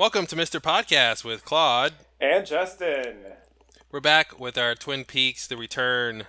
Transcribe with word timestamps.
Welcome 0.00 0.24
to 0.28 0.34
Mr. 0.34 0.60
Podcast 0.62 1.24
with 1.24 1.44
Claude. 1.44 1.92
And 2.22 2.46
Justin. 2.46 3.16
We're 3.92 4.00
back 4.00 4.40
with 4.40 4.56
our 4.56 4.74
Twin 4.74 5.04
Peaks 5.04 5.46
The 5.46 5.58
Return 5.58 6.24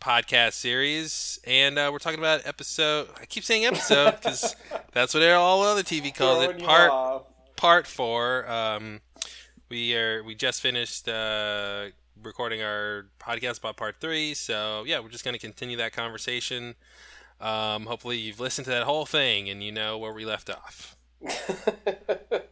podcast 0.00 0.54
series, 0.54 1.38
and 1.46 1.78
uh, 1.78 1.90
we're 1.92 1.98
talking 1.98 2.18
about 2.18 2.46
episode. 2.46 3.08
I 3.20 3.26
keep 3.26 3.44
saying 3.44 3.66
episode 3.66 4.12
because 4.12 4.56
that's 4.92 5.12
what 5.12 5.22
all 5.22 5.62
other 5.64 5.82
TV 5.82 6.14
calls 6.14 6.44
Throwing 6.44 6.60
it. 6.60 6.64
Part 6.64 7.24
part 7.56 7.86
four. 7.86 8.50
Um, 8.50 9.02
we 9.68 9.94
are 9.94 10.24
we 10.24 10.34
just 10.34 10.62
finished 10.62 11.06
uh, 11.10 11.88
recording 12.22 12.62
our 12.62 13.08
podcast 13.20 13.58
about 13.58 13.76
part 13.76 13.96
three, 14.00 14.32
so 14.32 14.84
yeah, 14.86 14.98
we're 14.98 15.10
just 15.10 15.24
going 15.24 15.34
to 15.34 15.38
continue 15.38 15.76
that 15.76 15.92
conversation. 15.92 16.76
Um, 17.38 17.84
hopefully, 17.84 18.16
you've 18.16 18.40
listened 18.40 18.64
to 18.64 18.70
that 18.70 18.84
whole 18.84 19.04
thing 19.04 19.50
and 19.50 19.62
you 19.62 19.72
know 19.72 19.98
where 19.98 20.14
we 20.14 20.24
left 20.24 20.48
off. 20.48 20.96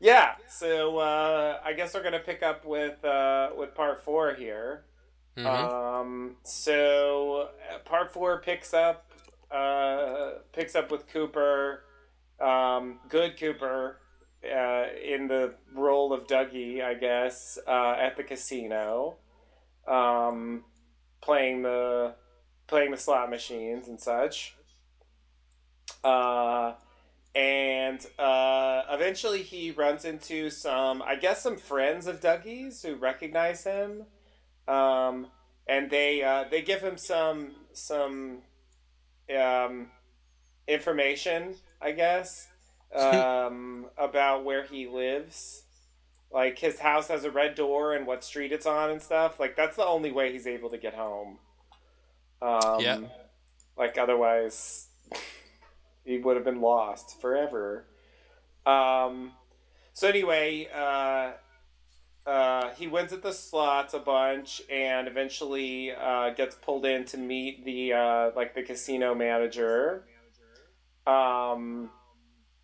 yeah, 0.00 0.34
so 0.48 0.98
uh, 0.98 1.60
I 1.64 1.72
guess 1.72 1.94
we're 1.94 2.02
gonna 2.02 2.18
pick 2.20 2.42
up 2.42 2.64
with 2.64 3.04
uh, 3.04 3.50
with 3.56 3.74
part 3.74 4.04
four 4.04 4.34
here. 4.34 4.84
Mhm. 5.36 5.46
Um, 5.46 6.36
so 6.44 7.50
uh, 7.70 7.78
part 7.80 8.12
four 8.12 8.40
picks 8.40 8.72
up 8.72 9.12
uh, 9.50 10.30
picks 10.52 10.74
up 10.74 10.90
with 10.90 11.06
Cooper, 11.08 11.84
um, 12.40 12.98
good 13.08 13.38
Cooper, 13.38 14.00
uh, 14.44 14.84
in 15.02 15.28
the 15.28 15.54
role 15.74 16.12
of 16.12 16.26
Dougie, 16.26 16.82
I 16.82 16.94
guess, 16.94 17.58
uh, 17.66 17.96
at 17.98 18.16
the 18.16 18.24
casino, 18.24 19.16
um, 19.86 20.64
playing 21.20 21.62
the 21.62 22.14
playing 22.66 22.90
the 22.90 22.96
slot 22.96 23.30
machines 23.30 23.88
and 23.88 24.00
such. 24.00 24.56
Uh, 26.02 26.74
and 27.36 28.04
uh, 28.18 28.82
eventually 28.90 29.42
he 29.42 29.70
runs 29.70 30.06
into 30.06 30.48
some, 30.48 31.02
I 31.02 31.16
guess, 31.16 31.42
some 31.42 31.58
friends 31.58 32.06
of 32.06 32.20
Dougie's 32.22 32.80
who 32.80 32.96
recognize 32.96 33.62
him, 33.62 34.04
um, 34.66 35.26
and 35.68 35.90
they 35.90 36.22
uh, 36.22 36.44
they 36.50 36.62
give 36.62 36.80
him 36.80 36.96
some 36.96 37.50
some 37.74 38.38
um, 39.38 39.88
information, 40.66 41.56
I 41.80 41.92
guess, 41.92 42.48
um, 42.94 43.86
about 43.98 44.44
where 44.44 44.64
he 44.64 44.86
lives. 44.86 45.62
Like 46.32 46.58
his 46.58 46.80
house 46.80 47.08
has 47.08 47.24
a 47.24 47.30
red 47.30 47.54
door 47.54 47.92
and 47.92 48.06
what 48.06 48.24
street 48.24 48.50
it's 48.50 48.66
on 48.66 48.90
and 48.90 49.02
stuff. 49.02 49.38
Like 49.38 49.56
that's 49.56 49.76
the 49.76 49.84
only 49.84 50.10
way 50.10 50.32
he's 50.32 50.46
able 50.46 50.70
to 50.70 50.78
get 50.78 50.94
home. 50.94 51.38
Um, 52.40 52.80
Yeah. 52.80 53.00
Like 53.76 53.98
otherwise, 53.98 54.88
he 56.06 56.18
would 56.18 56.36
have 56.36 56.44
been 56.44 56.60
lost 56.60 57.20
forever. 57.20 57.86
Um, 58.64 59.32
so 59.92 60.08
anyway, 60.08 60.68
uh, 60.74 61.32
uh, 62.28 62.70
he 62.74 62.86
wins 62.86 63.12
at 63.12 63.22
the 63.22 63.32
slots 63.32 63.94
a 63.94 63.98
bunch, 63.98 64.60
and 64.70 65.06
eventually 65.08 65.92
uh, 65.92 66.30
gets 66.30 66.54
pulled 66.54 66.84
in 66.84 67.04
to 67.06 67.16
meet 67.16 67.64
the 67.64 67.92
uh, 67.92 68.30
like 68.34 68.54
the 68.54 68.62
casino 68.62 69.14
manager. 69.14 70.04
Um, 71.06 71.90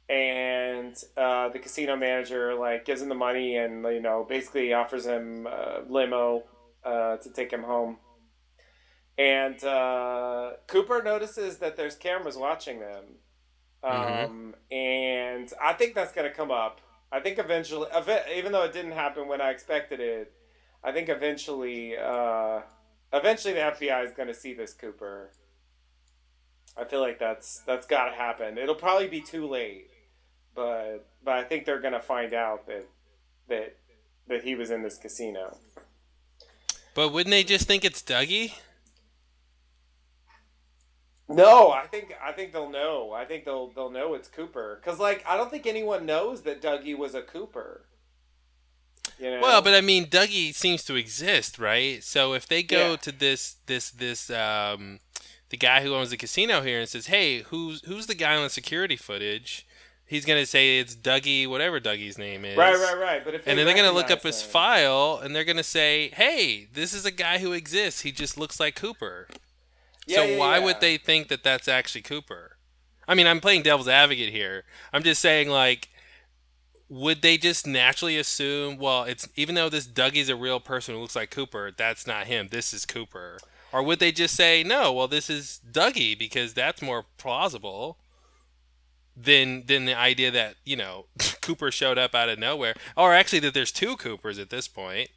and 0.09 0.97
uh, 1.17 1.49
the 1.49 1.61
casino 1.61 1.97
manager 1.97 2.55
like 2.55 2.85
gives 2.85 3.01
him 3.01 3.09
the 3.09 3.15
money 3.15 3.57
and 3.57 3.85
you 3.85 4.01
know 4.01 4.27
basically 4.29 4.73
offers 4.73 5.07
him 5.07 5.47
a 5.47 5.83
limo 5.89 6.43
uh, 6.85 7.17
to 7.19 7.31
take 7.31 7.53
him 7.53 7.63
home. 7.63 7.99
And 9.17 9.61
Cooper 10.67 11.03
notices 11.03 11.59
that 11.59 11.77
there's 11.77 11.95
cameras 11.95 12.37
watching 12.37 12.81
them. 12.81 13.05
Um, 13.85 14.55
And 14.71 15.53
I 15.61 15.73
think 15.75 15.95
that's 15.95 16.13
going 16.13 16.29
to 16.29 16.35
come 16.35 16.51
up. 16.51 16.81
I 17.11 17.21
think 17.21 17.39
eventually, 17.39 17.89
ev- 17.93 18.27
even 18.35 18.53
though 18.53 18.63
it 18.65 18.73
didn't 18.73 18.93
happen 18.93 19.29
when 19.29 19.41
I 19.41 19.51
expected 19.51 20.01
it, 20.01 20.33
I 20.83 20.93
think 20.93 21.09
eventually, 21.09 21.97
uh, 21.97 22.61
eventually 23.13 23.55
the 23.55 23.61
FBI 23.61 24.05
is 24.07 24.13
going 24.13 24.29
to 24.29 24.35
see 24.35 24.55
this 24.55 24.73
Cooper. 24.73 25.31
I 26.77 26.85
feel 26.85 27.01
like 27.01 27.19
that's 27.19 27.61
that's 27.67 27.87
got 27.87 28.07
to 28.09 28.13
happen. 28.17 28.57
It'll 28.57 28.75
probably 28.75 29.09
be 29.09 29.21
too 29.21 29.47
late, 29.47 29.91
but 30.55 31.05
but 31.23 31.35
I 31.35 31.45
think 31.45 31.67
they're 31.67 31.81
going 31.81 31.93
to 31.93 32.01
find 32.01 32.33
out 32.33 32.67
that 32.67 32.87
that 33.49 33.77
that 34.29 34.43
he 34.45 34.55
was 34.55 34.71
in 34.71 34.83
this 34.83 34.97
casino. 34.97 35.59
But 36.95 37.13
wouldn't 37.13 37.31
they 37.31 37.45
just 37.45 37.67
think 37.67 37.85
it's 37.85 38.03
Dougie? 38.03 38.55
No, 41.35 41.71
I 41.73 41.87
think 41.87 42.15
I 42.23 42.33
think 42.33 42.53
they'll 42.53 42.71
know. 42.71 43.13
I 43.13 43.25
think 43.25 43.45
they'll 43.45 43.69
they'll 43.69 43.91
know 43.91 44.15
it's 44.15 44.29
Cooper 44.29 44.81
because 44.83 44.99
like 44.99 45.25
I 45.27 45.37
don't 45.37 45.51
think 45.51 45.67
anyone 45.67 46.07
knows 46.07 46.43
that 46.43 46.61
Dougie 46.63 46.97
was 46.97 47.15
a 47.15 47.23
Cooper. 47.23 47.87
You 49.19 49.31
know? 49.31 49.41
Well, 49.41 49.63
but 49.63 49.75
I 49.75 49.81
mean, 49.81 50.07
Dougie 50.07 50.55
seems 50.55 50.85
to 50.85 50.95
exist, 50.97 51.59
right? 51.59 52.03
So 52.03 52.33
if 52.35 52.47
they 52.47 52.63
go 52.63 52.91
Yeah. 52.93 52.97
to 52.97 53.13
this, 53.13 53.57
this, 53.67 53.91
this, 53.91 54.31
um, 54.31 55.01
the 55.51 55.57
guy 55.57 55.83
who 55.83 55.95
owns 55.95 56.11
the 56.11 56.17
casino 56.17 56.63
here 56.63 56.81
and 56.81 56.89
says, 56.89 57.07
"Hey, 57.07 57.43
who's 57.43 57.85
who's 57.85 58.07
the 58.07 58.15
guy 58.15 58.37
on 58.37 58.45
the 58.45 58.51
security 58.51 58.97
footage?" 58.97 59.67
He's 60.07 60.25
gonna 60.25 60.47
say 60.47 60.79
it's 60.79 60.95
Dougie, 60.95 61.47
whatever 61.47 61.79
Dougie's 61.81 62.19
name 62.19 62.45
is. 62.45 62.57
right, 62.57 62.75
right, 62.77 62.99
right. 62.99 63.25
But 63.25 63.35
if 63.35 63.47
And 63.47 63.59
then 63.59 63.67
they're 63.67 63.75
gonna 63.77 63.93
look 63.93 64.11
up 64.11 64.23
his 64.23 64.43
him- 64.43 64.51
file, 64.51 65.21
and 65.23 65.35
they're 65.37 65.45
gonna 65.45 65.63
say, 65.63 66.11
"Hey, 66.15 66.69
this 66.73 66.93
is 66.93 67.05
a 67.07 67.11
guy 67.11 67.39
who 67.39 67.53
exists. 67.53 68.01
He 68.03 68.13
just 68.13 68.37
looks 68.39 68.59
like 68.61 68.75
Cooper." 68.75 69.29
Yeah, 70.07 70.17
so 70.17 70.25
yeah, 70.25 70.39
why 70.39 70.59
yeah. 70.59 70.65
would 70.65 70.81
they 70.81 70.97
think 70.97 71.29
that 71.29 71.43
that's 71.43 71.69
actually 71.69 72.03
Cooper? 72.03 72.57
I 73.07 73.15
mean, 73.15 73.27
I'm 73.27 73.41
playing 73.41 73.63
devil's 73.63 73.89
advocate 73.89 74.31
here. 74.31 74.65
I'm 74.93 75.03
just 75.03 75.21
saying, 75.21 75.49
like, 75.49 75.89
would 76.89 77.23
they 77.23 77.39
just 77.39 77.67
naturally 77.67 78.19
assume, 78.19 78.79
well, 78.79 79.05
it's 79.05 79.29
even 79.35 79.55
though 79.55 79.69
this 79.69 79.87
Dougie's 79.87 80.29
a 80.29 80.37
real 80.37 80.61
person 80.61 80.95
who 80.95 81.01
looks 81.01 81.17
like 81.17 81.31
Cooper, 81.31 81.71
that's 81.77 82.07
not 82.07 82.27
him. 82.27 82.49
This 82.51 82.73
is 82.73 82.85
Cooper. 82.85 83.39
Or 83.73 83.83
would 83.83 83.99
they 83.99 84.13
just 84.13 84.37
say, 84.37 84.63
no, 84.63 84.93
well, 84.93 85.09
this 85.09 85.31
is 85.31 85.61
Dougie 85.71 86.19
because 86.19 86.53
that's 86.53 86.83
more 86.83 87.07
plausible 87.17 87.99
than 89.17 89.67
than 89.67 89.85
the 89.85 89.95
idea 89.97 90.31
that 90.31 90.57
you 90.65 90.77
know 90.77 91.07
Cooper 91.43 91.71
showed 91.71 91.99
up 91.99 92.15
out 92.15 92.29
of 92.29 92.39
nowhere, 92.39 92.75
or 92.97 93.15
actually 93.15 93.41
that 93.41 93.55
there's 93.55 93.73
two 93.73 93.97
Coopers 93.97 94.39
at 94.39 94.51
this 94.51 94.69
point. 94.69 95.11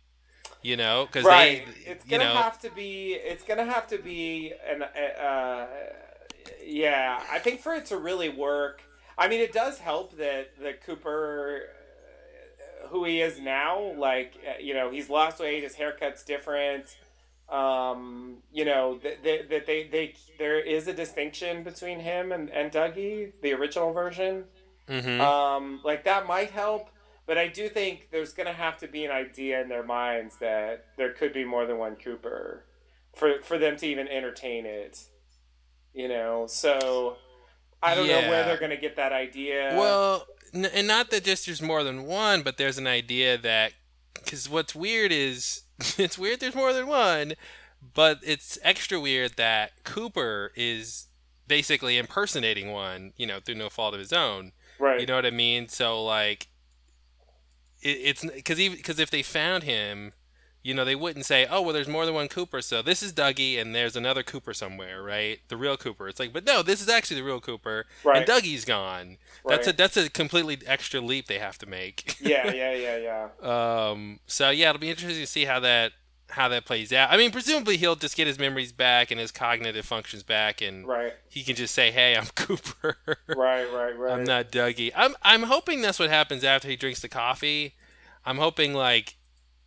You 0.65 0.77
know, 0.77 1.05
because 1.05 1.25
Right. 1.25 1.65
they, 1.65 1.91
It's 1.91 2.05
you 2.05 2.17
gonna 2.17 2.33
know, 2.33 2.41
have 2.41 2.59
to 2.61 2.69
be. 2.71 3.13
It's 3.13 3.43
gonna 3.43 3.65
have 3.65 3.87
to 3.87 3.97
be 3.99 4.51
an. 4.67 4.81
Uh, 4.83 5.67
yeah, 6.63 7.21
I 7.31 7.37
think 7.39 7.61
for 7.61 7.73
it 7.75 7.85
to 7.87 7.97
really 7.97 8.29
work. 8.29 8.81
I 9.17 9.27
mean, 9.27 9.41
it 9.41 9.53
does 9.53 9.77
help 9.79 10.17
that 10.17 10.57
the 10.59 10.73
Cooper, 10.73 11.69
uh, 12.83 12.87
who 12.87 13.05
he 13.05 13.21
is 13.21 13.39
now, 13.39 13.93
like 13.97 14.33
uh, 14.47 14.57
you 14.59 14.73
know, 14.73 14.89
he's 14.89 15.09
lost 15.09 15.39
weight. 15.39 15.61
His 15.63 15.75
haircut's 15.75 16.23
different. 16.23 16.85
Um, 17.47 18.37
you 18.51 18.65
know 18.65 18.97
that 19.03 19.23
that 19.23 19.49
that 19.51 19.65
they, 19.67 19.83
they 19.87 20.15
there 20.39 20.59
is 20.59 20.87
a 20.87 20.93
distinction 20.93 21.61
between 21.63 21.99
him 21.99 22.31
and 22.31 22.49
and 22.49 22.71
Dougie, 22.71 23.33
the 23.43 23.53
original 23.53 23.93
version. 23.93 24.45
mhm. 24.89 25.19
Um, 25.21 25.79
like 25.83 26.05
that 26.05 26.25
might 26.27 26.49
help, 26.51 26.89
but 27.25 27.38
I 27.38 27.47
do 27.47 27.69
think 27.69 28.09
there's 28.12 28.34
gonna 28.34 28.53
have 28.53 28.78
to 28.80 28.88
be 28.88 29.06
an 29.06 29.12
idea 29.12 29.62
in 29.62 29.69
their 29.69 29.84
minds 29.84 30.38
that 30.40 30.86
there 30.97 31.12
could 31.12 31.34
be 31.34 31.44
more 31.44 31.66
than 31.66 31.78
one 31.78 31.96
Cooper 31.96 32.66
for 33.16 33.41
for 33.44 33.58
them 33.58 33.78
to 33.78 33.88
even 33.88 34.08
entertain 34.08 34.66
it. 34.66 35.06
You 35.94 36.09
know, 36.09 36.46
so 36.47 37.18
I 37.81 37.96
don't 37.96 38.08
know 38.08 38.30
where 38.30 38.44
they're 38.46 38.59
gonna 38.59 38.78
get 38.78 38.96
that 38.97 39.13
idea. 39.13 39.75
Well, 39.78 40.25
n- 40.53 40.66
and 40.74 40.88
not 40.88 41.09
that 41.12 41.24
just 41.24 41.46
there's 41.46 41.62
more 41.62 41.84
than 41.84 42.03
one, 42.03 42.41
but 42.41 42.58
there's 42.58 42.78
an 42.78 42.88
idea 42.88 43.38
that 43.38 43.74
because 44.16 44.50
what's 44.50 44.75
weird 44.75 45.12
is 45.12 45.63
it's 45.97 46.18
weird 46.18 46.40
there's 46.42 46.56
more 46.56 46.74
than 46.74 46.88
one, 46.88 47.34
but 47.94 48.19
it's 48.24 48.57
extra 48.63 49.00
weird 49.00 49.38
that 49.38 49.84
Cooper 49.84 50.52
is 50.56 51.07
basically 51.47 51.97
impersonating 51.97 52.72
one, 52.72 53.13
you 53.18 53.25
know, 53.28 53.40
through 53.40 53.56
no 53.56 53.69
fault 53.69 53.94
of 53.94 54.00
his 54.00 54.12
own. 54.12 54.52
right? 54.80 55.00
You 55.00 55.06
know 55.06 55.16
what 55.16 55.25
I 55.25 55.31
mean? 55.31 55.68
So 55.69 56.03
like, 56.03 56.47
it, 57.85 57.99
it's 58.03 58.25
because 58.25 58.59
even 58.59 58.77
because 58.77 58.99
if 58.99 59.09
they 59.09 59.21
found 59.23 59.63
him, 59.63 60.11
you 60.63 60.73
know, 60.73 60.83
they 60.83 60.95
wouldn't 60.95 61.25
say, 61.25 61.45
"Oh, 61.49 61.61
well, 61.61 61.73
there's 61.73 61.87
more 61.87 62.05
than 62.05 62.15
one 62.15 62.27
Cooper." 62.27 62.61
So 62.61 62.81
this 62.81 63.03
is 63.03 63.13
Dougie, 63.13 63.59
and 63.61 63.75
there's 63.75 63.95
another 63.95 64.23
Cooper 64.23 64.53
somewhere, 64.53 65.03
right? 65.03 65.39
The 65.47 65.57
real 65.57 65.77
Cooper. 65.77 66.07
It's 66.07 66.19
like, 66.19 66.33
but 66.33 66.45
no, 66.45 66.63
this 66.63 66.81
is 66.81 66.89
actually 66.89 67.17
the 67.17 67.23
real 67.25 67.39
Cooper, 67.39 67.85
Right. 68.03 68.17
and 68.17 68.25
Dougie's 68.25 68.65
gone. 68.65 69.17
That's 69.47 69.67
a 69.67 69.73
that's 69.73 69.95
a 69.95 70.09
completely 70.09 70.57
extra 70.65 71.01
leap 71.01 71.27
they 71.27 71.39
have 71.39 71.57
to 71.59 71.65
make. 71.67 72.17
yeah, 72.19 72.51
yeah, 72.51 72.73
yeah, 72.73 73.27
yeah. 73.43 73.89
um. 73.89 74.19
So 74.25 74.49
yeah, 74.49 74.69
it'll 74.69 74.79
be 74.79 74.89
interesting 74.89 75.21
to 75.23 75.27
see 75.27 75.45
how 75.45 75.59
that 75.59 75.91
how 76.31 76.48
that 76.50 76.66
plays 76.66 76.92
out. 76.92 77.12
I 77.12 77.18
mean, 77.18 77.31
presumably 77.31 77.77
he'll 77.77 77.95
just 77.95 78.16
get 78.18 78.27
his 78.27 78.39
memories 78.39 78.72
back 78.72 79.12
and 79.12 79.19
his 79.19 79.31
cognitive 79.31 79.86
functions 79.86 80.24
back, 80.24 80.62
and 80.62 80.88
Right, 80.88 81.13
he 81.30 81.44
can 81.44 81.56
just 81.56 81.74
say, 81.74 81.92
"Hey, 81.92 82.16
I'm 82.16 82.25
Cooper." 82.36 82.98
right, 83.27 83.66
right, 83.72 83.98
right. 83.98 84.12
I'm 84.13 84.24
not 84.24 84.51
Dougie. 84.51 84.92
I'm 84.95 85.16
I'm 85.22 85.44
hoping 85.44 85.81
that's 85.81 86.00
what 86.00 86.10
happens 86.10 86.44
after 86.44 86.68
he 86.68 86.75
drinks 86.75 87.01
the 87.01 87.10
coffee. 87.10 87.75
I'm 88.25 88.38
hoping 88.38 88.74
like 88.74 89.18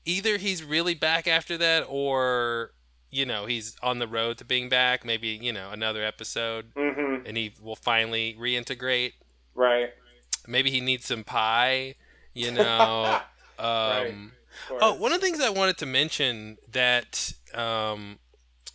either 0.05 0.37
he's 0.38 0.64
really 0.64 0.94
back 0.94 1.28
after 1.28 1.56
that 1.58 1.84
or 1.88 2.72
you 3.11 3.25
know, 3.25 3.46
he's 3.46 3.75
on 3.82 4.00
the 4.00 4.06
road 4.06 4.37
to 4.37 4.44
being 4.44 4.69
back, 4.69 5.02
maybe, 5.02 5.28
you 5.28 5.50
know, 5.52 5.70
another 5.70 6.02
episode 6.04 6.75
Mm-hmm. 6.75 7.25
and 7.26 7.37
he 7.38 7.54
will 7.62 7.76
finally 7.76 8.37
reintegrate. 8.38 9.12
Right. 9.54 9.90
maybe 10.46 10.70
he 10.70 10.81
needs 10.82 11.06
some 11.06 11.25
pie. 11.25 11.94
You 12.34 12.50
know. 12.52 13.20
um, 13.58 13.64
Right. 13.66 14.14
Oh, 14.70 14.94
one 14.94 15.12
of 15.12 15.20
the 15.20 15.26
things 15.26 15.40
I 15.40 15.50
wanted 15.50 15.78
to 15.78 15.86
mention 15.86 16.58
that 16.70 17.32
um, 17.54 18.18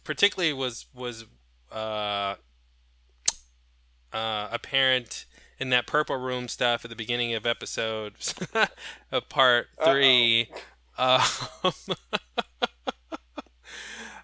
particularly 0.04 0.54
was 0.54 0.86
was 0.94 1.26
uh, 1.72 2.36
uh, 4.14 4.48
apparent 4.52 5.26
in 5.60 5.70
that 5.70 5.88
purple 5.88 6.18
room 6.18 6.48
stuff 6.48 6.84
at 6.84 6.90
the 6.90 6.96
beginning 6.96 7.34
of 7.34 7.46
episode 7.46 8.14
of 9.12 9.30
part 9.30 9.68
3 9.84 10.50
Um, 10.98 11.22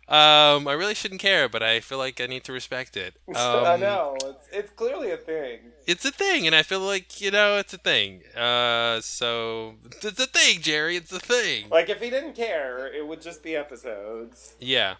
um, 0.10 0.68
I 0.68 0.74
really 0.74 0.96
shouldn't 0.96 1.22
care, 1.22 1.48
but 1.48 1.62
I 1.62 1.82
feel 1.82 2.00
like 2.00 2.20
I 2.20 2.26
need 2.26 2.44
to 2.46 2.52
respect 2.52 2.98
it. 2.98 3.14
Um, 3.28 3.36
I 3.38 3.78
know 3.78 4.18
it's 4.26 4.48
it's 4.52 4.72
clearly 4.72 5.12
a 5.12 5.18
thing. 5.18 5.60
It's 5.86 6.04
a 6.04 6.12
thing, 6.12 6.48
and 6.48 6.56
I 6.56 6.64
feel 6.64 6.80
like 6.80 7.22
you 7.22 7.30
know 7.30 7.58
it's 7.58 7.74
a 7.76 7.78
thing. 7.78 8.24
Uh, 8.36 9.02
so 9.02 9.76
it's 10.02 10.20
a 10.20 10.26
thing, 10.26 10.62
Jerry. 10.62 10.96
It's 10.96 11.12
a 11.12 11.20
thing. 11.20 11.70
Like 11.70 11.90
if 11.90 12.02
he 12.02 12.10
didn't 12.10 12.34
care, 12.34 12.92
it 12.92 13.06
would 13.06 13.22
just 13.22 13.44
be 13.44 13.56
episodes. 13.56 14.56
Yeah. 14.60 14.96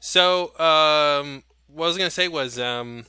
So, 0.00 0.58
um, 0.58 1.44
what 1.68 1.84
I 1.84 1.88
was 1.88 1.96
gonna 1.96 2.10
say 2.10 2.28
was, 2.28 2.58
um, 2.58 3.06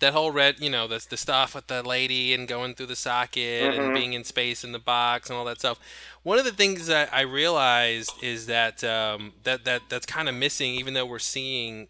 that 0.00 0.12
whole 0.12 0.30
red, 0.30 0.60
you 0.60 0.70
know, 0.70 0.86
the 0.86 1.04
the 1.08 1.16
stuff 1.16 1.54
with 1.54 1.66
the 1.68 1.82
lady 1.82 2.34
and 2.34 2.46
going 2.48 2.74
through 2.74 2.86
the 2.86 2.96
socket 2.96 3.72
and 3.72 3.90
Mhm. 3.90 3.94
being 3.94 4.12
in 4.12 4.24
space 4.24 4.64
in 4.64 4.72
the 4.72 4.78
box 4.78 5.28
and 5.30 5.38
all 5.38 5.44
that 5.46 5.58
stuff. 5.58 5.78
One 6.22 6.38
of 6.38 6.44
the 6.44 6.52
things 6.52 6.86
that 6.86 7.12
I 7.12 7.22
realized 7.22 8.12
is 8.22 8.46
that 8.46 8.82
um, 8.84 9.34
that 9.44 9.64
that 9.64 9.82
that's 9.88 10.06
kind 10.06 10.28
of 10.28 10.34
missing, 10.34 10.74
even 10.74 10.94
though 10.94 11.06
we're 11.06 11.18
seeing 11.18 11.88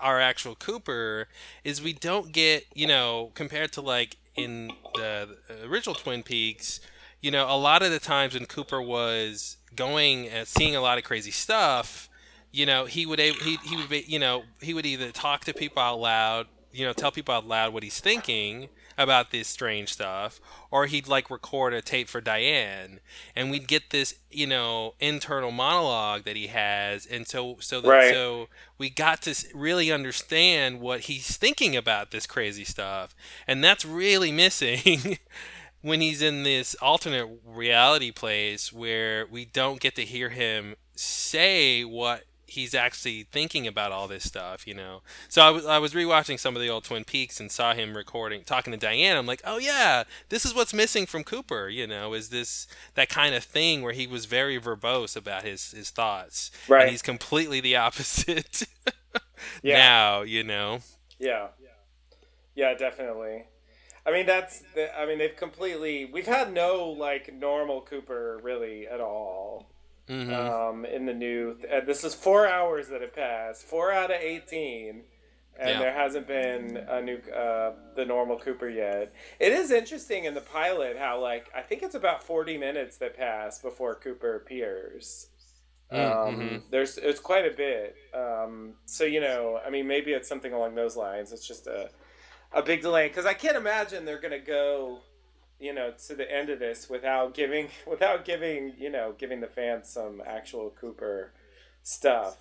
our 0.00 0.20
actual 0.20 0.54
Cooper, 0.56 1.28
is 1.64 1.82
we 1.82 1.92
don't 1.92 2.32
get, 2.32 2.66
you 2.74 2.86
know, 2.86 3.30
compared 3.34 3.72
to 3.72 3.80
like 3.80 4.16
in 4.36 4.76
the 4.94 5.36
original 5.64 5.94
Twin 5.94 6.22
Peaks, 6.22 6.80
you 7.20 7.30
know, 7.30 7.46
a 7.48 7.56
lot 7.58 7.82
of 7.82 7.90
the 7.90 7.98
times 7.98 8.34
when 8.34 8.46
Cooper 8.46 8.80
was 8.80 9.56
going 9.74 10.28
and 10.28 10.46
seeing 10.46 10.76
a 10.76 10.80
lot 10.80 10.98
of 10.98 11.04
crazy 11.04 11.30
stuff, 11.30 12.08
you 12.52 12.66
know, 12.66 12.84
he 12.86 13.04
would 13.06 13.18
he 13.18 13.56
he 13.62 13.76
would 13.76 13.88
be, 13.88 14.04
you 14.06 14.18
know 14.18 14.44
he 14.60 14.74
would 14.74 14.86
either 14.86 15.10
talk 15.12 15.44
to 15.44 15.54
people 15.54 15.82
out 15.82 15.98
loud, 16.00 16.46
you 16.72 16.84
know, 16.86 16.92
tell 16.92 17.10
people 17.10 17.34
out 17.34 17.46
loud 17.46 17.72
what 17.72 17.82
he's 17.82 18.00
thinking 18.00 18.68
about 18.96 19.30
this 19.30 19.46
strange 19.48 19.92
stuff, 19.92 20.40
or 20.70 20.86
he'd 20.86 21.06
like 21.06 21.30
record 21.30 21.72
a 21.72 21.80
tape 21.80 22.08
for 22.08 22.20
Diane, 22.20 22.98
and 23.36 23.50
we'd 23.50 23.68
get 23.68 23.90
this 23.90 24.14
you 24.30 24.46
know 24.46 24.94
internal 25.00 25.50
monologue 25.52 26.24
that 26.24 26.36
he 26.36 26.48
has, 26.48 27.06
and 27.06 27.26
so 27.26 27.56
so 27.60 27.80
that, 27.80 27.88
Right. 27.88 28.12
so 28.12 28.48
we 28.76 28.90
got 28.90 29.22
to 29.22 29.34
really 29.54 29.92
understand 29.92 30.80
what 30.80 31.02
he's 31.02 31.36
thinking 31.36 31.76
about 31.76 32.10
this 32.10 32.26
crazy 32.26 32.64
stuff, 32.64 33.14
and 33.46 33.62
that's 33.62 33.84
really 33.84 34.32
missing. 34.44 35.18
when 35.80 36.00
he's 36.00 36.20
in 36.20 36.42
this 36.42 36.74
alternate 36.82 37.28
reality 37.46 38.10
place 38.10 38.72
where 38.72 39.24
we 39.28 39.44
don't 39.44 39.78
get 39.78 39.94
to 39.94 40.04
hear 40.04 40.30
him 40.30 40.74
say 40.96 41.84
what 41.84 42.24
he's 42.48 42.74
actually 42.74 43.24
thinking 43.30 43.66
about 43.66 43.92
all 43.92 44.08
this 44.08 44.24
stuff, 44.24 44.66
you 44.66 44.74
know. 44.74 45.02
So 45.28 45.42
I 45.42 45.50
was 45.50 45.66
I 45.66 45.78
was 45.78 45.94
rewatching 45.94 46.38
some 46.38 46.56
of 46.56 46.62
the 46.62 46.68
old 46.68 46.84
Twin 46.84 47.04
Peaks 47.04 47.38
and 47.40 47.50
saw 47.52 47.74
him 47.74 47.96
recording, 47.96 48.42
talking 48.44 48.70
to 48.72 48.76
Diane. 48.78 49.16
I'm 49.16 49.26
like, 49.26 49.42
oh 49.44 49.58
yeah, 49.58 50.04
this 50.28 50.44
is 50.44 50.54
what's 50.54 50.74
missing 50.74 51.06
from 51.06 51.24
Cooper, 51.24 51.68
you 51.68 51.86
know, 51.86 52.14
is 52.14 52.30
this 52.30 52.66
that 52.94 53.08
kind 53.08 53.34
of 53.34 53.44
thing 53.44 53.82
where 53.82 53.92
he 53.92 54.06
was 54.06 54.24
very 54.24 54.58
verbose 54.60 55.16
about 55.16 55.42
his 55.44 55.70
his 55.72 55.90
thoughts, 55.90 56.50
Right. 56.68 56.82
and 56.82 56.90
he's 56.90 57.02
completely 57.02 57.60
the 57.60 57.76
opposite 57.86 58.62
Yeah. 59.62 59.76
now, 59.78 60.22
you 60.22 60.42
know. 60.44 60.80
Yeah. 61.18 61.48
Yeah, 61.60 61.68
Yeah. 62.54 62.74
definitely. 62.74 63.44
I 64.06 64.10
mean, 64.12 64.24
that's. 64.24 64.62
The, 64.74 64.96
I 64.98 65.04
mean, 65.04 65.18
they've 65.18 65.36
completely. 65.36 66.06
We've 66.06 66.26
had 66.26 66.50
no 66.52 66.86
like 66.86 67.32
normal 67.34 67.82
Cooper 67.82 68.40
really 68.42 68.86
at 68.88 69.00
all. 69.00 69.66
Hmm 70.08 70.32
Um, 70.32 70.84
in 70.84 71.06
the 71.06 71.14
new. 71.14 71.56
Uh, 71.72 71.80
this 71.80 72.02
is 72.04 72.14
four 72.14 72.48
hours 72.48 72.88
that 72.88 73.00
have 73.02 73.14
passed. 73.14 73.62
Four 73.62 73.92
out 73.92 74.10
of 74.10 74.20
eighteen. 74.20 75.04
And 75.60 75.70
Yeah. 75.70 75.78
there 75.80 75.92
hasn't 75.92 76.28
been 76.28 76.76
a 76.76 77.02
new 77.02 77.18
uh, 77.32 77.74
the 77.96 78.04
normal 78.04 78.38
Cooper 78.38 78.68
yet. 78.68 79.12
It 79.40 79.52
is 79.52 79.72
interesting 79.72 80.24
in 80.24 80.34
the 80.34 80.40
pilot 80.40 80.96
how 80.96 81.20
like 81.20 81.46
I 81.54 81.62
think 81.62 81.82
it's 81.82 81.96
about 81.96 82.22
forty 82.22 82.56
minutes 82.56 82.96
that 82.98 83.16
pass 83.16 83.58
before 83.60 83.96
Cooper 83.96 84.36
appears. 84.36 85.26
Um, 85.90 85.98
Mhm. 85.98 86.62
There's 86.70 86.96
it's 86.98 87.18
quite 87.20 87.44
a 87.46 87.56
bit. 87.56 87.96
Um, 88.14 88.74
so 88.86 89.04
you 89.04 89.20
know, 89.20 89.60
I 89.66 89.70
mean, 89.70 89.86
maybe 89.88 90.12
it's 90.12 90.28
something 90.28 90.52
along 90.52 90.74
those 90.76 90.96
lines. 90.96 91.32
It's 91.32 91.46
just 91.46 91.66
a 91.66 91.90
a 92.52 92.62
big 92.62 92.80
delay 92.82 93.08
because 93.08 93.26
I 93.26 93.34
can't 93.34 93.56
imagine 93.56 94.04
they're 94.04 94.20
gonna 94.20 94.38
go, 94.38 95.02
you 95.58 95.74
know, 95.74 95.92
to 96.06 96.14
the 96.14 96.30
end 96.30 96.50
of 96.50 96.58
this 96.58 96.88
without 96.88 97.34
giving 97.34 97.68
without 97.86 98.24
giving 98.24 98.74
you 98.78 98.90
know 98.90 99.14
giving 99.18 99.40
the 99.40 99.46
fans 99.46 99.88
some 99.88 100.22
actual 100.24 100.70
Cooper 100.70 101.32
stuff. 101.82 102.36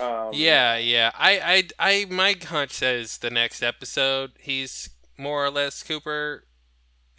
Um, 0.00 0.30
Yeah, 0.32 0.78
yeah. 0.78 1.10
I, 1.14 1.68
I, 1.78 1.90
I, 1.90 2.06
my 2.06 2.34
hunch 2.42 2.70
says 2.70 3.18
the 3.18 3.30
next 3.30 3.62
episode 3.62 4.32
he's 4.38 4.90
more 5.18 5.44
or 5.44 5.50
less 5.50 5.82
Cooper. 5.82 6.44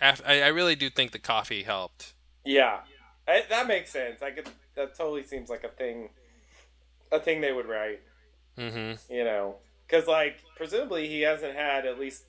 I, 0.01 0.41
I 0.41 0.47
really 0.47 0.75
do 0.75 0.89
think 0.89 1.11
the 1.11 1.19
coffee 1.19 1.63
helped. 1.63 2.13
yeah, 2.43 2.79
I, 3.27 3.43
that 3.49 3.67
makes 3.67 3.91
sense. 3.91 4.21
I 4.21 4.31
could 4.31 4.49
that 4.75 4.95
totally 4.95 5.23
seems 5.23 5.49
like 5.49 5.63
a 5.63 5.69
thing, 5.69 6.09
a 7.11 7.19
thing 7.19 7.41
they 7.41 7.53
would 7.53 7.67
write. 7.67 8.01
Mm-hmm. 8.57 9.13
You 9.13 9.23
know, 9.23 9.55
because 9.87 10.07
like 10.07 10.39
presumably 10.57 11.07
he 11.07 11.21
hasn't 11.21 11.55
had 11.55 11.85
at 11.85 11.99
least 11.99 12.23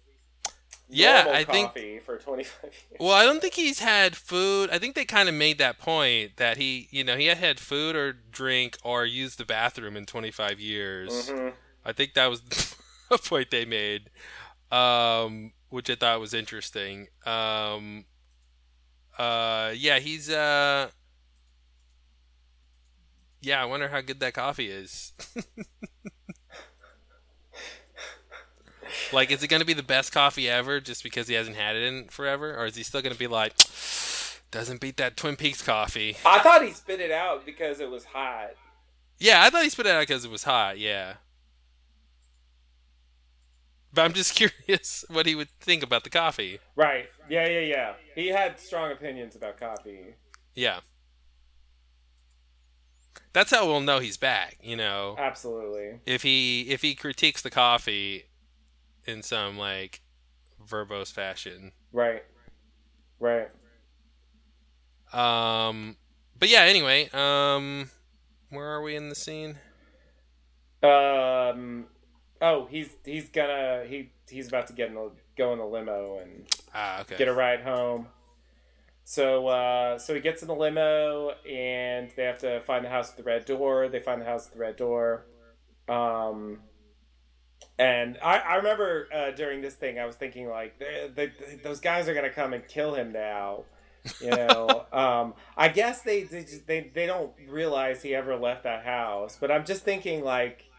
Yeah, 0.89 1.27
I 1.33 1.45
think- 1.45 1.73
for 2.05 2.19
twenty 2.19 2.45
five 2.45 2.73
years. 2.91 3.01
Well, 3.01 3.13
I 3.13 3.25
don't 3.25 3.41
think 3.41 3.55
he's 3.55 3.79
had 3.79 4.15
food. 4.17 4.71
I 4.71 4.79
think 4.79 4.95
they 4.95 5.05
kind 5.05 5.29
of 5.29 5.35
made 5.35 5.59
that 5.59 5.79
point 5.79 6.37
that 6.37 6.57
he, 6.59 6.89
you 6.91 7.03
know, 7.05 7.17
he 7.17 7.27
had 7.27 7.39
had 7.39 7.59
food 7.59 7.97
or 7.97 8.13
drink 8.13 8.77
or 8.85 9.05
used 9.07 9.39
the 9.39 9.45
bathroom 9.47 9.97
in 9.97 10.05
25 10.07 10.61
years. 10.61 11.31
hmm 11.31 11.49
I 11.87 11.93
think 11.93 12.15
that 12.15 12.29
was 12.31 12.43
a 13.11 13.19
point 13.19 13.51
they 13.51 13.65
made, 13.65 14.11
um, 14.71 15.53
which 15.71 15.91
I 15.91 15.95
thought 15.97 16.21
was 16.21 16.33
interesting. 16.35 17.09
Um, 17.27 18.05
uh, 19.19 19.73
yeah, 19.77 19.99
he's 19.99 20.31
uh, 20.31 20.89
yeah. 23.43 23.61
I 23.61 23.65
wonder 23.67 23.89
how 23.89 24.01
good 24.01 24.21
that 24.21 24.35
coffee 24.35 24.71
is. 24.71 25.13
like, 29.13 29.31
is 29.31 29.43
it 29.43 29.49
going 29.49 29.61
to 29.61 29.67
be 29.67 29.73
the 29.73 29.83
best 29.83 30.13
coffee 30.13 30.49
ever 30.49 30.81
just 30.81 31.03
because 31.03 31.29
he 31.29 31.35
hasn't 31.35 31.57
had 31.57 31.77
it 31.77 31.83
in 31.83 32.09
forever, 32.09 32.57
or 32.57 32.67
is 32.67 32.77
he 32.77 32.83
still 32.83 33.03
going 33.03 33.13
to 33.13 33.19
be 33.19 33.27
like, 33.27 33.55
doesn't 34.51 34.81
beat 34.81 34.97
that 34.99 35.17
Twin 35.17 35.37
Peaks 35.37 35.63
coffee? 35.63 36.17
I 36.25 36.39
thought 36.41 36.65
he 36.65 36.73
spit 36.73 37.01
it 37.01 37.11
out 37.11 37.45
because 37.45 37.81
it 37.81 37.91
was 37.91 38.05
hot. 38.05 38.51
Yeah, 39.19 39.43
I 39.43 39.51
thought 39.51 39.65
he 39.65 39.71
spit 39.71 39.87
it 39.87 39.93
out 39.93 40.01
because 40.01 40.25
it 40.25 40.31
was 40.31 40.45
hot. 40.45 40.79
Yeah. 40.79 41.15
But 43.93 44.03
I'm 44.03 44.13
just 44.13 44.35
curious 44.37 45.05
what 45.09 45.27
he 45.27 45.35
would 45.35 45.51
think 45.61 45.83
about 45.83 46.05
the 46.05 46.11
coffee. 46.11 46.59
Right. 46.77 47.07
Yeah, 47.29 47.49
yeah, 47.49 47.61
yeah. 47.61 47.93
He 48.15 48.29
had 48.29 48.59
strong 48.59 48.93
opinions 48.93 49.37
about 49.37 49.59
coffee. 49.59 50.17
Yeah. 50.55 50.81
That's 53.33 53.51
how 53.51 53.67
we'll 53.67 53.81
know 53.81 53.99
he's 53.99 54.17
back, 54.17 54.59
you 54.63 54.77
know. 54.77 55.17
Absolutely. 55.19 56.01
If 56.07 56.23
he 56.23 56.63
if 56.71 56.83
he 56.83 56.95
critiques 56.95 57.43
the 57.43 57.51
coffee 57.51 58.27
in 59.07 59.23
some 59.23 59.59
like 59.59 60.01
verbose 60.65 61.13
fashion. 61.13 61.73
Right. 61.93 62.25
Right. 63.21 63.49
Um 65.13 65.97
but 66.39 66.49
yeah, 66.49 66.63
anyway, 66.63 67.09
um 67.13 67.91
where 68.51 68.67
are 68.69 68.83
we 68.83 68.97
in 68.97 69.09
the 69.09 69.15
scene? 69.15 69.59
Um. 70.83 71.87
Oh, 72.43 72.67
he's 72.67 72.91
he's 73.05 73.29
gonna 73.31 73.85
he 73.89 74.11
he's 74.29 74.49
about 74.49 74.67
to 74.67 74.73
get 74.75 74.89
in 74.89 74.95
the 74.95 75.11
go 75.37 75.53
in 75.53 75.59
the 75.59 75.65
limo 75.65 76.19
and 76.19 76.47
Ah, 76.75 77.01
okay. 77.01 77.17
get 77.17 77.29
a 77.29 77.33
ride 77.33 77.63
home. 77.63 78.09
So 79.05 79.47
uh, 79.49 79.99
so 79.99 80.15
he 80.15 80.21
gets 80.21 80.43
in 80.43 80.49
the 80.49 80.55
limo 80.55 81.31
and 81.49 82.11
they 82.17 82.25
have 82.25 82.39
to 82.41 82.61
find 82.63 82.85
the 82.85 82.89
house 82.91 83.09
with 83.09 83.17
the 83.19 83.23
red 83.23 83.45
door. 83.47 83.89
They 83.89 84.01
find 84.01 84.21
the 84.21 84.27
house 84.27 84.45
with 84.47 84.55
the 84.55 84.61
red 84.61 84.77
door. 84.77 85.27
Um, 85.89 86.61
and 87.79 88.19
I, 88.23 88.39
I 88.39 88.55
remember 88.57 89.09
uh, 89.15 89.31
during 89.33 89.61
this 89.63 89.75
thing 89.75 89.99
I 89.99 90.07
was 90.07 90.17
thinking 90.17 90.49
like 90.49 90.79
they, 90.79 91.11
they, 91.15 91.33
those 91.63 91.81
guys 91.81 92.09
are 92.09 92.15
gonna 92.15 92.31
come 92.31 92.53
and 92.53 92.67
kill 92.67 92.95
him 92.95 93.13
now. 93.13 93.65
You 94.21 94.35
know, 94.35 94.87
um, 94.93 95.35
I 95.57 95.69
guess 95.69 96.03
they 96.03 96.25
they, 96.25 96.43
just, 96.43 96.67
they 96.67 96.91
they 96.95 97.07
don't 97.07 97.33
realize 97.49 98.03
he 98.03 98.15
ever 98.15 98.37
left 98.37 98.65
that 98.65 98.85
house. 98.85 99.37
But 99.41 99.51
I'm 99.51 99.65
just 99.65 99.83
thinking 99.83 100.23
like 100.25 100.71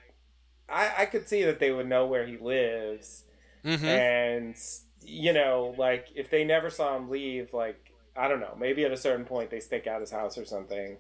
I, 0.70 0.92
I 1.00 1.06
could 1.06 1.28
see 1.28 1.44
that 1.44 1.60
they 1.60 1.72
would 1.72 1.88
know 1.88 2.06
where 2.08 2.26
he 2.26 2.38
lives 2.38 3.24
Mhm. 3.64 3.84
and 3.90 4.56
you 5.02 5.34
know 5.34 5.76
like 5.78 6.08
if 6.16 6.30
they 6.30 6.44
never 6.44 6.70
saw 6.70 6.96
him 6.98 7.10
leave 7.10 7.54
like 7.54 7.92
i 8.16 8.28
don't 8.28 8.40
know 8.40 8.56
maybe 8.60 8.84
at 8.86 8.92
a 8.92 8.98
certain 8.98 9.26
point 9.26 9.50
they 9.52 9.60
stake 9.60 9.88
out 9.88 10.02
his 10.02 10.12
house 10.12 10.38
or 10.38 10.46
something 10.46 10.98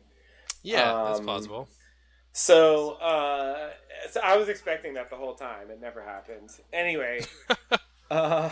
Yeah, 0.63 0.95
that's 1.03 1.19
um, 1.19 1.25
plausible. 1.25 1.69
So 2.37 2.95
uh 2.95 3.69
so 4.11 4.19
i 4.21 4.35
was 4.35 4.49
expecting 4.49 4.93
that 4.93 5.09
the 5.09 5.15
whole 5.15 5.35
time 5.35 5.71
it 5.71 5.79
never 5.79 6.03
happened 6.03 6.49
anyway 6.73 7.21
uh 8.11 8.49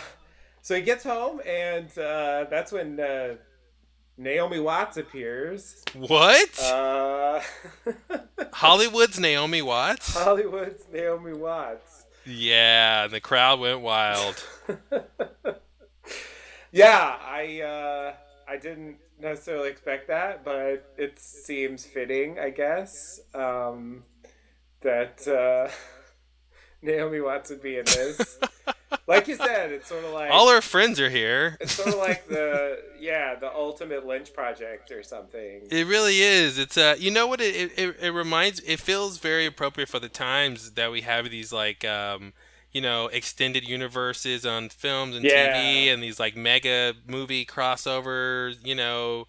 So 0.65 0.75
he 0.75 0.81
gets 0.81 1.03
home, 1.03 1.41
and 1.45 1.89
uh, 1.97 2.45
that's 2.49 2.71
when 2.71 2.97
uh, 2.97 3.35
Naomi 4.17 4.61
Watts 4.61 4.95
appears. 4.95 5.83
What? 5.93 6.57
Uh, 6.63 7.41
Hollywood's 8.53 9.19
Naomi 9.19 9.61
Watts? 9.61 10.15
Hollywood's 10.15 10.85
Naomi 10.89 11.33
Watts. 11.33 12.05
Yeah, 12.25 13.07
the 13.07 13.19
crowd 13.19 13.59
went 13.59 13.81
wild. 13.81 14.41
yeah, 16.71 17.17
I 17.21 17.59
uh, 17.59 18.13
I 18.47 18.55
didn't 18.55 18.99
necessarily 19.23 19.69
expect 19.69 20.07
that, 20.07 20.43
but 20.43 20.93
it 20.97 21.19
seems 21.19 21.85
fitting, 21.85 22.39
I 22.39 22.49
guess, 22.49 23.19
um, 23.33 24.03
that 24.81 25.27
uh, 25.27 25.71
Naomi 26.81 27.21
Watts 27.21 27.49
would 27.49 27.61
be 27.61 27.77
in 27.77 27.85
this. 27.85 28.39
like 29.07 29.27
you 29.27 29.35
said, 29.35 29.71
it's 29.71 29.87
sort 29.87 30.03
of 30.03 30.11
like 30.11 30.31
all 30.31 30.49
our 30.49 30.61
friends 30.61 30.99
are 30.99 31.09
here. 31.09 31.57
It's 31.59 31.73
sort 31.73 31.89
of 31.89 31.95
like 31.95 32.27
the 32.27 32.81
yeah, 32.99 33.35
the 33.35 33.51
ultimate 33.53 34.05
Lynch 34.05 34.33
project 34.33 34.91
or 34.91 35.03
something. 35.03 35.67
It 35.69 35.87
really 35.87 36.19
is. 36.19 36.57
It's 36.57 36.77
uh, 36.77 36.95
you 36.97 37.11
know 37.11 37.27
what 37.27 37.41
it, 37.41 37.71
it 37.77 37.95
it 38.01 38.11
reminds. 38.11 38.59
It 38.61 38.79
feels 38.79 39.17
very 39.17 39.45
appropriate 39.45 39.89
for 39.89 39.99
the 39.99 40.09
times 40.09 40.71
that 40.71 40.91
we 40.91 41.01
have 41.01 41.29
these 41.29 41.51
like 41.51 41.83
um, 41.85 42.33
you 42.73 42.81
know, 42.81 43.07
extended 43.07 43.67
universes 43.67 44.45
on 44.45 44.69
films 44.69 45.15
and 45.15 45.27
Yeah. 45.27 45.29
TV, 45.29 45.89
and 45.89 46.01
these 46.03 46.19
like 46.19 46.35
mega 46.35 46.93
movie 47.07 47.45
crossovers. 47.45 48.57
You 48.65 48.75
know, 48.75 49.27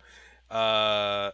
uh, 0.50 1.30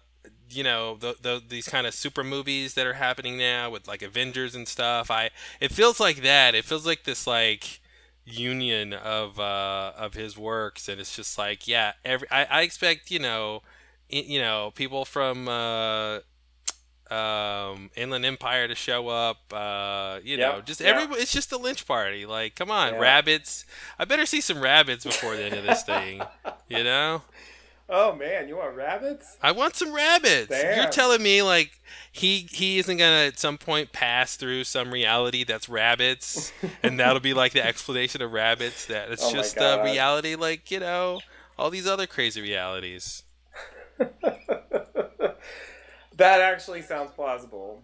you 0.50 0.64
know, 0.64 0.96
the, 0.96 1.16
the, 1.20 1.42
these 1.46 1.68
kind 1.68 1.86
of 1.86 1.94
super 1.94 2.24
movies 2.24 2.74
that 2.74 2.86
are 2.86 2.94
happening 2.94 3.38
now 3.38 3.70
with 3.70 3.86
like 3.86 4.02
Avengers 4.02 4.54
and 4.54 4.66
stuff. 4.66 5.10
I 5.10 5.30
it 5.60 5.72
feels 5.72 6.00
like 6.00 6.22
that. 6.22 6.54
It 6.54 6.64
feels 6.64 6.86
like 6.86 7.04
this 7.04 7.26
like 7.26 7.80
union 8.24 8.92
of 8.92 9.38
uh, 9.38 9.92
of 9.96 10.14
his 10.14 10.36
works, 10.36 10.88
and 10.88 11.00
it's 11.00 11.14
just 11.16 11.38
like 11.38 11.68
yeah. 11.68 11.92
Every 12.04 12.28
I, 12.30 12.44
I 12.44 12.62
expect 12.62 13.10
you 13.10 13.18
know, 13.20 13.62
you 14.08 14.40
know, 14.40 14.72
people 14.74 15.04
from. 15.04 15.48
Uh, 15.48 16.20
um, 17.10 17.90
Inland 17.96 18.24
Empire 18.24 18.68
to 18.68 18.74
show 18.74 19.08
up, 19.08 19.38
uh, 19.52 20.20
you 20.22 20.36
know, 20.36 20.60
just 20.64 20.80
yep. 20.80 20.94
everybody. 20.94 21.20
It's 21.22 21.32
just 21.32 21.52
a 21.52 21.56
lynch 21.58 21.86
party. 21.86 22.26
Like, 22.26 22.54
come 22.54 22.70
on, 22.70 22.94
Yeah. 22.94 23.00
rabbits. 23.00 23.64
I 23.98 24.04
better 24.04 24.26
see 24.26 24.40
some 24.40 24.60
rabbits 24.60 25.04
before 25.04 25.36
the 25.36 25.44
end 25.44 25.54
of 25.54 25.64
this 25.64 25.82
thing. 25.82 26.22
You 26.68 26.84
know, 26.84 27.22
Oh 27.92 28.14
man, 28.14 28.46
you 28.46 28.56
want 28.56 28.76
rabbits? 28.76 29.36
I 29.42 29.50
want 29.50 29.74
some 29.74 29.92
rabbits. 29.92 30.50
You're 30.50 30.88
telling 30.90 31.20
me 31.20 31.42
like 31.42 31.72
he 32.12 32.46
he 32.48 32.78
isn't 32.78 32.96
gonna 32.96 33.26
at 33.26 33.40
some 33.40 33.58
point 33.58 33.90
pass 33.90 34.36
through 34.36 34.62
some 34.62 34.92
reality 34.92 35.42
that's 35.42 35.68
rabbits, 35.68 36.52
and 36.84 37.00
that'll 37.00 37.18
be 37.18 37.34
like 37.34 37.52
the 37.52 37.66
explanation 37.66 38.22
of 38.22 38.30
rabbits. 38.30 38.86
That 38.86 39.10
it's 39.10 39.24
Oh 39.24 39.32
just 39.32 39.56
a 39.56 39.82
reality, 39.84 40.36
like 40.36 40.70
you 40.70 40.78
know, 40.78 41.20
all 41.58 41.70
these 41.70 41.88
other 41.88 42.06
crazy 42.06 42.40
realities. 42.40 43.24
That 46.20 46.42
actually 46.42 46.82
sounds 46.82 47.12
plausible. 47.12 47.82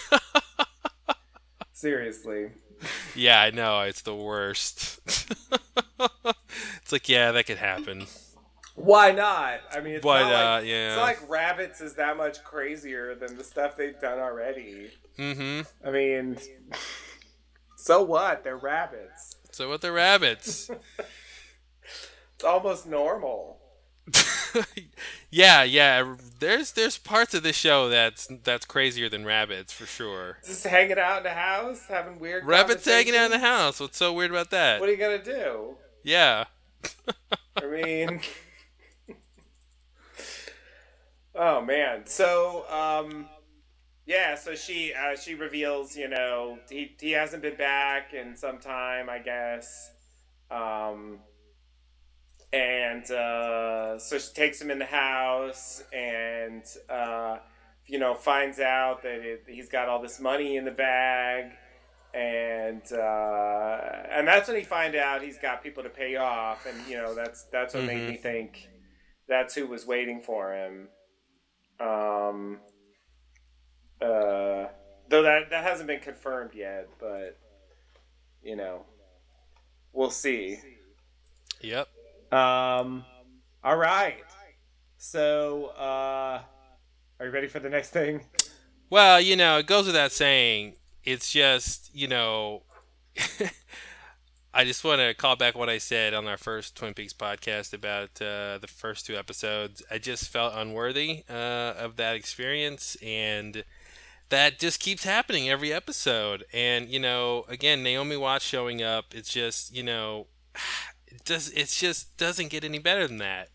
Seriously. 1.72 2.50
Yeah, 3.14 3.40
I 3.40 3.52
know 3.52 3.80
it's 3.80 4.02
the 4.02 4.14
worst. 4.14 5.00
it's 6.76 6.92
like 6.92 7.08
yeah, 7.08 7.32
that 7.32 7.46
could 7.46 7.56
happen. 7.56 8.04
Why 8.74 9.12
not? 9.12 9.60
I 9.72 9.80
mean, 9.80 9.94
it's 9.94 10.04
Why 10.04 10.20
not 10.20 10.30
not? 10.30 10.60
Like, 10.60 10.68
Yeah. 10.70 10.88
It's 10.88 10.96
not 10.96 11.02
like 11.04 11.30
rabbits 11.30 11.80
is 11.80 11.94
that 11.94 12.18
much 12.18 12.44
crazier 12.44 13.14
than 13.14 13.38
the 13.38 13.44
stuff 13.44 13.78
they've 13.78 13.98
done 13.98 14.18
already. 14.18 14.90
Mm-hmm. 15.18 15.88
I 15.88 15.90
mean, 15.90 16.36
so 17.76 18.02
what? 18.02 18.44
They're 18.44 18.58
rabbits. 18.58 19.36
So 19.52 19.70
what 19.70 19.80
They're 19.80 19.92
rabbits? 19.92 20.70
It's 22.34 22.44
almost 22.44 22.86
normal. 22.86 23.58
Yeah, 25.30 25.62
yeah. 25.62 26.16
There's 26.40 26.72
there's 26.72 26.98
parts 26.98 27.34
of 27.34 27.42
this 27.42 27.56
show 27.56 27.88
that's 27.88 28.28
that's 28.42 28.66
crazier 28.66 29.08
than 29.08 29.24
rabbits 29.24 29.72
for 29.72 29.86
sure. 29.86 30.38
Just 30.44 30.66
hanging 30.66 30.98
out 30.98 31.18
in 31.18 31.22
the 31.24 31.30
house, 31.30 31.86
having 31.88 32.18
weird. 32.18 32.44
Rabbits 32.44 32.84
hanging 32.84 33.14
out 33.14 33.26
in 33.26 33.30
the 33.30 33.38
house. 33.38 33.78
What's 33.78 33.96
so 33.96 34.12
weird 34.12 34.30
about 34.30 34.50
that? 34.50 34.80
What 34.80 34.88
are 34.88 34.92
you 34.92 34.98
gonna 34.98 35.22
do? 35.22 35.76
Yeah. 36.02 36.44
I 37.56 37.66
mean, 37.66 38.20
oh 41.34 41.60
man. 41.60 42.06
So, 42.06 42.64
um, 42.68 43.28
yeah. 44.06 44.34
So 44.34 44.54
she 44.56 44.92
uh, 44.94 45.16
she 45.16 45.34
reveals, 45.34 45.96
you 45.96 46.08
know, 46.08 46.58
he 46.68 46.96
he 47.00 47.12
hasn't 47.12 47.42
been 47.42 47.56
back 47.56 48.14
in 48.14 48.36
some 48.36 48.58
time, 48.58 49.08
I 49.08 49.18
guess. 49.18 49.92
Um, 50.50 51.20
and 52.52 53.08
uh, 53.10 53.98
so 53.98 54.18
she 54.18 54.32
takes 54.34 54.60
him 54.60 54.70
in 54.70 54.78
the 54.78 54.86
house, 54.86 55.82
and 55.92 56.62
uh, 56.88 57.38
you 57.86 57.98
know, 57.98 58.14
finds 58.14 58.60
out 58.60 59.02
that 59.02 59.20
it, 59.20 59.44
he's 59.48 59.68
got 59.68 59.88
all 59.88 60.00
this 60.02 60.20
money 60.20 60.56
in 60.56 60.64
the 60.64 60.70
bag. 60.70 61.52
And 62.12 62.82
uh, 62.92 63.80
and 64.10 64.26
that's 64.26 64.48
when 64.48 64.56
he 64.56 64.64
find 64.64 64.96
out 64.96 65.22
he's 65.22 65.38
got 65.38 65.62
people 65.62 65.84
to 65.84 65.88
pay 65.88 66.16
off, 66.16 66.66
and 66.66 66.76
you 66.88 66.96
know 66.96 67.14
that's 67.14 67.44
that's 67.52 67.72
what 67.72 67.84
made 67.84 68.00
Mhm. 68.00 68.08
me 68.10 68.16
think 68.16 68.68
that's 69.28 69.54
who 69.54 69.68
was 69.68 69.86
waiting 69.86 70.20
for 70.20 70.52
him. 70.52 70.88
Um, 71.78 72.58
uh, 74.02 74.66
though 75.08 75.22
that 75.22 75.50
that 75.50 75.62
hasn't 75.62 75.86
been 75.86 76.00
confirmed 76.00 76.52
yet, 76.52 76.88
but 76.98 77.38
you 78.42 78.56
know, 78.56 78.86
we'll 79.92 80.10
see. 80.10 80.58
Yep. 81.60 81.89
Um, 82.32 83.04
all 83.64 83.76
right. 83.76 84.22
So, 84.98 85.66
uh, 85.78 86.42
are 87.18 87.26
you 87.26 87.30
ready 87.30 87.48
for 87.48 87.58
the 87.58 87.70
next 87.70 87.90
thing? 87.90 88.26
Well, 88.88 89.20
you 89.20 89.36
know, 89.36 89.58
it 89.58 89.66
goes 89.66 89.86
without 89.86 90.12
saying. 90.12 90.74
It's 91.04 91.30
just, 91.30 91.94
you 91.94 92.06
know, 92.08 92.62
I 94.54 94.64
just 94.64 94.82
want 94.82 95.00
to 95.00 95.14
call 95.14 95.36
back 95.36 95.56
what 95.56 95.68
I 95.68 95.78
said 95.78 96.12
on 96.12 96.26
our 96.26 96.36
first 96.36 96.76
Twin 96.76 96.92
Peaks 96.92 97.12
podcast 97.12 97.72
about 97.72 98.20
uh, 98.20 98.58
the 98.58 98.68
first 98.68 99.06
two 99.06 99.16
episodes. 99.16 99.82
I 99.90 99.98
just 99.98 100.28
felt 100.28 100.54
unworthy 100.56 101.24
uh, 101.30 101.74
of 101.78 101.96
that 101.96 102.16
experience, 102.16 102.96
and 103.02 103.62
that 104.28 104.58
just 104.58 104.80
keeps 104.80 105.04
happening 105.04 105.48
every 105.48 105.72
episode. 105.72 106.44
And 106.52 106.88
you 106.88 106.98
know, 106.98 107.44
again, 107.48 107.82
Naomi 107.82 108.16
Watts 108.16 108.44
showing 108.44 108.82
up. 108.82 109.06
It's 109.14 109.32
just, 109.32 109.74
you 109.74 109.84
know, 109.84 110.26
it 111.10 111.24
does. 111.24 111.50
It's 111.50 111.78
just 111.78 112.16
doesn't 112.16 112.48
get 112.48 112.64
any 112.64 112.78
better 112.78 113.06
than 113.06 113.18
that. 113.18 113.48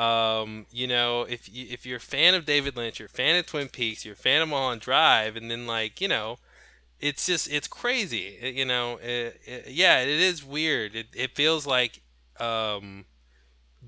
Um, 0.00 0.66
you 0.72 0.86
know, 0.86 1.22
if 1.22 1.48
you, 1.52 1.66
if 1.70 1.86
you're 1.86 1.98
a 1.98 2.00
fan 2.00 2.34
of 2.34 2.44
David 2.44 2.76
Lynch, 2.76 2.98
you're 2.98 3.06
a 3.06 3.10
fan 3.10 3.36
of 3.36 3.46
Twin 3.46 3.68
Peaks, 3.68 4.04
you're 4.04 4.14
a 4.14 4.16
fan 4.16 4.42
of 4.42 4.48
Mulholland 4.48 4.80
Drive, 4.80 5.36
and 5.36 5.50
then 5.50 5.66
like 5.66 6.00
you 6.00 6.08
know, 6.08 6.38
it's 7.00 7.26
just 7.26 7.50
it's 7.52 7.68
crazy. 7.68 8.38
It- 8.40 8.54
you 8.56 8.64
know, 8.64 8.96
it, 8.98 9.40
it- 9.46 9.68
yeah, 9.68 10.00
it 10.00 10.08
is 10.08 10.44
weird. 10.44 10.96
It 10.96 11.08
it 11.14 11.36
feels 11.36 11.66
like 11.66 12.02
um, 12.40 13.06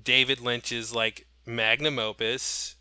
David 0.01 0.39
Lynch's 0.41 0.93
like 0.93 1.27
magnum 1.45 1.99
opus. 1.99 2.75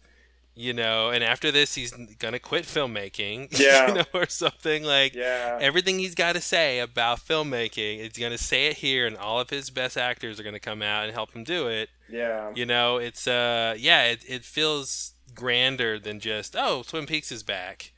You 0.61 0.75
know, 0.75 1.09
and 1.09 1.25
after 1.25 1.51
this, 1.51 1.75
he's 1.75 1.91
gonna 2.19 2.39
quit 2.39 2.65
filmmaking. 2.65 3.49
Yeah. 3.59 3.89
you 3.89 3.95
know, 3.95 4.05
or 4.13 4.27
something 4.29 4.85
like 4.85 5.15
Yeah. 5.15 5.59
everything 5.61 5.99
he's 5.99 6.15
got 6.15 6.35
to 6.35 6.41
say 6.43 6.81
about 6.81 7.21
filmmaking. 7.21 8.01
He's 8.01 8.19
gonna 8.19 8.37
say 8.37 8.67
it 8.67 8.77
here, 8.77 9.07
and 9.07 9.17
all 9.17 9.41
of 9.41 9.49
his 9.49 9.71
best 9.71 9.97
actors 9.97 10.39
are 10.39 10.43
gonna 10.43 10.61
come 10.61 10.83
out 10.83 11.05
and 11.05 11.15
help 11.15 11.33
him 11.33 11.45
do 11.45 11.67
it. 11.69 11.89
Yeah. 12.11 12.53
You 12.55 12.67
know, 12.67 12.99
it's 12.99 13.27
uh, 13.27 13.75
yeah, 13.79 14.05
it, 14.05 14.21
it 14.29 14.45
feels 14.45 15.13
grander 15.35 15.99
than 15.99 16.21
just 16.21 16.55
oh, 16.57 16.83
Twin 16.87 17.07
Peaks 17.07 17.33
is 17.33 17.43
back. 17.43 17.93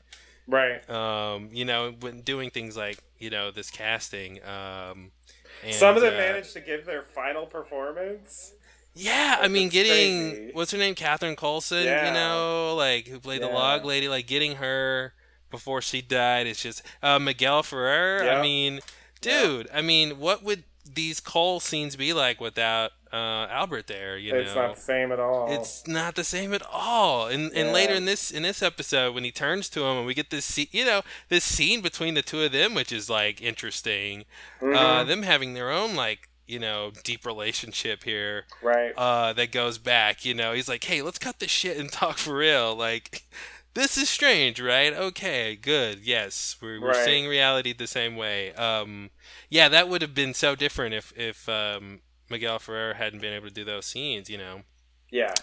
Right. 0.47 0.87
Um, 0.89 1.49
you 1.51 1.65
know, 1.65 1.93
when 1.99 2.21
doing 2.21 2.49
things 2.49 2.77
like 2.77 2.99
you 3.19 3.29
know 3.29 3.51
this 3.51 3.69
casting. 3.69 4.39
Um, 4.43 5.11
and, 5.63 5.73
Some 5.73 5.95
of 5.95 6.01
them 6.01 6.13
uh, 6.13 6.17
managed 6.17 6.53
to 6.53 6.61
give 6.61 6.85
their 6.85 7.03
final 7.03 7.45
performance. 7.45 8.53
Yeah, 8.95 9.37
I 9.41 9.47
mean, 9.47 9.69
getting 9.69 10.29
crazy. 10.31 10.51
what's 10.53 10.71
her 10.71 10.77
name, 10.77 10.93
Catherine 10.95 11.35
Coulson. 11.35 11.83
Yeah. 11.83 12.07
You 12.07 12.13
know, 12.13 12.75
like 12.75 13.07
who 13.07 13.19
played 13.19 13.41
the 13.41 13.47
log 13.47 13.85
lady. 13.85 14.07
Like 14.07 14.27
getting 14.27 14.57
her 14.57 15.13
before 15.49 15.81
she 15.81 16.01
died. 16.01 16.47
It's 16.47 16.61
just 16.61 16.83
uh, 17.01 17.19
Miguel 17.19 17.63
Ferrer. 17.63 18.23
Yeah. 18.23 18.37
I 18.37 18.41
mean, 18.41 18.81
dude. 19.21 19.67
I 19.73 19.81
mean, 19.81 20.19
what 20.19 20.43
would 20.43 20.63
these 20.85 21.19
Cole 21.19 21.59
scenes 21.59 21.95
be 21.95 22.13
like 22.13 22.39
without 22.41 22.91
uh, 23.11 23.47
Albert 23.49 23.87
there? 23.87 24.15
You 24.17 24.35
it's 24.35 24.53
know, 24.53 24.67
not 24.67 24.75
the 24.75 24.81
same 24.81 25.11
at 25.11 25.19
all. 25.19 25.51
it's 25.51 25.87
not 25.87 26.13
the 26.15 26.23
same 26.23 26.53
at 26.53 26.61
all. 26.71 27.27
And 27.27 27.51
and 27.53 27.71
later 27.73 27.93
in 27.95 28.05
this 28.05 28.29
in 28.29 28.43
this 28.43 28.61
episode, 28.61 29.15
when 29.15 29.23
he 29.23 29.31
turns 29.31 29.69
to 29.69 29.81
him 29.85 29.97
and 29.97 30.05
we 30.05 30.13
get 30.13 30.29
this 30.29 30.45
scene, 30.45 30.67
you 30.71 30.85
know, 30.85 31.01
this 31.29 31.43
scene 31.43 31.81
between 31.81 32.13
the 32.13 32.21
two 32.21 32.43
of 32.43 32.51
them, 32.51 32.75
which 32.75 32.91
is 32.91 33.09
like 33.09 33.41
interesting. 33.41 34.25
Uh, 34.61 34.65
Mhm. 34.65 35.07
them 35.07 35.23
having 35.23 35.53
their 35.55 35.71
own 35.71 35.95
like 35.95 36.29
you 36.47 36.59
know 36.59 36.91
deep 37.03 37.25
relationship 37.25 38.03
here 38.03 38.45
right. 38.61 38.93
uh, 38.97 39.33
that 39.33 39.51
goes 39.51 39.77
back. 39.77 40.25
You 40.25 40.33
know, 40.33 40.53
he's 40.53 40.67
like, 40.69 40.83
"Hey, 40.83 41.01
let's 41.01 41.19
cut 41.19 41.39
this 41.39 41.51
shit 41.51 41.77
and 41.77 41.91
talk 41.91 42.17
for 42.17 42.35
real." 42.35 42.75
Like, 42.75 43.23
this 43.73 43.97
is 43.97 44.09
strange, 44.09 44.61
right? 44.61 44.93
Okay, 44.93 45.55
good. 45.55 45.99
Yes, 46.03 46.57
we're, 46.61 46.79
we're 46.79 46.89
Right. 46.91 47.05
seeing 47.05 47.27
reality 47.27 47.73
the 47.73 47.87
same 47.87 48.15
way. 48.15 48.53
Um, 48.53 49.09
yeah, 49.49 49.69
that 49.69 49.89
would 49.89 50.01
have 50.01 50.13
been 50.13 50.33
so 50.33 50.55
different 50.55 50.93
if 50.93 51.13
if 51.17 51.47
um, 51.49 52.01
Miguel 52.29 52.59
Ferrer 52.59 52.95
hadn't 52.95 53.19
been 53.21 53.33
able 53.33 53.47
to 53.47 53.53
do 53.53 53.63
those 53.63 53.85
scenes, 53.85 54.29
you 54.29 54.37
know. 54.37 54.61
Yeah. 55.11 55.33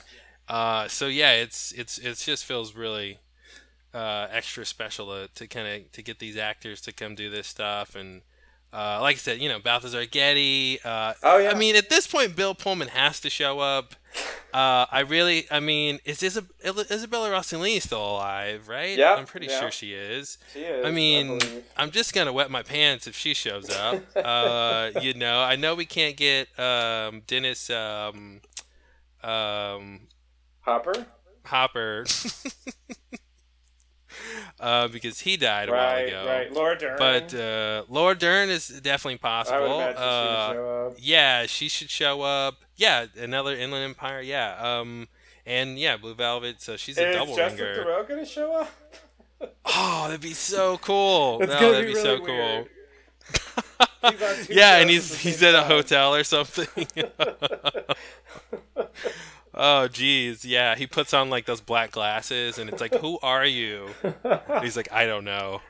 Uh, 0.48 0.88
so 0.88 1.06
yeah, 1.06 1.32
it's 1.32 1.72
it's 1.72 1.98
it 1.98 2.16
just 2.18 2.44
feels 2.44 2.74
really 2.74 3.18
uh, 3.94 4.26
extra 4.30 4.64
special 4.66 5.06
to, 5.06 5.28
to 5.34 5.46
kind 5.46 5.66
of 5.66 5.92
to 5.92 6.02
get 6.02 6.18
these 6.18 6.36
actors 6.36 6.80
to 6.82 6.92
come 6.92 7.14
do 7.14 7.30
this 7.30 7.46
stuff 7.46 7.94
and 7.94 8.22
uh, 8.72 9.00
like 9.00 9.16
I 9.16 9.18
said, 9.18 9.40
you 9.40 9.48
know 9.48 9.58
Balthazar 9.58 10.06
Getty. 10.06 10.80
Uh, 10.84 11.14
Oh, 11.22 11.38
yeah. 11.38 11.50
I 11.50 11.54
mean, 11.54 11.76
at 11.76 11.90
this 11.90 12.06
point, 12.06 12.36
Bill 12.36 12.54
Pullman 12.54 12.88
has 12.88 13.20
to 13.20 13.30
show 13.30 13.60
up. 13.60 13.94
Uh, 14.52 14.86
I 14.90 15.00
really, 15.00 15.46
I 15.50 15.60
mean, 15.60 16.00
is 16.04 16.20
Isab- 16.20 16.50
Isabella 16.90 17.30
Rossellini 17.30 17.80
still 17.80 18.04
alive? 18.04 18.68
Right? 18.68 18.98
Yeah, 18.98 19.14
I'm 19.14 19.26
pretty 19.26 19.46
yeah. 19.46 19.60
sure 19.60 19.70
she 19.70 19.92
is. 19.94 20.38
She 20.52 20.60
is. 20.60 20.84
I 20.84 20.90
mean, 20.90 21.38
believe. 21.38 21.64
I'm 21.76 21.90
just 21.92 22.12
gonna 22.14 22.32
wet 22.32 22.50
my 22.50 22.62
pants 22.62 23.06
if 23.06 23.16
she 23.16 23.34
shows 23.34 23.70
up. 23.70 24.02
uh, 24.16 24.90
you 25.00 25.14
know, 25.14 25.40
I 25.40 25.56
know 25.56 25.74
we 25.74 25.86
can't 25.86 26.16
get 26.16 26.48
um, 26.58 27.22
Dennis 27.26 27.70
um, 27.70 28.40
um, 29.22 30.08
Hopper. 30.62 31.06
Hopper 31.44 32.04
uh, 34.60 34.88
because 34.88 35.20
he 35.20 35.36
died 35.36 35.68
a 35.68 35.72
while 35.72 36.04
ago. 36.06 36.24
Right. 36.26 36.52
Laura 36.52 36.78
Dern. 36.78 36.96
But 36.98 37.34
uh, 37.34 37.84
Laura 37.88 38.14
Dern 38.14 38.48
is 38.50 38.68
definitely 38.68 39.18
possible. 39.18 39.78
she 39.80 39.94
Uh, 39.96 40.86
up. 40.88 40.94
yeah, 40.98 41.46
she 41.46 41.68
should 41.68 41.90
show 41.90 42.22
up. 42.22 42.56
Yeah, 42.76 43.06
another 43.16 43.54
Inland 43.54 43.84
Empire. 43.84 44.20
Yeah. 44.20 44.56
Um, 44.60 45.08
and 45.46 45.78
yeah, 45.78 45.96
Blue 45.96 46.14
Velvet. 46.14 46.60
So 46.62 46.76
she's 46.76 46.98
a 46.98 47.08
Is 47.10 47.16
double 47.16 47.36
Justin 47.36 47.64
ringer. 47.64 47.84
Theroux 47.84 48.08
gonna 48.08 48.26
show 48.26 48.52
up? 48.54 48.70
Oh, 49.64 50.04
that'd 50.06 50.20
be 50.20 50.34
so 50.34 50.76
cool. 50.78 51.38
No, 51.40 51.46
that'd 51.46 51.86
be 51.86 51.94
be, 51.94 51.98
so 51.98 52.14
really 52.16 52.26
cool. 52.26 52.36
weird. 52.36 52.68
He's 54.46 54.50
yeah, 54.50 54.76
and 54.78 54.90
he's 54.90 55.16
he's 55.16 55.42
at 55.42 55.54
a 55.54 55.62
hotel 55.62 56.14
or 56.14 56.24
something. 56.24 56.66
Oh, 59.54 59.88
geez, 59.88 60.44
yeah. 60.44 60.74
He 60.76 60.86
puts 60.86 61.12
on 61.14 61.30
like 61.30 61.46
those 61.46 61.60
black 61.60 61.90
glasses, 61.92 62.58
and 62.58 62.70
it's 62.70 62.80
like, 62.80 62.94
"Who 62.94 63.18
are 63.22 63.44
you?" 63.46 63.88
He's 64.62 64.76
like, 64.76 64.90
"I 64.92 65.06
don't 65.06 65.24
know." 65.24 65.60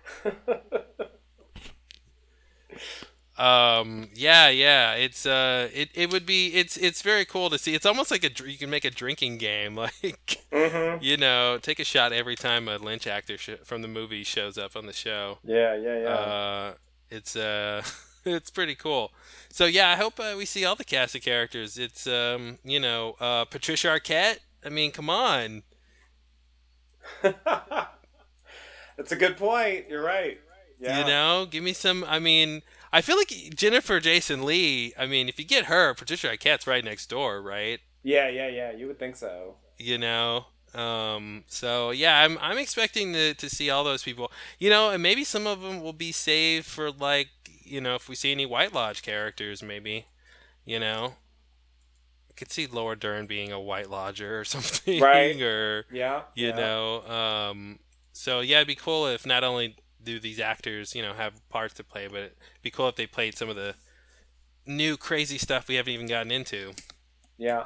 Um. 3.39 4.11
Yeah. 4.15 4.49
Yeah. 4.51 4.93
It's 4.95 5.25
uh. 5.25 5.71
It, 5.73 5.89
it 5.95 6.13
would 6.13 6.27
be. 6.27 6.49
It's 6.49 6.77
it's 6.77 7.01
very 7.01 7.25
cool 7.25 7.49
to 7.49 7.59
see. 7.59 7.75
It's 7.75 7.87
almost 7.87 8.11
like 8.11 8.23
a 8.25 8.31
you 8.51 8.59
can 8.59 8.69
make 8.69 8.85
a 8.85 8.91
drinking 8.91 9.39
game. 9.39 9.75
Like 10.03 10.43
Mhm. 10.53 11.03
you 11.03 11.17
know, 11.17 11.59
take 11.61 11.79
a 11.79 11.85
shot 11.85 12.13
every 12.13 12.37
time 12.37 12.69
a 12.69 12.77
Lynch 12.77 13.07
actor 13.07 13.39
sh- 13.39 13.51
from 13.65 13.81
the 13.83 13.89
movie 13.89 14.25
shows 14.25 14.59
up 14.59 14.77
on 14.77 14.85
the 14.87 14.93
show. 14.93 15.39
Yeah. 15.43 15.75
Yeah. 15.77 15.99
Yeah. 16.01 16.09
Uh, 16.09 16.73
it's 17.11 17.35
uh, 17.35 17.83
it's 18.25 18.51
pretty 18.51 18.75
cool. 18.75 19.13
So 19.51 19.67
yeah, 19.67 19.91
I 19.91 19.97
hope 19.97 20.19
uh, 20.21 20.35
we 20.37 20.45
see 20.45 20.65
all 20.65 20.77
the 20.77 20.85
cast 20.85 21.15
of 21.15 21.23
characters. 21.23 21.79
It's 21.79 22.07
um, 22.07 22.59
you 22.65 22.81
know, 22.81 23.17
uh, 23.21 23.45
Patricia 23.45 23.89
Arquette. 23.89 24.39
I 24.65 24.69
mean, 24.69 24.91
come 24.91 25.09
on. 25.11 25.63
That's 27.23 29.13
a 29.13 29.17
good 29.17 29.37
point. 29.37 29.87
You're 29.89 30.05
right. 30.05 30.39
Yeah. 30.79 31.01
You 31.01 31.07
know, 31.07 31.47
give 31.51 31.63
me 31.63 31.73
some. 31.73 32.05
I 32.05 32.19
mean, 32.19 32.63
I 32.93 33.01
feel 33.01 33.17
like 33.17 33.29
Jennifer 33.55 34.01
Jason 34.01 34.45
Lee. 34.45 34.93
I 34.99 35.07
mean, 35.07 35.29
if 35.29 35.39
you 35.39 35.45
get 35.45 35.67
her, 35.67 35.95
Patricia 35.95 36.29
Arquette's 36.29 36.67
right 36.67 36.85
next 36.85 37.09
door, 37.09 37.43
right? 37.43 37.81
Yeah. 38.03 38.29
Yeah. 38.29 38.49
Yeah. 38.49 38.73
You 38.73 38.87
would 38.87 38.99
think 38.99 39.17
so. 39.17 39.57
You 39.79 39.99
know. 39.99 40.47
Um. 40.75 41.45
So 41.49 41.91
yeah, 41.91 42.21
I'm 42.21 42.39
I'm 42.41 42.57
expecting 42.59 43.13
to 43.13 43.35
to 43.35 43.51
see 43.51 43.71
all 43.71 43.83
those 43.83 44.03
people. 44.03 44.31
You 44.59 44.71
know, 44.71 44.91
and 44.91 45.03
maybe 45.03 45.25
some 45.25 45.47
of 45.47 45.61
them 45.63 45.81
will 45.83 45.93
be 45.93 46.13
saved 46.13 46.67
for 46.67 46.91
like 46.91 47.29
you 47.71 47.81
know 47.81 47.95
if 47.95 48.09
we 48.09 48.15
see 48.15 48.33
any 48.33 48.47
White 48.47 48.73
Lodge 48.75 49.03
characters, 49.03 49.63
maybe. 49.63 50.07
You 50.65 50.79
know. 50.81 51.15
I 52.29 52.33
could 52.41 52.53
see 52.53 52.67
Laura 52.67 52.97
Dern 52.97 53.27
being 53.27 53.53
a 53.53 53.61
White 53.61 53.91
Lodger 53.91 54.41
or 54.41 54.45
something, 54.55 55.01
Right. 55.01 55.41
or 55.43 55.85
Yeah. 55.93 56.23
you 56.35 56.49
yeah. 56.49 56.57
know 56.57 57.03
um 57.07 57.79
so 58.13 58.41
yeah 58.41 58.57
it'd 58.59 58.69
be 58.69 58.75
cool 58.75 59.07
if 59.07 59.27
not 59.27 59.45
only 59.45 59.77
do 60.03 60.19
these 60.19 60.41
actors 60.41 60.95
you 60.95 61.03
know 61.03 61.13
have 61.13 61.47
parts 61.51 61.75
to 61.75 61.85
play 61.85 62.07
but 62.07 62.17
it'd 62.19 62.37
be 62.63 62.71
cool 62.71 62.89
if 62.89 62.97
they 62.97 63.07
played 63.07 63.37
some 63.37 63.49
of 63.51 63.57
the 63.57 63.75
new 64.67 64.97
crazy 64.97 65.37
stuff 65.37 65.69
we 65.69 65.75
haven't 65.75 65.93
even 65.93 66.07
gotten 66.07 66.31
into 66.33 66.73
Yeah. 67.37 67.65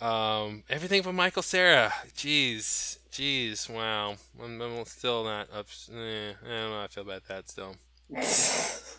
um 0.00 0.64
everything 0.68 1.02
from 1.02 1.16
michael 1.16 1.42
Cera. 1.42 1.92
jeez 2.16 2.98
jeez 3.14 3.70
wow 3.70 4.16
i'm, 4.42 4.60
I'm 4.60 4.84
still 4.86 5.22
not 5.24 5.48
up 5.54 5.66
eh, 5.92 6.32
i 6.44 6.48
don't 6.48 6.70
know 6.70 6.76
how 6.78 6.82
i 6.82 6.86
feel 6.88 7.04
about 7.04 7.24
that 7.28 7.48
still 7.48 7.76
it's 8.10 8.98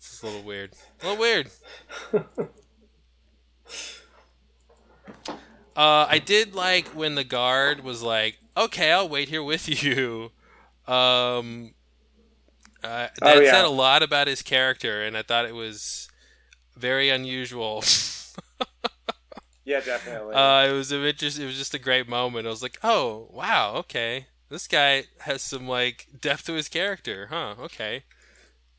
just 0.00 0.22
a 0.22 0.26
little 0.26 0.42
weird 0.42 0.72
a 1.02 1.06
little 1.06 1.20
weird 1.20 1.50
Uh, 5.76 6.06
I 6.08 6.18
did 6.18 6.54
like 6.54 6.88
when 6.88 7.16
the 7.16 7.24
guard 7.24 7.84
was 7.84 8.02
like, 8.02 8.38
"Okay, 8.56 8.90
I'll 8.92 9.08
wait 9.08 9.28
here 9.28 9.42
with 9.42 9.68
you." 9.82 10.30
Um, 10.86 11.74
uh, 12.82 13.08
that 13.20 13.36
Oh, 13.36 13.40
yeah. 13.40 13.50
said 13.52 13.64
a 13.66 13.70
lot 13.70 14.02
about 14.02 14.26
his 14.26 14.40
character, 14.40 15.04
and 15.04 15.18
I 15.18 15.22
thought 15.22 15.44
it 15.44 15.54
was 15.54 16.08
very 16.76 17.10
unusual. 17.10 17.84
yeah. 19.66 19.80
Definitely. 19.80 20.34
uh, 20.36 20.68
it 20.70 20.72
was 20.72 20.92
a 20.92 21.06
interest, 21.08 21.38
It 21.40 21.46
was 21.46 21.56
just 21.58 21.74
a 21.74 21.80
great 21.80 22.08
moment. 22.08 22.46
I 22.46 22.50
was 22.50 22.62
like, 22.62 22.78
"Oh, 22.82 23.28
wow, 23.32 23.74
okay, 23.76 24.28
this 24.50 24.68
guy 24.68 25.04
has 25.20 25.42
some 25.42 25.68
like 25.68 26.08
depth 26.20 26.46
to 26.46 26.54
his 26.54 26.68
character, 26.68 27.28
huh? 27.30 27.56
Okay, 27.60 28.04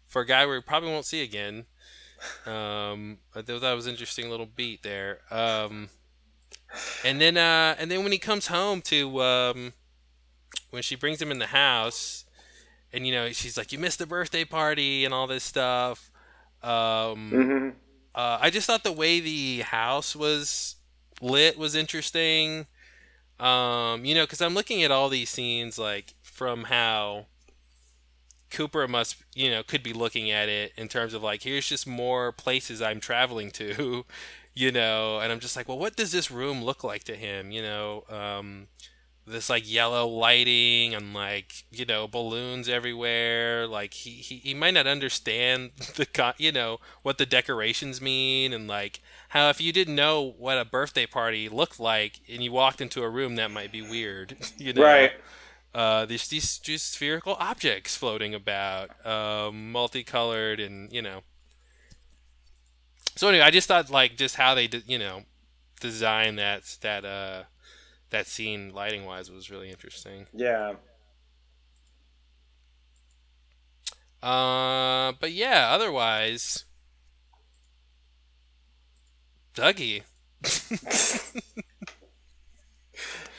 for 0.08 0.22
a 0.24 0.28
guy 0.28 0.46
we 0.48 0.62
probably 0.62 0.92
won't 0.92 1.06
see 1.06 1.24
again." 1.24 1.68
Um, 2.46 3.20
I 3.36 3.42
thought 3.44 3.62
that 3.62 3.74
was 3.74 3.88
an 3.88 3.94
interesting 3.94 4.30
little 4.30 4.48
beat 4.48 4.84
there. 4.84 5.22
Um, 5.32 5.90
and 7.04 7.22
then 7.22 7.38
uh, 7.38 7.76
and 7.80 7.92
then 7.92 8.04
when 8.04 8.12
he 8.12 8.20
comes 8.20 8.48
home 8.48 8.82
to 8.84 9.22
um, 9.22 9.74
when 10.72 10.84
she 10.84 10.96
brings 10.96 11.22
him 11.22 11.32
in 11.32 11.40
the 11.40 11.48
house, 11.48 12.26
and 12.94 13.08
you 13.08 13.14
know 13.14 13.32
she's 13.32 13.58
like, 13.58 13.74
"You 13.74 13.80
missed 13.80 14.00
the 14.00 14.08
birthday 14.08 14.46
party" 14.46 15.06
and 15.06 15.14
all 15.14 15.28
this 15.28 15.46
stuff. 15.46 16.12
Um, 16.64 17.40
hmm 17.40 17.70
uh, 18.16 18.40
I 18.42 18.52
just 18.52 18.68
thought 18.68 18.84
the 18.84 18.94
way 18.94 19.22
the 19.22 19.62
house 19.62 20.16
was 20.16 20.77
lit 21.22 21.58
was 21.58 21.76
interesting. 21.76 22.68
Um, 23.40 24.04
you 24.04 24.16
know, 24.16 24.24
because 24.24 24.42
I'm 24.42 24.54
looking 24.56 24.84
at 24.84 24.92
all 24.92 25.10
these 25.10 25.30
scenes 25.30 25.78
like 25.78 26.16
from 26.24 26.66
how 26.66 27.28
Cooper 28.50 28.88
must, 28.88 29.18
you 29.36 29.52
know, 29.52 29.62
could 29.64 29.84
be 29.84 29.94
looking 29.94 30.32
at 30.32 30.50
it 30.50 30.74
in 30.78 30.88
terms 30.88 31.14
of 31.14 31.22
like, 31.22 31.44
here's 31.44 31.68
just 31.68 31.86
more 31.86 32.32
places 32.32 32.82
I'm 32.82 33.00
traveling 33.00 33.52
to, 33.52 34.06
you 34.54 34.72
know, 34.72 35.20
and 35.20 35.32
I'm 35.32 35.40
just 35.40 35.56
like, 35.56 35.68
well, 35.68 35.78
what 35.78 35.96
does 35.96 36.12
this 36.12 36.32
room 36.32 36.64
look 36.64 36.84
like 36.84 37.04
to 37.06 37.16
him? 37.16 37.52
You 37.52 37.62
know, 37.62 38.04
um, 38.10 38.68
this 39.28 39.50
like 39.50 39.70
yellow 39.72 40.08
lighting 40.08 40.96
and 40.96 41.14
like 41.14 41.66
you 41.72 41.86
know 41.86 42.08
balloons 42.08 42.70
everywhere 42.70 43.68
like 43.68 43.94
he, 43.94 44.12
he, 44.12 44.38
he 44.38 44.54
might 44.54 44.74
not 44.74 44.88
understand 44.88 45.72
the 45.96 46.06
co- 46.06 46.34
you 46.38 46.52
know 46.52 46.80
what 47.04 47.18
the 47.18 47.26
decorations 47.26 48.02
mean 48.02 48.54
and 48.54 48.68
like 48.68 49.02
how 49.30 49.50
if 49.50 49.62
you 49.62 49.74
didn't 49.74 49.96
know 49.96 50.34
what 50.38 50.58
a 50.58 50.66
birthday 50.66 51.06
party 51.06 51.50
looked 51.50 51.80
like 51.80 52.22
and 52.30 52.44
you 52.44 52.52
walked 52.52 52.82
into 52.82 53.04
a 53.04 53.10
room 53.10 53.36
that 53.36 53.52
might 53.52 53.72
be 53.72 53.82
weird 53.82 54.38
you 54.58 54.74
know 54.74 55.04
Right. 55.04 55.12
uh, 55.74 56.06
there's 56.06 56.28
these 56.30 56.58
just 56.60 56.94
spherical 56.94 57.36
objects 57.40 57.96
floating 57.96 58.34
about, 58.34 58.90
um, 59.06 59.72
multicolored, 59.72 60.60
and 60.60 60.92
you 60.92 61.02
know. 61.02 61.22
So 63.16 63.28
anyway, 63.30 63.44
I 63.46 63.52
just 63.52 63.68
thought 63.68 63.90
like 63.90 64.16
just 64.18 64.36
how 64.36 64.54
they 64.54 64.68
did, 64.68 64.84
you 64.88 65.00
know, 65.00 65.24
design 65.80 66.36
that 66.38 66.78
that 66.82 67.06
uh 67.06 67.44
that 68.10 68.28
scene 68.28 68.74
lighting 68.74 69.06
wise 69.06 69.30
was 69.30 69.50
really 69.50 69.70
interesting. 69.70 70.28
Yeah. 70.34 70.74
Uh, 74.22 75.14
but 75.20 75.32
yeah, 75.32 75.70
otherwise, 75.72 76.66
Dougie. 79.54 80.04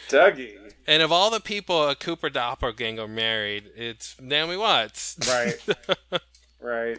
Dougie. 0.08 0.54
And 0.86 1.02
of 1.02 1.12
all 1.12 1.30
the 1.30 1.40
people 1.40 1.88
a 1.88 1.94
Cooper 1.94 2.30
Doppelganger 2.30 3.06
married, 3.06 3.70
it's 3.76 4.18
Naomi 4.20 4.56
Watts. 4.56 5.18
Right. 5.28 6.20
right. 6.60 6.98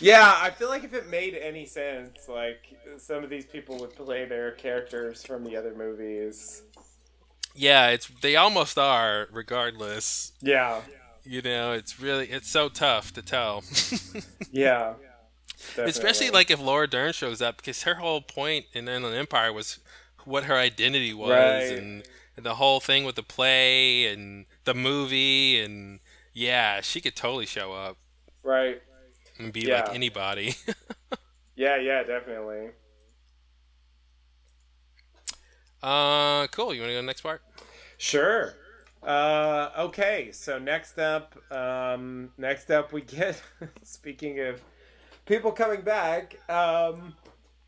Yeah, 0.00 0.38
I 0.40 0.50
feel 0.50 0.68
like 0.68 0.84
if 0.84 0.92
it 0.94 1.08
made 1.08 1.34
any 1.34 1.64
sense, 1.66 2.28
like 2.28 2.76
some 2.98 3.24
of 3.24 3.30
these 3.30 3.46
people 3.46 3.78
would 3.78 3.94
play 3.96 4.24
their 4.26 4.52
characters 4.52 5.24
from 5.24 5.44
the 5.44 5.56
other 5.56 5.74
movies. 5.74 6.62
yeah, 7.54 7.88
it's 7.88 8.08
they 8.22 8.36
almost 8.36 8.78
are, 8.78 9.28
regardless. 9.32 10.32
Yeah. 10.42 10.82
You 11.24 11.42
know, 11.42 11.72
it's 11.72 11.98
really 11.98 12.26
it's 12.26 12.48
so 12.50 12.68
tough 12.68 13.12
to 13.14 13.22
tell. 13.22 13.62
Yeah. 14.52 14.94
Especially 15.78 16.30
like 16.30 16.50
if 16.50 16.60
Laura 16.60 16.86
Dern 16.86 17.12
shows 17.12 17.42
up, 17.42 17.56
because 17.56 17.82
her 17.82 17.94
whole 17.94 18.20
point 18.20 18.66
in 18.72 18.88
Inland 18.88 19.16
Empire 19.16 19.52
was 19.52 19.78
what 20.24 20.44
her 20.44 20.54
identity 20.56 21.12
was, 21.14 21.30
Right. 21.30 21.78
and, 21.78 22.02
and 22.36 22.44
the 22.46 22.54
whole 22.56 22.78
thing 22.80 23.04
with 23.04 23.16
the 23.16 23.22
play 23.22 24.06
and 24.06 24.44
the 24.64 24.74
movie, 24.74 25.58
and 25.60 26.00
yeah, 26.32 26.80
she 26.82 27.00
could 27.00 27.16
totally 27.16 27.46
show 27.46 27.72
up. 27.72 27.96
Right. 28.42 28.80
And 29.38 29.52
be 29.52 29.60
Yeah. 29.62 29.82
like 29.82 29.94
anybody. 29.94 30.54
Yeah, 31.58 31.76
yeah, 31.78 32.02
definitely. 32.02 32.68
uh, 35.82 36.46
cool. 36.48 36.74
You 36.74 36.80
want 36.82 36.90
to 36.90 36.94
go 36.94 36.98
to 36.98 37.02
the 37.02 37.02
next 37.02 37.20
part? 37.22 37.42
Sure. 37.98 38.54
Uh, 39.02 39.70
okay, 39.78 40.30
so 40.32 40.58
next 40.58 40.98
up, 40.98 41.34
um, 41.50 42.30
next 42.36 42.70
up 42.70 42.92
we 42.92 43.02
get. 43.02 43.40
speaking 43.82 44.40
of 44.40 44.60
people 45.26 45.52
coming 45.52 45.82
back, 45.82 46.36
um, 46.50 47.14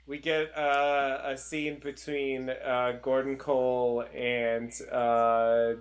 we 0.06 0.18
get 0.18 0.56
uh, 0.56 1.20
a 1.24 1.36
scene 1.36 1.78
between 1.82 2.50
uh, 2.50 2.98
Gordon 3.02 3.36
Cole 3.36 4.04
and 4.14 4.72
uh, 4.90 5.74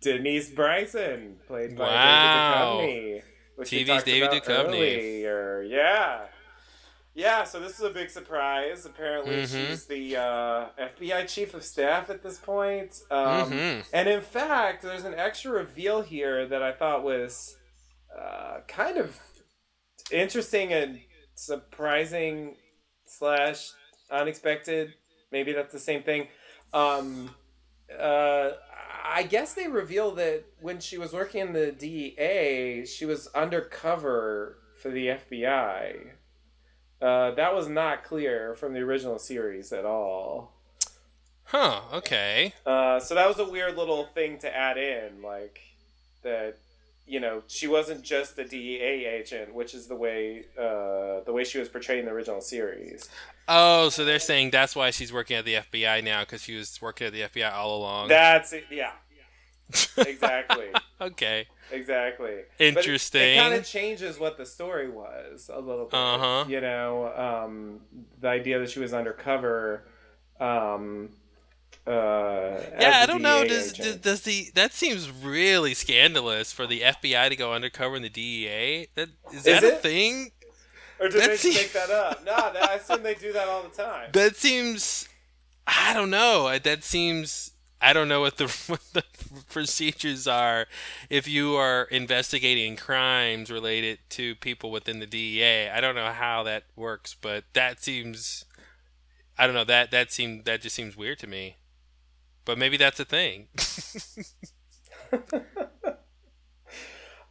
Denise 0.00 0.50
Bryson, 0.50 1.36
played 1.46 1.76
by 1.76 1.84
Wow. 1.84 2.78
David 2.80 3.22
Duchovny, 3.22 3.22
which 3.56 3.70
TV's 3.70 4.02
David 4.04 4.30
Duchovny. 4.30 4.68
earlier. 5.24 5.62
Yeah. 5.62 6.26
Yeah, 7.14 7.44
so 7.44 7.60
this 7.60 7.72
is 7.78 7.82
a 7.84 7.90
big 7.90 8.08
surprise. 8.08 8.86
Apparently, 8.86 9.42
Mhm. 9.42 9.68
she's 9.68 9.84
the 9.86 10.16
uh, 10.16 10.66
FBI 10.78 11.24
chief 11.26 11.52
of 11.52 11.62
staff 11.62 12.08
at 12.08 12.22
this 12.22 12.38
point. 12.38 12.94
Um, 13.10 13.50
Mhm. 13.52 13.84
and 13.92 14.08
in 14.08 14.22
fact, 14.22 14.82
there's 14.82 15.04
an 15.04 15.14
extra 15.14 15.52
reveal 15.52 16.00
here 16.00 16.46
that 16.46 16.62
I 16.62 16.72
thought 16.72 17.02
was 17.02 17.56
uh, 18.18 18.60
kind 18.68 18.96
of 18.98 19.18
interesting 20.10 20.72
and 20.72 21.00
surprising 21.34 22.56
slash 23.06 23.70
unexpected. 24.10 24.94
Maybe 25.30 25.52
that's 25.52 25.72
the 25.72 25.78
same 25.78 26.02
thing. 26.02 26.28
Um, 26.74 27.34
uh, 27.98 28.50
I 29.04 29.24
guess 29.24 29.54
they 29.54 29.66
reveal 29.66 30.12
that 30.12 30.44
when 30.60 30.80
she 30.80 30.98
was 30.98 31.12
working 31.12 31.40
in 31.40 31.52
the 31.52 31.72
DEA, 31.72 32.86
she 32.86 33.04
was 33.04 33.26
undercover 33.28 34.58
for 34.80 34.90
the 34.90 35.08
FBI. 35.08 36.12
Uh, 37.00 37.32
that 37.32 37.54
was 37.54 37.68
not 37.68 38.04
clear 38.04 38.54
from 38.54 38.74
the 38.74 38.80
original 38.80 39.18
series 39.18 39.72
at 39.72 39.84
all. 39.84 40.52
Huh. 41.44 41.80
Okay. 41.92 42.54
Uh, 42.64 43.00
so 43.00 43.14
that 43.14 43.26
was 43.28 43.38
a 43.38 43.44
weird 43.48 43.76
little 43.76 44.04
thing 44.04 44.38
to 44.38 44.56
add 44.56 44.78
in, 44.78 45.20
like 45.22 45.60
that. 46.22 46.56
You 47.06 47.20
know, 47.20 47.42
she 47.46 47.66
wasn't 47.66 48.02
just 48.02 48.38
a 48.38 48.44
DEA 48.44 49.06
agent, 49.06 49.54
which 49.54 49.74
is 49.74 49.86
the 49.86 49.96
way 49.96 50.44
uh, 50.58 51.24
the 51.24 51.32
way 51.32 51.44
she 51.44 51.58
was 51.58 51.68
portrayed 51.68 51.98
in 51.98 52.04
the 52.06 52.12
original 52.12 52.40
series. 52.40 53.08
Oh, 53.48 53.88
so 53.88 54.04
they're 54.04 54.18
saying 54.18 54.50
that's 54.50 54.76
why 54.76 54.90
she's 54.90 55.12
working 55.12 55.36
at 55.36 55.44
the 55.44 55.54
FBI 55.54 56.04
now 56.04 56.20
because 56.20 56.42
she 56.42 56.56
was 56.56 56.80
working 56.80 57.08
at 57.08 57.12
the 57.12 57.22
FBI 57.22 57.52
all 57.52 57.78
along. 57.78 58.08
That's 58.08 58.52
it. 58.52 58.64
Yeah, 58.70 58.92
exactly, 59.98 60.68
okay. 61.00 61.46
exactly. 61.70 62.42
Interesting. 62.58 63.20
But 63.20 63.46
it, 63.46 63.48
kind 63.48 63.54
of 63.54 63.66
changes 63.66 64.18
what 64.18 64.38
the 64.38 64.46
story 64.46 64.88
was 64.88 65.50
a 65.52 65.60
little 65.60 65.86
bit. 65.86 65.94
Uh-huh. 65.94 66.44
You 66.48 66.60
know, 66.60 67.12
um, 67.16 67.80
the 68.20 68.28
idea 68.28 68.58
that 68.60 68.70
she 68.70 68.80
was 68.80 68.94
undercover. 68.94 69.84
Um, 70.40 71.10
uh, 71.86 72.60
Yeah, 72.80 72.98
I 73.00 73.04
a 73.04 73.06
don't 73.06 73.22
know. 73.22 73.44
Does, 73.44 73.72
does 73.72 73.96
does 73.96 74.22
the 74.22 74.50
that 74.54 74.72
seems 74.72 75.10
really 75.10 75.74
scandalous 75.74 76.52
for 76.52 76.66
the 76.66 76.80
FBI 76.80 77.28
to 77.28 77.36
go 77.36 77.52
undercover 77.52 77.96
in 77.96 78.02
the 78.02 78.08
DEA? 78.08 78.88
That 78.94 79.08
is 79.32 79.42
that 79.44 79.64
a 79.64 79.74
it? 79.74 79.82
thing? 79.82 80.30
or 81.00 81.08
did 81.08 81.20
that 81.20 81.28
they 81.30 81.36
seems- 81.36 81.56
make 81.56 81.72
that 81.72 81.90
up? 81.90 82.24
No, 82.24 82.36
that, 82.36 82.62
I 82.62 82.74
assume 82.74 83.02
they 83.02 83.14
do 83.14 83.32
that 83.32 83.48
all 83.48 83.62
the 83.64 83.68
time. 83.82 84.10
That 84.12 84.36
seems. 84.36 85.08
I 85.66 85.92
don't 85.94 86.10
know. 86.10 86.56
That 86.58 86.84
seems. 86.84 87.50
I 87.80 87.92
don't 87.92 88.06
know 88.06 88.20
what 88.20 88.36
the 88.36 88.46
what 88.68 88.80
the 88.92 89.02
procedures 89.50 90.28
are 90.28 90.66
if 91.10 91.26
you 91.26 91.56
are 91.56 91.84
investigating 91.84 92.76
crimes 92.76 93.50
related 93.50 93.98
to 94.10 94.36
people 94.36 94.70
within 94.70 95.00
the 95.00 95.06
DEA. 95.06 95.68
I 95.68 95.80
don't 95.80 95.96
know 95.96 96.12
how 96.12 96.44
that 96.44 96.62
works, 96.76 97.16
but 97.20 97.42
that 97.54 97.82
seems. 97.82 98.44
I 99.36 99.46
don't 99.46 99.54
know 99.56 99.64
that 99.64 99.90
that 99.90 100.12
seemed 100.12 100.44
that 100.44 100.60
just 100.60 100.76
seems 100.76 100.96
weird 100.96 101.18
to 101.20 101.26
me. 101.26 101.56
But 102.44 102.58
maybe 102.58 102.76
that's 102.76 102.98
a 103.00 103.04
thing. 103.04 103.48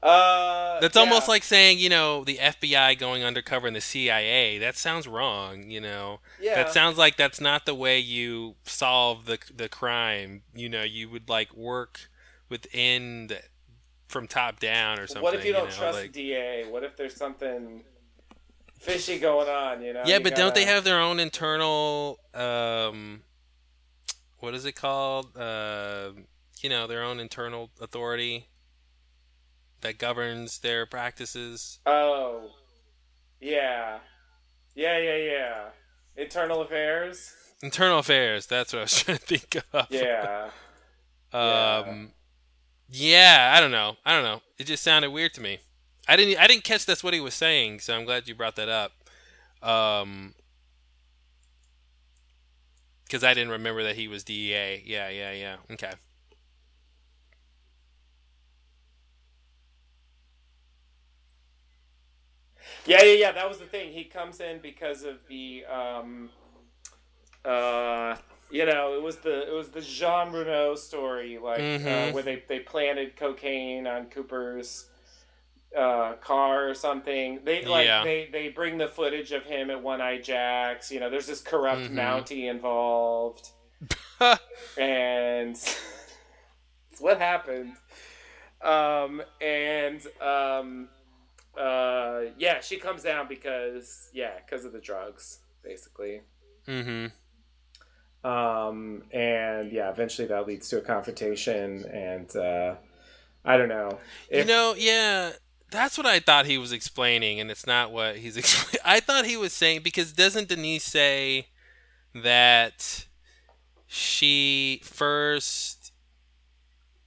Uh, 0.03 0.79
That's 0.79 0.95
yeah. 0.95 1.01
almost 1.03 1.27
like 1.27 1.43
saying, 1.43 1.77
you 1.77 1.87
know, 1.87 2.23
the 2.23 2.37
FBI 2.37 2.97
going 2.97 3.23
undercover 3.23 3.67
in 3.67 3.75
the 3.75 3.81
CIA. 3.81 4.57
That 4.57 4.75
sounds 4.75 5.07
wrong, 5.07 5.69
you 5.69 5.79
know. 5.79 6.21
yeah. 6.41 6.55
That 6.55 6.73
sounds 6.73 6.97
like 6.97 7.17
that's 7.17 7.39
not 7.39 7.67
the 7.67 7.75
way 7.75 7.99
you 7.99 8.55
solve 8.63 9.25
the 9.25 9.37
the 9.55 9.69
crime. 9.69 10.41
You 10.55 10.69
know, 10.69 10.81
you 10.81 11.07
would 11.09 11.29
like 11.29 11.53
work 11.55 12.09
within 12.49 13.27
the 13.27 13.41
from 14.07 14.27
top 14.27 14.59
down 14.59 14.97
or 14.99 15.05
something. 15.05 15.21
what 15.21 15.35
if 15.35 15.45
you 15.45 15.53
don't 15.53 15.69
know, 15.69 15.75
trust 15.75 15.99
like- 15.99 16.11
DA? 16.13 16.65
What 16.67 16.83
if 16.83 16.97
there's 16.97 17.15
something 17.15 17.83
fishy 18.79 19.19
going 19.19 19.49
on? 19.49 19.83
You 19.83 19.93
know. 19.93 20.01
Yeah, 20.07 20.17
You 20.17 20.23
but 20.23 20.35
don't 20.35 20.55
they 20.55 20.65
have 20.65 20.83
their 20.83 20.99
own 20.99 21.19
internal 21.19 22.17
um 22.33 23.21
what 24.41 24.53
is 24.53 24.65
it 24.65 24.73
called? 24.73 25.35
Uh, 25.37 26.11
you 26.61 26.69
know, 26.69 26.87
their 26.87 27.03
own 27.03 27.19
internal 27.19 27.69
authority 27.79 28.47
that 29.81 29.97
governs 29.97 30.59
their 30.59 30.85
practices. 30.85 31.79
Oh, 31.85 32.51
yeah, 33.39 33.99
yeah, 34.75 34.97
yeah, 34.99 35.17
yeah. 35.17 35.63
Internal 36.15 36.61
affairs. 36.61 37.33
Internal 37.63 37.99
affairs, 37.99 38.45
that's 38.47 38.73
what 38.73 38.79
I 38.79 38.83
was 38.83 38.99
trying 39.03 39.17
to 39.17 39.25
think 39.25 39.57
of. 39.73 39.87
Yeah. 39.89 40.49
Um, 41.33 42.11
yeah, 42.89 43.53
I 43.55 43.61
don't 43.61 43.71
know. 43.71 43.95
I 44.05 44.13
don't 44.13 44.23
know. 44.23 44.41
It 44.57 44.65
just 44.65 44.83
sounded 44.83 45.11
weird 45.11 45.33
to 45.35 45.41
me. 45.41 45.59
I 46.07 46.15
didn't. 46.15 46.39
I 46.39 46.47
didn't 46.47 46.63
catch 46.63 46.85
that's 46.85 47.03
what 47.03 47.13
he 47.13 47.19
was 47.19 47.33
saying. 47.33 47.79
So 47.79 47.95
I'm 47.95 48.05
glad 48.05 48.27
you 48.27 48.35
brought 48.35 48.55
that 48.57 48.67
up. 48.67 48.91
Um, 49.67 50.33
because 53.11 53.23
I 53.25 53.33
didn't 53.33 53.51
remember 53.51 53.83
that 53.83 53.97
he 53.97 54.07
was 54.07 54.23
DEA. 54.23 54.83
Yeah, 54.85 55.09
yeah, 55.09 55.33
yeah. 55.33 55.57
Okay. 55.71 55.91
Yeah, 62.85 63.03
yeah, 63.03 63.13
yeah. 63.13 63.31
That 63.33 63.49
was 63.49 63.59
the 63.59 63.65
thing. 63.65 63.93
He 63.93 64.05
comes 64.05 64.39
in 64.41 64.59
because 64.59 65.03
of 65.03 65.17
the, 65.27 65.65
um, 65.65 66.31
uh, 67.45 68.17
you 68.51 68.65
know, 68.65 68.95
it 68.95 69.01
was 69.03 69.17
the 69.17 69.47
it 69.49 69.53
was 69.53 69.69
the 69.69 69.81
Jean 69.81 70.31
Renault 70.33 70.75
story, 70.77 71.39
like 71.41 71.81
uh, 71.85 72.07
Mhm. 72.07 72.13
where 72.13 72.23
they 72.23 72.43
they 72.47 72.59
planted 72.59 73.15
cocaine 73.17 73.87
on 73.87 74.07
Cooper's 74.09 74.87
uh, 75.77 76.13
car 76.21 76.69
or 76.69 76.73
something. 76.73 77.39
They 77.43 77.63
like 77.65 77.85
Yeah. 77.85 78.03
they 78.03 78.27
they 78.31 78.49
bring 78.49 78.77
the 78.77 78.87
footage 78.87 79.31
of 79.31 79.43
him 79.43 79.69
at 79.69 79.81
One 79.81 80.01
Eye 80.01 80.19
Jacks. 80.19 80.91
You 80.91 80.99
know, 80.99 81.09
there's 81.09 81.27
this 81.27 81.41
corrupt 81.41 81.81
Mhm. 81.83 81.93
Mountie 81.95 82.49
involved, 82.49 83.49
and 84.77 85.51
it's 86.91 86.99
what 86.99 87.17
happened. 87.19 87.73
Um, 88.61 89.23
and 89.41 90.05
um, 90.21 90.89
uh, 91.57 92.21
yeah, 92.37 92.59
she 92.61 92.77
comes 92.77 93.03
down 93.03 93.27
because 93.27 94.09
yeah, 94.13 94.31
because 94.45 94.65
of 94.65 94.73
the 94.73 94.79
drugs, 94.79 95.39
basically. 95.63 96.21
mm-hmm. 96.67 97.07
Um, 98.23 99.03
and 99.11 99.71
yeah, 99.71 99.89
eventually 99.89 100.27
that 100.27 100.45
leads 100.45 100.69
to 100.69 100.77
a 100.77 100.81
confrontation, 100.81 101.85
and 101.85 102.35
uh, 102.35 102.75
I 103.43 103.57
don't 103.57 103.69
know. 103.69 103.97
You 104.29 104.45
know, 104.45 104.75
yeah, 104.77 105.31
that's 105.71 105.97
what 105.97 106.05
I 106.05 106.19
thought 106.19 106.45
he 106.45 106.57
was 106.57 106.71
explaining, 106.71 107.39
and 107.39 107.49
it's 107.49 107.65
not 107.65 107.91
what 107.91 108.17
he's 108.17 108.37
explaining. 108.37 108.81
I 108.85 108.99
thought 108.99 109.25
he 109.25 109.37
was 109.37 109.53
saying 109.53 109.81
because 109.83 110.11
doesn't 110.11 110.49
Denise 110.49 110.83
say 110.83 111.47
that 112.13 113.05
she 113.87 114.81
first 114.83 115.91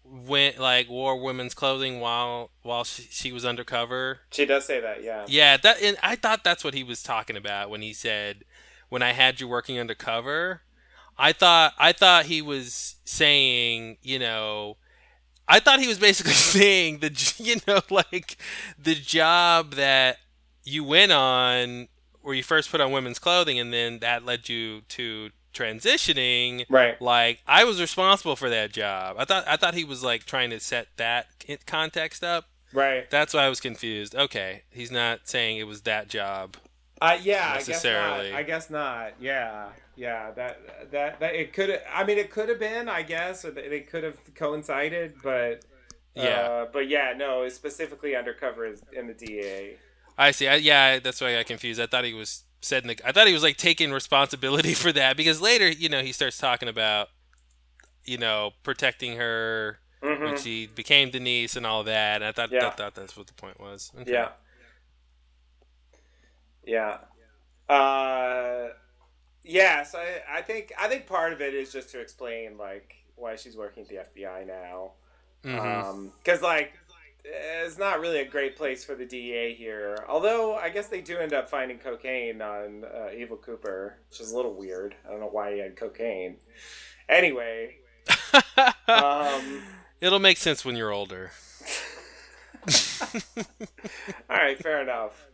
went 0.04 0.58
like 0.58 0.88
wore 0.88 1.20
women's 1.20 1.54
clothing 1.54 1.98
while 1.98 2.50
while 2.62 2.84
she, 2.84 3.02
she 3.10 3.32
was 3.32 3.44
undercover? 3.44 4.20
she 4.30 4.44
does 4.46 4.64
say 4.64 4.80
that, 4.80 5.02
yeah. 5.02 5.24
Yeah, 5.28 5.56
that 5.58 5.82
and 5.82 5.96
I 6.02 6.16
thought 6.16 6.44
that's 6.44 6.64
what 6.64 6.74
he 6.74 6.82
was 6.82 7.02
talking 7.02 7.36
about 7.36 7.70
when 7.70 7.82
he 7.82 7.92
said 7.92 8.44
when 8.88 9.02
I 9.02 9.12
had 9.12 9.40
you 9.40 9.48
working 9.48 9.78
undercover. 9.78 10.62
I 11.16 11.32
thought 11.32 11.74
I 11.78 11.92
thought 11.92 12.26
he 12.26 12.42
was 12.42 12.96
saying, 13.04 13.98
you 14.02 14.18
know, 14.18 14.78
I 15.46 15.60
thought 15.60 15.80
he 15.80 15.88
was 15.88 15.98
basically 15.98 16.32
saying 16.34 16.98
the 17.00 17.34
you 17.38 17.56
know 17.66 17.80
like 17.90 18.36
the 18.78 18.94
job 18.94 19.74
that 19.74 20.16
you 20.64 20.84
went 20.84 21.12
on 21.12 21.88
where 22.22 22.34
you 22.34 22.42
first 22.42 22.70
put 22.70 22.80
on 22.80 22.90
women's 22.92 23.18
clothing 23.18 23.58
and 23.58 23.72
then 23.72 23.98
that 23.98 24.24
led 24.24 24.48
you 24.48 24.80
to 24.88 25.30
transitioning 25.52 26.64
Right. 26.68 27.00
like 27.00 27.40
I 27.46 27.64
was 27.64 27.80
responsible 27.80 28.36
for 28.36 28.48
that 28.50 28.72
job. 28.72 29.16
I 29.18 29.24
thought 29.24 29.44
I 29.46 29.56
thought 29.56 29.74
he 29.74 29.84
was 29.84 30.02
like 30.02 30.24
trying 30.24 30.50
to 30.50 30.60
set 30.60 30.88
that 30.96 31.26
context 31.66 32.24
up. 32.24 32.46
Right. 32.72 33.08
That's 33.10 33.32
why 33.34 33.42
I 33.44 33.48
was 33.48 33.60
confused. 33.60 34.14
Okay, 34.16 34.62
he's 34.70 34.90
not 34.90 35.28
saying 35.28 35.58
it 35.58 35.64
was 35.66 35.82
that 35.82 36.08
job. 36.08 36.56
Uh, 37.00 37.18
yeah, 37.22 37.50
I 37.52 37.54
Necessarily. 37.58 38.30
guess 38.30 38.32
not. 38.32 38.38
I 38.38 38.42
guess 38.42 38.70
not. 38.70 39.12
Yeah, 39.20 39.68
yeah. 39.96 40.30
That 40.32 40.90
that 40.90 41.20
that 41.20 41.34
it 41.34 41.52
could. 41.52 41.80
I 41.92 42.04
mean, 42.04 42.18
it 42.18 42.30
could 42.30 42.48
have 42.48 42.58
been. 42.58 42.88
I 42.88 43.02
guess, 43.02 43.44
or 43.44 43.50
they, 43.50 43.68
they 43.68 43.80
could 43.80 44.04
have 44.04 44.18
coincided, 44.34 45.14
but 45.22 45.64
Yeah. 46.14 46.22
Uh, 46.22 46.66
but 46.72 46.88
yeah, 46.88 47.12
no, 47.16 47.42
it's 47.42 47.56
specifically 47.56 48.14
undercover 48.16 48.66
is 48.66 48.82
in 48.92 49.06
the 49.06 49.14
DA. 49.14 49.76
I 50.16 50.30
see. 50.30 50.46
I, 50.46 50.56
yeah, 50.56 51.00
that's 51.00 51.20
why 51.20 51.30
I 51.30 51.36
got 51.38 51.46
confused. 51.46 51.80
I 51.80 51.86
thought 51.86 52.04
he 52.04 52.14
was 52.14 52.44
setting 52.60 52.88
the. 52.88 52.96
I 53.04 53.12
thought 53.12 53.26
he 53.26 53.32
was 53.32 53.42
like 53.42 53.56
taking 53.56 53.92
responsibility 53.92 54.74
for 54.84 54.92
that 54.92 55.16
because 55.16 55.40
later, 55.40 55.68
you 55.68 55.88
know, 55.88 56.02
he 56.02 56.12
starts 56.12 56.38
talking 56.38 56.68
about, 56.68 57.08
you 58.04 58.18
know, 58.18 58.52
protecting 58.62 59.16
her 59.16 59.78
when 60.00 60.18
Mhm. 60.18 60.38
she 60.42 60.66
became 60.68 61.10
Denise 61.10 61.56
and 61.56 61.66
all 61.66 61.82
that. 61.84 62.16
And 62.16 62.24
I 62.24 62.32
thought, 62.32 62.52
Yeah. 62.52 62.66
I 62.68 62.70
thought 62.70 62.94
that's 62.94 63.16
what 63.16 63.26
the 63.26 63.34
point 63.34 63.58
was. 63.58 63.90
Okay. 64.02 64.12
Yeah. 64.12 64.28
Yeah. 66.66 66.98
Uh, 67.68 68.68
yes, 69.44 69.94
I, 69.94 70.38
I 70.38 70.42
think 70.42 70.72
I 70.78 70.88
think 70.88 71.06
part 71.06 71.32
of 71.32 71.40
it 71.40 71.54
is 71.54 71.72
just 71.72 71.90
to 71.90 72.00
explain 72.00 72.58
like 72.58 72.94
why 73.16 73.36
she's 73.36 73.56
working 73.56 73.82
at 73.82 73.88
the 73.88 74.20
FBI 74.20 74.46
now. 74.46 74.92
Because 75.42 76.42
like 76.42 76.72
it's 77.24 77.78
not 77.78 78.00
really 78.00 78.20
a 78.20 78.28
great 78.28 78.56
place 78.56 78.84
for 78.84 78.94
the 78.94 79.06
DEA 79.06 79.54
here. 79.54 80.04
Although 80.08 80.56
I 80.56 80.68
guess 80.68 80.88
they 80.88 81.00
do 81.00 81.18
end 81.18 81.32
up 81.32 81.48
finding 81.48 81.78
cocaine 81.78 82.42
on 82.42 82.84
uh, 82.84 83.08
Evil 83.16 83.36
Cooper, 83.36 83.98
which 84.10 84.20
is 84.20 84.32
a 84.32 84.36
little 84.36 84.54
weird. 84.54 84.94
I 85.06 85.10
don't 85.10 85.20
know 85.20 85.28
why 85.30 85.54
he 85.54 85.58
had 85.60 85.76
cocaine. 85.76 86.36
Anyway, 87.08 87.76
um, 88.88 89.62
It'll 90.00 90.18
make 90.18 90.36
sense 90.36 90.64
when 90.64 90.76
you're 90.76 90.92
older. 90.92 91.30
all 94.28 94.36
right, 94.36 94.58
fair 94.58 94.82
enough. 94.82 95.26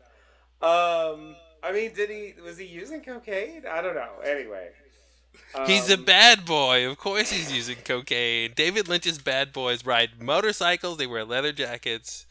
Um, 0.62 1.35
I 1.62 1.73
mean, 1.73 1.92
did 1.94 2.11
he 2.11 2.35
was 2.42 2.59
he 2.59 2.66
using 2.66 3.01
cocaine? 3.03 3.64
I 3.70 3.81
don't 3.83 3.94
know. 3.94 4.20
Anyway, 4.25 4.70
He's 5.66 5.90
a 5.90 5.94
Um, 5.94 6.05
bad 6.05 6.44
boy. 6.44 6.88
Of 6.88 6.99
course, 6.99 7.31
he's 7.31 7.53
using 7.53 7.77
cocaine. 7.85 8.53
David 8.55 8.88
Lynch's 8.88 9.18
bad 9.18 9.53
boys 9.53 9.85
ride 9.85 10.20
motorcycles. 10.23 10.96
They 10.99 11.07
wear 11.07 11.25
leather 11.25 11.53
jackets, 11.53 12.27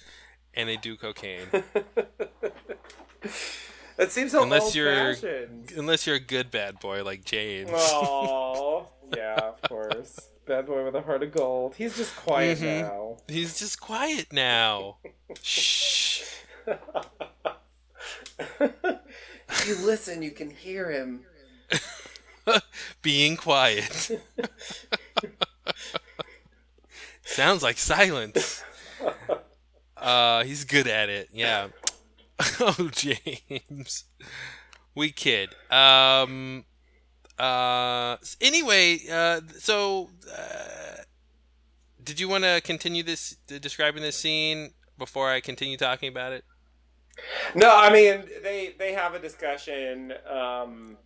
and 0.53 0.67
they 0.69 0.77
do 0.77 0.95
cocaine. 0.95 1.47
That 3.97 4.11
seems 4.13 4.31
so 4.31 4.43
Unless 4.43 4.75
you're- 4.75 5.13
fashioned. 5.13 5.73
Unless 5.75 6.07
you're 6.07 6.15
a 6.15 6.21
good 6.21 6.49
bad 6.51 6.79
boy 6.79 7.03
like 7.03 7.25
James. 7.25 7.69
Oh, 7.73 8.87
yeah, 9.13 9.35
of 9.35 9.61
course. 9.67 10.17
Bad 10.45 10.67
boy 10.67 10.85
with 10.85 10.95
a 10.95 11.01
heart 11.01 11.21
of 11.21 11.33
gold. 11.33 11.75
He's 11.75 11.97
just 11.97 12.15
quiet 12.15 12.59
Mhm. 12.59 12.81
now. 12.81 13.17
He's 13.27 13.59
just 13.59 13.81
quiet 13.81 14.31
now. 14.31 14.99
Shh. 15.43 16.23
If 19.49 19.67
you 19.67 19.75
listen, 19.85 20.21
you 20.21 20.31
can 20.31 20.49
hear 20.49 20.91
him. 20.91 21.21
Being 23.01 23.35
quiet. 23.37 24.11
Sounds 27.23 27.61
like 27.61 27.77
silence. 27.77 28.63
Uh, 29.95 30.43
he's 30.43 30.63
good 30.63 30.87
at 30.87 31.09
it. 31.09 31.29
Yeah. 31.31 31.67
oh, 32.59 32.89
James. 32.91 34.05
We 34.95 35.11
kid. 35.11 35.49
Um. 35.69 36.65
Uh. 37.37 38.17
Anyway. 38.41 38.99
Uh. 39.11 39.41
So. 39.57 40.09
Uh, 40.31 41.03
did 42.03 42.19
you 42.19 42.27
want 42.29 42.43
to 42.43 42.61
continue 42.63 43.03
this 43.03 43.35
describing 43.45 44.01
this 44.01 44.15
scene 44.15 44.71
before 44.97 45.29
I 45.29 45.41
continue 45.41 45.77
talking 45.77 46.09
about 46.09 46.33
it? 46.33 46.43
No, 47.55 47.75
I 47.75 47.91
mean 47.91 48.25
they 48.43 48.75
they 48.77 48.93
have 48.93 49.13
a 49.13 49.19
discussion 49.19 50.13
um, 50.29 50.97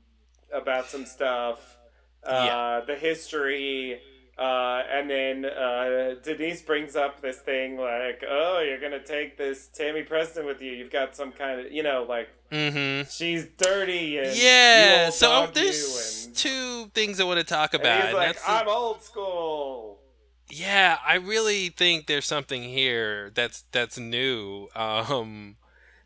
about 0.53 0.87
some 0.87 1.05
stuff, 1.05 1.77
uh, 2.25 2.31
Yeah. 2.31 2.81
the 2.85 2.95
history, 2.95 3.99
uh, 4.37 4.81
and 4.91 5.09
then 5.09 5.45
uh, 5.45 6.15
Denise 6.23 6.61
brings 6.61 6.95
up 6.95 7.21
this 7.21 7.37
thing 7.37 7.77
like, 7.77 8.23
"Oh, 8.27 8.59
you're 8.65 8.79
gonna 8.79 9.03
take 9.03 9.37
this 9.37 9.67
Tammy 9.67 10.03
Preston 10.03 10.45
with 10.45 10.61
you. 10.61 10.71
You've 10.71 10.91
got 10.91 11.15
some 11.15 11.31
kind 11.31 11.61
of, 11.61 11.71
you 11.71 11.83
know, 11.83 12.05
like 12.07 12.29
Mm-hmm. 12.51 13.09
she's 13.09 13.47
dirty 13.57 14.19
and 14.19 14.35
Yeah. 14.35 15.09
So 15.09 15.47
there's 15.51 16.25
and, 16.27 16.35
two 16.35 16.85
things 16.93 17.19
I 17.19 17.23
want 17.23 17.39
to 17.39 17.45
talk 17.45 17.73
and 17.73 17.81
about. 17.81 17.95
he's 17.97 18.05
and 18.09 18.13
like, 18.17 18.27
that's 18.35 18.47
"I'm 18.47 18.67
old 18.67 19.01
school." 19.01 19.99
Yeah, 20.49 20.97
I 21.03 21.15
really 21.15 21.69
think 21.69 22.05
there's 22.05 22.25
something 22.27 22.61
here 22.63 23.31
that's 23.33 23.63
that's 23.71 23.97
new. 23.97 24.67
Um 24.75 25.55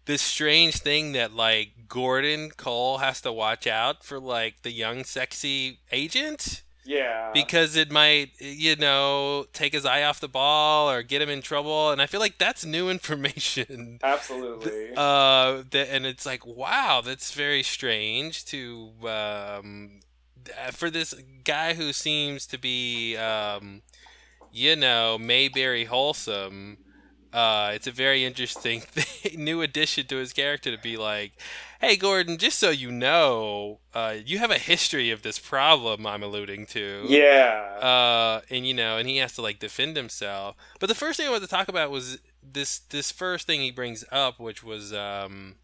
this 0.08 0.22
strange 0.24 0.78
thing 0.78 1.14
that 1.14 1.34
like 1.34 1.88
Gordon 1.90 2.52
Cole 2.52 3.00
has 3.00 3.22
to 3.22 3.32
watch 3.34 3.68
out 3.68 4.04
for 4.04 4.20
like 4.20 4.64
the 4.64 4.72
young 4.72 5.06
sexy 5.06 5.80
agent 5.92 6.64
Yeah, 6.86 7.32
because 7.34 7.76
it 7.76 7.92
might 7.92 8.32
you 8.40 8.76
know 8.78 9.46
take 9.54 9.74
his 9.74 9.86
eye 9.86 10.04
off 10.04 10.20
the 10.22 10.30
ball 10.30 10.90
or 10.90 11.04
get 11.04 11.22
him 11.22 11.30
in 11.30 11.42
trouble 11.42 11.92
and 11.92 12.02
I 12.02 12.08
feel 12.08 12.22
like 12.22 12.38
that's 12.40 12.66
new 12.66 12.90
information. 12.98 14.00
absolutely. 14.04 14.92
Uh 14.96 15.64
that, 15.72 15.90
and 15.92 16.06
it's 16.06 16.26
like 16.26 16.46
wow, 16.46 17.02
that's 17.06 17.34
very 17.34 17.64
strange 17.64 18.46
to 18.46 18.92
um 19.04 20.00
uh, 20.66 20.72
for 20.72 20.90
this 20.90 21.14
guy 21.44 21.74
who 21.76 21.94
seems 21.94 22.48
to 22.48 22.58
be 22.58 23.18
um 23.18 23.84
you 24.52 24.76
know, 24.76 25.18
Mayberry 25.20 25.86
wholesome. 25.86 26.78
Uh, 27.34 27.72
it's 27.74 27.88
a 27.88 27.92
very 27.92 28.24
interesting 28.26 28.80
thing, 28.82 29.44
new 29.44 29.62
addition 29.62 30.08
to 30.08 30.18
his 30.18 30.34
character 30.34 30.76
to 30.76 30.82
be 30.82 30.98
like, 30.98 31.34
"Hey, 31.82 31.96
Gordon, 31.96 32.38
just 32.38 32.58
so 32.60 32.70
you 32.70 32.92
know, 32.92 33.80
uh, 33.94 34.16
you 34.26 34.40
have 34.40 34.52
a 34.52 34.58
history 34.58 35.12
of 35.12 35.22
this 35.22 35.38
problem 35.40 36.06
I'm 36.08 36.24
alluding 36.24 36.66
to." 36.68 37.06
yeah, 37.08 37.78
Uh, 37.82 38.42
and 38.50 38.66
you 38.68 38.74
know, 38.74 38.98
and 38.98 39.08
he 39.08 39.18
has 39.18 39.34
to 39.36 39.42
like 39.42 39.60
defend 39.60 39.96
himself. 39.98 40.56
But 40.80 40.88
the 40.88 40.96
first 40.96 41.18
thing 41.18 41.28
I 41.28 41.30
wanted 41.30 41.46
to 41.46 41.52
talk 41.56 41.68
about 41.68 41.92
was 41.92 42.20
this 42.42 42.80
this 42.80 43.12
first 43.12 43.46
thing 43.48 43.62
he 43.62 43.72
brings 43.72 44.04
up, 44.12 44.40
which 44.40 44.64
was 44.64 44.94
um, 44.94 45.56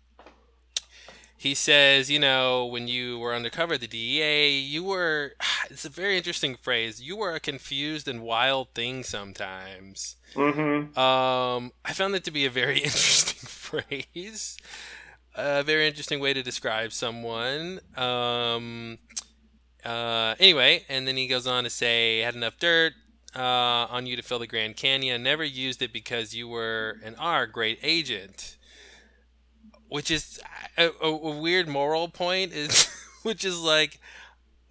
he 1.44 1.54
says, 1.56 2.10
you 2.10 2.20
know, 2.20 2.66
when 2.66 2.88
you 2.88 3.20
were 3.20 3.36
undercover 3.36 3.74
at 3.74 3.82
the 3.82 3.88
DEA, 3.88 4.58
you 4.58 4.84
were. 4.84 5.34
It's 5.70 5.86
a 5.86 5.90
very 5.90 6.18
interesting 6.18 6.56
phrase. 6.56 7.02
You 7.02 7.16
were 7.18 7.34
a 7.34 7.40
confused 7.40 8.08
and 8.08 8.22
wild 8.22 8.74
thing 8.74 9.04
sometimes. 9.04 10.18
mm-hmm. 10.36 10.98
Um, 11.00 11.72
I 11.86 11.94
found 11.94 12.14
that 12.14 12.26
to 12.26 12.32
be 12.32 12.46
a 12.46 12.50
very 12.50 12.78
interesting 12.88 13.48
phrase. 13.48 14.58
A 15.36 15.64
very 15.64 15.88
interesting 15.88 16.20
way 16.20 16.34
to 16.34 16.44
describe 16.44 16.92
someone. 16.92 17.80
Um, 17.96 19.00
uh, 19.86 20.36
anyway, 20.38 20.84
and 20.90 21.08
then 21.08 21.18
he 21.18 21.28
goes 21.28 21.48
on 21.48 21.64
to 21.64 21.70
say, 21.70 22.20
had 22.20 22.36
enough 22.36 22.60
dirt 22.60 22.94
uh, 23.36 23.88
on 23.90 24.06
you 24.06 24.16
to 24.16 24.22
fill 24.22 24.40
the 24.40 24.48
Grand 24.48 24.76
Canyon. 24.76 25.24
Never 25.24 25.44
used 25.44 25.82
it 25.82 25.92
because 25.92 26.36
you 26.36 26.48
were 26.48 26.98
and 27.04 27.16
are 27.18 27.48
great 27.48 27.80
agent. 27.82 28.58
Which 29.94 30.12
is 30.12 30.40
a, 30.78 30.88
a, 31.02 31.08
a 31.08 31.40
weird 31.40 31.68
moral 31.68 32.08
point. 32.10 32.54
Is 32.54 32.88
which 33.24 33.46
is 33.46 33.60
like 33.60 34.00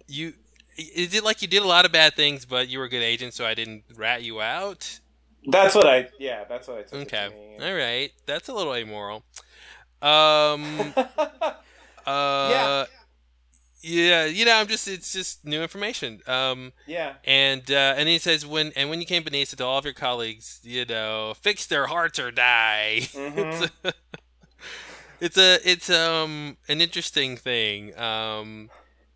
you. 0.07 0.33
Is 0.77 1.13
it 1.13 1.23
like 1.23 1.41
you 1.41 1.47
did 1.47 1.61
a 1.63 1.67
lot 1.67 1.85
of 1.85 1.91
bad 1.91 2.15
things, 2.15 2.45
but 2.45 2.67
you 2.67 2.79
were 2.79 2.85
a 2.85 2.89
good 2.89 3.03
agent, 3.03 3.33
so 3.33 3.45
I 3.45 3.53
didn't 3.53 3.83
rat 3.95 4.23
you 4.23 4.41
out? 4.41 4.99
That's 5.45 5.75
what 5.75 5.87
I. 5.87 6.09
Yeah, 6.19 6.45
that's 6.49 6.67
what 6.67 6.77
I 6.79 6.81
took. 6.83 7.01
Okay. 7.03 7.25
It 7.25 7.29
to 7.29 7.35
mean. 7.35 7.63
All 7.63 7.75
right. 7.75 8.11
That's 8.25 8.49
a 8.49 8.53
little 8.53 8.73
amoral. 8.73 9.23
Um 10.01 10.93
uh 12.05 12.85
yeah, 13.81 14.25
you 14.25 14.45
know, 14.45 14.53
I'm 14.55 14.67
just 14.67 14.87
it's 14.87 15.13
just 15.13 15.45
new 15.45 15.61
information. 15.61 16.21
Um 16.27 16.73
yeah. 16.87 17.13
and 17.25 17.69
uh 17.69 17.95
and 17.97 18.07
he 18.09 18.17
says 18.17 18.45
when 18.45 18.71
and 18.75 18.89
when 18.89 18.99
you 19.01 19.05
came 19.05 19.23
beneath 19.23 19.53
it 19.53 19.57
to 19.57 19.65
all 19.65 19.77
of 19.79 19.85
your 19.85 19.93
colleagues, 19.93 20.59
you 20.63 20.85
know, 20.85 21.33
fix 21.41 21.65
their 21.67 21.87
hearts 21.87 22.19
or 22.19 22.31
die. 22.31 23.01
Mhm. 23.13 23.69
It's 25.23 25.37
a 25.37 25.59
it's 25.69 25.89
um 25.89 26.57
an 26.67 26.81
interesting 26.81 27.37
thing. 27.37 27.97
Um 27.97 28.69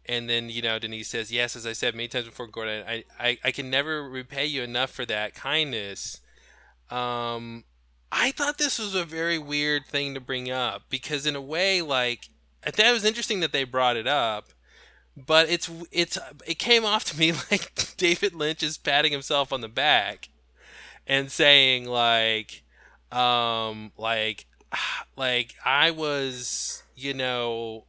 and 0.08 0.30
then 0.30 0.50
you 0.50 0.62
know 0.62 0.80
Denise 0.80 1.10
says, 1.10 1.32
"Yes, 1.32 1.56
as 1.56 1.66
I 1.66 1.74
said 1.74 1.96
many 1.96 2.08
times 2.08 2.26
before, 2.26 2.48
Gordon, 2.48 2.86
I, 2.88 3.04
I, 3.20 3.38
I 3.44 3.52
can 3.52 3.70
never 3.70 4.08
repay 4.10 4.46
you 4.46 4.64
enough 4.64 4.92
for 4.92 5.06
that 5.06 5.36
kindness." 5.36 6.22
Um, 6.90 7.66
I 8.12 8.32
thought 8.32 8.58
this 8.58 8.80
was 8.80 8.96
a 8.96 9.06
very 9.06 9.38
weird 9.38 9.86
thing 9.86 10.14
to 10.14 10.22
bring 10.22 10.50
up 10.50 10.84
because, 10.90 11.26
in 11.26 11.36
a 11.36 11.42
way, 11.42 11.82
like 11.82 12.30
I 12.66 12.72
thought 12.72 12.88
it 12.88 12.94
was 12.94 13.06
interesting 13.06 13.42
that 13.42 13.52
they 13.52 13.64
brought 13.66 13.98
it 13.98 14.08
up, 14.08 14.50
but 15.16 15.50
it's 15.50 15.70
it's 15.92 16.18
it 16.46 16.60
came 16.60 16.86
off 16.86 17.06
to 17.06 17.20
me 17.20 17.34
like 17.52 17.96
David 17.98 18.34
Lynch 18.34 18.64
is 18.64 18.78
patting 18.78 19.12
himself 19.12 19.54
on 19.54 19.62
the 19.62 19.70
back 19.70 20.30
and 21.08 21.32
saying 21.32 21.86
like, 21.86 22.64
um, 23.12 23.92
like, 23.98 24.46
like 25.18 25.56
I 25.66 25.92
was, 25.92 26.84
you 26.96 27.14
know. 27.14 27.86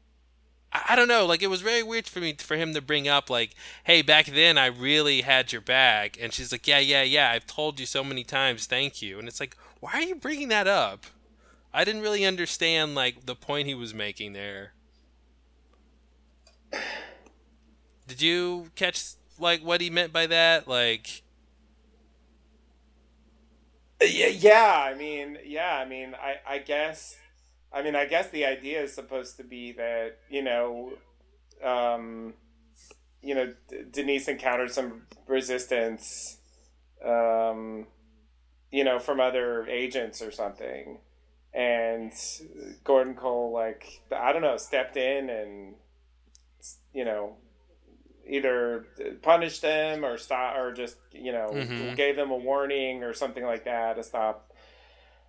I 0.70 0.96
don't 0.96 1.08
know. 1.08 1.24
Like 1.24 1.42
it 1.42 1.46
was 1.46 1.62
very 1.62 1.82
weird 1.82 2.06
for 2.06 2.20
me 2.20 2.34
for 2.34 2.54
him 2.54 2.74
to 2.74 2.82
bring 2.82 3.08
up 3.08 3.30
like, 3.30 3.54
"Hey, 3.84 4.02
back 4.02 4.26
then 4.26 4.58
I 4.58 4.66
really 4.66 5.22
had 5.22 5.50
your 5.50 5.62
back," 5.62 6.18
and 6.20 6.30
she's 6.30 6.52
like, 6.52 6.68
"Yeah, 6.68 6.78
yeah, 6.78 7.02
yeah. 7.02 7.30
I've 7.30 7.46
told 7.46 7.80
you 7.80 7.86
so 7.86 8.04
many 8.04 8.22
times, 8.22 8.66
thank 8.66 9.00
you." 9.00 9.18
And 9.18 9.26
it's 9.26 9.40
like, 9.40 9.56
why 9.80 9.92
are 9.92 10.02
you 10.02 10.16
bringing 10.16 10.48
that 10.48 10.66
up? 10.66 11.06
I 11.72 11.84
didn't 11.84 12.02
really 12.02 12.24
understand 12.24 12.94
like 12.94 13.26
the 13.26 13.34
point 13.36 13.68
he 13.68 13.74
was 13.74 13.94
making 13.94 14.32
there. 14.32 14.72
Did 18.06 18.22
you 18.22 18.70
catch 18.74 19.12
like 19.38 19.60
what 19.62 19.80
he 19.80 19.90
meant 19.90 20.12
by 20.12 20.26
that? 20.26 20.66
Like, 20.66 21.22
Yeah, 24.00 24.28
yeah, 24.28 24.84
I 24.86 24.94
mean, 24.94 25.38
yeah, 25.44 25.76
I 25.76 25.84
mean, 25.84 26.14
I, 26.14 26.36
I 26.54 26.58
guess 26.58 27.16
I 27.72 27.82
mean, 27.82 27.96
I 27.96 28.06
guess 28.06 28.28
the 28.30 28.46
idea 28.46 28.82
is 28.82 28.94
supposed 28.94 29.36
to 29.38 29.44
be 29.44 29.72
that 29.72 30.18
you 30.30 30.42
know, 30.42 30.92
um, 31.64 32.34
you 33.22 33.34
know, 33.34 33.54
D- 33.68 33.84
Denise 33.90 34.28
encountered 34.28 34.72
some 34.72 35.02
resistance, 35.28 36.38
um, 37.04 37.86
you 38.72 38.84
know, 38.84 38.98
from 38.98 39.20
other 39.20 39.66
agents 39.68 40.22
or 40.22 40.30
something, 40.32 40.98
and 41.54 42.12
Gordon 42.84 43.14
Cole, 43.14 43.52
like, 43.52 44.02
I 44.16 44.32
don't 44.32 44.42
know, 44.42 44.56
stepped 44.58 44.96
in 44.96 45.30
and, 45.30 45.74
you 46.92 47.04
know, 47.04 47.36
either 48.28 48.86
punished 49.22 49.62
them 49.62 50.04
or 50.04 50.16
stop 50.18 50.56
or 50.56 50.72
just 50.72 50.96
you 51.12 51.32
know 51.32 51.48
Mhm. 51.52 51.96
gave 51.96 52.16
them 52.16 52.30
a 52.30 52.36
warning 52.36 53.02
or 53.02 53.12
something 53.14 53.44
like 53.44 53.64
that 53.64 53.96
to 53.96 54.02
stop 54.04 54.52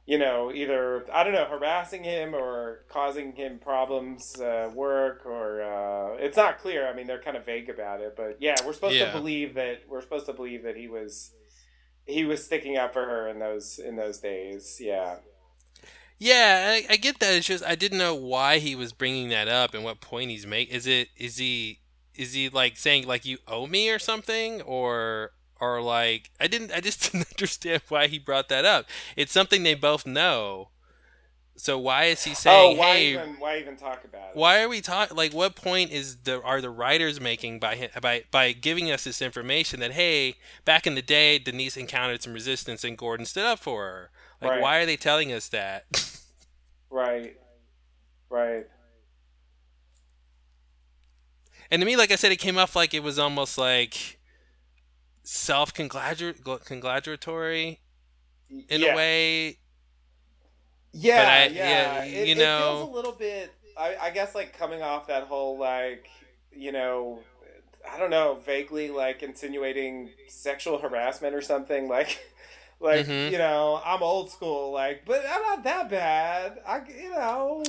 you 0.06 0.18
know 0.18 0.52
either 0.54 1.06
i 1.14 1.24
don't 1.24 1.34
know 1.34 1.46
harassing 1.46 2.04
him 2.04 2.34
or 2.34 2.84
causing 2.90 3.34
him 3.34 3.60
problems 3.60 4.40
uh, 4.42 4.70
work 4.74 5.26
or 5.26 5.62
uh, 5.62 6.16
it's 6.18 6.36
not 6.38 6.58
clear 6.60 6.88
i 6.88 6.94
mean 6.94 7.06
they're 7.08 7.22
kind 7.22 7.38
of 7.38 7.46
vague 7.46 7.70
about 7.70 8.02
it 8.02 8.16
but 8.18 8.38
yeah 8.40 8.56
we're 8.66 8.74
supposed 8.74 8.96
Yeah. 8.96 9.12
to 9.12 9.18
believe 9.18 9.54
that 9.54 9.84
we're 9.88 10.02
supposed 10.02 10.26
to 10.26 10.34
believe 10.34 10.64
that 10.64 10.76
he 10.76 10.88
was 10.88 11.32
he 12.06 12.26
was 12.26 12.44
sticking 12.44 12.76
up 12.76 12.92
for 12.94 13.06
her 13.06 13.28
in 13.28 13.40
those 13.40 13.78
in 13.80 13.96
those 13.96 14.20
days 14.20 14.78
yeah 14.82 15.18
Yeah, 16.22 16.72
I, 16.76 16.94
I 16.94 16.98
get 16.98 17.20
that. 17.20 17.34
It's 17.36 17.48
just 17.48 17.64
I 17.64 17.76
didn't 17.76 17.98
know 17.98 18.14
why 18.14 18.60
he 18.60 18.76
was 18.76 18.92
bringing 18.92 19.30
that 19.30 19.48
up 19.48 19.74
and 19.74 19.86
what 19.86 20.02
point 20.02 20.30
he's 20.32 20.46
making. 20.46 20.76
Is 20.76 20.86
it 20.86 21.08
is 21.16 21.38
he 21.38 21.80
is 22.20 22.34
he 22.34 22.50
like 22.50 22.78
saying 22.78 23.08
like 23.08 23.26
you 23.26 23.40
owe 23.48 23.68
me 23.68 23.90
or 23.90 24.00
something 24.00 24.62
or 24.62 25.32
or 25.60 25.82
like 25.82 26.32
I 26.40 26.48
didn't 26.48 26.72
I 26.74 26.82
just 26.82 27.02
didn't 27.12 27.28
understand 27.36 27.82
why 27.90 28.08
he 28.08 28.20
brought 28.20 28.50
that 28.50 28.66
up. 28.66 28.86
It's 29.16 29.32
something 29.32 29.64
they 29.64 29.76
both 29.76 30.06
know. 30.06 30.70
So 31.58 31.78
why 31.78 32.06
is 32.06 32.24
he 32.24 32.34
saying 32.36 32.78
oh 32.78 32.80
why 32.80 32.96
hey 32.96 33.12
even 33.12 33.40
why 33.40 33.58
even 33.60 33.76
talk 33.76 34.06
about 34.06 34.30
it 34.30 34.36
why 34.36 34.62
are 34.62 34.70
we 34.70 34.80
talking 34.80 35.18
like 35.18 35.34
what 35.34 35.56
point 35.56 35.92
is 35.92 36.18
the 36.24 36.42
are 36.42 36.62
the 36.62 36.70
writers 36.70 37.20
making 37.20 37.60
by 37.60 37.90
by 38.02 38.24
by 38.32 38.54
giving 38.54 38.90
us 38.92 39.04
this 39.04 39.22
information 39.22 39.82
that 39.82 39.92
hey 39.92 40.36
back 40.64 40.88
in 40.88 40.96
the 40.96 41.02
day 41.02 41.38
Denise 41.38 41.76
encountered 41.76 42.24
some 42.24 42.34
resistance 42.34 42.86
and 42.86 42.98
Gordon 42.98 43.26
stood 43.26 43.44
up 43.46 43.60
for 43.60 43.84
her 43.86 44.12
like 44.42 44.52
Right. 44.52 44.62
why 44.62 44.78
are 44.78 44.86
they 44.86 44.96
telling 44.98 45.34
us 45.34 45.50
that 45.50 45.86
right 46.90 47.36
right 48.30 48.68
And 51.72 51.82
to 51.82 51.86
me, 51.86 51.96
like 51.96 52.12
I 52.12 52.16
said, 52.16 52.32
it 52.32 52.38
came 52.38 52.58
off 52.58 52.76
like 52.76 52.94
it 52.94 53.04
was 53.04 53.20
almost 53.20 53.58
like 53.58 54.20
self 55.24 55.74
congratulatory 55.74 57.80
in 58.70 58.82
yeah. 58.82 58.94
a 58.94 58.96
way. 58.96 59.58
Yeah, 60.92 61.24
But 61.24 61.28
I- 61.28 61.46
yeah. 61.56 61.70
yeah, 61.70 62.04
it, 62.04 62.28
you 62.28 62.32
it 62.34 62.38
know- 62.38 62.60
feels 62.78 62.90
a 62.90 62.94
little 62.96 63.12
bit. 63.14 63.54
I, 63.78 63.96
I 64.02 64.10
guess 64.12 64.36
like 64.36 64.58
coming 64.58 64.82
off 64.82 65.08
that 65.08 65.24
whole 65.24 65.58
like 65.58 66.10
you 66.52 66.72
know, 66.72 67.20
I 67.90 67.98
don't 68.00 68.10
know, 68.10 68.40
vaguely 68.46 68.90
like 68.90 69.22
insinuating 69.24 70.10
sexual 70.28 70.80
harassment 70.80 71.36
or 71.36 71.42
something 71.42 71.88
like. 71.88 72.20
Like 72.82 73.08
Mhm. 73.08 73.30
you 73.32 73.38
know, 73.38 73.82
I'm 73.84 74.02
old 74.02 74.32
school, 74.32 74.72
like, 74.72 75.04
but 75.06 75.26
I'm 75.30 75.42
not 75.42 75.64
that 75.66 75.90
bad. 75.90 76.60
I, 76.66 76.80
you 76.88 77.10
know, 77.10 77.62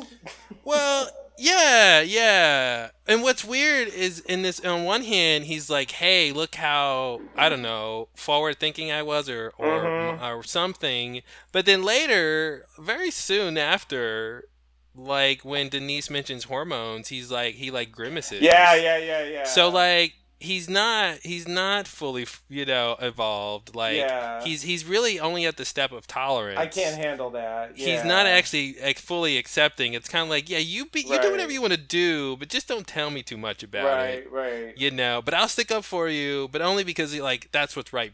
Well, 0.63 1.09
yeah, 1.41 2.01
yeah. 2.03 2.91
And 3.09 3.23
what's 3.23 3.45
weird 3.45 3.89
is 3.89 4.21
in 4.21 4.43
this 4.43 4.61
on 4.61 4.85
one 4.85 5.03
hand, 5.03 5.45
he's 5.47 5.69
like, 5.71 5.91
"Hey, 5.93 6.33
look 6.33 6.55
how 6.55 7.21
I 7.37 7.49
don't 7.49 7.63
know 7.63 8.09
forward 8.15 8.61
thinking 8.61 8.93
I 8.93 9.03
was, 9.03 9.29
or 9.29 9.53
or 9.59 9.81
Mhm. 9.83 10.23
or 10.23 10.43
something." 10.45 11.23
But 11.53 11.67
then 11.67 11.83
later, 11.83 12.67
very 12.79 13.11
soon 13.11 13.57
after. 13.59 14.45
Like 14.93 15.45
when 15.45 15.69
Denise 15.69 16.11
mentions 16.11 16.45
hormones, 16.45 17.09
he's 17.09 17.31
like 17.31 17.55
he 17.55 17.71
like 17.71 17.93
grimaces. 17.93 18.43
yeah, 18.43 18.75
yeah, 18.75 18.99
yeah, 18.99 19.23
yeah. 19.25 19.45
So 19.45 19.69
like 19.69 20.15
he's 20.41 20.69
not 20.69 21.19
he's 21.23 21.47
not 21.47 21.87
fully 21.87 22.27
you 22.49 22.65
know 22.65 22.97
evolved. 23.01 23.75
Like 23.75 23.97
Yeah. 23.99 24.43
he's 24.43 24.63
he's 24.63 24.85
really 24.85 25.21
only 25.21 25.45
at 25.47 25.57
the 25.57 25.65
step 25.65 25.93
of 25.93 26.07
tolerance. 26.07 26.59
I 26.59 26.67
can't 26.67 26.97
handle 26.97 27.31
that. 27.31 27.77
He's 27.77 28.03
not 28.05 28.27
actually 28.27 28.77
like 28.83 28.99
fully 28.99 29.37
accepting. 29.39 29.95
It's 29.95 30.09
kind 30.09 30.25
of 30.25 30.31
like 30.31 30.49
yeah, 30.49 30.59
you 30.59 30.87
be 30.87 31.03
you 31.03 31.21
do 31.21 31.31
whatever 31.31 31.53
you 31.53 31.61
want 31.61 31.75
to 31.75 31.79
do, 31.79 32.37
but 32.39 32.49
just 32.49 32.67
don't 32.67 32.87
tell 32.87 33.11
me 33.11 33.23
too 33.23 33.37
much 33.37 33.63
about 33.63 33.85
it. 34.09 34.29
right, 34.33 34.33
right. 34.33 34.79
You 34.79 34.91
know, 34.91 35.23
but 35.25 35.35
I'll 35.35 35.49
stick 35.49 35.71
up 35.71 35.85
for 35.85 36.09
you, 36.09 36.49
but 36.51 36.63
only 36.63 36.83
because 36.85 37.15
like 37.19 37.51
that's 37.53 37.77
what's 37.77 37.93
right. 37.93 38.13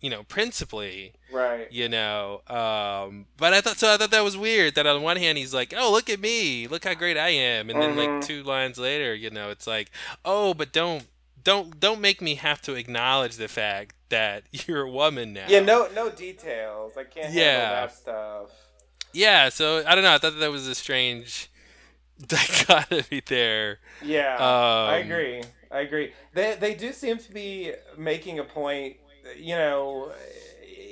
You 0.00 0.10
know, 0.10 0.22
principally 0.24 1.12
Right. 1.32 1.66
you 1.72 1.88
know 1.88 2.42
um 2.46 3.26
but 3.36 3.52
i 3.54 3.60
thought 3.60 3.76
so 3.78 3.92
i 3.92 3.96
thought 3.96 4.12
that 4.12 4.22
was 4.22 4.36
weird 4.36 4.76
that 4.76 4.86
on 4.86 5.02
one 5.02 5.16
hand 5.16 5.36
he's 5.36 5.52
like 5.52 5.74
oh 5.76 5.90
look 5.90 6.08
at 6.08 6.20
me 6.20 6.68
look 6.68 6.84
how 6.84 6.94
great 6.94 7.16
i 7.16 7.30
am 7.30 7.70
and 7.70 7.82
then 7.82 7.96
like 7.96 8.08
Mhm. 8.08 8.24
two 8.24 8.42
lines 8.44 8.78
later 8.78 9.12
you 9.14 9.30
know 9.30 9.50
it's 9.50 9.66
like 9.66 9.90
oh 10.24 10.54
but 10.54 10.72
don't 10.72 11.06
don't 11.44 11.78
don't 11.80 12.00
make 12.00 12.20
me 12.20 12.34
have 12.36 12.60
to 12.62 12.74
acknowledge 12.74 13.36
the 13.36 13.48
fact 13.48 13.94
that 14.08 14.44
you're 14.66 14.82
a 14.82 14.90
woman 14.90 15.32
now 15.32 15.46
Yeah, 15.48 15.60
no, 15.60 15.88
no 15.94 16.10
details. 16.10 16.92
I 16.96 17.04
can't 17.04 17.32
Yeah. 17.32 17.52
handle 17.60 17.86
that 17.88 17.92
stuff. 17.94 18.50
yeah 19.12 19.48
so 19.48 19.84
i 19.86 19.94
don't 19.94 20.02
know 20.04 20.14
i 20.14 20.18
thought 20.18 20.38
that 20.40 20.50
was 20.50 20.66
a 20.66 20.74
strange 20.74 21.50
dichotomy 22.26 23.22
there 23.26 23.78
Yeah, 24.00 24.34
Um, 24.34 24.90
I 24.94 24.96
agree. 24.98 25.42
I 25.70 25.80
agree. 25.80 26.12
They 26.32 26.54
they 26.54 26.74
do 26.74 26.92
seem 26.92 27.18
to 27.18 27.32
be 27.32 27.72
making 27.98 28.38
a 28.38 28.44
point, 28.44 28.96
you 29.36 29.56
know, 29.56 30.12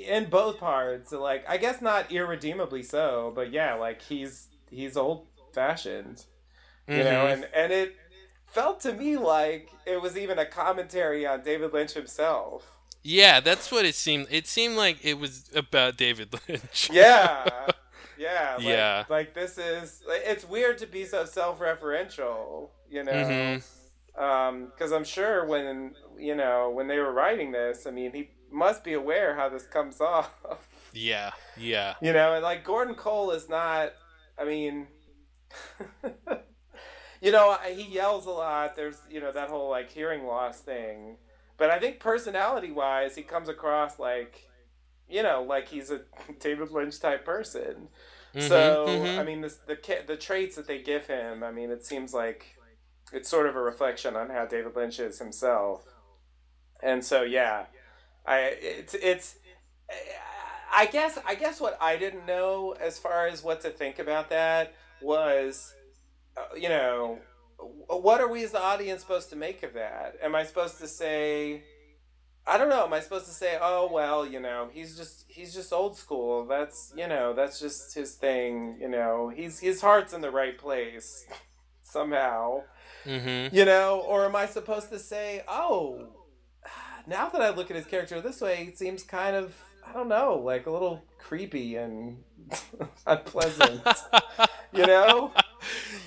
in 0.09 0.29
both 0.29 0.59
parts. 0.59 1.13
Like 1.13 1.45
I 1.49 1.57
guess 1.59 1.81
not 1.81 2.11
irredeemably 2.11 2.83
so, 2.83 3.33
but 3.35 3.53
yeah, 3.53 3.75
like 3.75 4.03
he's 4.03 4.49
he's 4.71 4.97
old 4.97 5.29
fashioned, 5.53 6.25
you 6.91 7.05
know, 7.05 7.27
Mhm. 7.27 7.33
and 7.33 7.49
and 7.55 7.73
it 7.73 7.97
felt 8.53 8.81
to 8.81 8.93
me 8.93 9.17
like 9.17 9.71
it 9.87 10.01
was 10.01 10.17
even 10.17 10.39
a 10.39 10.47
commentary 10.47 11.27
on 11.27 11.43
David 11.43 11.73
Lynch 11.73 11.93
himself. 11.95 12.65
yeah 13.03 13.41
that's 13.41 13.73
what 13.73 13.85
it 13.85 13.95
seemed 13.97 14.27
it 14.31 14.47
seemed 14.47 14.77
like 14.77 14.99
it 15.05 15.19
was 15.19 15.51
about 15.57 15.97
david 15.97 16.29
lynch 16.49 16.89
Yeah. 16.93 17.49
Yeah, 18.19 18.55
like, 18.59 18.65
Yeah. 18.67 19.05
Like 19.09 19.35
this 19.35 19.59
is, 19.59 20.03
it's 20.09 20.45
weird 20.49 20.79
to 20.79 20.87
be 20.87 21.05
so 21.07 21.25
self-referential, 21.25 22.69
you 22.89 23.03
know. 23.03 23.13
Mhm. 23.13 23.63
because 24.71 24.93
I'm 24.93 25.03
sure 25.03 25.45
when 25.47 25.95
you 26.19 26.37
know 26.37 26.71
when 26.71 26.87
they 26.87 26.99
were 26.99 27.13
writing 27.13 27.51
this, 27.51 27.85
I 27.87 27.91
mean, 27.91 28.13
he 28.13 28.31
must 28.53 28.85
be 28.85 28.93
aware 28.93 29.35
how 29.35 29.49
this 29.49 29.67
comes 29.67 30.01
off. 30.13 30.31
yeah 30.93 31.33
yeah 31.57 31.95
you 32.01 32.13
know, 32.13 32.35
and 32.35 32.43
like 32.45 32.63
Gordon 32.65 32.95
Cole 32.95 33.33
is 33.33 33.49
not. 33.49 33.93
I 34.39 34.45
mean, 34.45 34.87
you 37.23 37.31
know, 37.33 37.57
he 37.67 37.85
yells 37.85 38.27
a 38.27 38.31
lot. 38.31 38.77
There's 38.77 38.99
you 39.11 39.21
know 39.21 39.33
that 39.33 39.49
whole 39.49 39.71
like 39.71 39.91
hearing 39.91 40.27
loss 40.27 40.61
thing, 40.61 41.17
but 41.57 41.71
I 41.71 41.79
think 41.79 42.01
personality-wise, 42.01 43.17
he 43.17 43.23
comes 43.23 43.49
across 43.49 43.99
like. 43.99 44.49
You 45.09 45.23
know, 45.23 45.43
like 45.43 45.69
he's 45.69 45.91
a 45.91 46.01
David 46.41 46.71
Lynch 46.71 46.99
type 46.99 47.25
person. 47.27 47.89
Mhm, 48.35 48.49
So 48.49 48.87
mhm. 48.89 49.19
I 49.19 49.25
mean, 49.25 49.43
this, 49.43 49.57
the 49.57 49.77
the 50.07 50.17
traits 50.17 50.57
that 50.57 50.67
they 50.67 50.81
give 50.81 51.07
him. 51.07 51.43
I 51.43 51.51
mean, 51.51 51.71
it 51.71 51.85
seems 51.85 52.15
like 52.15 52.57
it's 53.13 53.29
sort 53.29 53.47
of 53.47 53.55
a 53.55 53.61
reflection 53.61 54.17
on 54.17 54.31
how 54.31 54.47
David 54.47 54.75
Lynch 54.75 54.99
is 55.01 55.19
himself. 55.19 55.85
And 56.83 57.05
so, 57.05 57.23
yeah, 57.23 57.67
I 58.25 58.39
it's 58.61 58.95
it's. 58.95 59.37
I 60.75 60.87
guess 60.87 61.19
I 61.27 61.35
guess 61.35 61.61
what 61.61 61.77
I 61.81 61.97
didn't 61.97 62.25
know 62.27 62.75
as 62.81 62.99
far 62.99 63.27
as 63.27 63.43
what 63.45 63.61
to 63.63 63.71
think 63.71 63.99
about 63.99 64.31
that 64.31 64.73
was, 65.03 65.75
you 66.57 66.69
know, 66.69 67.19
what 67.89 68.21
are 68.21 68.29
we 68.29 68.45
as 68.45 68.53
the 68.53 68.63
audience 68.63 69.01
supposed 69.03 69.31
to 69.31 69.37
make 69.37 69.63
of 69.63 69.75
that? 69.75 70.17
Am 70.23 70.35
I 70.35 70.45
supposed 70.45 70.79
to 70.79 70.89
say? 70.89 71.63
I 72.45 72.59
don't 72.59 72.69
know. 72.69 72.85
Am 72.85 72.93
I 72.93 72.99
supposed 73.01 73.27
to 73.27 73.33
say, 73.33 73.57
"Oh 73.61 73.89
well, 73.93 74.27
you 74.27 74.41
know, 74.41 74.69
he's 74.73 74.97
just 74.97 75.25
he's 75.29 75.55
just 75.55 75.73
old 75.73 75.97
school. 75.97 76.45
That's 76.47 76.93
you 76.97 77.07
know, 77.07 77.33
that's 77.35 77.61
just 77.61 77.95
his 77.95 78.15
thing. 78.17 78.79
You 78.81 78.89
know, 78.89 79.29
he's 79.35 79.61
his 79.61 79.81
heart's 79.81 80.13
in 80.13 80.23
the 80.23 80.31
right 80.31 80.59
place 80.59 81.25
somehow. 81.85 82.63
Mhm. 83.05 83.53
You 83.53 83.65
know, 83.65 84.01
or 84.01 84.25
am 84.25 84.35
I 84.35 84.47
supposed 84.47 84.89
to 84.91 84.99
say, 84.99 85.43
"Oh, 85.47 86.09
now 87.07 87.29
that 87.29 87.41
I 87.41 87.51
look 87.51 87.71
at 87.71 87.77
his 87.77 87.87
character 87.87 88.21
this 88.21 88.41
way, 88.41 88.67
it 88.69 88.77
seems 88.79 89.05
kind 89.05 89.37
of 89.37 89.55
I 89.87 89.93
don't 89.93 90.09
know, 90.09 90.41
like 90.45 90.67
a 90.67 90.71
little 90.71 91.05
creepy 91.19 91.77
and 91.77 92.25
unpleasant." 93.07 93.87
you 94.73 94.85
know, 94.87 95.33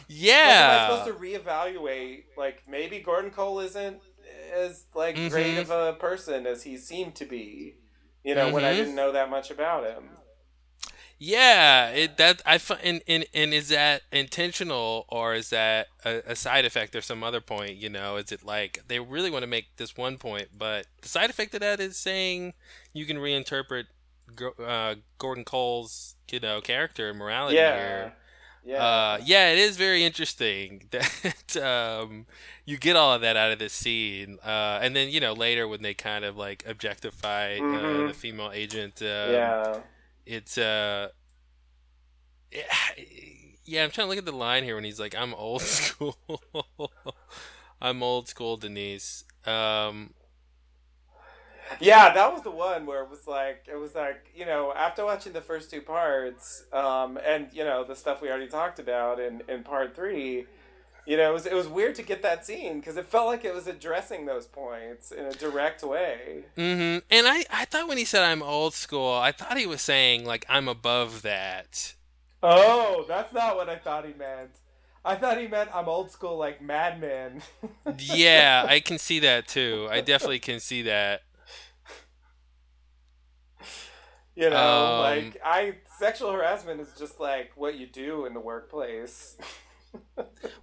like, 0.09 0.17
yeah 0.19 0.87
am 0.87 0.91
I 0.91 0.97
supposed 1.05 1.17
to 1.19 1.25
reevaluate? 1.25 2.23
Like 2.37 2.63
maybe 2.67 2.99
Gordon 2.99 3.31
Cole 3.31 3.59
isn't 3.59 3.99
as 4.53 4.85
like 4.93 5.15
great 5.15 5.55
Mhm. 5.57 5.61
of 5.61 5.69
a 5.71 5.93
person 5.93 6.45
as 6.47 6.63
he 6.63 6.77
seemed 6.77 7.15
to 7.15 7.25
be. 7.25 7.75
You 8.23 8.33
know, 8.35 8.49
when 8.49 8.63
I 8.65 8.73
Mhm. 8.73 8.77
didn't 8.77 8.95
know 8.95 9.11
that 9.11 9.29
much 9.29 9.51
about 9.51 9.85
him. 9.85 10.17
Yeah, 11.17 11.89
it 11.91 12.17
that 12.17 12.41
I 12.45 12.57
find 12.57 12.81
and, 12.83 13.01
and 13.07 13.25
and 13.33 13.53
is 13.53 13.69
that 13.69 14.01
intentional 14.11 15.05
or 15.07 15.33
is 15.33 15.49
that 15.49 15.87
a, 16.03 16.21
a 16.27 16.35
side 16.35 16.65
effect 16.65 16.93
or 16.95 17.01
some 17.01 17.23
other 17.23 17.39
point? 17.39 17.77
You 17.77 17.89
know, 17.89 18.17
is 18.17 18.31
it 18.33 18.43
like 18.43 18.81
they 18.87 18.99
really 18.99 19.31
want 19.31 19.43
to 19.43 19.47
make 19.47 19.77
this 19.77 19.95
one 19.95 20.17
point, 20.17 20.49
but 20.57 20.87
the 21.01 21.07
side 21.07 21.29
effect 21.29 21.53
of 21.53 21.61
that 21.61 21.79
is 21.79 21.95
saying 21.95 22.53
you 22.93 23.05
can 23.05 23.17
reinterpret 23.17 23.85
uh, 24.61 24.95
Gordon 25.17 25.45
Cole's 25.45 26.15
you 26.29 26.39
know 26.41 26.59
character 26.59 27.09
and 27.09 27.17
morality 27.17 27.55
Yeah. 27.57 27.77
here. 27.77 28.13
Yeah. 28.65 28.83
Uh, 28.83 29.17
yeah, 29.23 29.51
it 29.51 29.59
is 29.59 29.77
very 29.77 30.03
interesting 30.03 30.87
that 30.91 31.55
um, 31.57 32.25
you 32.65 32.77
get 32.77 32.95
all 32.95 33.13
of 33.13 33.21
that 33.21 33.37
out 33.37 33.51
of 33.51 33.59
this 33.59 33.73
scene, 33.73 34.39
uh, 34.43 34.79
and 34.81 34.95
then 34.95 35.09
you 35.09 35.19
know 35.19 35.33
later 35.33 35.67
when 35.67 35.83
they 35.83 35.93
kind 35.93 36.25
of 36.25 36.35
like 36.35 36.63
objectify 36.67 37.57
uh, 37.57 37.61
Mhm. 37.61 38.07
the 38.07 38.13
female 38.15 38.51
agent. 38.51 39.01
Um, 39.01 39.07
yeah. 39.07 39.77
it's 40.25 40.57
uh, 40.57 41.09
yeah. 43.65 43.83
I'm 43.83 43.91
trying 43.91 44.05
to 44.05 44.09
look 44.09 44.17
at 44.17 44.25
the 44.25 44.31
line 44.31 44.63
here 44.63 44.75
when 44.75 44.83
he's 44.83 44.99
like, 44.99 45.15
"I'm 45.15 45.33
old 45.33 45.61
school." 45.79 46.17
I'm 47.81 48.01
old 48.01 48.27
school, 48.27 48.57
Denise. 48.57 49.25
Um, 49.45 50.13
Yeah, 51.79 52.13
that 52.13 52.31
was 52.31 52.41
the 52.43 52.51
one 52.51 52.85
where 52.85 53.03
it 53.03 53.09
was 53.09 53.27
like 53.27 53.65
it 53.71 53.75
was 53.77 53.95
like 53.95 54.31
you 54.35 54.45
know 54.45 54.73
after 54.75 55.03
watching 55.05 55.33
the 55.33 55.41
first 55.41 55.69
two 55.71 55.81
parts, 55.81 56.63
um, 56.73 57.17
and 57.25 57.47
you 57.53 57.63
know 57.63 57.83
the 57.83 57.95
stuff 57.95 58.21
we 58.21 58.29
already 58.29 58.47
talked 58.47 58.79
about 58.79 59.19
in 59.19 59.41
in 59.47 59.63
part 59.63 59.95
three, 59.95 60.45
you 61.05 61.17
know 61.17 61.29
it 61.29 61.33
was 61.33 61.45
it 61.45 61.53
was 61.53 61.67
weird 61.67 61.95
to 61.95 62.03
get 62.03 62.21
that 62.21 62.45
scene 62.45 62.79
because 62.79 62.97
it 62.97 63.05
felt 63.05 63.27
like 63.27 63.43
it 63.45 63.53
was 63.53 63.67
addressing 63.67 64.25
those 64.25 64.45
points 64.45 65.11
in 65.11 65.25
a 65.25 65.33
direct 65.33 65.83
way. 65.83 66.45
hmm 66.55 66.99
And 67.09 67.27
I, 67.27 67.45
I 67.51 67.65
thought 67.65 67.87
when 67.87 67.97
he 67.97 68.05
said 68.05 68.23
I'm 68.23 68.43
old 68.43 68.73
school, 68.73 69.13
I 69.13 69.31
thought 69.31 69.57
he 69.57 69.65
was 69.67 69.81
saying 69.81 70.25
like 70.25 70.45
I'm 70.49 70.67
above 70.67 71.21
that. 71.23 71.95
Oh, 72.43 73.05
that's 73.07 73.33
not 73.33 73.55
what 73.55 73.69
I 73.69 73.75
thought 73.77 74.05
he 74.05 74.13
meant. 74.13 74.51
I 75.03 75.15
thought 75.15 75.39
he 75.39 75.47
meant 75.47 75.69
I'm 75.73 75.87
old 75.89 76.11
school 76.11 76.37
like 76.37 76.61
Mad 76.61 76.99
Men. 76.99 77.41
Yeah, 77.97 78.65
I 78.67 78.79
can 78.85 78.97
see 78.97 79.19
that 79.19 79.47
too. 79.47 79.87
I 79.91 80.01
definitely 80.01 80.39
can 80.39 80.59
see 80.59 80.83
that. 80.83 81.24
You 84.35 84.49
know, 84.49 84.57
Um, 84.57 84.99
like 85.01 85.41
I 85.43 85.75
sexual 85.97 86.31
harassment 86.31 86.81
is 86.81 86.93
just 86.97 87.19
like 87.19 87.51
what 87.55 87.77
you 87.77 87.87
do 87.87 88.25
in 88.25 88.33
the 88.33 88.39
workplace. 88.39 89.37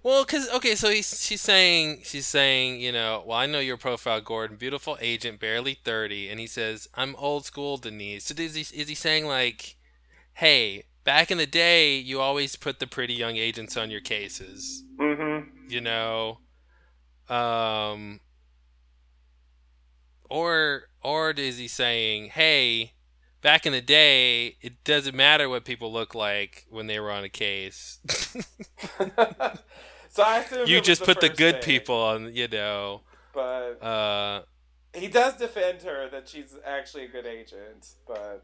Well, 0.03 0.25
cause 0.25 0.47
okay, 0.53 0.75
so 0.75 0.91
he's 0.91 1.25
she's 1.25 1.41
saying 1.41 2.01
she's 2.03 2.27
saying 2.27 2.81
you 2.81 2.91
know, 2.91 3.23
well 3.25 3.37
I 3.37 3.47
know 3.47 3.59
your 3.59 3.77
profile, 3.77 4.21
Gordon, 4.21 4.57
beautiful 4.57 4.95
agent, 5.01 5.39
barely 5.39 5.73
thirty, 5.73 6.29
and 6.29 6.39
he 6.39 6.45
says 6.45 6.87
I'm 6.93 7.15
old 7.15 7.45
school, 7.45 7.77
Denise. 7.77 8.25
So 8.25 8.35
is 8.37 8.53
he 8.53 8.61
is 8.61 8.87
he 8.89 8.93
saying 8.93 9.25
like, 9.25 9.75
hey, 10.33 10.83
back 11.03 11.31
in 11.31 11.37
the 11.39 11.47
day, 11.47 11.97
you 11.97 12.19
always 12.19 12.55
put 12.55 12.79
the 12.79 12.87
pretty 12.87 13.13
young 13.13 13.37
agents 13.37 13.75
on 13.75 13.89
your 13.89 14.01
cases, 14.01 14.83
mm-hmm. 14.99 15.49
you 15.67 15.81
know, 15.81 16.39
um, 17.29 18.19
or 20.29 20.89
or 21.01 21.31
is 21.31 21.57
he 21.57 21.67
saying, 21.67 22.29
hey, 22.29 22.93
back 23.43 23.67
in 23.67 23.73
the 23.73 23.81
day, 23.81 24.57
it 24.61 24.83
doesn't 24.83 25.15
matter 25.15 25.47
what 25.47 25.65
people 25.65 25.93
look 25.93 26.15
like 26.15 26.65
when 26.71 26.87
they 26.87 26.99
were 26.99 27.11
on 27.11 27.23
a 27.23 27.29
case. 27.29 27.99
so 30.09 30.23
I 30.23 30.39
assume 30.39 30.67
you 30.67 30.81
just 30.81 31.03
put 31.03 31.21
the 31.21 31.29
good 31.29 31.55
thing, 31.55 31.63
people 31.63 31.95
on, 31.95 32.33
you 32.33 32.47
know. 32.47 33.01
But 33.33 33.83
Uh, 33.83 34.41
he 34.93 35.07
does 35.07 35.35
defend 35.37 35.83
her 35.83 36.09
that 36.09 36.27
she's 36.27 36.55
actually 36.65 37.05
a 37.05 37.07
good 37.09 37.25
agent. 37.27 37.89
But 38.07 38.43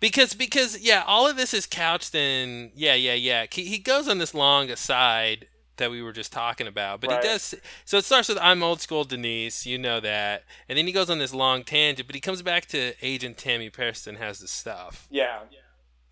because 0.00 0.34
because 0.34 0.80
yeah, 0.80 1.04
all 1.06 1.26
of 1.26 1.36
this 1.36 1.52
is 1.52 1.66
couched 1.66 2.14
in 2.14 2.72
yeah 2.74 2.94
yeah 2.94 3.14
yeah. 3.14 3.46
He, 3.50 3.64
he 3.66 3.78
goes 3.78 4.08
on 4.08 4.18
this 4.18 4.34
long 4.34 4.70
aside 4.70 5.48
that 5.76 5.90
we 5.90 6.02
were 6.02 6.12
just 6.12 6.32
talking 6.32 6.66
about, 6.66 7.00
but 7.00 7.10
Right. 7.10 7.22
he 7.22 7.28
does. 7.28 7.54
So 7.84 7.98
it 7.98 8.04
starts 8.04 8.28
with 8.28 8.38
I'm 8.40 8.62
old 8.62 8.80
school 8.80 9.04
Denise, 9.04 9.66
you 9.66 9.78
know 9.78 10.00
that, 10.00 10.44
and 10.68 10.78
then 10.78 10.86
he 10.86 10.92
goes 10.92 11.10
on 11.10 11.18
this 11.18 11.34
long 11.34 11.64
tangent, 11.64 12.06
but 12.06 12.14
he 12.14 12.20
comes 12.20 12.42
back 12.42 12.66
to 12.66 12.94
Agent 13.02 13.36
Tammy 13.38 13.70
Preston 13.70 14.16
has 14.16 14.38
the 14.40 14.48
stuff. 14.48 15.06
yeah, 15.10 15.40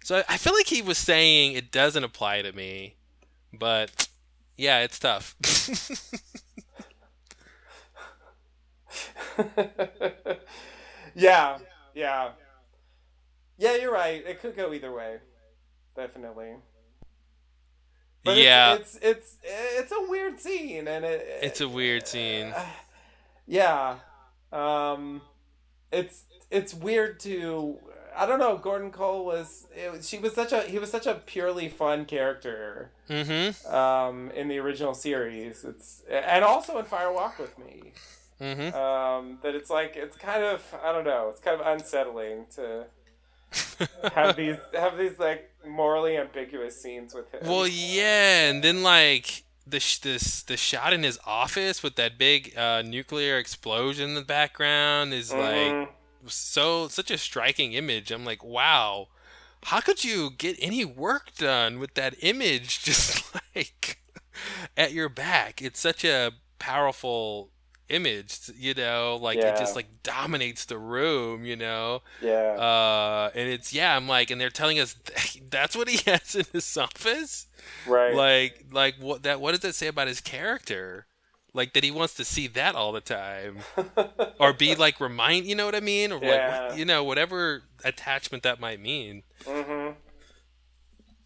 So 0.05 0.19
I, 0.19 0.25
I 0.31 0.37
feel 0.37 0.53
like 0.55 0.67
he 0.67 0.83
was 0.83 0.99
saying 0.99 1.53
it 1.53 1.71
doesn't 1.71 2.05
apply 2.05 2.43
to 2.43 2.53
me, 2.53 2.97
but 3.53 4.09
yeah, 4.57 4.81
it's 4.81 4.99
tough. 4.99 5.37
yeah, 11.15 11.59
yeah, 11.95 12.31
yeah. 13.59 13.77
You're 13.77 13.93
right. 13.93 14.23
It 14.27 14.41
could 14.41 14.57
go 14.57 14.73
either 14.73 14.93
way. 14.93 15.19
Definitely. 15.97 16.55
But 18.25 18.37
yeah, 18.39 18.75
it's, 18.75 18.97
it's 19.03 19.37
it's 19.43 19.81
it's 19.81 19.93
a 19.93 20.09
weird 20.11 20.39
scene, 20.41 20.87
and 20.89 21.05
it 21.05 21.27
it's 21.43 21.61
a 21.61 21.69
weird 21.69 22.07
scene. 22.07 22.55
yeah 23.47 23.97
um 24.53 25.21
it's 25.91 26.25
it's 26.51 26.73
weird 26.73 27.19
to 27.19 27.77
i 28.17 28.25
don't 28.25 28.39
know 28.39 28.57
gordon 28.57 28.91
cole 28.93 29.25
was 29.25 29.67
it, 29.75 29.91
was- 29.91 30.09
she 30.09 30.19
was 30.19 30.33
such 30.33 30.53
a 30.53 30.61
he 30.63 30.79
was 30.79 30.91
such 30.91 31.07
a 31.07 31.15
purely 31.15 31.69
fun 31.69 32.05
character 32.05 32.91
Mm-hmm. 33.11 33.75
um 33.75 34.31
in 34.31 34.47
the 34.49 34.59
original 34.59 34.95
series 34.95 35.65
it's 35.65 36.03
and 36.09 36.45
also 36.45 36.79
in 36.79 36.85
fire 36.85 37.13
walk 37.13 37.39
with 37.39 37.59
me 37.59 37.93
Mm-hmm. 38.41 38.75
um 38.77 39.39
that 39.43 39.55
it's 39.57 39.71
like 39.71 39.97
it's 39.97 40.17
kind 40.17 40.45
of 40.45 40.63
i 40.85 40.93
don't 40.93 41.05
know 41.05 41.29
it's 41.31 41.41
kind 41.41 41.61
of 41.61 41.67
unsettling 41.67 42.47
to 42.55 42.85
have 44.15 44.37
these 44.37 44.57
have 44.75 44.97
these 44.97 45.19
like 45.19 45.51
morally 45.67 46.17
ambiguous 46.17 46.81
scenes 46.81 47.15
with 47.15 47.31
him 47.33 47.41
Well, 47.49 47.67
yeah, 47.69 48.51
and 48.51 48.63
then 48.65 48.83
like 48.83 49.45
the 49.67 49.79
sh- 49.79 49.99
this 49.99 50.43
the 50.43 50.57
shot 50.57 50.93
in 50.93 51.03
his 51.05 51.19
office 51.25 51.83
with 51.83 51.95
that 51.97 52.19
big 52.19 52.57
uh, 52.57 52.83
nuclear 52.83 53.39
explosion 53.39 54.11
in 54.11 54.15
the 54.17 54.23
background 54.23 55.13
is 55.15 55.33
like 55.33 55.73
Mhm. 55.73 55.89
so 56.27 56.89
such 56.89 57.11
a 57.13 57.19
striking 57.19 57.73
image. 57.73 58.11
I'm 58.11 58.25
like, 58.25 58.43
wow, 58.43 59.09
how 59.65 59.81
could 59.81 60.03
you 60.03 60.31
get 60.37 60.57
any 60.61 60.85
work 60.85 61.35
done 61.37 61.79
with 61.79 61.95
that 61.95 62.15
image 62.21 62.83
just 62.83 63.25
like 63.55 64.01
at 64.77 64.93
your 64.93 65.09
back? 65.09 65.63
It's 65.63 65.79
such 65.79 66.05
a 66.05 66.33
powerful 66.59 67.51
image, 67.93 68.39
you 68.57 68.75
know, 68.75 69.19
like 69.21 69.45
it 69.45 69.57
just 69.57 69.77
like 69.77 70.03
dominates 70.03 70.65
the 70.65 70.79
room, 70.79 71.45
you 71.45 71.57
know. 71.57 72.03
yeah 72.21 72.57
Uh, 72.57 73.31
and 73.35 73.49
it's 73.49 73.73
yeah, 73.73 73.97
I'm 73.97 74.09
like, 74.09 74.31
and 74.31 74.41
they're 74.41 74.51
telling 74.51 74.79
us 74.81 74.97
that's 75.51 75.77
what 75.77 75.89
he 75.89 75.99
has 76.11 76.35
in 76.35 76.45
his 76.53 76.77
office. 76.77 77.47
right 77.85 78.13
Like, 78.15 78.67
like 78.73 78.97
what 79.01 79.23
that? 79.25 79.41
What 79.41 79.53
does 79.53 79.61
that 79.61 79.75
say 79.75 79.89
about 79.89 80.09
his 80.09 80.21
character? 80.21 81.07
Like 81.55 81.75
that 81.75 81.85
he 81.85 81.91
wants 81.91 82.15
to 82.15 82.25
see 82.25 82.47
that 82.49 82.75
all 82.75 82.93
the 82.93 83.01
time, 83.01 83.59
or 84.41 84.53
be 84.53 84.75
like 84.75 85.01
remind, 85.01 85.47
you 85.47 85.55
know 85.55 85.67
what 85.67 85.75
I 85.75 85.81
mean, 85.81 86.13
or 86.13 86.21
Yeah. 86.21 86.29
like 86.29 86.45
you 86.69 86.85
know 86.85 87.05
whatever 87.05 87.65
attachment 87.85 88.43
that 88.45 88.61
might 88.61 88.81
mean. 88.81 89.23
hmm 89.47 89.91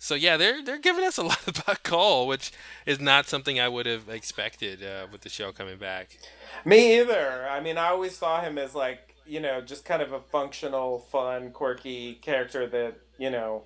So 0.07 0.15
yeah, 0.15 0.37
they're 0.37 0.63
they're 0.63 0.79
giving 0.79 1.05
us 1.05 1.19
a 1.19 1.23
lot 1.33 1.47
about 1.49 1.83
Cole, 1.83 2.27
which 2.27 2.53
is 2.87 3.01
not 3.01 3.27
something 3.29 3.59
I 3.61 3.69
would 3.69 3.87
have 3.87 4.09
expected 4.09 4.83
uh, 4.83 5.07
with 5.11 5.23
the 5.23 5.29
show 5.29 5.53
coming 5.53 5.79
back. 5.79 6.19
Me 6.65 6.99
either. 7.01 7.47
I 7.49 7.61
mean, 7.61 7.79
I 7.79 7.89
always 7.89 8.17
saw 8.17 8.41
him 8.43 8.59
as 8.59 8.75
like, 8.75 9.17
you 9.25 9.41
know, 9.41 9.61
just 9.61 9.85
kind 9.85 10.03
of 10.03 10.13
a 10.13 10.21
functional, 10.21 10.99
fun, 10.99 11.51
quirky 11.53 12.15
character 12.17 12.67
that, 12.69 12.97
you 13.19 13.31
know, 13.31 13.65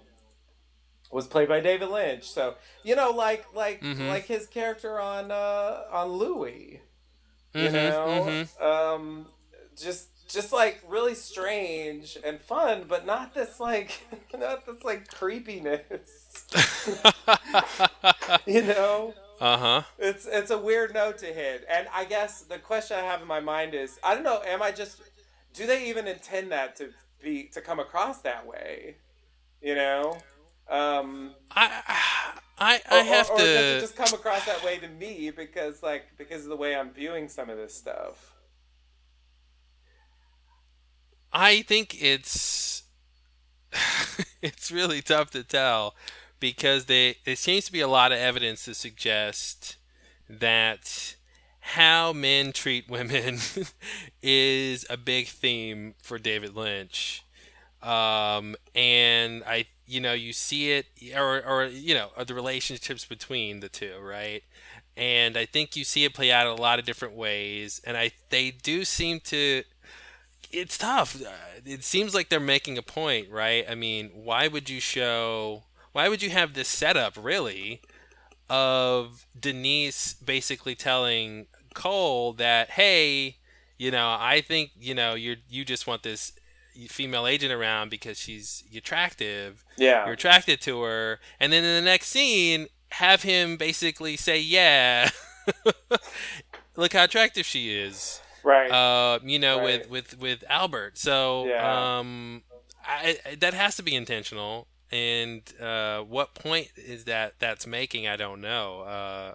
was 1.11 1.26
played 1.26 1.49
by 1.49 1.61
David 1.61 1.88
Lynch. 1.88 2.30
So, 2.30 2.55
you 2.82 2.95
know, 2.97 3.11
like 3.11 3.47
like 3.55 3.82
Mhm. 3.82 3.99
like 3.99 4.26
his 4.26 4.47
character 4.47 5.01
on 5.01 5.30
uh 5.30 5.84
on 5.91 6.09
Louie. 6.12 6.80
You 7.57 7.70
Mhm, 7.70 7.72
know? 7.72 8.41
mhm. 8.47 8.49
Um 8.61 9.28
just 9.80 10.09
just 10.28 10.53
like 10.53 10.82
really 10.86 11.14
strange 11.14 12.18
and 12.24 12.41
fun, 12.41 12.84
but 12.88 13.07
not 13.07 13.34
this 13.34 13.61
like 13.61 14.03
not 14.38 14.66
this 14.66 14.84
like 14.84 15.09
creepiness. 15.09 16.20
you 18.47 18.62
know? 18.62 19.14
uh 19.41 19.57
huh. 19.57 19.83
It's 19.99 20.26
it's 20.26 20.51
a 20.51 20.59
weird 20.59 20.95
note 20.95 21.18
to 21.18 21.26
hit, 21.26 21.64
and 21.68 21.87
I 21.93 22.05
guess 22.05 22.43
the 22.43 22.59
question 22.59 22.99
I 22.99 23.03
have 23.03 23.22
in 23.22 23.28
my 23.28 23.41
mind 23.41 23.74
is, 23.74 23.99
I 24.03 24.14
don't 24.14 24.24
know, 24.24 24.43
am 24.47 24.62
I 24.62 24.70
just, 24.72 25.01
do 25.55 25.66
they 25.66 25.89
even 25.89 26.07
intend 26.07 26.53
that 26.53 26.76
to 26.76 26.91
be 27.22 27.45
to 27.53 27.61
come 27.61 27.78
across 27.81 28.20
that 28.22 28.47
way? 28.47 28.97
You 29.61 29.74
know, 29.74 30.22
um, 30.68 31.35
I 31.51 31.83
I 32.59 32.81
I 32.89 33.01
or, 33.01 33.05
have 33.05 33.31
or, 33.31 33.35
or 33.35 33.39
to. 33.39 33.53
does 33.53 33.70
it 33.70 33.81
just 33.81 33.97
come 33.97 34.12
across 34.12 34.45
that 34.47 34.62
way 34.64 34.78
to 34.78 34.89
me 34.89 35.31
because 35.31 35.83
like 35.83 36.07
because 36.18 36.45
of 36.45 36.51
the 36.51 36.57
way 36.57 36.74
I'm 36.76 36.93
viewing 36.93 37.28
some 37.28 37.51
of 37.51 37.57
this 37.59 37.74
stuff? 37.74 38.35
I 41.33 41.62
think 41.62 42.01
it's 42.03 42.83
it's 44.43 44.70
really 44.70 45.03
tough 45.03 45.31
to 45.31 45.45
tell 45.45 45.95
because 46.41 46.86
they 46.86 47.16
there 47.24 47.36
seems 47.36 47.66
to 47.66 47.72
be 47.72 47.80
a 47.80 47.88
lot 47.88 48.12
of 48.12 48.18
evidence 48.18 48.64
to 48.64 48.74
suggest 48.74 49.76
that 50.28 51.16
how 51.61 52.12
men 52.12 52.53
treat 52.53 52.88
women 52.88 53.38
is 54.22 54.86
a 54.91 54.97
big 54.97 55.28
theme 55.28 55.95
for 56.03 56.18
David 56.18 56.57
Lynch. 56.57 57.24
Um, 57.82 58.57
and 58.74 59.43
I, 59.47 59.66
you 59.86 60.01
know, 60.01 60.12
you 60.12 60.32
see 60.32 60.72
it, 60.72 60.86
or, 61.16 61.45
or 61.45 61.66
you 61.66 61.95
know, 61.95 62.11
the 62.26 62.34
relationships 62.34 63.05
between 63.07 63.61
the 63.61 63.68
two, 63.68 63.95
right? 64.03 64.43
And 64.97 65.36
I 65.36 65.47
think 65.47 65.76
you 65.76 65.84
see 65.84 66.05
it 66.05 66.14
play 66.14 66.32
out 66.32 66.47
in 66.47 66.53
a 66.59 66.61
lot 66.61 66.78
of 66.78 66.84
different 66.84 67.14
ways, 67.16 67.80
and 67.86 67.97
I 67.97 68.12
they 68.30 68.51
do 68.51 68.84
seem 68.84 69.20
to 69.22 69.62
it's 70.51 70.78
tough. 70.78 71.20
Uh, 71.20 71.28
It 71.64 71.84
seems 71.84 72.14
like 72.14 72.28
they're 72.28 72.41
making 72.41 72.78
a 72.78 72.82
point, 72.82 73.30
right? 73.30 73.64
I 73.68 73.74
mean, 73.74 74.11
why 74.14 74.49
would 74.49 74.68
you 74.70 74.80
show? 74.80 75.64
Why 75.93 76.09
would 76.09 76.22
you 76.22 76.30
have 76.30 76.55
this 76.55 76.68
setup, 76.68 77.16
really, 77.20 77.80
of 78.49 79.26
Denise 79.38 80.14
basically 80.14 80.74
telling 80.74 81.47
Cole 81.74 82.32
that, 82.34 82.70
hey, 82.70 83.36
you 83.78 83.91
know, 83.91 84.16
I 84.18 84.41
think 84.41 84.70
you 84.78 84.95
know 84.95 85.14
you 85.14 85.36
you 85.49 85.64
just 85.64 85.86
want 85.86 86.03
this 86.03 86.32
female 86.88 87.26
agent 87.26 87.53
around 87.53 87.91
because 87.91 88.18
she's 88.18 88.62
attractive. 88.76 89.64
Yeah. 89.76 90.05
You're 90.05 90.14
attracted 90.14 90.61
to 90.62 90.82
her, 90.82 91.18
and 91.38 91.53
then 91.53 91.64
in 91.64 91.82
the 91.82 91.88
next 91.91 92.09
scene, 92.09 92.66
have 92.91 93.22
him 93.22 93.57
basically 93.57 94.16
say, 94.16 94.38
yeah. 94.41 95.11
Look 96.76 96.93
how 96.93 97.05
attractive 97.05 97.45
she 97.47 97.72
is 97.74 98.20
right. 98.45 98.70
uh, 98.70 99.18
you 99.24 99.38
know, 99.38 99.59
Right. 99.59 99.88
with 99.88 99.91
with 99.91 100.18
with 100.20 100.45
Albert. 100.49 100.97
So 100.99 101.47
Yeah. 101.47 101.99
um, 101.99 102.43
I, 102.86 103.18
I- 103.26 103.34
that 103.36 103.55
has 103.55 103.76
to 103.76 103.82
be 103.82 103.95
intentional. 103.95 104.66
And 104.93 105.43
uh, 105.61 106.01
what 106.03 106.34
point 106.34 106.68
is 106.76 107.05
that 107.05 107.34
that's 107.38 107.66
making? 107.66 108.09
I 108.09 108.16
don't 108.16 108.41
know. 108.41 108.80
Uh, 108.80 109.34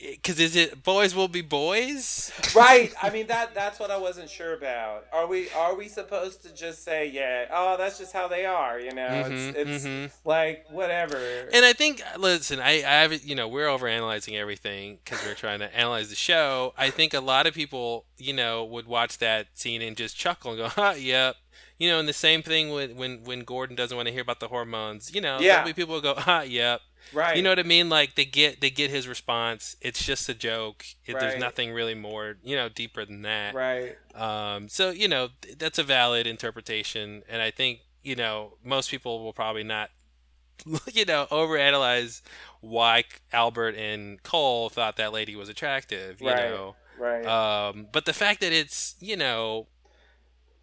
because 0.00 0.38
is 0.38 0.54
it 0.54 0.84
boys 0.84 1.12
will 1.12 1.26
be 1.26 1.40
boys? 1.40 2.30
right. 2.54 2.92
I 3.02 3.10
mean 3.10 3.26
that 3.26 3.52
that's 3.52 3.80
what 3.80 3.90
I 3.90 3.96
wasn't 3.96 4.30
sure 4.30 4.54
about. 4.54 5.06
Are 5.12 5.26
we 5.26 5.50
are 5.50 5.74
we 5.74 5.88
supposed 5.88 6.42
to 6.44 6.54
just 6.54 6.84
say 6.84 7.08
yeah? 7.08 7.46
Oh, 7.52 7.76
that's 7.76 7.98
just 7.98 8.12
how 8.12 8.28
they 8.28 8.44
are. 8.46 8.78
You 8.78 8.94
know, 8.94 9.08
Mhm, 9.08 9.54
it's 9.54 9.56
it's 9.56 9.84
mhm. 9.84 10.12
like 10.24 10.66
whatever. 10.70 11.18
And 11.52 11.64
I 11.64 11.72
think, 11.72 12.00
listen, 12.16 12.60
I, 12.60 12.74
I 12.84 13.02
have, 13.02 13.24
you 13.24 13.34
know, 13.34 13.48
we're 13.48 13.66
over 13.66 13.88
analyzing 13.88 14.36
everything 14.36 14.98
because 15.04 15.24
we're 15.24 15.34
trying 15.34 15.58
to 15.60 15.76
analyze 15.76 16.10
the 16.10 16.14
show. 16.16 16.74
I 16.78 16.90
think 16.90 17.12
a 17.12 17.20
lot 17.20 17.48
of 17.48 17.54
people, 17.54 18.04
you 18.18 18.32
know, 18.34 18.64
would 18.66 18.86
watch 18.86 19.18
that 19.18 19.48
scene 19.54 19.82
and 19.82 19.96
just 19.96 20.16
chuckle 20.16 20.52
and 20.52 20.60
go, 20.60 20.68
"Ha, 20.80 20.92
yep." 20.92 21.34
You 21.78 21.88
know, 21.88 21.98
and 22.00 22.08
the 22.08 22.12
same 22.12 22.42
thing 22.42 22.70
when 22.70 22.96
when 22.96 23.24
when 23.24 23.40
Gordon 23.44 23.76
doesn't 23.76 23.96
want 23.96 24.06
to 24.08 24.12
hear 24.12 24.22
about 24.22 24.40
the 24.40 24.48
hormones. 24.48 25.14
You 25.14 25.20
know, 25.20 25.38
Yeah. 25.40 25.62
people 25.72 26.00
go, 26.00 26.14
"Ha, 26.14 26.40
yep." 26.42 26.80
right. 27.12 27.36
You 27.36 27.42
know 27.42 27.50
what 27.50 27.58
I 27.58 27.62
mean? 27.62 27.88
Like 27.88 28.16
they 28.16 28.24
get 28.24 28.60
they 28.60 28.70
get 28.70 28.90
his 28.90 29.06
response. 29.06 29.76
It's 29.80 30.04
just 30.04 30.28
a 30.28 30.34
joke. 30.34 30.84
It, 31.06 31.18
There's 31.20 31.38
nothing 31.40 31.72
really 31.72 31.94
more, 31.94 32.36
you 32.42 32.56
know, 32.56 32.68
deeper 32.68 33.04
than 33.04 33.22
that. 33.22 33.54
Right. 33.54 33.96
Um, 34.14 34.68
so 34.68 34.90
you 34.90 35.06
know 35.08 35.28
th- 35.40 35.56
that's 35.58 35.78
a 35.78 35.84
valid 35.84 36.26
interpretation, 36.26 37.22
and 37.28 37.40
I 37.40 37.50
think 37.52 37.80
you 38.02 38.16
know 38.16 38.54
most 38.64 38.90
people 38.90 39.22
will 39.22 39.32
probably 39.32 39.62
not, 39.64 39.90
you 40.92 41.04
know, 41.04 41.26
overanalyze 41.30 42.22
why 42.60 43.04
Albert 43.32 43.76
and 43.76 44.20
Cole 44.24 44.68
thought 44.68 44.96
that 44.96 45.12
lady 45.12 45.36
was 45.36 45.48
attractive. 45.48 46.20
You 46.20 46.28
Right. 46.28 46.36
know, 46.50 46.76
Right. 46.98 47.24
um, 47.24 47.86
but 47.92 48.04
the 48.04 48.12
fact 48.12 48.40
that 48.40 48.52
it's 48.52 48.96
you 49.00 49.16
know, 49.16 49.68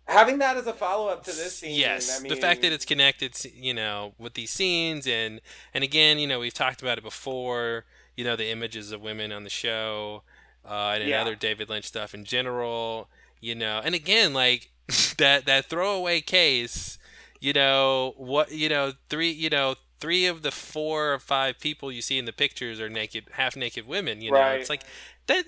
Having 0.08 0.38
that 0.40 0.56
as 0.58 0.68
a 0.68 0.74
follow 0.74 1.08
up 1.08 1.24
to 1.24 1.32
this 1.32 1.58
scene. 1.58 1.76
yes, 1.76 2.20
I 2.20 2.22
mean, 2.22 2.30
the 2.30 2.36
fact 2.36 2.62
that 2.62 2.72
it's 2.72 2.86
connected, 2.86 3.34
you 3.56 3.74
know, 3.74 4.14
with 4.20 4.36
these 4.36 4.52
scenes, 4.52 5.08
and 5.08 5.42
and 5.74 5.84
again, 5.84 6.20
you 6.20 6.28
know, 6.28 6.40
we've 6.40 6.54
talked 6.54 6.82
about 6.82 6.98
it 6.98 7.04
before. 7.04 7.86
You 8.16 8.24
know, 8.24 8.36
the 8.38 8.50
images 8.50 8.92
of 8.92 9.02
women 9.02 9.32
on 9.34 9.44
the 9.44 9.50
show, 9.50 10.24
uh, 10.64 10.96
and 11.00 11.10
Yeah. 11.10 11.22
other 11.22 11.36
David 11.36 11.70
Lynch 11.70 11.86
stuff 11.86 12.14
in 12.14 12.24
general. 12.24 13.10
You 13.42 13.56
know, 13.56 13.82
and 13.84 13.94
again, 13.96 14.34
like 14.34 14.72
that 15.18 15.46
that 15.46 15.66
throwaway 15.66 16.22
case. 16.22 16.98
You 17.42 17.54
know 17.54 18.14
what? 18.18 18.52
You 18.52 18.70
know 18.70 18.94
three. 19.10 19.32
You 19.32 19.50
know 19.50 19.76
three 20.00 20.26
of 20.26 20.42
the 20.42 20.52
four 20.52 21.14
or 21.14 21.20
five 21.20 21.60
people 21.60 21.92
you 21.92 22.02
see 22.02 22.18
in 22.18 22.26
the 22.26 22.34
pictures 22.34 22.80
are 22.80 22.90
naked, 22.90 23.26
half 23.34 23.56
naked 23.56 23.88
women. 23.88 24.22
You 24.22 24.32
know, 24.32 24.40
Right. 24.40 24.60
it's 24.60 24.70
like 24.70 24.84
that. 25.28 25.46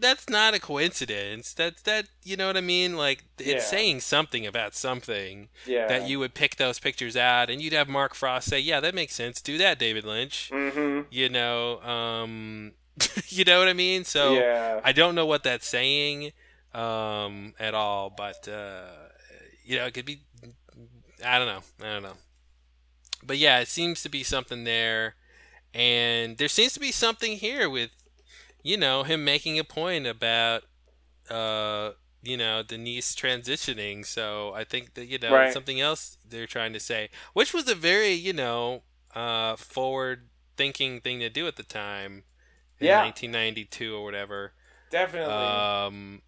That's 0.00 0.28
not 0.28 0.54
a 0.54 0.60
coincidence. 0.60 1.52
That's 1.54 1.82
that. 1.82 2.06
You 2.22 2.36
know 2.36 2.46
what 2.46 2.56
I 2.56 2.60
mean? 2.60 2.96
Like 2.96 3.24
it's 3.38 3.64
Yeah. 3.64 3.70
saying 3.70 4.00
something 4.00 4.46
about 4.46 4.74
something 4.74 5.48
yeah. 5.66 5.86
that 5.88 6.08
you 6.08 6.18
would 6.18 6.34
pick 6.34 6.56
those 6.56 6.78
pictures 6.78 7.16
out, 7.16 7.50
and 7.50 7.60
you'd 7.60 7.72
have 7.72 7.88
Mark 7.88 8.14
Frost 8.14 8.48
say, 8.48 8.60
"Yeah, 8.60 8.80
that 8.80 8.94
makes 8.94 9.14
sense. 9.14 9.40
Do 9.40 9.58
that, 9.58 9.78
David 9.78 10.04
Lynch." 10.04 10.50
Mm-hmm. 10.52 11.08
You 11.10 11.28
know, 11.28 11.80
um, 11.82 12.72
you 13.28 13.44
know 13.44 13.58
what 13.58 13.68
I 13.68 13.72
mean? 13.72 14.04
So 14.04 14.34
yeah. 14.34 14.80
I 14.84 14.92
don't 14.92 15.14
know 15.14 15.26
what 15.26 15.42
that's 15.42 15.66
saying 15.66 16.32
um, 16.74 17.54
at 17.58 17.74
all, 17.74 18.10
but 18.10 18.46
uh, 18.48 18.84
you 19.64 19.76
know, 19.76 19.86
it 19.86 19.94
could 19.94 20.04
be. 20.06 20.20
I 21.24 21.38
don't 21.38 21.48
know. 21.48 21.62
I 21.82 21.92
don't 21.94 22.02
know. 22.02 22.16
But 23.26 23.38
yeah, 23.38 23.60
it 23.60 23.68
seems 23.68 24.02
to 24.02 24.08
be 24.08 24.22
something 24.22 24.64
there, 24.64 25.16
and 25.74 26.38
there 26.38 26.48
seems 26.48 26.74
to 26.74 26.80
be 26.80 26.92
something 26.92 27.34
here 27.38 27.68
with, 27.70 27.90
you 28.62 28.76
know, 28.76 29.02
him 29.04 29.24
making 29.24 29.58
a 29.58 29.64
point 29.64 30.06
about, 30.06 30.64
uh, 31.30 31.92
you 32.22 32.36
know, 32.36 32.62
Denise 32.62 33.14
transitioning. 33.14 34.06
So 34.06 34.52
I 34.54 34.64
think 34.64 34.94
that 34.94 35.06
you 35.06 35.18
know 35.18 35.32
Right. 35.34 35.52
something 35.52 35.80
else 35.80 36.18
they're 36.28 36.46
trying 36.46 36.72
to 36.74 36.80
say, 36.80 37.10
which 37.34 37.54
was 37.54 37.68
a 37.68 37.74
very 37.74 38.12
you 38.12 38.32
know, 38.32 38.82
uh, 39.14 39.56
forward-thinking 39.56 41.00
thing 41.00 41.20
to 41.20 41.30
do 41.30 41.46
at 41.46 41.56
the 41.56 41.62
time. 41.64 42.24
In 42.80 42.86
Yeah. 42.88 42.98
1992 42.98 43.94
or 43.96 44.04
whatever. 44.04 44.52
Definitely. 44.90 45.32
Um, 45.32 46.22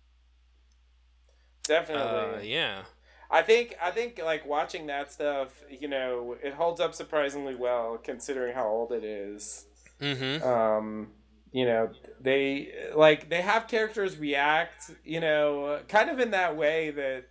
Definitely. 1.63 2.01
uh, 2.01 2.41
yeah. 2.43 2.83
I 3.31 3.43
think 3.43 3.77
I 3.83 3.91
think 3.91 4.21
like 4.25 4.47
watching 4.47 4.87
that 4.87 5.13
stuff, 5.13 5.49
you 5.71 5.89
know, 5.89 6.37
it 6.43 6.55
holds 6.55 6.81
up 6.81 6.95
surprisingly 6.95 7.55
well 7.55 7.99
considering 8.03 8.55
how 8.55 8.67
old 8.69 8.93
it 8.93 9.05
is. 9.05 9.67
Mm-hmm. 10.01 10.47
Um, 10.47 11.09
you 11.53 11.67
know, 11.67 11.91
they 12.21 12.73
like 12.95 13.29
they 13.29 13.43
have 13.43 13.69
characters 13.69 14.17
react, 14.19 14.91
you 15.05 15.21
know, 15.21 15.81
kind 15.89 16.09
of 16.11 16.21
in 16.21 16.31
that 16.31 16.57
way 16.57 16.91
that 16.91 17.25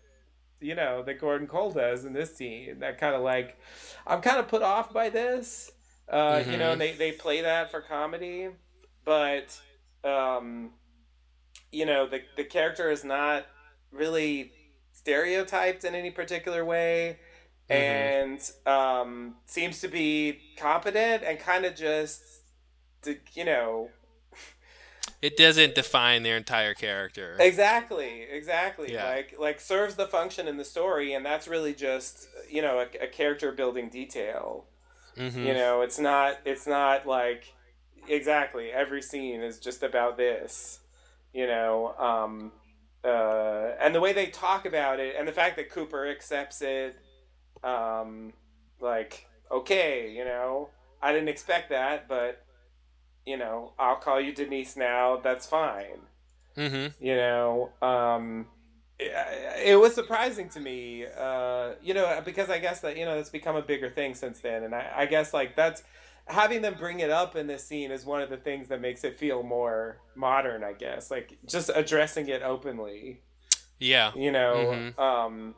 you 0.60 0.76
know 0.76 1.04
that 1.04 1.20
Gordon 1.20 1.48
Cole 1.48 1.72
does 1.72 2.06
in 2.06 2.14
this 2.14 2.36
scene. 2.36 2.80
That 2.80 3.00
kind 3.00 3.16
of 3.16 3.22
like, 3.22 3.60
I'm 4.06 4.22
kind 4.22 4.38
of 4.38 4.48
put 4.48 4.62
off 4.62 4.92
by 4.94 5.10
this. 5.10 5.72
Uh, 6.10 6.42
You 6.50 6.58
know, 6.58 6.70
Mhm. 6.70 6.72
and 6.74 6.82
they 6.82 6.92
they 6.94 7.12
play 7.12 7.42
that 7.42 7.70
for 7.72 7.82
comedy, 7.82 8.50
but 9.04 9.60
um, 10.04 10.74
you 11.72 11.86
know, 11.86 12.08
the 12.08 12.22
the 12.38 12.44
character 12.44 12.90
is 12.90 13.04
not 13.04 13.46
really 13.92 14.52
stereotyped 15.08 15.86
in 15.86 15.96
any 15.96 16.12
particular 16.12 16.66
way 16.66 17.18
Mhm. 17.70 17.70
and 17.70 18.52
um, 18.66 19.36
seems 19.46 19.80
to 19.82 19.88
be 19.88 20.40
competent 20.58 21.24
and 21.24 21.40
kind 21.40 21.66
of 21.66 21.76
just 21.76 22.22
to, 23.04 23.18
you 23.34 23.46
know 23.46 23.90
It 25.22 25.36
doesn't 25.36 25.74
define 25.76 26.24
their 26.24 26.38
entire 26.38 26.74
character. 26.74 27.38
exactly 27.40 28.24
exactly 28.32 28.94
Yeah. 28.94 29.06
like 29.06 29.36
like 29.40 29.60
serves 29.60 29.96
the 29.96 30.08
function 30.08 30.48
in 30.48 30.58
the 30.58 30.66
story 30.66 31.14
and 31.14 31.26
that's 31.26 31.48
really 31.48 31.74
just 31.74 32.28
you 32.50 32.62
know 32.62 32.80
a, 32.80 33.04
a 33.06 33.08
character 33.08 33.52
building 33.52 33.90
detail 33.90 34.66
Mm-hmm. 35.18 35.46
you 35.48 35.54
know 35.54 35.82
it's 35.82 36.00
not 36.00 36.38
it's 36.46 36.68
not 36.68 37.08
like 37.08 37.54
exactly 38.08 38.72
every 38.72 39.02
scene 39.02 39.42
is 39.42 39.60
just 39.60 39.84
about 39.84 40.18
this 40.18 40.80
you 41.34 41.48
know 41.48 41.96
um 41.98 42.52
uh 43.08 43.72
and 43.80 43.96
the 43.96 44.02
way 44.02 44.14
they 44.14 44.28
talk 44.28 44.66
about 44.66 45.00
it 45.00 45.16
and 45.18 45.28
the 45.28 45.32
fact 45.32 45.56
that 45.56 45.72
cooper 45.72 46.08
accepts 46.08 46.62
it 46.62 46.98
um 47.64 48.34
like 48.82 49.28
okay 49.52 50.12
you 50.12 50.26
know 50.26 50.70
i 51.02 51.12
didn't 51.14 51.30
expect 51.30 51.70
that 51.70 52.08
but 52.08 52.44
you 53.26 53.38
know 53.38 53.74
i'll 53.80 53.96
call 53.96 54.20
you 54.20 54.34
denise 54.34 54.76
now 54.76 55.18
that's 55.18 55.46
fine 55.46 56.00
Mm-hmm. 56.58 57.04
you 57.06 57.16
know 57.16 57.70
um 57.84 58.48
it, 58.98 59.12
it 59.64 59.76
was 59.80 59.94
surprising 59.94 60.50
to 60.50 60.60
me 60.60 61.06
uh 61.06 61.74
you 61.84 61.94
know 61.94 62.20
because 62.26 62.50
i 62.50 62.58
guess 62.58 62.80
that 62.80 62.98
you 62.98 63.06
know 63.06 63.18
it's 63.20 63.30
become 63.30 63.56
a 63.56 63.62
bigger 63.62 63.92
thing 63.92 64.16
since 64.16 64.40
then 64.40 64.64
and 64.64 64.74
i, 64.74 64.92
I 64.96 65.06
guess 65.06 65.36
like 65.36 65.56
that's 65.56 65.84
having 66.28 66.62
them 66.62 66.76
bring 66.76 67.00
it 67.00 67.10
up 67.10 67.36
in 67.36 67.48
this 67.48 67.66
scene 67.66 67.92
is 67.92 68.06
one 68.06 68.22
of 68.22 68.30
the 68.30 68.38
things 68.38 68.68
that 68.70 68.82
makes 68.82 69.04
it 69.04 69.18
feel 69.18 69.44
more 69.44 69.98
modern 70.16 70.64
i 70.64 70.74
guess 70.74 71.10
like 71.12 71.38
just 71.46 71.70
addressing 71.74 72.28
it 72.28 72.42
openly 72.42 73.22
Yeah. 73.80 74.12
you 74.16 74.32
know 74.32 74.56
Mhm. 74.98 75.00
um 75.00 75.56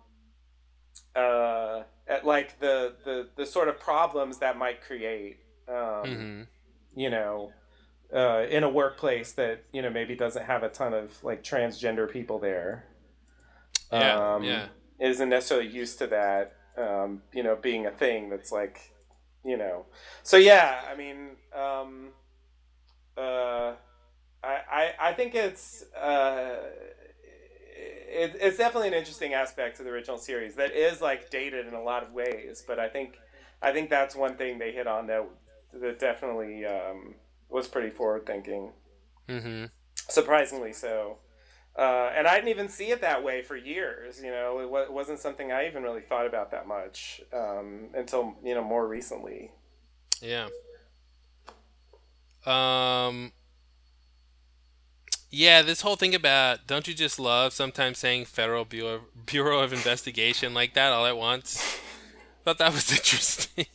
uh 1.15 1.83
at 2.07 2.25
like 2.25 2.59
the 2.59 2.93
the 3.03 3.29
the 3.35 3.45
sort 3.45 3.67
of 3.67 3.79
problems 3.79 4.39
that 4.39 4.57
might 4.57 4.81
create 4.81 5.37
um 5.67 5.75
Mm-hmm. 5.75 6.41
you 6.95 7.09
know, 7.09 7.51
uh, 8.13 8.45
in 8.49 8.63
a 8.63 8.69
workplace 8.69 9.33
that 9.33 9.63
you 9.71 9.81
know 9.83 9.89
maybe 9.91 10.15
doesn't 10.15 10.45
have 10.45 10.63
a 10.63 10.69
ton 10.69 10.93
of 10.93 11.23
like 11.23 11.43
transgender 11.43 12.11
people 12.11 12.39
there. 12.39 12.85
Yeah. 13.91 14.33
um, 14.35 14.43
yeah. 14.43 14.67
Isn't 14.99 15.29
necessarily 15.29 15.67
used 15.67 15.99
to 15.99 16.07
that, 16.07 16.53
um, 16.77 17.21
you 17.33 17.43
know, 17.43 17.55
being 17.55 17.85
a 17.85 17.91
thing 17.91 18.29
that's 18.29 18.51
like, 18.51 18.91
you 19.49 19.57
know. 19.57 19.85
So 20.23 20.37
yeah, 20.37 20.81
I 20.91 20.95
mean, 20.95 21.37
um, 21.53 22.09
uh, 23.17 23.73
I, 24.43 24.57
I 24.71 24.93
I 25.09 25.13
think 25.13 25.35
it's 25.35 25.83
uh, 25.93 26.57
it, 27.75 28.37
it's 28.41 28.57
definitely 28.57 28.89
an 28.89 28.93
interesting 28.93 29.33
aspect 29.33 29.77
to 29.77 29.83
the 29.83 29.89
original 29.89 30.17
series 30.17 30.55
that 30.55 30.71
is 30.71 31.01
like 31.01 31.29
dated 31.29 31.67
in 31.67 31.73
a 31.73 31.81
lot 31.83 32.03
of 32.03 32.13
ways, 32.13 32.63
but 32.67 32.79
I 32.79 32.89
think 32.89 33.21
I 33.61 33.71
think 33.71 33.89
that's 33.89 34.15
one 34.15 34.35
thing 34.37 34.59
they 34.59 34.71
hit 34.71 34.87
on 34.87 35.07
that 35.07 35.25
that 35.73 35.99
definitely 35.99 36.65
um, 36.65 37.15
was 37.49 37.67
pretty 37.67 37.89
forward 37.89 38.25
thinking, 38.25 38.71
Mm-hmm. 39.27 39.65
surprisingly 40.09 40.73
so. 40.73 41.17
Uh, 41.79 42.11
and 42.13 42.27
I 42.27 42.35
didn't 42.35 42.49
even 42.49 42.67
see 42.67 42.91
it 42.91 42.99
that 42.99 43.23
way 43.23 43.41
for 43.41 43.55
years. 43.55 44.19
You 44.21 44.31
know, 44.31 44.59
it, 44.59 44.63
w- 44.63 44.83
it 44.83 44.91
wasn't 44.91 45.19
something 45.19 45.53
I 45.53 45.65
even 45.65 45.81
really 45.81 46.01
thought 46.01 46.27
about 46.27 46.51
that 46.51 46.67
much 46.67 47.21
um, 47.31 47.85
until 47.93 48.35
you 48.43 48.53
know 48.53 48.63
more 48.63 48.85
recently. 48.85 49.51
Yeah. 50.21 50.49
Um. 52.45 53.31
Yeah, 55.31 55.61
this 55.61 55.79
whole 55.79 55.95
thing 55.95 56.13
about 56.13 56.67
don't 56.67 56.85
you 56.85 56.93
just 56.93 57.17
love 57.17 57.53
sometimes 57.53 57.97
saying 57.97 58.25
Federal 58.25 58.65
Bureau, 58.65 59.01
Bureau 59.25 59.61
of 59.61 59.71
Investigation 59.71 60.53
like 60.53 60.73
that 60.73 60.91
all 60.91 61.05
at 61.05 61.15
once? 61.15 61.79
Thought 62.43 62.57
that 62.57 62.73
was 62.73 62.91
interesting. 62.91 63.67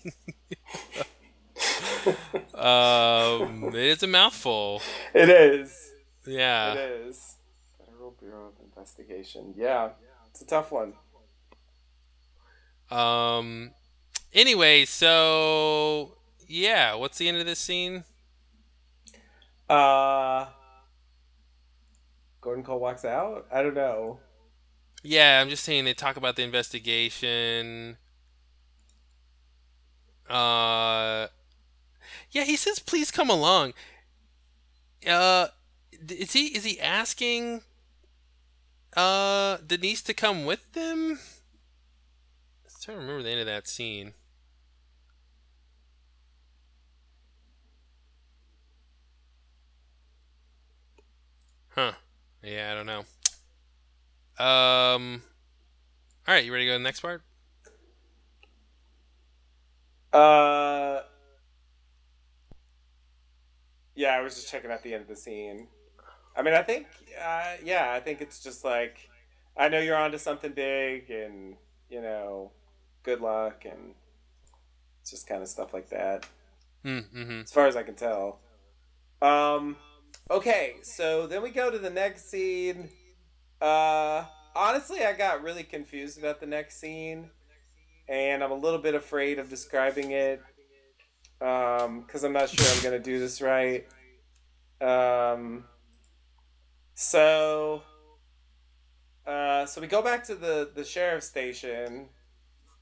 um, 2.55 3.69
it 3.69 3.75
is 3.77 4.03
a 4.03 4.07
mouthful. 4.07 4.83
It 5.15 5.31
is. 5.31 5.93
Yeah. 6.27 6.75
It 6.75 7.07
is. 7.09 7.37
Bureau 8.25 8.47
of 8.47 8.65
Investigation. 8.65 9.53
Yeah, 9.55 9.91
it's 10.31 10.41
a 10.41 10.47
tough 10.47 10.73
one. 10.73 10.95
Um. 12.91 13.73
Anyway, 14.33 14.87
so 14.87 16.17
yeah, 16.49 16.95
what's 16.95 17.19
the 17.19 17.29
end 17.29 17.37
of 17.37 17.47
this 17.47 17.59
scene? 17.59 18.05
Uh, 19.69 20.47
Gordon 22.41 22.65
Cole 22.65 22.81
walks 22.81 23.05
out. 23.05 23.47
I 23.53 23.63
don't 23.63 23.75
know. 23.75 24.21
Yeah, 25.03 25.41
I'm 25.41 25.51
just 25.51 25.65
saying 25.65 25.85
they 25.85 25.95
talk 25.95 26.17
about 26.17 26.37
the 26.37 26.43
investigation. 26.43 27.99
Uh, 30.29 31.29
yeah, 32.31 32.45
he 32.45 32.57
says, 32.57 32.79
"Please 32.79 33.11
come 33.11 33.29
along." 33.29 33.75
Uh, 35.07 35.49
is 36.09 36.33
he 36.33 36.47
is 36.57 36.65
he 36.65 36.81
asking 36.81 37.63
uh 38.97 39.59
Denise 39.67 40.03
to 40.03 40.15
come 40.15 40.45
with 40.45 40.73
them? 40.73 41.19
I'm 42.65 42.71
trying 42.83 42.97
to 42.97 43.01
remember 43.01 43.23
the 43.23 43.31
end 43.31 43.41
of 43.41 43.47
that 43.47 43.69
scene. 43.69 44.15
Huh. 51.69 51.93
Yeah, 52.43 52.71
I 52.73 52.75
don't 52.75 52.87
know. 52.87 53.05
Um. 54.45 55.23
All 56.27 56.35
right, 56.35 56.45
you 56.45 56.53
ready 56.53 56.65
to 56.65 56.71
go 56.71 56.75
to 56.75 56.79
the 56.79 56.85
next 56.85 57.01
part? 57.01 57.23
Uh, 60.13 61.03
yeah, 63.97 64.11
I 64.11 64.21
was 64.21 64.37
just 64.37 64.49
checking 64.49 64.71
out 64.71 64.83
the 64.83 64.95
end 64.95 65.03
of 65.03 65.09
the 65.09 65.17
scene. 65.17 65.67
I 66.37 66.43
mean, 66.43 66.55
I 66.55 66.63
think, 66.63 66.87
uh, 67.23 67.55
yeah, 67.65 67.93
I 67.93 68.01
think 68.01 68.21
it's 68.21 68.43
just 68.43 68.65
like, 68.65 69.09
I 69.57 69.69
know 69.69 69.79
you're 69.79 69.97
onto 69.97 70.19
something 70.19 70.53
big, 70.53 71.11
and 71.11 71.57
you 71.89 72.03
know, 72.03 72.51
good 73.03 73.21
luck, 73.21 73.65
and 73.65 73.95
it's 75.01 75.11
just 75.11 75.27
kind 75.29 75.43
of 75.43 75.49
stuff 75.49 75.73
like 75.73 75.91
that, 75.91 76.27
Mm-hmm. 76.85 77.41
as 77.43 77.53
far 77.53 77.67
as 77.67 77.77
I 77.77 77.83
can 77.83 77.95
tell. 77.95 78.41
Um, 79.23 79.77
okay, 80.31 80.75
so 80.83 81.27
then 81.27 81.43
we 81.43 81.51
go 81.51 81.71
to 81.71 81.79
the 81.79 81.91
next 81.91 82.31
scene. 82.31 82.89
Uh, 83.61 84.25
honestly, 84.55 85.05
I 85.05 85.13
got 85.13 85.43
really 85.43 85.63
confused 85.63 86.19
about 86.19 86.41
the 86.41 86.47
next 86.47 86.81
scene, 86.81 87.31
and 88.09 88.43
I'm 88.43 88.51
a 88.51 88.57
little 88.57 88.81
bit 88.81 88.95
afraid 88.95 89.39
of 89.39 89.49
describing 89.49 90.11
it 90.11 90.43
because 91.39 92.25
I'm 92.25 92.33
not 92.33 92.49
sure 92.49 92.67
I'm 92.75 92.83
going 92.83 93.03
to 93.03 93.03
do 93.03 93.19
this 93.19 93.41
right. 93.41 93.87
Um, 94.81 95.65
so, 96.95 97.83
uh, 99.27 99.67
so 99.67 99.81
we 99.81 99.87
go 99.87 100.03
back 100.03 100.25
to 100.25 100.35
the 100.35 100.71
the 100.75 100.85
sheriff's 100.85 101.27
station, 101.27 102.09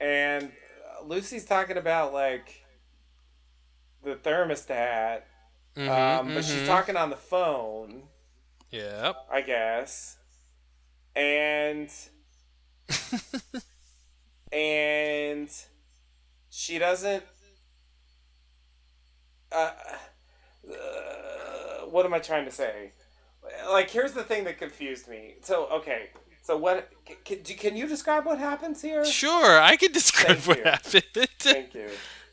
and 0.01 0.53
Lucy's 1.05 1.45
talking 1.45 1.77
about 1.77 2.13
like 2.13 2.65
the 4.03 4.15
thermostat, 4.15 5.23
Mm-hmm, 5.77 6.29
um, 6.29 6.35
but 6.35 6.45
she's 6.45 6.67
talking 6.67 6.97
on 6.97 7.11
the 7.11 7.17
phone. 7.17 8.03
Yep. 8.71 9.17
I 9.31 9.41
guess. 9.41 10.19
And 11.17 11.91
and 14.53 15.51
she 16.51 16.79
doesn't 16.79 17.23
uh, 19.51 19.71
uh, 20.71 21.87
what 21.91 22.07
am 22.07 22.15
I 22.15 22.19
trying 22.19 22.47
to 22.47 22.51
say? 22.51 22.93
Like 23.71 23.91
here's 23.91 24.13
the 24.13 24.25
thing 24.25 24.45
that 24.45 24.59
confused 24.59 25.09
me. 25.09 25.35
So 25.43 25.67
okay, 25.67 26.11
so 26.43 26.57
what 26.57 26.91
can, 27.25 27.39
can 27.43 27.77
you 27.77 27.87
describe 27.87 28.25
what 28.27 28.39
happens 28.39 28.83
here? 28.83 29.05
Sure, 29.05 29.61
I 29.61 29.77
can 29.77 29.93
describe 29.93 30.39
Thank 30.39 30.47
what 30.47 30.59
you. 30.59 30.65
happened. 30.65 31.29
Thank 31.39 31.75
you. 31.75 31.89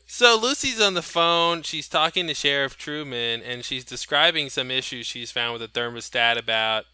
So 0.06 0.36
Lucy's 0.40 0.80
on 0.80 0.94
the 0.94 1.02
phone. 1.02 1.62
She's 1.62 1.88
talking 1.88 2.26
to 2.26 2.34
Sheriff 2.34 2.76
Truman, 2.76 3.42
and 3.42 3.64
she's 3.64 3.84
describing 3.84 4.50
some 4.50 4.70
issues 4.70 5.06
she's 5.06 5.30
found 5.30 5.52
with 5.52 5.62
the 5.62 5.80
thermostat 5.80 6.36
about 6.36 6.86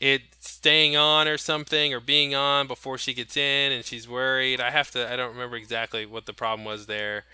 it 0.00 0.22
staying 0.38 0.96
on 0.96 1.26
or 1.26 1.38
something 1.38 1.92
or 1.92 2.00
being 2.00 2.34
on 2.34 2.66
before 2.66 2.98
she 2.98 3.14
gets 3.14 3.36
in, 3.36 3.72
and 3.72 3.84
she's 3.84 4.08
worried. 4.08 4.60
I 4.60 4.70
have 4.70 4.90
to. 4.92 5.10
I 5.10 5.16
don't 5.16 5.32
remember 5.32 5.56
exactly 5.56 6.06
what 6.06 6.26
the 6.26 6.34
problem 6.34 6.64
was 6.64 6.86
there. 6.86 7.24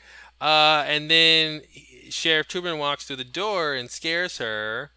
Uh, 0.41 0.85
and 0.87 1.11
then 1.11 1.62
Sheriff 2.11 2.49
Truman 2.49 2.78
walks 2.78 3.05
through 3.05 3.16
the 3.16 3.24
door 3.24 3.74
and 3.74 3.91
scares 3.91 4.39
her, 4.39 4.91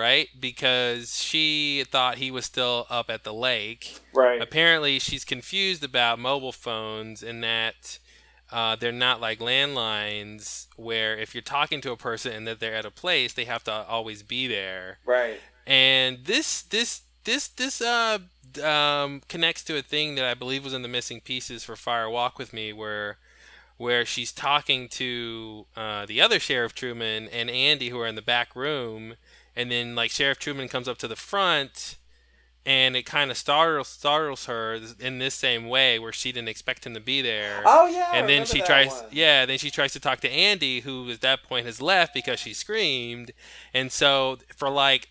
right? 0.00 0.28
Because 0.40 1.22
she 1.22 1.84
thought 1.90 2.16
he 2.16 2.30
was 2.30 2.44
still 2.46 2.86
up 2.90 3.10
at 3.10 3.22
the 3.24 3.32
lake 3.34 4.00
Right. 4.14 4.40
apparently 4.42 4.98
she's 4.98 5.24
confused 5.24 5.84
about 5.84 6.18
mobile 6.18 6.52
phones 6.52 7.22
in 7.22 7.40
that 7.42 7.98
uh, 8.52 8.74
they're 8.74 8.90
not 8.90 9.20
like 9.20 9.38
landlines 9.38 10.66
where 10.76 11.16
if 11.16 11.34
you're 11.34 11.42
talking 11.42 11.80
to 11.82 11.92
a 11.92 11.96
person 11.96 12.32
and 12.32 12.46
that 12.48 12.58
they're 12.60 12.74
at 12.74 12.84
a 12.84 12.90
place 12.90 13.32
they 13.34 13.44
have 13.44 13.62
to 13.64 13.72
always 13.72 14.22
be 14.22 14.46
there 14.48 14.98
Right. 15.04 15.38
and 15.66 16.24
this 16.24 16.62
this 16.62 17.02
this 17.24 17.48
this 17.48 17.80
uh 17.80 18.18
um 18.64 19.20
connects 19.28 19.62
to 19.64 19.76
a 19.76 19.82
thing 19.82 20.14
that 20.16 20.24
i 20.24 20.34
believe 20.34 20.64
was 20.64 20.74
in 20.74 20.82
the 20.82 20.88
missing 20.88 21.20
pieces 21.20 21.62
for 21.62 21.76
fire 21.76 22.08
walk 22.10 22.38
with 22.38 22.52
me 22.52 22.72
where 22.72 23.18
where 23.76 24.04
she's 24.04 24.32
talking 24.32 24.88
to 24.88 25.66
uh, 25.76 26.04
the 26.06 26.20
other 26.20 26.40
sheriff 26.40 26.74
truman 26.74 27.28
and 27.28 27.48
andy 27.50 27.90
who 27.90 28.00
are 28.00 28.06
in 28.08 28.14
the 28.16 28.22
back 28.22 28.56
room 28.56 29.14
and 29.56 29.70
then 29.70 29.94
like 29.94 30.10
sheriff 30.10 30.38
truman 30.38 30.68
comes 30.68 30.88
up 30.88 30.98
to 30.98 31.08
the 31.08 31.16
front 31.16 31.96
and 32.66 32.94
it 32.94 33.04
kind 33.06 33.30
of 33.30 33.36
startles 33.38 33.88
startles 33.88 34.44
her 34.46 34.78
in 34.98 35.18
this 35.18 35.34
same 35.34 35.66
way 35.66 35.98
where 35.98 36.12
she 36.12 36.30
didn't 36.30 36.48
expect 36.48 36.86
him 36.86 36.92
to 36.94 37.00
be 37.00 37.22
there 37.22 37.62
Oh 37.64 37.86
yeah. 37.86 38.10
And 38.12 38.28
then 38.28 38.44
she 38.44 38.60
tries 38.60 38.88
one. 38.90 39.04
yeah 39.12 39.46
then 39.46 39.58
she 39.58 39.70
tries 39.70 39.92
to 39.94 40.00
talk 40.00 40.20
to 40.20 40.30
andy 40.30 40.80
who 40.80 41.10
at 41.10 41.20
that 41.22 41.42
point 41.42 41.64
has 41.66 41.80
left 41.80 42.12
because 42.14 42.38
she 42.38 42.52
screamed 42.52 43.32
and 43.72 43.90
so 43.90 44.38
for 44.56 44.68
like 44.68 45.08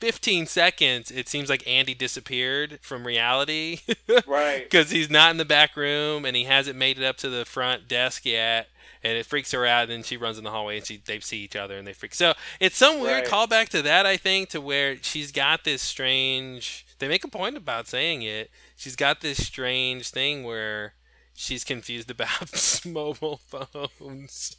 15 0.00 0.44
seconds 0.46 1.10
it 1.10 1.26
seems 1.28 1.48
like 1.48 1.66
andy 1.66 1.94
disappeared 1.94 2.78
from 2.82 3.06
reality 3.06 3.78
Right. 4.26 4.62
because 4.64 4.90
he's 4.90 5.08
not 5.10 5.30
in 5.30 5.38
the 5.38 5.44
back 5.46 5.74
room 5.76 6.24
and 6.24 6.36
he 6.36 6.44
hasn't 6.44 6.76
made 6.78 6.98
it 6.98 7.04
up 7.04 7.16
to 7.18 7.28
the 7.30 7.44
front 7.46 7.88
desk 7.88 8.26
yet 8.26 8.68
and 9.06 9.16
it 9.18 9.24
freaks 9.26 9.52
her 9.52 9.64
out 9.66 9.84
and 9.84 9.90
then 9.92 10.02
she 10.02 10.16
runs 10.16 10.38
in 10.38 10.44
the 10.44 10.50
hallway 10.50 10.76
and 10.78 10.86
she 10.86 10.96
they 10.96 11.20
see 11.20 11.38
each 11.38 11.54
other 11.56 11.76
and 11.78 11.86
they 11.86 11.92
freak 11.92 12.14
so 12.14 12.32
it's 12.60 12.76
some 12.76 13.00
weird 13.00 13.22
Right. 13.24 13.26
callback 13.32 13.68
to 13.70 13.82
that 13.82 14.04
i 14.06 14.16
think 14.16 14.48
to 14.50 14.60
where 14.60 14.96
she's 15.02 15.30
got 15.32 15.64
this 15.64 15.82
strange 15.82 16.86
they 16.98 17.08
make 17.08 17.24
a 17.24 17.28
point 17.28 17.56
about 17.56 17.86
saying 17.86 18.22
it 18.22 18.50
she's 18.76 18.96
got 18.96 19.20
this 19.20 19.44
strange 19.46 20.10
thing 20.10 20.44
where 20.44 20.94
she's 21.34 21.64
confused 21.64 22.10
about 22.16 22.80
mobile 22.86 23.40
phones 23.46 24.56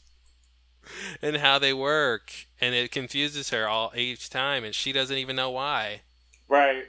and 1.21 1.37
how 1.37 1.59
they 1.59 1.73
work 1.73 2.31
and 2.61 2.73
it 2.73 2.91
confuses 2.91 3.49
her 3.49 3.67
all 3.67 3.91
each 3.95 4.29
time 4.29 4.63
and 4.63 4.73
she 4.73 4.91
doesn't 4.93 5.17
even 5.17 5.35
know 5.35 5.49
why 5.49 6.01
Right. 6.47 6.85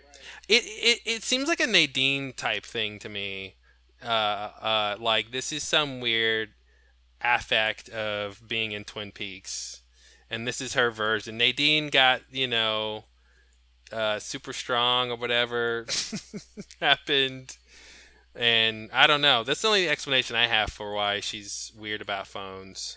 it 0.48 0.62
it, 0.64 1.00
it 1.04 1.22
seems 1.24 1.48
like 1.48 1.58
a 1.60 1.66
Nadine 1.66 2.32
type 2.32 2.64
thing 2.64 3.00
to 3.00 3.08
me. 3.08 3.56
Uh, 4.04 4.06
uh, 4.62 4.96
like 5.00 5.32
this 5.32 5.50
is 5.50 5.64
some 5.64 5.98
weird 6.00 6.50
affect 7.22 7.88
of 7.88 8.46
being 8.46 8.72
in 8.72 8.84
Twin 8.84 9.12
Peaks, 9.12 9.82
and 10.30 10.46
this 10.46 10.60
is 10.60 10.74
her 10.74 10.90
version. 10.90 11.38
Nadine 11.38 11.88
got 11.88 12.22
you 12.30 12.46
know, 12.46 13.04
uh, 13.92 14.18
super 14.18 14.52
strong 14.52 15.10
or 15.10 15.16
whatever 15.16 15.86
happened, 16.80 17.56
and 18.34 18.90
I 18.92 19.06
don't 19.06 19.20
know. 19.22 19.44
That's 19.44 19.62
the 19.62 19.68
only 19.68 19.88
explanation 19.88 20.36
I 20.36 20.46
have 20.46 20.70
for 20.70 20.92
why 20.92 21.20
she's 21.20 21.72
weird 21.76 22.00
about 22.00 22.26
phones. 22.26 22.96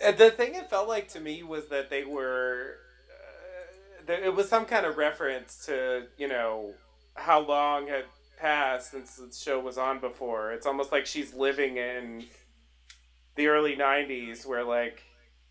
The 0.00 0.30
thing 0.30 0.54
it 0.54 0.70
felt 0.70 0.88
like 0.88 1.08
to 1.08 1.20
me 1.20 1.42
was 1.42 1.66
that 1.68 1.90
they 1.90 2.04
were 2.04 2.76
uh, 3.10 4.02
there, 4.06 4.22
it 4.22 4.34
was 4.34 4.48
some 4.48 4.64
kind 4.64 4.86
of 4.86 4.96
reference 4.96 5.66
to 5.66 6.06
you 6.16 6.28
know 6.28 6.74
how 7.14 7.40
long 7.40 7.88
had 7.88 8.04
passed 8.38 8.92
since 8.92 9.16
the 9.16 9.34
show 9.34 9.58
was 9.58 9.76
on 9.76 9.98
before 9.98 10.52
it's 10.52 10.64
almost 10.64 10.92
like 10.92 11.04
she's 11.04 11.34
living 11.34 11.76
in 11.76 12.24
the 13.38 13.46
early 13.46 13.76
90s 13.76 14.44
where 14.44 14.64
like 14.64 15.02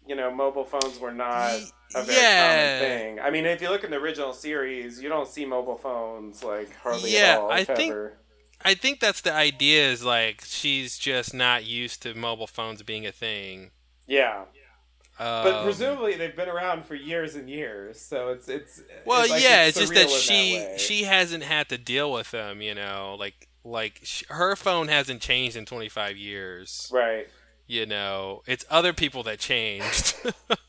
you 0.05 0.15
know 0.15 0.29
mobile 0.29 0.65
phones 0.65 0.99
were 0.99 1.11
not 1.13 1.53
a 1.95 2.03
very 2.03 2.17
yeah. 2.17 2.77
common 2.79 2.89
thing. 3.15 3.19
I 3.19 3.31
mean, 3.31 3.45
if 3.45 3.61
you 3.61 3.69
look 3.69 3.83
in 3.83 3.91
the 3.91 3.97
original 3.97 4.33
series, 4.33 5.01
you 5.01 5.09
don't 5.09 5.27
see 5.27 5.45
mobile 5.45 5.77
phones 5.77 6.43
like 6.43 6.75
hardly 6.75 7.13
Yeah, 7.13 7.33
at 7.33 7.39
all. 7.39 7.51
I 7.51 7.63
think- 7.63 7.91
ever. 7.91 8.17
I 8.65 8.73
think 8.73 8.99
that's 8.99 9.21
the 9.21 9.31
idea. 9.31 9.91
Is 9.91 10.03
like 10.03 10.41
she's 10.43 10.97
just 10.97 11.33
not 11.33 11.63
used 11.65 12.01
to 12.01 12.13
mobile 12.15 12.47
phones 12.47 12.81
being 12.81 13.05
a 13.05 13.11
thing. 13.11 13.69
Yeah, 14.07 14.45
but 15.19 15.53
Um, 15.53 15.63
presumably 15.63 16.15
they've 16.15 16.35
been 16.35 16.49
around 16.49 16.85
for 16.85 16.95
years 16.95 17.35
and 17.35 17.47
years, 17.49 18.01
so 18.01 18.29
it's 18.29 18.49
it's. 18.49 18.81
Well, 19.05 19.21
it's 19.21 19.31
like 19.31 19.43
yeah, 19.43 19.65
it's, 19.65 19.77
just 19.77 19.93
that 19.93 20.09
she 20.09 20.55
way. 20.55 20.75
she 20.79 21.03
hasn't 21.03 21.43
had 21.43 21.69
to 21.69 21.77
deal 21.77 22.11
with 22.11 22.31
them. 22.31 22.63
You 22.63 22.73
know, 22.73 23.15
like 23.19 23.47
like 23.63 24.07
her 24.29 24.55
phone 24.55 24.87
hasn't 24.87 25.21
changed 25.21 25.55
in 25.55 25.65
25 25.65 26.17
years. 26.17 26.89
right. 26.91 27.27
You 27.67 27.85
know, 27.85 28.43
it's 28.47 28.63
other 28.69 28.93
people 28.93 29.23
that 29.23 29.39
changed, 29.39 30.15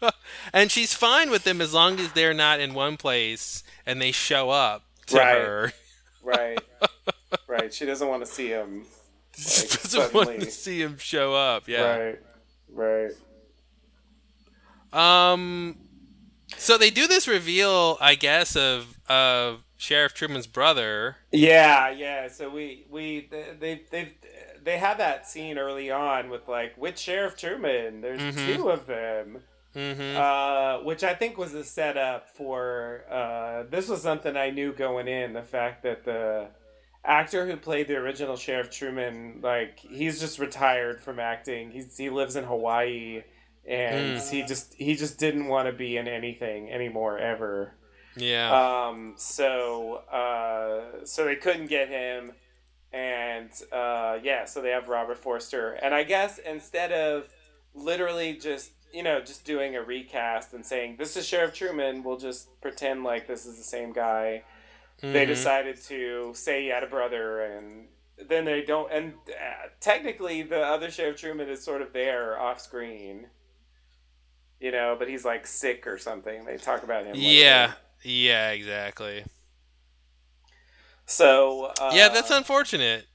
and 0.53 0.71
she's 0.71 0.95
fine 0.95 1.31
with 1.31 1.45
them 1.45 1.61
as 1.61 1.73
long 1.73 2.01
as 2.01 2.13
they're 2.13 2.35
not 2.35 2.59
in 2.59 2.75
one 2.75 2.97
place 2.97 3.63
and 3.87 4.03
they 4.03 4.11
show 4.11 4.51
up 4.51 4.83
to 5.07 5.17
Right. 5.17 5.39
her. 5.39 5.73
Right. 6.25 6.59
right. 7.47 7.73
She 7.73 7.87
doesn't 7.87 8.09
want 8.09 8.25
to 8.25 8.31
see 8.31 8.49
him. 8.49 8.85
Like, 9.39 9.83
doesn't 9.83 10.13
want 10.15 10.41
to 10.41 10.51
see 10.51 10.83
him 10.83 10.99
show 10.99 11.35
up. 11.35 11.69
Yeah. 11.69 11.97
Right. 11.97 12.19
Right. 12.69 13.13
Um. 14.93 15.77
So 16.57 16.79
they 16.79 16.91
do 16.91 17.07
this 17.07 17.29
reveal, 17.29 17.99
I 18.01 18.15
guess, 18.15 18.57
of 18.57 18.99
of 19.09 19.63
Sheriff 19.77 20.15
Truman's 20.15 20.47
brother. 20.47 21.17
Yeah, 21.31 21.91
yeah. 21.91 22.29
So 22.29 22.49
we 22.51 22.87
we 22.91 23.29
they 23.31 23.83
they 23.91 24.15
they 24.65 24.79
had 24.79 24.99
that 24.99 25.27
scene 25.29 25.59
early 25.59 25.91
on 25.91 26.31
with 26.31 26.49
like 26.49 26.75
which 26.77 26.99
Sheriff 26.99 27.37
Truman. 27.37 28.01
There's 28.01 28.21
Mhm. 28.21 28.57
two 28.57 28.71
of 28.71 28.87
them, 28.87 29.43
Mm-hmm. 29.75 30.17
uh, 30.17 30.85
which 30.85 31.05
I 31.05 31.15
think 31.15 31.37
was 31.39 31.55
a 31.55 31.65
setup 31.65 32.29
for. 32.31 33.05
Uh, 33.11 33.65
this 33.71 33.89
was 33.89 34.03
something 34.03 34.37
I 34.37 34.51
knew 34.51 34.73
going 34.73 35.09
in. 35.09 35.33
The 35.35 35.43
fact 35.43 35.83
that 35.85 36.05
the 36.05 36.49
actor 37.05 37.47
who 37.47 37.57
played 37.57 37.89
the 37.89 37.97
original 37.97 38.37
Sheriff 38.37 38.71
Truman, 38.71 39.41
like 39.43 39.79
he's 39.79 40.21
just 40.21 40.39
retired 40.39 41.01
from 41.01 41.19
acting. 41.21 41.71
He's 41.71 41.97
he 41.97 42.11
lives 42.11 42.37
in 42.37 42.45
Hawaii. 42.45 43.23
And 43.67 44.17
Mm. 44.19 44.31
he 44.31 44.43
just 44.45 44.75
he 44.79 44.95
just 44.97 45.19
didn't 45.19 45.47
want 45.47 45.67
to 45.67 45.73
be 45.75 45.99
in 45.99 46.09
anything 46.09 46.71
anymore 46.73 47.19
ever. 47.19 47.75
yeah. 48.17 48.51
Um, 48.89 49.15
so 49.19 49.97
uh, 50.11 51.05
so 51.05 51.27
they 51.27 51.37
couldn't 51.37 51.67
get 51.67 51.89
him, 51.91 52.33
and 52.93 53.51
uh, 53.73 54.19
yeah, 54.23 54.45
so 54.45 54.63
they 54.63 54.71
have 54.71 54.89
Robert 54.89 55.19
Forster, 55.19 55.73
and 55.73 55.95
I 55.95 56.05
guess 56.05 56.39
instead 56.39 56.93
of 56.93 57.29
literally 57.75 58.35
just 58.35 58.73
you 58.93 59.03
know 59.03 59.21
just 59.21 59.45
doing 59.45 59.77
a 59.77 59.83
recast 59.83 60.55
and 60.55 60.65
saying 60.65 60.97
this 60.99 61.17
is 61.17 61.27
Sheriff 61.27 61.55
Truman, 61.55 62.03
we'll 62.03 62.17
just 62.19 62.49
pretend 62.61 63.05
like 63.05 63.27
this 63.27 63.45
is 63.47 63.57
the 63.57 63.63
same 63.65 63.93
guy. 63.93 64.43
They 65.01 65.25
Mhm. 65.25 65.29
decided 65.29 65.77
to 65.83 66.33
say 66.35 66.63
he 66.63 66.69
had 66.69 66.83
a 66.83 66.89
brother, 66.89 67.41
and 67.43 67.89
then 68.29 68.45
they 68.47 68.63
don't. 68.63 68.91
And 68.91 69.15
uh, 69.29 69.69
technically, 69.81 70.43
the 70.43 70.61
other 70.61 70.91
Sheriff 70.91 71.19
Truman 71.21 71.49
is 71.49 71.63
sort 71.63 71.83
of 71.83 71.93
there 71.93 72.37
off 72.41 72.61
screen. 72.61 73.29
You 74.61 74.73
know, 74.73 74.97
but 74.99 75.09
he's 75.09 75.25
like 75.25 75.47
sick 75.47 75.87
or 75.87 75.99
something. 75.99 76.45
They 76.45 76.57
talk 76.57 76.83
about 76.83 77.05
him. 77.07 77.13
later. 77.13 77.25
Yeah. 77.27 77.73
Yeah. 78.03 78.51
Exactly. 78.51 79.25
So 81.09 81.73
uh, 81.81 81.91
yeah, 81.95 82.11
that's 82.11 82.31
unfortunate 82.31 83.07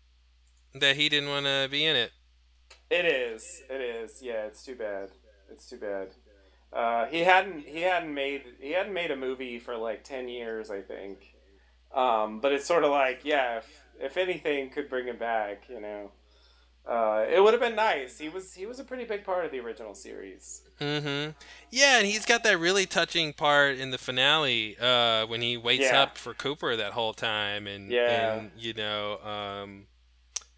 that 0.74 0.96
he 0.96 1.10
didn't 1.10 1.30
want 1.30 1.46
to 1.46 1.68
be 1.70 1.86
in 1.86 1.96
it. 1.96 2.12
It 2.90 3.06
is. 3.06 3.62
It 3.70 3.82
is. 3.82 4.20
Yeah, 4.20 4.46
it's 4.46 4.66
too 4.66 4.76
bad. 4.76 5.10
It's 5.52 5.70
too 5.70 5.78
bad. 5.78 6.10
Uh, 6.74 7.06
he 7.06 7.20
hadn't. 7.20 7.68
He 7.68 7.82
hadn't 7.82 8.12
made. 8.12 8.42
He 8.60 8.72
hadn't 8.72 8.94
made 8.94 9.12
a 9.12 9.16
movie 9.16 9.60
for 9.60 9.78
like 9.78 10.04
ten 10.04 10.28
years, 10.28 10.72
I 10.72 10.82
think. 10.82 11.36
Um, 11.94 12.40
but 12.40 12.52
it's 12.52 12.66
sort 12.66 12.84
of 12.84 12.90
like, 12.90 13.22
yeah, 13.24 13.60
if 13.60 13.82
if 14.00 14.18
anything 14.18 14.72
could 14.72 14.90
bring 14.90 15.06
him 15.08 15.18
back, 15.18 15.66
you 15.70 15.80
know, 15.80 16.12
uh, 16.90 17.26
it 17.30 17.44
would 17.44 17.54
have 17.54 17.62
been 17.62 17.76
nice. 17.76 18.18
He 18.18 18.28
was. 18.28 18.56
He 18.56 18.66
was 18.66 18.80
a 18.80 18.84
pretty 18.84 19.06
big 19.06 19.24
part 19.24 19.46
of 19.46 19.52
the 19.52 19.60
original 19.60 19.94
series. 19.94 20.63
Mm-hmm. 20.80 21.32
Yeah, 21.72 21.98
and 22.00 22.06
he's 22.08 22.26
got 22.26 22.44
that 22.44 22.60
really 22.60 22.86
touching 22.86 23.34
part 23.34 23.78
in 23.78 23.92
the 23.92 23.98
finale 23.98 24.76
uh, 24.80 25.26
when 25.26 25.42
he 25.42 25.58
waits 25.58 25.92
Yeah. 25.92 26.02
up 26.04 26.18
for 26.18 26.34
Cooper 26.34 26.76
that 26.76 26.92
whole 26.94 27.14
time, 27.14 27.68
and 27.68 27.92
Yeah. 27.92 28.34
and 28.34 28.52
you 28.58 28.74
know, 28.74 29.20
um, 29.24 29.88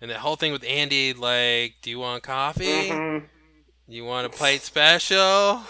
and 0.02 0.10
that 0.12 0.18
whole 0.20 0.36
thing 0.36 0.52
with 0.52 0.64
Andy, 0.66 1.14
like, 1.14 1.76
do 1.82 1.90
you 1.90 2.00
want 2.00 2.24
coffee? 2.24 2.90
Mhm. 2.90 3.24
You 3.88 4.04
want 4.06 4.26
a 4.26 4.30
plate 4.30 4.62
special? 4.62 5.62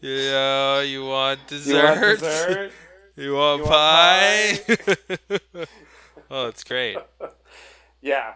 Yeah, 0.00 0.80
you 0.82 1.04
want 1.04 1.40
You 1.48 1.48
dessert? 1.48 1.84
want 1.84 2.00
dessert? 2.20 2.72
You 3.16 3.34
want 3.34 3.58
You 3.58 3.64
want 3.64 3.74
pie? 3.74 4.58
oh, 6.30 6.48
it's 6.48 6.64
great. 6.64 6.98
Yeah. 8.00 8.34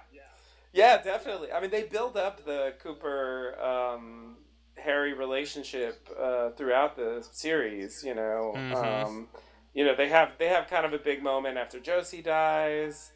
Yeah, 0.72 1.02
definitely. 1.02 1.50
I 1.52 1.60
mean, 1.60 1.70
they 1.70 1.82
build 1.82 2.16
up 2.16 2.44
the 2.44 2.74
Cooper 2.80 3.60
um, 3.60 4.36
Harry 4.82 5.12
relationship 5.12 6.08
uh, 6.18 6.50
throughout 6.50 6.96
the 6.96 7.26
series. 7.32 8.02
You 8.04 8.14
know, 8.14 8.52
Mhm. 8.56 8.74
um, 9.04 9.28
you 9.74 9.84
know 9.84 9.94
they 9.94 10.08
have 10.08 10.32
they 10.38 10.48
have 10.48 10.68
kind 10.68 10.84
of 10.86 10.92
a 10.92 10.98
big 10.98 11.22
moment 11.22 11.56
after 11.58 11.78
Josie 11.80 12.22
dies, 12.22 13.12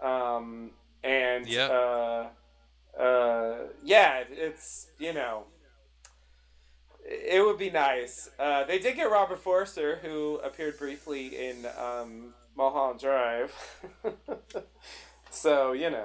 um, 0.00 0.72
and 1.04 1.46
Yep. 1.46 1.70
uh, 1.70 2.28
uh, 3.00 3.56
yeah, 3.82 4.24
it's 4.30 4.88
you 4.98 5.12
know. 5.12 5.44
It 7.04 7.44
would 7.44 7.58
be 7.58 7.68
nice. 7.70 8.30
Uh, 8.38 8.62
they 8.64 8.78
did 8.78 8.94
get 8.94 9.10
Robert 9.10 9.40
Forster, 9.40 9.96
who 10.02 10.36
appeared 10.36 10.78
briefly 10.78 11.48
in 11.48 11.66
um, 11.76 12.32
Mulholland 12.56 13.00
Drive. 13.00 13.52
so 15.30 15.72
you 15.72 15.90
know, 15.90 16.04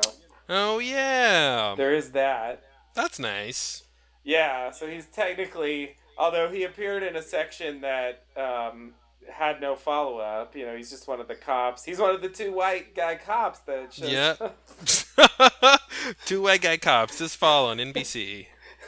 Oh 0.49 0.79
yeah, 0.79 1.75
there 1.77 1.93
is 1.93 2.11
that. 2.13 2.63
that's 2.95 3.19
nice. 3.19 3.83
Yeah, 4.27 4.71
so 4.71 4.87
he's 4.87 5.05
technically, 5.05 5.95
although 6.17 6.49
he 6.49 6.63
appeared 6.65 7.01
in 7.01 7.15
a 7.15 7.21
section 7.21 7.79
that 7.79 8.23
um, 8.35 8.91
had 9.31 9.61
no 9.61 9.77
follow 9.77 10.17
up. 10.17 10.53
You 10.53 10.65
know, 10.65 10.75
he's 10.75 10.89
just 10.91 11.07
one 11.07 11.21
of 11.21 11.29
the 11.29 11.35
cops. 11.35 11.85
He's 11.85 11.97
one 11.97 12.13
of 12.13 12.21
the 12.21 12.27
two 12.27 12.51
white 12.51 12.93
guy 12.93 13.15
cops 13.15 13.59
that 13.59 13.91
just. 13.91 14.11
Yeah. 14.11 14.35
Two 16.25 16.41
white 16.41 16.61
guy 16.61 16.75
cops 16.77 17.17
just 17.19 17.37
fall 17.37 17.67
on 17.67 17.77
NBC. 17.77 18.47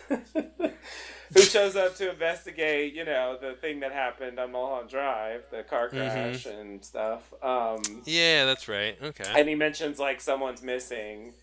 who 0.09 1.41
shows 1.41 1.75
up 1.75 1.95
to 1.97 2.09
investigate, 2.11 2.93
you 2.93 3.05
know, 3.05 3.37
the 3.39 3.53
thing 3.53 3.79
that 3.81 3.91
happened 3.91 4.39
on 4.39 4.51
Mulholland 4.51 4.89
Drive, 4.89 5.43
the 5.51 5.63
car 5.63 5.89
crash 5.89 6.45
and 6.45 6.83
stuff. 6.83 7.21
Um, 7.43 7.81
Yeah, 8.05 8.45
that's 8.45 8.67
right. 8.67 8.97
Okay. 9.01 9.23
and 9.35 9.47
he 9.47 9.55
mentions 9.55 9.99
like 9.99 10.19
someone's 10.21 10.61
missing, 10.61 11.33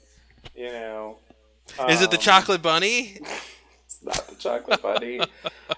you 0.55 0.69
know. 0.69 1.17
Is 1.89 2.01
it 2.03 2.11
the 2.11 2.17
Um, 2.19 2.23
chocolate 2.23 2.63
bunny? 2.63 3.19
It's 3.97 4.05
not 4.05 4.27
the 4.29 4.35
chocolate 4.35 4.83
bunny. 4.83 5.21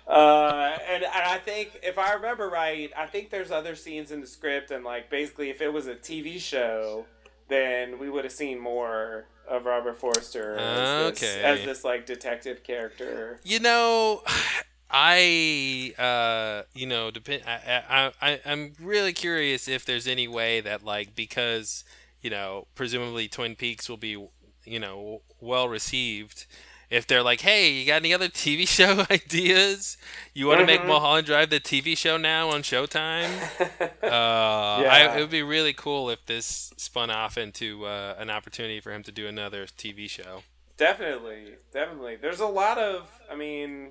uh, 0.06 0.76
and, 0.88 1.04
and 1.04 1.12
I 1.12 1.38
think, 1.38 1.78
if 1.82 1.98
I 1.98 2.14
remember 2.14 2.48
right, 2.48 2.90
I 2.96 3.06
think 3.06 3.30
there's 3.30 3.50
other 3.50 3.74
scenes 3.74 4.10
in 4.10 4.20
the 4.20 4.26
script, 4.26 4.70
and 4.70 4.84
like 4.84 5.10
basically, 5.10 5.50
if 5.50 5.60
it 5.60 5.72
was 5.72 5.86
a 5.86 5.94
TV 5.94 6.40
show, 6.40 7.06
then 7.48 7.98
we 7.98 8.10
would 8.10 8.24
have 8.24 8.32
seen 8.32 8.58
more 8.58 9.26
of 9.48 9.64
Robert 9.64 9.96
Forster 9.96 10.56
as, 10.58 11.20
this, 11.20 11.36
as 11.36 11.64
this 11.64 11.84
like 11.84 12.06
detective 12.06 12.62
character. 12.62 13.40
You 13.44 13.60
know, 13.60 14.22
I 14.90 15.94
uh, 15.98 16.66
you 16.74 16.86
know, 16.86 17.10
depend. 17.10 17.42
I, 17.46 17.82
I, 17.88 18.12
I, 18.20 18.40
I'm 18.44 18.72
really 18.80 19.12
curious 19.12 19.68
if 19.68 19.84
there's 19.84 20.06
any 20.06 20.28
way 20.28 20.60
that 20.60 20.84
like 20.84 21.14
because 21.14 21.84
you 22.20 22.30
know, 22.30 22.66
presumably 22.74 23.28
Twin 23.28 23.54
Peaks 23.54 23.88
will 23.88 23.96
be 23.96 24.28
you 24.64 24.80
know 24.80 25.22
well 25.40 25.68
received. 25.68 26.46
If 26.90 27.06
they're 27.06 27.22
like, 27.22 27.42
hey, 27.42 27.70
you 27.70 27.86
got 27.86 27.96
any 27.96 28.14
other 28.14 28.28
TV 28.28 28.66
show 28.68 29.04
ideas? 29.10 29.96
You 30.34 30.46
want 30.46 30.60
to 30.60 30.66
make 30.66 30.80
Mhm. 30.82 30.86
Mulholland 30.86 31.26
Drive 31.26 31.50
the 31.50 31.60
TV 31.60 31.96
show 31.96 32.16
now 32.16 32.48
on 32.50 32.62
Showtime? 32.62 33.28
Uh, 34.02 34.80
Yeah. 34.82 35.10
I, 35.12 35.16
it 35.16 35.20
would 35.20 35.30
be 35.30 35.42
really 35.42 35.72
cool 35.72 36.08
if 36.10 36.24
this 36.26 36.72
spun 36.76 37.10
off 37.10 37.36
into 37.36 37.84
uh, 37.84 38.14
an 38.18 38.30
opportunity 38.30 38.80
for 38.80 38.92
him 38.92 39.02
to 39.02 39.12
do 39.12 39.26
another 39.26 39.66
TV 39.66 40.08
show. 40.08 40.42
Definitely, 40.78 41.54
definitely. 41.72 42.16
There's 42.16 42.40
a 42.40 42.46
lot 42.46 42.78
of, 42.78 43.10
I 43.30 43.34
mean, 43.34 43.88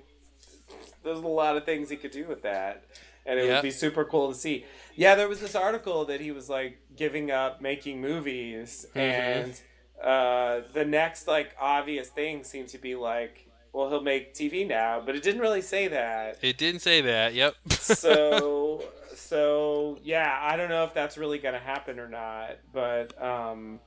there's 1.03 1.19
a 1.19 1.27
lot 1.27 1.57
of 1.57 1.65
things 1.65 1.89
he 1.89 1.97
could 1.97 2.11
do 2.11 2.25
with 2.25 2.41
that, 2.43 2.85
and 3.25 3.37
it 3.39 3.45
Yep. 3.45 3.55
would 3.55 3.67
be 3.67 3.71
super 3.71 4.05
cool 4.05 4.31
to 4.31 4.37
see. 4.37 4.65
Yeah, 4.95 5.15
there 5.15 5.27
was 5.27 5.39
this 5.41 5.53
article 5.53 6.05
that 6.05 6.21
he 6.21 6.31
was 6.31 6.49
like 6.49 6.79
giving 6.95 7.29
up 7.29 7.61
making 7.61 7.99
movies, 8.01 8.85
Mhm. 8.95 8.99
and 9.01 9.61
uh, 10.03 10.61
the 10.73 10.85
next 10.85 11.27
like 11.27 11.55
obvious 11.59 12.09
thing 12.09 12.43
seemed 12.43 12.69
to 12.69 12.77
be 12.77 12.95
like, 12.95 13.49
well, 13.73 13.89
he'll 13.89 14.01
make 14.01 14.33
TV 14.33 14.67
now, 14.67 15.01
but 15.05 15.15
it 15.15 15.23
didn't 15.23 15.41
really 15.41 15.61
say 15.61 15.87
that. 15.89 16.37
It 16.41 16.57
didn't 16.57 16.81
say 16.81 17.01
that. 17.01 17.33
Yep. 17.33 17.55
so 17.69 18.83
so 19.15 19.97
yeah 20.03 20.37
i 20.41 20.55
don't 20.55 20.69
know 20.69 20.83
if 20.83 20.93
that's 20.93 21.17
really 21.17 21.39
gonna 21.39 21.59
happen 21.59 21.99
or 21.99 22.07
not 22.07 22.51
but 22.71 23.19
um 23.21 23.79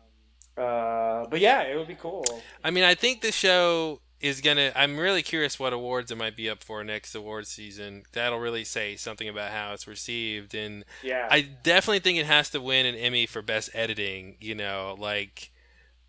uh 0.59 1.25
but 1.31 1.39
yeah 1.41 1.63
it 1.63 1.77
would 1.77 1.87
be 1.87 1.95
cool 1.95 2.25
I 2.65 2.71
mean, 2.71 2.85
I 2.85 2.95
think 2.95 3.23
the 3.23 3.33
show 3.33 4.01
is 4.21 4.43
gonna. 4.43 4.71
I'm 4.77 4.99
really 4.99 5.23
curious 5.23 5.59
what 5.59 5.73
awards 5.73 6.11
it 6.11 6.19
might 6.19 6.37
be 6.37 6.51
up 6.51 6.63
for 6.63 6.85
next 6.85 7.15
award 7.15 7.47
season. 7.47 8.03
That'll 8.13 8.39
really 8.41 8.65
say 8.65 8.97
something 8.97 9.29
about 9.31 9.51
how 9.51 9.73
it's 9.73 9.87
received, 9.87 10.55
and 10.55 10.85
Yeah. 11.03 11.27
I 11.31 11.41
definitely 11.41 12.01
think 12.01 12.19
it 12.19 12.27
has 12.27 12.51
to 12.51 12.61
win 12.61 12.85
an 12.85 12.97
Emmy 12.97 13.25
for 13.25 13.41
best 13.41 13.71
editing. 13.73 14.37
You 14.41 14.57
know, 14.57 14.95
like 14.99 15.51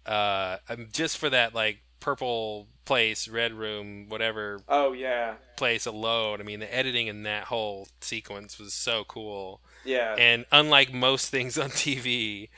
uh, 0.05 0.57
um, 0.69 0.87
just 0.91 1.17
for 1.17 1.29
that 1.29 1.53
like 1.53 1.81
purple 1.99 2.67
place, 2.85 3.27
red 3.27 3.53
room, 3.53 4.07
whatever 4.09 4.59
oh 4.67 4.93
yeah. 4.93 5.35
place 5.55 5.85
alone. 5.85 6.41
I 6.41 6.43
mean, 6.43 6.59
the 6.59 6.73
editing 6.75 7.07
in 7.07 7.23
that 7.23 7.45
whole 7.45 7.87
sequence 8.01 8.59
was 8.59 8.73
so 8.73 9.03
cool. 9.07 9.61
Yeah. 9.85 10.15
And 10.17 10.45
unlike 10.51 10.93
most 10.93 11.29
things 11.29 11.57
on 11.57 11.69
TV, 11.71 12.49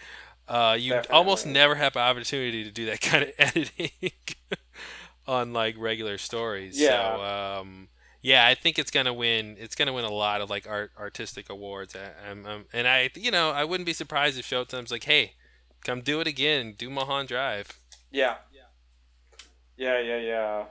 uh, 0.47 0.77
you 0.79 0.99
almost 1.09 1.45
never 1.45 1.75
have 1.75 1.95
an 1.95 2.01
opportunity 2.01 2.63
to 2.63 2.71
do 2.71 2.85
that 2.87 3.01
kind 3.01 3.23
of 3.23 3.31
editing 3.37 3.91
on 5.27 5.53
like 5.53 5.75
regular 5.77 6.17
stories. 6.17 6.77
So, 6.77 6.83
Yeah. 6.85 7.57
um, 7.59 7.89
yeah, 8.21 8.47
I 8.47 8.55
think 8.55 8.79
it's 8.79 8.89
gonna 8.91 9.13
win. 9.13 9.57
It's 9.59 9.75
gonna 9.75 9.91
win 9.91 10.05
a 10.05 10.09
lot 10.11 10.39
of 10.39 10.49
like 10.49 10.65
art 10.67 10.91
artistic 10.97 11.49
awards. 11.49 11.93
I, 11.95 12.29
I'm, 12.29 12.45
I'm, 12.45 12.65
and 12.71 12.87
I, 12.87 13.09
you 13.15 13.31
know, 13.31 13.51
I 13.51 13.65
wouldn't 13.65 13.85
be 13.85 13.91
surprised 13.93 14.39
if 14.39 14.49
Showtime's 14.49 14.91
like, 14.91 15.03
hey, 15.03 15.33
come 15.84 16.01
do 16.01 16.19
it 16.19 16.27
again. 16.27 16.73
Do 16.77 16.89
Mulholland 16.89 17.29
Drive. 17.29 17.79
yeah. 18.11 18.36
Yeah, 19.75 19.99
yeah, 19.99 20.17
yeah. 20.19 20.63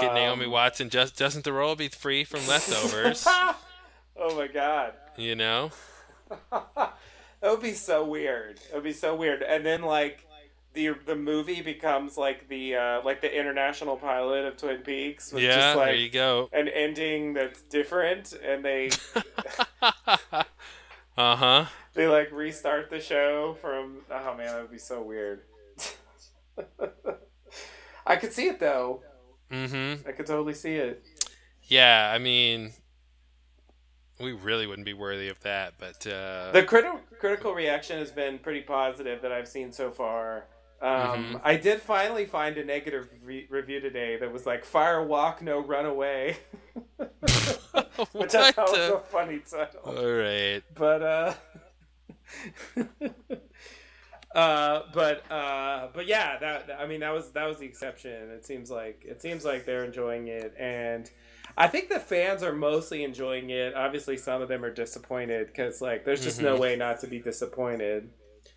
Get 0.00 0.08
Um, 0.10 0.14
Naomi 0.14 0.46
Watson. 0.48 0.90
Just 0.90 1.16
doesn't 1.16 1.44
the 1.44 1.50
Theroux 1.50 1.78
be 1.78 1.88
free 1.88 2.24
from 2.24 2.40
leftovers. 2.48 3.24
oh 3.26 4.36
my 4.36 4.48
god. 4.48 4.94
you 5.16 5.36
know. 5.36 5.70
that 6.50 6.92
would 7.42 7.62
be 7.62 7.72
so 7.72 8.04
weird. 8.04 8.58
It 8.68 8.74
would 8.74 8.82
be 8.82 8.92
so 8.92 9.14
weird. 9.14 9.42
And 9.42 9.64
then 9.64 9.82
like 9.82 10.26
the 10.72 10.88
the 11.06 11.14
movie 11.14 11.62
becomes 11.62 12.16
like 12.18 12.48
the 12.48 12.74
uh, 12.74 13.00
like 13.04 13.20
the 13.20 13.32
international 13.32 13.96
pilot 13.96 14.44
of 14.44 14.56
Twin 14.56 14.78
Peaks 14.78 15.32
with 15.32 15.44
Yeah, 15.44 15.54
just 15.74 15.78
there 15.78 15.94
you 15.94 16.10
go. 16.10 16.48
an 16.52 16.66
ending 16.68 17.32
that's 17.34 17.62
different 17.62 18.32
and 18.44 18.64
they 18.64 18.90
uh 21.16 21.36
huh. 21.36 21.64
they 21.94 22.06
like 22.08 22.30
restart 22.32 22.90
the 22.90 23.00
show 23.00 23.56
from 23.60 23.98
oh 24.10 24.34
man, 24.36 24.46
that 24.46 24.60
would 24.62 24.70
be 24.70 24.78
so 24.78 25.02
weird. 25.02 25.40
I 28.06 28.16
could 28.16 28.32
see 28.32 28.48
it 28.48 28.60
though. 28.60 29.02
Mm-hmm. 29.50 30.08
I 30.08 30.12
could 30.12 30.26
totally 30.26 30.54
see 30.54 30.74
it. 30.74 31.04
Yeah, 31.64 32.10
I 32.14 32.18
mean, 32.18 32.72
we 34.20 34.32
really 34.32 34.66
wouldn't 34.66 34.86
be 34.86 34.94
worthy 34.94 35.28
of 35.28 35.40
that, 35.40 35.74
but 35.78 36.06
uh, 36.06 36.52
The 36.52 36.62
criti- 36.62 37.00
critical 37.18 37.52
reaction 37.54 37.98
has 37.98 38.10
been 38.12 38.38
pretty 38.38 38.60
positive 38.62 39.22
that 39.22 39.32
I've 39.32 39.48
seen 39.48 39.72
so 39.72 39.90
far. 39.90 40.46
Um, 40.80 41.34
Mhm. 41.34 41.40
I 41.42 41.56
did 41.56 41.80
finally 41.80 42.26
find 42.26 42.56
a 42.58 42.64
negative 42.64 43.08
re- 43.22 43.46
review 43.50 43.80
today 43.80 44.16
that 44.18 44.30
was 44.32 44.44
like 44.46 44.64
"Fire 44.64 45.02
Walk, 45.02 45.40
No 45.42 45.58
Run 45.60 45.86
Away," 45.86 46.36
which 48.12 48.34
I 48.34 48.52
thought 48.52 48.70
was 48.70 48.78
a 48.90 49.00
funny 49.08 49.38
title. 49.40 49.80
All 49.84 50.10
right. 50.12 50.62
But 50.74 51.02
uh, 51.02 51.34
uh, 54.34 54.82
but 54.92 55.30
uh, 55.30 55.88
but 55.94 56.06
yeah, 56.06 56.38
that 56.38 56.70
I 56.78 56.86
mean 56.86 57.00
that 57.00 57.12
was 57.12 57.30
that 57.32 57.46
was 57.46 57.58
the 57.58 57.66
exception. 57.66 58.30
It 58.30 58.44
seems 58.44 58.70
like 58.70 59.02
it 59.04 59.22
seems 59.22 59.44
like 59.44 59.64
they're 59.64 59.84
enjoying 59.84 60.28
it, 60.28 60.54
and 60.58 61.10
I 61.56 61.68
think 61.68 61.88
the 61.88 62.00
fans 62.00 62.42
are 62.42 62.52
mostly 62.52 63.02
enjoying 63.04 63.50
it. 63.50 63.74
Obviously, 63.74 64.16
some 64.16 64.42
of 64.42 64.48
them 64.48 64.64
are 64.64 64.72
disappointed 64.72 65.46
because 65.46 65.80
like 65.80 66.04
there's 66.04 66.22
just 66.22 66.40
no 66.40 66.56
Mhm. 66.56 66.60
way 66.60 66.76
not 66.76 67.00
to 67.00 67.06
be 67.06 67.18
disappointed 67.18 68.10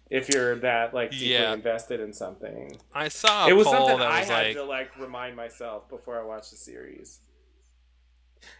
if 0.09 0.27
you're 0.27 0.55
that 0.55 0.93
like 0.93 1.11
deeply 1.11 1.27
Yeah. 1.33 1.53
invested 1.53 1.99
in 2.01 2.11
something. 2.13 2.77
I 2.93 3.07
saw 3.07 3.45
a 3.45 3.49
it 3.49 3.53
was 3.53 3.67
something 3.69 3.97
that 3.99 4.07
I 4.07 4.19
was 4.21 4.29
had 4.29 4.47
like, 4.47 4.55
to 4.55 4.63
like 4.63 4.97
remind 4.97 5.35
myself 5.35 5.87
before 5.87 6.19
I 6.19 6.23
watched 6.25 6.51
the 6.51 6.57
series. 6.57 7.19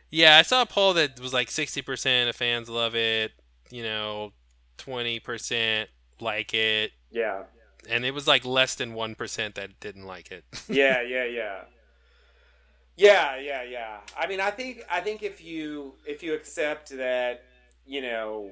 Yeah, 0.10 0.38
I 0.38 0.41
saw 0.41 0.64
a 0.64 0.66
poll 0.66 0.93
that 0.93 1.20
was 1.20 1.34
like 1.34 1.51
sixty 1.51 1.82
percent 1.82 2.30
of 2.30 2.36
fans 2.36 2.70
love 2.70 2.95
it, 2.95 3.32
you 3.70 3.84
know, 3.84 4.34
twenty 4.78 5.20
percent 5.20 5.89
like 6.20 6.53
it, 6.53 6.91
Yeah, 7.12 7.43
and 7.89 8.05
it 8.05 8.14
was 8.14 8.28
like 8.28 8.45
less 8.45 8.76
than 8.76 8.93
one 8.93 9.16
percent 9.16 9.55
that 9.55 9.80
didn't 9.80 10.05
like 10.05 10.32
it. 10.32 10.43
yeah, 10.68 11.01
yeah, 11.01 11.26
yeah. 11.26 11.62
Yeah, 12.97 13.39
yeah, 13.39 13.64
yeah. 13.64 13.97
I 14.18 14.28
mean, 14.28 14.41
I 14.41 14.51
think 14.51 14.84
I 14.91 14.99
think 14.99 15.24
if 15.24 15.41
you 15.41 15.93
if 16.05 16.22
you 16.22 16.34
accept 16.34 16.89
that, 16.97 17.43
you 17.86 18.01
know, 18.01 18.51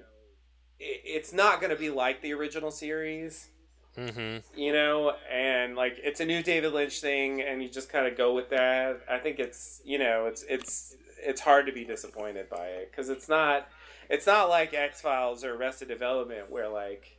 it, 0.79 1.01
it's 1.03 1.33
not 1.33 1.59
going 1.59 1.71
to 1.71 1.75
be 1.75 1.89
like 1.89 2.21
the 2.21 2.33
original 2.33 2.71
series, 2.71 3.49
mm-hmm. 3.97 4.37
you 4.57 4.71
know, 4.71 5.15
and 5.29 5.75
like 5.75 5.99
it's 6.01 6.21
a 6.21 6.25
new 6.25 6.41
David 6.41 6.71
Lynch 6.71 7.01
thing, 7.01 7.41
and 7.41 7.61
you 7.61 7.67
just 7.67 7.89
kind 7.91 8.07
of 8.07 8.17
go 8.17 8.33
with 8.33 8.49
that. 8.51 9.01
I 9.11 9.17
think 9.17 9.39
it's 9.39 9.81
you 9.83 9.99
know 9.99 10.27
it's 10.27 10.43
it's 10.47 10.95
it's 11.25 11.41
hard 11.41 11.65
to 11.67 11.71
be 11.71 11.83
disappointed 11.83 12.49
by 12.49 12.65
it 12.67 12.91
because 12.91 13.09
it's 13.09 13.27
not 13.29 13.67
it's 14.09 14.25
not 14.27 14.49
like 14.49 14.73
X 14.73 15.01
Files 15.01 15.43
or 15.43 15.53
Arrested 15.55 15.87
Development 15.87 16.49
where 16.51 16.69
like 16.69 17.17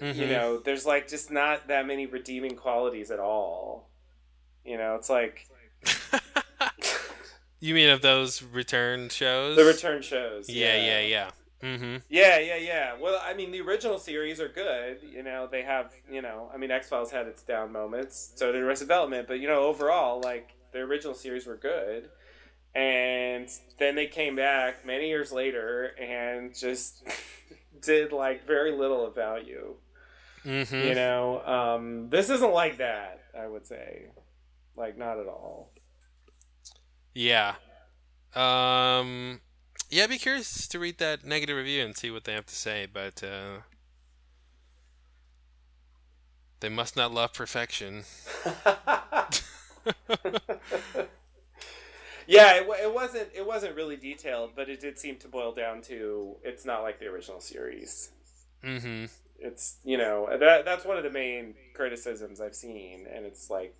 you 0.00 0.06
Mhm. 0.12 0.28
know 0.28 0.58
there's 0.58 0.84
like 0.86 1.06
just 1.08 1.30
not 1.30 1.68
that 1.68 1.86
many 1.86 2.06
redeeming 2.06 2.56
qualities 2.56 3.10
at 3.10 3.20
all. 3.20 3.88
You 4.64 4.76
know, 4.78 4.94
it's 4.96 5.10
like 5.10 5.48
you 7.60 7.74
mean 7.74 7.88
of 7.88 8.02
those 8.02 8.42
return 8.42 9.08
shows? 9.08 9.56
the 9.56 9.64
return 9.64 10.02
shows. 10.02 10.48
Yeah, 10.48 10.76
yeah, 10.76 11.00
yeah. 11.00 11.30
Mm-hmm. 11.62 11.96
Yeah, 12.08 12.38
yeah, 12.40 12.56
yeah. 12.56 12.92
Well, 13.00 13.20
I 13.24 13.34
mean, 13.34 13.52
the 13.52 13.60
original 13.60 13.98
series 13.98 14.40
are 14.40 14.48
good. 14.48 14.98
You 15.08 15.22
know, 15.22 15.46
they 15.46 15.62
have, 15.62 15.92
you 16.10 16.20
know, 16.20 16.50
I 16.52 16.56
mean, 16.56 16.72
X 16.72 16.88
Files 16.88 17.12
had 17.12 17.28
its 17.28 17.42
down 17.42 17.70
moments, 17.70 18.32
so 18.34 18.50
did 18.50 18.60
Arrested 18.62 18.86
Development, 18.88 19.28
but, 19.28 19.38
you 19.38 19.46
know, 19.46 19.60
overall, 19.60 20.20
like, 20.20 20.50
the 20.72 20.80
original 20.80 21.14
series 21.14 21.46
were 21.46 21.56
good. 21.56 22.08
And 22.74 23.48
then 23.78 23.94
they 23.94 24.06
came 24.06 24.36
back 24.36 24.86
many 24.86 25.08
years 25.08 25.30
later 25.30 25.94
and 26.00 26.54
just 26.54 27.02
did, 27.82 28.12
like, 28.12 28.46
very 28.46 28.72
little 28.72 29.06
of 29.06 29.14
value. 29.14 29.74
Mm-hmm. 30.44 30.88
You 30.88 30.94
know, 30.94 31.42
um, 31.44 32.08
this 32.10 32.30
isn't 32.30 32.52
like 32.52 32.78
that, 32.78 33.20
I 33.38 33.46
would 33.46 33.66
say. 33.66 34.06
Like, 34.76 34.96
not 34.96 35.18
at 35.18 35.26
all. 35.26 35.72
Yeah. 37.14 37.54
Um. 38.34 39.40
Yeah, 39.90 40.04
I'd 40.04 40.10
be 40.10 40.16
curious 40.16 40.66
to 40.68 40.78
read 40.78 40.96
that 40.98 41.22
negative 41.22 41.54
review 41.54 41.84
and 41.84 41.94
see 41.94 42.10
what 42.10 42.24
they 42.24 42.32
have 42.32 42.46
to 42.46 42.54
say, 42.54 42.86
but 42.90 43.22
uh, 43.22 43.58
they 46.60 46.70
must 46.70 46.96
not 46.96 47.12
love 47.12 47.34
perfection. 47.34 48.04
yeah, 52.32 52.54
it, 52.54 52.66
it 52.82 52.94
wasn't 52.94 53.28
it 53.34 53.46
wasn't 53.46 53.76
really 53.76 53.96
detailed, 53.96 54.50
but 54.56 54.68
it 54.68 54.80
did 54.80 54.98
seem 54.98 55.16
to 55.18 55.28
boil 55.28 55.52
down 55.52 55.82
to 55.82 56.36
it's 56.42 56.64
not 56.64 56.82
like 56.82 56.98
the 56.98 57.06
original 57.06 57.40
series. 57.40 58.10
Mm-hmm. 58.64 59.06
It's 59.38 59.76
you 59.84 59.98
know 59.98 60.28
that 60.38 60.64
that's 60.64 60.84
one 60.84 60.96
of 60.96 61.02
the 61.04 61.10
main 61.10 61.54
criticisms 61.74 62.40
I've 62.40 62.54
seen, 62.54 63.06
and 63.12 63.26
it's 63.26 63.50
like 63.50 63.74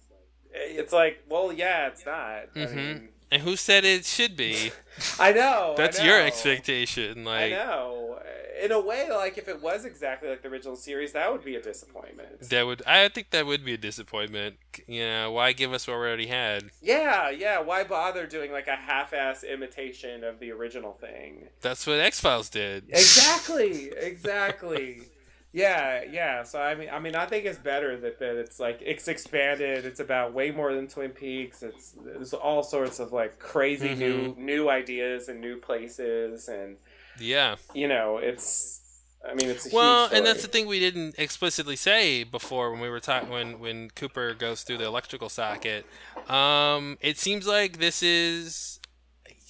it's 0.52 0.92
like 0.92 1.24
well 1.28 1.52
yeah 1.52 1.86
it's 1.88 2.04
not. 2.04 2.54
Mhm. 2.54 2.72
I 2.72 2.74
mean, 2.74 3.08
And 3.32 3.40
who 3.40 3.56
said 3.56 3.86
it 3.86 4.04
should 4.04 4.36
be? 4.36 4.72
I 5.18 5.32
know 5.32 5.74
That's 5.74 5.98
I 5.98 6.04
your 6.04 6.20
expectation. 6.20 7.24
Like 7.24 7.54
I 7.54 7.56
know. 7.56 8.18
In 8.62 8.70
a 8.70 8.78
way, 8.80 9.10
like 9.10 9.38
if 9.38 9.48
it 9.48 9.60
was 9.60 9.84
exactly 9.86 10.28
like 10.28 10.42
the 10.42 10.48
original 10.48 10.76
series, 10.76 11.12
that 11.14 11.32
would 11.32 11.42
be 11.42 11.56
a 11.56 11.60
disappointment. 11.62 12.48
that 12.50 12.64
would. 12.64 12.82
I 12.86 13.08
think 13.08 13.30
that 13.30 13.44
would 13.46 13.64
be 13.64 13.72
a 13.72 13.78
disappointment. 13.78 14.56
You 14.86 15.04
know, 15.04 15.32
why 15.32 15.52
give 15.52 15.72
us 15.72 15.88
what 15.88 15.94
we 15.94 16.02
already 16.02 16.26
had? 16.28 16.64
Yeah, 16.80 17.30
yeah. 17.30 17.58
Why 17.60 17.82
bother 17.82 18.26
doing 18.26 18.52
like 18.52 18.68
a 18.68 18.76
half-ass 18.76 19.42
imitation 19.42 20.22
of 20.22 20.38
the 20.38 20.52
original 20.52 20.92
thing? 20.92 21.48
That's 21.62 21.86
what 21.86 21.98
X 21.98 22.20
Files 22.20 22.50
did. 22.50 22.84
Exactly, 22.90 23.90
exactly. 23.96 25.02
Yeah, 25.52 26.02
yeah. 26.10 26.44
So 26.44 26.60
I 26.60 26.74
mean, 26.74 26.88
I 26.90 26.98
mean, 26.98 27.14
I 27.14 27.26
think 27.26 27.44
it's 27.44 27.58
better 27.58 27.98
that, 28.00 28.18
that 28.20 28.36
it's 28.36 28.58
like 28.58 28.78
it's 28.80 29.06
expanded. 29.06 29.84
It's 29.84 30.00
about 30.00 30.32
way 30.32 30.50
more 30.50 30.72
than 30.74 30.88
Twin 30.88 31.10
Peaks. 31.10 31.62
It's 31.62 31.94
there's 32.04 32.32
all 32.32 32.62
sorts 32.62 32.98
of 33.00 33.12
like 33.12 33.38
crazy 33.38 33.90
Mm-hmm. 33.90 33.98
new 33.98 34.34
new 34.38 34.68
ideas 34.70 35.28
and 35.28 35.40
new 35.40 35.58
places, 35.58 36.48
and 36.48 36.76
Yeah. 37.18 37.56
you 37.74 37.86
know, 37.88 38.18
it's. 38.18 38.78
I 39.24 39.34
mean, 39.34 39.50
it's 39.50 39.72
Well, 39.72 40.08
and 40.12 40.26
that's 40.26 40.42
the 40.42 40.48
thing 40.48 40.66
we 40.66 40.80
didn't 40.80 41.14
explicitly 41.16 41.76
say 41.76 42.24
before 42.24 42.72
when 42.72 42.80
we 42.80 42.88
were 42.88 42.98
talking 42.98 43.28
when 43.30 43.60
when 43.60 43.90
Cooper 43.90 44.34
goes 44.34 44.62
through 44.62 44.78
the 44.78 44.86
electrical 44.86 45.28
socket. 45.28 45.86
Um, 46.28 46.98
it 47.00 47.18
seems 47.18 47.46
like 47.46 47.78
this 47.78 48.02
is 48.02 48.80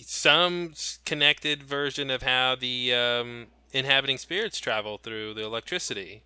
some 0.04 0.74
connected 1.06 1.62
version 1.62 2.10
of 2.10 2.22
how 2.22 2.54
the 2.54 2.92
um, 2.92 3.46
inhabiting 3.72 4.18
spirits 4.18 4.58
travel 4.58 4.98
through 4.98 5.34
the 5.34 5.42
electricity. 5.44 6.22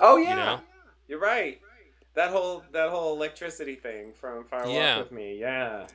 Oh 0.00 0.16
yeah, 0.16 0.30
you 0.30 0.36
know? 0.36 0.60
you're 1.08 1.20
right. 1.20 1.60
That 2.14 2.30
whole 2.30 2.62
that 2.72 2.90
whole 2.90 3.14
electricity 3.14 3.74
thing 3.74 4.12
from 4.12 4.44
Fire 4.44 4.64
Walk 4.66 4.72
Yeah. 4.74 4.98
with 4.98 5.12
Me, 5.12 5.38
yeah. 5.38 5.86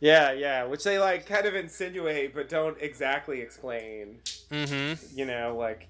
Yeah, 0.00 0.30
yeah, 0.32 0.64
which 0.64 0.84
they 0.84 0.98
like 0.98 1.26
kind 1.26 1.46
of 1.46 1.54
insinuate 1.56 2.34
but 2.34 2.48
don't 2.48 2.76
exactly 2.80 3.40
explain. 3.40 4.20
Mm-hmm. 4.50 5.16
you 5.18 5.26
know, 5.26 5.56
like 5.58 5.88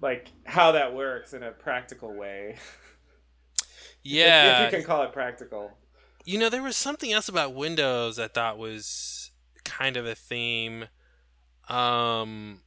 like 0.00 0.28
how 0.44 0.72
that 0.72 0.94
works 0.94 1.32
in 1.32 1.42
a 1.42 1.50
practical 1.52 2.12
way. 2.14 2.56
If- 4.04 4.10
Yeah. 4.10 4.64
if, 4.66 4.72
you 4.72 4.78
can 4.78 4.84
call 4.86 5.04
it 5.04 5.12
practical. 5.12 5.70
You 6.24 6.38
know, 6.40 6.48
there 6.48 6.62
was 6.62 6.76
something 6.76 7.12
else 7.12 7.28
about 7.28 7.54
windows 7.54 8.18
I 8.18 8.26
thought 8.26 8.58
was 8.58 9.30
kind 9.64 9.96
of 9.96 10.06
a 10.06 10.16
theme. 10.16 10.86
Um, 11.68 12.62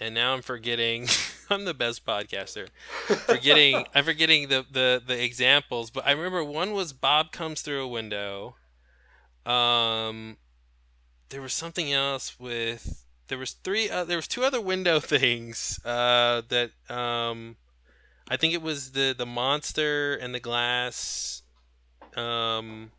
and 0.00 0.14
now 0.14 0.34
I'm 0.34 0.42
forgetting. 0.42 1.08
I'm 1.50 1.64
the 1.64 1.74
best 1.74 2.06
podcaster. 2.06 2.68
Forgetting, 3.06 3.84
I'm 3.94 4.04
forgetting 4.04 4.48
the, 4.48 4.64
the 4.70 5.02
the 5.06 5.22
examples, 5.22 5.90
but 5.90 6.06
I 6.06 6.12
remember 6.12 6.42
one 6.42 6.72
was 6.72 6.92
Bob 6.92 7.32
comes 7.32 7.60
through 7.62 7.82
a 7.84 7.88
window. 7.88 8.56
Um, 9.44 10.38
there 11.28 11.42
was 11.42 11.52
something 11.52 11.92
else 11.92 12.38
with 12.40 13.04
there 13.28 13.38
was 13.38 13.52
three. 13.52 13.90
Uh, 13.90 14.04
there 14.04 14.16
was 14.16 14.28
two 14.28 14.44
other 14.44 14.60
window 14.60 15.00
things. 15.14 15.78
Uh, 15.84 16.42
that 16.48 16.70
um, 16.88 17.56
I 18.28 18.36
think 18.36 18.54
it 18.54 18.62
was 18.62 18.92
the 18.92 19.14
the 19.16 19.26
monster 19.26 20.14
and 20.14 20.34
the 20.34 20.40
glass. 20.40 21.42
Um, 22.16 22.92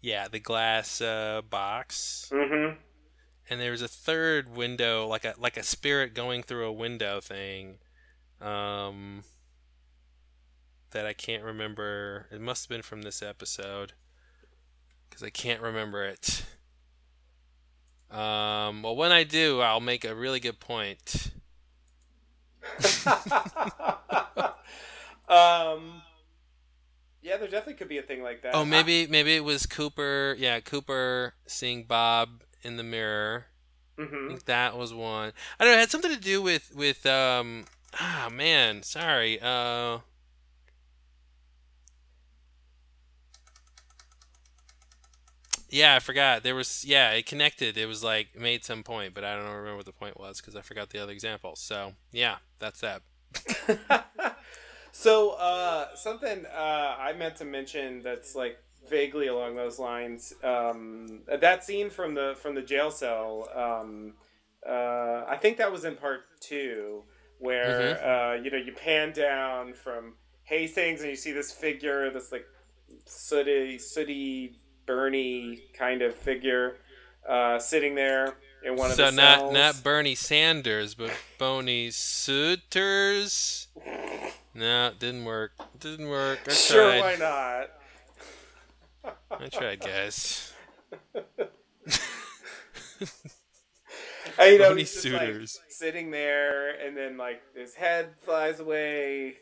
yeah, 0.00 0.26
the 0.28 0.40
glass 0.40 1.00
uh, 1.00 1.42
box 1.48 2.28
Mm-hmm. 2.32 2.76
And 3.52 3.60
there 3.60 3.70
was 3.70 3.82
a 3.82 3.88
third 3.88 4.56
window 4.56 5.06
like 5.06 5.26
a 5.26 5.34
like 5.38 5.58
a 5.58 5.62
spirit 5.62 6.14
going 6.14 6.42
through 6.42 6.66
a 6.66 6.72
window 6.72 7.20
thing 7.20 7.76
um 8.40 9.22
that 10.92 11.04
I 11.04 11.12
can't 11.12 11.42
remember 11.44 12.26
it 12.32 12.40
must 12.40 12.64
have 12.64 12.70
been 12.70 12.80
from 12.82 13.02
this 13.02 13.22
episode 13.22 13.92
cuz 15.10 15.22
I 15.22 15.28
can't 15.28 15.60
remember 15.60 16.02
it 16.02 16.44
um 18.10 18.82
well 18.82 18.96
when 18.96 19.12
I 19.12 19.22
do 19.24 19.60
I'll 19.60 19.80
make 19.80 20.04
a 20.04 20.14
really 20.14 20.40
good 20.40 20.58
point 20.58 21.30
um. 25.28 26.02
Yeah, 27.24 27.36
there 27.36 27.46
definitely 27.48 27.74
could 27.74 27.88
be 27.88 27.98
a 27.98 28.02
thing 28.02 28.22
like 28.22 28.42
that. 28.42 28.54
oh 28.54 28.64
maybe 28.64 29.06
maybe 29.06 29.34
it 29.36 29.44
was 29.44 29.66
Cooper 29.66 30.34
yeah 30.38 30.60
Cooper 30.60 31.34
seeing 31.46 31.84
Bob 31.84 32.42
in 32.62 32.76
the 32.76 32.82
mirror 32.82 33.46
I 33.48 33.74
hmm 33.96 34.32
think 34.32 34.44
that 34.46 34.76
was 34.76 34.94
one. 34.94 35.32
I 35.58 35.64
don't 35.64 35.72
know. 35.72 35.78
It 35.78 35.80
had 35.80 35.90
something 35.90 36.12
to 36.12 36.20
do 36.20 36.42
with 36.42 36.74
with 36.74 37.06
um. 37.06 37.66
Ah 38.00 38.28
man, 38.32 38.82
sorry. 38.82 39.38
Uh. 39.40 39.98
Yeah, 45.68 45.94
I 45.96 45.98
forgot. 46.00 46.42
There 46.42 46.54
was 46.54 46.84
yeah, 46.84 47.10
it 47.12 47.26
connected. 47.26 47.76
It 47.76 47.86
was 47.86 48.04
like 48.04 48.36
made 48.38 48.64
some 48.64 48.82
point, 48.82 49.14
but 49.14 49.24
I 49.24 49.34
don't 49.36 49.46
remember 49.46 49.76
what 49.76 49.86
the 49.86 49.92
point 49.92 50.18
was 50.18 50.40
because 50.40 50.54
I 50.56 50.60
forgot 50.60 50.90
the 50.90 50.98
other 50.98 51.12
example. 51.12 51.56
So 51.56 51.94
yeah, 52.12 52.36
that's 52.58 52.80
that. 52.80 53.02
so, 54.92 55.30
uh, 55.32 55.94
something 55.94 56.44
uh, 56.46 56.96
I 56.98 57.12
meant 57.14 57.36
to 57.36 57.44
mention 57.44 58.02
that's 58.02 58.34
like 58.34 58.58
vaguely 58.88 59.26
along 59.28 59.56
those 59.56 59.78
lines. 59.78 60.34
Um, 60.42 61.22
that 61.26 61.64
scene 61.64 61.90
from 61.90 62.14
the 62.14 62.34
from 62.40 62.54
the 62.54 62.62
jail 62.62 62.90
cell. 62.90 63.48
Um, 63.54 64.14
uh, 64.66 65.24
I 65.28 65.38
think 65.40 65.58
that 65.58 65.72
was 65.72 65.84
in 65.84 65.96
part 65.96 66.20
two, 66.40 67.02
where 67.38 68.04
uh, 68.04 68.34
you 68.34 68.50
know 68.50 68.58
you 68.58 68.72
pan 68.72 69.12
down 69.12 69.74
from 69.74 70.14
Hastings 70.44 71.00
and 71.00 71.10
you 71.10 71.16
see 71.16 71.32
this 71.32 71.52
figure, 71.52 72.10
this 72.10 72.30
like 72.32 72.46
sooty, 73.06 73.78
sooty, 73.78 74.58
burny 74.86 75.60
kind 75.74 76.02
of 76.02 76.14
figure, 76.14 76.76
uh, 77.28 77.58
sitting 77.58 77.94
there 77.94 78.34
in 78.64 78.76
one 78.76 78.90
of 78.90 78.96
the 78.96 79.10
so 79.10 79.16
not 79.16 79.38
cells. 79.38 79.52
not 79.52 79.82
Bernie 79.82 80.14
Sanders, 80.14 80.94
but 80.94 81.12
Boney 81.38 81.90
Sooters. 81.90 83.68
No, 84.54 84.90
didn't 84.98 85.24
work. 85.24 85.52
Didn't 85.80 86.10
work. 86.10 86.40
I 86.46 86.52
sure, 86.52 86.90
tried. 86.90 87.00
why 87.00 87.16
not? 87.16 87.70
I 89.40 89.48
tried, 89.48 89.80
guys. 89.80 90.52
And, 94.38 94.52
you 94.52 94.58
know, 94.58 94.74
he's 94.74 94.92
just, 94.92 95.04
like, 95.06 95.20
Suitors. 95.20 95.60
sitting 95.68 96.10
there, 96.10 96.70
and 96.70 96.96
then 96.96 97.16
like 97.16 97.42
his 97.54 97.74
head 97.74 98.10
flies 98.24 98.60
away. 98.60 99.34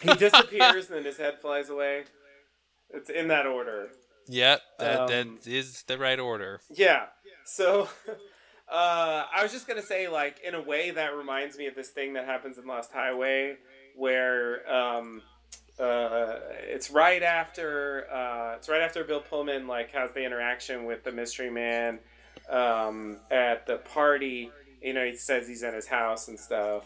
He 0.00 0.14
disappears, 0.14 0.86
and 0.88 0.96
then 0.96 1.04
his 1.04 1.16
head 1.16 1.38
flies 1.40 1.68
away. 1.70 2.04
It's 2.90 3.08
in 3.08 3.28
that 3.28 3.46
order. 3.46 3.90
Yep, 4.28 4.60
that, 4.78 5.00
Um, 5.00 5.06
that 5.08 5.46
is 5.46 5.84
the 5.84 5.96
right 5.96 6.18
order. 6.18 6.60
Yeah. 6.70 7.06
So, 7.44 7.88
uh, 8.68 9.24
I 9.34 9.42
was 9.42 9.52
just 9.52 9.66
gonna 9.66 9.82
say, 9.82 10.08
like, 10.08 10.40
in 10.44 10.54
a 10.54 10.60
way, 10.60 10.90
that 10.90 11.16
reminds 11.16 11.56
me 11.56 11.66
of 11.66 11.74
this 11.74 11.90
thing 11.90 12.14
that 12.14 12.24
happens 12.26 12.58
in 12.58 12.66
Lost 12.66 12.92
Highway, 12.92 13.56
where 13.96 14.70
um, 14.70 15.22
uh, 15.82 16.40
it's 16.62 16.90
right 16.90 17.22
after 17.22 18.06
uh, 18.12 18.54
it's 18.56 18.68
right 18.68 18.80
after 18.82 19.04
Bill 19.04 19.20
Pullman 19.20 19.66
like 19.66 19.92
has 19.92 20.12
the 20.12 20.24
interaction 20.24 20.84
with 20.84 21.04
the 21.04 21.12
mystery 21.12 21.50
man 21.50 21.98
um, 22.48 23.18
at 23.30 23.66
the 23.66 23.76
party. 23.78 24.50
You 24.80 24.92
know, 24.94 25.04
he 25.04 25.16
says 25.16 25.46
he's 25.48 25.62
at 25.62 25.74
his 25.74 25.86
house 25.86 26.28
and 26.28 26.38
stuff, 26.38 26.84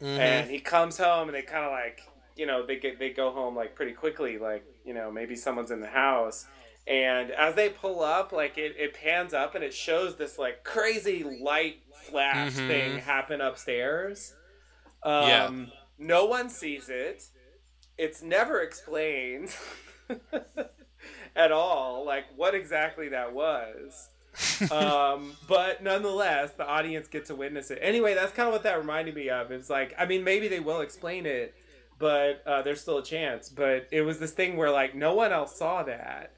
Mhm. 0.00 0.18
and 0.18 0.50
he 0.50 0.60
comes 0.60 0.98
home, 0.98 1.28
and 1.28 1.34
they 1.36 1.42
kind 1.42 1.64
of 1.64 1.72
like 1.72 2.00
you 2.36 2.46
know 2.46 2.64
they 2.66 2.76
get 2.78 2.98
they 2.98 3.10
go 3.10 3.30
home 3.30 3.56
like 3.56 3.74
pretty 3.74 3.92
quickly, 3.92 4.38
like 4.38 4.64
you 4.84 4.94
know 4.94 5.10
maybe 5.10 5.34
someone's 5.36 5.70
in 5.70 5.80
the 5.80 5.88
house. 5.88 6.46
And 6.86 7.30
as 7.32 7.54
they 7.54 7.68
pull 7.68 8.00
up, 8.02 8.32
like 8.32 8.56
it, 8.56 8.74
it 8.78 8.94
pans 8.94 9.34
up 9.34 9.54
and 9.54 9.62
it 9.62 9.74
shows 9.74 10.16
this 10.16 10.38
like 10.38 10.64
crazy 10.64 11.22
light 11.22 11.82
flash 11.92 12.52
Mhm. 12.54 12.66
thing 12.68 12.98
happen 12.98 13.42
upstairs. 13.42 14.34
Um, 15.02 15.28
Yeah. 15.28 15.50
No 15.98 16.24
one 16.26 16.48
sees 16.48 16.88
it. 16.88 17.24
It's 17.98 18.22
never 18.22 18.60
explained 18.60 19.54
at 21.36 21.52
all, 21.52 22.04
like 22.06 22.24
what 22.36 22.54
exactly 22.54 23.08
that 23.10 23.32
was. 23.32 24.08
um, 24.70 25.36
but 25.48 25.82
nonetheless, 25.82 26.52
the 26.52 26.66
audience 26.66 27.08
get 27.08 27.26
to 27.26 27.34
witness 27.34 27.70
it. 27.70 27.78
Anyway, 27.82 28.14
that's 28.14 28.32
kind 28.32 28.46
of 28.46 28.52
what 28.52 28.62
that 28.62 28.78
reminded 28.78 29.14
me 29.14 29.28
of. 29.30 29.50
It's 29.50 29.68
like, 29.68 29.94
I 29.98 30.06
mean, 30.06 30.22
maybe 30.22 30.48
they 30.48 30.60
will 30.60 30.80
explain 30.80 31.26
it, 31.26 31.54
but 31.98 32.42
uh, 32.46 32.62
there's 32.62 32.80
still 32.80 32.98
a 32.98 33.04
chance. 33.04 33.48
But 33.48 33.88
it 33.90 34.02
was 34.02 34.18
this 34.18 34.32
thing 34.32 34.56
where 34.56 34.70
like 34.70 34.94
no 34.94 35.14
one 35.14 35.32
else 35.32 35.56
saw 35.56 35.82
that. 35.84 36.32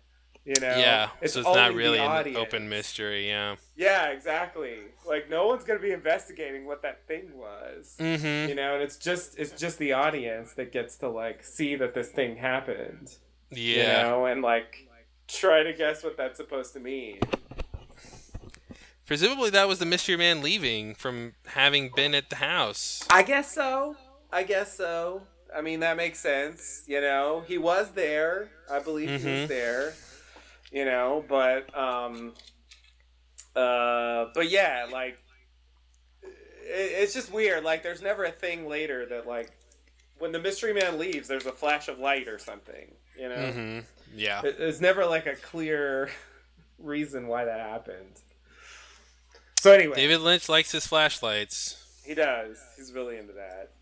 You 0.44 0.54
know, 0.58 0.68
yeah, 0.68 1.10
so 1.26 1.40
it's 1.40 1.48
not 1.54 1.74
really 1.74 1.98
an 1.98 2.34
open 2.36 2.68
mystery. 2.68 3.28
Yeah. 3.28 3.56
Yeah, 3.76 4.06
exactly. 4.08 4.78
Like 5.06 5.28
no 5.28 5.46
one's 5.46 5.64
gonna 5.64 5.80
be 5.80 5.90
investigating 5.92 6.64
what 6.64 6.80
that 6.82 7.06
thing 7.06 7.36
was. 7.36 7.94
Mm-hmm. 7.98 8.48
You 8.48 8.54
know, 8.54 8.74
and 8.74 8.82
it's 8.82 8.96
just 8.96 9.38
it's 9.38 9.52
just 9.52 9.78
the 9.78 9.92
audience 9.92 10.54
that 10.54 10.72
gets 10.72 10.96
to 10.96 11.08
like 11.10 11.44
see 11.44 11.76
that 11.76 11.92
this 11.94 12.08
thing 12.08 12.36
happened. 12.36 13.14
Yeah, 13.50 13.76
You 13.76 14.08
know, 14.08 14.24
and 14.26 14.40
like 14.42 14.88
try 15.28 15.62
to 15.62 15.72
guess 15.74 16.02
what 16.02 16.16
that's 16.16 16.38
supposed 16.38 16.72
to 16.72 16.80
mean. 16.80 17.18
Presumably 19.06 19.50
that 19.50 19.66
was 19.68 19.78
the 19.78 19.86
mystery 19.86 20.16
man 20.16 20.40
leaving 20.40 20.94
from 20.94 21.34
having 21.46 21.90
been 21.94 22.14
at 22.14 22.30
the 22.30 22.36
house. 22.36 23.04
I 23.10 23.22
guess 23.24 23.52
so. 23.52 23.96
I 24.32 24.44
guess 24.44 24.76
so. 24.76 25.22
I 25.54 25.62
mean, 25.62 25.80
that 25.80 25.96
makes 25.96 26.20
sense. 26.20 26.84
You 26.86 27.00
know, 27.00 27.42
he 27.46 27.58
was 27.58 27.90
there. 27.90 28.50
I 28.70 28.78
believe 28.78 29.08
he 29.10 29.16
Mhm. 29.18 29.40
was 29.40 29.48
there. 29.48 29.94
You 30.70 30.84
know, 30.84 31.24
but 31.28 31.76
um, 31.76 32.32
uh, 33.56 34.26
but 34.34 34.48
yeah, 34.50 34.86
like 34.92 35.18
it, 36.22 36.28
it's 37.02 37.12
just 37.14 37.32
weird. 37.32 37.64
Like, 37.64 37.82
there's 37.82 38.02
never 38.02 38.24
a 38.24 38.30
thing 38.30 38.68
later 38.68 39.04
that 39.06 39.26
like 39.26 39.50
when 40.18 40.32
the 40.32 40.38
mystery 40.38 40.72
man 40.72 40.98
leaves, 40.98 41.26
there's 41.28 41.46
a 41.46 41.52
flash 41.52 41.88
of 41.88 41.98
light 41.98 42.28
or 42.28 42.38
something. 42.38 42.92
You 43.18 43.28
know, 43.28 43.34
Mm-hmm. 43.36 43.78
Yeah. 44.14 44.42
It- 44.44 44.58
there's 44.58 44.80
never 44.80 45.04
like 45.06 45.26
a 45.26 45.34
clear 45.36 46.10
reason 46.78 47.26
why 47.26 47.44
that 47.44 47.60
happened. 47.60 48.20
So 49.60 49.72
anyway, 49.72 49.96
David 49.96 50.20
Lynch 50.20 50.48
likes 50.48 50.72
his 50.72 50.86
flashlights. 50.86 51.76
He 52.04 52.14
does. 52.14 52.58
He's 52.76 52.92
really 52.92 53.18
into 53.18 53.34
that. 53.34 53.72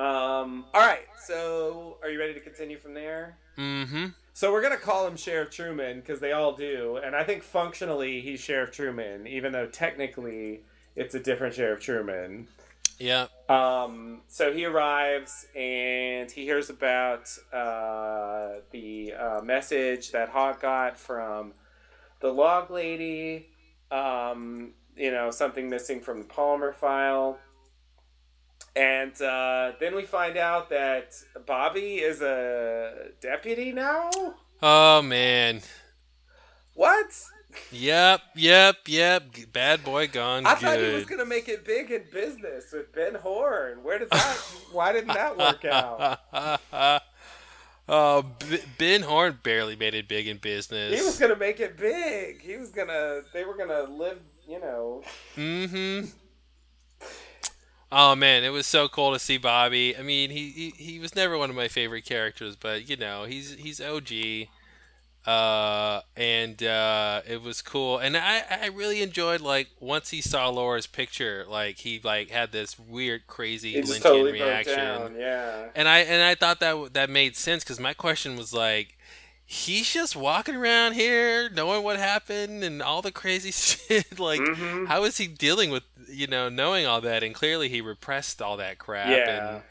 Um. 0.00 0.64
All 0.72 0.80
right. 0.80 1.06
So, 1.26 1.98
are 2.02 2.08
you 2.10 2.18
ready 2.18 2.32
to 2.34 2.40
continue 2.40 2.78
from 2.78 2.94
there? 2.94 3.36
Mm-hmm. 3.58 4.06
So 4.32 4.52
we're 4.52 4.62
gonna 4.62 4.76
call 4.76 5.06
him 5.06 5.16
Sheriff 5.16 5.50
Truman 5.50 6.00
because 6.00 6.20
they 6.20 6.32
all 6.32 6.52
do, 6.52 6.96
and 6.96 7.14
I 7.14 7.24
think 7.24 7.42
functionally 7.42 8.20
he's 8.20 8.40
Sheriff 8.40 8.70
Truman, 8.70 9.26
even 9.26 9.52
though 9.52 9.66
technically 9.66 10.62
it's 10.96 11.14
a 11.14 11.20
different 11.20 11.54
Sheriff 11.54 11.80
Truman. 11.80 12.48
Yeah. 12.98 13.28
Um, 13.48 14.20
so 14.28 14.52
he 14.52 14.66
arrives 14.66 15.46
and 15.56 16.30
he 16.30 16.44
hears 16.44 16.68
about 16.68 17.34
uh, 17.52 18.60
the 18.70 19.14
uh, 19.14 19.40
message 19.42 20.12
that 20.12 20.28
Hawk 20.28 20.60
got 20.60 20.98
from 20.98 21.54
the 22.20 22.30
log 22.30 22.70
lady. 22.70 23.48
Um, 23.90 24.74
you 24.96 25.10
know, 25.10 25.30
something 25.30 25.70
missing 25.70 26.00
from 26.00 26.18
the 26.18 26.26
Palmer 26.26 26.72
file. 26.72 27.38
And 28.76 29.20
uh, 29.20 29.72
then 29.80 29.96
we 29.96 30.04
find 30.04 30.36
out 30.36 30.70
that 30.70 31.14
Bobby 31.46 31.96
is 31.96 32.22
a 32.22 33.08
deputy 33.20 33.72
now. 33.72 34.10
Oh 34.62 35.02
man. 35.02 35.62
What? 36.74 37.06
Yep. 37.72 38.20
Yep. 38.36 38.76
Yep. 38.86 39.22
Bad 39.52 39.84
boy 39.84 40.08
gone 40.08 40.46
I 40.46 40.54
thought 40.54 40.78
he 40.78 40.94
was 40.94 41.04
gonna 41.04 41.24
make 41.24 41.48
it 41.48 41.64
big 41.64 41.90
in 41.90 42.04
business 42.12 42.72
with 42.72 42.92
Ben 42.92 43.16
Horne. 43.16 43.82
Where 43.82 43.98
did 43.98 44.10
that? 44.10 44.36
why 44.72 44.92
didn't 44.92 45.08
that 45.08 45.36
work 45.36 45.64
out? 45.64 46.20
Uh, 47.88 48.22
B- 48.48 48.60
Ben 48.78 49.02
Horne 49.02 49.38
barely 49.42 49.74
made 49.74 49.94
it 49.94 50.06
big 50.06 50.28
in 50.28 50.36
business. 50.36 50.96
He 50.96 51.04
was 51.04 51.18
gonna 51.18 51.36
make 51.36 51.58
it 51.58 51.76
big. 51.76 52.40
He 52.40 52.56
was 52.56 52.70
gonna. 52.70 53.22
They 53.32 53.44
were 53.44 53.56
gonna 53.56 53.82
live. 53.82 54.20
You 54.46 54.60
know. 54.60 55.02
Mm-hmm. 55.36 56.06
Oh 57.92 58.14
man, 58.14 58.44
it 58.44 58.50
was 58.50 58.66
so 58.66 58.88
cool 58.88 59.12
to 59.12 59.18
see 59.18 59.36
Bobby. 59.36 59.96
I 59.96 60.02
mean, 60.02 60.30
he, 60.30 60.50
he 60.50 60.70
he 60.84 60.98
was 61.00 61.16
never 61.16 61.36
one 61.36 61.50
of 61.50 61.56
my 61.56 61.66
favorite 61.68 62.04
characters, 62.04 62.54
but 62.56 62.88
you 62.88 62.96
know, 62.96 63.24
he's 63.24 63.54
he's 63.54 63.80
OG. 63.80 64.48
Uh, 65.26 66.00
and 66.16 66.62
uh, 66.62 67.20
it 67.28 67.42
was 67.42 67.60
cool, 67.60 67.98
and 67.98 68.16
I 68.16 68.42
I 68.62 68.66
really 68.68 69.02
enjoyed 69.02 69.42
like 69.42 69.68
once 69.78 70.10
he 70.10 70.22
saw 70.22 70.48
Laura's 70.48 70.86
picture, 70.86 71.44
like 71.46 71.78
he 71.78 72.00
like 72.02 72.30
had 72.30 72.52
this 72.52 72.78
weird, 72.78 73.26
crazy 73.26 73.74
He 73.74 73.82
Lynchian 73.82 74.00
totally 74.00 74.32
reaction. 74.32 74.76
down. 74.76 75.16
Yeah. 75.18 75.68
And 75.74 75.88
I 75.88 75.98
and 76.00 76.22
I 76.22 76.34
thought 76.34 76.60
that 76.60 76.94
that 76.94 77.10
made 77.10 77.36
sense 77.36 77.62
because 77.64 77.78
my 77.78 77.92
question 77.92 78.36
was 78.36 78.54
like, 78.54 78.96
he's 79.52 79.92
just 79.92 80.14
walking 80.14 80.54
around 80.54 80.92
here 80.92 81.50
knowing 81.50 81.82
what 81.82 81.98
happened 81.98 82.62
and 82.62 82.80
all 82.80 83.02
the 83.02 83.10
crazy 83.10 83.50
shit. 83.50 84.16
like, 84.20 84.40
Mhm. 84.40 84.86
how 84.86 85.02
is 85.02 85.16
he 85.16 85.26
dealing 85.26 85.70
with 85.70 85.82
you 86.08 86.28
know 86.28 86.48
knowing 86.48 86.86
all 86.86 87.00
that? 87.00 87.24
And 87.24 87.34
clearly 87.34 87.68
he 87.68 87.80
repressed 87.80 88.40
all 88.40 88.56
that 88.58 88.78
crap. 88.78 89.08
Yeah. 89.08 89.54
And, 89.54 89.62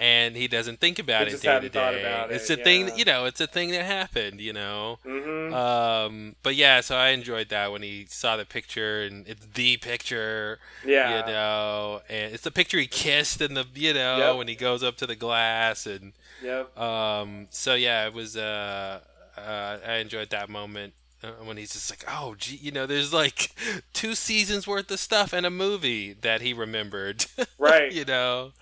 and 0.00 0.36
he 0.36 0.48
doesn't 0.48 0.80
think 0.80 0.98
about 0.98 1.22
He 1.22 1.28
it 1.28 1.30
just 1.32 1.42
day 1.42 1.60
to 1.60 1.68
day. 1.68 2.00
about 2.00 2.30
It's 2.30 2.48
it, 2.48 2.60
a 2.60 2.64
thing, 2.64 2.88
yeah. 2.88 2.94
you 2.94 3.04
know. 3.04 3.24
It's 3.26 3.40
a 3.40 3.46
thing 3.48 3.70
that 3.72 3.84
happened, 3.84 4.40
you 4.40 4.52
know. 4.54 4.98
Mm-hmm. 5.04 5.52
Um, 5.52 6.36
but 6.44 6.54
yeah, 6.54 6.80
so 6.82 6.96
I 6.96 7.08
enjoyed 7.08 7.48
that 7.50 7.70
when 7.72 7.82
he 7.82 8.06
saw 8.08 8.36
the 8.36 8.44
picture, 8.46 9.02
and 9.02 9.26
it's 9.28 9.44
the 9.54 9.76
picture, 9.76 10.60
yeah. 10.86 11.26
you 11.26 11.32
know, 11.32 12.00
and 12.08 12.32
it's 12.32 12.44
the 12.44 12.52
picture 12.52 12.78
he 12.78 12.86
kissed 12.86 13.40
in 13.42 13.54
the, 13.54 13.66
you 13.74 13.92
know, 13.92 14.18
Yep. 14.18 14.36
when 14.36 14.46
he 14.48 14.54
goes 14.54 14.82
up 14.84 14.96
to 14.98 15.06
the 15.06 15.16
glass, 15.16 15.84
and 15.84 16.12
Yep. 16.44 16.78
um, 16.78 17.48
so 17.50 17.74
yeah, 17.74 18.06
it 18.06 18.14
was. 18.14 18.36
Uh, 18.36 19.00
uh, 19.42 19.78
I 19.86 19.94
enjoyed 19.96 20.30
that 20.30 20.48
moment 20.48 20.94
uh, 21.22 21.28
when 21.44 21.56
he's 21.56 21.72
just 21.72 21.90
like, 21.90 22.04
oh, 22.08 22.34
gee, 22.38 22.56
you 22.56 22.70
know, 22.70 22.86
there's 22.86 23.12
like 23.12 23.54
two 23.92 24.14
seasons 24.14 24.66
worth 24.66 24.90
of 24.90 25.00
stuff 25.00 25.32
and 25.32 25.44
a 25.46 25.50
movie 25.50 26.12
that 26.12 26.40
he 26.40 26.52
remembered, 26.52 27.26
Right. 27.58 27.92
you 27.92 28.04
know. 28.04 28.52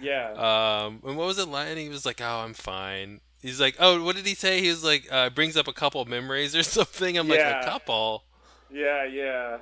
Yeah. 0.00 0.32
Um, 0.32 1.00
and 1.06 1.16
what 1.16 1.26
was 1.26 1.38
it 1.38 1.48
like? 1.48 1.68
And 1.68 1.78
he 1.78 1.88
was 1.88 2.04
like, 2.06 2.20
oh, 2.20 2.40
I'm 2.44 2.54
fine. 2.54 3.20
He's 3.42 3.60
like, 3.60 3.76
oh, 3.78 4.02
what 4.02 4.16
did 4.16 4.26
he 4.26 4.34
say? 4.34 4.60
He 4.60 4.68
was 4.68 4.82
like, 4.84 5.06
uh, 5.10 5.30
brings 5.30 5.56
up 5.56 5.68
a 5.68 5.72
couple 5.72 6.04
memories 6.04 6.54
or 6.56 6.62
something. 6.64 7.16
I'm 7.16 7.28
like, 7.28 7.40
a 7.40 7.62
couple. 7.64 8.24
yeah. 8.72 9.04
Yeah. 9.04 9.58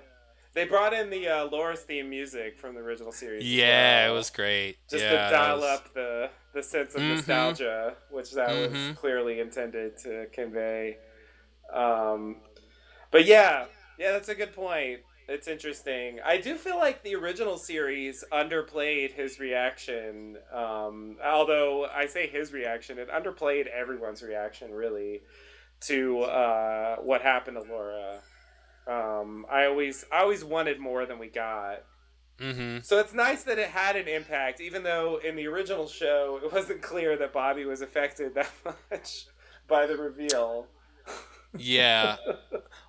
They 0.55 0.65
brought 0.65 0.93
in 0.95 1.11
the 1.11 1.27
uh, 1.29 1.47
Laura's 1.51 1.81
theme 1.81 2.09
music 2.09 2.57
from 2.59 2.77
the 2.77 2.81
original 2.81 3.11
series. 3.11 3.43
Yeah, 3.45 4.05
well. 4.07 4.15
it 4.15 4.19
was 4.19 4.31
great. 4.31 4.77
just 4.89 5.03
yeah, 5.03 5.11
to 5.27 5.31
dial 5.35 5.57
was- 5.57 5.65
up 5.65 5.93
the 5.95 6.31
the 6.55 6.63
sense 6.63 6.95
of 6.95 7.03
Mhm. 7.03 7.17
nostalgia, 7.17 7.97
which 8.11 8.33
that 8.33 8.51
was 8.55 8.73
Mhm. 8.73 8.97
clearly 8.97 9.41
intended 9.41 9.99
to 9.99 10.27
convey. 10.33 10.99
Um, 11.73 12.41
but 13.11 13.25
yeah, 13.25 13.67
yeah, 13.99 14.13
that's 14.13 14.29
a 14.29 14.35
good 14.35 14.55
point. 14.55 15.01
It's 15.27 15.49
interesting. 15.49 16.21
I 16.21 16.37
do 16.37 16.57
feel 16.57 16.77
like 16.77 17.03
the 17.03 17.15
original 17.17 17.57
series 17.57 18.25
underplayed 18.31 19.13
his 19.13 19.41
reaction. 19.41 20.39
Um, 20.53 21.19
although 21.25 21.87
I 21.87 22.07
say 22.07 22.27
his 22.27 22.53
reaction, 22.53 22.99
it 22.99 23.09
underplayed 23.09 23.67
everyone's 23.67 24.23
reaction 24.23 24.73
really 24.73 25.23
to 25.81 26.21
uh, 26.23 26.97
what 26.97 27.23
happened 27.23 27.57
to 27.57 27.63
Laura. 27.63 28.23
Um, 28.87 29.47
I 29.51 29.65
always, 29.65 30.05
I 30.13 30.19
always 30.21 30.45
wanted 30.45 30.79
more 30.79 31.07
than 31.07 31.19
we 31.19 31.29
got. 31.29 31.85
Mhm. 32.39 32.85
So 32.85 32.99
it's 32.99 33.13
nice 33.13 33.45
that 33.45 33.59
it 33.59 33.69
had 33.69 33.97
an 33.97 34.09
impact, 34.09 34.61
even 34.61 34.83
though 34.83 35.17
in 35.19 35.37
the 35.37 35.47
original 35.47 35.87
show 35.87 36.41
it 36.43 36.53
wasn't 36.53 36.83
clear 36.83 37.17
that 37.17 37.33
Bobby 37.33 37.65
was 37.65 37.81
affected 37.81 38.35
that 38.35 38.51
much 38.91 39.27
by 39.69 39.87
the 39.87 39.97
reveal. 39.97 40.67
Yeah. 41.57 42.17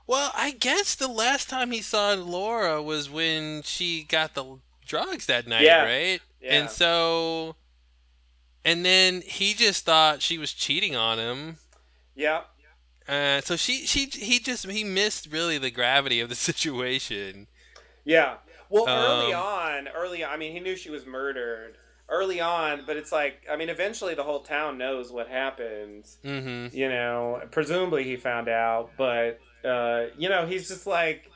Well, 0.08 0.32
I 0.36 0.52
guess 0.52 0.94
the 0.94 1.08
last 1.08 1.50
time 1.50 1.72
he 1.72 1.82
saw 1.82 2.14
Laura 2.14 2.80
was 2.80 3.10
when 3.10 3.64
she 3.64 4.04
got 4.04 4.36
the 4.36 4.60
drugs 4.86 5.26
that 5.26 5.48
night, 5.48 5.64
Yeah. 5.64 5.84
right? 5.84 6.22
Yeah. 6.40 6.54
And 6.60 6.70
so, 6.70 7.56
and 8.64 8.86
then 8.86 9.24
he 9.26 9.56
just 9.56 9.84
thought 9.84 10.22
she 10.22 10.38
was 10.38 10.54
cheating 10.54 10.96
on 10.96 11.18
him. 11.18 11.58
Yeah. 12.14 12.42
Uh, 13.10 13.42
so 13.42 13.56
she, 13.56 13.88
she, 13.88 14.06
he 14.06 14.38
just 14.38 14.70
he 14.70 14.84
missed 14.84 15.32
really 15.32 15.58
the 15.58 15.72
gravity 15.72 16.20
of 16.20 16.30
the 16.30 16.36
situation. 16.50 17.48
Yeah. 18.04 18.36
Well, 18.70 18.88
early 18.88 19.34
Um, 19.34 19.44
on, 19.44 19.88
early 19.90 20.24
on, 20.24 20.32
I 20.32 20.38
mean, 20.38 20.52
he 20.54 20.60
knew 20.60 20.76
she 20.76 20.90
was 20.90 21.06
murdered 21.06 21.76
early 22.10 22.40
on, 22.40 22.84
but 22.86 22.98
it's 22.98 23.12
like, 23.12 23.46
I 23.50 23.56
mean, 23.56 23.70
eventually 23.70 24.14
the 24.14 24.24
whole 24.24 24.42
town 24.42 24.78
knows 24.78 25.12
what 25.12 25.28
happened. 25.28 26.06
Mm-hmm. 26.24 26.76
You 26.76 26.90
know, 26.90 27.42
presumably 27.52 28.04
he 28.04 28.16
found 28.16 28.48
out, 28.48 28.92
but, 28.98 29.40
uh, 29.64 30.06
you 30.18 30.30
know, 30.30 30.46
he's 30.46 30.68
just 30.68 30.86
like 30.86 31.30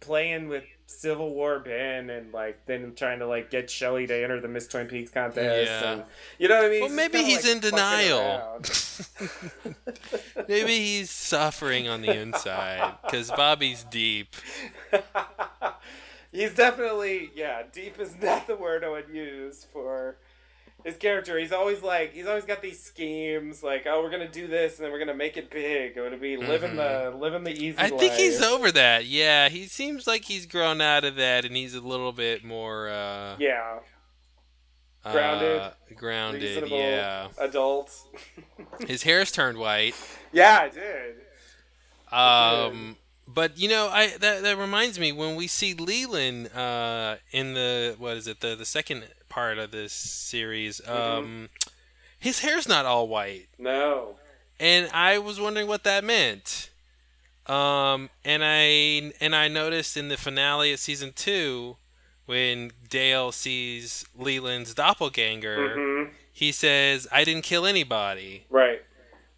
playing 0.00 0.48
with 0.48 0.64
Civil 0.86 1.34
War 1.34 1.58
Ben 1.58 2.10
and 2.10 2.32
like 2.32 2.66
then 2.66 2.94
trying 2.94 3.20
to 3.20 3.26
like 3.26 3.50
get 3.50 3.70
Shelly 3.70 4.06
to 4.06 4.14
enter 4.14 4.40
the 4.40 4.48
Miss 4.48 4.68
Twin 4.68 4.86
Peaks 4.86 5.10
contest. 5.10 5.70
Yeah. 5.70 5.92
And, 5.92 6.04
you 6.38 6.48
know 6.48 6.56
what 6.56 6.66
I 6.66 6.68
mean? 6.68 6.80
Well, 6.80 6.88
just 6.88 6.96
maybe 6.96 7.24
he's 7.24 7.44
like, 7.44 7.54
in 7.54 7.60
denial. 7.60 8.60
Maybe 10.48 10.78
he's 10.78 11.10
suffering 11.10 11.88
on 11.88 12.02
the 12.02 12.14
inside 12.16 12.94
because 13.04 13.30
Bobby's 13.30 13.84
deep. 13.84 14.34
he's 16.32 16.54
definitely 16.54 17.30
yeah. 17.34 17.62
Deep 17.72 18.00
is 18.00 18.16
not 18.20 18.46
the 18.46 18.56
word 18.56 18.84
I 18.84 18.88
would 18.88 19.08
use 19.12 19.66
for 19.72 20.16
his 20.84 20.96
character. 20.96 21.38
He's 21.38 21.52
always 21.52 21.82
like 21.82 22.12
he's 22.12 22.26
always 22.26 22.44
got 22.44 22.62
these 22.62 22.82
schemes 22.82 23.62
like 23.62 23.86
oh 23.86 24.02
we're 24.02 24.10
gonna 24.10 24.28
do 24.28 24.48
this 24.48 24.76
and 24.76 24.84
then 24.84 24.92
we're 24.92 24.98
gonna 24.98 25.14
make 25.14 25.36
it 25.36 25.50
big. 25.50 25.96
It 25.96 26.00
would 26.00 26.20
be 26.20 26.36
living 26.36 26.76
the 26.76 27.14
living 27.16 27.44
the 27.44 27.52
easy. 27.52 27.76
Mm-hmm. 27.76 27.94
I 27.94 27.98
think 27.98 28.14
he's 28.14 28.42
over 28.42 28.72
that. 28.72 29.06
Yeah, 29.06 29.48
he 29.48 29.66
seems 29.66 30.06
like 30.06 30.24
he's 30.24 30.46
grown 30.46 30.80
out 30.80 31.04
of 31.04 31.16
that, 31.16 31.44
and 31.44 31.54
he's 31.54 31.74
a 31.74 31.80
little 31.80 32.12
bit 32.12 32.42
more 32.44 32.88
uh, 32.88 33.36
yeah 33.38 33.78
Grounded, 35.04 35.60
uh, 35.60 35.70
grounded. 35.96 36.68
Yeah, 36.70 37.28
adult. 37.38 37.92
his 38.86 39.02
hair's 39.02 39.32
turned 39.32 39.58
white. 39.58 39.96
yeah, 40.32 40.60
I 40.60 40.68
did. 40.68 41.16
Um, 42.12 42.96
but 43.26 43.58
you 43.58 43.68
know, 43.68 43.88
I 43.88 44.16
that 44.18 44.42
that 44.42 44.58
reminds 44.58 44.98
me 44.98 45.12
when 45.12 45.36
we 45.36 45.46
see 45.46 45.74
Leland 45.74 46.48
uh, 46.54 47.16
in 47.30 47.54
the 47.54 47.94
what 47.98 48.16
is 48.16 48.26
it 48.26 48.40
the 48.40 48.54
the 48.56 48.64
second 48.66 49.04
part 49.28 49.58
of 49.58 49.70
this 49.70 49.92
series. 49.92 50.80
Mm-hmm. 50.80 51.18
Um, 51.18 51.48
his 52.18 52.40
hair's 52.40 52.68
not 52.68 52.86
all 52.86 53.08
white. 53.08 53.48
No. 53.58 54.16
and 54.60 54.88
I 54.92 55.18
was 55.18 55.40
wondering 55.40 55.66
what 55.66 55.82
that 55.84 56.04
meant. 56.04 56.70
Um, 57.46 58.10
and 58.24 58.42
I 58.44 59.12
and 59.20 59.34
I 59.34 59.48
noticed 59.48 59.96
in 59.96 60.08
the 60.08 60.16
finale 60.16 60.72
of 60.72 60.78
season 60.78 61.12
two, 61.14 61.76
when 62.26 62.70
Dale 62.88 63.32
sees 63.32 64.04
Leland's 64.16 64.74
doppelganger, 64.74 65.74
hmm 65.74 66.10
he 66.34 66.50
says, 66.50 67.06
"I 67.12 67.24
didn't 67.24 67.42
kill 67.44 67.66
anybody," 67.66 68.46
Right. 68.48 68.80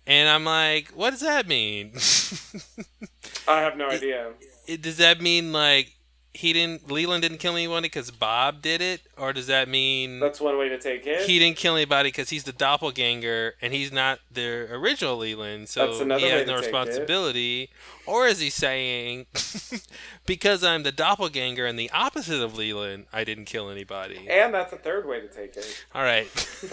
and 0.07 0.29
I'm 0.29 0.45
like, 0.45 0.91
"What 0.91 1.11
does 1.11 1.21
that 1.21 1.49
mean? 1.49 1.93
I 3.49 3.61
have 3.61 3.77
no 3.77 3.89
idea. 3.89 4.33
It- 4.67 4.83
does 4.83 4.97
that 4.99 5.21
mean 5.21 5.53
like 5.53 5.91
he 6.37 6.53
didn't 6.53 6.91
Leland 6.91 7.23
didn't 7.23 7.39
kill 7.39 7.55
anybody 7.55 7.83
because 7.87 8.11
Bob 8.11 8.61
did 8.61 8.81
it, 8.83 9.03
or 9.17 9.33
does 9.33 9.47
that 9.47 9.69
mean?" 9.69 10.19
That's 10.19 10.41
one 10.41 10.59
way 10.59 10.69
to 10.69 10.79
take 10.81 11.07
it. 11.07 11.29
he 11.29 11.39
didn't 11.39 11.57
kill 11.59 11.77
anybody 11.77 12.09
because 12.09 12.31
he's 12.31 12.43
the 12.43 12.53
doppelganger 12.53 13.55
and 13.63 13.73
he's 13.73 13.93
not 13.93 14.19
the 14.33 14.67
original 14.73 15.17
Leland, 15.17 15.69
so 15.69 15.93
he 15.93 15.99
has 15.99 16.07
no 16.09 16.19
take 16.19 16.49
it. 16.49 16.51
responsibility. 16.61 17.71
Or 18.07 18.27
is 18.27 18.41
he 18.41 18.51
saying, 18.51 19.27
because 20.27 20.65
I'm 20.65 20.83
the 20.83 20.93
doppelganger 20.93 21.67
and 21.67 21.79
the 21.79 21.91
opposite 21.91 22.43
of 22.43 22.57
Leland, 22.57 23.07
I 23.13 23.23
didn't 23.25 23.45
kill 23.45 23.71
anybody? 23.71 24.27
and 24.29 24.53
that's 24.53 24.73
a 24.73 24.77
third 24.77 25.07
way 25.07 25.21
to 25.21 25.29
take 25.29 25.57
it. 25.57 25.85
All 25.95 26.03
right, 26.03 26.27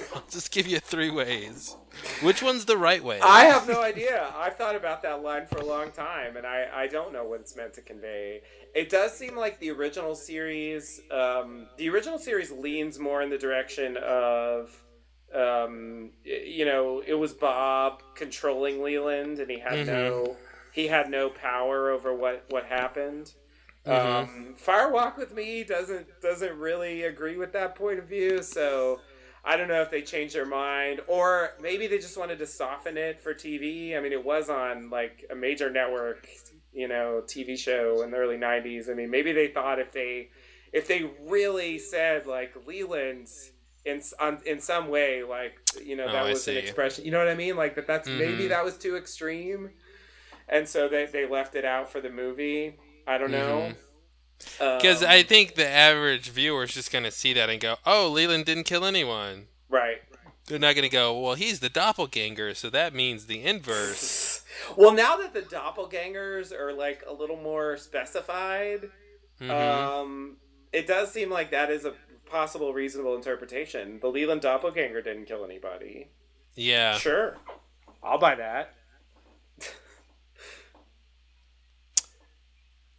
I'll 0.15 0.23
just 0.31 0.51
give 0.51 0.65
you 0.67 0.79
three 0.79 1.09
ways. 1.11 1.75
Which 2.21 2.41
one's 2.41 2.65
the 2.65 2.77
right 2.77 3.03
way? 3.03 3.19
I 3.21 3.45
have 3.45 3.67
no 3.67 3.81
idea. 3.81 4.31
I've 4.35 4.55
thought 4.55 4.75
about 4.75 5.01
that 5.03 5.21
line 5.23 5.45
for 5.45 5.57
a 5.59 5.65
long 5.65 5.91
time, 5.91 6.37
and 6.37 6.45
I, 6.45 6.67
I 6.73 6.87
don't 6.87 7.11
know 7.13 7.25
what 7.25 7.41
it's 7.41 7.55
meant 7.55 7.73
to 7.73 7.81
convey. 7.81 8.41
It 8.73 8.89
does 8.89 9.17
seem 9.17 9.35
like 9.35 9.59
the 9.59 9.71
original 9.71 10.15
series, 10.15 11.01
um, 11.11 11.67
the 11.77 11.89
original 11.89 12.17
series 12.17 12.51
leans 12.51 12.99
more 12.99 13.21
in 13.21 13.29
the 13.29 13.37
direction 13.37 13.97
of, 13.97 14.71
um, 15.33 16.11
you 16.23 16.65
know, 16.65 17.03
it 17.05 17.15
was 17.15 17.33
Bob 17.33 18.01
controlling 18.15 18.81
Leland, 18.81 19.39
and 19.39 19.49
he 19.49 19.59
had 19.59 19.87
no 19.87 20.37
he 20.73 20.87
had 20.87 21.09
no 21.09 21.29
power 21.29 21.89
over 21.89 22.13
what 22.13 22.45
what 22.49 22.65
happened. 22.65 23.33
Um, 23.85 24.53
Fire 24.57 24.91
Walk 24.91 25.17
with 25.17 25.33
Me 25.33 25.63
doesn't 25.63 26.07
doesn't 26.21 26.57
really 26.57 27.03
agree 27.03 27.37
with 27.37 27.51
that 27.53 27.75
point 27.75 27.99
of 27.99 28.05
view, 28.05 28.43
so 28.43 28.99
I 29.43 29.57
don't 29.57 29.67
know 29.67 29.81
if 29.81 29.89
they 29.89 30.01
changed 30.01 30.35
their 30.35 30.45
mind 30.45 31.01
or 31.07 31.51
maybe 31.59 31.87
they 31.87 31.97
just 31.97 32.17
wanted 32.17 32.39
to 32.39 32.47
soften 32.47 32.97
it 32.97 33.21
for 33.21 33.33
TV. 33.33 33.95
I 33.97 33.99
mean, 33.99 34.11
it 34.11 34.23
was 34.23 34.49
on 34.49 34.89
like 34.89 35.25
a 35.31 35.35
major 35.35 35.69
network, 35.71 36.27
you 36.73 36.87
know, 36.87 37.23
TV 37.25 37.55
show 37.57 38.01
in 38.03 38.11
the 38.11 38.17
early 38.17 38.37
'90s. 38.37 38.89
I 38.89 38.93
mean, 38.93 39.09
maybe 39.09 39.31
they 39.31 39.47
thought 39.47 39.79
if 39.79 39.91
they 39.91 40.29
if 40.71 40.87
they 40.87 41.09
really 41.27 41.79
said 41.79 42.27
like 42.27 42.53
Leland 42.67 43.27
in 43.85 44.01
on, 44.19 44.39
in 44.45 44.59
some 44.59 44.89
way 44.89 45.23
like 45.23 45.53
you 45.83 45.95
know 45.95 46.07
Oh, 46.07 46.11
that 46.11 46.25
I 46.25 46.29
was 46.29 46.47
an 46.47 46.57
expression. 46.57 47.05
You 47.05 47.11
know 47.11 47.19
what 47.19 47.27
I 47.27 47.35
mean? 47.35 47.55
Like 47.55 47.75
that 47.75 47.87
that's 47.87 48.07
maybe 48.09 48.45
Mhm. 48.45 48.49
that 48.49 48.63
was 48.63 48.77
too 48.77 48.95
extreme, 48.95 49.71
and 50.47 50.67
so 50.67 50.87
they 50.87 51.05
they 51.05 51.25
left 51.27 51.55
it 51.55 51.65
out 51.65 51.91
for 51.91 52.01
the 52.01 52.09
movie. 52.09 52.75
I 53.07 53.17
don't 53.17 53.31
know. 53.31 53.73
Because 54.59 55.03
Um, 55.03 55.09
I 55.09 55.23
think 55.23 55.55
the 55.55 55.67
average 55.67 56.29
viewer 56.29 56.63
is 56.63 56.73
just 56.73 56.91
going 56.91 57.03
to 57.05 57.11
see 57.11 57.33
that 57.33 57.49
and 57.49 57.59
go, 57.59 57.77
oh, 57.85 58.09
Leland 58.09 58.45
didn't 58.45 58.63
kill 58.65 58.85
anyone. 58.85 59.47
right. 59.69 60.01
They're 60.47 60.59
not 60.59 60.75
going 60.75 60.83
to 60.83 60.89
go, 60.89 61.17
well, 61.17 61.35
he's 61.35 61.59
the 61.61 61.69
doppelganger, 61.69 62.53
so 62.55 62.69
that 62.71 62.93
means 62.93 63.25
the 63.27 63.41
inverse. 63.43 64.43
Well, 64.77 64.91
now 64.93 65.17
that 65.17 65.33
the 65.33 65.41
doppelgangers 65.41 66.51
are 66.51 66.71
like 66.71 67.03
a 67.07 67.13
little 67.13 67.35
more 67.37 67.77
specified, 67.77 68.91
Mhm. 69.39 69.49
um, 69.49 70.37
it 70.71 70.85
does 70.87 71.11
seem 71.11 71.29
like 71.31 71.49
that 71.51 71.71
is 71.71 71.83
a 71.85 71.93
possible 72.29 72.71
reasonable 72.73 73.15
interpretation. 73.15 73.99
The 74.01 74.07
Leland 74.09 74.41
doppelganger 74.41 75.01
didn't 75.01 75.25
kill 75.25 75.43
anybody. 75.45 76.09
yeah. 76.55 76.97
Sure, 76.97 77.37
I'll 78.03 78.19
buy 78.19 78.35
that. 78.35 78.75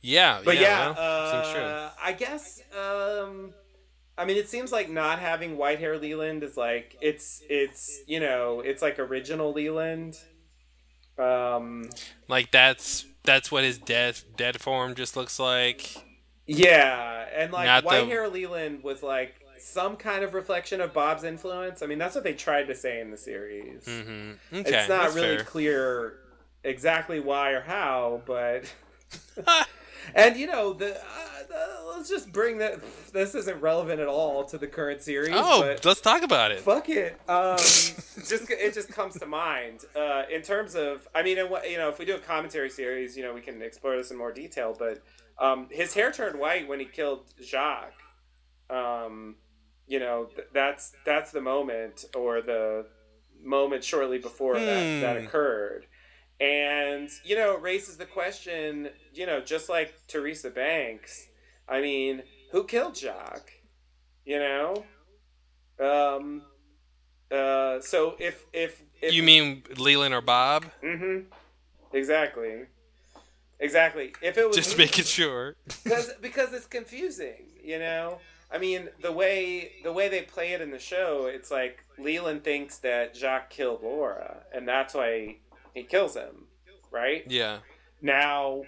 Yeah. 0.03 0.41
But 0.45 0.59
yeah, 0.59 0.91
well, 0.97 1.43
seems 1.45 1.55
true. 1.55 1.63
uh, 1.63 1.91
I 2.03 2.13
guess. 2.13 2.61
Um, 2.77 3.55
I 4.19 4.25
mean, 4.25 4.37
it 4.37 4.49
seems 4.49 4.73
like 4.73 4.91
not 4.91 5.21
having 5.21 5.57
white 5.57 5.79
hair 5.79 5.97
Leland 5.99 6.43
is 6.43 6.57
like 6.57 6.97
it's 7.01 7.43
it's 7.49 8.01
you 8.07 8.21
know 8.21 8.61
it's 8.61 8.83
like 8.83 8.99
original 8.99 9.53
Leland. 9.53 10.19
Um, 11.19 11.89
Like, 12.29 12.51
that's 12.51 13.05
that's 13.25 13.53
what 13.53 13.65
his 13.65 13.79
dead, 13.79 14.19
dead 14.37 14.61
form 14.61 14.95
just 14.95 15.17
looks 15.17 15.39
like. 15.39 15.95
yeah, 16.47 17.27
and 17.35 17.53
like 17.53 17.67
Not 17.67 17.85
white 17.85 18.01
the- 18.01 18.07
hair 18.07 18.29
Leland 18.29 18.83
was 18.83 19.03
like 19.03 19.35
some 19.59 19.97
kind 19.97 20.25
of 20.25 20.35
reflection 20.35 20.81
of 20.81 20.93
Bob's 20.93 21.23
influence. 21.23 21.83
I 21.83 21.87
mean, 21.87 21.99
that's 21.99 22.15
what 22.17 22.25
they 22.25 22.33
tried 22.35 22.65
to 22.67 22.75
say 22.75 23.01
in 23.01 23.11
the 23.13 23.17
series. 23.17 23.85
hmm 23.85 24.33
Okay. 24.53 24.71
it's 24.81 24.89
not 24.89 25.15
really 25.15 25.37
fair. 25.37 25.45
clear 25.45 26.19
exactly 26.65 27.21
why 27.21 27.51
or 27.53 27.61
how, 27.61 28.23
but 28.27 28.65
and 30.15 30.37
you 30.37 30.47
know 30.47 30.73
the, 30.73 30.97
uh, 30.97 31.03
the 31.49 31.67
let's 31.97 32.09
just 32.09 32.33
bring 32.33 32.59
that. 32.59 32.81
This 33.13 33.35
isn't 33.35 33.61
relevant 33.61 34.01
at 34.01 34.09
all 34.09 34.45
to 34.47 34.59
the 34.59 34.67
current 34.67 35.03
series. 35.03 35.35
Oh, 35.35 35.77
let's 35.85 36.01
talk 36.01 36.23
about 36.23 36.51
it. 36.53 36.61
fuck 36.61 36.89
it. 36.89 37.21
Um, 37.29 37.57
just 37.59 38.51
it 38.51 38.75
just 38.75 38.89
comes 38.91 39.19
to 39.19 39.27
mind 39.27 39.81
uh, 39.97 40.23
in 40.33 40.43
terms 40.43 40.75
of. 40.75 41.07
I 41.15 41.23
mean, 41.23 41.39
and 41.39 41.51
what 41.51 41.71
you 41.71 41.77
know, 41.79 41.89
if 41.89 41.99
we 41.99 42.05
do 42.05 42.15
a 42.15 42.19
commentary 42.19 42.71
series, 42.71 43.17
you 43.17 43.23
know, 43.23 43.35
we 43.35 43.41
can 43.41 43.61
explore 43.63 43.97
this 43.97 44.11
in 44.11 44.17
more 44.19 44.33
detail. 44.33 44.75
But 44.79 45.03
um, 45.39 45.69
his 45.71 45.95
hair 45.95 46.11
turned 46.13 46.39
white 46.39 46.69
when 46.69 46.79
he 46.81 46.87
killed 46.87 47.25
Jacques. 47.43 47.93
Um, 48.71 49.37
you 49.87 49.99
know, 49.99 50.25
th- 50.35 50.49
that's 50.55 50.93
that's 51.05 51.33
the 51.33 51.41
moment 51.41 52.05
or 52.17 52.41
the 52.41 52.87
moment 53.43 53.83
shortly 53.85 54.19
before 54.19 54.55
that 54.59 55.01
that 55.01 55.19
Hmm. 55.21 55.27
occurred. 55.27 55.87
And 56.43 57.09
you 57.25 57.37
know, 57.37 57.55
it 57.55 57.63
raises 57.63 57.97
the 57.99 58.05
question. 58.05 58.89
You 59.15 59.27
know, 59.27 59.41
just 59.41 59.69
like 59.69 59.95
Teresa 60.09 60.51
Banks. 60.51 61.29
I 61.69 61.81
mean, 61.81 62.25
who 62.51 62.65
killed 62.65 62.97
Jacques? 62.97 63.53
You 64.25 64.41
know. 64.41 64.85
Um. 65.79 66.43
Uh. 67.31 67.81
So 67.81 68.17
if 68.19 68.45
if, 68.53 68.83
if 69.01 69.13
You 69.15 69.23
mean 69.23 69.63
Leland 69.77 70.15
or 70.15 70.21
Bob? 70.21 70.65
Mm-hmm. 70.83 71.33
Exactly. 71.93 72.63
Exactly. 73.61 74.13
If 74.21 74.37
it 74.37 74.49
was 74.49 74.57
Just 74.57 74.77
making 74.77 75.05
sure. 75.05 75.55
because 75.85 76.11
because 76.21 76.53
it's 76.53 76.67
confusing, 76.67 77.47
you 77.63 77.79
know. 77.79 78.19
I 78.51 78.59
mean, 78.59 78.89
the 79.01 79.13
way 79.13 79.75
the 79.85 79.93
way 79.93 80.09
they 80.09 80.23
play 80.23 80.53
it 80.55 80.61
in 80.61 80.73
the 80.73 80.81
show, 80.81 81.27
it's 81.27 81.53
like 81.53 81.85
Leland 81.99 82.43
thinks 82.43 82.79
that 82.79 83.17
Jacques 83.17 83.51
killed 83.51 83.83
Laura, 83.85 84.43
and 84.53 84.67
that's 84.67 84.95
why 84.95 85.37
he 85.75 85.83
kills 85.83 86.15
him, 86.15 86.47
right? 86.91 87.25
Yeah. 87.29 87.59
Now, 88.01 88.63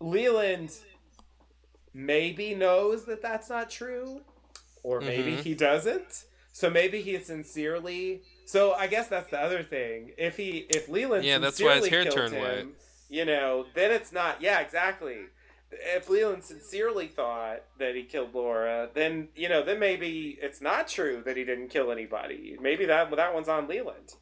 Leland 0.00 0.70
maybe 1.92 2.54
knows 2.54 3.04
that 3.06 3.22
that's 3.22 3.48
not 3.48 3.70
true, 3.70 4.20
or 4.82 5.00
maybe 5.00 5.32
Mhm. 5.32 5.42
he 5.42 5.54
doesn't. 5.54 6.24
So 6.52 6.68
maybe 6.70 7.02
he 7.02 7.18
sincerely. 7.18 8.22
So 8.46 8.72
I 8.72 8.86
guess 8.88 9.08
that's 9.08 9.30
the 9.30 9.40
other 9.40 9.62
thing. 9.62 10.12
If 10.18 10.36
he, 10.36 10.66
if 10.70 10.88
Leland, 10.88 11.24
Yeah, 11.24 11.38
that's 11.38 11.60
why 11.60 11.76
his 11.76 11.84
sincerely 11.84 11.90
hair 11.90 12.02
killed 12.04 12.16
turned 12.32 12.34
him, 12.34 12.76
You 13.08 13.24
know, 13.24 13.66
then 13.74 13.90
it's 13.90 14.12
not. 14.12 14.42
Yeah, 14.42 14.60
exactly. 14.60 15.26
If 15.70 16.08
Leland 16.08 16.44
sincerely 16.44 17.06
thought 17.08 17.62
that 17.78 17.94
he 17.94 18.02
killed 18.04 18.34
Laura, 18.34 18.90
then 18.92 19.28
you 19.34 19.48
know, 19.48 19.62
then 19.62 19.78
maybe 19.78 20.38
it's 20.42 20.60
not 20.60 20.88
true 20.88 21.22
that 21.24 21.36
he 21.36 21.44
didn't 21.44 21.68
kill 21.68 21.90
anybody. 21.92 22.56
Maybe 22.60 22.84
that 22.86 23.10
that 23.14 23.34
one's 23.34 23.48
on 23.48 23.66
Leland. 23.68 24.14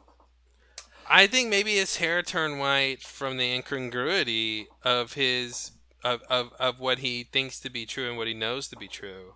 I 1.09 1.27
think 1.27 1.49
maybe 1.49 1.77
his 1.77 1.97
hair 1.97 2.23
turned 2.23 2.59
white 2.59 3.03
from 3.03 3.37
the 3.37 3.53
incongruity 3.53 4.67
of 4.83 5.13
his 5.15 5.73
of, 6.05 6.23
of, 6.29 6.53
of 6.59 6.79
what 6.81 6.99
he 6.99 7.25
thinks 7.25 7.59
to 7.61 7.71
be 7.71 7.87
true 7.87 8.09
and 8.09 8.17
what 8.17 8.29
he 8.29 8.35
knows 8.35 8.69
to 8.69 8.77
be 8.77 8.89
true. 8.89 9.35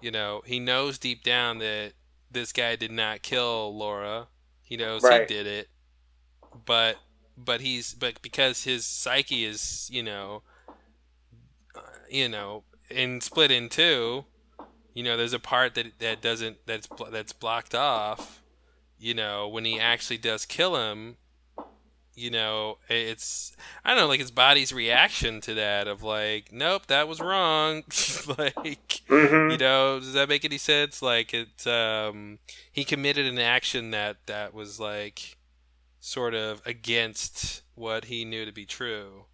You 0.00 0.10
know, 0.10 0.42
he 0.46 0.58
knows 0.58 0.98
deep 0.98 1.22
down 1.22 1.58
that 1.58 1.92
this 2.30 2.52
guy 2.52 2.76
did 2.76 2.90
not 2.90 3.22
kill 3.22 3.76
Laura. 3.76 4.28
He 4.62 4.76
knows 4.76 5.02
Right. 5.02 5.28
he 5.28 5.34
did 5.34 5.46
it. 5.46 5.68
But 6.66 6.96
but 7.36 7.60
he's 7.60 7.94
but 7.94 8.20
because 8.22 8.64
his 8.64 8.86
psyche 8.86 9.44
is, 9.44 9.88
you 9.92 10.02
know, 10.02 10.42
uh, 11.74 11.80
you 12.10 12.28
know, 12.28 12.64
in 12.90 13.20
split 13.20 13.50
in 13.50 13.68
two, 13.68 14.24
you 14.94 15.02
know, 15.02 15.16
there's 15.16 15.32
a 15.32 15.38
part 15.38 15.74
that 15.74 15.98
that 16.00 16.20
doesn't 16.20 16.58
that's 16.66 16.88
that's 17.10 17.32
blocked 17.32 17.74
off 17.74 18.41
you 19.02 19.14
know, 19.14 19.48
when 19.48 19.64
he 19.64 19.80
actually 19.80 20.18
does 20.18 20.46
kill 20.46 20.76
him, 20.76 21.16
you 22.14 22.30
know, 22.30 22.78
it's 22.88 23.56
I 23.84 23.90
don't 23.90 23.98
know, 23.98 24.06
like 24.06 24.20
his 24.20 24.30
body's 24.30 24.72
reaction 24.72 25.40
to 25.42 25.54
that 25.54 25.88
of 25.88 26.04
like, 26.04 26.52
nope, 26.52 26.86
that 26.86 27.08
was 27.08 27.20
wrong. 27.20 27.82
like, 28.38 29.08
you 29.10 29.56
know, 29.58 29.98
does 29.98 30.12
that 30.12 30.28
make 30.28 30.44
any 30.44 30.58
sense? 30.58 31.02
Like 31.02 31.34
it 31.34 31.66
um 31.66 32.38
he 32.70 32.84
committed 32.84 33.26
an 33.26 33.40
action 33.40 33.90
that 33.90 34.18
that 34.26 34.54
was 34.54 34.78
like 34.78 35.36
sort 35.98 36.34
of 36.34 36.62
against 36.64 37.62
what 37.74 38.04
he 38.04 38.24
knew 38.24 38.44
to 38.44 38.52
be 38.52 38.66
true. 38.66 39.24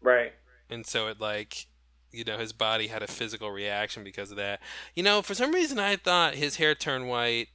Right. 0.00 0.34
And 0.70 0.86
so 0.86 1.08
it 1.08 1.20
like 1.20 1.66
you 2.12 2.22
know, 2.22 2.38
his 2.38 2.52
body 2.52 2.86
had 2.86 3.02
a 3.02 3.08
physical 3.08 3.50
reaction 3.50 4.04
because 4.04 4.30
of 4.30 4.36
that. 4.36 4.60
You 4.94 5.02
know, 5.02 5.20
for 5.20 5.34
some 5.34 5.52
reason 5.52 5.80
I 5.80 5.96
thought 5.96 6.34
his 6.36 6.56
hair 6.56 6.76
turned 6.76 7.08
white 7.08 7.48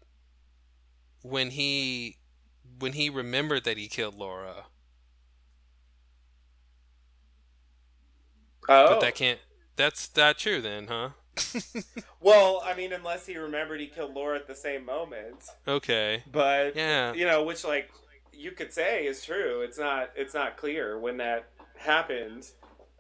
when 1.21 1.51
he 1.51 2.17
when 2.79 2.93
he 2.93 3.09
remembered 3.09 3.63
that 3.65 3.77
he 3.77 3.87
killed 3.87 4.15
Laura. 4.15 4.65
Oh. 8.69 8.87
But 8.89 9.01
that 9.01 9.15
can't 9.15 9.39
that's 9.75 10.15
not 10.15 10.37
true 10.37 10.61
then, 10.61 10.87
huh? 10.87 11.09
Well, 12.19 12.61
I 12.63 12.75
mean, 12.75 12.93
unless 12.93 13.25
he 13.25 13.37
remembered 13.37 13.79
he 13.79 13.87
killed 13.87 14.13
Laura 14.13 14.37
at 14.37 14.47
the 14.47 14.55
same 14.55 14.85
moment, 14.85 15.43
Okay. 15.67 16.23
but 16.31 16.75
Yeah. 16.75 17.13
you 17.13 17.25
know, 17.25 17.43
which 17.43 17.63
like 17.63 17.89
you 18.31 18.51
could 18.51 18.71
say 18.73 19.05
is 19.07 19.23
true. 19.25 19.61
It's 19.61 19.77
not. 19.79 20.11
It's 20.15 20.33
not 20.33 20.57
clear 20.57 20.99
when 20.99 21.17
that 21.17 21.47
happened. 21.77 22.47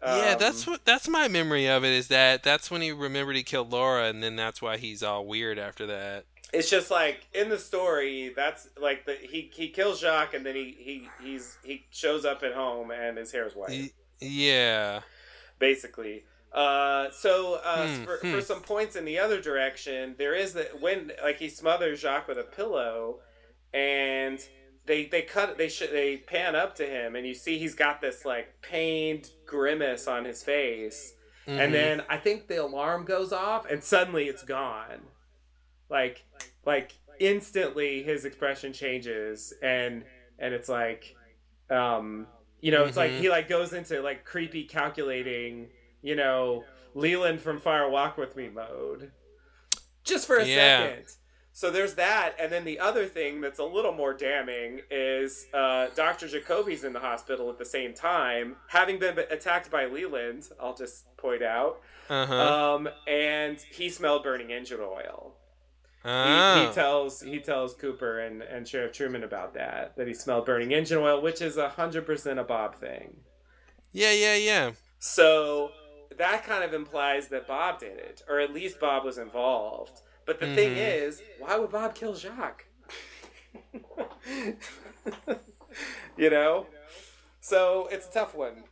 yeah, 0.03 0.31
Um, 0.33 0.39
that's 0.39 0.65
what 0.65 0.83
that's 0.85 1.07
my 1.07 1.27
memory 1.27 1.67
of 1.67 1.83
it 1.85 1.91
is 1.93 2.07
that 2.07 2.41
that's 2.43 2.71
when 2.71 2.81
he 2.81 2.91
remembered 2.91 3.35
he 3.35 3.43
killed 3.43 3.71
Laura 3.71 4.05
and 4.07 4.23
then 4.23 4.35
that's 4.35 4.61
why 4.61 4.77
he's 4.77 5.03
all 5.03 5.25
weird 5.27 5.59
after 5.59 5.85
that. 5.87 6.25
It's 6.53 6.69
just 6.69 6.91
like 6.91 7.27
in 7.33 7.49
the 7.49 7.57
story. 7.57 8.33
That's 8.35 8.67
like 8.79 9.05
the 9.05 9.13
he 9.13 9.49
he 9.53 9.69
kills 9.69 9.99
Jacques 10.01 10.33
and 10.33 10.45
then 10.45 10.55
he 10.55 10.75
he 10.77 11.09
he's 11.23 11.57
he 11.63 11.85
shows 11.91 12.25
up 12.25 12.43
at 12.43 12.53
home 12.53 12.91
and 12.91 13.17
his 13.17 13.31
hair's 13.31 13.55
white. 13.55 13.93
Yeah. 14.19 15.01
basically. 15.59 16.23
Uh, 16.53 17.09
so 17.11 17.61
uh, 17.63 17.87
Hmm, 17.87 18.03
for, 18.03 18.17
hmm. 18.17 18.31
for 18.33 18.41
some 18.41 18.59
points 18.61 18.95
in 18.97 19.05
the 19.05 19.17
other 19.17 19.39
direction, 19.41 20.15
there 20.17 20.35
is 20.35 20.51
that 20.53 20.81
when 20.81 21.11
like 21.23 21.37
he 21.39 21.47
smothers 21.47 22.01
Jacques 22.01 22.27
with 22.27 22.37
a 22.37 22.43
pillow, 22.43 23.19
and 23.73 24.39
they 24.85 25.05
they 25.05 25.21
cut 25.21 25.57
they 25.57 25.69
sh- 25.69 25.87
they 25.91 26.17
pan 26.17 26.55
up 26.55 26.75
to 26.75 26.85
him, 26.85 27.15
and 27.15 27.25
you 27.25 27.33
see 27.33 27.57
he's 27.57 27.75
got 27.75 28.01
this 28.01 28.25
like 28.25 28.61
pained 28.61 29.29
grimace 29.45 30.07
on 30.07 30.25
his 30.25 30.43
face, 30.43 31.13
Mhm. 31.47 31.57
and 31.59 31.73
then 31.73 32.03
I 32.09 32.17
think 32.17 32.47
the 32.49 32.57
alarm 32.61 33.05
goes 33.05 33.31
off, 33.31 33.65
and 33.65 33.81
suddenly 33.81 34.27
it's 34.27 34.43
gone, 34.43 35.03
like 35.91 36.23
like 36.65 36.93
instantly 37.19 38.01
his 38.01 38.25
expression 38.25 38.73
changes, 38.73 39.53
and 39.61 40.03
and 40.39 40.53
it's 40.55 40.69
like, 40.69 41.15
um, 41.69 42.25
you 42.61 42.71
know, 42.71 42.85
it's 42.85 42.97
like 42.97 43.11
Mhm. 43.11 43.19
he 43.19 43.29
like 43.29 43.47
goes 43.47 43.73
into 43.73 44.01
like 44.01 44.25
creepy 44.25 44.63
calculating, 44.63 45.69
you 46.01 46.15
know, 46.15 46.63
Leland 46.95 47.41
from 47.41 47.59
Fire 47.59 47.87
Walk 47.89 48.17
with 48.17 48.35
Me 48.35 48.49
mode, 48.49 49.11
just 50.03 50.25
for 50.25 50.37
a 50.37 50.45
Yeah. 50.45 50.55
second. 50.87 51.05
So 51.53 51.69
there's 51.69 51.95
that, 51.95 52.35
and 52.39 52.49
then 52.49 52.63
the 52.63 52.79
other 52.79 53.05
thing 53.05 53.41
that's 53.41 53.59
a 53.59 53.63
little 53.65 53.91
more 53.91 54.13
damning 54.13 54.81
is 54.89 55.47
uh, 55.53 55.87
Dr. 55.95 56.29
Jacoby's 56.29 56.85
in 56.85 56.93
the 56.93 56.99
hospital 57.01 57.49
at 57.49 57.57
the 57.57 57.65
same 57.65 57.93
time, 57.93 58.55
having 58.69 58.97
been 58.99 59.19
attacked 59.19 59.69
by 59.69 59.85
Leland. 59.85 60.47
I'll 60.61 60.73
just 60.73 61.15
point 61.17 61.43
out, 61.43 61.81
uh-huh. 62.09 62.33
um, 62.75 62.89
and 63.05 63.59
he 63.59 63.89
smelled 63.89 64.23
burning 64.23 64.51
engine 64.51 64.79
oil. 64.81 65.35
He, 66.03 66.09
he 66.67 66.73
tells 66.73 67.21
he 67.21 67.39
tells 67.39 67.75
Cooper 67.75 68.19
and, 68.19 68.41
and 68.41 68.67
Sheriff 68.67 68.91
Truman 68.93 69.23
about 69.23 69.53
that 69.53 69.95
that 69.97 70.07
he 70.07 70.13
smelled 70.13 70.45
burning 70.47 70.73
engine 70.73 70.97
oil, 70.97 71.21
which 71.21 71.41
is 71.41 71.57
hundred 71.57 72.05
percent 72.07 72.39
a 72.39 72.43
Bob 72.43 72.75
thing. 72.75 73.17
yeah, 73.91 74.11
yeah, 74.11 74.35
yeah. 74.35 74.71
So 74.99 75.71
that 76.17 76.43
kind 76.43 76.63
of 76.63 76.73
implies 76.73 77.27
that 77.29 77.47
Bob 77.47 77.79
did 77.79 77.97
it, 77.97 78.21
or 78.27 78.39
at 78.39 78.51
least 78.53 78.79
Bob 78.79 79.03
was 79.05 79.17
involved. 79.17 80.01
But 80.25 80.39
the 80.39 80.47
thing 80.53 80.75
Mhm. 80.75 81.07
is, 81.07 81.21
why 81.39 81.57
would 81.57 81.71
Bob 81.71 81.93
kill 81.95 82.13
Jacques? 82.15 82.65
you 86.17 86.29
know? 86.29 86.67
So 87.39 87.87
it's 87.91 88.07
a 88.07 88.11
tough 88.11 88.35
one. 88.35 88.63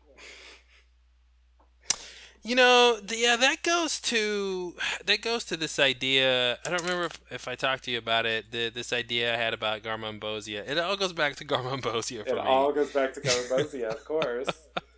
You 2.42 2.56
know, 2.56 2.98
th- 3.06 3.22
yeah, 3.22 3.36
that 3.36 3.64
goes 3.64 4.00
to 4.02 4.74
that 5.06 5.22
goes 5.22 5.44
to 5.46 5.58
this 5.58 5.78
idea. 5.78 6.58
I 6.66 6.70
don't 6.70 6.82
remember 6.82 7.06
if, 7.06 7.20
if 7.30 7.48
I 7.50 7.56
talked 7.56 7.84
to 7.84 7.92
you 7.92 7.98
about 7.98 8.26
it. 8.26 8.52
The, 8.52 8.70
this 8.70 8.94
idea 8.94 9.34
I 9.34 9.38
had 9.38 9.54
about 9.54 9.84
Garmonbozia. 9.84 10.68
It 10.68 10.78
all 10.78 10.96
goes 10.96 11.12
back 11.14 11.36
to 11.38 11.46
Garmonbozia 11.54 12.24
for 12.24 12.30
It 12.30 12.36
me. 12.36 12.40
all 12.42 12.72
goes 12.72 12.92
back 12.94 13.14
to 13.16 13.22
Garbosia, 13.22 13.90
of 13.90 14.06
course. 14.06 14.48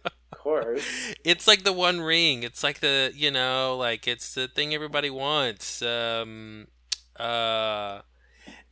Of 0.05 0.37
course. 0.37 0.83
it's 1.23 1.47
like 1.47 1.63
the 1.63 1.73
one 1.73 2.01
ring. 2.01 2.43
It's 2.43 2.63
like 2.63 2.79
the 2.79 3.11
you 3.15 3.31
know, 3.31 3.75
like 3.75 4.07
it's 4.07 4.35
the 4.35 4.47
thing 4.47 4.73
everybody 4.75 5.09
wants. 5.09 5.81
Um, 5.81 6.67
uh, 7.19 8.01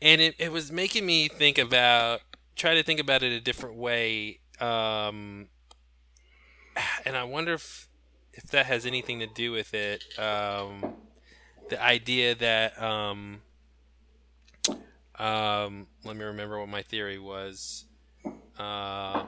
and 0.02 0.22
it 0.22 0.36
it 0.38 0.52
was 0.52 0.72
making 0.72 1.08
me 1.08 1.28
think 1.28 1.58
about 1.58 2.22
try 2.56 2.76
to 2.76 2.84
think 2.84 3.00
about 3.00 3.24
it 3.24 3.32
a 3.32 3.42
different 3.42 3.78
way. 3.78 4.42
Um, 4.62 5.48
and 7.06 7.18
I 7.18 7.24
wonder 7.24 7.54
if 7.54 7.89
if 8.34 8.44
that 8.52 8.66
has 8.66 8.86
anything 8.86 9.20
to 9.20 9.28
do 9.28 9.52
with 9.52 9.74
it. 9.74 10.04
Um, 10.18 10.96
the 11.70 11.82
idea 11.82 12.36
that 12.36 12.82
um, 12.82 13.42
um, 15.18 15.88
let 16.04 16.16
me 16.16 16.24
remember 16.24 16.60
what 16.60 16.70
my 16.70 16.82
theory 16.82 17.20
was. 17.20 17.86
Uh, 18.58 19.26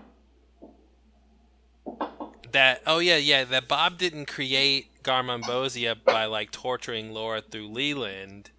that 2.52 2.82
oh 2.86 2.99
yeah 2.99 3.18
yeah 3.18 3.44
that 3.45 3.68
Bob 3.68 3.98
didn't 3.98 4.26
create 4.26 5.03
Garmonbozia 5.03 5.95
by 6.03 6.26
like 6.26 6.52
torturing 6.52 7.14
Laura 7.14 7.41
through 7.41 7.68
Leland, 7.68 8.52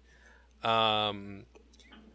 um, 0.63 1.43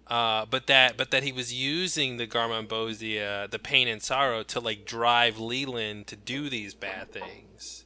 uh, 0.06 0.44
but 0.46 0.66
that 0.66 0.96
but 0.96 1.10
that 1.10 1.22
he 1.22 1.32
was 1.32 1.52
using 1.52 2.16
the 2.16 2.26
Garmonbozia, 2.26 3.50
the 3.50 3.59
pain 3.59 3.88
and 3.88 4.02
sorrow, 4.02 4.42
to 4.44 4.60
like 4.60 4.84
drive 4.84 5.38
Leland 5.38 6.06
to 6.09 6.16
do 6.16 6.48
these 6.48 6.74
bad 6.74 7.12
things. 7.12 7.84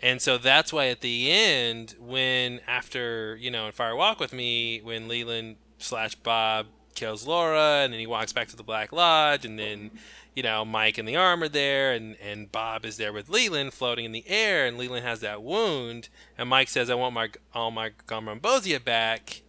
And 0.00 0.22
so 0.22 0.38
that's 0.38 0.72
why 0.72 0.86
at 0.86 1.00
the 1.00 1.30
end, 1.30 1.96
when 1.98 2.60
after 2.66 3.36
you 3.36 3.50
know 3.50 3.66
in 3.66 3.72
Fire 3.72 3.96
Walk 3.96 4.20
with 4.20 4.32
Me, 4.32 4.80
when 4.80 5.08
Leland 5.08 5.56
slash 5.78 6.14
Bob 6.14 6.66
kills 6.94 7.26
Laura, 7.26 7.82
and 7.82 7.92
then 7.92 8.00
he 8.00 8.06
walks 8.06 8.32
back 8.32 8.48
to 8.48 8.56
the 8.56 8.62
Black 8.62 8.92
Lodge, 8.92 9.44
and 9.44 9.58
then 9.58 9.90
you 10.34 10.42
know 10.42 10.64
Mike 10.64 10.98
and 10.98 11.08
the 11.08 11.16
arm 11.16 11.42
are 11.42 11.48
there, 11.48 11.92
and 11.92 12.16
and 12.22 12.52
Bob 12.52 12.84
is 12.84 12.96
there 12.96 13.12
with 13.12 13.28
Leland 13.28 13.74
floating 13.74 14.04
in 14.04 14.12
the 14.12 14.28
air, 14.28 14.66
and 14.66 14.78
Leland 14.78 15.04
has 15.04 15.20
that 15.20 15.42
wound, 15.42 16.08
and 16.36 16.48
Mike 16.48 16.68
says, 16.68 16.90
"I 16.90 16.94
want 16.94 17.14
my 17.14 17.30
all 17.52 17.70
my 17.70 17.90
Garmonbozia 18.06 18.84
back," 18.84 19.42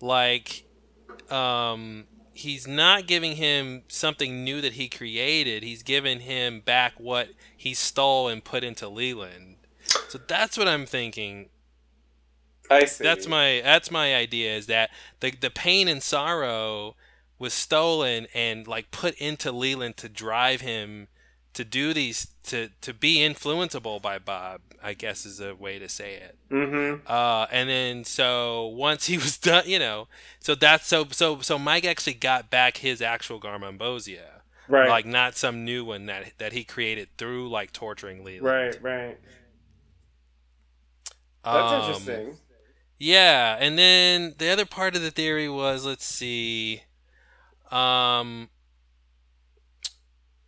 like 0.00 0.64
um 1.30 2.06
he's 2.38 2.68
not 2.68 3.08
giving 3.08 3.34
him 3.34 3.82
something 3.88 4.44
new 4.44 4.60
that 4.60 4.74
he 4.74 4.88
created. 4.88 5.64
He's 5.64 5.82
giving 5.82 6.20
him 6.20 6.60
back 6.60 6.92
what 6.98 7.30
he 7.56 7.74
stole 7.74 8.28
and 8.28 8.44
put 8.44 8.62
into 8.62 8.88
Leland. 8.88 9.56
So 10.08 10.18
that's 10.26 10.56
what 10.56 10.68
I'm 10.68 10.86
thinking. 10.86 11.48
I 12.70 12.84
see. 12.84 13.02
That's 13.04 13.26
my 13.26 13.60
that's 13.64 13.90
my 13.90 14.14
idea 14.14 14.54
is 14.56 14.66
that 14.66 14.90
the 15.20 15.30
the 15.32 15.50
pain 15.50 15.88
and 15.88 16.02
sorrow 16.02 16.96
was 17.38 17.54
stolen 17.54 18.26
and 18.34 18.66
like 18.66 18.90
put 18.90 19.14
into 19.14 19.52
Leland 19.52 19.96
to 19.98 20.08
drive 20.08 20.60
him 20.60 21.08
to 21.54 21.64
do 21.64 21.94
these 21.94 22.28
to 22.44 22.68
to 22.82 22.92
be 22.92 23.16
influenceable 23.18 24.02
by 24.02 24.18
Bob, 24.18 24.60
I 24.82 24.92
guess 24.94 25.24
is 25.24 25.40
a 25.40 25.54
way 25.54 25.78
to 25.78 25.88
say 25.88 26.14
it. 26.14 26.36
Mm-hmm. 26.50 27.06
Uh, 27.06 27.46
and 27.50 27.68
then 27.70 28.04
so 28.04 28.66
once 28.66 29.06
he 29.06 29.16
was 29.16 29.38
done, 29.50 29.64
you 29.66 29.78
know, 29.78 30.08
so 30.40 30.54
that's 30.54 30.86
so 30.86 31.06
so 31.10 31.40
so 31.40 31.58
Mike 31.58 31.84
actually 31.86 32.14
got 32.14 32.50
back 32.50 32.78
his 32.78 33.00
actual 33.00 33.40
Garmonbozia, 33.40 34.42
Right. 34.68 34.88
like 34.90 35.06
not 35.06 35.34
some 35.36 35.64
new 35.64 35.84
one 35.84 36.06
that 36.06 36.32
that 36.38 36.52
he 36.52 36.64
created 36.64 37.08
through 37.16 37.48
like 37.48 37.72
torturing 37.72 38.24
Leland. 38.24 38.44
right, 38.44 38.82
right. 38.82 39.18
That's 41.50 41.70
Um, 41.70 41.82
interesting. 41.82 42.38
Yeah, 42.98 43.56
and 43.60 43.78
then 43.78 44.34
the 44.38 44.50
other 44.50 44.66
part 44.66 44.96
of 44.96 45.02
the 45.02 45.10
theory 45.10 45.48
was 45.48 45.84
let's 45.84 46.04
see, 46.04 46.82
um, 47.70 48.50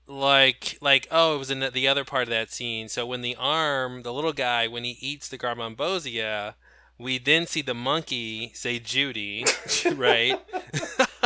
like 0.07 0.77
like 0.81 1.07
oh 1.11 1.37
it 1.37 1.39
was 1.39 1.51
in 1.51 1.61
the, 1.61 1.71
the 1.71 1.87
other 1.89 2.05
part 2.05 2.25
of 2.25 2.29
that 2.31 2.51
scene. 2.51 2.89
So 2.89 3.07
when 3.07 3.21
the 3.23 3.37
arm, 3.39 4.03
the 4.03 4.13
little 4.13 4.33
guy, 4.33 4.67
when 4.67 4.85
he 4.85 4.97
eats 5.01 5.29
the 5.29 5.39
Garmonbozia, 5.39 6.55
we 6.99 7.19
then 7.19 7.47
see 7.47 7.63
the 7.63 7.75
monkey 7.75 8.53
say 8.55 8.79
Judy, 8.79 9.53
right? 9.95 10.39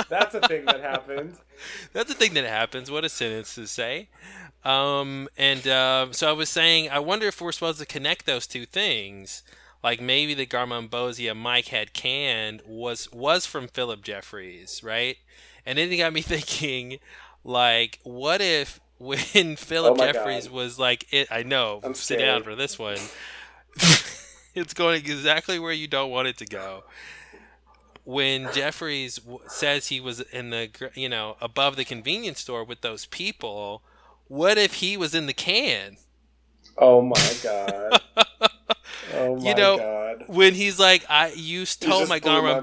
That's 0.09 0.35
a 0.35 0.41
thing 0.41 0.67
that 0.67 0.81
happened. 0.81 1.37
That's 1.93 2.09
the 2.09 2.15
thing 2.15 2.35
that 2.35 2.45
happens. 2.45 2.91
What 2.91 3.05
a 3.05 3.09
sentence 3.09 3.55
to 3.55 3.67
say. 3.67 4.09
Um, 4.65 5.29
and 5.37 5.67
um, 5.69 6.13
so 6.13 6.29
I 6.29 6.33
was 6.33 6.49
saying, 6.49 6.91
I 6.91 6.99
wonder 6.99 7.27
if 7.27 7.41
we're 7.41 7.53
supposed 7.53 7.81
to 7.81 7.87
connect 7.87 8.27
those 8.27 8.47
two 8.47 8.67
things. 8.67 9.43
Like 9.83 10.01
maybe 10.01 10.35
the 10.35 10.47
Garmonbozia 10.47 11.37
Mike 11.37 11.69
had 11.69 11.93
canned 11.93 12.63
was 12.67 13.13
was 13.13 13.45
from 13.47 13.69
Philip 13.69 14.03
Jeffries, 14.03 14.83
right? 14.83 15.19
And 15.67 15.79
then 15.79 15.93
it 15.93 15.99
got 15.99 16.13
me 16.13 16.23
thinking, 16.23 16.99
like, 17.45 18.01
what 18.05 18.41
if 18.41 18.81
when 18.99 19.19
Philip 19.57 19.95
Oh 19.95 19.97
Jeffries 19.97 20.49
God. 20.49 20.51
was 20.51 20.79
like, 20.79 21.07
it? 21.13 21.29
I 21.31 21.43
know. 21.43 21.85
I'm 21.85 21.95
sit 21.95 22.19
down 22.19 22.43
for 22.43 22.57
this 22.57 22.79
one. 22.79 23.11
it's 24.55 24.75
going 24.75 24.97
exactly 24.99 25.59
where 25.59 25.73
you 25.73 25.89
don't 25.89 26.11
want 26.11 26.29
it 26.29 26.39
to 26.39 26.47
go 26.47 26.85
when 28.05 28.51
Jeffries 28.51 29.17
w- 29.17 29.41
says 29.47 29.89
he 29.89 30.01
was 30.01 30.21
in 30.21 30.51
the 30.51 30.69
you 30.95 31.09
know 31.09 31.37
above 31.41 31.77
the 31.77 31.85
convenience 31.85 32.41
store 32.41 32.65
with 32.65 32.81
those 32.81 33.07
people, 33.07 33.83
what 34.29 34.59
if 34.59 34.75
he 34.75 34.97
was 34.97 35.15
in 35.15 35.27
the 35.27 35.33
can? 35.33 35.97
Oh 36.79 37.03
my 37.03 37.35
god. 37.43 37.99
Oh 39.09 39.37
my 39.37 39.43
You 39.43 39.55
know, 39.55 39.81
god. 39.81 40.25
When 40.27 40.55
he's 40.55 40.79
like, 40.79 41.05
"I 41.09 41.33
you 41.37 41.67
stole 41.67 42.07
just 42.07 42.07
my 42.07 42.19
my 42.43 42.61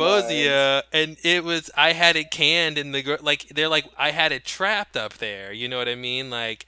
and 0.91 1.17
it 1.23 1.43
was 1.43 1.69
I 1.77 1.93
had 1.93 2.15
it 2.15 2.31
canned 2.31 2.77
in 2.77 2.91
the 2.91 3.19
like 3.21 3.47
they're 3.49 3.69
like 3.69 3.85
I 3.97 4.11
had 4.11 4.31
it 4.31 4.45
trapped 4.45 4.97
up 4.97 5.13
there." 5.15 5.53
You 5.53 5.67
know 5.69 5.77
what 5.77 5.87
I 5.89 5.95
mean? 5.95 6.29
Like 6.31 6.65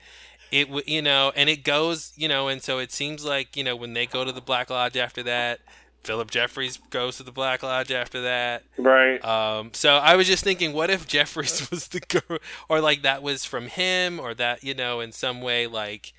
it 0.52 0.70
you 0.88 1.02
know, 1.02 1.32
and 1.36 1.49
it 1.49 1.64
goes 1.64 2.14
you 2.15 2.28
know, 2.28 2.48
and 2.48 2.61
so 2.61 2.80
it 2.80 2.91
seems 2.91 3.26
like 3.26 3.57
you 3.57 3.64
know 3.64 3.76
when 3.76 3.94
they 3.94 4.06
go 4.06 4.24
to 4.24 4.32
the 4.32 4.41
Black 4.41 4.70
Lodge 4.70 4.98
after 4.98 5.24
that. 5.24 5.61
Philip 6.03 6.31
Jeffries 6.31 6.77
goes 6.89 7.17
to 7.17 7.23
the 7.23 7.31
Black 7.31 7.63
Lodge 7.63 7.91
after 7.91 8.21
that. 8.21 8.63
Right. 8.77 9.23
Um, 9.23 9.71
so 9.73 9.95
I 9.95 10.15
was 10.15 10.27
just 10.27 10.43
thinking, 10.43 10.73
what 10.73 10.89
if 10.89 11.07
Jeffries 11.07 11.69
was 11.71 11.88
the 11.88 12.01
girl, 12.01 12.39
or 12.67 12.81
like 12.81 13.01
that 13.03 13.23
was 13.23 13.45
from 13.45 13.67
him, 13.67 14.19
or 14.19 14.34
that 14.34 14.63
you 14.63 14.73
know, 14.73 14.99
in 14.99 15.11
some 15.11 15.41
way, 15.41 15.65
like 15.67 16.13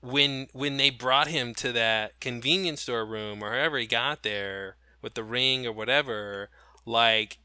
when 0.00 0.48
when 0.52 0.76
they 0.76 0.90
brought 0.90 1.28
him 1.28 1.54
to 1.54 1.72
that 1.72 2.20
convenience 2.20 2.82
store 2.82 3.04
room 3.04 3.42
or 3.42 3.50
however 3.50 3.78
he 3.78 3.86
got 3.86 4.22
there 4.22 4.76
with 5.00 5.14
the 5.14 5.24
ring 5.24 5.66
or 5.66 5.72
whatever, 5.72 6.50
like 6.86 7.38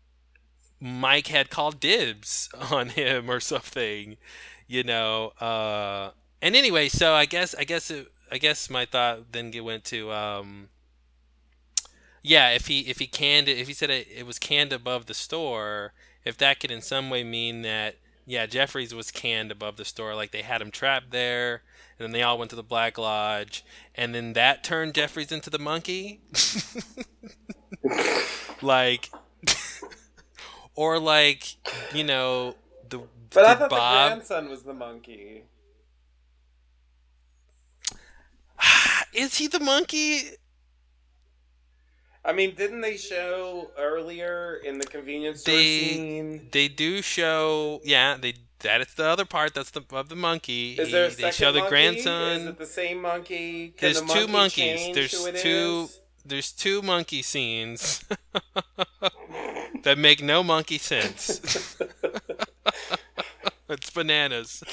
Mike 0.80 1.28
had 1.28 1.50
called 1.50 1.80
dibs 1.80 2.50
on 2.72 2.90
him 2.90 3.30
or 3.30 3.40
something, 3.40 4.18
you 4.68 4.84
know. 4.84 5.30
Uh, 5.40 6.12
and 6.42 6.56
anyway, 6.56 6.88
so 6.88 7.14
I 7.14 7.26
guess 7.26 7.56
I 7.56 7.64
guess 7.64 7.90
it, 7.90 8.12
I 8.32 8.38
guess 8.38 8.70
my 8.70 8.86
thought 8.86 9.32
then 9.32 9.52
went 9.64 9.86
to. 9.86 10.12
Um, 10.12 10.70
yeah, 12.24 12.50
if 12.50 12.68
he 12.68 12.82
if 12.82 13.00
he 13.00 13.08
canned 13.08 13.48
it, 13.48 13.58
if 13.58 13.68
he 13.68 13.74
said 13.74 13.90
it, 13.90 14.08
it 14.14 14.26
was 14.26 14.40
canned 14.40 14.74
above 14.74 15.06
the 15.06 15.14
store, 15.14 15.94
if 16.26 16.38
that 16.38 16.60
could 16.60 16.72
in 16.72 16.82
some 16.82 17.10
way 17.10 17.24
mean 17.24 17.62
that 17.62 17.96
yeah, 18.26 18.46
Jeffries 18.46 18.94
was 18.94 19.10
canned 19.10 19.52
above 19.52 19.78
the 19.78 19.86
store, 19.86 20.14
like 20.14 20.32
they 20.32 20.42
had 20.42 20.62
him 20.62 20.70
trapped 20.70 21.12
there, 21.12 21.64
and 21.98 22.06
then 22.06 22.12
they 22.12 22.24
all 22.24 22.38
went 22.38 22.50
to 22.50 22.58
the 22.58 22.64
Black 22.64 22.98
Lodge, 22.98 23.64
and 23.96 24.14
then 24.14 24.34
that 24.34 24.64
turned 24.64 24.94
Jeffries 24.94 25.32
into 25.32 25.50
the 25.50 25.58
monkey, 25.60 26.20
like, 28.62 29.10
or 30.76 31.00
like 31.00 31.56
you 31.94 32.04
know 32.04 32.56
the 32.90 33.02
But 33.34 33.46
I 33.46 33.56
thought 33.56 33.70
Bob 33.70 34.10
the 34.10 34.16
grandson 34.16 34.50
was 34.50 34.64
the 34.64 34.74
monkey. 34.74 35.44
is 39.14 39.38
he 39.38 39.48
the 39.48 39.60
monkey? 39.60 40.24
I 42.28 42.34
mean, 42.34 42.56
didn't 42.56 42.82
they 42.82 42.98
show 42.98 43.72
earlier 43.78 44.60
in 44.64 44.78
the 44.80 44.86
convenience 44.86 45.42
store 45.42 45.56
They- 45.56 45.80
scene? 45.94 46.50
They 46.52 46.68
do 46.68 47.02
show, 47.02 47.80
yeah. 47.86 48.18
They 48.20 48.34
that 48.60 48.82
is 48.82 48.94
the 48.96 49.06
other 49.08 49.24
part. 49.24 49.54
That's 49.54 49.70
the 49.72 49.82
of 49.92 50.10
the 50.10 50.16
monkey. 50.16 50.74
Is 50.74 50.92
there 50.92 51.06
a 51.06 51.10
He- 51.10 51.14
second 51.16 51.26
they 51.26 51.32
show 51.32 51.52
the 51.54 51.60
monkey? 51.60 51.70
grandson. 51.70 52.42
Is 52.42 52.48
it 52.48 52.58
the 52.58 52.66
same 52.66 53.02
monkey? 53.02 53.70
Can 53.70 53.94
There's 53.94 54.02
the 54.02 54.14
two 54.14 54.28
monkeys. 54.28 54.94
There's 54.96 55.42
two- 55.42 55.88
is? 55.90 56.00
there's 56.26 56.52
two 56.52 56.82
monkey 56.82 57.22
scenes 57.22 58.04
that 59.84 59.98
make 59.98 60.22
no 60.22 60.44
monkey 60.44 60.78
sense. 60.80 61.78
it's 63.70 63.90
bananas. 63.92 64.64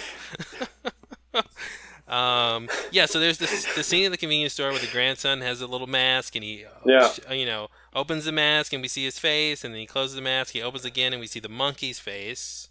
Um, 2.06 2.68
yeah, 2.92 3.06
so 3.06 3.18
there's 3.18 3.38
this 3.38 3.64
the 3.74 3.82
scene 3.82 4.04
at 4.04 4.10
the 4.10 4.18
convenience 4.18 4.52
store 4.52 4.70
where 4.70 4.78
the 4.78 4.86
grandson 4.92 5.40
has 5.40 5.62
a 5.62 5.66
little 5.66 5.86
mask 5.86 6.34
and 6.36 6.44
he, 6.44 6.64
uh, 6.66 6.68
Yeah. 6.84 7.32
you 7.32 7.46
know, 7.46 7.68
opens 7.94 8.26
the 8.26 8.32
mask 8.32 8.72
and 8.74 8.82
we 8.82 8.88
see 8.88 9.04
his 9.04 9.18
face, 9.18 9.64
and 9.64 9.72
then 9.72 9.80
he 9.80 9.86
closes 9.86 10.14
the 10.14 10.20
mask, 10.20 10.52
he 10.52 10.60
opens 10.62 10.84
again, 10.84 11.12
and 11.14 11.20
we 11.20 11.26
see 11.26 11.40
the 11.40 11.48
monkey's 11.48 11.98
face. 11.98 12.68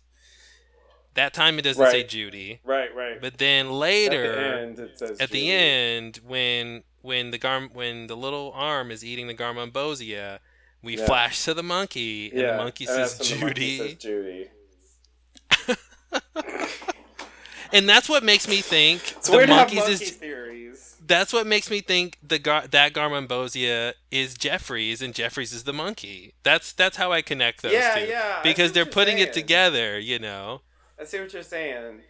That 1.16 1.34
time 1.34 1.58
it 1.60 1.64
doesn't 1.64 1.90
say 1.92 2.04
Judy, 2.04 2.60
Right, 2.64 2.94
right. 2.96 3.20
but 3.22 3.38
then 3.40 3.68
at 3.68 3.72
later 3.72 4.36
the 4.36 4.58
end, 4.62 4.80
it 4.80 4.98
says 5.00 5.20
at 5.20 5.30
the 5.32 5.52
end 5.52 6.20
when 6.26 6.84
when 7.02 7.32
the 7.32 7.38
gar 7.38 7.62
when 7.74 8.08
the 8.08 8.16
little 8.16 8.52
arm 8.56 8.90
is 8.92 9.04
eating 9.04 9.28
the 9.28 9.36
garmonbozia 9.36 10.40
we 10.82 10.98
Yeah. 10.98 11.06
flash 11.06 11.44
to 11.46 11.54
the 11.54 11.62
monkey 11.64 12.32
and 12.32 12.40
the 12.50 12.58
monkey 12.58 12.86
says 12.88 13.18
the 13.18 13.36
monkey 13.38 13.78
says 13.78 13.96
Judy. 13.96 14.48
and 17.74 17.90
that's 17.90 18.08
what 18.08 18.24
makes 18.24 18.48
me 18.48 18.62
think 18.62 19.02
It's 19.18 19.30
the 19.30 19.46
monkeys 19.48 19.80
monkey 19.80 19.94
is 19.94 20.12
theories. 20.12 20.96
that's 21.06 21.34
what 21.34 21.46
makes 21.48 21.70
me 21.70 21.82
think 21.82 22.18
the 22.24 22.40
gar- 22.40 22.68
that 22.68 22.94
garmonbozia 22.94 23.94
is 24.12 24.36
jeffries 24.36 25.02
and 25.02 25.14
jeffries 25.14 25.52
is 25.54 25.64
the 25.66 25.74
monkey 25.74 26.34
that's 26.44 26.72
that's 26.74 26.98
how 26.98 27.12
i 27.12 27.22
connect 27.22 27.62
those 27.64 27.74
Yeah, 27.74 27.96
two 27.96 28.06
yeah, 28.06 28.40
because 28.44 28.72
they're 28.72 28.86
putting 28.86 29.18
it 29.20 29.34
together 29.34 30.00
you 30.00 30.20
know 30.20 30.62
I 31.00 31.06
see 31.06 31.20
what 31.20 31.34
you're 31.34 31.42
saying. 31.44 32.02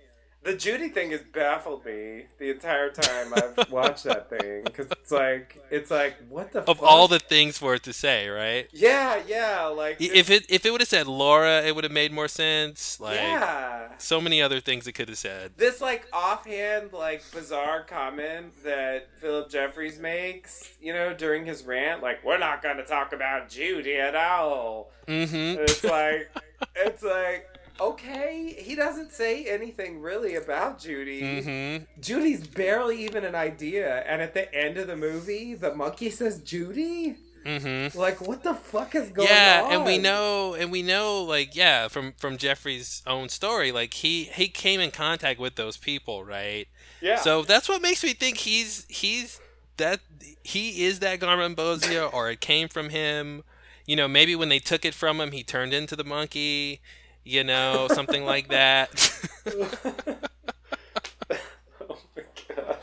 The 0.43 0.55
Judy 0.55 0.89
thing 0.89 1.11
has 1.11 1.21
baffled 1.21 1.85
me 1.85 2.25
the 2.37 2.49
entire 2.49 2.89
time 2.89 3.33
I've 3.33 3.71
watched 3.71 4.03
that 4.03 4.29
thing 4.29 4.63
because 4.65 4.87
it's 4.91 5.11
like 5.11 5.63
it's 5.71 5.89
like 5.89 6.15
what 6.29 6.51
the 6.51 6.61
fuck 6.61 6.69
of 6.69 6.77
fuck? 6.79 6.89
all 6.89 7.07
the 7.07 7.19
things 7.19 7.57
for 7.57 7.75
it 7.75 7.83
to 7.83 7.93
say 7.93 8.27
right? 8.27 8.67
Yeah 8.73 9.21
yeah 9.25 9.65
like 9.67 10.01
if 10.01 10.29
it 10.29 10.45
if 10.49 10.65
it 10.65 10.71
would 10.71 10.81
have 10.81 10.87
said 10.87 11.07
laura 11.07 11.61
it 11.61 11.73
would 11.73 11.85
have 11.85 11.93
made 11.93 12.11
more 12.11 12.27
sense 12.27 12.99
like 12.99 13.15
yeah. 13.15 13.89
so 13.97 14.19
many 14.19 14.41
other 14.41 14.59
things 14.59 14.85
it 14.85 14.93
could 14.93 15.09
have 15.09 15.17
said. 15.17 15.51
This 15.55 15.79
like 15.79 16.07
offhand 16.11 16.91
like 16.91 17.23
bizarre 17.31 17.83
comment 17.83 18.53
that 18.63 19.07
Philip 19.19 19.49
Jeffries 19.49 19.97
makes 19.99 20.73
you 20.81 20.93
know 20.93 21.13
during 21.13 21.45
his 21.45 21.63
rant 21.63 22.01
like 22.01 22.23
we're 22.23 22.37
not 22.37 22.61
going 22.61 22.77
to 22.77 22.85
talk 22.85 23.13
about 23.13 23.49
Judy 23.49 23.95
at 23.95 24.15
all. 24.15 24.91
Mm-hmm. 25.07 25.61
It's 25.61 25.83
like 25.83 26.29
it's 26.75 27.03
like 27.03 27.47
okay 27.79 28.55
he 28.59 28.75
doesn't 28.75 29.11
say 29.11 29.45
anything 29.45 30.01
really 30.01 30.35
about 30.35 30.79
Judy 30.79 31.21
mm-hmm 31.21 31.83
Judy's 32.01 32.45
barely 32.47 33.03
even 33.03 33.23
an 33.23 33.35
idea, 33.35 34.03
and 34.07 34.21
at 34.21 34.33
the 34.33 34.53
end 34.53 34.77
of 34.77 34.87
the 34.87 34.95
movie, 34.95 35.53
the 35.55 35.73
monkey 35.73 36.09
says 36.09 36.39
Judy. 36.41 37.15
mm-hmm 37.45 37.97
Like, 37.97 38.21
what 38.21 38.43
the 38.43 38.53
fuck 38.53 38.93
is 38.95 39.09
going 39.09 39.27
yeah 39.27 39.63
on? 39.65 39.73
and 39.73 39.85
we 39.85 39.97
know 39.97 40.53
and 40.53 40.71
we 40.71 40.81
know 40.81 41.23
like 41.23 41.55
yeah 41.55 41.87
from 41.87 42.13
from 42.17 42.37
jeffrey's 42.37 43.01
own 43.07 43.27
story 43.29 43.71
like 43.71 43.93
he 43.95 44.25
he 44.25 44.47
came 44.47 44.79
in 44.79 44.91
contact 44.91 45.39
with 45.39 45.55
those 45.55 45.75
people 45.77 46.23
right 46.23 46.67
Yeah. 47.01 47.17
so 47.17 47.41
that's 47.43 47.67
what 47.67 47.81
makes 47.81 48.03
me 48.03 48.13
think 48.13 48.37
he's 48.37 48.85
he's 48.87 49.41
that 49.77 49.99
he 50.43 50.85
is 50.85 50.99
that 50.99 51.19
garmonbozia 51.19 52.13
or 52.13 52.29
it 52.29 52.39
came 52.39 52.67
from 52.69 52.89
him 52.89 53.43
you 53.85 53.95
know 53.95 54.07
maybe 54.07 54.35
when 54.35 54.49
they 54.49 54.59
took 54.59 54.85
it 54.85 54.93
from 54.93 55.19
him 55.19 55.31
he 55.31 55.43
turned 55.43 55.73
into 55.73 55.95
the 55.95 56.03
monkey 56.05 56.79
you 57.23 57.43
know 57.43 57.87
something 57.91 58.25
like 58.25 58.49
that 58.49 58.89
oh 61.81 61.99
my 62.15 62.23
god. 62.55 62.77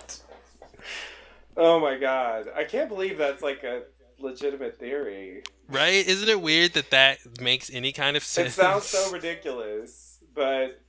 Oh 1.56 1.78
my 1.80 1.96
god! 1.98 2.46
I 2.56 2.64
can't 2.64 2.88
believe 2.88 3.18
that's 3.18 3.42
like 3.42 3.62
a 3.64 3.82
legitimate 4.18 4.78
theory. 4.78 5.42
right 5.68 6.06
isn't 6.06 6.28
it 6.28 6.40
weird 6.40 6.72
that 6.74 6.90
that 6.90 7.18
makes 7.40 7.70
any 7.72 7.92
kind 7.92 8.16
of 8.16 8.22
sense 8.22 8.48
It 8.56 8.60
sounds 8.60 8.84
so 8.84 9.10
ridiculous, 9.12 10.18
but 10.34 10.80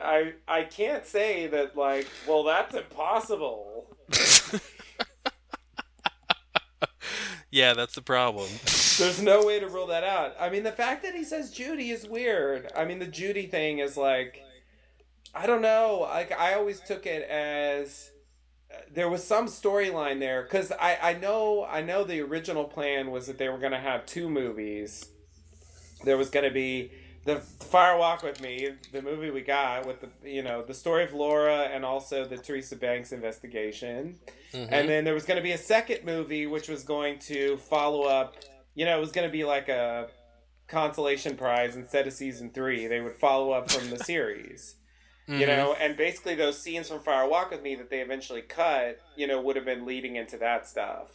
I 0.00 0.34
I 0.48 0.64
can't 0.64 1.06
say 1.06 1.46
that 1.48 1.76
like, 1.76 2.06
well, 2.26 2.42
that's 2.44 2.74
impossible. 2.74 3.96
yeah 7.50 7.74
that's 7.74 7.94
the 7.94 8.02
problem 8.02 8.48
There's 8.98 9.20
no 9.20 9.44
way 9.44 9.60
to 9.60 9.68
rule 9.68 9.88
that 9.88 10.04
out. 10.04 10.36
I 10.40 10.48
mean, 10.48 10.62
the 10.62 10.72
fact 10.72 11.02
that 11.02 11.14
he 11.14 11.22
says 11.22 11.50
Judy 11.50 11.90
is 11.90 12.08
weird. 12.08 12.70
I 12.74 12.86
mean, 12.86 12.98
the 12.98 13.06
Judy 13.06 13.46
thing 13.46 13.78
is 13.78 13.96
like, 13.96 14.42
I 15.34 15.46
don't 15.46 15.60
know. 15.60 16.06
Like, 16.08 16.32
I 16.32 16.54
always 16.54 16.80
took 16.80 17.04
it 17.04 17.28
as 17.28 18.10
uh, 18.72 18.78
there 18.90 19.10
was 19.10 19.22
some 19.22 19.48
storyline 19.48 20.18
there 20.18 20.42
because 20.42 20.72
I 20.72 20.96
I 21.02 21.12
know 21.12 21.66
I 21.68 21.82
know 21.82 22.04
the 22.04 22.20
original 22.22 22.64
plan 22.64 23.10
was 23.10 23.26
that 23.26 23.36
they 23.36 23.50
were 23.50 23.58
gonna 23.58 23.80
have 23.80 24.06
two 24.06 24.30
movies. 24.30 25.04
There 26.04 26.16
was 26.16 26.30
gonna 26.30 26.50
be 26.50 26.90
the 27.26 27.36
Fire 27.36 27.98
Walk 27.98 28.22
with 28.22 28.40
Me, 28.40 28.70
the 28.92 29.02
movie 29.02 29.30
we 29.30 29.42
got 29.42 29.86
with 29.86 30.00
the 30.00 30.08
you 30.30 30.42
know 30.42 30.62
the 30.62 30.72
story 30.74 31.04
of 31.04 31.12
Laura 31.12 31.64
and 31.72 31.84
also 31.84 32.24
the 32.24 32.38
Teresa 32.38 32.76
Banks 32.76 33.12
investigation. 33.12 34.18
Mhm. 34.52 34.68
And 34.72 34.88
then 34.88 35.04
there 35.04 35.12
was 35.14 35.24
going 35.24 35.36
to 35.36 35.42
be 35.42 35.52
a 35.52 35.58
second 35.58 36.04
movie, 36.04 36.46
which 36.46 36.68
was 36.68 36.82
going 36.84 37.18
to 37.20 37.56
follow 37.58 38.02
up. 38.04 38.36
You 38.74 38.84
know, 38.86 38.96
it 38.96 39.00
was 39.00 39.12
going 39.12 39.26
to 39.28 39.32
be 39.32 39.44
like 39.44 39.68
a 39.68 40.08
consolation 40.68 41.36
prize 41.36 41.76
instead 41.76 42.06
of 42.06 42.12
season 42.12 42.50
three. 42.50 42.86
They 42.86 43.00
would 43.00 43.16
follow 43.16 43.52
up 43.52 43.70
from 43.70 43.90
the 43.90 43.98
series. 44.04 44.76
You 45.28 45.38
Mhm. 45.44 45.46
know, 45.48 45.74
and 45.74 45.96
basically 45.96 46.36
those 46.36 46.62
scenes 46.62 46.88
from 46.88 47.00
Fire 47.00 47.28
Walk 47.28 47.50
with 47.50 47.60
Me 47.62 47.74
that 47.74 47.90
they 47.90 48.00
eventually 48.00 48.42
cut, 48.42 49.00
you 49.16 49.26
know, 49.26 49.40
would 49.40 49.56
have 49.56 49.64
been 49.64 49.84
leading 49.84 50.14
into 50.14 50.36
that 50.38 50.68
stuff. 50.68 51.08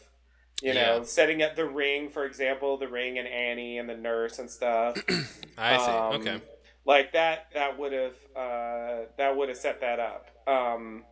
You 0.62 0.74
know, 0.74 1.00
Yeah. 1.00 1.04
setting 1.04 1.42
up 1.44 1.56
the 1.56 1.66
ring, 1.68 2.10
for 2.10 2.26
example, 2.26 2.78
the 2.78 2.88
ring 2.88 3.18
and 3.20 3.28
Annie 3.28 3.78
and 3.80 3.90
the 3.90 3.98
nurse 3.98 4.40
and 4.40 4.50
stuff. 4.50 5.04
i 5.58 5.78
see 5.78 6.04
Um, 6.08 6.14
okay 6.14 6.42
Like 6.86 7.14
that 7.14 7.48
that 7.54 7.78
would 7.78 7.94
have 7.94 8.16
uh, 8.36 9.06
that 9.18 9.36
would 9.36 9.50
have 9.50 9.58
set 9.58 9.82
that 9.82 10.00
up. 10.00 10.30
Um, 10.48 11.06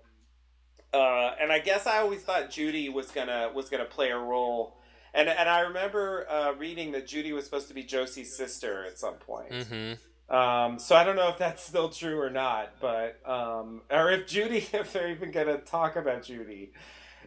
uh, 0.93 1.31
and 1.39 1.51
I 1.51 1.59
guess 1.59 1.85
I 1.85 1.99
always 1.99 2.23
thought 2.23 2.49
Judy 2.49 2.89
was 2.89 3.11
gonna 3.11 3.51
was 3.53 3.69
gonna 3.69 3.85
play 3.85 4.09
a 4.09 4.17
role. 4.17 4.77
And 5.13 5.29
and 5.29 5.49
I 5.49 5.61
remember 5.61 6.27
uh, 6.29 6.53
reading 6.53 6.91
that 6.93 7.07
Judy 7.07 7.31
was 7.33 7.45
supposed 7.45 7.67
to 7.69 7.73
be 7.73 7.83
Josie's 7.83 8.35
sister 8.35 8.85
at 8.85 8.97
some 8.99 9.15
point. 9.15 9.51
mm-hmm 9.51 9.93
Um, 10.29 10.79
so 10.79 10.95
I 10.95 11.03
don't 11.03 11.15
know 11.15 11.29
if 11.29 11.37
that's 11.37 11.63
still 11.63 11.89
true 11.89 12.19
or 12.19 12.29
not, 12.29 12.79
but 12.79 13.19
um, 13.27 13.81
or 13.91 14.11
if 14.11 14.27
Judy, 14.27 14.67
if 14.73 14.93
they're 14.93 15.09
even 15.11 15.31
gonna 15.31 15.59
talk 15.59 15.95
about 15.95 16.23
Judy 16.23 16.71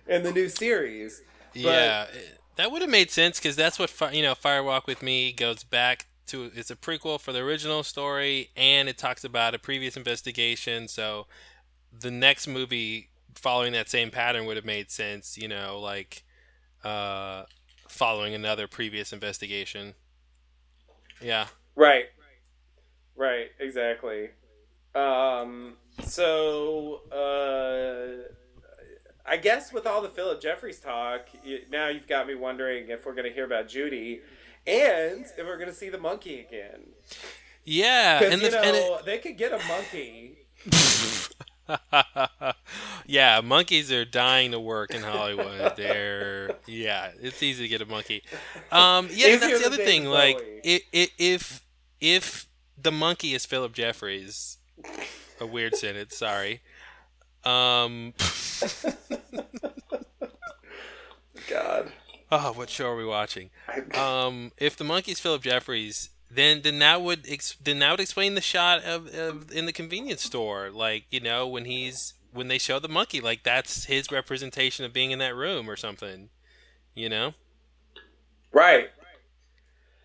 in 0.08 0.22
the 0.22 0.32
new 0.32 0.48
series. 0.48 1.22
Yeah, 1.54 2.04
it- 2.04 2.38
that 2.56 2.70
would 2.70 2.82
have 2.82 2.90
made 2.90 3.10
sense 3.10 3.38
because 3.38 3.56
that's 3.56 3.78
what 3.78 3.88
Fi- 3.90 4.12
you 4.12 4.22
know. 4.22 4.34
Fire 4.34 4.62
Walk 4.62 4.86
with 4.86 5.02
Me 5.02 5.32
goes 5.32 5.64
back 5.64 6.06
to. 6.26 6.50
It's 6.54 6.70
a 6.70 6.76
prequel 6.76 7.20
for 7.20 7.32
the 7.32 7.40
original 7.40 7.82
story, 7.82 8.50
and 8.56 8.88
it 8.88 8.98
talks 8.98 9.24
about 9.24 9.54
a 9.54 9.58
previous 9.58 9.96
investigation. 9.96 10.86
So 10.88 11.26
the 11.98 12.10
next 12.10 12.46
movie 12.46 13.08
following 13.34 13.72
that 13.72 13.88
same 13.88 14.10
pattern 14.10 14.44
would 14.46 14.56
have 14.56 14.66
made 14.66 14.90
sense. 14.90 15.38
You 15.38 15.48
know, 15.48 15.80
like 15.80 16.24
uh, 16.84 17.44
following 17.88 18.34
another 18.34 18.66
previous 18.68 19.12
investigation. 19.12 19.94
Yeah. 21.20 21.46
Right. 21.74 22.06
Right, 23.16 23.48
exactly. 23.60 24.30
Um, 24.94 25.76
so, 26.04 27.02
uh, 27.12 28.32
I 29.24 29.36
guess 29.36 29.72
with 29.72 29.86
all 29.86 30.02
the 30.02 30.08
Philip 30.08 30.40
Jeffries 30.40 30.80
talk, 30.80 31.28
you, 31.44 31.60
now 31.70 31.88
you've 31.88 32.08
got 32.08 32.26
me 32.26 32.34
wondering 32.34 32.88
if 32.88 33.06
we're 33.06 33.14
going 33.14 33.28
to 33.28 33.32
hear 33.32 33.44
about 33.44 33.68
Judy 33.68 34.20
and 34.66 35.24
if 35.24 35.38
we're 35.38 35.58
going 35.58 35.68
to 35.68 35.74
see 35.74 35.88
the 35.88 35.98
monkey 35.98 36.40
again. 36.40 36.80
Yeah, 37.64 38.24
and 38.24 38.42
you 38.42 38.50
the 38.50 38.56
know, 38.56 38.62
and 38.62 38.76
it, 38.76 39.04
they 39.04 39.18
could 39.18 39.36
get 39.38 39.52
a 39.52 39.60
monkey. 39.68 40.38
yeah, 43.06 43.40
monkeys 43.42 43.92
are 43.92 44.04
dying 44.04 44.50
to 44.50 44.60
work 44.60 44.92
in 44.92 45.02
Hollywood. 45.02 45.72
They're 45.76 46.56
yeah, 46.66 47.10
it's 47.20 47.42
easy 47.42 47.64
to 47.64 47.68
get 47.68 47.80
a 47.80 47.86
monkey. 47.86 48.22
Um, 48.72 49.08
yeah, 49.10 49.28
Easier 49.28 49.38
that's 49.38 49.60
the 49.60 49.66
other 49.66 49.76
thing. 49.76 50.06
Like, 50.06 50.38
Bowie. 50.38 50.60
i 50.64 50.80
i 50.94 51.08
if 51.18 51.64
if 52.00 52.48
the 52.80 52.90
monkey 52.90 53.34
is 53.34 53.46
Philip 53.46 53.72
Jeffries, 53.72 54.58
a 55.40 55.46
weird 55.46 55.76
sentence. 55.76 56.16
Sorry. 56.16 56.62
Um, 57.44 58.14
God. 61.48 61.92
oh, 62.30 62.52
what 62.52 62.70
show 62.70 62.88
are 62.88 62.96
we 62.96 63.04
watching? 63.04 63.50
Um, 63.94 64.52
if 64.58 64.76
the 64.76 64.84
monkey's 64.84 65.20
Philip 65.20 65.42
Jeffries, 65.42 66.10
then 66.30 66.62
then 66.62 66.78
that 66.78 67.02
would 67.02 67.26
ex- 67.28 67.56
then 67.62 67.78
that 67.80 67.90
would 67.90 68.00
explain 68.00 68.34
the 68.34 68.40
shot 68.40 68.82
of, 68.84 69.12
of 69.14 69.50
in 69.52 69.66
the 69.66 69.72
convenience 69.72 70.22
store, 70.22 70.70
like 70.70 71.04
you 71.10 71.20
know 71.20 71.46
when 71.46 71.64
he's 71.64 72.14
when 72.32 72.48
they 72.48 72.58
show 72.58 72.78
the 72.78 72.88
monkey, 72.88 73.20
like 73.20 73.42
that's 73.42 73.84
his 73.84 74.10
representation 74.10 74.84
of 74.84 74.92
being 74.92 75.10
in 75.10 75.18
that 75.18 75.34
room 75.34 75.68
or 75.68 75.76
something, 75.76 76.30
you 76.94 77.08
know, 77.08 77.34
right. 78.52 78.90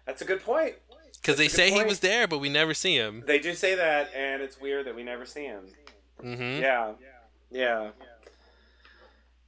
That's 0.06 0.22
a 0.22 0.26
good 0.26 0.42
point. 0.42 0.76
because 1.22 1.38
they 1.38 1.44
That's 1.46 1.54
a 1.54 1.58
good 1.58 1.70
say 1.74 1.78
he 1.80 1.84
was 1.84 2.00
there, 2.00 2.28
but 2.28 2.40
we 2.40 2.50
never 2.50 2.74
see 2.74 2.96
him. 2.96 3.24
They 3.28 3.40
do 3.40 3.54
say 3.54 3.76
that, 3.76 4.10
and 4.16 4.42
it's 4.42 4.60
weird 4.60 4.86
that 4.88 4.96
we 4.96 5.04
never 5.04 5.26
see 5.26 5.44
him. 5.44 5.66
hmm 6.22 6.32
Yeah. 6.60 6.94
Yeah. 7.00 7.08
Yeah. 7.52 7.90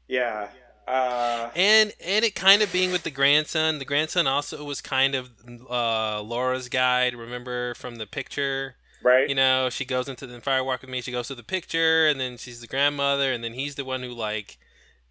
Yeah. 0.07 0.49
Uh, 0.87 1.51
and 1.55 1.93
and 2.03 2.25
it 2.25 2.33
kind 2.33 2.63
of 2.63 2.73
being 2.73 2.91
with 2.91 3.03
the 3.03 3.11
grandson. 3.11 3.77
The 3.77 3.85
grandson 3.85 4.25
also 4.25 4.63
was 4.63 4.81
kind 4.81 5.13
of 5.13 5.29
uh, 5.69 6.21
Laura's 6.23 6.67
guide. 6.67 7.13
Remember 7.13 7.75
from 7.75 7.97
the 7.97 8.07
picture, 8.07 8.75
right? 9.03 9.29
you 9.29 9.35
know, 9.35 9.69
she 9.69 9.85
goes 9.85 10.09
into 10.09 10.25
the 10.25 10.41
fire 10.41 10.63
walk 10.63 10.81
with 10.81 10.89
me. 10.89 11.01
She 11.01 11.11
goes 11.11 11.27
to 11.27 11.35
the 11.35 11.43
picture, 11.43 12.07
and 12.07 12.19
then 12.19 12.37
she's 12.37 12.59
the 12.59 12.65
grandmother, 12.65 13.31
and 13.31 13.43
then 13.43 13.53
he's 13.53 13.75
the 13.75 13.85
one 13.85 14.01
who 14.01 14.09
like 14.09 14.57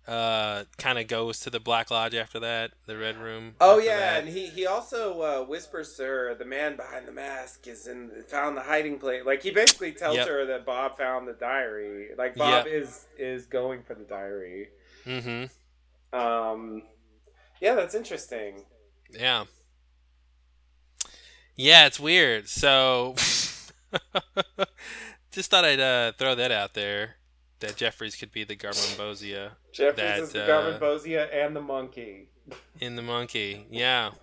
uh, 0.09 0.65
kind 0.79 0.99
of 0.99 1.07
goes 1.07 1.39
to 1.41 1.51
the 1.51 1.61
Black 1.61 1.91
Lodge 1.91 2.15
after 2.15 2.41
that, 2.41 2.73
the 2.87 2.97
Red 2.97 3.19
Room. 3.19 3.55
Oh 3.61 3.79
yeah, 3.79 3.99
that. 3.99 4.21
and 4.25 4.29
he 4.29 4.47
he 4.47 4.67
also 4.67 5.21
uh, 5.21 5.45
whispers 5.45 5.95
to 5.97 6.05
her, 6.05 6.35
"The 6.35 6.47
man 6.47 6.77
behind 6.77 7.07
the 7.07 7.13
mask 7.13 7.67
is 7.67 7.87
in 7.87 8.11
found 8.29 8.57
the 8.57 8.63
hiding 8.63 8.99
place." 8.99 9.23
Like 9.27 9.43
he 9.43 9.51
basically 9.51 9.93
tells 9.93 10.17
Yep. 10.17 10.29
her 10.29 10.47
that 10.47 10.65
Bob 10.65 10.97
found 10.97 11.29
the 11.29 11.35
diary. 11.35 12.09
Like 12.17 12.37
Bob 12.37 12.65
Yep. 12.67 12.75
is 12.75 13.05
is 13.19 13.45
going 13.47 13.83
for 13.83 13.95
the 13.95 14.05
diary. 14.05 14.69
Mm-hmm. 15.05 16.19
Um, 16.19 16.83
yeah, 17.61 17.75
that's 17.75 17.95
interesting. 17.95 18.65
Yeah. 19.11 19.45
Yeah, 21.55 21.87
it's 21.87 22.01
weird. 22.01 22.49
So, 22.49 23.15
just 25.33 25.51
thought 25.51 25.65
I'd 25.67 25.81
uh, 25.81 26.13
throw 26.13 26.35
that 26.37 26.53
out 26.53 26.73
there 26.75 27.17
that 27.61 27.77
Jeffries 27.77 28.17
could 28.17 28.33
be 28.33 28.45
the 28.45 28.57
Garmonbozia 28.57 29.53
Jeffries 29.73 29.97
That, 29.97 30.19
is 30.21 30.33
the 30.33 31.19
uh, 31.19 31.27
and 31.33 31.57
the 31.57 31.61
monkey. 31.61 32.29
in 32.81 32.97
the 32.97 33.03
monkey. 33.03 33.67
Yeah. 33.71 34.11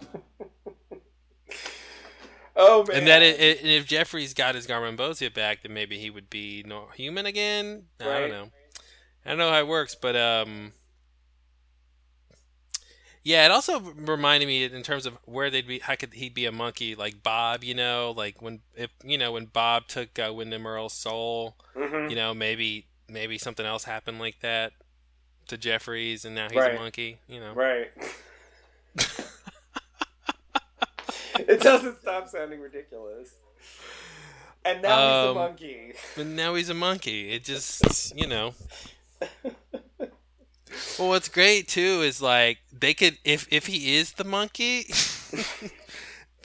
Oh 2.58 2.86
man! 2.88 3.00
And 3.00 3.08
that 3.08 3.22
it, 3.22 3.40
it, 3.40 3.60
and 3.60 3.68
if 3.68 3.86
Jeffries 3.86 4.34
got 4.34 4.56
his 4.56 4.66
Garmonbozia 4.66 5.34
back, 5.34 5.62
then 5.64 5.74
maybe 5.74 5.98
he 5.98 6.10
would 6.10 6.30
be 6.30 6.64
no, 6.66 6.88
human 6.96 7.26
again. 7.26 7.84
I 8.00 8.06
don't 8.06 8.30
know. 8.30 8.50
I 9.26 9.30
don't 9.30 9.38
know 9.38 9.50
how 9.50 9.60
it 9.60 9.68
works, 9.68 9.94
but 9.94 10.16
um, 10.16 10.72
yeah. 13.24 13.44
It 13.44 13.52
also 13.52 13.82
reminded 13.82 14.46
me 14.46 14.64
in 14.64 14.84
terms 14.84 15.06
of 15.06 15.18
where 15.26 15.50
they'd 15.50 15.68
be. 15.68 15.80
How 15.80 15.96
could 15.96 16.14
he 16.14 16.30
be 16.30 16.46
a 16.46 16.52
monkey 16.54 16.96
like 16.96 17.22
Bob? 17.22 17.62
You 17.62 17.76
know, 17.76 18.14
like 18.16 18.42
when 18.42 18.62
if 18.74 18.90
you 19.04 19.18
know 19.18 19.34
when 19.34 19.48
Bob 19.48 19.88
took 19.88 20.18
uh, 20.18 20.32
Windom 20.34 20.66
Earle's 20.66 20.94
soul. 20.94 21.58
Mhm. 21.76 22.10
You 22.10 22.16
know, 22.16 22.34
maybe 22.34 22.88
maybe 23.10 23.38
something 23.38 23.66
else 23.66 23.84
happened 23.86 24.20
like 24.20 24.40
that 24.42 24.74
to 25.48 25.58
Jeffries, 25.58 26.26
and 26.26 26.36
now 26.36 26.48
he's 26.50 26.58
Right. 26.60 26.76
a 26.76 26.80
monkey. 26.80 27.20
You 27.28 27.40
know. 27.40 27.54
Right. 27.54 27.92
it 31.40 31.60
doesn't 31.62 32.00
stop 32.02 32.30
sounding 32.30 32.60
ridiculous. 32.62 33.30
And 34.64 34.82
now 34.82 34.96
he's 34.98 35.28
a 35.28 35.30
Um, 35.30 35.36
monkey. 35.36 35.94
But 36.16 36.26
now 36.26 36.56
he's 36.56 36.70
a 36.70 36.74
monkey. 36.74 37.32
It 37.32 37.44
just, 37.44 38.16
you 38.18 38.28
know. 38.28 38.56
Well, 41.00 41.10
what's 41.10 41.30
great 41.30 41.68
too 41.70 42.02
is 42.02 42.22
like 42.22 42.58
they 42.74 42.94
could, 42.94 43.18
if 43.24 43.48
if 43.50 43.68
he 43.68 43.96
is 43.98 44.14
the 44.14 44.24
monkey, 44.26 44.86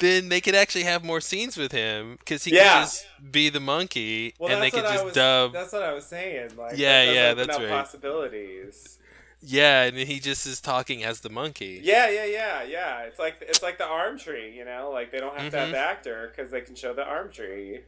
then 0.01 0.29
they 0.29 0.41
could 0.41 0.55
actually 0.55 0.85
have 0.85 1.05
more 1.05 1.21
scenes 1.21 1.57
with 1.57 1.73
him 1.73 2.17
because 2.19 2.45
he 2.45 2.55
Yeah. 2.55 2.81
could 2.81 2.87
just 2.87 3.07
be 3.31 3.49
the 3.49 3.61
monkey, 3.61 4.35
Well, 4.39 4.51
and 4.53 4.61
they 4.63 4.71
could 4.71 4.83
just 4.83 5.05
was. 5.05 5.15
dub, 5.15 5.53
That's 5.53 5.73
what 5.73 5.83
I 5.83 5.93
was 5.93 6.07
saying. 6.07 6.57
Like, 6.57 6.77
Yeah, 6.77 7.07
that 7.07 7.15
yeah, 7.15 7.35
that's 7.35 7.59
right. 7.59 7.69
Possibilities. 7.69 8.99
yeah, 9.41 9.85
and 9.85 9.97
he 9.97 10.19
just 10.21 10.47
is 10.47 10.61
talking 10.61 11.05
as 11.05 11.21
the 11.21 11.31
monkey. 11.31 11.81
Yeah, 11.83 12.09
yeah, 12.11 12.25
yeah, 12.25 12.63
yeah. 12.65 12.99
It's 13.03 13.19
like 13.19 13.37
it's 13.41 13.63
like 13.63 13.79
the 13.79 13.87
arm 13.87 14.19
tree. 14.19 14.55
You 14.57 14.65
know, 14.65 14.91
like 14.93 15.13
they 15.13 15.19
don't 15.19 15.37
have 15.39 15.51
to 15.53 15.59
have 15.59 15.69
Mhm. 15.69 15.73
the 15.73 15.79
actor 15.79 16.33
because 16.35 16.51
they 16.51 16.61
can 16.63 16.75
show 16.75 16.93
the 16.93 17.05
arm 17.05 17.31
tree. 17.33 17.81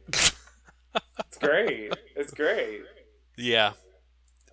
it's 1.19 1.37
great. 1.39 1.91
It's 2.15 2.33
great. 2.33 2.81
Yeah, 3.35 3.73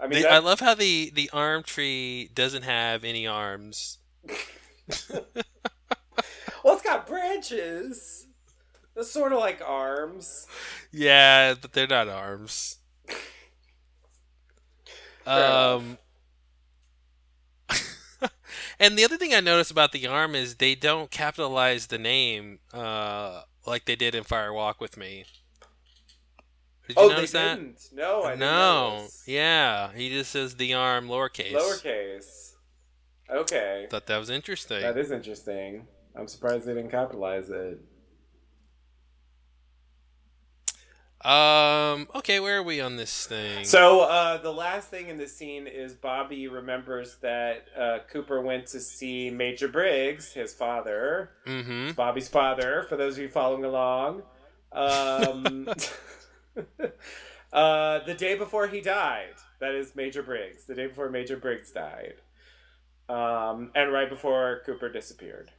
I 0.00 0.06
mean, 0.06 0.22
They- 0.22 0.28
I 0.28 0.38
love 0.38 0.60
how 0.60 0.74
the 0.74 1.10
the 1.14 1.28
arm 1.32 1.62
tree 1.62 2.30
doesn't 2.34 2.62
have 2.62 3.04
any 3.04 3.26
arms. 3.26 3.98
well, 6.64 6.74
it's 6.74 6.82
got 6.82 7.06
branches. 7.06 8.26
It's 8.96 9.10
sort 9.10 9.32
of 9.32 9.38
like 9.38 9.62
arms. 9.64 10.46
Yeah, 10.92 11.54
but 11.60 11.72
they're 11.72 11.86
not 11.86 12.08
arms. 12.08 12.76
um, 15.26 15.98
and 18.80 18.98
the 18.98 19.04
other 19.04 19.16
thing 19.16 19.32
I 19.32 19.40
noticed 19.40 19.70
about 19.70 19.92
the 19.92 20.06
arm 20.06 20.34
is 20.34 20.56
they 20.56 20.74
don't 20.74 21.10
capitalize 21.10 21.86
the 21.86 21.98
name 21.98 22.58
uh, 22.74 23.42
like 23.66 23.84
they 23.84 23.96
did 23.96 24.14
in 24.14 24.24
Fire 24.24 24.52
Walk 24.52 24.80
with 24.80 24.96
Me. 24.96 25.24
Did 26.88 26.96
you 26.96 27.02
oh, 27.04 27.08
they 27.08 27.14
notice 27.14 27.30
that? 27.32 27.56
didn't. 27.56 27.88
No, 27.92 28.24
I 28.24 28.30
didn't 28.30 28.40
no. 28.40 28.96
notice. 28.96 29.22
Yeah, 29.26 29.92
he 29.94 30.10
just 30.10 30.32
says 30.32 30.56
the 30.56 30.74
arm 30.74 31.06
lowercase. 31.06 31.52
Lowercase. 31.52 32.54
Okay. 33.30 33.86
Thought 33.88 34.06
that 34.06 34.18
was 34.18 34.28
interesting. 34.28 34.80
That 34.80 34.98
is 34.98 35.12
interesting. 35.12 35.86
I'm 36.16 36.26
surprised 36.28 36.66
they 36.66 36.74
didn't 36.74 36.90
capitalize 36.90 37.48
it. 37.50 37.80
Um. 41.22 42.08
Okay, 42.14 42.40
where 42.40 42.56
are 42.58 42.62
we 42.62 42.80
on 42.80 42.96
this 42.96 43.26
thing? 43.26 43.64
So 43.66 44.00
uh, 44.00 44.38
the 44.38 44.52
last 44.52 44.88
thing 44.88 45.08
in 45.08 45.18
the 45.18 45.28
scene 45.28 45.66
is 45.66 45.92
Bobby 45.92 46.48
remembers 46.48 47.18
that 47.20 47.66
uh, 47.78 47.98
Cooper 48.10 48.40
went 48.40 48.66
to 48.68 48.80
see 48.80 49.28
Major 49.28 49.68
Briggs, 49.68 50.32
his 50.32 50.54
father, 50.54 51.32
Mm-hmm. 51.46 51.90
Bobby's 51.92 52.28
father. 52.28 52.86
For 52.88 52.96
those 52.96 53.18
of 53.18 53.22
you 53.22 53.28
following 53.28 53.66
along, 53.66 54.22
um, 54.72 55.68
uh, 57.52 57.98
the 58.06 58.14
day 58.16 58.34
before 58.36 58.68
he 58.68 58.80
died. 58.80 59.34
That 59.58 59.74
is 59.74 59.94
Major 59.94 60.22
Briggs. 60.22 60.64
The 60.64 60.74
day 60.74 60.86
before 60.86 61.10
Major 61.10 61.36
Briggs 61.36 61.70
died, 61.70 62.14
um, 63.10 63.72
and 63.74 63.92
right 63.92 64.08
before 64.08 64.62
Cooper 64.64 64.88
disappeared. 64.88 65.50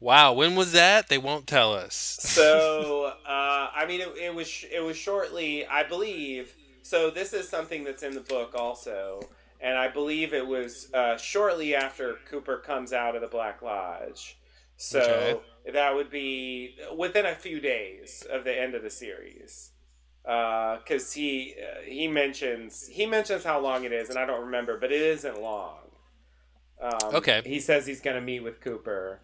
Wow. 0.00 0.32
When 0.34 0.54
was 0.54 0.72
that? 0.72 1.08
They 1.08 1.18
won't 1.18 1.46
tell 1.46 1.72
us. 1.74 2.18
So, 2.20 3.12
uh, 3.26 3.70
I 3.74 3.84
mean, 3.86 4.00
it, 4.00 4.08
it 4.20 4.34
was 4.34 4.64
it 4.70 4.80
was 4.80 4.96
shortly, 4.96 5.66
I 5.66 5.82
believe. 5.84 6.54
So 6.82 7.10
this 7.10 7.32
is 7.32 7.48
something 7.48 7.84
that's 7.84 8.02
in 8.02 8.14
the 8.14 8.20
book 8.20 8.52
also, 8.54 9.20
and 9.60 9.76
I 9.76 9.88
believe 9.88 10.32
it 10.32 10.46
was 10.46 10.88
uh, 10.94 11.16
shortly 11.16 11.74
after 11.74 12.16
Cooper 12.30 12.58
comes 12.58 12.92
out 12.92 13.16
of 13.16 13.22
the 13.22 13.26
Black 13.28 13.60
Lodge. 13.62 14.36
So 14.76 15.42
Okay. 15.64 15.72
that 15.72 15.94
would 15.94 16.10
be 16.10 16.76
within 16.96 17.26
a 17.26 17.34
few 17.34 17.60
days 17.60 18.24
of 18.30 18.44
the 18.44 18.56
end 18.56 18.74
of 18.74 18.82
the 18.82 18.90
series, 18.90 19.72
because 20.22 21.12
he 21.12 21.54
uh, 21.60 21.80
he 21.84 22.06
mentions 22.06 22.86
he 22.86 23.06
mentions 23.06 23.44
how 23.44 23.60
long 23.60 23.84
it 23.84 23.92
is, 23.92 24.10
and 24.10 24.18
I 24.18 24.26
don't 24.26 24.44
remember, 24.44 24.78
but 24.78 24.92
it 24.92 25.00
isn't 25.00 25.40
long. 25.40 25.78
Um, 26.80 27.14
Okay. 27.14 27.42
He 27.44 27.58
says 27.60 27.86
he's 27.86 28.00
going 28.00 28.16
to 28.16 28.22
meet 28.22 28.40
with 28.40 28.60
Cooper. 28.60 29.22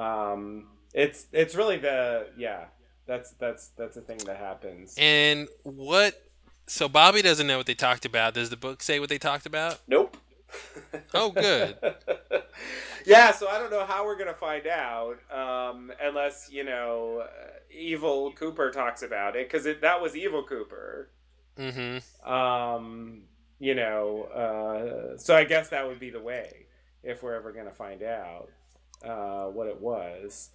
Um, 0.00 0.68
it's 0.94 1.26
it's 1.32 1.54
really 1.54 1.76
the 1.76 2.28
yeah. 2.36 2.66
That's 3.06 3.32
that's 3.32 3.68
that's 3.76 3.96
a 3.96 4.00
thing 4.00 4.18
that 4.18 4.36
happens. 4.36 4.94
And 4.96 5.48
what? 5.64 6.22
So 6.66 6.88
Bobby 6.88 7.22
doesn't 7.22 7.46
know 7.46 7.56
what 7.58 7.66
they 7.66 7.74
talked 7.74 8.04
about. 8.04 8.34
Does 8.34 8.50
the 8.50 8.56
book 8.56 8.82
say 8.82 9.00
what 9.00 9.08
they 9.08 9.18
talked 9.18 9.46
about? 9.46 9.80
Nope. 9.86 10.16
Oh, 11.14 11.30
good. 11.30 11.76
yeah, 13.06 13.30
so 13.32 13.48
I 13.48 13.58
don't 13.58 13.70
know 13.70 13.84
how 13.84 14.04
we're 14.04 14.18
gonna 14.18 14.34
find 14.34 14.66
out, 14.66 15.18
um, 15.30 15.92
unless 16.02 16.48
you 16.50 16.64
know, 16.64 17.24
evil 17.70 18.32
Cooper 18.32 18.70
talks 18.70 19.02
about 19.02 19.36
it 19.36 19.48
because 19.48 19.68
that 19.80 20.00
was 20.00 20.16
evil 20.16 20.42
Cooper. 20.42 21.10
Mm-hmm. 21.56 22.28
Um, 22.28 23.22
you 23.60 23.74
know, 23.74 24.24
uh, 24.24 25.18
so 25.18 25.36
I 25.36 25.44
guess 25.44 25.68
that 25.68 25.86
would 25.86 26.00
be 26.00 26.10
the 26.10 26.22
way 26.22 26.66
if 27.02 27.22
we're 27.22 27.34
ever 27.34 27.52
gonna 27.52 27.72
find 27.72 28.02
out 28.02 28.50
uh, 29.04 29.46
what 29.46 29.66
it 29.66 29.80
was. 29.80 30.50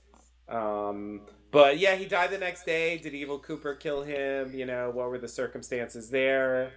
Um, 0.47 1.21
but 1.51 1.79
yeah, 1.79 1.95
he 1.95 2.05
died 2.05 2.31
the 2.31 2.37
next 2.37 2.65
day. 2.65 2.97
Did 2.97 3.13
evil 3.13 3.39
Cooper 3.39 3.75
kill 3.75 4.03
him? 4.03 4.53
You 4.53 4.65
know, 4.65 4.91
what 4.91 5.09
were 5.09 5.17
the 5.17 5.27
circumstances 5.27 6.09
there? 6.09 6.71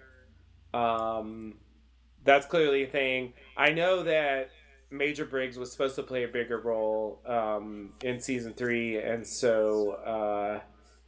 Um, 0.72 1.54
that's 2.24 2.46
clearly 2.46 2.84
a 2.84 2.86
thing. 2.86 3.32
I 3.56 3.70
know 3.70 4.02
that 4.04 4.50
Major 4.90 5.24
Briggs 5.24 5.58
was 5.58 5.72
supposed 5.72 5.96
to 5.96 6.02
play 6.02 6.24
a 6.24 6.28
bigger 6.28 6.58
role 6.58 7.20
um, 7.26 7.92
in 8.02 8.20
season 8.20 8.54
three, 8.54 8.98
and 8.98 9.26
so 9.26 9.92
uh, 9.92 10.60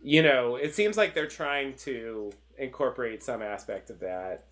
you 0.03 0.23
know, 0.23 0.57
it 0.57 0.75
seems 0.75 0.97
like 0.97 1.15
they're 1.15 1.27
trying 1.27 1.75
to 1.77 2.33
incorporate 2.59 3.23
some 3.23 3.43
aspect 3.43 3.91
of 3.91 4.01
that 4.01 4.47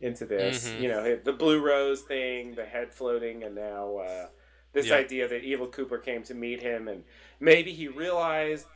into 0.00 0.24
this. 0.26 0.68
Mhm. 0.68 0.80
You 0.80 0.88
know, 0.88 1.16
the 1.16 1.32
Blue 1.32 1.60
Rose 1.64 2.02
thing, 2.02 2.54
the 2.54 2.64
head 2.64 2.92
floating, 2.92 3.44
and 3.44 3.54
now 3.54 3.96
uh, 3.98 4.26
this 4.72 4.86
Yeah. 4.86 4.96
idea 4.96 5.28
that 5.28 5.42
Evil 5.42 5.66
Cooper 5.68 5.98
came 5.98 6.22
to 6.24 6.34
meet 6.34 6.62
him, 6.62 6.88
and 6.88 7.04
maybe 7.40 7.72
he 7.72 7.88
realized 7.88 8.66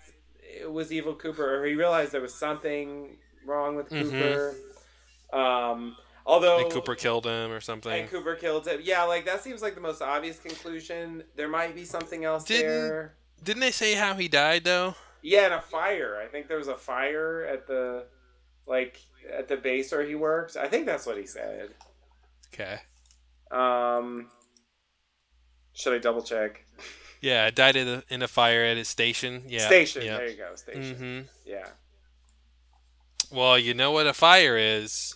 it 0.42 0.70
was 0.70 0.92
Evil 0.92 1.14
Cooper, 1.14 1.56
or 1.60 1.64
he 1.66 1.74
realized 1.74 2.12
there 2.12 2.20
was 2.20 2.34
something 2.34 3.18
wrong 3.44 3.76
with 3.76 3.88
Mhm. 3.90 4.10
Cooper. 4.10 4.54
Um, 5.32 5.96
although 6.24 6.60
And 6.60 6.72
Cooper 6.72 6.94
killed 6.94 7.26
him 7.26 7.50
or 7.50 7.60
something. 7.60 7.92
and 7.92 8.10
Cooper 8.10 8.34
killed 8.36 8.66
him. 8.66 8.80
Yeah, 8.82 9.02
like 9.04 9.24
that 9.24 9.42
seems 9.42 9.62
like 9.62 9.74
the 9.74 9.80
most 9.80 10.00
obvious 10.02 10.38
conclusion. 10.38 11.24
There 11.34 11.48
might 11.48 11.74
be 11.74 11.84
something 11.84 12.24
else 12.24 12.44
Didn't- 12.44 12.66
there. 12.88 13.16
Didn't 13.42 13.60
they 13.60 13.70
say 13.70 13.94
how 13.94 14.14
he 14.14 14.28
died 14.28 14.64
though? 14.64 14.94
Yeah, 15.22 15.46
in 15.46 15.52
a 15.52 15.60
fire. 15.60 16.16
I 16.22 16.26
think 16.26 16.46
there 16.48 16.58
was 16.58 16.68
a 16.68 16.76
fire 16.76 17.44
at 17.44 17.66
the 17.66 18.06
like 18.66 18.98
at 19.30 19.48
the 19.48 19.56
base 19.56 19.90
where 19.92 20.02
he 20.04 20.14
worked. 20.14 20.56
I 20.56 20.68
think 20.68 20.86
that's 20.86 21.06
what 21.06 21.16
he 21.18 21.26
said. 21.26 21.74
Okay. 22.54 22.80
Um, 23.50 24.30
should 25.76 25.92
I 25.94 25.98
double 25.98 26.22
check? 26.22 26.64
Yeah, 27.20 27.50
died 27.50 27.76
in 27.76 27.86
a, 27.88 28.02
in 28.08 28.22
a 28.22 28.28
fire 28.28 28.64
at 28.64 28.76
his 28.76 28.88
station. 28.88 29.44
Yeah. 29.46 29.66
Station. 29.66 30.02
Yeah. 30.04 30.16
There 30.18 30.28
you 30.28 30.36
go. 30.36 30.54
Station. 30.56 30.96
hmm 30.96 31.20
Yeah. 31.48 31.66
Well, 33.32 33.58
you 33.58 33.74
know 33.74 33.90
what 33.92 34.06
a 34.06 34.12
fire 34.12 34.56
is. 34.56 35.14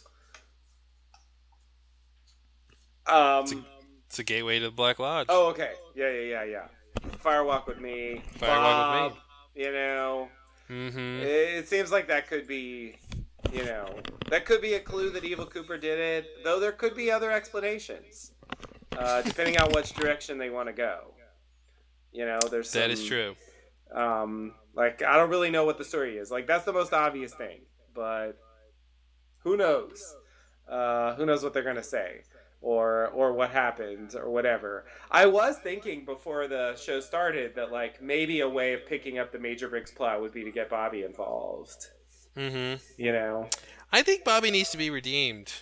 Um. 3.07 3.65
It's 4.07 4.19
a 4.19 4.25
gateway 4.25 4.59
to 4.59 4.67
the 4.67 4.71
Black 4.73 4.99
Lodge. 4.99 5.27
Oh, 5.29 5.47
okay. 5.51 5.71
Yeah, 5.95 6.11
yeah, 6.11 6.21
yeah, 6.21 6.45
yeah. 6.45 6.67
Firewalk 7.25 7.67
with 7.69 7.81
me. 7.81 8.23
Firewalk 8.39 8.41
with 8.41 8.43
Bob, 8.43 9.13
me. 9.55 9.63
You 9.65 9.73
know, 9.73 10.29
Mm-hmm. 10.69 11.21
it 11.23 11.69
seems 11.69 11.91
like 11.93 12.07
that 12.09 12.29
could 12.29 12.47
be, 12.47 12.97
you 13.53 13.65
know, 13.65 13.99
that 14.29 14.45
could 14.45 14.61
be 14.61 14.75
a 14.75 14.81
clue 14.81 15.11
that 15.11 15.25
Evil 15.25 15.47
Cooper 15.47 15.77
did 15.79 15.99
it. 15.99 16.27
Though 16.45 16.59
there 16.61 16.71
could 16.73 16.95
be 16.95 17.11
other 17.11 17.31
explanations, 17.33 18.33
uh, 18.99 19.23
depending 19.23 19.59
on 19.59 19.71
which 19.73 19.93
direction 19.95 20.39
they 20.39 20.51
want 20.51 20.69
to 20.69 20.73
go. 20.73 21.15
You 22.13 22.27
know, 22.27 22.39
there's 22.51 22.73
That 22.73 22.91
is 22.91 22.99
some- 23.01 23.09
true. 23.09 23.35
Um, 23.95 24.55
like 24.75 25.03
I 25.03 25.17
don't 25.17 25.31
really 25.31 25.51
know 25.51 25.65
what 25.65 25.79
the 25.79 25.85
story 25.85 26.17
is. 26.17 26.31
Like 26.31 26.47
that's 26.47 26.65
the 26.65 26.73
most 26.73 26.93
obvious 26.93 27.35
thing, 27.35 27.63
but 27.95 28.33
who 29.39 29.57
knows? 29.57 30.15
Uh, 30.69 31.15
who 31.17 31.27
knows 31.27 31.43
what 31.43 31.53
they're 31.53 31.65
gonna 31.65 31.83
say, 31.83 32.23
or 32.61 33.09
or 33.09 33.33
what 33.33 33.51
happened, 33.51 34.15
or 34.15 34.31
whatever. 34.31 34.87
I 35.11 35.27
was 35.27 35.59
thinking 35.59 36.05
before 36.05 36.47
the 36.47 36.77
show 36.77 37.01
started 37.01 37.57
that 37.57 37.73
like 37.73 38.01
maybe 38.01 38.41
a 38.41 38.49
way 38.49 38.73
of 38.75 38.87
picking 38.87 39.19
up 39.19 39.33
the 39.33 39.41
Major 39.41 39.69
Briggs 39.69 39.91
plot 39.91 40.21
would 40.21 40.33
be 40.33 40.45
to 40.45 40.53
get 40.53 40.71
Bobby 40.71 41.03
involved. 41.03 41.87
Mm-hmm. 42.37 42.81
You 42.97 43.13
know? 43.13 43.49
I 43.93 44.03
think 44.03 44.25
Bobby 44.25 44.53
needs 44.53 44.71
to 44.71 44.77
be 44.79 44.89
redeemed. 44.91 45.53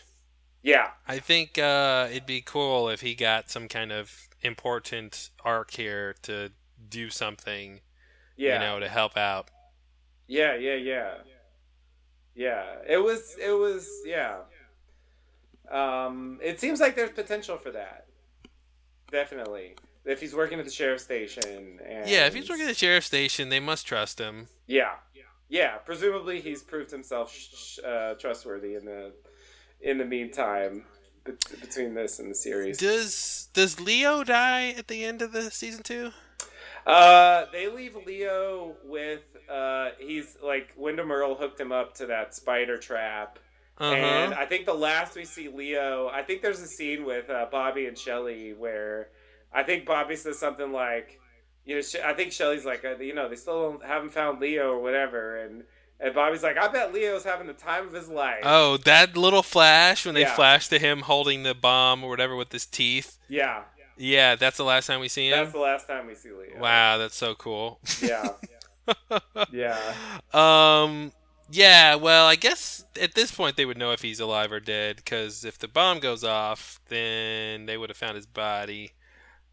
Yeah, 0.63 0.91
I 1.07 1.19
think 1.19 1.59
uh, 1.59 2.09
it'd 2.11 2.27
be 2.27 2.41
cool 2.41 2.89
if 2.89 3.01
he 3.01 3.15
got 3.15 3.51
some 3.51 3.69
kind 3.69 3.93
of 3.93 4.29
important 4.43 5.31
arc 5.45 5.71
here 5.73 6.15
to 6.23 6.51
do 6.89 7.11
something, 7.11 7.81
yeah, 8.37 8.55
you 8.55 8.59
know, 8.61 8.81
to 8.81 8.89
help 8.89 9.17
out. 9.17 9.49
yeah, 10.27 10.55
yeah, 10.57 10.75
yeah, 10.75 11.15
yeah. 12.35 12.65
It 12.89 12.99
was, 12.99 13.37
it 13.41 13.53
was, 13.53 13.89
yeah. 14.05 14.39
Um, 15.71 16.39
it 16.43 16.61
seems 16.61 16.81
like 16.81 16.97
there's 16.97 17.11
potential 17.11 17.57
for 17.57 17.71
that. 17.73 18.07
Definitely, 19.11 19.77
if 20.05 20.21
he's 20.21 20.35
working 20.35 20.59
at 20.59 20.65
the 20.65 20.71
sheriff's 20.71 21.05
station. 21.05 21.79
And 21.87 22.09
Yeah, 22.09 22.27
if 22.27 22.35
he's 22.35 22.49
working 22.49 22.65
at 22.65 22.69
the 22.69 22.75
sheriff's 22.75 23.07
station, 23.07 23.49
they 23.49 23.61
must 23.61 23.87
trust 23.87 24.19
him. 24.19 24.49
Yeah, 24.67 24.95
yeah. 25.49 25.77
Presumably, 25.77 26.41
he's 26.41 26.63
proved 26.63 26.91
himself 26.91 27.33
sh- 27.33 27.79
uh, 27.85 28.15
trustworthy 28.15 28.75
in 28.75 28.85
the 28.85 29.13
in 29.81 29.99
the 29.99 30.05
meantime 30.05 30.85
bet- 31.25 31.61
between 31.61 31.95
this 31.95 32.19
and 32.19 32.31
the 32.31 32.35
series. 32.35 32.79
Does 32.79 33.49
does 33.55 33.81
Leo 33.81 34.25
die 34.25 34.71
at 34.77 34.89
the 34.89 35.05
end 35.05 35.23
of 35.23 35.33
the 35.33 35.51
season 35.51 35.83
two? 35.83 36.11
Uh, 36.87 37.47
they 37.53 37.69
leave 37.69 37.97
Leo 38.07 38.77
with 38.85 39.23
uh, 39.51 39.91
he's 39.99 40.37
like 40.43 40.73
Windom 40.77 41.11
Earle 41.13 41.35
hooked 41.35 41.61
him 41.61 41.73
up 41.73 41.95
to 41.97 42.07
that 42.07 42.35
spider 42.35 42.79
trap, 42.79 43.39
Uh 43.81 43.85
and. 43.93 44.35
I 44.35 44.47
think 44.47 44.65
the 44.67 44.75
last 44.75 45.15
we 45.17 45.25
see 45.25 45.49
Leo, 45.49 46.09
I 46.09 46.23
think 46.23 46.43
there's 46.43 46.61
a 46.61 46.67
scene 46.67 47.05
with 47.05 47.29
uh, 47.31 47.47
Bobby 47.51 47.87
and 47.87 47.97
Shelly 47.99 48.55
where 48.55 49.09
I 49.53 49.63
think 49.65 49.87
Bobby 49.87 50.17
says 50.17 50.39
something 50.39 50.73
like, 50.73 51.19
you 51.65 51.77
know, 51.77 51.83
I 52.05 52.15
think 52.15 52.33
Shelly's 52.33 52.65
like, 52.65 52.85
uh, 52.85 52.97
you 52.97 53.15
know, 53.15 53.29
they 53.29 53.37
still 53.37 53.81
haven't 53.85 54.11
found 54.11 54.41
Leo 54.41 54.71
or 54.73 54.81
whatever, 54.83 55.37
and 55.39 55.65
and 56.01 56.15
Bobby's 56.15 56.43
like, 56.43 56.57
I 56.57 56.69
bet 56.69 56.93
Leo's 56.95 57.25
having 57.25 57.47
the 57.47 57.53
time 57.55 57.87
of 57.87 57.93
his 57.93 58.09
life. 58.09 58.41
Oh, 58.45 58.77
that 58.79 59.16
little 59.16 59.43
flash 59.43 60.07
when 60.07 60.15
they 60.15 60.20
Yeah. 60.23 60.35
flash 60.35 60.69
to 60.69 60.79
him 60.79 61.01
holding 61.03 61.43
the 61.43 61.55
bomb 61.55 62.05
or 62.05 62.11
whatever 62.11 62.37
with 62.37 62.53
his 62.53 62.66
teeth. 62.66 63.19
Yeah, 63.29 63.62
Yeah, 63.97 64.37
that's 64.37 64.57
the 64.57 64.65
last 64.65 64.87
time 64.87 65.01
we 65.01 65.09
see 65.09 65.29
him. 65.29 65.39
that's 65.39 65.53
the 65.53 65.59
last 65.59 65.87
time 65.89 66.07
we 66.07 66.15
see 66.15 66.31
Leo. 66.31 66.59
Wow, 66.61 66.99
that's 66.99 67.16
so 67.16 67.35
cool. 67.35 67.81
Yeah. 68.01 68.29
yeah. 69.51 69.79
Um. 70.33 71.12
Yeah. 71.51 71.95
Well, 71.97 72.27
I 72.27 72.37
guess 72.37 72.85
at 73.01 73.15
this 73.15 73.31
point 73.33 73.57
they 73.57 73.65
would 73.65 73.77
know 73.79 73.93
if 73.93 74.03
he's 74.03 74.20
alive 74.20 74.53
or 74.53 74.61
dead 74.61 74.97
because 74.97 75.45
if 75.45 75.59
the 75.59 75.69
bomb 75.69 75.99
goes 75.99 76.25
off, 76.25 76.81
then 76.89 77.66
they 77.66 77.77
would 77.77 77.91
have 77.91 77.97
found 77.97 78.16
his 78.16 78.27
body. 78.27 78.93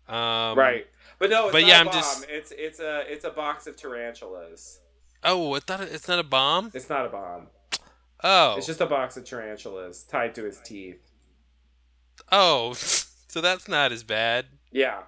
Um, 0.08 0.58
right. 0.58 0.88
But 1.20 1.30
no, 1.30 1.46
it's 1.46 1.54
but 1.54 1.62
not 1.62 1.68
yeah, 1.68 1.78
a 1.78 1.80
I'm 1.80 1.86
bomb. 1.88 1.96
just- 1.96 2.26
It's 2.30 2.52
it's 2.56 2.80
a 2.80 3.04
it's 3.12 3.26
a 3.26 3.30
box 3.32 3.68
of 3.68 3.76
tarantulas. 3.78 4.80
Oh, 5.26 5.54
I 5.56 5.60
thought 5.60 5.82
it, 5.82 5.90
it's 5.92 6.08
not 6.08 6.20
a 6.20 6.24
bomb. 6.24 6.72
It's 6.74 6.90
not 6.90 7.06
a 7.06 7.10
bomb. 7.10 7.48
Oh. 8.24 8.56
It's 8.58 8.66
just 8.68 8.80
a 8.82 8.86
box 8.86 9.18
of 9.18 9.26
tarantulas 9.26 10.04
tied 10.04 10.34
to 10.36 10.44
his 10.44 10.60
teeth. 10.64 11.02
Oh. 12.32 12.76
So 13.28 13.42
that's 13.42 13.68
not 13.68 13.92
as 13.92 14.02
bad. 14.04 14.46
Yeah. 14.72 15.02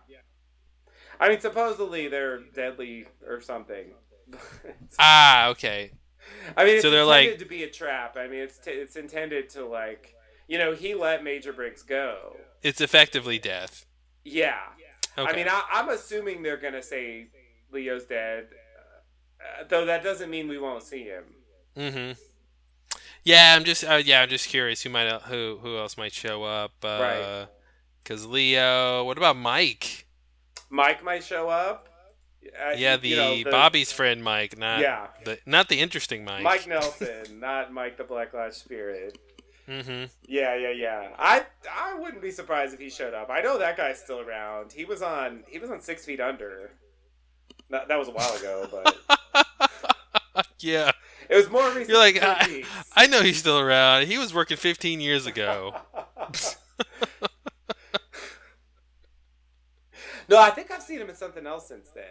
I 1.17 1.29
mean, 1.29 1.39
supposedly 1.39 2.09
they're 2.09 2.39
deadly 2.53 3.05
or 3.25 3.39
something. 3.39 3.93
Ah. 4.99 5.47
Okay. 5.51 5.91
I 6.57 6.65
mean, 6.65 6.73
it's 6.73 6.81
So 6.81 6.89
they're 6.91 7.03
intended 7.03 7.29
like- 7.31 7.39
to 7.39 7.45
be 7.45 7.63
a 7.63 7.69
trap. 7.69 8.17
I 8.17 8.27
mean, 8.27 8.41
it's 8.41 8.57
t- 8.57 8.71
it's 8.71 8.97
intended 8.97 9.49
to 9.51 9.65
like, 9.65 10.13
you 10.49 10.57
know, 10.57 10.73
he 10.73 10.93
let 10.93 11.23
Major 11.23 11.53
Briggs 11.53 11.83
go. 11.83 12.35
It's 12.63 12.81
effectively 12.81 13.39
death. 13.39 13.85
Yeah. 14.25 14.59
Okay. 15.17 15.31
I 15.31 15.33
mean, 15.33 15.47
I, 15.49 15.63
I'm 15.71 15.87
assuming 15.87 16.43
they're 16.43 16.57
gonna 16.57 16.83
say 16.83 17.27
Leo's 17.71 18.03
dead, 18.07 18.47
uh, 19.59 19.63
though 19.67 19.85
that 19.85 20.03
doesn't 20.03 20.29
mean 20.29 20.47
we 20.47 20.57
won't 20.57 20.83
see 20.83 21.03
him. 21.03 21.23
Mm-hmm. 21.75 22.11
Yeah, 23.23 23.55
I'm 23.55 23.63
just 23.65 23.83
uh, 23.83 23.95
yeah, 24.03 24.21
I'm 24.21 24.29
just 24.29 24.47
curious 24.49 24.81
who 24.83 24.89
might 24.89 25.09
who 25.23 25.59
who 25.61 25.77
else 25.77 25.97
might 25.97 26.13
show 26.13 26.43
up. 26.43 26.71
Uh, 26.83 26.99
Right. 27.01 27.47
Because 28.03 28.25
Leo. 28.25 29.03
What 29.03 29.17
about 29.17 29.35
Mike? 29.35 30.05
Mike 30.69 31.03
might 31.03 31.23
show 31.23 31.49
up. 31.49 31.89
Uh, 32.45 32.71
Yeah, 32.77 32.95
the, 32.95 33.09
you 33.09 33.15
know, 33.17 33.35
the- 33.35 33.51
Bobby's 33.51 33.91
friend 33.91 34.23
Mike, 34.23 34.57
not 34.57 34.79
Yeah, 34.79 35.07
the 35.25 35.37
not 35.45 35.67
the 35.67 35.79
interesting 35.81 36.23
Mike. 36.23 36.43
Mike 36.43 36.67
Nelson, 36.67 37.39
not 37.41 37.73
Mike 37.73 37.97
the 37.97 38.05
Black 38.05 38.33
Lodge 38.33 38.53
Spirit. 38.53 39.17
Mm-hmm. 39.67 40.05
Yeah, 40.25 40.55
yeah, 40.55 40.71
yeah. 40.71 41.09
I 41.19 41.43
I 41.69 41.95
wouldn't 41.99 42.21
be 42.21 42.31
surprised 42.31 42.73
if 42.73 42.79
he 42.79 42.89
showed 42.89 43.13
up. 43.13 43.29
I 43.29 43.41
know 43.41 43.57
that 43.57 43.75
guy's 43.75 43.99
still 43.99 44.21
around. 44.21 44.71
He 44.71 44.85
was 44.85 45.01
on 45.01 45.43
he 45.49 45.59
was 45.59 45.69
on 45.69 45.81
Six 45.81 46.05
Feet 46.05 46.21
Under. 46.21 46.71
That, 47.69 47.89
that 47.89 47.99
was 47.99 48.07
a 48.07 48.11
while 48.11 48.33
ago, 48.37 48.65
but 48.71 48.97
Yeah, 50.59 50.91
it 51.29 51.35
was 51.35 51.49
more 51.49 51.67
recent. 51.69 51.89
You're 51.89 51.97
like, 51.97 52.19
I- 52.21 52.63
I 52.95 53.07
know 53.07 53.21
he's 53.21 53.37
still 53.37 53.59
around. 53.59 54.07
He 54.07 54.17
was 54.17 54.33
working 54.33 54.57
15 54.57 54.99
years 55.01 55.25
ago. 55.25 55.75
no, 60.29 60.39
I 60.39 60.49
think 60.51 60.71
I've 60.71 60.81
seen 60.83 60.99
him 60.99 61.09
in 61.09 61.15
something 61.15 61.45
else 61.47 61.67
since 61.67 61.89
then. 61.89 62.03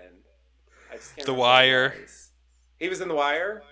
I 0.90 0.96
just 0.96 1.14
can't 1.16 1.26
The 1.26 1.32
remember 1.32 1.40
what 1.40 1.64
it 1.64 1.70
Wire. 1.70 1.94
He 2.78 2.88
was 2.88 3.00
in 3.00 3.08
The 3.08 3.14
Wire. 3.14 3.62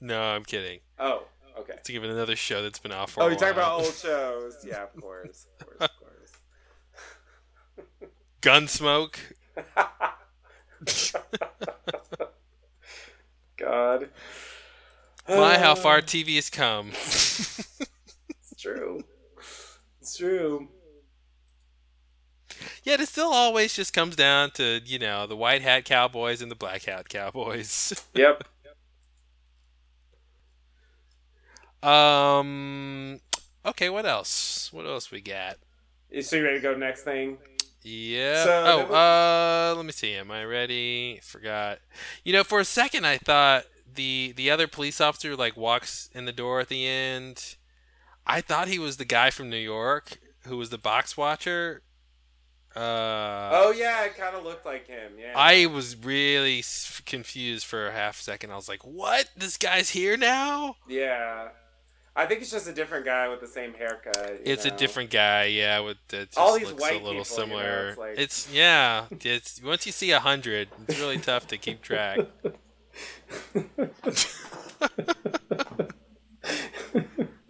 No, 0.00 0.20
I'm 0.20 0.44
kidding. 0.44 0.80
Oh, 0.98 1.24
okay. 1.58 1.74
To 1.84 1.92
give 1.92 2.02
it 2.04 2.10
another 2.10 2.34
show 2.36 2.62
that's 2.62 2.78
been 2.78 2.92
off 2.92 3.12
for 3.12 3.22
Oh, 3.22 3.26
you're 3.28 3.36
talking 3.36 3.54
about 3.54 3.80
old 3.80 3.94
shows. 3.94 4.56
Yeah, 4.64 4.82
of 4.84 5.00
course, 5.00 5.46
of 5.60 5.66
course, 5.66 5.80
of 5.80 5.90
course. 7.98 8.10
Gunsmoke. 8.42 9.16
God. 13.62 14.08
My, 15.28 15.56
how 15.56 15.74
far 15.76 16.00
TV 16.00 16.34
has 16.36 16.50
come. 16.50 16.90
It's 18.50 18.60
true. 18.60 19.04
It's 20.00 20.16
true. 20.16 20.68
Yet 22.84 23.00
it 23.00 23.08
still 23.08 23.32
always 23.32 23.74
just 23.74 23.92
comes 23.92 24.14
down 24.16 24.50
to, 24.52 24.80
you 24.84 24.98
know, 24.98 25.26
the 25.26 25.36
white 25.36 25.62
hat 25.62 25.84
cowboys 25.84 26.42
and 26.42 26.50
the 26.50 26.56
black 26.56 26.84
hat 26.84 27.08
cowboys. 27.08 27.92
Yep. 28.14 28.44
um 31.82 33.20
okay, 33.66 33.90
what 33.90 34.06
else? 34.06 34.72
What 34.72 34.86
else 34.86 35.10
we 35.10 35.20
got? 35.20 35.56
So 36.20 36.36
you 36.36 36.44
ready 36.44 36.58
to 36.58 36.62
go 36.62 36.76
next 36.76 37.02
thing? 37.02 37.38
Yeah. 37.84 38.44
So, 38.44 38.64
oh, 38.66 38.78
we- 38.88 38.94
uh 38.94 39.74
let 39.76 39.84
me 39.86 39.92
see. 39.92 40.14
Am 40.14 40.30
I 40.30 40.44
ready? 40.44 41.20
Forgot. 41.22 41.78
You 42.24 42.32
know, 42.32 42.44
for 42.44 42.60
a 42.60 42.64
second 42.64 43.04
I 43.06 43.18
thought 43.18 43.64
the 43.94 44.32
the 44.36 44.50
other 44.50 44.66
police 44.68 45.00
officer 45.00 45.34
like 45.36 45.56
walks 45.56 46.08
in 46.14 46.24
the 46.24 46.32
door 46.32 46.60
at 46.60 46.68
the 46.68 46.86
end. 46.86 47.56
I 48.26 48.40
thought 48.40 48.68
he 48.68 48.78
was 48.78 48.96
the 48.98 49.04
guy 49.04 49.30
from 49.30 49.50
New 49.50 49.56
York 49.56 50.18
who 50.46 50.56
was 50.56 50.70
the 50.70 50.78
box 50.78 51.16
watcher. 51.16 51.82
Uh 52.74 53.50
Oh 53.52 53.74
yeah, 53.76 54.04
it 54.04 54.16
kind 54.16 54.34
of 54.34 54.44
looked 54.44 54.64
like 54.64 54.86
him. 54.86 55.12
Yeah. 55.18 55.32
I 55.36 55.66
was 55.66 55.94
really 55.96 56.60
s- 56.60 57.02
confused 57.04 57.66
for 57.66 57.86
a 57.88 57.92
half 57.92 58.18
second. 58.20 58.50
I 58.50 58.56
was 58.56 58.68
like, 58.68 58.82
"What? 58.82 59.28
This 59.36 59.58
guy's 59.58 59.90
here 59.90 60.16
now?" 60.16 60.76
Yeah. 60.88 61.48
I 62.14 62.26
think 62.26 62.42
it's 62.42 62.50
just 62.50 62.68
a 62.68 62.72
different 62.74 63.06
guy 63.06 63.28
with 63.28 63.40
the 63.40 63.46
same 63.46 63.72
haircut. 63.72 64.40
It's 64.44 64.66
a 64.66 64.70
different 64.70 65.08
guy, 65.10 65.44
yeah. 65.46 65.80
With 65.80 65.96
it 66.12 66.26
just 66.26 66.38
All 66.38 66.58
these 66.58 66.68
looks 66.68 66.80
white 66.82 67.00
a 67.00 67.04
little 67.04 67.24
people, 67.24 67.44
you 67.44 67.46
know, 67.50 67.56
similar. 67.58 67.88
it's 67.88 67.98
like- 67.98 68.18
It's 68.18 68.52
yeah. 68.52 69.06
It's 69.22 69.62
once 69.62 69.86
you 69.86 69.92
see 69.92 70.10
a 70.10 70.20
hundred, 70.20 70.68
it's 70.88 70.98
really 71.00 71.18
tough 71.18 71.46
to 71.48 71.56
keep 71.58 71.80
track. 71.82 72.18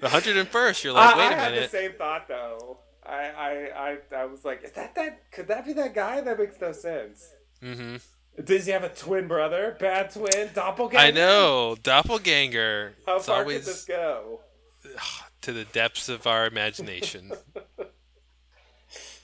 The 0.00 0.08
hundred 0.08 0.36
and 0.36 0.48
first, 0.48 0.82
you're 0.82 0.92
like, 0.92 1.14
I, 1.14 1.18
wait 1.18 1.24
I 1.26 1.32
a 1.32 1.36
had 1.36 1.50
the 1.52 1.54
minute. 1.56 1.70
same 1.70 1.92
thought 1.92 2.26
though. 2.26 2.78
I, 3.06 3.12
I, 3.12 3.50
I, 3.50 3.98
I, 4.12 4.16
I 4.22 4.24
was 4.26 4.44
like, 4.44 4.64
is 4.64 4.72
that 4.72 4.94
that? 4.96 5.30
Could 5.30 5.46
that 5.48 5.64
be 5.64 5.72
that 5.74 5.94
guy? 5.94 6.20
That 6.20 6.38
makes 6.38 6.60
no 6.60 6.72
sense. 6.72 7.30
Mm-hmm. 7.62 7.96
Does 8.44 8.66
he 8.66 8.72
have 8.72 8.82
a 8.82 8.88
twin 8.88 9.28
brother? 9.28 9.76
Bad 9.78 10.10
twin? 10.10 10.50
Doppelganger? 10.54 10.98
I 10.98 11.10
know 11.12 11.76
doppelganger. 11.82 12.94
How 13.06 13.16
it's 13.16 13.26
far 13.26 13.40
always 13.40 13.58
could 13.58 13.66
this 13.66 13.84
go? 13.84 14.40
to 15.42 15.52
the 15.52 15.64
depths 15.64 16.08
of 16.08 16.26
our 16.26 16.46
imagination 16.46 17.32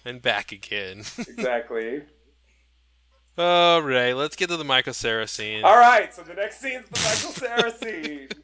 and 0.05 0.22
back 0.22 0.52
again. 0.52 1.02
Exactly. 1.18 2.02
All 3.36 3.82
right, 3.82 4.14
let's 4.14 4.35
get 4.35 4.48
to 4.48 4.56
the 4.56 4.64
Michael 4.64 4.93
Cera 4.93 5.28
scene. 5.28 5.62
All 5.62 5.76
right, 5.76 6.12
so 6.12 6.22
the 6.22 6.35
next 6.35 6.60
scene 6.60 6.80
is 6.80 6.89
the 6.89 6.98
Michael 6.98 7.32
Cera 7.32 7.70
scene. 7.72 8.28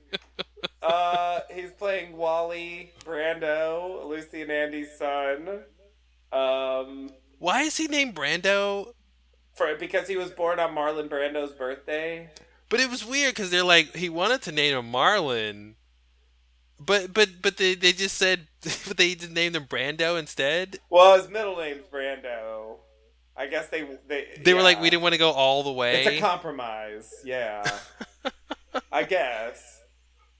Uh, 0.83 1.41
he's 1.53 1.71
playing 1.73 2.15
Wally 2.17 2.93
Brando, 3.05 4.07
Lucy 4.07 4.43
and 4.43 4.51
Andy's 4.51 4.97
son. 4.97 5.61
Um, 6.31 7.11
Why 7.39 7.63
is 7.63 7.77
he 7.77 7.87
named 7.87 8.15
Brando? 8.15 8.93
for 9.55 9.75
because 9.77 10.09
he 10.09 10.17
was 10.17 10.31
born 10.31 10.59
on 10.59 10.75
Marlon 10.75 11.09
Brando's 11.09 11.53
birthday. 11.53 12.29
But 12.69 12.81
it 12.81 12.91
was 12.91 13.05
weird 13.05 13.35
because 13.35 13.51
they're 13.51 13.65
like 13.65 13.95
he 13.95 14.09
wanted 14.09 14.43
to 14.43 14.53
name 14.53 14.77
him 14.77 14.93
Marlon, 14.93 15.75
but 16.87 17.13
but 17.13 17.29
but 17.43 17.57
they 17.57 17.75
they 17.75 17.93
just 17.93 18.17
said 18.17 18.47
but 18.63 18.97
they 18.97 19.15
just 19.15 19.33
named 19.33 19.57
him 19.57 19.65
Brando 19.65 20.19
instead. 20.19 20.79
Well, 20.91 21.17
his 21.17 21.29
middle 21.29 21.57
name's 21.57 21.85
Brando. 21.93 22.77
I 23.37 23.47
guess 23.47 23.69
they 23.69 23.87
they 24.07 24.29
They 24.43 24.55
were 24.55 24.63
like 24.63 24.81
we 24.81 24.91
didn't 24.91 25.03
want 25.03 25.15
to 25.15 25.19
go 25.19 25.31
all 25.31 25.63
the 25.63 25.73
way. 25.73 26.05
It's 26.05 26.19
a 26.19 26.21
compromise. 26.21 27.13
Yeah. 27.25 27.65
I 28.93 29.05
guess. 29.05 29.81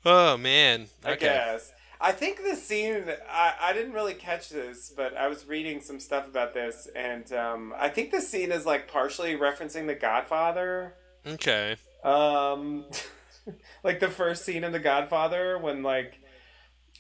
oh 0.05 0.37
man, 0.37 0.87
I 1.05 1.17
guess. 1.17 1.73
I 2.01 2.13
think 2.13 2.43
the 2.43 2.57
scene. 2.57 3.05
I, 3.31 3.55
I 3.61 3.73
didn't 3.73 3.93
really 3.93 4.15
catch 4.15 4.49
this, 4.49 4.93
but 4.95 5.17
I 5.17 5.29
was 5.29 5.47
reading 5.47 5.81
some 5.81 5.99
stuff 6.01 6.29
about 6.29 6.53
this, 6.53 6.89
and 6.95 7.33
um, 7.33 7.73
I 7.79 7.89
think 7.89 8.11
the 8.11 8.21
scene 8.21 8.53
is 8.53 8.67
like 8.67 8.89
partially 8.89 9.37
referencing 9.37 9.87
The 9.87 9.95
Godfather. 9.95 10.95
Okay. 11.27 11.77
Um, 12.03 12.85
like 13.85 14.01
the 14.01 14.11
first 14.11 14.45
scene 14.45 14.65
in 14.65 14.73
The 14.73 14.81
Godfather 14.81 15.57
when 15.59 15.83
like 15.83 16.21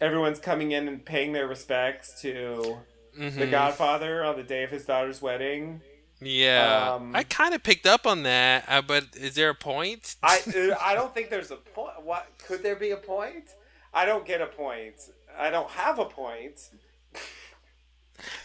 everyone's 0.00 0.38
coming 0.40 0.72
in 0.72 0.88
and 0.88 1.04
paying 1.04 1.32
their 1.32 1.46
respects 1.46 2.20
to 2.22 2.78
the 3.16 3.24
Mhm. 3.24 3.50
Godfather 3.50 4.24
on 4.24 4.36
the 4.36 4.42
day 4.42 4.64
of 4.64 4.70
his 4.70 4.84
daughter's 4.84 5.22
wedding. 5.22 5.80
Yeah, 6.20 6.94
Um, 6.94 7.14
I 7.14 7.22
kind 7.24 7.54
of 7.54 7.62
picked 7.62 7.86
up 7.86 8.06
on 8.06 8.22
that, 8.22 8.64
uh, 8.68 8.82
but 8.82 9.04
is 9.14 9.34
there 9.34 9.50
a 9.50 9.54
point? 9.54 10.16
I 10.22 10.38
uh, 10.56 10.76
I 10.80 10.94
don't 10.94 11.12
think 11.14 11.28
there's 11.30 11.50
a 11.50 11.56
point. 11.56 12.02
What 12.02 12.26
could 12.38 12.62
there 12.62 12.76
be 12.76 12.90
a 12.90 12.96
point? 12.96 13.50
I 13.92 14.04
don't 14.04 14.24
get 14.26 14.40
a 14.40 14.46
point. 14.46 14.96
I 15.36 15.50
don't 15.50 15.70
have 15.70 15.98
a 15.98 16.06
point. 16.06 16.60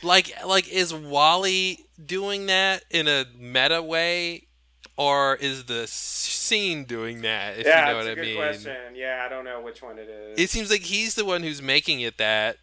like 0.03 0.34
like 0.45 0.67
is 0.67 0.93
Wally 0.93 1.85
doing 2.03 2.47
that 2.47 2.84
in 2.89 3.07
a 3.07 3.26
meta 3.38 3.81
way, 3.81 4.47
or 4.97 5.35
is 5.35 5.65
the 5.65 5.88
s- 6.53 6.59
scene 6.59 6.84
doing 6.85 7.21
that? 7.21 7.57
If 7.59 7.65
yeah, 7.67 7.85
you 7.88 7.91
know 7.93 7.97
what 7.99 8.07
a 8.07 8.11
I 8.11 8.15
good 8.15 8.21
mean. 8.26 8.35
question. 8.38 8.76
Yeah, 8.95 9.23
I 9.26 9.30
don't 9.30 9.45
know 9.45 9.61
which 9.61 9.81
one 9.81 9.97
it 9.99 10.09
is. 10.09 10.39
It 10.39 10.49
seems 10.49 10.69
like 10.69 10.81
he's 10.81 11.15
the 11.15 11.26
one 11.26 11.43
who's 11.43 11.61
making 11.61 12.01
it 12.01 12.17
that 12.17 12.57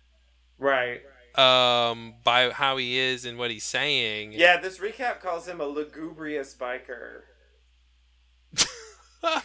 right. 0.59 1.01
um 1.37 2.15
by 2.25 2.51
how 2.51 2.77
he 2.77 2.99
is 2.99 3.25
and 3.25 3.39
what 3.39 3.51
he's 3.51 3.65
saying. 3.65 4.33
Yeah, 4.33 4.59
this 4.61 4.79
recap 4.79 5.21
calls 5.21 5.47
him 5.49 5.61
a 5.61 5.67
lugubrious 5.67 6.55
biker. 6.55 7.23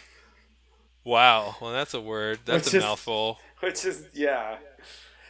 Wow. 1.03 1.55
Well, 1.59 1.72
that's 1.72 1.93
a 1.95 2.01
word. 2.01 2.39
That's 2.45 2.65
Which 2.65 2.76
a 2.76 2.77
is- 2.77 2.84
mouthful. 2.84 3.39
Which 3.61 3.85
is 3.85 4.05
yeah. 4.13 4.57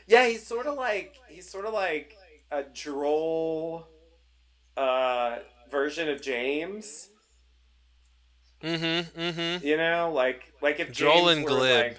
Yeah, 0.07 0.27
he's 0.27 0.45
sort 0.45 0.65
of 0.65 0.75
like 0.75 1.15
he's 1.29 1.49
sort 1.49 1.65
of 1.65 1.73
like 1.73 2.17
a 2.51 2.63
droll 2.63 3.87
uh 4.75 5.37
version 5.69 6.09
of 6.09 6.21
James. 6.21 7.09
Mm-hmm. 8.63 9.19
Mm-hmm. 9.19 9.65
You 9.65 9.77
know, 9.77 10.11
like 10.13 10.53
like 10.61 10.79
if 10.79 10.93
Droll 10.93 11.25
James 11.27 11.37
and 11.37 11.43
were 11.43 11.49
glib. 11.49 11.85
like 11.85 11.97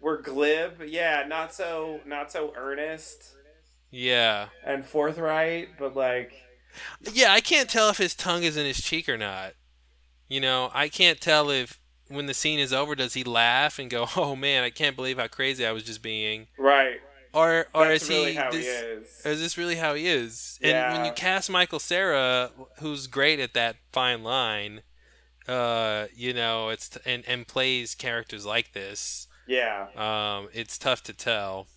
were 0.00 0.18
glib, 0.22 0.82
yeah, 0.86 1.24
not 1.26 1.52
so 1.54 2.00
not 2.06 2.30
so 2.32 2.52
earnest 2.56 3.32
Yeah. 3.90 4.48
and 4.64 4.84
forthright, 4.84 5.70
but 5.78 5.96
like 5.96 6.32
Yeah, 7.12 7.32
I 7.32 7.40
can't 7.40 7.68
tell 7.70 7.88
if 7.90 7.98
his 7.98 8.14
tongue 8.14 8.42
is 8.42 8.56
in 8.56 8.66
his 8.66 8.80
cheek 8.82 9.08
or 9.08 9.16
not. 9.18 9.54
You 10.28 10.40
know, 10.40 10.70
I 10.74 10.88
can't 10.88 11.20
tell 11.20 11.50
if 11.50 11.78
when 12.08 12.26
the 12.26 12.34
scene 12.34 12.58
is 12.60 12.72
over, 12.72 12.94
does 12.94 13.14
he 13.14 13.24
laugh 13.24 13.78
and 13.78 13.90
go, 13.90 14.06
"Oh 14.16 14.36
man, 14.36 14.62
I 14.64 14.70
can't 14.70 14.96
believe 14.96 15.18
how 15.18 15.26
crazy 15.28 15.66
I 15.66 15.72
was 15.72 15.82
just 15.82 16.02
being," 16.02 16.46
right. 16.58 16.98
or 17.34 17.66
or 17.74 17.86
That's 17.88 18.04
is 18.04 18.08
really 18.08 18.30
he? 18.32 18.36
how 18.36 18.50
this, 18.50 18.64
he 18.64 18.70
is. 18.70 19.26
Is 19.26 19.40
this 19.40 19.58
really 19.58 19.74
how 19.76 19.94
he 19.94 20.06
is? 20.06 20.58
And 20.62 20.94
when 20.96 21.04
you 21.04 21.12
cast 21.12 21.50
Michael 21.50 21.78
Cera, 21.80 22.50
who's 22.80 23.06
great 23.08 23.40
at 23.40 23.54
that 23.54 23.76
fine 23.92 24.22
line, 24.22 24.82
uh, 25.48 26.06
you 26.14 26.32
know, 26.32 26.68
it's 26.70 26.96
and 27.06 27.24
and 27.26 27.46
plays 27.46 27.94
characters 27.94 28.44
like 28.46 28.72
this. 28.72 29.28
Yeah, 29.48 29.86
Um, 29.96 30.48
it's 30.52 30.76
tough 30.78 31.02
to 31.04 31.12
tell. 31.12 31.68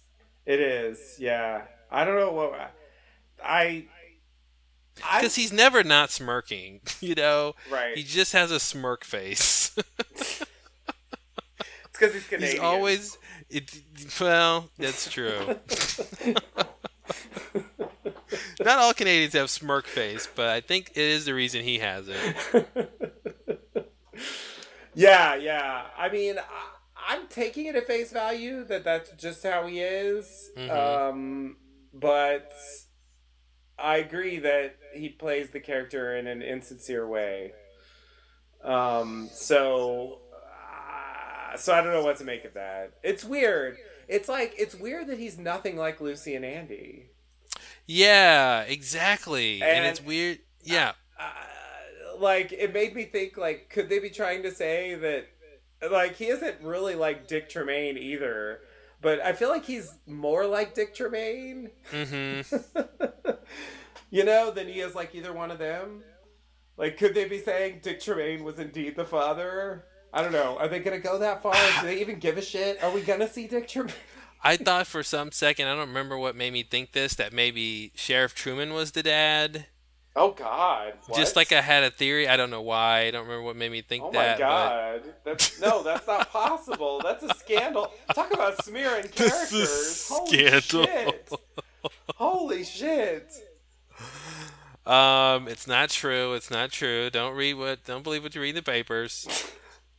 it 0.45 0.59
is. 0.59 1.15
Yeah, 1.19 1.61
I 1.91 2.03
don't 2.03 2.15
know 2.15 2.31
what 2.31 2.53
I. 3.43 3.85
I 5.01 5.19
Because 5.19 5.35
he's 5.35 5.53
never 5.53 5.83
not 5.83 6.09
smirking, 6.09 6.81
you 6.99 7.13
know. 7.15 7.53
right. 7.71 7.95
He 7.95 8.03
just 8.03 8.33
has 8.33 8.51
a 8.51 8.59
smirk 8.59 9.03
face. 9.03 9.75
It's 11.85 11.97
because 11.97 12.13
he's 12.13 12.27
Canadian. 12.27 12.51
He's 12.51 12.59
always 12.61 13.17
it. 13.49 13.81
Well, 14.21 14.69
that's 14.77 15.11
true. 15.11 15.55
Not 18.61 18.77
all 18.77 18.93
Canadians 18.93 19.33
have 19.33 19.49
smirk 19.49 19.85
face, 19.87 20.27
but 20.33 20.47
I 20.49 20.61
think 20.61 20.91
it 20.91 20.97
is 20.97 21.25
the 21.25 21.33
reason 21.33 21.63
he 21.63 21.79
has 21.79 22.05
it. 22.07 23.48
Yeah, 24.95 25.35
yeah. 25.35 25.83
I 25.97 26.09
mean, 26.09 26.37
I, 26.39 26.43
I'm 27.15 27.27
taking 27.27 27.65
it 27.67 27.75
at 27.75 27.87
face 27.87 28.11
value 28.11 28.63
that 28.65 28.83
that's 28.83 29.11
just 29.11 29.43
how 29.43 29.67
he 29.67 29.79
is. 29.81 30.49
Mhm. 30.57 30.69
Um, 30.69 31.57
but 31.93 32.51
I 33.77 33.97
agree 33.97 34.39
that 34.39 34.75
he 34.93 35.09
plays 35.09 35.51
the 35.51 35.59
character 35.59 36.15
in 36.15 36.27
an 36.27 36.41
insincere 36.41 37.07
way. 37.07 37.53
Um, 38.63 39.29
so, 39.31 40.19
uh, 40.35 41.55
so 41.55 41.73
I 41.73 41.81
don't 41.81 41.93
know 41.93 42.03
what 42.03 42.17
to 42.17 42.25
make 42.25 42.43
of 42.45 42.55
that. 42.55 42.93
It's 43.03 43.23
weird. 43.23 43.77
It's 44.07 44.27
like 44.27 44.53
it's 44.57 44.75
weird 44.75 45.07
that 45.07 45.19
he's 45.19 45.37
nothing 45.37 45.77
like 45.77 46.01
Lucy 46.01 46.35
and 46.35 46.43
Andy. 46.43 47.05
Yeah, 47.85 48.61
exactly. 48.63 49.61
And, 49.61 49.71
And- 49.79 49.85
it's 49.87 50.01
weird. 50.01 50.39
Yeah. 50.63 50.93
uh, 51.19 51.31
like 52.19 52.51
it 52.51 52.73
made 52.73 52.95
me 52.95 53.05
think 53.05 53.37
like 53.37 53.69
could 53.69 53.89
they 53.89 53.99
be 53.99 54.09
trying 54.09 54.43
to 54.43 54.51
say 54.51 54.95
that 54.95 55.27
like 55.91 56.15
he 56.15 56.27
isn't 56.27 56.61
really 56.61 56.95
like 56.95 57.27
Dick 57.27 57.49
Tremayne 57.49 57.97
either 57.97 58.61
but 59.01 59.19
I 59.21 59.33
feel 59.33 59.49
like 59.49 59.65
he's 59.65 59.93
more 60.05 60.45
like 60.45 60.75
Dick 60.75 60.95
Tremayne. 60.95 61.71
Mm-hmm. 61.91 62.81
you 64.09 64.25
know 64.25 64.51
than 64.51 64.67
he 64.67 64.81
is 64.81 64.95
like 64.95 65.15
either 65.15 65.33
one 65.33 65.51
of 65.51 65.59
them. 65.59 66.03
Like 66.77 66.97
could 66.97 67.13
they 67.15 67.25
be 67.25 67.39
saying 67.39 67.79
Dick 67.81 68.01
Tremayne 68.01 68.43
was 68.43 68.59
indeed 68.59 68.95
the 68.95 69.05
father? 69.05 69.85
I 70.13 70.21
don't 70.21 70.31
know. 70.31 70.57
Are 70.57 70.67
they 70.67 70.79
gonna 70.79 70.99
go 70.99 71.19
that 71.19 71.41
far? 71.41 71.53
Do 71.53 71.87
they 71.87 72.01
even 72.01 72.19
give 72.19 72.37
a 72.37 72.41
shit? 72.41 72.83
Are 72.83 72.91
we 72.91 73.01
gonna 73.01 73.29
see 73.29 73.47
Dick 73.47 73.67
Tremayne? 73.67 73.93
I 74.41 74.55
thought 74.55 74.87
for 74.87 75.03
some 75.03 75.33
second, 75.33 75.67
I 75.67 75.75
don't 75.75 75.89
remember 75.89 76.17
what 76.17 76.33
made 76.33 76.53
me 76.53 76.63
think 76.63 76.93
this, 76.93 77.13
that 77.15 77.33
maybe 77.33 77.91
Sheriff 77.95 78.33
Truman 78.33 78.73
was 78.73 78.93
the 78.93 79.03
dad. 79.03 79.65
Oh 80.15 80.31
god 80.31 80.93
Just 81.15 81.35
like 81.35 81.51
I 81.51 81.61
had 81.61 81.83
a 81.83 81.91
theory. 81.91 82.27
I 82.27 82.35
don't 82.37 82.49
know 82.49 82.61
why. 82.61 83.01
I 83.01 83.11
don't 83.11 83.23
remember 83.23 83.43
what 83.43 83.55
made 83.55 83.71
me 83.71 83.81
think 83.81 84.03
Oh 84.03 84.11
that. 84.11 84.37
my 84.39 84.43
god! 84.45 85.01
That's 85.23 85.59
no, 85.61 85.83
that's 85.83 86.05
not 86.07 86.29
possible. 86.33 86.99
That's 87.03 87.23
a 87.23 87.33
scandal. 87.35 87.91
Talk 88.13 88.33
about 88.33 88.63
smearing 88.63 89.07
characters. 89.07 89.49
This 89.51 89.53
is. 89.53 90.09
Holy 90.09 90.61
scandal. 90.61 90.85
shit! 90.85 91.29
Holy 92.15 92.63
shit! 92.63 93.31
Um, 94.85 95.47
it's 95.47 95.67
not 95.67 95.89
true. 95.89 96.33
It's 96.33 96.49
not 96.49 96.71
true. 96.71 97.09
Don't 97.09 97.35
read 97.35 97.53
what. 97.55 97.83
Don't 97.85 98.03
believe 98.03 98.23
what 98.23 98.33
you 98.35 98.41
read 98.41 98.49
in 98.49 98.55
the 98.55 98.61
papers. 98.63 99.27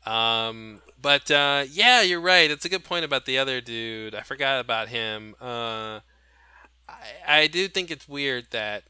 Um, 0.04 0.80
but 1.00 1.30
uh, 1.30 1.64
yeah, 1.70 2.02
you're 2.02 2.20
right. 2.20 2.50
It's 2.50 2.64
a 2.64 2.68
good 2.68 2.84
point 2.84 3.04
about 3.04 3.26
the 3.26 3.38
other 3.38 3.60
dude. 3.60 4.14
I 4.14 4.22
forgot 4.22 4.60
about 4.60 4.88
him. 4.88 5.34
Uh, 5.40 6.00
I, 6.88 6.98
I 7.28 7.46
do 7.46 7.68
think 7.68 7.90
it's 7.90 8.08
weird 8.08 8.46
that 8.50 8.82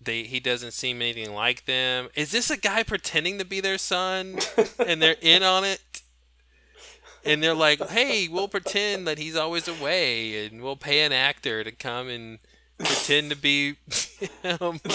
they 0.00 0.22
he 0.22 0.40
doesn't 0.40 0.72
seem 0.72 1.02
anything 1.02 1.34
like 1.34 1.66
them. 1.66 2.08
Is 2.14 2.30
this 2.30 2.50
a 2.50 2.56
guy 2.56 2.82
pretending 2.82 3.38
to 3.38 3.44
be 3.44 3.60
their 3.60 3.78
son, 3.78 4.38
and 4.84 5.02
they're 5.02 5.16
in 5.22 5.42
on 5.42 5.64
it? 5.64 6.02
And 7.24 7.42
they're 7.42 7.54
like, 7.54 7.86
"Hey, 7.90 8.28
we'll 8.28 8.48
pretend 8.48 9.06
that 9.06 9.18
he's 9.18 9.36
always 9.36 9.68
away, 9.68 10.46
and 10.46 10.62
we'll 10.62 10.76
pay 10.76 11.04
an 11.04 11.12
actor 11.12 11.62
to 11.62 11.70
come 11.70 12.08
and 12.08 12.38
pretend 12.78 13.30
to 13.30 13.36
be 13.36 13.76
him." 14.42 14.80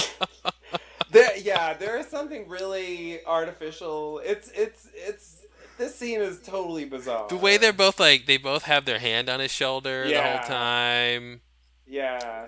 There, 1.11 1.37
yeah, 1.37 1.73
there 1.73 1.97
is 1.97 2.07
something 2.07 2.49
really 2.49 3.23
artificial. 3.25 4.19
It's 4.25 4.51
it's 4.53 4.89
it's. 4.93 5.43
This 5.77 5.95
scene 5.95 6.19
is 6.19 6.41
totally 6.41 6.83
bizarre. 6.83 7.27
The 7.29 7.37
way 7.37 7.55
they're 7.57 7.71
both 7.71 8.01
like, 8.01 8.25
they 8.25 8.37
both 8.37 8.63
have 8.63 8.83
their 8.83 8.99
hand 8.99 9.29
on 9.29 9.39
his 9.39 9.51
shoulder 9.51 10.05
the 10.07 10.21
whole 10.21 10.39
time. 10.39 11.41
Yeah. 11.87 12.47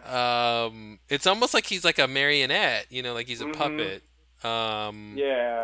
Um, 0.68 1.00
it's 1.10 1.28
almost 1.28 1.54
like 1.54 1.66
he's 1.66 1.84
like 1.86 2.00
a 2.00 2.08
marionette, 2.08 2.88
you 2.90 3.04
know, 3.04 3.14
like 3.14 3.28
he's 3.28 3.42
a 3.42 3.46
Mhm. 3.46 3.54
puppet. 3.54 4.04
Um, 4.44 5.16
Yeah. 5.18 5.64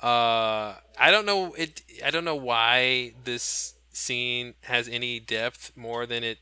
uh, 0.00 0.74
I 0.98 1.10
don't 1.10 1.26
know 1.26 1.54
it. 1.54 1.82
I 2.04 2.10
don't 2.10 2.24
know 2.24 2.36
why 2.36 3.14
this 3.24 3.74
scene 3.92 4.54
has 4.62 4.88
any 4.88 5.20
depth 5.20 5.76
more 5.76 6.06
than 6.06 6.24
it 6.24 6.38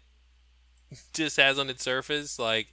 just 1.14 1.36
has 1.36 1.58
on 1.58 1.70
its 1.70 1.82
surface. 1.82 2.38
Like, 2.38 2.68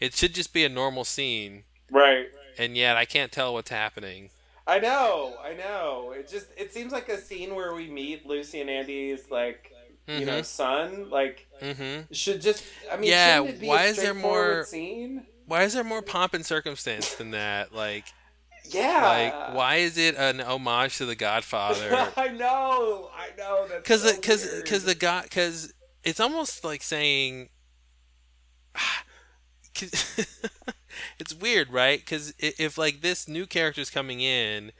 it 0.00 0.14
should 0.14 0.34
just 0.34 0.52
be 0.52 0.64
a 0.64 0.68
normal 0.68 1.04
scene, 1.04 1.64
Right. 1.90 2.28
and 2.58 2.76
yet 2.76 2.96
I 2.96 3.04
can't 3.04 3.30
tell 3.32 3.52
what's 3.54 3.70
happening. 3.70 4.30
I 4.66 4.78
know, 4.78 5.36
I 5.42 5.54
know. 5.54 6.12
It 6.16 6.28
just 6.28 6.46
it 6.56 6.72
seems 6.72 6.92
like 6.92 7.08
a 7.08 7.18
scene 7.20 7.54
where 7.54 7.74
we 7.74 7.88
meet 7.88 8.26
Lucy 8.26 8.60
and 8.60 8.70
Andy's 8.70 9.30
like 9.30 9.71
you 10.06 10.24
know 10.26 10.40
Mhm. 10.40 10.44
son. 10.44 11.10
Like 11.10 11.46
Mm-hmm. 11.60 12.12
should 12.12 12.40
just 12.40 12.64
I 12.90 12.96
mean 12.96 13.10
Yeah, 13.10 13.40
why 13.40 13.84
is 13.86 13.96
there 13.96 14.14
more- 14.14 14.64
scene? 14.66 15.26
Why 15.46 15.62
is 15.64 15.74
there 15.74 15.84
more 15.84 16.02
pomp 16.02 16.34
and 16.34 16.44
circumstance 16.46 17.14
than 17.14 17.32
that? 17.32 17.74
Like, 17.74 18.04
Yeah. 18.64 19.04
like 19.04 19.54
why 19.54 19.76
is 19.76 19.98
it 19.98 20.16
an 20.16 20.40
homage 20.40 20.98
to 20.98 21.06
The 21.06 21.14
Godfather? 21.16 22.10
I 22.16 22.28
know, 22.28 23.10
I 23.14 23.28
know. 23.36 23.66
That's 23.68 23.82
because 23.82 24.02
so 24.02 24.14
because 24.16 24.46
because 24.62 24.84
the 24.84 24.94
god 24.94 25.24
because 25.24 25.72
it's 26.04 26.20
almost 26.20 26.64
like 26.64 26.82
saying. 26.82 27.48
it's 31.18 31.34
weird 31.34 31.72
right 31.72 31.98
because 32.00 32.34
if 32.38 32.76
like 32.76 33.00
this 33.00 33.26
new 33.26 33.46
character's 33.46 33.90
coming 33.90 34.20
in 34.20 34.70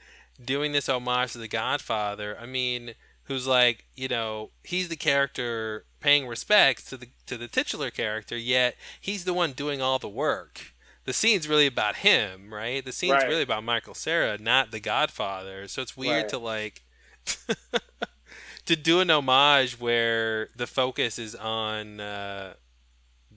doing 0.43 0.71
this 0.71 0.87
homage 0.87 1.31
to 1.33 1.37
the 1.39 1.47
godfather 1.47 2.37
i 2.39 2.45
mean 2.45 2.93
who's 3.25 3.47
like 3.47 3.85
you 3.95 4.07
know 4.07 4.49
he's 4.63 4.89
the 4.89 4.95
character 4.95 5.85
paying 5.99 6.27
respects 6.27 6.83
to 6.89 6.97
the 6.97 7.07
to 7.25 7.37
the 7.37 7.47
titular 7.47 7.89
character 7.89 8.37
yet 8.37 8.75
he's 8.99 9.23
the 9.25 9.33
one 9.33 9.51
doing 9.53 9.81
all 9.81 9.99
the 9.99 10.09
work 10.09 10.73
the 11.05 11.13
scene's 11.13 11.47
really 11.47 11.67
about 11.67 11.97
him 11.97 12.53
right 12.53 12.83
the 12.85 12.91
scene's 12.91 13.13
Right. 13.13 13.27
really 13.27 13.41
about 13.43 13.63
michael 13.63 13.93
Cera, 13.93 14.37
not 14.37 14.71
the 14.71 14.79
godfather 14.79 15.67
so 15.67 15.81
it's 15.81 15.95
weird 15.97 16.23
Right. 16.23 16.29
to 16.29 16.37
like 16.37 16.83
to 18.65 18.75
do 18.75 18.99
an 18.99 19.09
homage 19.09 19.79
where 19.79 20.49
the 20.55 20.67
focus 20.67 21.17
is 21.19 21.35
on 21.35 21.99
uh, 21.99 22.53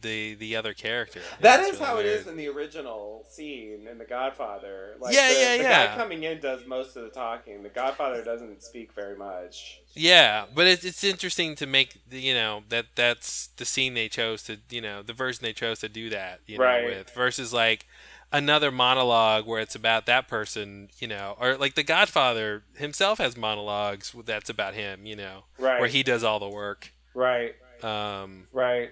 the 0.02 0.35
the 0.35 0.56
other 0.56 0.74
character. 0.74 1.20
That 1.40 1.60
is 1.60 1.73
really 1.74 1.85
how 1.85 1.98
it 1.98 2.05
weird. 2.05 2.20
is 2.20 2.27
in 2.27 2.36
the 2.36 2.48
original 2.48 3.24
scene 3.28 3.86
in 3.90 3.98
The 3.98 4.05
Godfather. 4.05 4.97
Like 5.01 5.14
Yeah, 5.14 5.28
the, 5.32 5.40
yeah, 5.40 5.56
the 5.56 5.62
yeah. 5.62 5.86
guy 5.89 5.97
coming 5.97 6.23
in 6.23 6.40
does 6.40 6.66
most 6.66 6.97
of 6.97 7.05
the 7.05 7.10
talking. 7.10 7.62
The 7.62 7.68
Godfather 7.68 8.23
doesn't 8.24 8.62
speak 8.62 8.93
very 8.93 9.16
much. 9.16 9.81
Yeah, 9.94 10.44
but 10.55 10.66
it's 10.66 10.85
it's 10.85 11.02
interesting 11.05 11.55
to 11.56 11.66
make 11.66 11.98
you 12.10 12.35
know 12.35 12.62
that 12.68 12.86
that's 12.94 13.48
the 13.56 13.64
scene 13.64 13.94
they 13.94 14.09
chose 14.09 14.43
to 14.44 14.59
you 14.70 14.81
know 14.81 15.02
the 15.02 15.12
version 15.12 15.43
they 15.43 15.52
chose 15.52 15.81
to 15.81 15.89
do 15.89 16.10
that 16.10 16.40
you 16.47 16.59
know 16.59 16.64
Right. 16.64 16.85
with 16.85 17.10
versus 17.10 17.52
like 17.52 17.86
another 18.32 18.70
monologue 18.73 19.47
where 19.47 19.60
it's 19.60 19.74
about 19.77 20.05
that 20.06 20.27
person 20.28 20.89
you 20.98 21.06
know 21.09 21.36
or 21.40 21.56
like 21.56 21.77
the 21.77 21.82
Godfather 21.85 22.64
himself 22.77 23.18
has 23.18 23.36
monologues 23.36 24.14
that's 24.24 24.51
about 24.51 24.74
him 24.74 25.06
you 25.06 25.16
know 25.16 25.44
Right. 25.59 25.81
where 25.81 25.89
he 25.89 26.02
does 26.02 26.23
all 26.24 26.39
the 26.40 26.48
work. 26.48 26.93
Right. 27.14 27.55
Um, 27.82 28.48
Right. 28.52 28.90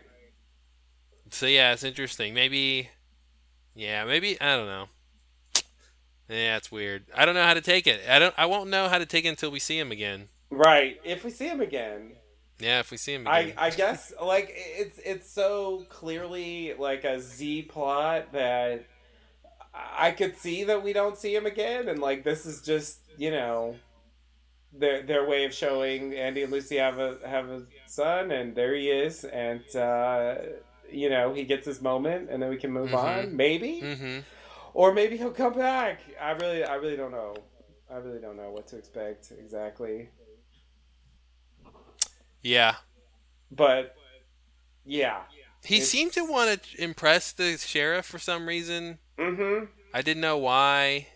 So 1.34 1.46
yeah, 1.46 1.72
it's 1.72 1.82
interesting. 1.82 2.32
Maybe, 2.32 2.90
yeah, 3.74 4.04
maybe 4.04 4.40
I 4.40 4.56
don't 4.56 4.66
know. 4.66 4.86
Yeah, 6.28 6.56
it's 6.56 6.70
weird. 6.70 7.06
I 7.14 7.24
don't 7.24 7.34
know 7.34 7.42
how 7.42 7.54
to 7.54 7.60
take 7.60 7.88
it. 7.88 8.00
I 8.08 8.20
don't. 8.20 8.32
I 8.38 8.46
won't 8.46 8.70
know 8.70 8.88
how 8.88 8.98
to 8.98 9.04
take 9.04 9.24
it 9.24 9.28
until 9.28 9.50
we 9.50 9.58
see 9.58 9.76
him 9.76 9.90
again. 9.90 10.28
Right. 10.48 11.00
If 11.04 11.24
we 11.24 11.30
see 11.30 11.48
him 11.48 11.60
again, 11.60 12.12
Yeah, 12.60 12.78
if 12.78 12.92
we 12.92 12.96
see 12.96 13.14
him 13.14 13.26
I, 13.26 13.40
again. 13.40 13.54
I 13.58 13.70
guess 13.70 14.12
like 14.22 14.52
it's 14.54 15.00
it's 15.04 15.28
so 15.28 15.84
clearly 15.88 16.74
like 16.78 17.02
a 17.02 17.20
Z 17.20 17.62
plot 17.62 18.32
that 18.32 18.86
I 19.74 20.12
could 20.12 20.36
see 20.36 20.62
that 20.64 20.84
we 20.84 20.92
don't 20.92 21.18
see 21.18 21.34
him 21.34 21.46
again, 21.46 21.88
and 21.88 21.98
like 21.98 22.22
this 22.22 22.46
is 22.46 22.62
just 22.62 23.00
you 23.18 23.32
know 23.32 23.74
their 24.72 25.02
their 25.02 25.28
way 25.28 25.44
of 25.44 25.52
showing 25.52 26.14
Andy 26.14 26.44
and 26.44 26.52
Lucy 26.52 26.76
have 26.76 27.00
a 27.00 27.18
have 27.26 27.48
a 27.48 27.64
son, 27.86 28.30
and 28.30 28.54
there 28.54 28.74
he 28.76 28.88
is, 28.88 29.24
and 29.24 29.64
uh, 29.74 30.36
you 30.94 31.10
know 31.10 31.34
he 31.34 31.44
gets 31.44 31.66
his 31.66 31.80
moment, 31.82 32.30
and 32.30 32.42
then 32.42 32.50
we 32.50 32.56
can 32.56 32.70
move 32.72 32.90
Mhm. 32.90 32.94
on, 32.98 33.36
maybe, 33.36 33.80
mm-hmm. 33.82 34.18
or 34.74 34.92
maybe 34.92 35.16
he'll 35.16 35.30
come 35.30 35.52
back. 35.54 36.00
I 36.20 36.30
really 36.32 36.64
I 36.64 36.74
really 36.76 36.96
don't 36.96 37.12
know. 37.12 37.34
I 37.90 37.96
really 37.96 38.20
don't 38.20 38.36
know 38.36 38.50
what 38.50 38.66
to 38.68 38.76
expect 38.78 39.32
exactly, 39.38 40.08
Yeah, 42.42 42.76
but 43.50 43.94
yeah. 44.84 45.22
he 45.64 45.76
It's- 45.76 45.88
seemed 45.88 46.12
to 46.14 46.24
want 46.24 46.62
to 46.62 46.82
impress 46.82 47.32
the 47.32 47.56
sheriff 47.58 48.06
for 48.06 48.18
some 48.18 48.46
reason. 48.46 48.98
Mm-hmm. 49.18 49.66
I 49.92 50.02
didn't 50.02 50.20
know 50.22 50.38
why. 50.38 51.08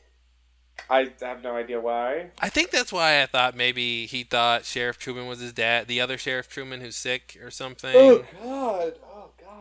I 0.88 1.10
have 1.20 1.42
no 1.42 1.56
idea 1.56 1.80
why. 1.80 2.30
I 2.38 2.48
think 2.48 2.70
that's 2.70 2.92
why 2.92 3.20
I 3.20 3.26
thought 3.26 3.56
maybe 3.56 4.06
he 4.06 4.22
thought 4.22 4.64
Sheriff 4.64 4.96
Truman 4.96 5.26
was 5.26 5.40
his 5.40 5.52
dad, 5.52 5.88
the 5.88 6.00
other 6.00 6.16
Sheriff 6.16 6.48
Truman 6.48 6.80
who's 6.80 6.94
sick 6.94 7.36
or 7.42 7.50
something. 7.50 7.92
Oh 7.94 8.24
God! 8.42 8.92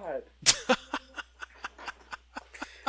God! 0.08 0.24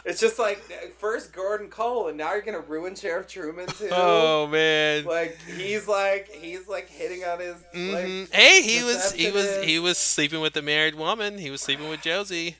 it's 0.04 0.20
just 0.20 0.38
like 0.38 0.58
first 0.98 1.32
Gordon 1.32 1.68
Cole, 1.68 2.08
and 2.08 2.16
now 2.16 2.32
you're 2.32 2.42
gonna 2.42 2.60
ruin 2.60 2.94
Sheriff 2.94 3.26
Truman 3.28 3.66
too. 3.66 3.88
Oh 3.92 4.46
man. 4.46 5.04
Like 5.04 5.36
he's 5.56 5.86
like 5.88 6.28
he's 6.30 6.68
like 6.68 6.88
hitting 6.88 7.24
on 7.24 7.40
his 7.40 7.56
Mhm. 7.74 7.92
like 8.22 8.32
hey, 8.32 8.62
he 8.62 8.82
was 8.84 9.12
he 9.12 9.30
was 9.30 9.62
he 9.64 9.78
was 9.78 9.98
sleeping 9.98 10.40
with 10.40 10.56
a 10.56 10.62
married 10.62 10.94
woman. 10.94 11.38
He 11.38 11.50
was 11.50 11.60
sleeping 11.60 11.88
with 11.88 12.00
Josie. 12.02 12.56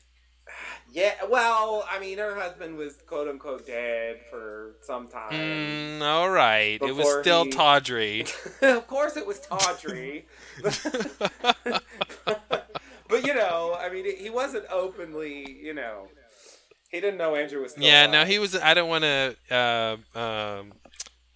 yeah. 0.93 1.15
Well, 1.29 1.87
I 1.91 1.99
mean, 2.01 2.19
her 2.19 2.35
husband 2.35 2.77
was 2.77 2.97
quote 3.07 3.29
unquote 3.29 3.67
dead 3.67 4.21
for 4.31 4.75
some 4.83 5.09
time. 5.09 5.31
Mm, 5.33 6.03
all 6.03 6.29
right, 6.31 6.79
it 6.83 6.95
was 6.95 7.21
still 7.21 7.45
he- 7.45 7.51
tawdry. 7.51 8.27
of 8.63 8.87
course, 8.87 9.17
it 9.17 9.27
was 9.27 9.41
Tawdry. 9.41 10.27
but 13.09 13.27
you 13.27 13.35
know, 13.35 13.77
I 13.79 13.89
mean, 13.91 14.05
he 14.19 14.31
wasn't 14.31 14.65
openly, 14.71 15.51
you 15.63 15.75
know, 15.75 16.09
he 16.91 17.01
didn't 17.01 17.19
know 17.19 17.35
Andrew 17.35 17.63
was. 17.63 17.75
Yeah, 17.79 18.03
alive. 18.07 18.11
no, 18.13 18.25
he 18.25 18.39
was. 18.39 18.55
I 18.57 18.75
don't 18.75 18.89
want 18.89 19.05
to 19.05 19.37
uh, 19.51 20.19
um, 20.19 20.73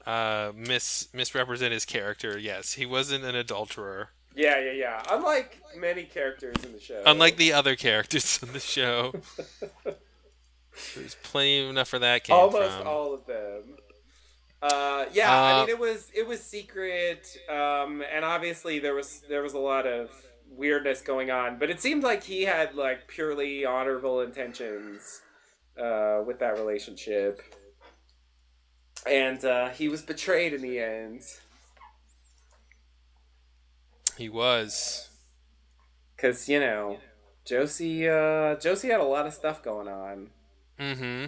uh, 0.06 0.52
mis 0.56 1.08
misrepresent 1.12 1.72
his 1.72 1.84
character. 1.84 2.38
Yes, 2.38 2.72
he 2.74 2.86
wasn't 2.86 3.24
an 3.24 3.34
adulterer, 3.34 4.08
Yeah, 4.34 4.58
yeah, 4.60 4.72
yeah. 4.72 5.02
Unlike 5.10 5.58
many 5.78 6.04
characters 6.04 6.56
in 6.64 6.72
the 6.72 6.80
show. 6.80 7.02
unlike 7.06 7.36
the 7.36 7.52
other 7.52 7.76
characters 7.76 8.40
in 8.42 8.52
the 8.52 8.60
show. 8.60 9.12
There's 10.94 11.16
plenty 11.22 11.68
enough 11.68 11.88
for 11.88 11.98
that 11.98 12.24
came 12.24 12.34
almost 12.36 12.78
from. 12.78 12.86
all 12.86 13.12
of 13.14 13.26
them. 13.26 13.62
Uh, 14.62 15.04
yeah, 15.12 15.30
I 15.30 15.52
Uh, 15.52 15.60
mean, 15.66 15.68
it 15.70 15.78
was 15.78 16.08
it 16.14 16.26
was 16.26 16.40
secret, 16.42 17.36
um, 17.48 18.02
and 18.10 18.24
obviously 18.24 18.78
there 18.78 18.94
was 18.94 19.20
there 19.28 19.42
was 19.42 19.52
a 19.54 19.58
lot 19.58 19.86
of 19.86 20.10
weirdness 20.56 21.00
going 21.00 21.30
on, 21.30 21.58
but 21.58 21.70
it 21.70 21.80
seemed 21.80 22.02
like 22.02 22.24
he 22.24 22.42
had 22.42 22.74
like 22.74 23.08
purely 23.08 23.64
honorable 23.64 24.20
intentions 24.20 25.22
uh, 25.78 26.22
with 26.26 26.38
that 26.40 26.58
relationship, 26.58 27.42
and 29.06 29.44
uh, 29.44 29.68
he 29.70 29.88
was 29.88 30.02
betrayed 30.02 30.52
in 30.52 30.62
the 30.62 30.78
end. 30.78 31.22
He 34.16 34.28
was. 34.28 35.08
Because 36.14 36.48
you 36.48 36.60
know, 36.60 36.98
Josie, 37.44 38.08
uh, 38.08 38.56
Josie 38.56 38.88
had 38.88 39.00
a 39.00 39.04
lot 39.04 39.26
of 39.26 39.34
stuff 39.34 39.62
going 39.62 39.88
on. 39.88 40.30
Mm-hmm. 40.78 41.26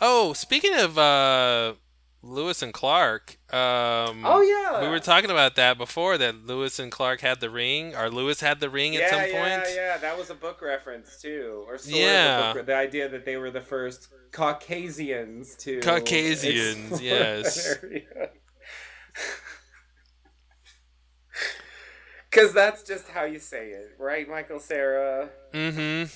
Oh, 0.00 0.32
speaking 0.32 0.74
of 0.74 0.98
uh, 0.98 1.74
Lewis 2.22 2.60
and 2.62 2.72
Clark, 2.72 3.38
um, 3.52 4.22
Oh 4.24 4.40
yeah, 4.42 4.82
we 4.82 4.88
were 4.88 4.98
talking 4.98 5.30
about 5.30 5.54
that 5.56 5.78
before. 5.78 6.18
That 6.18 6.44
Lewis 6.46 6.78
and 6.78 6.90
Clark 6.90 7.20
had 7.20 7.40
the 7.40 7.50
ring, 7.50 7.94
or 7.94 8.10
Lewis 8.10 8.40
had 8.40 8.58
the 8.58 8.68
ring 8.68 8.94
yeah, 8.94 9.00
at 9.02 9.10
some 9.10 9.20
point. 9.20 9.32
yeah, 9.34 9.58
point. 9.60 9.72
yeah. 9.76 9.96
That 9.98 10.18
was 10.18 10.30
a 10.30 10.34
book 10.34 10.60
reference 10.60 11.20
too, 11.20 11.64
or 11.68 11.78
Yeah. 11.84 12.52
book, 12.54 12.66
the 12.66 12.74
idea 12.74 13.08
that 13.08 13.24
they 13.24 13.36
were 13.36 13.50
the 13.52 13.60
first 13.60 14.08
Caucasians 14.32 15.54
to 15.56 15.80
Caucasians, 15.80 17.00
yes. 17.00 17.76
Because 22.30 22.52
that's 22.54 22.82
just 22.82 23.08
how 23.08 23.24
you 23.24 23.38
say 23.38 23.68
it, 23.68 23.92
right, 23.98 24.28
Michael 24.28 24.58
Cera? 24.60 25.30
Mm-hmm. 25.54 26.10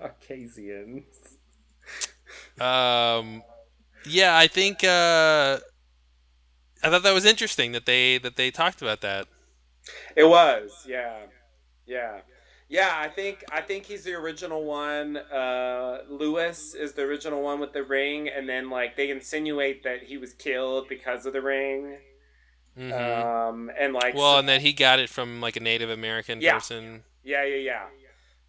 Caucasians. 0.00 1.04
Um, 2.60 3.42
yeah, 4.06 4.36
I 4.36 4.46
think 4.46 4.82
uh, 4.84 5.58
I 6.82 6.90
thought 6.90 7.02
that 7.02 7.12
was 7.14 7.24
interesting 7.24 7.72
that 7.72 7.86
they 7.86 8.18
that 8.18 8.36
they 8.36 8.50
talked 8.50 8.80
about 8.82 9.00
that. 9.02 9.26
It 10.16 10.24
was, 10.24 10.84
yeah, 10.86 11.20
yeah, 11.86 12.20
yeah. 12.68 12.92
I 12.96 13.08
think 13.08 13.44
I 13.50 13.60
think 13.60 13.86
he's 13.86 14.04
the 14.04 14.14
original 14.14 14.64
one. 14.64 15.16
Uh, 15.16 15.98
Lewis 16.08 16.74
is 16.74 16.92
the 16.92 17.02
original 17.02 17.42
one 17.42 17.60
with 17.60 17.72
the 17.72 17.82
ring, 17.82 18.28
and 18.28 18.48
then 18.48 18.70
like 18.70 18.96
they 18.96 19.10
insinuate 19.10 19.82
that 19.84 20.02
he 20.04 20.16
was 20.18 20.32
killed 20.34 20.88
because 20.88 21.26
of 21.26 21.32
the 21.32 21.42
ring. 21.42 21.98
hmm 22.76 22.92
Um, 22.92 23.70
and 23.78 23.92
like, 23.92 24.14
well, 24.14 24.34
so- 24.34 24.38
and 24.38 24.48
then 24.48 24.60
he 24.60 24.72
got 24.72 25.00
it 25.00 25.08
from 25.10 25.40
like 25.40 25.56
a 25.56 25.60
Native 25.60 25.90
American 25.90 26.40
Yeah. 26.40 26.54
person. 26.54 27.04
yeah, 27.24 27.44
yeah, 27.44 27.56
yeah. 27.56 27.86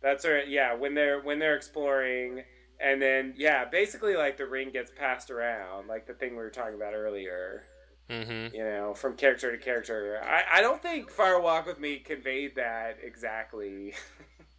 That's 0.01 0.25
right. 0.25 0.47
Yeah, 0.47 0.73
when 0.75 0.93
they're 0.95 1.21
when 1.21 1.39
they're 1.39 1.55
exploring, 1.55 2.43
and 2.81 3.01
then 3.01 3.33
yeah, 3.37 3.65
basically 3.65 4.15
like 4.15 4.37
the 4.37 4.45
ring 4.45 4.71
gets 4.71 4.91
passed 4.91 5.29
around, 5.29 5.87
like 5.87 6.07
the 6.07 6.13
thing 6.13 6.31
we 6.31 6.37
were 6.37 6.49
talking 6.49 6.75
about 6.75 6.93
earlier. 6.93 7.63
Mm-hmm. 8.09 8.53
You 8.55 8.63
know, 8.63 8.93
from 8.93 9.15
character 9.15 9.55
to 9.55 9.57
character. 9.63 10.19
I 10.23 10.59
I 10.59 10.61
don't 10.61 10.81
think 10.81 11.09
Fire 11.09 11.39
Walk 11.39 11.65
with 11.65 11.79
Me 11.79 11.97
conveyed 11.97 12.55
that 12.55 12.97
exactly. 13.01 13.93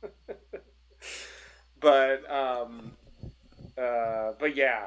but 1.81 2.31
um, 2.31 2.93
uh, 3.77 4.33
but 4.39 4.57
yeah. 4.57 4.87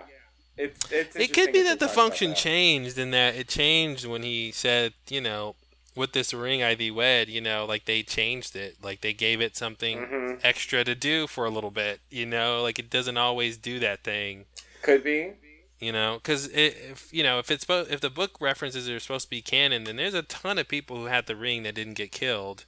It's, 0.57 0.89
it's 0.89 1.15
It 1.17 1.33
could 1.33 1.51
be 1.51 1.63
that 1.63 1.79
the 1.81 1.87
function 1.89 2.29
that. 2.29 2.37
changed 2.37 2.97
and 2.97 3.13
that 3.13 3.35
it 3.35 3.49
changed 3.49 4.05
when 4.05 4.23
he 4.23 4.51
said, 4.53 4.93
you 5.09 5.19
know, 5.19 5.55
with 5.95 6.11
this 6.13 6.33
ring 6.33 6.61
I 6.63 6.75
thee 6.75 6.91
wed, 6.91 7.29
you 7.29 7.41
know, 7.41 7.65
like 7.65 7.85
they 7.85 8.03
changed 8.03 8.55
it. 8.55 8.77
Like 8.83 9.01
they 9.01 9.13
gave 9.13 9.39
it 9.41 9.55
something 9.55 9.97
Mhm. 9.99 10.39
extra 10.43 10.83
to 10.83 10.95
do 10.95 11.27
for 11.27 11.45
a 11.45 11.49
little 11.49 11.71
bit, 11.71 12.01
you 12.09 12.25
know, 12.25 12.61
like 12.61 12.79
it 12.79 12.89
doesn't 12.89 13.17
always 13.17 13.57
do 13.57 13.79
that 13.79 14.03
thing. 14.03 14.45
Could 14.81 15.03
be. 15.03 15.31
you 15.79 15.91
know 15.91 16.15
because 16.15 16.47
if 16.53 17.11
you 17.11 17.21
know 17.21 17.37
if 17.37 17.51
it's 17.51 17.65
if 17.69 17.99
the 17.99 18.09
book 18.09 18.37
references 18.39 18.87
are 18.89 18.97
supposed 18.99 19.25
to 19.25 19.29
be 19.29 19.41
canon 19.41 19.83
then 19.83 19.97
there's 19.97 20.13
a 20.13 20.21
ton 20.23 20.57
of 20.57 20.69
people 20.69 20.95
who 20.95 21.05
had 21.05 21.25
the 21.25 21.35
ring 21.35 21.63
that 21.63 21.75
didn't 21.75 21.95
get 21.95 22.13
killed 22.13 22.63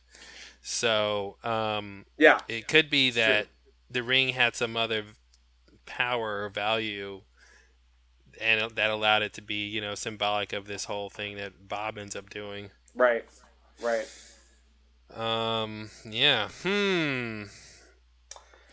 so 0.62 1.38
um 1.44 2.06
Yeah. 2.18 2.40
it 2.50 2.68
could 2.68 2.90
be 2.90 3.10
that 3.12 3.44
true. 3.44 3.72
the 3.90 4.04
ring 4.04 4.30
had 4.30 4.58
some 4.58 4.76
other 4.76 5.06
power 5.86 6.44
or 6.44 6.50
value 6.50 7.22
and 8.42 8.72
that 8.72 8.90
allowed 8.90 9.22
it 9.24 9.32
to 9.34 9.42
be 9.42 9.66
you 9.68 9.80
know 9.80 9.96
symbolic 9.96 10.52
of 10.52 10.68
this 10.68 10.84
whole 10.86 11.10
thing 11.10 11.38
that 11.38 11.68
bob 11.70 11.98
ends 11.98 12.16
up 12.16 12.30
doing 12.30 12.72
Right. 12.98 13.26
Right. 13.82 14.08
um 15.16 15.90
yeah 16.04 16.50
hmm 16.64 17.44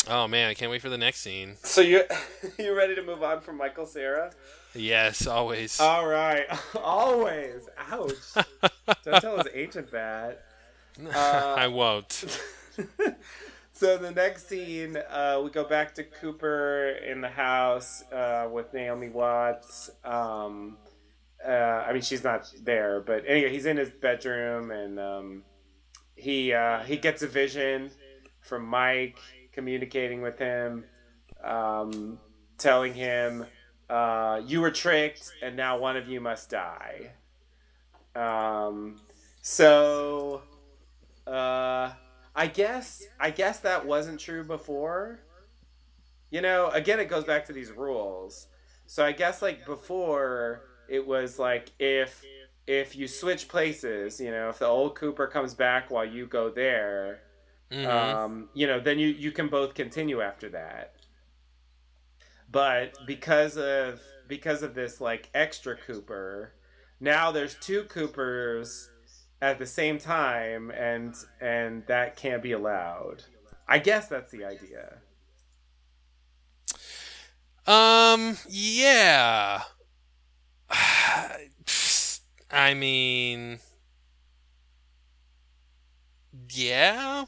oh 0.09 0.27
man 0.27 0.49
i 0.51 0.55
can't 0.55 0.71
wait 0.71 0.81
for 0.83 0.89
the 0.89 0.99
next 0.99 1.21
scene 1.21 1.57
So 1.63 1.81
you 1.83 2.03
you 2.59 2.75
ready 2.77 2.95
to 2.97 3.03
move 3.03 3.23
on 3.23 3.41
from 3.41 3.57
Michael 3.59 3.87
Cera? 3.87 4.33
yes 4.75 5.27
always 5.27 5.79
All 5.79 6.07
right. 6.07 6.47
Always. 6.75 7.69
Ouch. 7.79 8.13
Don't 9.05 9.21
tell 9.21 9.37
his 9.37 9.47
agent 9.55 9.91
that. 9.93 10.43
uh, 11.15 11.55
i 11.57 11.67
won't 11.69 12.25
so 13.73 13.99
the 13.99 14.11
next 14.13 14.49
scene, 14.49 14.97
uh, 15.11 15.41
we 15.45 15.51
go 15.51 15.65
back 15.65 15.95
to 15.97 16.05
Cooper 16.05 16.91
in 17.05 17.21
the 17.21 17.29
house 17.29 18.05
uh, 18.13 18.49
with 18.51 18.73
Naomi 18.73 19.09
Watts. 19.09 19.91
Um, 20.05 20.77
uh, 21.47 21.85
I 21.87 21.93
mean, 21.93 22.03
she's 22.03 22.25
not 22.25 22.51
there, 22.63 23.01
but 23.01 23.25
anyway, 23.27 23.51
he's 23.51 23.67
in 23.67 23.77
his 23.77 23.91
bedroom 23.91 24.71
and 24.71 24.99
um, 24.99 25.43
he 26.17 26.53
uh, 26.53 26.81
he 26.81 26.97
gets 26.97 27.23
a 27.23 27.27
vision 27.27 27.91
from 28.41 28.65
Mike 28.65 29.19
communicating 29.53 30.23
with 30.23 30.39
him, 30.39 30.85
um, 31.43 32.19
telling 32.59 32.95
him, 32.95 33.47
uh, 33.91 34.41
"You 34.47 34.61
were 34.61 34.71
tricked, 34.71 35.33
and 35.43 35.57
now 35.57 35.79
one 35.79 35.97
of 35.97 36.09
you 36.09 36.21
must 36.21 36.51
die." 36.51 37.13
Um, 38.17 39.01
so, 39.43 40.43
uh, 41.27 41.93
I 42.35 42.47
guess 42.47 43.03
I 43.21 43.31
guess 43.31 43.61
that 43.61 43.87
wasn't 43.87 44.21
true 44.21 44.45
before. 44.45 45.21
You 46.31 46.41
know, 46.41 46.71
again, 46.71 46.99
it 47.01 47.09
goes 47.09 47.25
back 47.25 47.45
to 47.47 47.53
these 47.53 47.71
rules. 47.71 48.49
So 48.87 49.05
I 49.05 49.13
guess 49.13 49.41
like 49.41 49.67
before, 49.67 50.63
it 50.89 51.07
was 51.07 51.39
like 51.39 51.73
if 51.79 52.25
if 52.67 52.97
you 52.97 53.07
switch 53.09 53.49
places, 53.49 54.21
you 54.21 54.31
know, 54.31 54.49
if 54.49 54.59
the 54.59 54.67
old 54.67 54.95
Cooper 54.97 55.27
comes 55.27 55.55
back 55.55 55.91
while 55.91 56.05
you 56.05 56.27
go 56.27 56.51
there, 56.51 57.21
Mhm. 57.71 57.87
um, 57.87 58.49
you 58.55 58.67
know, 58.67 58.81
then 58.81 58.99
you 58.99 59.09
you 59.09 59.33
can 59.33 59.49
both 59.49 59.75
continue 59.75 60.21
after 60.23 60.49
that. 60.51 60.95
But 62.51 62.95
because 63.07 63.57
of 63.57 64.01
because 64.29 64.63
of 64.63 64.75
this 64.75 65.01
like 65.01 65.29
extra 65.35 65.77
Cooper, 65.77 66.55
now 67.01 67.31
there's 67.33 67.55
two 67.57 67.85
Coopers 67.85 68.91
at 69.43 69.59
the 69.59 69.67
same 69.67 69.99
time, 69.99 70.71
and 70.71 71.15
and 71.41 71.87
that 71.87 72.17
can't 72.17 72.43
be 72.43 72.53
allowed. 72.53 73.25
I 73.69 73.79
guess 73.79 74.09
that's 74.09 74.31
the 74.31 74.45
idea. 74.45 74.99
Um, 77.67 78.37
yeah. 78.49 79.63
I 82.51 82.75
mean, 82.75 83.59
yeah. 86.51 87.25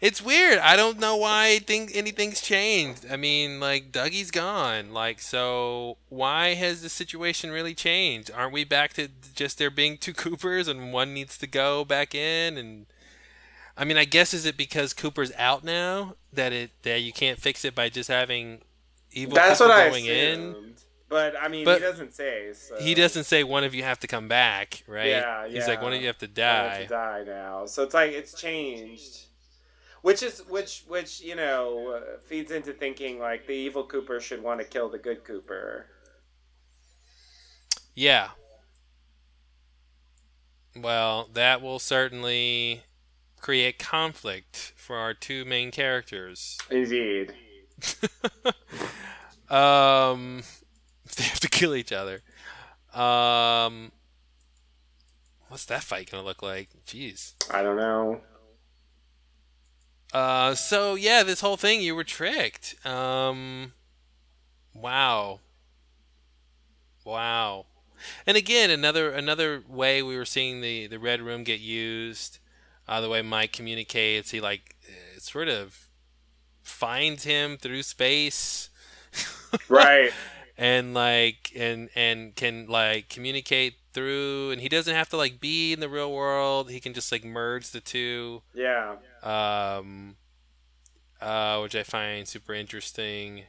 It's 0.00 0.20
weird. 0.20 0.58
I 0.58 0.74
don't 0.74 0.98
know 0.98 1.16
why 1.16 1.50
I 1.50 1.58
think 1.60 1.92
anything's 1.94 2.40
changed. 2.40 3.06
I 3.08 3.16
mean, 3.16 3.60
like 3.60 3.92
Dougie's 3.92 4.32
gone. 4.32 4.92
Like, 4.92 5.20
so 5.20 5.96
why 6.08 6.54
has 6.54 6.82
the 6.82 6.88
situation 6.88 7.52
really 7.52 7.72
changed? 7.74 8.28
Aren't 8.34 8.52
we 8.52 8.64
back 8.64 8.94
to 8.94 9.08
just 9.34 9.58
there 9.58 9.70
being 9.70 9.96
two 9.96 10.12
Coopers 10.14 10.66
and 10.66 10.92
one 10.92 11.14
needs 11.14 11.38
to 11.38 11.46
go 11.46 11.84
back 11.84 12.16
in? 12.16 12.56
And 12.56 12.86
I 13.76 13.84
mean, 13.84 13.96
I 13.96 14.04
guess 14.04 14.34
is 14.34 14.44
it 14.44 14.56
because 14.56 14.92
Cooper's 14.92 15.30
out 15.38 15.62
now 15.62 16.16
that 16.32 16.52
it 16.52 16.72
that 16.82 17.00
you 17.02 17.12
can't 17.12 17.38
fix 17.38 17.64
it 17.64 17.74
by 17.74 17.88
just 17.88 18.08
having 18.08 18.62
evil 19.12 19.34
that's 19.34 19.60
what 19.60 19.70
I 19.70 19.88
going 19.88 20.06
in? 20.06 20.74
But 21.08 21.34
I 21.38 21.48
mean, 21.48 21.66
But 21.66 21.78
he 21.78 21.84
doesn't 21.86 22.14
say. 22.14 22.52
So. 22.54 22.76
He 22.80 22.94
doesn't 22.94 23.24
say 23.24 23.44
one 23.44 23.64
of 23.64 23.74
you 23.74 23.82
have 23.82 24.00
to 24.00 24.06
come 24.06 24.28
back, 24.28 24.82
right? 24.86 25.08
Yeah, 25.08 25.46
He's 25.46 25.68
like 25.68 25.82
one 25.82 25.92
of 25.92 26.00
you 26.00 26.06
have 26.06 26.16
to 26.18 26.26
I 26.26 26.40
have 26.40 26.72
die. 26.72 26.82
to 26.84 26.88
die 26.88 27.24
now. 27.26 27.66
So 27.66 27.82
it's 27.82 27.92
like 27.92 28.12
it's 28.12 28.32
changed, 28.32 29.26
which 30.00 30.22
is 30.22 30.40
which 30.48 30.84
which 30.88 31.20
you 31.20 31.36
know 31.36 32.00
uh, 32.00 32.18
feeds 32.26 32.50
into 32.50 32.72
thinking 32.72 33.18
like 33.18 33.46
the 33.46 33.52
evil 33.52 33.84
Cooper 33.84 34.20
should 34.20 34.42
want 34.42 34.60
to 34.60 34.66
kill 34.66 34.88
the 34.88 34.96
good 34.98 35.22
Cooper. 35.24 35.86
Yeah. 37.94 38.28
Well, 40.74 41.28
that 41.34 41.60
will 41.60 41.78
certainly 41.78 42.84
create 43.38 43.78
conflict 43.78 44.72
for 44.76 44.96
our 44.96 45.12
two 45.12 45.44
main 45.44 45.70
characters. 45.70 46.56
Indeed. 46.70 47.34
um, 49.50 50.42
they 51.16 51.24
have 51.24 51.40
to 51.40 51.48
kill 51.48 51.74
each 51.74 51.92
other. 51.92 52.22
Um, 52.94 53.92
what's 55.48 55.64
that 55.66 55.82
fight 55.82 56.10
gonna 56.10 56.24
look 56.24 56.42
like? 56.42 56.68
Jeez. 56.86 57.34
I 57.50 57.62
don't 57.62 57.76
know. 57.76 58.20
Uh, 60.12 60.54
so 60.54 60.94
yeah, 60.94 61.22
this 61.22 61.40
whole 61.40 61.56
thing, 61.56 61.80
you 61.80 61.94
were 61.94 62.04
tricked. 62.04 62.74
Um, 62.86 63.72
wow. 64.74 65.40
Wow. 67.04 67.66
And 68.26 68.36
again, 68.36 68.70
another 68.70 69.10
another 69.10 69.62
way 69.68 70.02
we 70.02 70.16
were 70.16 70.24
seeing 70.24 70.60
the 70.60 70.86
the 70.86 70.98
red 70.98 71.20
room 71.20 71.44
get 71.44 71.60
used. 71.60 72.38
Uh, 72.88 73.00
the 73.00 73.08
way 73.08 73.22
Mike 73.22 73.52
communicates, 73.52 74.32
he 74.32 74.40
like 74.40 74.76
uh, 74.88 75.20
sort 75.20 75.48
of 75.48 75.81
finds 76.62 77.24
him 77.24 77.56
through 77.56 77.82
space. 77.82 78.70
Right. 79.68 80.12
and 80.58 80.94
like 80.94 81.52
and 81.56 81.88
and 81.94 82.34
can 82.36 82.66
like 82.66 83.08
communicate 83.08 83.74
through 83.92 84.50
and 84.50 84.60
he 84.60 84.68
doesn't 84.68 84.94
have 84.94 85.08
to 85.08 85.16
like 85.16 85.40
be 85.40 85.72
in 85.72 85.80
the 85.80 85.88
real 85.88 86.12
world 86.12 86.70
he 86.70 86.78
can 86.80 86.94
just 86.94 87.10
like 87.10 87.24
merge 87.24 87.70
the 87.70 87.80
two 87.80 88.42
yeah. 88.54 88.94
um, 89.22 90.16
uh, 91.22 91.60
which 91.60 91.76
I 91.76 91.84
find 91.84 92.26
super 92.26 92.52
interesting. 92.52 93.44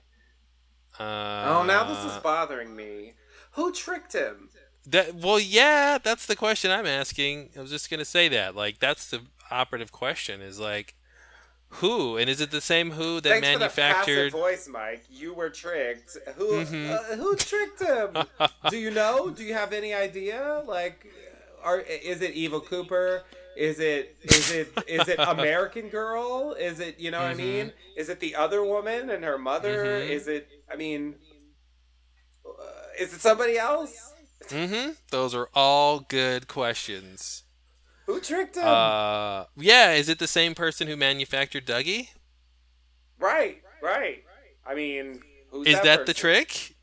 Uh, 0.99 1.45
Oh, 1.47 1.63
now 1.65 1.83
this 1.83 2.05
is 2.05 2.17
bothering 2.19 2.75
me. 2.75 3.13
Who 3.53 3.73
tricked 3.73 4.13
him? 4.13 4.49
that. 4.85 5.15
Well, 5.15 5.39
yeah, 5.39 5.97
that's 5.97 6.25
the 6.25 6.35
question 6.35 6.69
I'm 6.69 6.85
asking. 6.85 7.49
I 7.57 7.61
was 7.61 7.71
just 7.71 7.89
gonna 7.89 8.05
say 8.05 8.27
that. 8.29 8.55
Like, 8.55 8.79
that's 8.79 9.09
the 9.09 9.21
operative 9.49 9.91
question. 9.91 10.41
Is 10.41 10.59
like, 10.59 10.95
who? 11.73 12.17
And 12.17 12.29
is 12.29 12.39
it 12.41 12.51
the 12.51 12.61
same 12.61 12.91
who 12.91 13.19
that 13.21 13.29
Thanks 13.29 13.47
manufactured? 13.47 14.31
for 14.31 14.37
the 14.37 14.41
voice, 14.43 14.67
Mike. 14.67 15.03
You 15.09 15.33
were 15.33 15.49
tricked. 15.49 16.17
Who 16.35 16.63
Mhm. 16.65 16.91
uh, 16.91 17.15
who 17.15 17.35
tricked 17.35 17.81
him? 17.81 18.17
Do 18.69 18.77
you 18.77 18.91
know? 18.91 19.29
Do 19.29 19.43
you 19.43 19.53
have 19.53 19.73
any 19.73 19.93
idea? 19.93 20.63
Like, 20.65 21.05
are 21.63 21.79
is 21.79 22.21
it 22.21 22.31
Evil 22.33 22.61
Cooper? 22.61 23.23
Is 23.55 23.79
it 23.79 24.15
is 24.23 24.51
it 24.51 24.67
is 24.87 25.07
it 25.07 25.19
American 25.37 25.89
Girl? 25.89 26.53
Is 26.57 26.79
it 26.79 26.99
you 26.99 27.11
know 27.11 27.19
what 27.21 27.31
I 27.31 27.33
Mhm. 27.33 27.37
mean? 27.37 27.73
Is 27.95 28.09
it 28.09 28.19
the 28.19 28.35
other 28.35 28.63
woman 28.63 29.09
and 29.09 29.23
her 29.23 29.37
mother? 29.37 29.85
Mhm. 29.85 30.09
Is 30.09 30.27
it? 30.27 30.47
I 30.71 30.75
mean, 30.75 31.15
uh, 32.45 32.51
is 32.99 33.13
it 33.13 33.21
somebody 33.21 33.57
else? 33.57 34.11
mm-hmm. 34.47 34.91
Those 35.11 35.33
are 35.35 35.49
all 35.53 35.99
good 36.01 36.47
questions. 36.47 37.42
Who 38.05 38.19
tricked 38.19 38.57
him? 38.57 38.63
Uh, 38.65 39.45
yeah. 39.55 39.93
Is 39.93 40.09
it 40.09 40.19
the 40.19 40.27
same 40.27 40.55
person 40.55 40.87
who 40.87 40.97
manufactured 40.97 41.65
Dougie? 41.65 42.09
right, 43.19 43.61
right. 43.81 44.23
I 44.65 44.75
mean, 44.75 45.19
who's 45.49 45.67
Is 45.67 45.81
that 45.81 46.05
the 46.05 46.13
trick? 46.13 46.75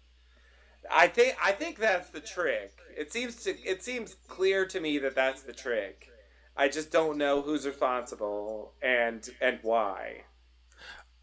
I 0.91 1.07
think 1.07 1.37
I 1.43 1.53
think 1.53 1.79
that's 1.79 2.11
the 2.11 2.21
trick. 2.21 2.73
It 2.97 3.13
seems 3.13 3.37
to 3.45 3.57
it 3.61 3.83
seems 3.83 4.15
clear 4.29 4.67
to 4.67 4.81
me 4.81 4.99
that 4.99 5.15
that's 5.15 5.43
the 5.43 5.53
trick. 5.53 6.09
I 6.57 6.69
just 6.69 6.91
don't 6.91 7.17
know 7.17 7.43
who's 7.43 7.67
responsible 7.67 8.73
and 8.83 9.29
and 9.41 9.59
why. 9.63 10.23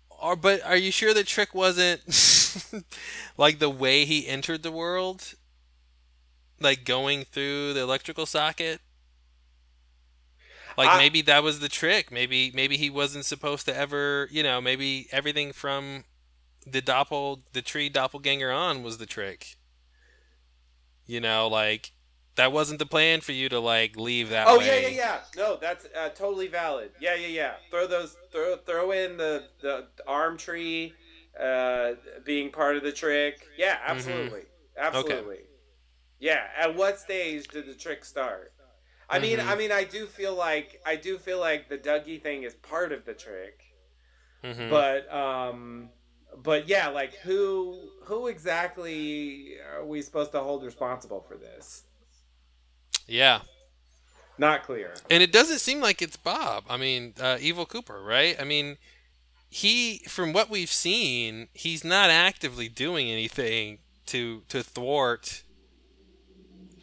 Or, 0.09 0.35
but 0.35 0.63
are 0.65 0.77
you 0.77 0.91
sure 0.91 1.13
the 1.13 1.23
trick 1.23 1.53
wasn't 1.53 2.01
like 3.37 3.59
the 3.59 3.69
way 3.69 4.05
he 4.05 4.27
entered 4.27 4.63
the 4.63 4.71
world? 4.71 5.35
Like 6.59 6.85
going 6.85 7.23
through 7.23 7.73
the 7.73 7.81
electrical 7.81 8.25
socket? 8.25 8.81
Like 10.77 10.89
I- 10.89 10.97
maybe 10.97 11.21
that 11.23 11.43
was 11.43 11.59
the 11.59 11.69
trick. 11.69 12.11
Maybe 12.11 12.51
maybe 12.53 12.77
he 12.77 12.89
wasn't 12.89 13.25
supposed 13.25 13.65
to 13.65 13.75
ever, 13.75 14.27
you 14.31 14.43
know, 14.43 14.61
maybe 14.61 15.07
everything 15.11 15.51
from 15.53 16.03
the 16.65 16.81
doppel 16.81 17.41
the 17.53 17.61
tree 17.61 17.89
doppelganger 17.89 18.51
on 18.51 18.83
was 18.83 18.97
the 18.97 19.05
trick. 19.05 19.55
You 21.05 21.21
know, 21.21 21.47
like 21.47 21.91
that 22.35 22.51
wasn't 22.51 22.79
the 22.79 22.85
plan 22.85 23.21
for 23.21 23.31
you 23.31 23.49
to 23.49 23.59
like 23.59 23.95
leave 23.95 24.29
that 24.29 24.47
Oh 24.47 24.59
way. 24.59 24.67
yeah, 24.83 24.87
yeah, 24.89 24.95
yeah. 24.95 25.17
No, 25.35 25.57
that's 25.59 25.87
uh, 25.97 26.09
totally 26.09 26.47
valid. 26.47 26.91
Yeah, 26.99 27.15
yeah, 27.15 27.27
yeah. 27.27 27.53
Throw 27.71 27.87
those, 27.87 28.15
throw, 28.31 28.57
throw 28.57 28.91
in 28.91 29.17
the 29.17 29.45
the 29.61 29.87
arm 30.05 30.37
tree, 30.37 30.93
uh, 31.41 31.93
being 32.25 32.51
part 32.51 32.75
of 32.75 32.83
the 32.83 32.91
trick. 32.91 33.47
Yeah, 33.57 33.77
absolutely, 33.85 34.43
absolutely. 34.77 35.39
Yeah. 36.19 36.43
At 36.57 36.75
what 36.75 36.99
stage 36.99 37.47
did 37.47 37.65
the 37.67 37.73
trick 37.75 38.03
start? 38.05 38.51
I 39.09 39.19
mean, 39.19 39.39
Mhm. 39.39 39.47
I 39.47 39.55
mean, 39.55 39.71
I 39.71 39.84
do 39.85 40.05
feel 40.07 40.35
like 40.35 40.81
I 40.85 40.95
do 40.95 41.17
feel 41.17 41.39
like 41.39 41.69
the 41.69 41.77
Dougie 41.77 42.21
thing 42.21 42.43
is 42.43 42.55
part 42.55 42.91
of 42.91 43.05
the 43.05 43.13
trick, 43.13 43.63
Mhm. 44.43 44.69
but 44.69 45.11
um, 45.13 45.91
but 46.35 46.67
yeah, 46.67 46.89
like 46.89 47.15
who 47.15 47.91
who 48.03 48.27
exactly 48.27 49.59
are 49.59 49.85
we 49.85 50.01
supposed 50.01 50.31
to 50.34 50.39
hold 50.41 50.63
responsible 50.63 51.21
for 51.21 51.38
this? 51.38 51.84
yeah. 53.07 53.41
Not 54.38 54.63
clear. 54.63 54.93
And 55.09 55.23
it 55.23 55.31
doesn't 55.31 55.59
seem 55.59 55.81
like 55.81 56.01
it's 56.01 56.17
Bob. 56.17 56.65
I 56.69 56.77
mean, 56.77 57.13
uh, 57.19 57.38
Evil 57.39 57.65
Cooper, 57.65 58.03
right? 58.03 58.39
I 58.39 58.43
mean, 58.43 58.77
he, 59.49 59.99
from 60.07 60.34
what 60.34 60.49
we've 60.49 60.71
seen, 60.71 61.49
he's 61.53 61.84
not 61.84 62.09
actively 62.11 62.69
doing 62.69 63.09
anything 63.09 63.79
to 64.07 64.43
to 64.49 64.63
thwart 64.63 65.43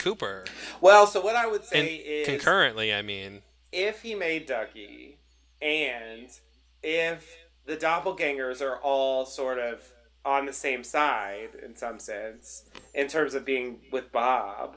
Cooper. 0.05 0.45
Well, 0.83 1.07
so 1.07 1.23
what 1.23 1.35
I 1.35 1.47
would 1.47 1.63
And 1.63 1.69
say 1.71 1.95
is 1.95 2.27
concurrently, 2.27 2.93
I 2.93 3.01
mean, 3.01 3.41
if 3.73 4.03
he 4.03 4.15
made 4.15 4.47
Dougie, 4.47 5.15
and 5.63 6.29
if 6.83 7.35
the 7.65 7.79
doppelgangers 7.79 8.61
are 8.61 8.77
all 8.77 9.25
sort 9.25 9.59
of 9.59 9.81
on 10.23 10.45
the 10.45 10.53
same 10.53 10.85
side 10.85 11.51
in 11.65 11.75
some 11.75 11.99
sense, 11.99 12.65
in 12.93 13.09
terms 13.09 13.35
of 13.35 13.47
being 13.47 13.81
with 13.91 14.13
Bob, 14.13 14.77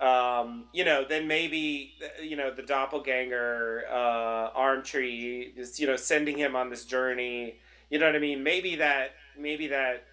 um, 0.00 0.64
you 0.72 0.84
know, 0.84 1.04
then 1.06 1.28
maybe 1.28 1.92
you 2.22 2.36
know 2.36 2.50
the 2.50 2.62
doppelganger 2.62 3.84
uh, 3.90 4.50
arm 4.54 4.82
tree 4.82 5.52
is 5.56 5.78
you 5.78 5.86
know 5.86 5.96
sending 5.96 6.38
him 6.38 6.56
on 6.56 6.70
this 6.70 6.86
journey. 6.86 7.58
You 7.90 7.98
know 7.98 8.06
what 8.06 8.16
I 8.16 8.18
mean? 8.18 8.42
Maybe 8.42 8.76
that, 8.76 9.12
maybe 9.38 9.68
that, 9.68 10.04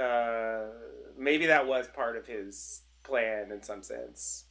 uh, 0.00 0.66
maybe 1.18 1.46
that 1.46 1.66
was 1.66 1.88
part 1.88 2.16
of 2.16 2.26
his 2.26 2.82
plan 3.04 3.50
in 3.52 3.62
some 3.62 3.82
sense, 3.82 4.44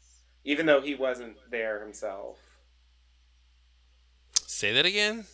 even 0.43 0.65
though 0.65 0.81
he 0.81 0.95
wasn't 0.95 1.35
there 1.49 1.81
himself. 1.81 2.37
say 4.45 4.73
that 4.73 4.85
again. 4.85 5.25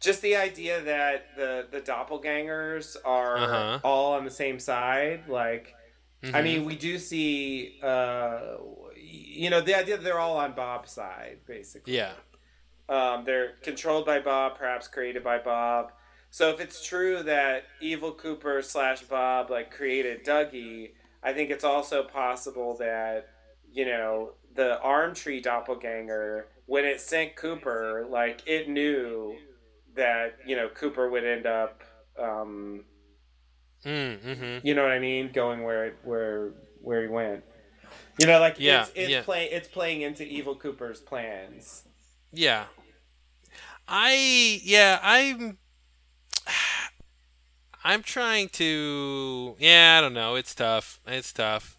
just 0.00 0.22
the 0.22 0.34
idea 0.36 0.80
that 0.82 1.36
the 1.36 1.66
the 1.70 1.80
doppelgangers 1.80 2.96
are 3.04 3.36
Uh-huh. 3.38 3.78
all 3.84 4.14
on 4.14 4.24
the 4.24 4.30
same 4.30 4.58
side 4.58 5.28
like 5.28 5.74
i 6.24 6.28
Mhm. 6.40 6.44
mean 6.44 6.64
we 6.64 6.74
do 6.76 6.98
see 6.98 7.78
uh 7.82 8.56
you 8.96 9.48
know 9.50 9.60
the 9.60 9.74
idea 9.74 9.96
that 9.96 10.02
they're 10.02 10.18
all 10.18 10.36
on 10.38 10.54
bob's 10.54 10.90
side 10.92 11.38
basically 11.46 11.94
yeah, 11.96 12.14
um 12.88 13.24
they're 13.24 13.52
controlled 13.62 14.04
by 14.06 14.18
bob 14.20 14.56
perhaps 14.58 14.88
created 14.88 15.22
by 15.22 15.38
bob 15.38 15.92
so 16.30 16.50
if 16.50 16.58
it's 16.60 16.82
true 16.84 17.22
that 17.22 17.64
evil 17.80 18.12
cooper 18.12 18.60
slash 18.62 19.02
bob 19.02 19.50
like 19.50 19.70
created 19.70 20.24
dougie 20.24 20.92
i 21.22 21.32
think 21.32 21.50
it's 21.50 21.64
also 21.64 22.02
possible 22.02 22.76
that 22.76 23.28
you 23.70 23.84
know 23.84 24.32
the 24.54 24.78
arm 24.80 25.14
tree 25.14 25.40
doppelganger 25.40 26.46
when 26.66 26.84
it 26.84 27.00
sent 27.00 27.36
cooper 27.36 28.06
like 28.10 28.42
it 28.46 28.68
knew 28.68 29.36
that 29.94 30.38
you 30.46 30.56
know 30.56 30.68
Cooper 30.68 31.10
would 31.10 31.24
end 31.24 31.46
up, 31.46 31.82
um, 32.18 32.84
mm, 33.84 34.18
mm-hmm. 34.18 34.66
you 34.66 34.74
know 34.74 34.82
what 34.82 34.92
I 34.92 34.98
mean, 34.98 35.30
going 35.32 35.62
where 35.62 35.86
it, 35.86 35.98
where 36.04 36.52
where 36.80 37.02
he 37.02 37.08
went. 37.08 37.44
You 38.18 38.26
know, 38.26 38.40
like 38.40 38.56
Yeah, 38.58 38.82
it's 38.82 38.92
it's 38.94 39.10
yeah. 39.10 39.22
play 39.22 39.46
it's 39.46 39.68
playing 39.68 40.02
into 40.02 40.24
Evil 40.24 40.56
Cooper's 40.56 41.00
plans. 41.00 41.84
yeah. 42.32 42.64
I 43.88 44.60
yeah, 44.62 45.00
I'm 45.02 45.58
I'm 47.84 48.02
trying 48.02 48.48
to 48.50 49.56
yeah, 49.58 49.96
I 49.98 50.00
don't 50.00 50.14
know. 50.14 50.36
It's 50.36 50.54
tough. 50.54 51.00
It's 51.06 51.32
tough. 51.32 51.78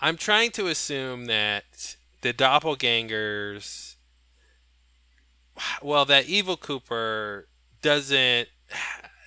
I'm 0.00 0.16
trying 0.16 0.50
to 0.52 0.68
assume 0.68 1.26
that 1.26 1.96
the 2.22 2.32
doppelgangers 2.32 3.96
well, 5.82 6.04
that 6.06 6.26
evil 6.26 6.56
Cooper 6.56 7.48
doesn't 7.82 8.48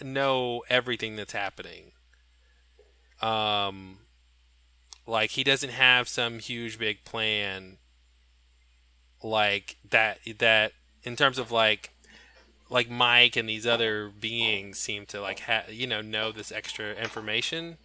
know 0.01 0.63
everything 0.69 1.15
that's 1.15 1.33
happening. 1.33 1.91
Um 3.21 3.99
like 5.05 5.31
he 5.31 5.43
doesn't 5.43 5.71
have 5.71 6.07
some 6.07 6.39
huge 6.39 6.79
big 6.79 7.03
plan 7.03 7.77
like 9.21 9.77
that 9.89 10.19
that 10.39 10.73
in 11.03 11.15
terms 11.15 11.37
of 11.37 11.51
like 11.51 11.92
like 12.73 12.89
Mike 12.89 13.35
and 13.35 13.47
these 13.47 13.67
other 13.67 14.09
beings 14.09 14.79
seem 14.79 15.05
to 15.05 15.21
like 15.21 15.41
ha- 15.41 15.65
you 15.69 15.85
know 15.85 16.01
know 16.01 16.31
this 16.31 16.51
extra 16.51 16.93
information. 16.95 17.77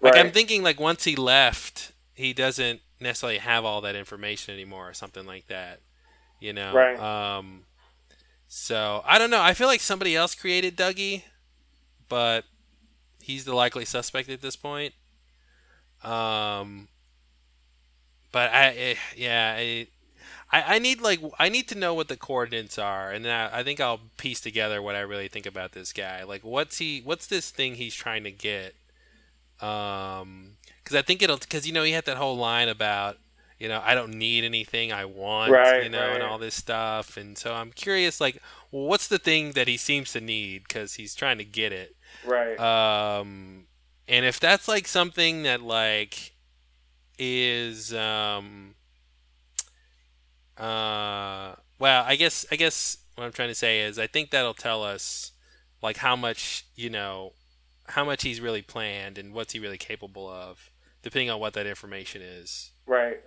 Like 0.00 0.16
I'm 0.16 0.32
thinking 0.32 0.62
like 0.62 0.78
once 0.80 1.04
he 1.04 1.16
left, 1.16 1.92
he 2.12 2.32
doesn't 2.32 2.80
necessarily 3.00 3.38
have 3.38 3.64
all 3.64 3.80
that 3.82 3.94
information 3.94 4.52
anymore 4.52 4.90
or 4.90 4.94
something 4.94 5.24
like 5.24 5.46
that. 5.46 5.80
You 6.40 6.52
know. 6.52 6.74
Right. 6.74 6.98
Um 6.98 7.62
so 8.48 9.02
I 9.06 9.18
don't 9.18 9.30
know. 9.30 9.40
I 9.40 9.54
feel 9.54 9.68
like 9.68 9.80
somebody 9.80 10.16
else 10.16 10.34
created 10.34 10.76
Dougie, 10.76 11.22
but 12.08 12.44
he's 13.22 13.44
the 13.44 13.54
likely 13.54 13.84
suspect 13.84 14.28
at 14.28 14.42
this 14.42 14.56
point. 14.56 14.92
Um 16.02 16.88
but 18.32 18.50
I 18.52 18.66
eh, 18.76 18.94
yeah, 19.16 19.54
I, 19.56 19.86
I 20.50 20.76
I 20.76 20.78
need 20.78 21.00
like 21.00 21.20
I 21.38 21.48
need 21.48 21.68
to 21.68 21.78
know 21.78 21.94
what 21.94 22.08
the 22.08 22.16
coordinates 22.16 22.78
are, 22.78 23.10
and 23.10 23.24
then 23.24 23.32
I, 23.32 23.60
I 23.60 23.62
think 23.62 23.80
I'll 23.80 24.00
piece 24.16 24.40
together 24.40 24.80
what 24.80 24.94
I 24.94 25.00
really 25.00 25.28
think 25.28 25.46
about 25.46 25.72
this 25.72 25.92
guy. 25.92 26.22
Like, 26.24 26.44
what's 26.44 26.78
he? 26.78 27.00
What's 27.04 27.26
this 27.26 27.50
thing 27.50 27.74
he's 27.74 27.94
trying 27.94 28.24
to 28.24 28.30
get? 28.30 28.74
Um, 29.60 30.56
because 30.82 30.96
I 30.96 31.02
think 31.02 31.22
it'll 31.22 31.38
because 31.38 31.66
you 31.66 31.72
know 31.72 31.82
he 31.82 31.92
had 31.92 32.04
that 32.04 32.16
whole 32.16 32.36
line 32.36 32.68
about 32.68 33.18
you 33.58 33.68
know 33.68 33.82
I 33.84 33.94
don't 33.94 34.14
need 34.14 34.44
anything, 34.44 34.92
I 34.92 35.04
want 35.04 35.50
Right, 35.52 35.82
you 35.82 35.88
know, 35.88 36.12
and 36.12 36.22
all 36.22 36.38
this 36.38 36.54
stuff, 36.54 37.16
and 37.16 37.36
so 37.36 37.54
I'm 37.54 37.72
curious, 37.72 38.20
like, 38.20 38.40
well, 38.70 38.84
what's 38.84 39.08
the 39.08 39.18
thing 39.18 39.52
that 39.52 39.66
he 39.66 39.76
seems 39.76 40.12
to 40.12 40.20
need 40.20 40.64
because 40.68 40.94
he's 40.94 41.14
trying 41.14 41.38
to 41.38 41.44
get 41.44 41.72
it. 41.72 41.96
Right. 42.24 42.58
Um, 42.60 43.66
and 44.08 44.24
if 44.24 44.38
that's 44.38 44.68
like 44.68 44.86
something 44.86 45.42
that 45.42 45.62
like 45.62 46.34
is 47.18 47.94
um 47.94 48.74
uh 50.58 51.54
well, 51.78 52.04
I 52.06 52.16
guess 52.16 52.46
I 52.50 52.56
guess 52.56 52.98
what 53.14 53.24
I'm 53.24 53.32
trying 53.32 53.48
to 53.48 53.54
say 53.54 53.80
is 53.80 53.98
I 53.98 54.06
think 54.06 54.30
that'll 54.30 54.54
tell 54.54 54.82
us 54.82 55.32
like 55.82 55.98
how 55.98 56.16
much, 56.16 56.66
you 56.74 56.90
know, 56.90 57.32
how 57.88 58.04
much 58.04 58.22
he's 58.22 58.40
really 58.40 58.62
planned 58.62 59.18
and 59.18 59.32
what's 59.32 59.52
he 59.52 59.58
really 59.58 59.78
capable 59.78 60.28
of 60.28 60.70
depending 61.02 61.30
on 61.30 61.38
what 61.38 61.52
that 61.54 61.66
information 61.66 62.22
is. 62.22 62.72
right. 62.86 63.20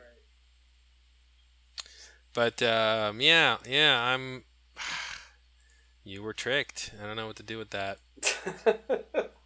But 2.33 2.61
um 2.61 3.21
yeah, 3.21 3.57
yeah, 3.67 4.01
I'm 4.01 4.43
you 6.03 6.23
were 6.23 6.33
tricked. 6.33 6.91
I 7.01 7.05
don't 7.05 7.15
know 7.15 7.27
what 7.27 7.37
to 7.37 7.43
do 7.43 7.57
with 7.57 7.69
that. 7.71 7.99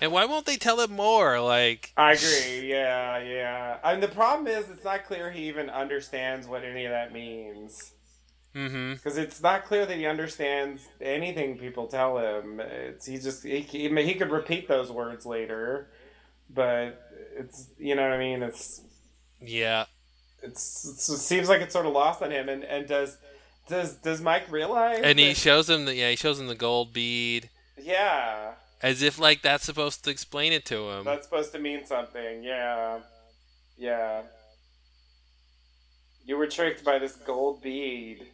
And 0.00 0.12
why 0.12 0.24
won't 0.24 0.46
they 0.46 0.56
tell 0.56 0.80
him 0.80 0.92
more? 0.92 1.40
Like 1.40 1.92
I 1.96 2.12
agree. 2.12 2.70
Yeah, 2.70 3.18
yeah. 3.18 3.78
And 3.84 4.02
the 4.02 4.08
problem 4.08 4.46
is 4.46 4.70
it's 4.70 4.84
not 4.84 5.04
clear 5.04 5.30
he 5.30 5.48
even 5.48 5.68
understands 5.70 6.46
what 6.46 6.64
any 6.64 6.84
of 6.86 6.90
that 6.92 7.12
means. 7.12 7.92
Mm-hmm. 8.54 8.94
Because 8.94 9.16
it's 9.16 9.40
not 9.42 9.64
clear 9.64 9.86
that 9.86 9.96
he 9.96 10.06
understands 10.06 10.88
anything 11.00 11.56
people 11.58 11.86
tell 11.86 12.18
him. 12.18 12.60
It's 12.60 13.06
he 13.06 13.18
just 13.18 13.44
he, 13.44 13.60
he, 13.60 13.88
he 14.02 14.14
could 14.14 14.30
repeat 14.30 14.66
those 14.68 14.90
words 14.90 15.24
later, 15.26 15.90
but 16.48 17.00
it's 17.36 17.68
you 17.78 17.94
know 17.94 18.02
what 18.02 18.12
I 18.12 18.18
mean. 18.18 18.42
It's 18.42 18.80
Yeah. 19.40 19.84
it's, 20.42 20.88
it's 20.88 21.08
it 21.08 21.18
seems 21.18 21.48
like 21.48 21.60
it's 21.60 21.72
sort 21.72 21.86
of 21.86 21.92
lost 21.92 22.22
on 22.22 22.30
him. 22.30 22.48
And 22.48 22.64
and 22.64 22.88
does 22.88 23.18
does 23.68 23.94
does 23.96 24.20
Mike 24.20 24.50
realize? 24.50 25.00
And 25.02 25.18
he 25.18 25.28
that- 25.28 25.36
shows 25.36 25.70
him 25.70 25.84
the 25.84 25.94
yeah, 25.94 26.10
he 26.10 26.16
shows 26.16 26.40
him 26.40 26.46
the 26.48 26.54
gold 26.56 26.92
bead 26.92 27.50
yeah, 27.82 28.52
as 28.82 29.02
if 29.02 29.18
like 29.18 29.42
that's 29.42 29.64
supposed 29.64 30.04
to 30.04 30.10
explain 30.10 30.52
it 30.52 30.64
to 30.66 30.90
him. 30.90 31.04
that's 31.04 31.26
supposed 31.26 31.52
to 31.52 31.58
mean 31.58 31.84
something. 31.84 32.42
Yeah, 32.42 33.00
yeah, 33.76 34.22
You 36.24 36.36
were 36.36 36.46
tricked 36.46 36.84
by 36.84 36.98
this 36.98 37.16
gold 37.16 37.62
bead 37.62 38.26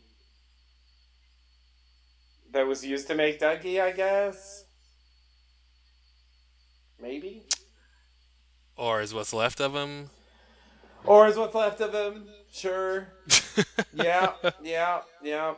that 2.53 2.67
was 2.67 2.85
used 2.85 3.07
to 3.09 3.15
make 3.15 3.41
Dougie, 3.41 3.81
I 3.81 3.93
guess. 3.93 4.65
Maybe. 7.01 7.43
Or 8.77 9.01
is 9.01 9.13
what's 9.15 9.33
left 9.33 9.61
of 9.61 9.75
him? 9.75 10.11
Or 11.05 11.29
is 11.29 11.37
what's 11.37 11.55
left 11.55 11.81
of 11.81 11.93
him? 11.95 12.27
Sure. 12.51 13.09
yeah, 13.95 14.33
yeah, 14.63 15.01
yeah. 15.23 15.55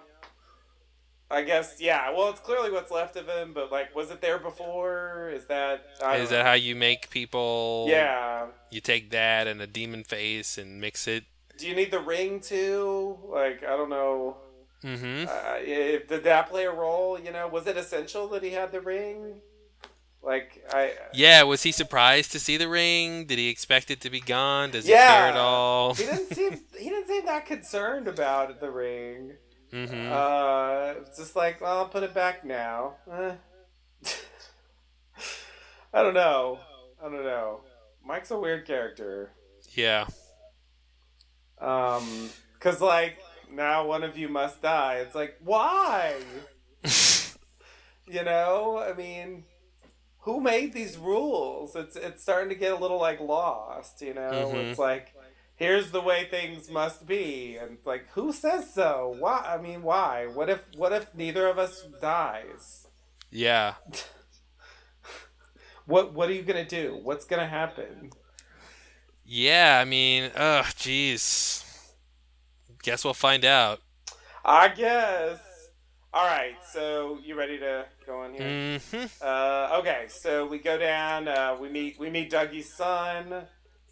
I 1.30 1.42
guess, 1.42 1.76
yeah. 1.78 2.10
Well, 2.10 2.30
it's 2.30 2.40
clearly 2.40 2.70
what's 2.70 2.90
left 2.90 3.16
of 3.16 3.28
him, 3.28 3.52
but 3.52 3.70
like, 3.70 3.94
was 3.94 4.10
it 4.10 4.20
there 4.20 4.38
before? 4.38 5.30
Is 5.32 5.46
that 5.46 5.86
I 6.02 6.18
that 6.20 6.30
know. 6.30 6.42
how 6.42 6.54
you 6.54 6.74
make 6.74 7.10
people? 7.10 7.86
Yeah. 7.88 8.46
You 8.70 8.80
take 8.80 9.10
that 9.10 9.46
and 9.46 9.60
a 9.60 9.66
demon 9.66 10.04
face 10.04 10.56
and 10.56 10.80
mix 10.80 11.06
it. 11.06 11.24
Do 11.58 11.66
you 11.68 11.74
need 11.74 11.90
the 11.90 11.98
ring 11.98 12.40
too? 12.40 13.18
Like, 13.28 13.62
I 13.62 13.76
don't 13.76 13.90
know. 13.90 14.38
Mm-hmm. 14.82 15.28
Uh, 15.28 15.56
if, 15.60 16.08
did 16.08 16.24
that 16.24 16.48
play 16.48 16.64
a 16.64 16.70
role? 16.70 17.18
You 17.18 17.32
know, 17.32 17.48
was 17.48 17.66
it 17.66 17.76
essential 17.76 18.28
that 18.28 18.42
he 18.42 18.50
had 18.50 18.72
the 18.72 18.80
ring? 18.80 19.40
Like, 20.22 20.64
I. 20.72 20.92
Yeah, 21.12 21.42
was 21.42 21.62
he 21.62 21.72
surprised 21.72 22.32
to 22.32 22.40
see 22.40 22.56
the 22.56 22.68
ring? 22.68 23.26
Did 23.26 23.38
he 23.38 23.48
expect 23.48 23.90
it 23.90 24.00
to 24.02 24.10
be 24.10 24.20
gone? 24.20 24.70
Does 24.70 24.86
he 24.86 24.92
care 24.92 25.00
at 25.00 25.36
all? 25.36 25.94
He 25.94 26.04
didn't 26.04 26.34
seem. 26.34 26.52
he 26.78 26.88
didn't 26.88 27.06
seem 27.06 27.26
that 27.26 27.46
concerned 27.46 28.08
about 28.08 28.60
the 28.60 28.70
ring. 28.70 29.32
Mm-hmm. 29.72 30.12
Uh, 30.12 31.00
it's 31.02 31.18
just 31.18 31.36
like, 31.36 31.60
well, 31.60 31.78
I'll 31.78 31.88
put 31.88 32.02
it 32.02 32.14
back 32.14 32.44
now. 32.44 32.94
Eh. 33.12 33.32
I 35.92 36.02
don't 36.02 36.14
know. 36.14 36.58
I 37.00 37.04
don't 37.04 37.24
know. 37.24 37.60
Mike's 38.04 38.30
a 38.30 38.38
weird 38.38 38.66
character. 38.66 39.32
yeah. 39.74 40.06
Um, 41.60 42.30
cause 42.60 42.80
like 42.80 43.18
now 43.52 43.84
one 43.86 44.04
of 44.04 44.16
you 44.16 44.28
must 44.28 44.62
die. 44.62 44.96
It's 44.96 45.14
like 45.14 45.36
why? 45.42 46.14
You 48.10 48.24
know, 48.24 48.78
I 48.78 48.94
mean, 48.94 49.44
who 50.20 50.40
made 50.40 50.72
these 50.72 50.96
rules? 50.96 51.76
It's 51.76 51.94
it's 51.94 52.22
starting 52.22 52.48
to 52.48 52.54
get 52.54 52.72
a 52.72 52.76
little 52.76 52.98
like 52.98 53.20
lost. 53.20 54.00
You 54.00 54.14
know, 54.14 54.30
Mhm. 54.54 54.70
it's 54.70 54.78
like 54.78 55.12
here's 55.58 55.90
the 55.90 56.00
way 56.00 56.26
things 56.30 56.70
must 56.70 57.06
be, 57.06 57.58
and 57.60 57.72
it's 57.72 57.86
like 57.86 58.06
who 58.14 58.32
says 58.32 58.72
so? 58.72 59.14
Why? 59.18 59.44
I 59.46 59.60
mean, 59.60 59.82
why? 59.82 60.26
What 60.32 60.48
if 60.48 60.64
what 60.76 60.92
if 60.92 61.14
neither 61.14 61.46
of 61.46 61.58
us 61.58 61.84
dies? 62.00 62.86
yeah. 63.30 63.74
What 65.88 66.12
what 66.12 66.28
are 66.28 66.34
you 66.34 66.42
gonna 66.42 66.66
do? 66.66 67.00
What's 67.02 67.24
gonna 67.24 67.46
happen? 67.46 68.10
Yeah, 69.24 69.78
I 69.80 69.86
mean, 69.86 70.30
ugh, 70.36 70.66
jeez. 70.66 71.64
Guess 72.82 73.04
we'll 73.04 73.14
find 73.14 73.42
out. 73.42 73.80
I 74.44 74.68
guess. 74.68 75.40
All 76.12 76.26
right, 76.26 76.56
so 76.72 77.18
you 77.24 77.36
ready 77.36 77.58
to 77.58 77.86
go 78.06 78.20
on 78.20 78.34
here? 78.34 78.42
Mm-hmm. 78.42 79.06
Uh, 79.22 79.78
okay, 79.78 80.06
so 80.08 80.46
we 80.46 80.58
go 80.58 80.76
down. 80.76 81.26
Uh, 81.26 81.56
we 81.58 81.70
meet 81.70 81.98
we 81.98 82.10
meet 82.10 82.28
Dougie's 82.30 82.70
son, 82.70 83.46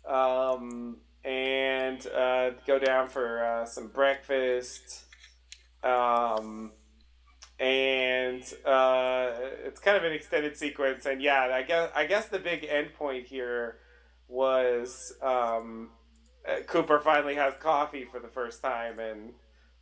um, 0.06 0.98
and 1.26 2.06
uh, 2.06 2.50
go 2.66 2.78
down 2.78 3.08
for 3.08 3.44
uh, 3.44 3.66
some 3.66 3.88
breakfast. 3.88 5.04
Um, 5.82 6.72
and 7.58 8.42
uh, 8.64 9.32
it's 9.64 9.80
kind 9.80 9.96
of 9.96 10.04
an 10.04 10.12
extended 10.12 10.56
sequence. 10.56 11.04
And 11.04 11.20
yeah, 11.20 11.50
I 11.52 11.62
guess 11.62 11.90
I 11.94 12.06
guess 12.06 12.28
the 12.28 12.38
big 12.38 12.64
end 12.64 12.94
point 12.94 13.26
here 13.26 13.78
was 14.28 15.14
um, 15.22 15.90
uh, 16.48 16.62
Cooper 16.66 17.00
finally 17.00 17.34
has 17.34 17.54
coffee 17.60 18.04
for 18.04 18.20
the 18.20 18.28
first 18.28 18.62
time 18.62 19.00
in 19.00 19.32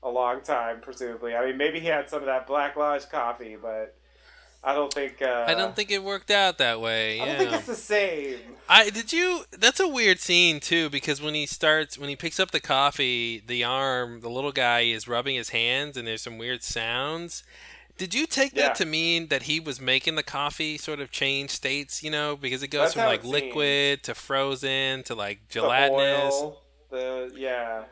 a 0.03 0.09
long 0.09 0.41
time, 0.41 0.81
presumably. 0.81 1.35
I 1.35 1.47
mean, 1.47 1.57
maybe 1.57 1.81
he 1.81 1.87
had 1.87 2.09
some 2.09 2.21
of 2.21 2.27
that 2.27 2.47
Black 2.47 2.77
Lodge 2.77 3.09
coffee, 3.11 3.57
but 3.61 3.97
I 4.66 4.74
don't 4.74 4.93
think. 4.93 5.20
Uh, 5.20 5.45
I 5.47 5.55
don't 5.55 5.77
think 5.77 5.91
it 5.91 6.03
worked 6.03 6.31
out 6.31 6.59
that 6.59 6.81
way. 6.81 7.20
I 7.20 7.27
don't 7.27 7.36
think 7.39 7.53
it's 7.53 7.66
the 7.66 7.74
same. 7.74 8.39
I 8.69 8.89
did 8.91 9.12
you. 9.12 9.45
That's 9.51 9.78
a 9.81 9.86
weird 9.89 10.20
scene 10.20 10.59
too, 10.61 10.89
because 10.89 11.20
when 11.20 11.35
he 11.35 11.45
starts, 11.47 11.99
when 11.99 12.09
he 12.09 12.16
picks 12.16 12.41
up 12.41 12.51
the 12.51 12.61
coffee, 12.61 13.43
the 13.47 13.62
arm, 13.62 14.20
the 14.20 14.31
little 14.31 14.53
guy 14.53 14.81
is 14.81 15.07
rubbing 15.07 15.35
his 15.36 15.51
hands, 15.51 15.97
and 15.99 16.07
there's 16.09 16.23
some 16.23 16.39
weird 16.39 16.62
sounds. 16.62 17.45
Did 17.97 18.12
you 18.15 18.27
take 18.27 18.55
that 18.55 18.74
to 18.77 18.86
mean 18.86 19.28
that 19.28 19.45
he 19.45 19.61
was 19.61 19.81
making 19.81 20.16
the 20.16 20.23
coffee 20.24 20.78
sort 20.78 20.99
of 20.99 21.11
change 21.12 21.51
states? 21.51 22.03
You 22.03 22.11
know, 22.11 22.35
because 22.35 22.62
it 22.62 22.69
goes 22.69 22.81
That's 22.86 22.95
from 22.95 23.05
like 23.05 23.20
it 23.20 23.23
seems. 23.24 23.32
liquid 23.35 24.03
to 24.05 24.15
frozen 24.15 25.03
to 25.05 25.15
like 25.15 25.47
The 25.49 25.53
gelatinous. 25.61 26.35
oil, 26.35 26.62
the 26.91 27.32
yeah, 27.36 27.85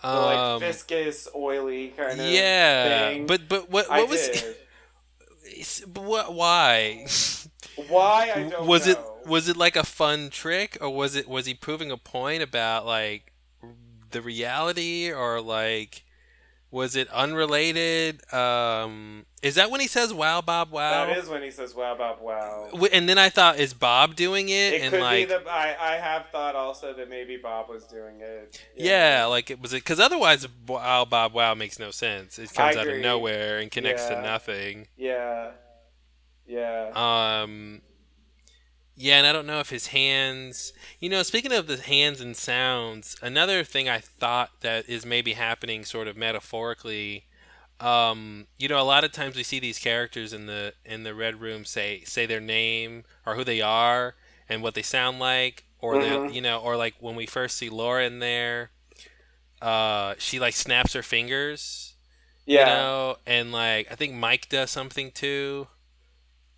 the 0.00 0.08
um, 0.08 0.22
like 0.24 0.60
viscous, 0.60 1.28
oily 1.34 1.88
kind 1.88 2.20
of. 2.20 2.26
yeah, 2.28 3.08
thing. 3.10 3.26
but 3.26 3.48
but 3.48 3.68
what 3.68 3.90
I 3.90 3.98
what 4.00 4.10
was 4.10 4.28
did. 4.28 4.42
but 4.44 4.58
what 5.94 6.34
why? 6.34 7.06
Why 7.88 8.30
I 8.34 8.48
don't 8.48 8.66
was 8.66 8.86
know. 8.86 8.92
it 8.92 8.98
was 9.26 9.48
it 9.48 9.56
like 9.56 9.74
a 9.74 9.84
fun 9.84 10.30
trick 10.30 10.78
or 10.80 10.90
was 10.94 11.16
it 11.16 11.28
was 11.28 11.46
he 11.46 11.54
proving 11.54 11.90
a 11.90 11.96
point 11.96 12.42
about 12.42 12.86
like 12.86 13.32
the 14.10 14.22
reality 14.22 15.10
or 15.10 15.40
like 15.40 16.03
was 16.74 16.96
it 16.96 17.08
unrelated 17.10 18.20
um 18.34 19.24
is 19.42 19.54
that 19.54 19.70
when 19.70 19.80
he 19.80 19.86
says 19.86 20.12
wow 20.12 20.40
bob 20.40 20.70
wow 20.72 21.06
That 21.06 21.16
is 21.18 21.28
when 21.28 21.42
he 21.42 21.50
says 21.52 21.74
"Wow, 21.74 21.94
Bob, 21.96 22.18
wow." 22.20 22.70
And 22.92 23.08
then 23.08 23.16
i 23.16 23.28
thought 23.28 23.58
is 23.58 23.72
bob 23.72 24.16
doing 24.16 24.48
it, 24.48 24.74
It 24.74 24.82
and 24.82 24.90
could 24.90 25.00
like 25.00 25.28
be 25.28 25.34
that 25.34 25.46
I, 25.48 25.76
I 25.78 25.96
have 25.96 26.26
thought 26.32 26.56
also 26.56 26.92
that 26.94 27.08
maybe 27.08 27.36
Bob 27.36 27.68
was 27.68 27.84
doing 27.84 28.16
it. 28.20 28.60
yeah 28.76 29.26
like 29.26 29.50
it 29.50 29.60
was 29.62 29.72
it 29.72 29.76
because 29.84 30.00
otherwise 30.00 30.46
wow 30.66 31.04
bob 31.04 31.32
wow 31.32 31.54
makes 31.54 31.78
no 31.78 31.90
sense 31.90 32.38
it 32.38 32.52
comes 32.52 32.76
out 32.76 32.88
of 32.88 32.98
nowhere 33.00 33.58
and 33.58 33.70
connects 33.70 34.02
Yeah. 34.10 34.16
to 34.16 34.22
nothing 34.22 34.88
Yeah. 34.96 35.50
Yeah. 36.46 36.90
Um, 36.94 37.80
yeah, 38.96 39.18
and 39.18 39.26
I 39.26 39.32
don't 39.32 39.46
know 39.46 39.60
if 39.60 39.70
his 39.70 39.88
hands. 39.88 40.72
You 41.00 41.08
know, 41.08 41.22
speaking 41.22 41.52
of 41.52 41.66
the 41.66 41.78
hands 41.78 42.20
and 42.20 42.36
sounds, 42.36 43.16
another 43.22 43.64
thing 43.64 43.88
I 43.88 43.98
thought 43.98 44.60
that 44.60 44.88
is 44.88 45.04
maybe 45.04 45.32
happening, 45.34 45.84
sort 45.84 46.08
of 46.08 46.16
metaphorically. 46.16 47.24
Um, 47.80 48.46
you 48.58 48.68
know, 48.68 48.80
a 48.80 48.84
lot 48.84 49.04
of 49.04 49.12
times 49.12 49.36
we 49.36 49.42
see 49.42 49.60
these 49.60 49.78
characters 49.78 50.32
in 50.32 50.46
the 50.46 50.74
in 50.84 51.02
the 51.04 51.14
red 51.14 51.40
room 51.40 51.64
say 51.64 52.02
say 52.04 52.26
their 52.26 52.40
name 52.40 53.04
or 53.26 53.34
who 53.34 53.44
they 53.44 53.60
are 53.60 54.14
and 54.48 54.62
what 54.62 54.74
they 54.74 54.82
sound 54.82 55.18
like, 55.18 55.64
or 55.80 55.96
Mhm. 55.96 56.28
they 56.28 56.34
you 56.34 56.40
know, 56.40 56.60
or 56.60 56.76
like 56.76 56.94
when 57.00 57.16
we 57.16 57.26
first 57.26 57.56
see 57.58 57.68
Laura 57.70 58.04
in 58.06 58.20
there, 58.20 58.70
uh, 59.62 60.14
she 60.18 60.38
like 60.40 60.54
snaps 60.54 60.92
her 60.94 61.02
fingers 61.02 61.94
yeah. 62.46 62.60
you 62.60 62.64
know 62.66 63.16
and 63.26 63.52
like 63.52 63.90
i 63.90 63.94
think 63.94 64.14
mike 64.14 64.48
does 64.48 64.70
something 64.70 65.10
too 65.12 65.66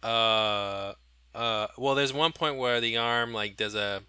uh 0.02 0.92
uh 1.36 1.66
well 1.76 1.94
there's 1.94 2.12
one 2.12 2.32
point 2.32 2.56
where 2.56 2.80
the 2.80 2.96
arm 2.96 3.32
like 3.32 3.56
does 3.56 3.74
a 3.74 4.02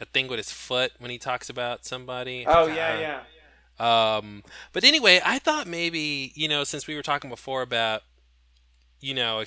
a 0.00 0.04
thing 0.06 0.28
with 0.28 0.38
his 0.38 0.50
foot 0.50 0.92
when 0.98 1.10
he 1.10 1.18
talks 1.18 1.50
about 1.50 1.84
somebody 1.84 2.44
oh 2.46 2.66
yeah, 2.66 2.98
yeah. 3.78 4.18
um 4.18 4.42
but 4.72 4.82
anyway 4.84 5.20
i 5.24 5.38
thought 5.38 5.66
maybe 5.66 6.32
you 6.34 6.48
know 6.48 6.64
since 6.64 6.86
we 6.86 6.94
were 6.94 7.02
talking 7.02 7.30
before 7.30 7.62
about 7.62 8.02
you 9.00 9.14
know 9.14 9.42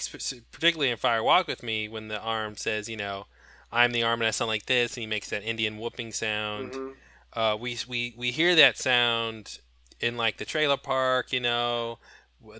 particularly 0.52 0.90
in 0.91 0.98
fire 0.98 1.23
walk 1.23 1.48
with 1.48 1.64
me 1.64 1.88
when 1.90 2.07
the 2.07 2.19
arm 2.19 2.56
says 2.56 2.88
you 2.88 2.95
know 2.98 3.26
i'm 3.72 3.91
the 3.91 4.03
arm 4.03 4.22
and 4.22 4.28
i 4.28 4.32
sound 4.32 4.48
like 4.49 4.65
this 4.68 4.95
and 4.95 5.02
he 5.02 5.07
makes 5.07 5.30
that 5.30 5.44
indian 5.44 5.78
whooping 5.78 6.11
sound 6.11 6.72
Mhm. 6.73 6.94
uh, 7.34 7.57
we 7.60 7.78
we 7.88 8.14
we 8.18 8.32
hear 8.32 8.56
that 8.56 8.78
sound 8.78 9.60
in 9.99 10.18
like 10.18 10.38
the 10.38 10.45
trailer 10.45 10.78
park, 10.78 11.32
you 11.32 11.40
know, 11.40 11.99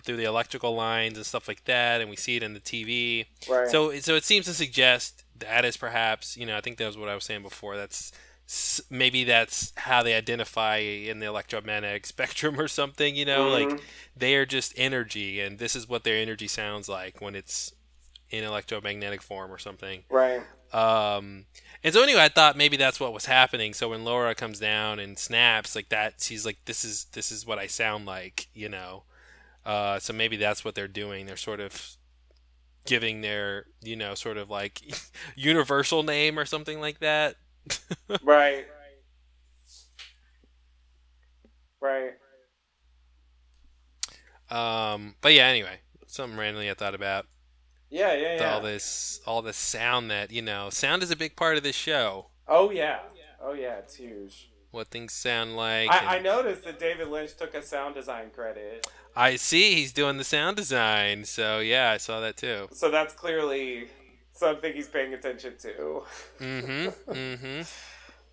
through 0.03 0.18
the 0.18 0.24
electrical 0.26 0.76
lines 0.76 1.18
and 1.18 1.26
stuff 1.26 1.48
like 1.48 1.64
that, 1.66 2.02
and 2.02 2.10
we 2.10 2.16
see 2.16 2.36
it 2.36 2.44
in 2.44 2.53
the 2.53 2.60
TV. 2.60 3.26
Right. 3.49 3.68
So 3.70 3.98
so 3.99 4.16
it 4.16 4.24
seems 4.24 4.45
to 4.45 4.53
suggest 4.53 5.24
that 5.40 5.66
is 5.66 5.78
perhaps 5.78 6.38
you 6.38 6.45
know 6.45 6.56
I 6.58 6.62
think 6.62 6.78
that 6.78 6.86
was 6.88 6.98
what 6.98 7.10
I 7.10 7.16
was 7.16 7.24
saying 7.24 7.41
before. 7.44 7.76
That's 7.78 8.12
maybe 8.90 9.24
that's 9.24 9.72
how 9.78 10.03
they 10.03 10.14
identify 10.14 10.78
in 10.78 11.20
the 11.20 11.26
electromagnetic 11.26 12.06
spectrum 12.16 12.60
or 12.60 12.68
something. 12.68 13.16
You 13.16 13.26
know, 13.26 13.45
Mhm. 13.49 13.72
like 13.72 13.82
they 14.16 14.36
are 14.36 14.45
just 14.45 14.74
energy, 14.76 15.40
and 15.40 15.58
this 15.60 15.76
is 15.76 15.88
what 15.88 16.03
their 16.03 16.18
energy 16.18 16.48
sounds 16.48 16.90
like 16.90 17.22
when 17.22 17.36
it's 17.36 17.74
in 18.30 18.44
electromagnetic 18.44 19.22
form 19.22 19.52
or 19.52 19.58
something. 19.58 20.03
right. 20.10 20.41
Um, 20.74 21.48
and 21.84 21.94
so 21.94 22.02
anyway, 22.02 22.22
I 22.22 22.30
thought 22.30 22.56
maybe 22.56 22.78
that's 22.78 22.98
what 22.98 23.12
was 23.12 23.26
happening. 23.26 23.74
So 23.74 23.90
when 23.90 24.06
Laura 24.06 24.34
comes 24.36 24.58
down 24.58 24.99
and 24.99 25.20
snaps 25.20 25.76
like 25.76 25.90
that, 25.90 26.16
she's 26.22 26.45
like, 26.45 26.60
"This 26.64 26.86
is 26.86 27.06
this 27.12 27.30
is 27.30 27.45
what 27.45 27.60
I 27.60 27.68
sound 27.68 28.06
like," 28.06 28.48
you 28.53 28.70
know. 28.70 29.03
Uh, 29.66 30.00
so 30.00 30.14
maybe 30.14 30.38
that's 30.38 30.66
what 30.66 30.76
they're 30.76 30.88
doing. 30.88 31.26
They're 31.26 31.38
sort 31.38 31.60
of 31.60 31.98
giving 32.86 33.22
their, 33.22 33.66
you 33.82 33.96
know, 33.96 34.16
sort 34.16 34.38
of 34.38 34.50
like 34.50 34.82
universal 35.36 36.04
name 36.04 36.40
or 36.40 36.46
something 36.46 36.80
like 36.80 37.00
that. 37.00 37.38
Right. 38.22 38.68
Right. 41.82 42.14
Um, 44.50 45.16
but 45.22 45.34
yeah, 45.34 45.46
anyway, 45.46 45.80
something 46.08 46.38
randomly 46.38 46.70
I 46.70 46.74
thought 46.74 46.96
about 46.96 47.26
Yeah, 47.90 48.14
yeah, 48.14 48.36
yeah. 48.42 48.54
all 48.54 48.62
this, 48.62 49.22
all 49.26 49.42
this 49.42 49.58
sound 49.58 50.12
that 50.12 50.32
you 50.32 50.42
know, 50.42 50.70
sound 50.70 51.04
is 51.04 51.12
a 51.12 51.16
big 51.16 51.36
part 51.36 51.58
of 51.58 51.64
this 51.64 51.76
show. 51.76 52.28
Oh 52.48 52.70
yeah. 52.72 53.00
Oh 53.40 53.54
yeah, 53.54 53.78
it's 53.80 53.96
huge. 53.96 54.51
What 54.72 54.88
things 54.88 55.14
sound 55.14 55.56
like. 55.56 55.89
I, 55.89 56.18
I 56.18 56.19
noticed 56.19 56.64
that 56.64 56.80
David 56.80 57.07
Lynch 57.10 57.35
took 57.35 57.53
a 57.53 57.61
sound 57.61 57.95
design 57.95 58.30
credit, 58.34 58.88
I 59.15 59.35
see 59.35 59.76
he's 59.76 59.93
doing 59.93 60.18
the 60.18 60.23
sound 60.23 60.57
design. 60.57 61.26
So 61.26 61.60
yeah, 61.60 61.91
I 61.91 61.98
saw 61.98 62.19
that 62.22 62.38
too. 62.38 62.68
so 62.72 62.89
that's 62.89 63.14
clearly 63.14 63.88
something 64.34 64.73
he's 64.73 64.88
paying 64.88 65.14
attention 65.14 65.53
to. 65.60 66.03
Mm-hmm. 66.39 67.11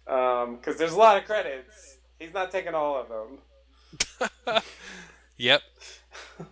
Mm-hmm. 0.09 0.55
Because 0.55 0.78
there's 0.78 0.93
a 0.93 0.97
lot 0.97 1.19
of 1.19 1.24
credits. 1.27 1.98
He's 2.19 2.32
not 2.32 2.51
taking 2.51 2.74
all 2.74 2.98
of 2.98 3.09
them. 3.10 4.62
Yep. 5.39 5.62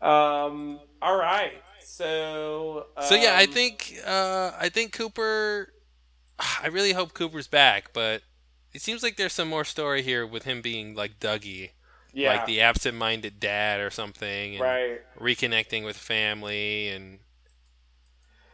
Um. 0.02 0.80
All 1.00 1.16
right. 1.16 1.62
So. 1.84 2.88
So 3.02 3.14
yeah, 3.14 3.36
I 3.36 3.44
um, 3.44 3.52
think 3.52 3.94
uh, 4.04 4.52
I 4.60 4.70
think 4.70 4.94
Cooper. 4.94 5.72
I 6.64 6.68
really 6.68 6.94
hope 6.94 7.14
Cooper's 7.14 7.48
back, 7.48 7.92
but 7.94 8.22
it 8.74 8.82
seems 8.82 9.04
like 9.04 9.18
there's 9.18 9.34
some 9.34 9.48
more 9.50 9.66
story 9.66 10.02
here 10.02 10.26
with 10.26 10.44
him 10.44 10.62
being 10.62 10.96
like 10.96 11.20
Dougie, 11.20 11.72
Yeah. 12.14 12.34
like 12.36 12.46
the 12.46 12.62
absent-minded 12.62 13.40
dad 13.40 13.80
or 13.80 13.90
something, 13.90 14.54
and 14.56 14.62
right. 14.62 15.02
reconnecting 15.20 15.86
with 15.86 15.98
family 15.98 16.90
and. 16.90 17.20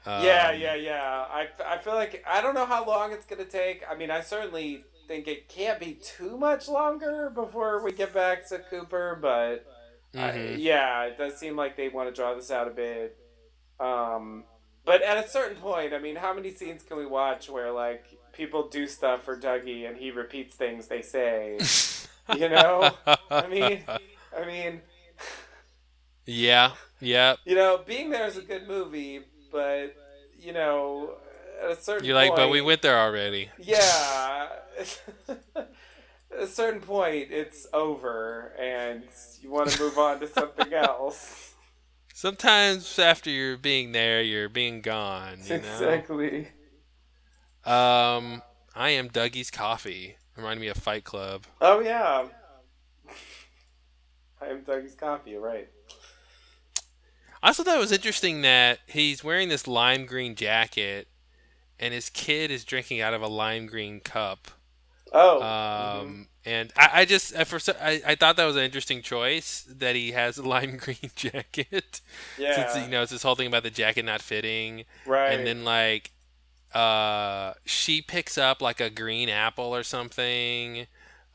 Um, 0.05 0.23
yeah, 0.23 0.51
yeah, 0.51 0.75
yeah. 0.75 1.25
I, 1.29 1.47
I 1.65 1.77
feel 1.79 1.93
like 1.95 2.23
I 2.25 2.41
don't 2.41 2.55
know 2.55 2.65
how 2.65 2.85
long 2.85 3.11
it's 3.11 3.25
gonna 3.25 3.43
take. 3.45 3.83
I 3.89 3.95
mean, 3.95 4.09
I 4.09 4.21
certainly 4.21 4.83
think 5.07 5.27
it 5.27 5.49
can't 5.49 5.79
be 5.79 5.93
too 6.01 6.37
much 6.37 6.67
longer 6.69 7.29
before 7.29 7.83
we 7.83 7.91
get 7.91 8.13
back 8.13 8.47
to 8.49 8.59
Cooper, 8.59 9.17
but 9.21 9.65
I- 10.13 10.31
mhm. 10.31 10.55
yeah, 10.59 11.03
it 11.03 11.17
does 11.17 11.37
seem 11.37 11.55
like 11.57 11.75
they 11.75 11.89
want 11.89 12.07
to 12.09 12.15
draw 12.15 12.33
this 12.35 12.51
out 12.51 12.67
a 12.67 12.71
bit. 12.71 13.17
Um, 13.79 14.45
but 14.87 15.01
at 15.01 15.23
a 15.23 15.27
certain 15.27 15.57
point, 15.57 15.93
I 15.93 15.99
mean, 15.99 16.15
how 16.15 16.33
many 16.33 16.53
scenes 16.53 16.81
can 16.81 16.95
we 16.95 17.05
watch 17.05 17.49
where 17.49 17.73
like 17.73 18.05
people 18.31 18.69
do 18.69 18.87
stuff 18.87 19.21
for 19.23 19.37
Dougie 19.37 19.85
and 19.85 19.97
he 19.97 20.11
repeats 20.11 20.55
things 20.55 20.87
they 20.87 21.01
say? 21.01 21.59
you 22.37 22.47
know, 22.47 22.89
I 23.29 23.47
mean, 23.47 23.83
I 23.85 24.45
mean, 24.45 24.81
yeah, 26.25 26.71
yeah. 27.01 27.35
you 27.43 27.55
know, 27.55 27.81
being 27.85 28.11
there 28.11 28.27
is 28.27 28.37
a 28.37 28.41
good 28.41 28.65
movie, 28.65 29.19
but 29.51 29.93
you 30.39 30.53
know, 30.53 31.15
at 31.61 31.71
a 31.71 31.75
certain 31.75 32.05
You're 32.05 32.15
like, 32.15 32.29
point, 32.29 32.37
but 32.37 32.49
we 32.49 32.61
went 32.61 32.81
there 32.81 32.97
already. 32.97 33.49
yeah. 33.59 34.47
at 35.57 35.67
a 36.31 36.47
certain 36.47 36.79
point, 36.79 37.27
it's 37.31 37.67
over, 37.73 38.53
and 38.57 39.03
you 39.41 39.51
want 39.51 39.69
to 39.69 39.81
move 39.83 39.97
on 39.97 40.21
to 40.21 40.27
something 40.27 40.71
else. 40.73 41.55
Sometimes 42.17 42.97
after 42.97 43.29
you're 43.29 43.57
being 43.57 43.91
there, 43.91 44.23
you're 44.23 44.49
being 44.49 44.81
gone. 44.81 45.37
You 45.43 45.49
know. 45.49 45.55
Exactly. 45.57 46.47
Um, 47.63 48.41
I 48.75 48.89
am 48.89 49.09
Dougie's 49.09 49.51
Coffee. 49.51 50.17
Reminded 50.35 50.61
me 50.61 50.67
of 50.67 50.77
Fight 50.77 51.03
Club. 51.03 51.43
Oh 51.61 51.79
yeah. 51.79 52.25
I 54.41 54.47
am 54.47 54.63
Dougie's 54.63 54.95
coffee. 54.95 55.29
You're 55.29 55.41
right. 55.41 55.69
I 57.43 57.49
also 57.49 57.63
thought 57.63 57.77
it 57.77 57.81
was 57.81 57.91
interesting 57.91 58.41
that 58.41 58.79
he's 58.87 59.23
wearing 59.23 59.49
this 59.49 59.67
lime 59.67 60.07
green 60.07 60.33
jacket, 60.33 61.07
and 61.79 61.93
his 61.93 62.09
kid 62.09 62.49
is 62.49 62.65
drinking 62.65 62.99
out 62.99 63.13
of 63.13 63.21
a 63.21 63.27
lime 63.27 63.67
green 63.67 63.99
cup. 63.99 64.47
Oh. 65.13 65.41
Um, 66.01 66.27
and 66.45 66.71
I, 66.77 66.89
I 67.01 67.05
just 67.05 67.33
at 67.33 67.47
first 67.47 67.69
I, 67.69 68.01
I 68.05 68.15
thought 68.15 68.37
that 68.37 68.45
was 68.45 68.55
an 68.55 68.63
interesting 68.63 69.01
choice 69.01 69.65
that 69.69 69.95
he 69.95 70.11
has 70.11 70.37
a 70.37 70.43
lime 70.47 70.77
green 70.77 71.11
jacket. 71.15 72.01
yeah. 72.37 72.55
Since 72.71 72.85
you 72.85 72.91
know 72.91 73.01
it's 73.01 73.11
this 73.11 73.23
whole 73.23 73.35
thing 73.35 73.47
about 73.47 73.63
the 73.63 73.69
jacket 73.69 74.05
not 74.05 74.21
fitting, 74.21 74.85
right. 75.05 75.31
and 75.33 75.45
then 75.47 75.63
like 75.63 76.11
uh 76.73 77.53
she 77.65 78.01
picks 78.01 78.37
up 78.37 78.61
like 78.61 78.79
a 78.81 78.89
green 78.89 79.29
apple 79.29 79.73
or 79.73 79.83
something 79.83 80.85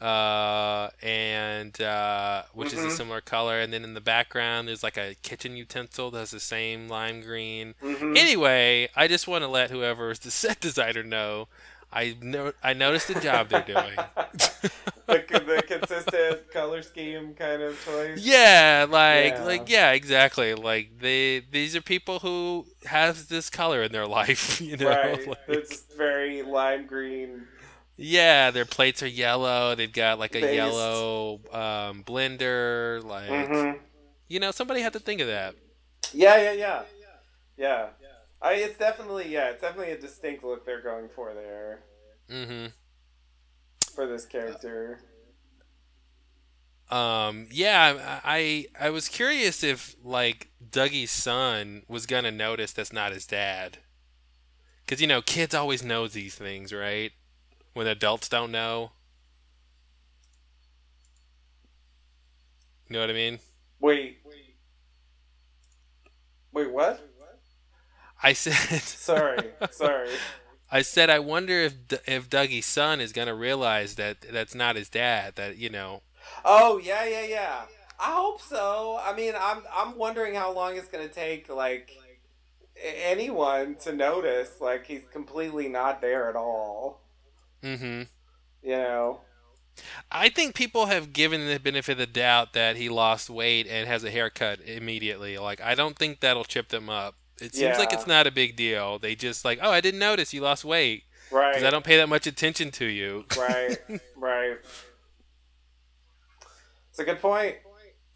uh 0.01 0.91
and 1.03 1.81
uh 1.81 2.43
which 2.53 2.73
is 2.75 2.81
Mhm. 2.81 2.89
a 2.89 2.91
similar 2.91 3.21
color 3.23 3.59
and 3.59 3.73
then 3.73 3.83
in 3.85 3.95
the 3.95 4.01
background 4.01 4.69
there's 4.69 4.83
like 4.83 4.99
a 4.99 5.15
kitchen 5.23 5.57
utensil 5.57 6.11
that 6.11 6.19
has 6.19 6.33
the 6.33 6.41
same 6.41 6.89
lime 6.89 7.23
green 7.23 7.75
Mhm. 7.83 8.17
anyway 8.19 8.89
i 8.95 9.09
just 9.09 9.27
want 9.27 9.43
to 9.43 9.49
let 9.49 9.71
whoever 9.71 10.11
is 10.11 10.19
the 10.19 10.31
set 10.43 10.61
designer 10.61 11.03
know 11.03 11.49
i 11.93 12.17
know 12.23 12.53
i 12.63 12.73
noticed 12.73 13.09
the 13.09 13.21
job 13.21 13.49
they're 13.49 13.63
doing 13.63 13.97
the, 15.07 15.23
the 15.29 15.63
consistent 15.67 16.51
color 16.53 16.83
scheme 16.83 17.35
kind 17.35 17.63
of 17.63 17.79
choice. 17.85 18.19
yeah 18.21 18.87
like 18.89 19.35
Yeah. 19.35 19.45
like 19.45 19.69
yeah 19.69 19.91
exactly 19.93 20.55
like 20.55 20.99
they 21.01 21.41
these 21.41 21.77
are 21.77 21.83
people 21.83 22.21
who 22.21 22.67
have 22.87 23.29
this 23.29 23.51
color 23.51 23.83
in 23.83 23.93
their 23.93 24.07
life 24.21 24.61
you 24.61 24.77
know 24.77 24.89
right. 24.89 25.27
Like- 25.27 25.39
it's 25.49 25.83
very 25.97 26.43
lime 26.43 26.87
green. 26.87 27.47
Yeah, 27.99 28.51
their 28.51 28.65
plates 28.65 29.03
are 29.03 29.07
yellow. 29.07 29.75
They've 29.75 29.93
got 29.93 30.19
like 30.19 30.35
a 30.35 30.41
Based. 30.41 30.55
yellow 30.55 31.35
um, 31.53 32.03
blender. 32.03 33.05
Like, 33.05 33.29
Mhm. 33.31 33.79
you 34.29 34.41
know, 34.41 34.51
somebody 34.51 34.81
had 34.81 34.95
to 34.95 34.99
think 34.99 35.21
of 35.21 35.27
that. 35.29 35.55
Yeah, 36.13 36.37
yeah, 36.41 36.53
yeah, 36.53 36.83
yeah. 37.57 37.87
I, 38.43 38.55
it's 38.55 38.77
definitely 38.77 39.29
yeah, 39.33 39.51
it's 39.51 39.63
definitely 39.63 39.93
a 39.93 39.99
distinct 39.99 40.45
look 40.45 40.67
they're 40.67 40.83
going 40.83 41.09
for 41.09 41.33
there 41.35 41.85
hmm 42.29 42.67
for 43.95 44.07
this 44.07 44.27
character. 44.27 45.01
Um, 46.91 47.49
yeah, 47.51 48.21
I 48.23 48.67
I 48.79 48.91
was 48.91 49.09
curious 49.09 49.63
if 49.65 49.97
like 50.05 50.51
Dougie's 50.71 51.11
son 51.11 51.85
was 51.89 52.05
gonna 52.07 52.31
notice 52.31 52.73
that's 52.73 52.93
not 52.93 53.13
his 53.13 53.27
dad, 53.27 53.79
because 54.85 55.01
you 55.01 55.07
know 55.07 55.23
kids 55.23 55.55
always 55.55 55.83
know 55.83 56.07
these 56.09 56.35
things, 56.35 56.73
right? 56.73 57.13
When 57.75 57.87
adults 57.87 58.29
don't 58.29 58.53
know. 58.53 58.93
You 62.89 62.95
know 62.95 63.01
what 63.01 63.11
I 63.11 63.15
mean? 63.15 63.39
Wait. 63.81 64.23
Wait, 66.53 66.71
what? 66.71 67.12
I 68.23 68.33
said. 68.33 68.55
Sorry, 68.83 69.51
sorry. 69.71 70.11
I 70.71 70.81
said 70.81 71.11
I 71.11 71.19
wonder 71.19 71.61
if 71.61 71.89
D- 71.89 71.97
if 72.07 72.31
Dougie's 72.31 72.65
son 72.65 73.01
is 73.01 73.13
gonna 73.13 73.35
realize 73.35 73.97
that 73.97 74.23
that's 74.33 74.55
not 74.55 74.77
his 74.77 74.89
dad. 74.89 75.35
That 75.37 75.59
you 75.59 75.69
know. 75.69 76.03
Oh 76.45 76.79
yeah, 76.79 77.05
yeah, 77.05 77.25
yeah. 77.25 77.63
I 78.01 78.13
hope 78.13 78.41
so. 78.41 78.99
I 79.03 79.15
mean, 79.15 79.35
I'm 79.39 79.63
I'm 79.73 79.99
wondering 79.99 80.35
how 80.35 80.53
long 80.53 80.77
it's 80.77 80.89
gonna 80.89 81.09
take, 81.09 81.51
like 81.51 81.91
anyone 82.83 83.77
to 83.83 83.93
notice, 83.93 84.61
like 84.61 84.87
he's 84.87 85.05
completely 85.13 85.69
not 85.69 86.01
there 86.01 86.29
at 86.31 86.37
all. 86.37 87.03
Mm-hmm. 87.63 88.03
You 88.63 88.77
know? 88.77 89.21
I 90.11 90.29
think 90.29 90.55
people 90.55 90.87
have 90.87 91.13
given 91.13 91.47
the 91.47 91.59
benefit 91.59 91.93
of 91.93 91.99
the 91.99 92.07
doubt 92.07 92.53
that 92.53 92.77
he 92.77 92.89
lost 92.89 93.31
weight 93.31 93.67
and 93.67 93.89
has 93.89 94.05
a 94.05 94.11
haircut 94.11 94.61
immediately. 94.61 95.39
Like 95.39 95.61
I 95.61 95.75
don't 95.75 95.99
think 95.99 96.21
that'll 96.21 96.45
chip 96.45 96.69
them 96.69 96.89
up. 96.89 97.15
It 97.41 97.55
seems 97.55 97.79
like 97.79 97.93
it's 97.93 98.07
not 98.07 98.27
a 98.27 98.31
big 98.31 98.55
deal. 98.57 98.99
They 98.99 99.15
just 99.15 99.45
like, 99.45 99.59
oh, 99.63 99.71
I 99.71 99.81
didn't 99.81 100.01
notice 100.01 100.33
you 100.33 100.41
lost 100.41 100.65
weight 100.65 101.05
Right. 101.31 101.53
because 101.53 101.65
I 101.67 101.71
don't 101.71 101.85
pay 101.85 101.97
that 101.97 102.09
much 102.09 102.27
attention 102.27 102.71
to 102.73 102.85
you. 102.87 103.25
right. 103.39 103.79
Right. 104.17 104.57
It's 106.91 106.99
a 106.99 107.05
good 107.05 107.21
point. 107.21 107.57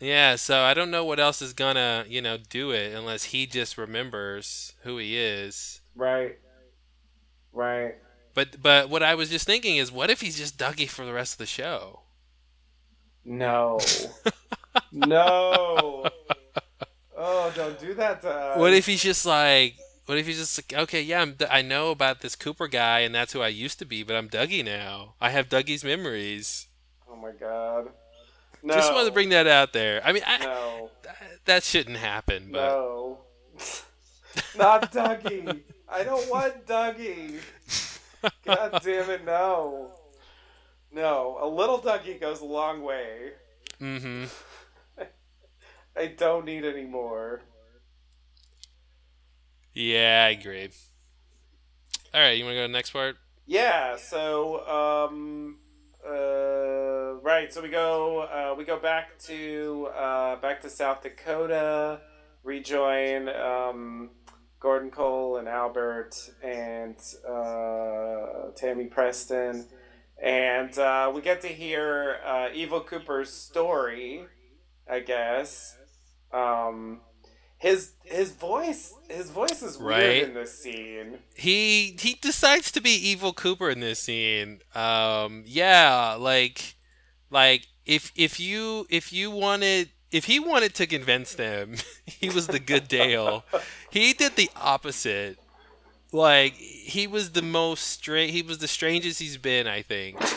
yeah, 0.01 0.36
so 0.36 0.60
I 0.62 0.74
don't 0.74 0.90
know 0.90 1.05
what 1.05 1.18
else 1.18 1.40
is 1.43 1.52
gonna, 1.52 2.05
you 2.06 2.20
know, 2.20 2.36
do 2.36 2.70
it 2.70 2.94
unless 2.94 3.24
he 3.24 3.47
just 3.47 3.78
remembers 3.78 4.74
who 4.82 4.98
he 4.98 5.16
is. 5.16 5.80
Right. 5.94 6.38
Right. 7.52 7.94
But 8.34 8.60
but 8.62 8.90
what 8.90 9.02
I 9.02 9.14
was 9.14 9.30
just 9.30 9.47
thinking 9.47 9.76
is, 9.78 9.90
what 9.90 10.10
if 10.10 10.20
he's 10.20 10.36
just 10.36 10.59
Dougie 10.59 10.88
for 10.88 11.06
the 11.06 11.14
rest 11.14 11.34
of 11.34 11.38
the 11.38 11.47
show? 11.47 12.01
No. 13.24 13.80
no. 14.93 16.06
Oh, 17.16 17.51
don't 17.55 17.78
do 17.78 17.94
that 17.94 18.20
to 18.22 18.30
us. 18.30 18.59
What 18.59 18.74
if 18.74 18.86
he's 18.86 19.02
just 19.02 19.24
like, 19.24 19.76
what 20.05 20.18
if 20.18 20.26
he's 20.26 20.38
just 20.38 20.59
like, 20.59 20.82
okay, 20.82 21.01
yeah, 21.02 21.22
I'm, 21.22 21.36
I 21.51 21.62
know 21.62 21.90
about 21.90 22.20
this 22.20 22.36
Cooper 22.36 22.68
guy, 22.68 23.01
and 23.01 23.14
that's 23.14 23.32
who 23.32 23.40
I 23.40 23.48
used 23.48 23.78
to 23.78 23.84
be, 23.84 24.02
but 24.02 24.16
I'm 24.16 24.28
Dougie 24.28 24.64
now. 24.64 25.14
I 25.20 25.30
have 25.30 25.48
Dougie's 25.48 25.82
memories. 25.82 26.66
Oh 27.10 27.16
my 27.16 27.32
god. 27.32 27.88
No. 28.62 28.74
Just 28.74 28.93
wanted 28.93 29.06
to 29.06 29.12
bring 29.12 29.30
that 29.30 29.47
out 29.47 29.72
there. 29.72 30.02
I 30.05 30.12
mean, 30.12 30.22
I, 30.26 30.38
No. 30.38 30.90
that 31.47 31.62
shouldn't 31.62 31.97
happen, 31.97 32.48
but 32.52 32.68
No. 32.68 33.18
Not 34.56 34.93
Dougie. 34.93 35.60
I 35.88 36.02
don't 36.02 36.28
want 36.30 36.66
Dougie. 36.66 37.40
God 38.44 38.80
damn 38.84 39.10
it, 39.10 39.24
no. 39.24 39.93
No, 40.93 41.38
a 41.40 41.48
little 41.48 41.78
Dougie 41.78 42.20
goes 42.20 42.40
a 42.40 42.44
long 42.44 42.82
way. 42.82 43.32
Mm 43.80 44.01
hmm 44.01 44.24
I 45.97 46.06
don't 46.06 46.44
need 46.44 46.64
any 46.64 46.85
more. 46.85 47.43
yeah, 49.74 50.24
I 50.27 50.31
agree. 50.31 50.68
All 52.14 52.20
right, 52.20 52.36
you 52.36 52.44
want 52.44 52.55
to 52.55 52.59
go 52.59 52.62
to 52.62 52.68
the 52.68 52.73
next 52.73 52.90
part? 52.90 53.16
Yeah, 53.47 53.97
so 53.97 54.66
um 54.66 55.59
uh 56.06 57.14
right, 57.23 57.52
so 57.52 57.62
we 57.62 57.68
go 57.68 58.20
uh 58.20 58.55
we 58.56 58.64
go 58.64 58.78
back 58.78 59.18
to 59.20 59.89
uh 59.97 60.36
back 60.36 60.60
to 60.62 60.70
South 60.70 61.02
Dakota, 61.02 62.01
rejoin 62.43 63.28
um 63.28 64.10
Gordon 64.60 64.90
Cole 64.90 65.36
and 65.36 65.48
Albert 65.48 66.14
and 66.43 66.97
uh 67.28 68.51
Tammy 68.56 68.86
Preston 68.86 69.66
and 70.23 70.78
uh, 70.78 71.12
we 71.14 71.20
get 71.20 71.43
to 71.43 71.48
hear 71.48 72.16
uh, 72.24 72.48
Evil 72.55 72.81
Cooper's 72.81 73.31
story. 73.31 74.27
I 74.89 75.01
guess. 75.01 75.77
Um, 76.32 77.01
his 77.59 77.93
his 78.05 78.32
voice 78.32 78.93
his 79.09 79.31
voice 79.31 79.62
is 79.62 79.78
weird 79.78 79.90
Right. 79.90 80.23
in 80.24 80.35
this 80.35 80.59
scene. 80.62 81.19
he 81.35 81.97
he 81.98 82.15
decides 82.15 82.70
to 82.73 82.81
be 82.81 82.90
evil 82.90 83.32
Cooper 83.32 83.70
in 83.70 83.81
this 83.81 83.98
scene. 84.01 84.61
Um, 84.74 85.43
yeah, 85.47 86.16
like 86.19 86.74
like 87.31 87.66
if 87.86 88.12
if 88.15 88.39
you 88.39 88.86
if 88.90 89.12
you 89.12 89.31
wanted 89.31 89.90
if 90.12 90.27
he 90.27 90.39
wanted 90.39 90.74
to 90.74 90.86
convince 90.86 91.35
them 91.35 91.77
he 92.07 92.28
was 92.28 92.47
the 92.47 92.59
good 92.61 92.89
Dale, 92.89 93.44
he 93.90 94.12
did 94.12 94.36
the 94.36 94.51
opposite. 94.57 95.39
Like 96.12 96.53
he 96.55 97.07
was 97.07 97.32
the 97.32 97.43
most 97.43 97.82
straight. 97.85 98.31
He 98.31 98.43
was 98.43 98.59
the 98.59 98.69
strangest 98.69 99.19
he's 99.20 99.39
been, 99.39 99.66
I 99.66 99.82
think. 99.82 100.19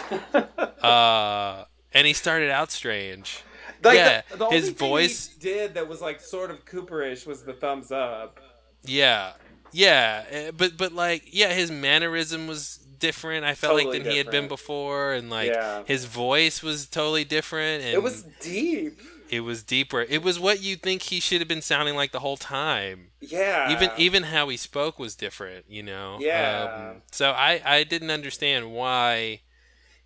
Uh, 0.82 1.66
and 1.94 2.08
he 2.08 2.14
started 2.14 2.50
out 2.50 2.72
strange. 2.72 3.44
Like, 3.84 3.96
Yeah, 3.96 4.22
the, 4.32 4.38
the 4.38 4.46
his 4.48 4.66
thing 4.72 4.76
voice- 4.76 5.30
he 5.34 5.40
did 5.40 5.74
that 5.76 5.88
was 5.88 6.02
like 6.02 6.20
sort 6.22 6.52
of 6.52 6.66
Cooperish 6.66 7.26
was 7.26 7.44
the 7.44 7.54
thumbs 7.54 7.92
up. 7.92 8.40
Yeah, 8.84 9.34
yeah, 9.72 10.26
eh, 10.30 10.52
but 10.56 10.78
but 10.78 10.94
like 10.94 11.24
yeah, 11.32 11.54
his 11.54 11.70
mannerism 11.72 12.48
was 12.48 12.78
different. 13.00 13.46
I 13.46 13.54
felt 13.56 13.74
Totally 13.80 13.94
like 13.98 14.04
than 14.04 14.12
he 14.12 14.18
had 14.18 14.30
been 14.32 14.48
before, 14.48 15.14
and 15.14 15.30
like 15.30 15.52
Yeah. 15.52 15.84
his 15.86 16.06
voice 16.06 16.62
was 16.62 16.88
totally 16.88 17.24
different. 17.24 17.84
And 17.84 17.94
It 17.94 18.04
was 18.04 18.24
deep. 18.42 19.00
it 19.30 19.42
was 19.42 19.64
deeper. 19.64 20.02
It 20.02 20.22
was 20.24 20.40
what 20.40 20.62
you 20.62 20.76
think 20.76 21.04
he 21.04 21.20
should 21.20 21.40
have 21.40 21.48
been 21.48 21.62
sounding 21.62 21.96
like 21.96 22.12
the 22.12 22.20
whole 22.20 22.38
time. 22.38 23.12
Yeah. 23.22 23.72
even 23.72 23.92
even 23.98 24.24
how 24.24 24.50
he 24.50 24.58
spoke 24.58 24.98
was 25.00 25.16
different. 25.16 25.66
You 25.70 25.84
know. 25.84 26.18
Yeah. 26.20 26.90
Um, 26.96 27.02
so 27.12 27.32
I 27.32 27.62
I 27.66 27.84
didn't 27.84 28.12
understand 28.12 28.72
why 28.74 29.42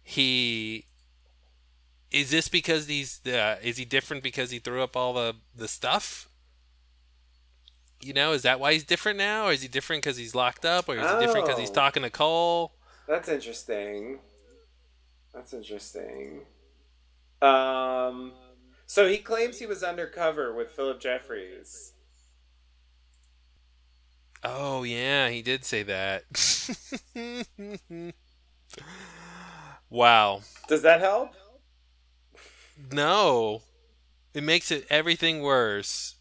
he. 0.04 0.86
Is 2.14 2.30
this 2.30 2.48
because 2.48 2.88
he's 2.88 3.26
uh, 3.26 3.58
is 3.64 3.78
he 3.78 3.86
different 3.86 4.24
because 4.24 4.52
he 4.52 4.60
threw 4.60 4.84
up 4.84 4.96
all 4.96 5.14
the 5.14 5.36
the 5.56 5.68
stuff? 5.68 6.30
You 8.02 8.14
know, 8.14 8.34
is 8.34 8.44
that 8.44 8.60
why 8.60 8.74
he's 8.74 8.84
different 8.84 9.18
now, 9.18 9.48
or 9.48 9.52
is 9.52 9.62
he 9.64 9.68
different 9.68 10.04
because 10.04 10.18
he's 10.18 10.36
locked 10.36 10.66
up, 10.66 10.88
or 10.90 10.96
is 10.98 11.10
he 11.12 11.18
different 11.20 11.48
because 11.48 11.60
he's 11.60 11.72
Oh. 11.72 11.74
talking 11.74 12.04
to 12.04 12.10
Cole? 12.12 12.74
That's 13.08 13.28
interesting. 13.30 14.20
That's 15.34 15.54
interesting. 15.54 16.42
Um, 17.42 18.34
so 18.86 19.08
he 19.08 19.18
claims 19.18 19.60
he 19.60 19.66
was 19.66 19.84
undercover 19.84 20.54
with 20.54 20.72
Philip 20.72 21.00
Jeffries. 21.00 21.94
Oh 24.44 24.84
yeah, 24.84 25.30
he 25.30 25.42
did 25.42 25.66
say 25.66 25.84
that. 25.84 26.24
wow. 29.90 30.42
Does 30.68 30.82
that 30.84 31.00
help? 31.00 31.32
No. 32.92 33.62
It 34.34 34.44
makes 34.44 34.72
it 34.72 34.86
everything 34.90 35.42
worse. 35.42 36.16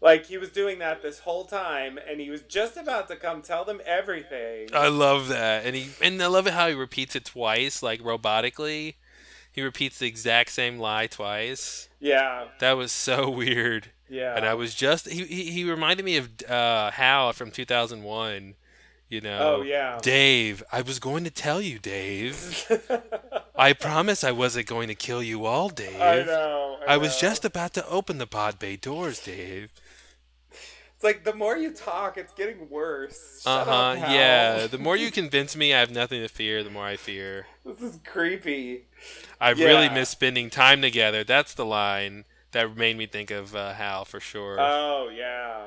Like 0.00 0.26
he 0.26 0.38
was 0.38 0.50
doing 0.50 0.78
that 0.78 1.02
this 1.02 1.20
whole 1.20 1.44
time, 1.44 1.98
and 2.08 2.20
he 2.20 2.30
was 2.30 2.42
just 2.42 2.76
about 2.76 3.08
to 3.08 3.16
come 3.16 3.42
tell 3.42 3.64
them 3.64 3.80
everything. 3.84 4.68
I 4.72 4.86
love 4.88 5.26
that. 5.28 5.66
And 5.66 5.74
he 5.74 5.88
and 6.00 6.22
I 6.22 6.26
love 6.28 6.46
it 6.46 6.52
how 6.54 6.68
he 6.68 6.74
repeats 6.74 7.16
it 7.16 7.24
twice, 7.24 7.82
like 7.82 8.00
robotically. 8.00 8.94
He 9.50 9.60
repeats 9.62 9.98
the 9.98 10.06
exact 10.06 10.50
same 10.50 10.78
lie 10.78 11.08
twice. 11.08 11.88
yeah, 11.98 12.44
That 12.60 12.74
was 12.76 12.92
so 12.92 13.28
weird. 13.42 13.90
yeah. 14.08 14.36
And 14.36 14.46
I 14.46 14.54
was 14.54 14.72
just 14.72 15.08
he 15.08 15.24
he, 15.24 15.50
he 15.50 15.64
reminded 15.68 16.04
me 16.06 16.16
of 16.16 16.28
uh 16.48 16.92
Hal 16.92 17.32
from 17.32 17.50
2001, 17.50 18.54
you 19.08 19.20
know. 19.20 19.38
Oh 19.58 19.62
yeah. 19.62 19.98
Dave, 20.02 20.62
I 20.72 20.82
was 20.82 20.98
going 20.98 21.24
to 21.24 21.30
tell 21.30 21.60
you, 21.60 21.78
Dave. 21.78 22.70
I 23.56 23.72
promise 23.72 24.22
I 24.24 24.32
wasn't 24.32 24.66
going 24.66 24.88
to 24.88 24.94
kill 24.94 25.22
you 25.22 25.44
all, 25.46 25.68
Dave. 25.68 26.00
I 26.00 26.22
know. 26.22 26.78
I 26.86 26.96
was 26.96 27.14
know. 27.20 27.28
just 27.28 27.44
about 27.44 27.74
to 27.74 27.86
open 27.88 28.18
the 28.18 28.26
pod 28.26 28.58
bay 28.58 28.76
doors, 28.76 29.20
Dave. 29.20 29.70
It's 30.50 31.04
like 31.04 31.22
the 31.22 31.34
more 31.34 31.56
you 31.56 31.72
talk, 31.72 32.18
it's 32.18 32.32
getting 32.34 32.68
worse. 32.68 33.42
Uh 33.46 33.64
huh. 33.64 33.96
Yeah. 34.10 34.66
The 34.66 34.78
more 34.78 34.96
you 34.96 35.10
convince 35.12 35.54
me 35.56 35.72
I 35.72 35.78
have 35.80 35.90
nothing 35.92 36.20
to 36.22 36.28
fear, 36.28 36.64
the 36.64 36.70
more 36.70 36.86
I 36.86 36.96
fear. 36.96 37.46
This 37.64 37.80
is 37.80 37.98
creepy. 38.04 38.86
I 39.40 39.50
really 39.50 39.84
Yeah. 39.86 39.94
miss 39.94 40.08
spending 40.08 40.50
time 40.50 40.82
together. 40.82 41.22
That's 41.22 41.54
the 41.54 41.64
line 41.64 42.24
that 42.50 42.76
made 42.76 42.96
me 42.96 43.06
think 43.06 43.30
of 43.30 43.54
uh, 43.54 43.74
Hal 43.74 44.04
for 44.06 44.18
sure. 44.20 44.56
Oh 44.58 45.08
yeah. 45.14 45.66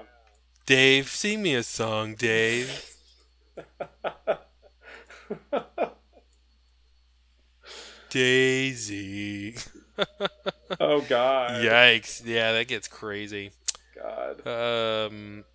Dave, 0.65 1.09
sing 1.09 1.41
me 1.41 1.55
a 1.55 1.63
song, 1.63 2.15
Dave. 2.15 2.90
Daisy. 8.09 9.55
Oh 10.79 11.01
god. 11.01 11.63
Yikes. 11.63 12.21
Yeah, 12.25 12.51
that 12.53 12.67
gets 12.67 12.88
crazy. 12.88 13.51
God. 13.95 14.45
Um, 14.45 15.45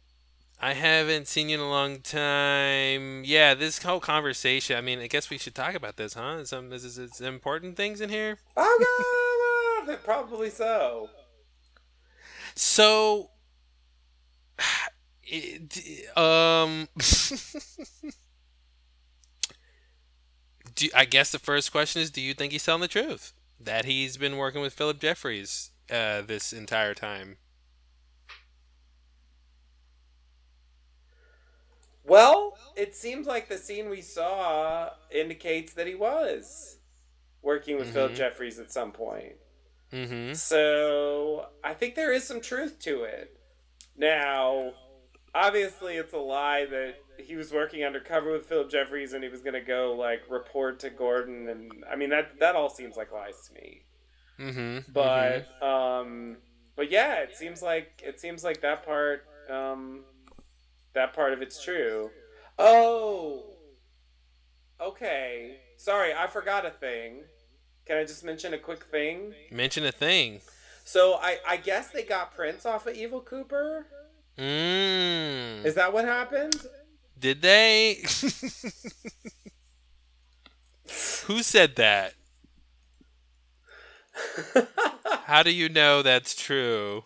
I 0.60 0.72
haven't 0.72 1.28
seen 1.28 1.48
you 1.50 1.56
in 1.56 1.60
a 1.60 1.68
long 1.68 2.00
time. 2.00 3.24
Yeah, 3.24 3.54
this 3.54 3.82
whole 3.82 4.00
conversation. 4.00 4.76
I 4.76 4.80
mean, 4.80 5.00
I 5.00 5.06
guess 5.06 5.28
we 5.28 5.36
should 5.36 5.54
talk 5.54 5.74
about 5.74 5.96
this, 5.96 6.14
huh? 6.14 6.44
Some 6.44 6.72
is, 6.72 6.84
is, 6.84 6.98
is 6.98 7.20
important 7.20 7.76
things 7.76 8.00
in 8.00 8.08
here. 8.08 8.38
Oh 8.56 9.84
god. 9.86 9.98
Probably 10.04 10.50
so. 10.50 11.10
So, 12.54 13.30
it, 15.26 16.16
um, 16.16 16.88
do 20.74 20.88
I 20.94 21.04
guess 21.04 21.30
the 21.30 21.38
first 21.38 21.72
question 21.72 22.02
is: 22.02 22.10
Do 22.10 22.20
you 22.20 22.34
think 22.34 22.52
he's 22.52 22.64
telling 22.64 22.80
the 22.82 22.88
truth 22.88 23.32
that 23.60 23.84
he's 23.84 24.16
been 24.16 24.36
working 24.36 24.60
with 24.62 24.74
Philip 24.74 25.00
Jeffries 25.00 25.70
uh, 25.90 26.22
this 26.22 26.52
entire 26.52 26.94
time? 26.94 27.38
Well, 32.04 32.56
it 32.76 32.94
seems 32.94 33.26
like 33.26 33.48
the 33.48 33.58
scene 33.58 33.88
we 33.90 34.00
saw 34.02 34.90
indicates 35.10 35.72
that 35.74 35.86
he 35.86 35.94
was 35.94 36.76
working 37.42 37.78
with 37.78 37.90
Philip 37.90 38.12
Mhm. 38.12 38.14
Jeffries 38.14 38.58
at 38.58 38.72
some 38.72 38.92
point. 38.92 39.36
Mm-hmm. 39.92 40.34
So 40.34 41.48
I 41.64 41.74
think 41.74 41.94
there 41.94 42.12
is 42.12 42.26
some 42.26 42.40
truth 42.40 42.78
to 42.80 43.04
it. 43.04 43.36
Now, 43.96 44.74
obviously, 45.36 45.96
it's 45.96 46.14
a 46.14 46.18
lie 46.18 46.66
that 46.66 46.94
he 47.18 47.36
was 47.36 47.52
working 47.52 47.84
undercover 47.84 48.32
with 48.32 48.46
Philip 48.46 48.70
Jeffries 48.70 49.12
and 49.12 49.22
he 49.22 49.30
was 49.30 49.42
going 49.42 49.54
to 49.54 49.60
go 49.60 49.94
like 49.96 50.22
report 50.28 50.80
to 50.80 50.90
Gordon, 50.90 51.48
and 51.48 51.84
I 51.90 51.96
mean 51.96 52.10
that 52.10 52.40
that 52.40 52.56
all 52.56 52.70
seems 52.70 52.96
like 52.96 53.12
lies 53.12 53.48
to 53.48 53.54
me. 53.54 53.82
Mm-hmm. 54.40 54.92
But 54.92 55.62
um, 55.62 56.38
but 56.74 56.90
yeah, 56.90 57.16
it 57.16 57.36
seems 57.36 57.62
like 57.62 58.02
it 58.04 58.20
seems 58.20 58.42
like 58.42 58.60
that 58.62 58.84
part 58.84 59.24
um, 59.50 60.04
that 60.94 61.12
part 61.12 61.32
of 61.32 61.42
it's 61.42 61.62
true. 61.62 62.10
Oh, 62.58 63.44
okay. 64.80 65.58
Sorry, 65.76 66.14
I 66.14 66.26
forgot 66.26 66.64
a 66.64 66.70
thing. 66.70 67.24
Can 67.84 67.98
I 67.98 68.04
just 68.04 68.24
mention 68.24 68.54
a 68.54 68.58
quick 68.58 68.84
thing? 68.84 69.34
mention 69.50 69.84
a 69.84 69.92
thing. 69.92 70.40
So 70.84 71.14
I, 71.14 71.38
I 71.46 71.56
guess 71.56 71.90
they 71.90 72.02
got 72.02 72.34
prints 72.34 72.64
off 72.64 72.86
of 72.86 72.94
Evil 72.94 73.20
Cooper. 73.20 73.86
Mm. 74.38 75.64
Is 75.64 75.74
that 75.74 75.92
what 75.92 76.04
happened? 76.04 76.60
Did 77.18 77.40
they? 77.42 78.02
Who 81.26 81.42
said 81.42 81.76
that? 81.76 82.14
How 85.24 85.42
do 85.42 85.50
you 85.50 85.68
know 85.68 86.02
that's 86.02 86.34
true? 86.34 87.04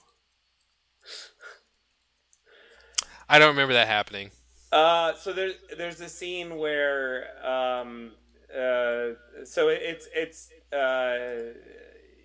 I 3.28 3.38
don't 3.38 3.48
remember 3.48 3.74
that 3.74 3.86
happening. 3.86 4.30
uh, 4.72 5.14
so 5.14 5.32
there's 5.32 5.54
there's 5.76 6.00
a 6.00 6.08
scene 6.08 6.56
where 6.58 7.26
um, 7.46 8.12
uh, 8.52 9.14
so 9.44 9.68
it's 9.68 10.08
it's 10.14 10.50
uh, 10.72 11.54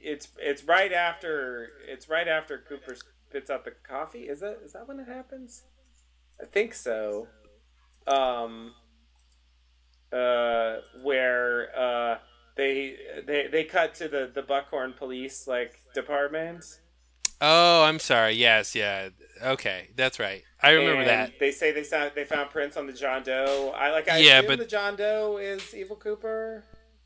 it's 0.04 0.28
it's 0.40 0.64
right 0.64 0.92
after 0.92 1.70
it's 1.88 2.10
right 2.10 2.28
after 2.28 2.58
Cooper 2.58 2.96
spits 3.30 3.50
out 3.50 3.66
the 3.66 3.72
coffee. 3.88 4.24
Is 4.24 4.40
that 4.42 4.60
is 4.64 4.74
that 4.74 4.88
when 4.88 5.00
it 5.00 5.08
happens? 5.08 5.64
I 6.42 6.46
think 6.46 6.74
so. 6.74 7.28
Um, 8.08 8.74
uh, 10.12 10.78
where 11.04 11.70
uh, 11.78 12.18
they 12.56 12.96
they 13.26 13.48
they 13.52 13.64
cut 13.64 13.96
to 13.96 14.08
the 14.08 14.32
the 14.34 14.42
Buckhorn 14.42 14.94
police 14.94 15.48
like 15.48 15.80
department. 15.94 16.66
Oh, 17.42 17.84
I'm 17.84 18.00
sorry. 18.00 18.34
Yes, 18.34 18.76
yeah. 18.76 19.10
Okay, 19.44 19.90
that's 19.96 20.20
right. 20.20 20.44
I 20.64 20.72
remember 20.72 21.02
and 21.02 21.10
that. 21.10 21.40
They 21.40 21.52
say 21.52 21.72
they 21.74 21.84
found 21.84 22.12
they 22.16 22.24
found 22.24 22.50
prints 22.50 22.78
on 22.78 22.88
the 22.88 22.94
John 22.94 23.24
Doe. 23.24 23.74
I 23.76 23.92
like. 23.92 24.08
I 24.10 24.20
Yeah, 24.20 24.38
assume 24.40 24.48
but- 24.48 24.60
the 24.60 24.66
John 24.66 24.96
Doe 24.96 25.38
is 25.38 25.74
Evil 25.76 25.96
Cooper. 25.98 26.64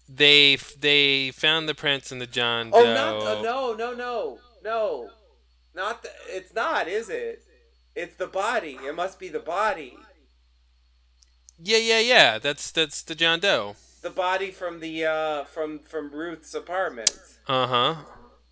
They 0.07 0.57
they 0.79 1.31
found 1.31 1.69
the 1.69 1.75
prints 1.75 2.11
in 2.11 2.17
the 2.19 2.27
John 2.27 2.71
Oh, 2.73 2.83
Doe. 2.83 2.93
not 2.93 3.15
uh, 3.21 3.41
no, 3.41 3.73
no, 3.73 3.93
no, 3.93 4.39
no, 4.63 5.09
not. 5.79 6.03
The, 6.03 6.09
it's 6.27 6.53
not, 6.53 6.87
is 6.87 7.09
it? 7.09 7.43
It's 7.95 8.15
the 8.15 8.27
body. 8.27 8.77
It 8.87 8.95
must 8.95 9.19
be 9.19 9.29
the 9.29 9.39
body. 9.39 9.97
Yeah, 11.61 11.77
yeah, 11.77 11.99
yeah. 11.99 12.37
That's 12.39 12.71
that's 12.71 13.01
the 13.03 13.15
John 13.15 13.39
Doe. 13.39 13.75
the 14.01 14.09
body 14.09 14.51
from 14.51 14.79
the 14.79 15.05
uh 15.05 15.43
from 15.45 15.79
from 15.79 16.11
Ruth's 16.11 16.53
apartment. 16.53 17.11
Uh 17.47 17.67
huh. 17.67 17.95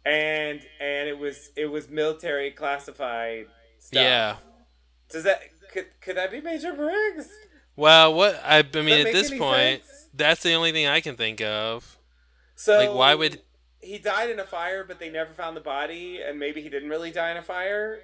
And 0.06 0.62
and 0.80 1.08
it 1.08 1.18
was 1.18 1.52
it 1.56 1.68
was 1.68 1.90
military 1.90 2.52
classified 2.52 3.48
stuff. 3.80 4.02
Yeah. 4.04 4.36
Does 5.10 5.24
that 5.24 5.42
could 5.72 5.86
could 6.02 6.18
that 6.18 6.32
be 6.32 6.42
Major 6.42 6.74
Briggs? 6.74 7.30
Well, 7.76 8.14
what 8.14 8.42
I, 8.44 8.60
I 8.60 8.82
mean 8.82 9.06
at 9.06 9.14
this 9.14 9.30
point, 9.30 9.84
sense? 9.86 10.08
that's 10.14 10.42
the 10.44 10.54
only 10.54 10.72
thing 10.72 10.88
I 10.88 11.00
can 11.00 11.16
think 11.16 11.42
of. 11.42 11.98
So 12.56 12.76
Like, 12.78 12.94
why 12.94 13.14
would- 13.16 13.42
he 13.82 13.98
died 13.98 14.30
in 14.30 14.40
a 14.40 14.46
fire, 14.46 14.84
but 14.84 15.00
they 15.00 15.10
never 15.10 15.34
found 15.34 15.56
the 15.56 15.62
body, 15.62 16.22
and 16.22 16.40
maybe 16.40 16.62
he 16.62 16.70
didn't 16.70 16.90
really 16.90 17.12
die 17.12 17.32
in 17.32 17.38
a 17.38 17.42
fire? 17.44 18.00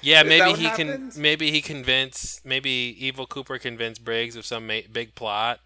Yeah, 0.00 0.22
Is 0.22 0.28
maybe 0.28 0.50
what 0.50 0.58
he 0.58 0.70
can. 0.70 1.12
Maybe 1.16 1.50
he 1.50 1.60
convinced. 1.60 2.44
Maybe 2.44 2.70
Evil 2.70 3.26
Cooper 3.26 3.58
convinced 3.58 4.04
Briggs 4.04 4.36
of 4.36 4.46
some 4.46 4.66
ma- 4.66 4.86
big 4.92 5.14
plot, 5.14 5.60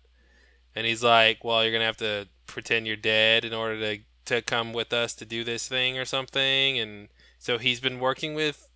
and 0.74 0.86
he's 0.86 1.02
like, 1.02 1.44
"Well, 1.44 1.62
you're 1.62 1.72
gonna 1.72 1.85
have 1.85 1.97
to 1.98 2.28
pretend 2.47 2.86
you're 2.86 2.97
dead 2.97 3.44
in 3.44 3.52
order 3.52 3.78
to 3.81 4.02
to 4.27 4.43
come 4.43 4.72
with 4.72 4.93
us 4.93 5.14
to 5.16 5.24
do 5.27 5.44
this 5.44 5.68
thing 5.68 5.98
or 5.98 6.05
something." 6.05 6.78
And 6.78 7.09
so 7.39 7.59
he's 7.59 7.81
been 7.81 8.01
working 8.01 8.35
with 8.35 8.68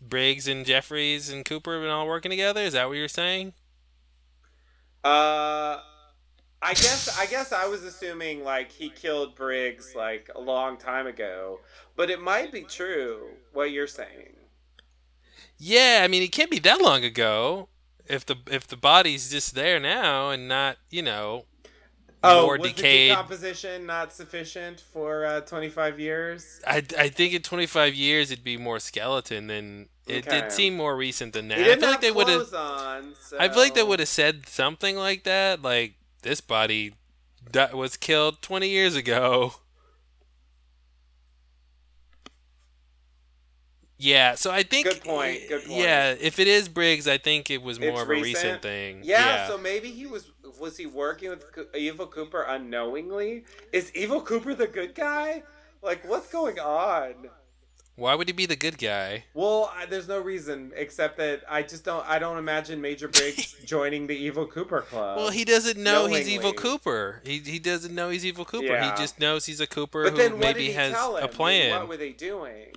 Briggs 0.00 0.48
and 0.48 0.64
Jeffries 0.66 1.30
and 1.30 1.44
Cooper, 1.44 1.80
been 1.80 1.90
all 1.90 2.06
working 2.06 2.30
together. 2.30 2.62
Is 2.62 2.72
that 2.74 2.88
what 2.88 2.96
you're 2.96 3.08
saying? 3.08 3.54
Uh, 5.04 5.80
I 6.62 6.74
guess 6.74 7.08
I 7.08 7.26
guess 7.26 7.52
I 7.52 7.66
was 7.66 7.82
assuming 7.82 8.42
like 8.44 8.72
he 8.72 8.88
killed 8.88 9.34
Briggs 9.34 9.94
like 9.94 10.30
a 10.34 10.40
long 10.40 10.78
time 10.78 11.06
ago, 11.06 11.60
but 11.96 12.08
it 12.10 12.20
might 12.22 12.50
be 12.52 12.64
true 12.64 13.38
what 13.52 13.70
you're 13.72 13.86
saying. 13.86 14.36
Yeah, 15.58 16.00
I 16.04 16.08
mean, 16.08 16.22
it 16.22 16.32
can't 16.32 16.50
be 16.50 16.58
that 16.60 16.80
long 16.80 17.04
ago. 17.04 17.68
If 18.06 18.26
the 18.26 18.36
if 18.50 18.66
the 18.66 18.76
body's 18.76 19.30
just 19.30 19.54
there 19.54 19.78
now 19.80 20.30
and 20.30 20.48
not, 20.48 20.78
you 20.90 21.02
know, 21.02 21.46
Oh, 22.24 22.48
more 22.48 22.58
was 22.58 22.74
the 22.74 22.82
decomposition 22.84 23.86
not 23.86 24.12
sufficient 24.12 24.80
for 24.80 25.24
uh, 25.24 25.40
25 25.42 26.00
years? 26.00 26.62
I, 26.66 26.82
I 26.98 27.08
think 27.08 27.34
in 27.34 27.42
25 27.42 27.94
years 27.94 28.30
it'd 28.30 28.44
be 28.44 28.56
more 28.56 28.78
skeleton 28.78 29.48
than 29.48 29.88
it 30.06 30.28
Okay. 30.28 30.28
did 30.28 30.52
seem 30.52 30.76
more 30.76 30.96
recent 30.96 31.32
than 31.32 31.48
that. 31.48 31.70
I 31.70 31.76
feel 31.76 31.88
like 31.88 32.00
they 32.00 32.12
would 32.12 32.28
have. 32.28 32.46
I 33.38 33.48
feel 33.48 33.62
like 33.62 33.74
they 33.74 33.82
would 33.82 33.98
have 34.00 34.08
said 34.08 34.48
something 34.48 34.96
like 34.96 35.24
that, 35.24 35.62
like 35.62 35.94
this 36.22 36.40
body 36.40 36.94
that 37.52 37.74
was 37.74 37.96
killed 37.96 38.40
20 38.42 38.68
years 38.68 38.94
ago. 38.96 39.54
Yeah, 43.98 44.34
so 44.34 44.50
I 44.50 44.64
think 44.64 44.88
Good 44.88 45.04
point, 45.04 45.42
good 45.48 45.64
point. 45.64 45.78
Yeah, 45.78 46.16
if 46.20 46.40
it 46.40 46.48
is 46.48 46.68
Briggs, 46.68 47.06
I 47.06 47.18
think 47.18 47.50
it 47.50 47.62
was 47.62 47.78
more 47.78 47.90
It's 47.90 48.02
of 48.02 48.08
a 48.08 48.12
recent 48.12 48.34
recent? 48.34 48.62
thing. 48.62 49.00
Yeah, 49.04 49.46
so 49.46 49.56
maybe 49.56 49.92
he 49.92 50.06
was 50.06 50.32
was 50.58 50.76
he 50.76 50.86
working 50.86 51.30
with 51.30 51.44
Evil 51.76 52.06
Cooper 52.08 52.42
unknowingly? 52.42 53.44
Is 53.72 53.94
Evil 53.94 54.20
Cooper 54.20 54.54
the 54.54 54.66
good 54.66 54.96
guy? 54.96 55.44
Like, 55.82 56.08
what's 56.08 56.28
going 56.32 56.58
on? 56.58 57.14
Why 57.96 58.14
would 58.14 58.26
he 58.28 58.32
be 58.32 58.46
the 58.46 58.56
good 58.56 58.78
guy? 58.78 59.24
Well, 59.34 59.70
I, 59.76 59.86
there's 59.86 60.08
no 60.08 60.18
reason 60.20 60.72
except 60.74 61.18
that 61.18 61.42
I 61.48 61.62
just 61.62 61.84
don't. 61.84 62.06
I 62.08 62.18
don't 62.18 62.38
imagine 62.38 62.80
Major 62.80 63.08
Briggs 63.08 63.54
joining 63.64 64.06
the 64.06 64.16
Evil 64.16 64.46
Cooper 64.46 64.80
Club. 64.80 65.18
Well, 65.18 65.30
he 65.30 65.44
doesn't 65.44 65.76
know 65.78 66.06
he's 66.06 66.28
Evil. 66.28 66.52
Cooper. 66.52 67.20
He 67.24 67.38
he 67.38 67.58
doesn't 67.58 67.94
know 67.94 68.08
he's 68.10 68.24
Evil 68.24 68.44
Cooper. 68.44 68.66
Yeah. 68.66 68.90
He 68.90 69.00
just 69.00 69.20
knows 69.20 69.46
he's 69.46 69.60
a 69.60 69.66
Cooper 69.66 70.04
But 70.04 70.12
who 70.12 70.16
then, 70.18 70.38
maybe 70.38 70.72
has 70.72 70.94
a 70.94 71.28
plan. 71.28 71.78
What 71.80 71.88
were 71.88 71.96
they 71.96 72.12
doing? 72.12 72.72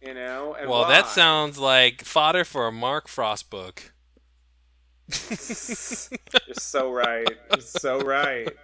You 0.00 0.14
know. 0.14 0.56
And 0.58 0.68
Well, 0.68 0.88
that 0.88 1.06
sounds 1.08 1.58
like 1.58 2.02
fodder 2.02 2.44
for 2.44 2.66
a 2.66 2.72
Mark 2.72 3.08
Frost 3.08 3.50
book. 3.50 3.92
You're 5.28 5.36
so 6.54 6.90
right. 6.90 7.28
You're 7.50 7.60
so 7.60 8.00
right. 8.00 8.48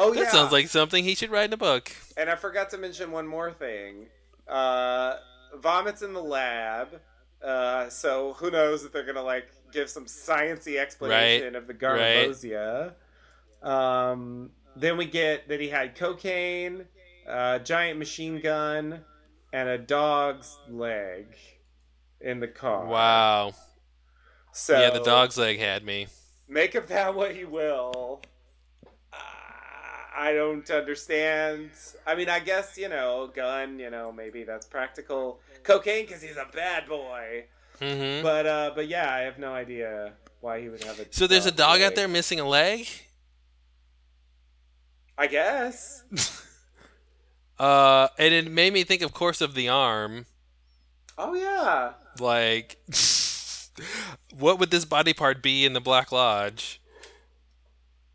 Oh 0.00 0.14
That 0.14 0.20
yeah. 0.20 0.30
sounds 0.30 0.52
like 0.52 0.68
something 0.68 1.02
he 1.02 1.16
should 1.16 1.30
write 1.32 1.46
in 1.46 1.52
a 1.52 1.56
book. 1.56 1.90
And 2.16 2.30
I 2.30 2.36
forgot 2.36 2.70
to 2.70 2.78
mention 2.78 3.10
one 3.10 3.26
more 3.26 3.50
thing. 3.50 4.06
Uh, 4.48 5.16
vomits 5.56 6.02
in 6.02 6.12
the 6.12 6.22
lab. 6.22 7.00
Uh, 7.42 7.88
so 7.88 8.32
who 8.34 8.50
knows 8.50 8.84
if 8.84 8.92
they're 8.92 9.06
gonna 9.06 9.22
like 9.22 9.48
give 9.72 9.88
some 9.88 10.06
sciency 10.06 10.78
explanation 10.78 11.54
of 11.54 11.66
the 11.66 11.74
right. 11.74 12.92
Um, 13.62 14.50
then 14.76 14.96
we 14.96 15.06
get 15.06 15.48
that 15.48 15.60
he 15.60 15.68
had 15.68 15.94
cocaine, 15.94 16.84
a 17.26 17.60
giant 17.62 17.98
machine 17.98 18.40
gun, 18.40 19.04
and 19.52 19.68
a 19.68 19.78
dog's 19.78 20.56
leg 20.68 21.26
in 22.20 22.40
the 22.40 22.48
car. 22.48 22.86
Wow. 22.86 23.52
So 24.52 24.78
yeah, 24.78 24.90
the 24.90 25.02
dog's 25.02 25.36
leg 25.36 25.58
had 25.58 25.84
me. 25.84 26.08
Make 26.48 26.74
of 26.74 26.88
that 26.88 27.14
what 27.14 27.36
you 27.36 27.48
will. 27.48 28.22
I 30.16 30.32
don't 30.32 30.68
understand. 30.70 31.70
I 32.06 32.14
mean, 32.14 32.28
I 32.28 32.40
guess 32.40 32.76
you 32.76 32.88
know, 32.88 33.30
gun. 33.34 33.78
You 33.78 33.90
know, 33.90 34.12
maybe 34.12 34.44
that's 34.44 34.66
practical. 34.66 35.40
Cocaine 35.62 36.06
because 36.06 36.22
he's 36.22 36.36
a 36.36 36.46
bad 36.52 36.88
boy. 36.88 37.44
hmm 37.80 38.22
But 38.22 38.46
uh, 38.46 38.72
but 38.74 38.88
yeah, 38.88 39.12
I 39.12 39.20
have 39.20 39.38
no 39.38 39.52
idea 39.52 40.12
why 40.40 40.60
he 40.60 40.68
would 40.68 40.82
have 40.84 40.98
a. 41.00 41.06
So 41.10 41.26
there's 41.26 41.46
a 41.46 41.52
dog 41.52 41.80
out 41.80 41.94
there 41.94 42.08
missing 42.08 42.40
a 42.40 42.48
leg. 42.48 42.86
I 45.16 45.26
guess. 45.26 46.04
Uh, 47.58 48.08
and 48.18 48.32
it 48.32 48.50
made 48.50 48.72
me 48.72 48.84
think, 48.84 49.02
of 49.02 49.12
course, 49.12 49.40
of 49.40 49.54
the 49.54 49.68
arm. 49.68 50.26
Oh 51.16 51.34
yeah. 51.34 51.94
Like, 52.20 52.76
what 54.38 54.60
would 54.60 54.70
this 54.70 54.84
body 54.84 55.12
part 55.12 55.42
be 55.42 55.66
in 55.66 55.72
the 55.72 55.80
Black 55.80 56.12
Lodge? 56.12 56.80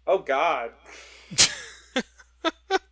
Oh 0.07 0.19
God. 0.19 0.71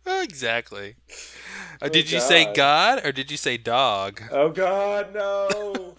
exactly. 0.06 0.96
Uh, 1.10 1.86
Oh, 1.86 1.88
did 1.88 2.10
you 2.10 2.20
say 2.20 2.52
God. 2.52 3.04
Or 3.04 3.10
did 3.12 3.30
you 3.30 3.36
say 3.36 3.56
dog? 3.56 4.22
Oh 4.30 4.50
God, 4.50 5.12
no. 5.14 5.94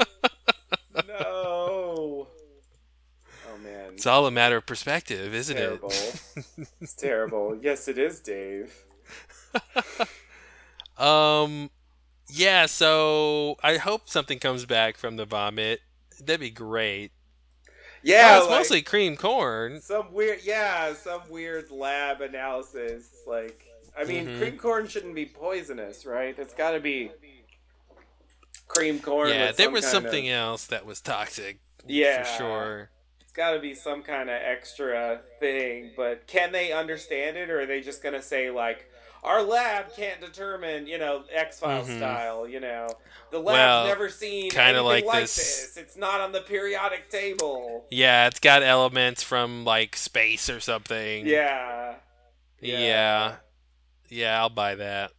no. 1.08 2.28
Oh 2.28 3.58
man. 3.62 3.92
It's 3.94 4.06
all 4.06 4.26
a 4.26 4.32
matter 4.32 4.58
of 4.58 4.66
perspective, 4.66 5.34
isn't 5.34 5.58
terrible. 5.58 5.90
it? 5.92 6.22
it's 6.82 6.94
terrible. 6.94 7.58
Yes, 7.62 7.88
it 7.88 7.98
is, 7.98 8.20
Dave. 8.20 8.74
Um, 10.98 11.72
yeah. 12.30 12.68
So 12.68 13.56
I 13.64 13.78
hope 13.78 14.08
something 14.10 14.38
comes 14.40 14.66
back 14.66 14.96
from 14.98 15.16
the 15.16 15.26
vomit. 15.26 15.82
That'd 16.24 16.40
be 16.40 16.52
great. 16.52 17.12
Yeah, 18.04 18.34
oh, 18.34 18.38
it's 18.38 18.48
like- 18.50 18.60
mostly 18.60 18.82
cream 18.84 19.16
corn. 19.18 19.82
some 19.82 20.14
weird 20.14 20.40
yeah 20.44 20.94
some 20.94 21.22
weird 21.30 21.72
lab 21.72 22.22
analysis 22.22 23.10
like 23.26 23.66
i 23.98 24.04
mean 24.04 24.28
Mhm. 24.28 24.38
cream 24.40 24.58
corn 24.58 24.88
shouldn't 24.88 25.16
be 25.16 25.26
poisonous 25.26 26.06
right 26.06 26.38
it's 26.38 26.54
got 26.54 26.72
to 26.72 26.80
be 26.80 27.12
cream 28.68 29.00
corn 29.00 29.30
Yeah, 29.30 29.52
there 29.52 29.70
was 29.70 29.86
something 29.86 30.28
of, 30.30 30.36
else 30.36 30.66
that 30.68 30.86
was 30.86 31.02
toxic. 31.02 31.60
yeah 31.86 32.24
for 32.24 32.38
sure. 32.38 32.90
it's 33.22 33.32
got 33.34 33.52
to 33.52 33.60
be 33.60 33.74
some 33.76 34.02
kind 34.04 34.30
of 34.30 34.36
extra 34.42 35.22
thing 35.40 35.92
but 35.96 36.26
can 36.28 36.52
they 36.52 36.72
understand 36.72 37.38
it 37.38 37.50
or 37.50 37.62
are 37.62 37.66
they 37.66 37.82
just 37.82 38.02
gonna 38.02 38.22
say 38.22 38.50
like 38.50 38.90
our 39.26 39.42
lab 39.42 39.96
can't 39.96 40.20
determine, 40.20 40.86
you 40.86 40.98
know, 40.98 41.24
X 41.32 41.58
Files 41.62 41.88
Mhm. 41.88 41.96
style. 41.96 42.46
You 42.46 42.60
know, 42.60 42.90
the 43.32 43.40
lab's 43.40 43.56
Well, 43.56 43.88
never 43.88 44.10
seen 44.10 44.50
kinda 44.52 44.66
anything 44.66 44.84
like 44.86 45.06
like, 45.06 45.22
this- 45.22 45.36
this. 45.76 45.78
It's 45.78 45.96
not 45.96 46.20
on 46.20 46.34
the 46.34 46.42
periodic 46.42 47.10
table. 47.10 47.88
Yeah, 47.90 48.28
it's 48.28 48.42
got 48.42 48.64
elements 48.64 49.24
from 49.24 49.64
like 49.64 49.96
space 49.96 50.50
or 50.50 50.60
something. 50.60 51.26
Yeah, 51.26 51.96
Yeah. 52.60 52.80
Yeah, 52.80 53.36
I'll 54.22 54.50
buy 54.50 54.76
that. 54.76 55.12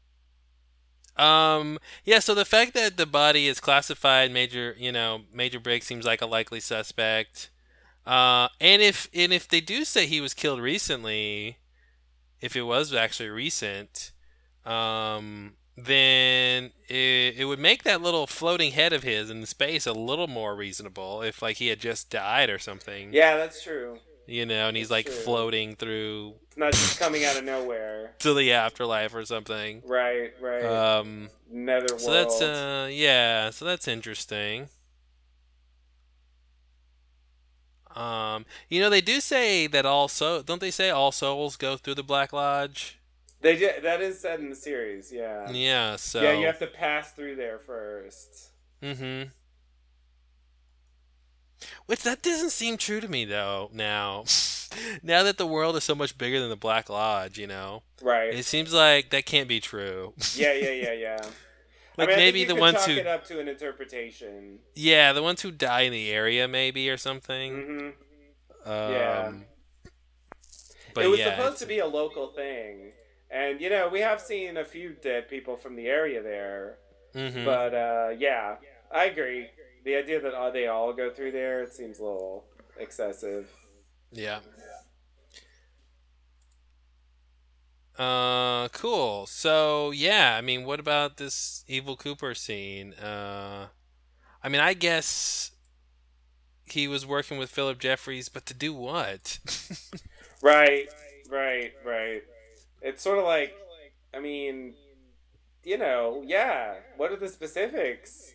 Um 1.17 1.79
yeah, 2.05 2.19
so 2.19 2.35
the 2.35 2.45
fact 2.45 2.75
that 2.75 2.97
the 2.97 3.07
body 3.07 3.47
is 3.47 3.61
classified 3.61 4.33
major, 4.33 4.75
you 4.79 4.91
know, 4.91 5.23
Major 5.33 5.61
Briggs 5.61 5.87
seems 5.87 6.05
like 6.05 6.21
a 6.21 6.27
likely 6.27 6.61
suspect. 6.61 7.51
Uh 8.07 8.49
and 8.61 8.83
if 8.83 9.09
and 9.15 9.33
if 9.33 9.47
they 9.49 9.61
do 9.61 9.85
say 9.85 10.07
he 10.07 10.21
was 10.21 10.35
killed 10.35 10.61
recently, 10.61 11.59
if 12.41 12.57
it 12.57 12.63
was 12.63 12.93
actually 12.93 13.29
recent, 13.29 14.13
um 14.67 15.55
then 15.77 16.71
it, 16.89 17.35
it 17.37 17.45
would 17.47 17.59
make 17.59 17.83
that 17.83 18.01
little 18.01 18.27
floating 18.27 18.73
head 18.73 18.93
of 18.93 19.03
his 19.03 19.29
in 19.29 19.45
space 19.47 19.87
a 19.87 19.93
little 19.93 20.29
more 20.29 20.55
reasonable 20.55 21.21
if 21.23 21.43
like 21.43 21.57
he 21.57 21.69
had 21.69 21.81
just 21.81 22.11
died 22.11 22.49
or 22.51 22.59
something. 22.59 23.13
yeah, 23.13 23.37
that's 23.37 23.63
true. 23.63 23.99
You 24.27 24.47
know, 24.47 24.69
and 24.69 24.77
he's 24.77 24.91
like 24.91 25.07
true. 25.07 25.15
floating 25.15 25.77
through 25.77 26.35
It's 26.49 26.57
not 26.57 26.73
just 26.73 26.99
coming 26.99 27.25
out 27.25 27.37
of 27.37 27.45
nowhere. 27.45 28.13
to 28.21 28.33
the 28.35 28.53
afterlife 28.53 29.15
or 29.15 29.25
something. 29.25 29.83
Right, 29.85 30.33
right. 30.41 30.65
Um, 30.65 31.29
Netherworld. 31.51 32.01
so 32.01 32.11
that's 32.11 32.41
uh, 32.41 32.89
yeah, 32.91 33.51
so 33.51 33.65
that's 33.65 33.87
interesting. 33.87 34.69
Um, 37.95 38.45
you 38.69 38.81
know, 38.81 38.91
they 38.91 39.01
do 39.01 39.21
say 39.21 39.67
that 39.69 39.87
also, 39.87 40.43
don't 40.43 40.61
they 40.61 40.71
say 40.73 40.91
all 40.91 41.13
souls 41.13 41.57
go 41.57 41.77
through 41.77 41.95
the 41.95 42.03
Black 42.03 42.33
Lodge? 42.33 42.99
They 43.41 43.57
did, 43.57 43.85
that 43.85 44.01
is 44.01 44.19
said 44.19 44.41
in 44.41 44.51
the 44.51 44.57
series. 44.57 45.13
Yeah. 45.13 45.51
Yeah, 45.51 45.97
so 45.97 46.23
Yeah, 46.23 46.33
you 46.33 46.47
have 46.47 46.59
to 46.61 46.67
pass 46.67 47.13
through 47.13 47.37
there 47.37 47.59
first. 47.59 48.51
Mm-hmm. 48.83 49.29
Which 51.87 52.03
that 52.03 52.23
doesn't 52.23 52.51
seem 52.51 52.77
true 52.77 53.01
to 53.01 53.09
me 53.09 53.25
though. 53.25 53.71
Now, 53.73 54.25
now 55.03 55.23
that 55.23 55.39
the 55.39 55.47
world 55.47 55.77
is 55.77 55.85
so 55.85 55.95
much 55.95 56.17
bigger 56.19 56.41
than 56.41 56.51
the 56.51 56.57
Black 56.57 56.89
Lodge, 56.89 57.39
you 57.39 57.47
know, 57.47 57.83
Right. 58.03 58.33
it 58.35 58.45
seems 58.45 58.73
like 58.73 59.11
that 59.11 59.27
can't 59.27 59.49
be 59.49 59.61
true. 59.61 60.15
yeah, 60.37 60.53
yeah, 60.55 60.71
yeah, 60.73 60.93
yeah. 60.93 61.21
Like 61.97 62.09
I 62.09 62.11
mean, 62.13 62.17
maybe 62.19 62.45
the 62.45 62.57
ones 62.57 62.85
who, 62.85 62.93
it 62.97 63.07
up 63.07 63.25
to 63.27 63.39
an 63.41 63.47
interpretation. 63.49 64.59
yeah, 64.75 65.13
the 65.13 65.23
ones 65.23 65.43
who 65.43 65.51
die 65.53 65.83
in 65.83 65.93
the 65.93 66.11
area, 66.11 66.49
maybe 66.49 66.91
or 66.91 66.97
something. 66.97 67.53
hmm 68.65 68.69
Um, 68.71 68.93
Yeah. 68.93 69.33
But 70.95 71.05
it 71.05 71.09
was 71.09 71.21
yeah, 71.21 71.37
supposed 71.37 71.59
to 71.59 71.67
be 71.67 71.79
a 71.81 71.87
local 71.87 72.29
thing, 72.29 72.93
and 73.31 73.61
you 73.61 73.69
know 73.69 73.89
we 73.89 74.01
have 74.01 74.21
seen 74.21 74.57
a 74.57 74.65
few 74.65 74.91
dead 74.91 75.29
people 75.29 75.57
from 75.57 75.77
the 75.77 75.87
area 75.89 76.23
there. 76.23 76.79
hmm 77.15 77.45
But 77.45 77.75
uh, 77.75 78.09
yeah, 78.19 78.57
I 78.93 79.07
agree. 79.07 79.49
The 79.85 79.97
idea 79.97 80.21
that 80.21 80.35
uh, 80.35 80.51
they 80.51 80.67
all 80.67 80.93
go 80.93 81.11
through 81.11 81.33
there 81.33 81.63
it 81.63 81.73
seems 81.75 81.99
a 81.99 82.05
little 82.05 82.45
excessive. 82.79 83.51
Yeah. 84.13 84.41
Uh, 87.99 88.69
cool. 88.69 89.27
So 89.27 89.91
yeah, 89.93 90.37
I 90.37 90.41
mean, 90.41 90.65
what 90.65 90.81
about 90.81 91.17
this 91.17 91.65
evil 91.69 91.97
Cooper 91.97 92.35
scene? 92.35 92.93
Uh, 92.95 93.69
I 94.43 94.49
mean, 94.49 94.61
I 94.61 94.75
guess 94.75 95.53
he 96.67 96.89
was 96.89 97.07
working 97.07 97.39
with 97.39 97.51
Philip 97.51 97.79
Jeffries, 97.79 98.29
but 98.29 98.47
to 98.47 98.55
do 98.55 98.75
what? 98.75 99.39
Right, 100.43 100.89
right, 101.31 101.73
right. 101.85 102.23
It's 102.83 103.03
sort 103.03 103.19
of 103.19 103.25
like, 103.25 103.55
I 104.15 104.21
mean, 104.21 104.75
you 105.65 105.79
know, 105.79 106.23
yeah. 106.27 106.77
What 106.97 107.13
are 107.13 107.17
the 107.17 107.29
specifics? 107.29 108.35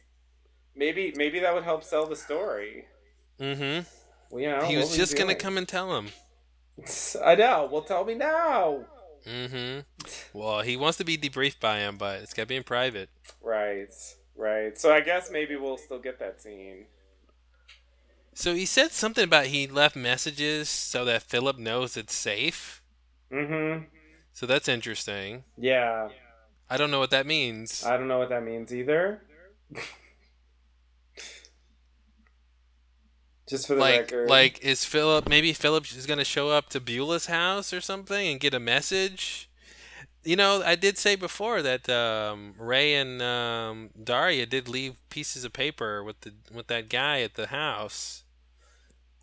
Maybe, 0.79 1.13
maybe 1.17 1.39
that 1.39 1.53
would 1.53 1.65
help 1.65 1.83
sell 1.83 2.05
the 2.05 2.15
story. 2.15 2.85
mm-hmm. 3.37 3.85
Well, 4.31 4.41
you 4.41 4.49
know, 4.49 4.61
he 4.61 4.77
was 4.77 4.95
just 4.95 5.17
gonna 5.17 5.33
doing? 5.33 5.39
come 5.39 5.57
and 5.57 5.67
tell 5.67 5.97
him. 5.97 6.07
I 7.25 7.35
know. 7.35 7.67
Well, 7.69 7.81
tell 7.81 8.05
me 8.05 8.15
now. 8.15 8.85
Mm-hmm. 9.27 9.79
Well, 10.33 10.61
he 10.61 10.77
wants 10.77 10.97
to 10.99 11.03
be 11.03 11.17
debriefed 11.17 11.59
by 11.59 11.79
him, 11.79 11.97
but 11.97 12.21
it's 12.21 12.33
gotta 12.33 12.45
be 12.47 12.55
in 12.55 12.63
private. 12.63 13.09
Right, 13.41 13.93
right. 14.37 14.77
So 14.77 14.93
I 14.93 15.01
guess 15.01 15.29
maybe 15.29 15.57
we'll 15.57 15.77
still 15.77 15.99
get 15.99 16.19
that 16.19 16.41
scene. 16.41 16.85
So 18.33 18.53
he 18.53 18.65
said 18.65 18.91
something 18.91 19.25
about 19.25 19.47
he 19.47 19.67
left 19.67 19.97
messages 19.97 20.69
so 20.69 21.03
that 21.05 21.23
Philip 21.23 21.57
knows 21.57 21.97
it's 21.97 22.15
safe. 22.15 22.81
Mm-hmm. 23.33 23.85
So 24.31 24.45
that's 24.45 24.69
interesting. 24.69 25.43
Yeah. 25.57 26.09
I 26.69 26.77
don't 26.77 26.91
know 26.91 26.99
what 26.99 27.11
that 27.11 27.25
means. 27.25 27.83
I 27.83 27.97
don't 27.97 28.07
know 28.07 28.19
what 28.19 28.29
that 28.29 28.43
means 28.43 28.73
either. 28.73 29.21
Just 33.49 33.65
for 33.65 33.73
the 33.73 33.79
like 33.81 34.01
record. 34.01 34.29
like 34.29 34.59
is 34.63 34.85
Philip 34.85 35.27
maybe 35.27 35.53
Philip 35.53 35.85
is 35.85 36.05
gonna 36.05 36.23
show 36.23 36.49
up 36.49 36.69
to 36.69 36.79
Beulah's 36.79 37.25
house 37.25 37.73
or 37.73 37.81
something 37.81 38.27
and 38.27 38.39
get 38.39 38.53
a 38.53 38.59
message. 38.59 39.49
You 40.23 40.35
know, 40.35 40.61
I 40.63 40.75
did 40.75 40.97
say 40.99 41.15
before 41.15 41.61
that 41.63 41.89
um, 41.89 42.53
Ray 42.59 42.93
and 42.93 43.21
um, 43.21 43.89
Darya 44.01 44.45
did 44.45 44.67
leave 44.67 44.97
pieces 45.09 45.43
of 45.45 45.53
paper 45.53 46.03
with 46.03 46.21
the 46.21 46.33
with 46.53 46.67
that 46.67 46.89
guy 46.89 47.21
at 47.21 47.33
the 47.33 47.47
house. 47.47 48.23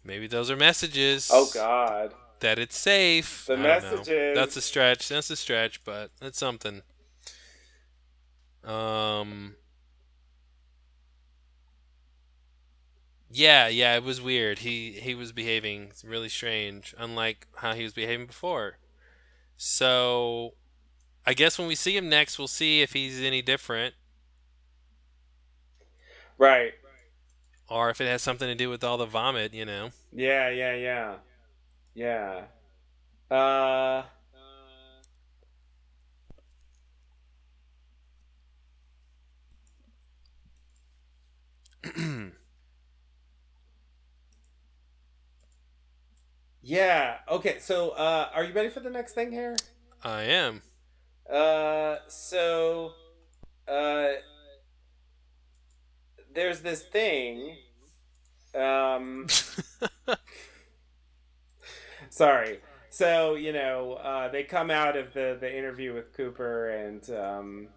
Maybe 0.03 0.27
those 0.27 0.51
are 0.51 0.57
messages. 0.57 1.31
Oh 1.33 1.49
God. 1.55 2.13
that 2.41 2.59
it's 2.59 2.77
safe. 2.77 3.45
The 3.47 3.57
know. 3.57 3.63
messages. 3.63 4.35
That's 4.35 4.57
a 4.57 4.61
stretch. 4.61 5.09
That's 5.09 5.31
a 5.31 5.37
stretch, 5.37 5.85
but 5.85 6.11
that's 6.21 6.39
something. 6.39 6.83
Um. 8.65 9.55
Yeah, 13.37 13.69
yeah, 13.69 13.95
it 13.97 14.03
was 14.05 14.21
weird. 14.21 14.61
He 14.61 14.93
he 14.93 15.15
was 15.15 15.33
behaving 15.33 15.93
really 16.05 16.29
strange, 16.29 16.95
unlike 16.97 17.47
how 17.57 17.75
he 17.75 17.83
was 17.85 17.93
behaving 17.93 18.27
before. 18.27 18.79
So, 19.57 20.55
I 21.27 21.35
guess 21.35 21.59
when 21.59 21.69
we 21.69 21.75
see 21.77 21.97
him 21.97 22.09
next, 22.09 22.39
we'll 22.39 22.49
see 22.49 22.83
if 22.83 22.93
he's 22.95 23.21
any 23.23 23.43
different, 23.43 23.95
Right. 26.39 26.75
or 27.69 27.91
if 27.91 28.01
it 28.01 28.07
has 28.07 28.23
something 28.23 28.49
to 28.49 28.55
do 28.55 28.69
with 28.71 28.83
all 28.85 28.97
the 28.99 29.07
vomit. 29.07 29.55
You 29.55 29.65
know. 29.65 29.91
Yeah, 30.13 30.49
yeah, 30.51 30.75
yeah. 30.75 31.17
Yeah. 31.95 32.45
Uh 33.31 34.05
Yeah. 46.69 47.19
Okay, 47.31 47.61
so 47.61 47.91
uh 47.91 48.29
are 48.35 48.43
you 48.43 48.53
ready 48.53 48.71
for 48.71 48.81
the 48.81 48.91
next 48.91 49.13
thing 49.15 49.31
here? 49.31 49.57
I 50.03 50.23
am. 50.23 50.63
Uh 51.31 51.99
so 52.09 52.91
uh 53.69 54.09
there's 56.35 56.63
this 56.63 56.83
thing 56.83 57.57
um 58.53 59.29
sorry 62.11 62.59
so 62.91 63.37
you 63.37 63.53
know 63.53 63.93
uh, 63.93 64.29
they 64.29 64.43
come 64.43 64.71
out 64.71 64.97
of 64.97 65.15
the, 65.15 65.37
the 65.39 65.57
interview 65.57 65.95
with 65.95 66.17
cooper 66.17 66.71
and 66.71 67.09
um, 67.11 67.69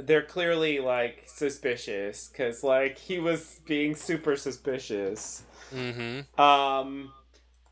they're 0.00 0.22
clearly 0.22 0.78
like 0.78 1.24
suspicious 1.26 2.28
because 2.28 2.62
like 2.62 2.96
he 2.96 3.18
was 3.18 3.60
being 3.66 3.94
super 3.94 4.36
suspicious 4.36 5.42
mm-hmm. 5.74 6.40
um, 6.40 7.12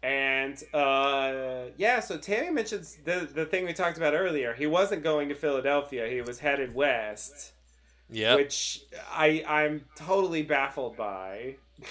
and 0.03 0.63
uh, 0.75 1.65
yeah 1.77 2.01
so 2.01 2.17
tammy 2.17 2.51
mentions 2.51 2.97
the, 3.05 3.29
the 3.33 3.45
thing 3.45 3.65
we 3.65 3.73
talked 3.73 3.97
about 3.97 4.15
earlier 4.15 4.55
he 4.55 4.67
wasn't 4.67 5.03
going 5.03 5.29
to 5.29 5.35
philadelphia 5.35 6.09
he 6.09 6.21
was 6.21 6.41
headed 6.41 6.75
west 6.75 7.53
Yep. 8.11 8.37
which 8.37 8.83
i 9.11 9.43
i'm 9.49 9.85
totally 9.97 10.43
baffled 10.43 10.97
by 10.97 11.57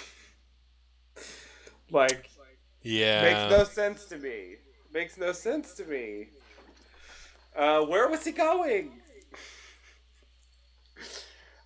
like 1.90 2.28
yeah. 2.84 3.22
Makes 3.22 3.58
no 3.58 3.64
sense 3.64 4.04
to 4.06 4.18
me. 4.18 4.56
Makes 4.92 5.16
no 5.16 5.30
sense 5.32 5.74
to 5.74 5.84
me. 5.84 6.28
Uh, 7.54 7.82
where 7.82 8.08
was 8.08 8.24
he 8.24 8.32
going? 8.32 9.00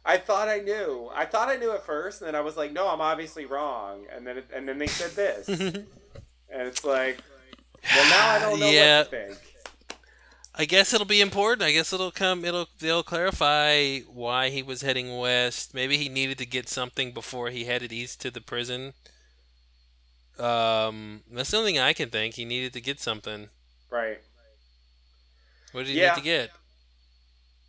I 0.04 0.18
thought 0.18 0.48
I 0.48 0.58
knew. 0.58 1.10
I 1.14 1.24
thought 1.24 1.48
I 1.48 1.56
knew 1.56 1.72
at 1.72 1.84
first, 1.84 2.20
and 2.20 2.28
then 2.28 2.34
I 2.34 2.40
was 2.40 2.56
like, 2.56 2.72
"No, 2.72 2.88
I'm 2.88 3.00
obviously 3.00 3.44
wrong." 3.44 4.04
And 4.14 4.26
then, 4.26 4.38
it, 4.38 4.46
and 4.54 4.68
then 4.68 4.78
they 4.78 4.86
said 4.86 5.10
this, 5.12 5.48
and 6.56 6.66
it's 6.68 6.84
like, 6.84 7.18
well, 7.94 8.10
now 8.10 8.28
I 8.30 8.38
don't 8.38 8.60
know 8.60 8.70
Yeah. 8.70 8.98
what 9.00 9.10
to 9.10 9.26
think. 9.28 9.38
I 10.58 10.64
guess 10.64 10.94
it'll 10.94 11.06
be 11.06 11.20
important. 11.20 11.62
I 11.62 11.72
guess 11.72 11.92
it'll 11.92 12.10
come. 12.10 12.44
It'll 12.44 12.68
they'll 12.78 13.02
clarify 13.02 13.98
why 14.00 14.48
he 14.48 14.62
was 14.62 14.80
heading 14.80 15.18
west. 15.18 15.74
Maybe 15.74 15.98
he 15.98 16.08
needed 16.08 16.38
to 16.38 16.46
get 16.46 16.68
something 16.68 17.12
before 17.12 17.50
he 17.50 17.64
headed 17.64 17.92
east 17.92 18.20
to 18.22 18.30
the 18.30 18.40
prison. 18.40 18.94
Um, 20.38 21.22
that's 21.30 21.50
the 21.50 21.58
only 21.58 21.72
thing 21.72 21.80
I 21.80 21.92
can 21.92 22.10
think. 22.10 22.34
He 22.34 22.44
needed 22.44 22.72
to 22.74 22.80
get 22.80 23.00
something. 23.00 23.48
Right? 23.90 24.18
What 25.72 25.84
did 25.86 25.92
he 25.94 26.00
Yeah. 26.00 26.14
need 26.14 26.18
to 26.18 26.24
get? 26.24 26.50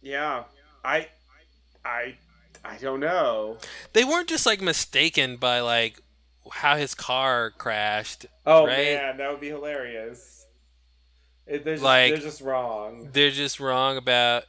Yeah. 0.02 0.44
I, 0.84 1.10
I, 1.84 2.16
I 2.64 2.78
don't 2.78 3.00
know. 3.02 3.58
They 3.94 4.04
weren't 4.06 4.30
just 4.30 4.46
like 4.46 4.62
mistaken 4.62 5.36
by 5.38 5.60
like 5.60 6.00
how 6.54 6.76
his 6.78 6.94
car 6.94 7.52
crashed. 7.58 8.26
Oh 8.46 8.66
Right? 8.66 8.78
man, 8.78 9.18
that 9.18 9.32
would 9.32 9.42
be 9.42 9.48
hilarious. 9.50 10.46
It, 11.46 11.64
they're, 11.64 11.76
just, 11.76 11.84
Like- 11.84 12.12
they're 12.14 12.22
just 12.22 12.42
wrong. 12.42 13.10
They're 13.14 13.32
just 13.32 13.60
wrong 13.60 13.98
about. 13.98 14.44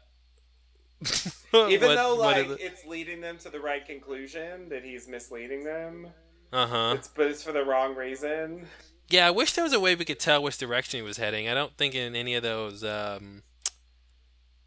Even 1.54 1.94
though 1.94 2.16
like 2.16 2.46
it's 2.60 2.84
leading 2.84 3.20
them 3.20 3.38
to 3.38 3.50
the 3.50 3.60
right 3.60 3.86
conclusion 3.86 4.68
that 4.70 4.84
he's 4.84 5.06
misleading 5.06 5.62
them. 5.64 6.08
uh 6.52 6.66
huh. 6.66 6.94
It's 6.98 7.06
but 7.08 7.26
it's 7.28 7.42
for 7.42 7.52
the 7.52 7.64
wrong 7.64 7.94
reason. 7.94 8.66
Yeah, 9.08 9.28
I 9.28 9.30
wish 9.30 9.52
there 9.52 9.64
was 9.64 9.72
a 9.72 9.80
way 9.80 9.94
we 9.94 10.04
could 10.04 10.18
tell 10.20 10.42
which 10.42 10.58
direction 10.58 10.98
he 10.98 11.02
was 11.02 11.16
heading. 11.16 11.48
I 11.48 11.54
don't 11.54 11.74
think 11.78 11.94
in 11.94 12.14
any 12.16 12.34
of 12.34 12.42
those 12.42 12.82
um 12.82 13.42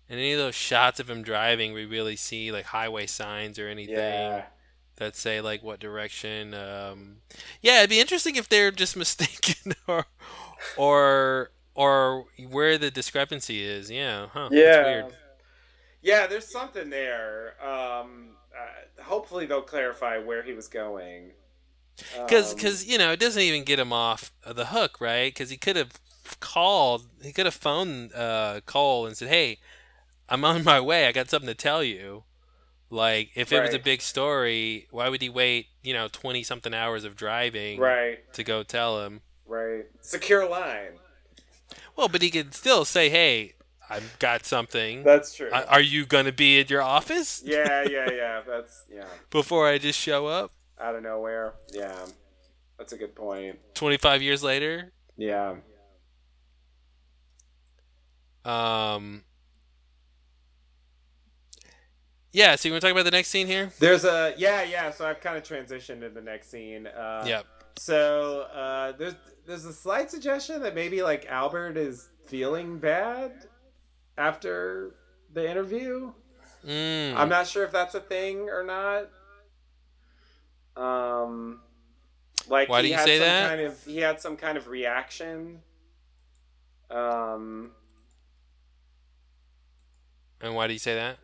in 0.08 0.18
any 0.18 0.32
of 0.32 0.40
those 0.40 0.56
shots 0.56 1.00
of 1.02 1.10
him 1.10 1.22
driving 1.22 1.74
we 1.74 1.86
really 1.86 2.16
see 2.16 2.52
like 2.52 2.66
highway 2.66 3.08
signs 3.08 3.60
or 3.60 3.68
anything 3.68 3.96
Yeah. 3.96 4.46
That 5.02 5.18
say 5.18 5.42
like 5.42 5.64
what 5.64 5.82
direction 5.82 6.54
um 6.56 7.18
Yeah, 7.62 7.80
it'd 7.80 7.92
be 7.92 8.00
interesting 8.02 8.38
if 8.38 8.50
they're 8.50 8.72
just 8.72 8.98
mistaken 9.06 9.74
or 9.88 10.06
or 10.76 11.52
or 11.76 12.26
where 12.50 12.78
the 12.78 12.92
discrepancy 12.92 13.64
is. 13.64 13.92
Yeah, 13.92 14.28
huh. 14.34 14.52
That's 14.64 14.80
Yeah. 14.80 14.82
weird. 14.82 15.14
Yeah, 16.02 16.28
there's 16.28 16.52
something 16.52 16.90
there. 16.90 17.56
Um 17.66 18.38
uh, 18.58 19.04
hopefully 19.04 19.46
they'll 19.46 19.62
clarify 19.62 20.18
where 20.20 20.44
he 20.44 20.54
was 20.54 20.68
going. 20.68 21.34
Because, 22.28 22.54
Um, 22.54 22.82
you 22.86 22.98
know, 22.98 23.12
it 23.12 23.20
doesn't 23.20 23.42
even 23.42 23.64
get 23.64 23.80
him 23.80 23.94
off 23.94 24.32
the 24.46 24.68
hook, 24.68 25.00
right? 25.00 25.34
Because 25.34 25.50
he 25.50 25.58
could 25.58 25.76
have 25.76 25.94
called, 26.40 27.08
he 27.22 27.32
could 27.34 27.46
have 27.46 27.54
phoned 27.56 28.14
uh, 28.14 28.62
Cole 28.66 29.06
and 29.06 29.16
said, 29.18 29.28
"Hey, 29.30 29.60
I'm 30.30 30.46
on 30.46 30.64
my 30.64 30.80
way. 30.82 31.08
I 31.08 31.12
got 31.14 31.30
something 31.30 31.48
to 31.48 31.56
tell 31.56 31.84
you." 31.84 32.26
Like, 32.92 33.32
if 33.36 33.52
it 33.54 33.62
was 33.62 33.74
a 33.74 33.80
big 33.80 34.02
story, 34.02 34.88
why 34.92 35.08
would 35.10 35.22
he 35.22 35.30
wait, 35.30 35.68
you 35.82 35.94
know, 35.94 36.10
20 36.12 36.44
something 36.44 36.74
hours 36.74 37.06
of 37.06 37.16
driving 37.16 37.80
Right. 37.80 38.32
to 38.34 38.44
go 38.44 38.64
tell 38.64 39.04
him? 39.06 39.22
Right. 39.46 39.86
Secure 40.02 40.48
line. 40.48 41.00
Well, 41.96 42.10
but 42.10 42.22
he 42.22 42.30
could 42.30 42.54
still 42.54 42.84
say, 42.84 43.10
hey, 43.10 43.54
I've 43.90 44.20
got 44.20 44.46
something. 44.46 45.04
That's 45.04 45.34
true. 45.34 45.50
I- 45.54 45.64
Are 45.64 45.82
you 45.82 46.06
going 46.06 46.26
to 46.26 46.32
be 46.34 46.60
at 46.60 46.70
your 46.70 46.82
office 46.82 47.42
yeah, 47.46 47.84
yeah, 47.90 48.12
yeah. 48.12 48.42
That's 48.46 48.84
yeah. 48.94 49.06
before 49.30 49.68
I 49.68 49.78
just 49.78 49.98
show 50.00 50.28
up 50.28 50.52
Out 50.80 50.96
of 50.96 51.04
nowhere. 51.04 51.54
Yeah. 51.74 51.96
That's 52.78 52.92
a 52.94 52.98
good 52.98 53.16
point. 53.16 53.58
25 53.76 54.22
years 54.22 54.44
later? 54.44 54.92
Yeah. 55.16 55.56
Um, 58.44 59.24
yeah, 62.32 62.56
so 62.56 62.68
you 62.68 62.74
want 62.74 62.82
to 62.82 62.88
talk 62.88 62.94
about 62.94 63.06
the 63.06 63.12
next 63.12 63.30
scene 63.30 63.48
here? 63.48 63.72
There's 63.80 64.06
a 64.06 64.34
yeah, 64.38 64.64
yeah. 64.64 64.92
So 64.92 65.06
I've 65.06 65.20
kind 65.20 65.38
of 65.38 65.44
transitioned 65.44 66.02
to 66.02 66.10
the 66.10 66.22
next 66.22 66.50
scene. 66.50 66.88
Uh, 66.88 67.24
yep. 67.28 67.46
So 67.78 68.42
uh, 68.54 68.94
there's 68.94 69.16
there's 69.46 69.66
a 69.66 69.74
slight 69.74 70.12
suggestion 70.12 70.62
that 70.62 70.76
maybe 70.76 71.02
like 71.02 71.26
Albert 71.28 71.78
is 71.78 72.10
feeling 72.26 72.78
bad 72.78 73.48
after 74.18 74.96
the 75.34 75.50
interview. 75.50 76.12
Mm. 76.66 77.16
I'm 77.16 77.30
not 77.30 77.48
sure 77.48 77.64
if 77.64 77.72
that's 77.72 77.96
a 77.96 78.00
thing 78.00 78.50
or 78.50 78.64
not. 78.64 79.10
Um, 80.76 81.62
like 82.48 82.70
Why 82.70 82.82
do 82.82 82.88
he 82.88 82.92
you 82.92 82.98
had 82.98 83.06
say 83.06 83.18
some 83.18 83.28
that? 83.28 83.50
Kind 83.50 83.62
of, 83.62 83.84
he 83.84 83.98
had 83.98 84.22
some 84.22 84.38
kind 84.38 84.58
of 84.58 84.68
reaction. 84.68 85.60
Um, 86.90 87.72
and 90.42 90.56
why 90.56 90.68
do 90.68 90.74
you 90.74 90.80
say 90.80 90.96
that? 90.96 91.18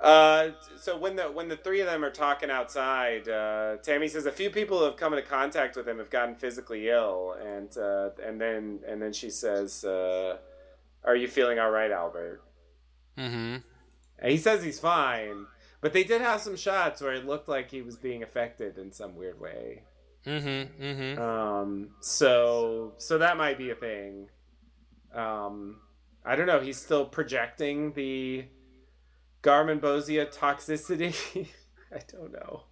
Uh, 0.00 0.50
so 0.76 0.96
when 0.96 1.16
the 1.16 1.24
when 1.24 1.48
the 1.48 1.56
three 1.56 1.80
of 1.80 1.86
them 1.86 2.04
are 2.04 2.10
talking 2.10 2.50
outside, 2.50 3.28
uh, 3.28 3.76
Tammy 3.82 4.06
says 4.06 4.26
a 4.26 4.32
few 4.32 4.48
people 4.48 4.78
who 4.78 4.84
have 4.84 4.96
come 4.96 5.12
into 5.12 5.28
contact 5.28 5.76
with 5.76 5.88
him 5.88 5.98
have 5.98 6.10
gotten 6.10 6.36
physically 6.36 6.88
ill, 6.88 7.34
and 7.44 7.76
uh, 7.76 8.10
and 8.24 8.40
then 8.40 8.78
and 8.86 9.02
then 9.02 9.12
she 9.12 9.28
says, 9.28 9.84
uh, 9.84 10.36
"Are 11.04 11.16
you 11.16 11.26
feeling 11.26 11.58
all 11.58 11.70
right, 11.70 11.90
Albert?" 11.90 12.42
Mm-hmm. 13.18 13.56
And 14.20 14.32
he 14.32 14.36
says 14.36 14.62
he's 14.62 14.78
fine, 14.78 15.46
but 15.80 15.92
they 15.92 16.04
did 16.04 16.20
have 16.20 16.40
some 16.40 16.56
shots 16.56 17.00
where 17.00 17.14
it 17.14 17.26
looked 17.26 17.48
like 17.48 17.68
he 17.70 17.82
was 17.82 17.96
being 17.96 18.22
affected 18.22 18.78
in 18.78 18.92
some 18.92 19.16
weird 19.16 19.40
way. 19.40 19.82
Mm-hmm. 20.24 20.82
Mm-hmm. 20.82 21.20
Um, 21.20 21.90
so 22.00 22.92
so 22.98 23.18
that 23.18 23.36
might 23.36 23.58
be 23.58 23.70
a 23.70 23.74
thing. 23.74 24.28
Um, 25.12 25.80
I 26.24 26.36
don't 26.36 26.46
know. 26.46 26.60
He's 26.60 26.80
still 26.80 27.04
projecting 27.04 27.94
the 27.94 28.44
Garmonbozia 29.42 30.32
toxicity. 30.34 31.14
I 31.94 32.00
don't 32.10 32.32
know. 32.32 32.64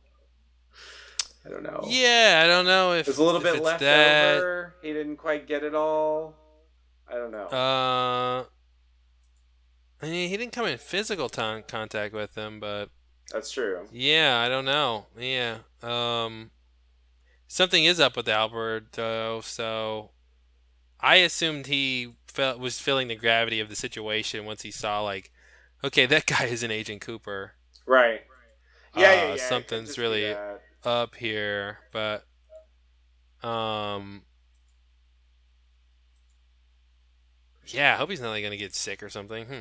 I 1.44 1.48
don't 1.48 1.62
know. 1.62 1.84
Yeah, 1.86 2.42
I 2.44 2.46
don't 2.48 2.64
know 2.66 2.92
if 2.92 3.06
There's 3.06 3.18
a 3.18 3.22
little 3.22 3.40
bit 3.40 3.62
left 3.62 3.80
that, 3.80 4.38
over. 4.38 4.74
He 4.82 4.92
didn't 4.92 5.16
quite 5.16 5.46
get 5.46 5.62
it 5.62 5.74
all. 5.74 6.34
I 7.08 7.14
don't 7.14 7.30
know. 7.30 7.46
Uh, 7.46 8.44
I 10.02 10.10
mean, 10.10 10.28
he 10.28 10.36
didn't 10.36 10.52
come 10.52 10.66
in 10.66 10.76
physical 10.78 11.28
ton 11.28 11.62
contact 11.66 12.12
with 12.12 12.34
them, 12.34 12.58
but 12.58 12.90
That's 13.32 13.50
true. 13.50 13.86
yeah, 13.92 14.42
I 14.44 14.48
don't 14.48 14.64
know. 14.64 15.06
Yeah, 15.16 15.58
um, 15.82 16.50
something 17.46 17.84
is 17.84 18.00
up 18.00 18.16
with 18.16 18.28
Albert, 18.28 18.92
though. 18.92 19.40
So 19.42 20.10
I 21.00 21.16
assumed 21.16 21.68
he 21.68 22.14
felt 22.26 22.58
was 22.58 22.80
feeling 22.80 23.06
the 23.08 23.14
gravity 23.14 23.60
of 23.60 23.68
the 23.68 23.76
situation 23.76 24.44
once 24.44 24.62
he 24.62 24.72
saw 24.72 25.00
like, 25.02 25.30
okay, 25.84 26.06
that 26.06 26.26
guy 26.26 26.44
is 26.46 26.62
an 26.62 26.70
Agent 26.70 27.00
Cooper 27.00 27.52
Right. 27.86 28.20
Yeah, 28.96 29.02
yeah, 29.02 29.06
Uh, 29.08 29.12
yeah. 29.26 29.30
could 29.32 29.40
something's 29.40 29.98
really- 29.98 30.34
up 30.84 31.14
here, 31.16 31.78
but 31.92 32.24
um. 33.42 34.22
Yeah, 37.66 37.94
I 37.94 37.96
hope 37.96 38.10
he's 38.10 38.20
not 38.20 38.30
like 38.30 38.44
gonna 38.44 38.56
get 38.56 38.74
sick 38.74 39.02
or 39.02 39.08
something. 39.08 39.44
Hmm. 39.46 39.60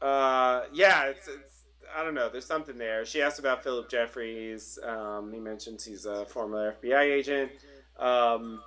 Uh, 0.00 0.62
yeah, 0.72 1.04
it's, 1.06 1.28
it's 1.28 1.62
I 1.96 2.02
don't 2.02 2.14
know. 2.14 2.28
There's 2.28 2.46
something 2.46 2.76
there. 2.76 3.04
She 3.06 3.22
asked 3.22 3.38
about 3.38 3.62
Philip 3.62 3.88
Jeffries. 3.88 4.78
Um, 4.82 5.32
he 5.32 5.40
mentions 5.40 5.84
he's 5.84 6.06
a 6.06 6.24
former 6.26 6.74
FBI 6.82 7.00
agent. 7.02 7.52
Um, 7.98 8.62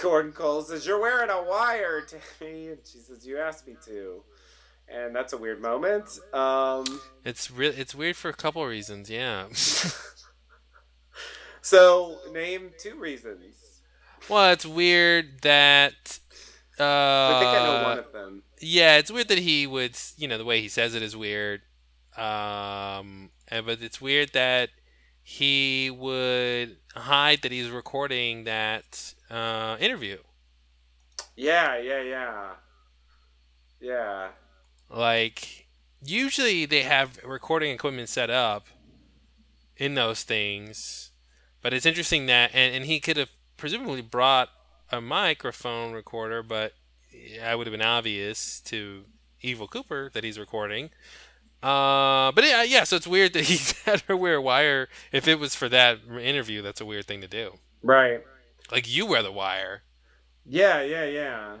Gordon 0.00 0.32
Cole 0.32 0.62
says, 0.62 0.86
"You're 0.86 1.00
wearing 1.00 1.30
a 1.30 1.42
wire, 1.42 2.02
Tammy," 2.02 2.68
and 2.68 2.78
she 2.84 2.98
says, 2.98 3.26
"You 3.26 3.38
asked 3.38 3.66
me 3.66 3.76
to." 3.86 4.22
And 4.88 5.14
that's 5.14 5.34
a 5.34 5.36
weird 5.36 5.60
moment. 5.60 6.18
Um, 6.32 6.84
It's 7.24 7.50
real. 7.50 7.72
It's 7.76 7.94
weird 7.94 8.16
for 8.16 8.30
a 8.30 8.34
couple 8.34 8.64
reasons. 8.66 9.10
Yeah. 9.10 9.48
so 11.60 12.18
name 12.32 12.70
two 12.78 12.94
reasons. 12.98 13.54
well, 14.28 14.52
it's 14.52 14.66
weird 14.66 15.42
that. 15.42 16.18
Uh, 16.80 16.84
I 16.84 17.38
think 17.40 17.50
I 17.50 17.64
know 17.66 17.82
one 17.88 17.98
of 17.98 18.12
them. 18.12 18.42
Yeah, 18.60 18.96
it's 18.96 19.10
weird 19.10 19.28
that 19.28 19.38
he 19.38 19.66
would. 19.66 19.96
You 20.16 20.28
know, 20.28 20.38
the 20.38 20.44
way 20.44 20.60
he 20.60 20.68
says 20.68 20.94
it 20.94 21.02
is 21.02 21.16
weird. 21.16 21.62
Um, 22.16 23.30
and, 23.48 23.66
but 23.66 23.80
it's 23.82 24.00
weird 24.00 24.32
that 24.32 24.70
he 25.22 25.90
would 25.90 26.76
hide 26.94 27.42
that 27.42 27.52
he's 27.52 27.68
recording 27.68 28.44
that 28.44 29.14
uh, 29.30 29.76
interview. 29.80 30.18
Yeah, 31.36 31.78
yeah, 31.78 32.02
yeah, 32.02 32.50
yeah. 33.80 34.28
Like, 34.90 35.68
usually 36.02 36.66
they 36.66 36.82
have 36.82 37.18
recording 37.24 37.72
equipment 37.72 38.08
set 38.08 38.30
up 38.30 38.66
in 39.76 39.94
those 39.94 40.22
things, 40.22 41.10
but 41.62 41.72
it's 41.72 41.86
interesting 41.86 42.26
that, 42.26 42.50
and, 42.54 42.74
and 42.74 42.84
he 42.86 43.00
could 43.00 43.16
have 43.16 43.30
presumably 43.56 44.02
brought 44.02 44.48
a 44.90 45.00
microphone 45.00 45.92
recorder, 45.92 46.42
but 46.42 46.72
yeah, 47.12 47.52
it 47.52 47.56
would 47.56 47.66
have 47.66 47.72
been 47.72 47.82
obvious 47.82 48.60
to 48.60 49.04
Evil 49.40 49.68
Cooper 49.68 50.10
that 50.14 50.24
he's 50.24 50.38
recording. 50.38 50.90
Uh, 51.62 52.30
but 52.32 52.44
yeah, 52.44 52.62
yeah, 52.62 52.84
so 52.84 52.96
it's 52.96 53.06
weird 53.06 53.32
that 53.32 53.44
he 53.44 53.58
had 53.84 54.00
her 54.02 54.16
wear 54.16 54.36
a 54.36 54.42
wire. 54.42 54.88
If 55.12 55.28
it 55.28 55.38
was 55.38 55.54
for 55.54 55.68
that 55.68 55.98
interview, 56.20 56.62
that's 56.62 56.80
a 56.80 56.86
weird 56.86 57.06
thing 57.06 57.20
to 57.20 57.28
do. 57.28 57.58
Right. 57.82 58.24
Like, 58.70 58.88
you 58.88 59.06
wear 59.06 59.22
the 59.22 59.32
wire. 59.32 59.82
Yeah, 60.44 60.82
yeah, 60.82 61.04
yeah. 61.04 61.56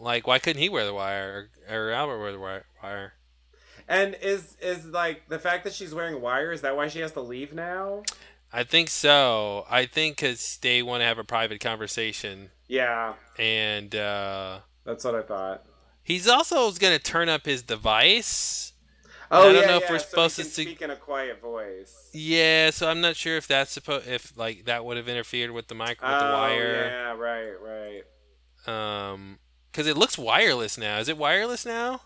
Like, 0.00 0.26
why 0.26 0.38
couldn't 0.38 0.60
he 0.60 0.68
wear 0.68 0.84
the 0.84 0.94
wire, 0.94 1.48
or, 1.68 1.88
or 1.88 1.90
Albert 1.90 2.18
wear 2.20 2.32
the 2.32 2.38
wire? 2.38 3.12
And 3.88 4.16
is 4.20 4.56
is 4.60 4.84
like 4.86 5.28
the 5.28 5.38
fact 5.38 5.64
that 5.64 5.72
she's 5.72 5.94
wearing 5.94 6.20
wire? 6.20 6.50
Is 6.52 6.62
that 6.62 6.76
why 6.76 6.88
she 6.88 6.98
has 7.00 7.12
to 7.12 7.20
leave 7.20 7.52
now? 7.54 8.02
I 8.52 8.64
think 8.64 8.88
so. 8.88 9.64
I 9.70 9.86
think 9.86 10.16
because 10.16 10.58
they 10.60 10.82
want 10.82 11.02
to 11.02 11.04
have 11.04 11.18
a 11.18 11.24
private 11.24 11.60
conversation, 11.60 12.50
Yeah, 12.68 13.14
and 13.38 13.94
uh, 13.94 14.60
that's 14.84 15.04
what 15.04 15.14
I 15.14 15.22
thought. 15.22 15.64
he's 16.02 16.26
also 16.28 16.70
going 16.72 16.96
to 16.96 17.02
turn 17.02 17.28
up 17.28 17.46
his 17.46 17.62
device. 17.62 18.72
Oh 19.30 19.50
I 19.50 19.52
don't 19.52 19.62
yeah, 19.62 19.66
know 19.66 19.76
if 19.76 19.82
yeah, 19.84 19.90
we're 19.90 19.98
so 19.98 20.06
supposed 20.06 20.36
can 20.36 20.44
to 20.44 20.44
speak 20.44 20.82
in 20.82 20.90
a 20.90 20.96
quiet 20.96 21.40
voice. 21.40 22.10
Yeah, 22.12 22.70
so 22.70 22.88
I'm 22.88 23.00
not 23.00 23.16
sure 23.16 23.36
if 23.36 23.46
that's 23.46 23.72
supposed 23.72 24.06
if 24.08 24.36
like 24.36 24.64
that 24.66 24.84
would 24.84 24.96
have 24.96 25.08
interfered 25.08 25.50
with 25.50 25.68
the 25.68 25.74
mic 25.74 26.02
with 26.04 26.18
the 26.18 26.26
oh 26.26 26.32
wire. 26.32 26.90
yeah, 26.90 27.14
right, 27.14 27.54
right. 27.60 28.02
Um, 28.66 29.38
because 29.70 29.86
it 29.86 29.96
looks 29.96 30.16
wireless 30.18 30.78
now. 30.78 30.98
Is 30.98 31.08
it 31.08 31.18
wireless 31.18 31.66
now? 31.66 32.00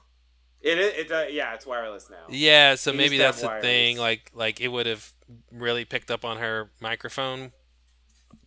It 0.61 0.79
it, 0.79 0.97
it 1.07 1.13
uh, 1.13 1.27
yeah, 1.31 1.55
it's 1.55 1.67
wireless 1.67 2.11
now. 2.11 2.27
Yeah, 2.29 2.75
so 2.75 2.93
It 2.93 2.97
maybe 2.97 3.17
used 3.17 3.19
to 3.19 3.25
have 3.25 3.37
that's 3.37 3.41
the 3.41 3.49
thing. 3.61 3.97
Like 3.99 4.31
like 4.35 4.61
it 4.61 4.69
would 4.69 4.87
have 4.87 5.13
really 5.53 5.85
picked 5.85 6.11
up 6.11 6.25
on 6.25 6.39
her 6.39 6.71
microphone 6.81 7.53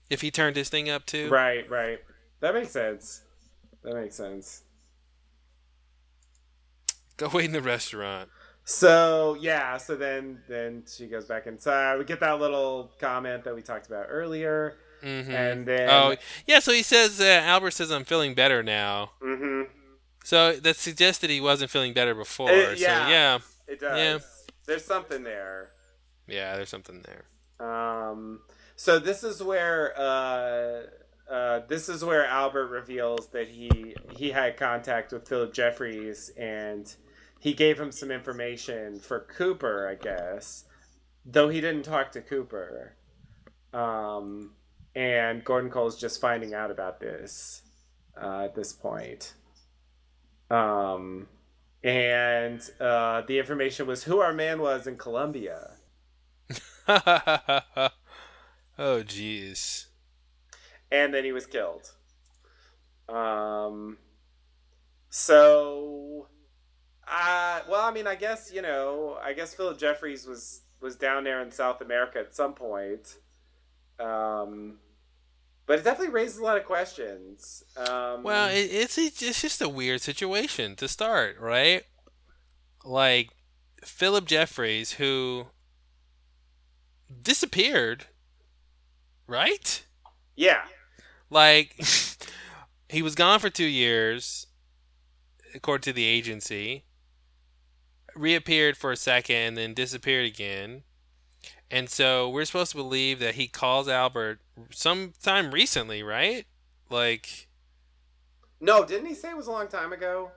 if 0.09 0.21
he 0.21 0.31
turned 0.31 0.55
his 0.55 0.69
thing 0.69 0.89
up 0.89 1.05
too. 1.05 1.29
Right, 1.29 1.69
right. 1.69 1.99
That 2.41 2.53
makes 2.53 2.71
sense. 2.71 3.21
That 3.83 3.95
makes 3.95 4.15
sense. 4.15 4.63
Go 7.17 7.29
wait 7.33 7.45
in 7.45 7.51
the 7.51 7.61
restaurant. 7.61 8.29
So 8.65 9.35
yeah, 9.39 9.77
so 9.77 9.95
then 9.95 10.39
then 10.47 10.83
she 10.87 11.07
goes 11.07 11.25
back 11.25 11.47
inside. 11.47 11.97
We 11.97 12.05
get 12.05 12.19
that 12.21 12.39
little 12.39 12.91
comment 12.99 13.43
that 13.43 13.55
we 13.55 13.61
talked 13.61 13.87
about 13.87 14.05
earlier, 14.09 14.75
Mm-hmm. 15.03 15.31
and 15.31 15.65
then 15.65 15.89
Oh, 15.89 16.15
yeah. 16.47 16.59
So 16.59 16.71
he 16.71 16.81
says, 16.81 17.19
uh, 17.19 17.41
Albert 17.43 17.71
says, 17.71 17.91
I'm 17.91 18.05
feeling 18.05 18.35
better 18.35 18.63
now. 18.63 19.11
hmm 19.21 19.63
So 20.23 20.53
that 20.53 20.77
suggests 20.77 21.19
that 21.21 21.29
he 21.29 21.41
wasn't 21.41 21.71
feeling 21.71 21.91
better 21.93 22.15
before. 22.15 22.47
So 22.47 22.71
yeah. 22.77 23.09
yeah, 23.09 23.39
it 23.67 23.81
does. 23.81 23.97
Yeah. 23.97 24.19
There's 24.65 24.85
something 24.85 25.23
there. 25.23 25.71
yeah. 26.25 26.55
There's 26.55 26.69
something 26.69 27.03
there. 27.05 27.25
Um, 27.59 28.39
so 28.77 28.97
this 28.97 29.25
is 29.25 29.43
where 29.43 29.93
uh, 29.99 30.83
uh, 31.29 31.59
this 31.67 31.89
is 31.89 32.03
where 32.05 32.25
Albert 32.25 32.67
reveals 32.67 33.27
that 33.31 33.49
he 33.49 33.95
he 34.15 34.31
had 34.31 34.55
contact 34.55 35.11
with 35.11 35.27
Philip 35.27 35.53
Jeffries 35.53 36.31
and 36.37 36.93
he 37.43 37.53
gave 37.53 37.77
him 37.77 37.91
some 37.91 38.09
information 38.09 39.01
for 39.01 39.19
Cooper, 39.19 39.85
I 39.85 39.95
guess, 40.01 40.63
though 41.25 41.49
he 41.49 41.59
didn't 41.59 41.83
talk 41.83 42.13
to 42.13 42.21
Cooper. 42.21 42.95
Um, 43.73 44.51
and 44.95 45.43
Gordon 45.43 45.69
Cole's 45.69 45.99
just 45.99 46.21
finding 46.21 46.53
out 46.53 46.71
about 46.71 47.01
this 47.01 47.63
uh, 48.15 48.45
at 48.45 48.55
this 48.55 48.71
point. 48.71 49.33
Um, 50.49 51.27
and 51.83 52.61
uh, 52.79 53.23
the 53.27 53.39
information 53.39 53.87
was 53.87 54.05
who 54.05 54.19
our 54.19 54.31
man 54.31 54.61
was 54.61 54.87
in 54.87 54.95
Colombia. 54.95 55.71
oh, 56.87 57.89
jeez. 58.77 59.87
And 60.89 61.13
then 61.13 61.25
he 61.25 61.33
was 61.33 61.45
killed. 61.45 61.91
Um. 63.09 63.97
So, 65.09 66.29
uh, 67.07 67.61
well, 67.69 67.81
I 67.81 67.91
mean, 67.91 68.07
I 68.07 68.15
guess 68.15 68.51
you 68.53 68.61
know, 68.61 69.17
I 69.23 69.33
guess 69.33 69.53
Philip 69.53 69.77
Jeffries 69.77 70.25
was 70.25 70.61
was 70.81 70.95
down 70.95 71.23
there 71.23 71.41
in 71.41 71.51
South 71.51 71.81
America 71.81 72.19
at 72.19 72.35
some 72.35 72.53
point. 72.53 73.17
Um, 73.99 74.79
but 75.65 75.79
it 75.79 75.83
definitely 75.83 76.13
raises 76.13 76.39
a 76.39 76.43
lot 76.43 76.57
of 76.57 76.65
questions. 76.65 77.63
Um, 77.77 78.23
Well, 78.23 78.49
it, 78.49 78.69
it's 78.71 78.97
it's 78.97 79.41
just 79.41 79.61
a 79.61 79.69
weird 79.69 80.01
situation 80.01 80.75
to 80.77 80.87
start, 80.87 81.39
right? 81.39 81.83
Like 82.83 83.29
Philip 83.83 84.25
Jeffries, 84.25 84.93
who 84.93 85.47
disappeared, 87.21 88.07
right? 89.27 89.85
yeah, 90.35 90.63
Like 91.29 91.79
he 92.89 93.01
was 93.01 93.15
gone 93.15 93.39
for 93.39 93.49
two 93.49 93.65
years, 93.65 94.47
according 95.55 95.83
to 95.83 95.93
the 95.93 96.05
agency. 96.05 96.83
Reappeared 98.15 98.77
for 98.77 98.91
a 98.91 98.97
second, 98.97 99.35
and 99.35 99.57
then 99.57 99.73
disappeared 99.73 100.25
again. 100.25 100.83
And 101.71 101.89
so 101.89 102.29
we're 102.29 102.45
supposed 102.45 102.71
to 102.71 102.77
believe 102.77 103.19
that 103.19 103.35
he 103.35 103.47
calls 103.47 103.87
Albert 103.87 104.39
sometime 104.71 105.51
recently, 105.51 106.03
right? 106.03 106.45
Like, 106.89 107.47
no, 108.61 108.85
didn't 108.85 109.07
he 109.07 109.15
say 109.15 109.31
it 109.31 109.37
was 109.37 109.47
a 109.47 109.51
long 109.51 109.67
time 109.67 109.91
ago? 109.91 110.31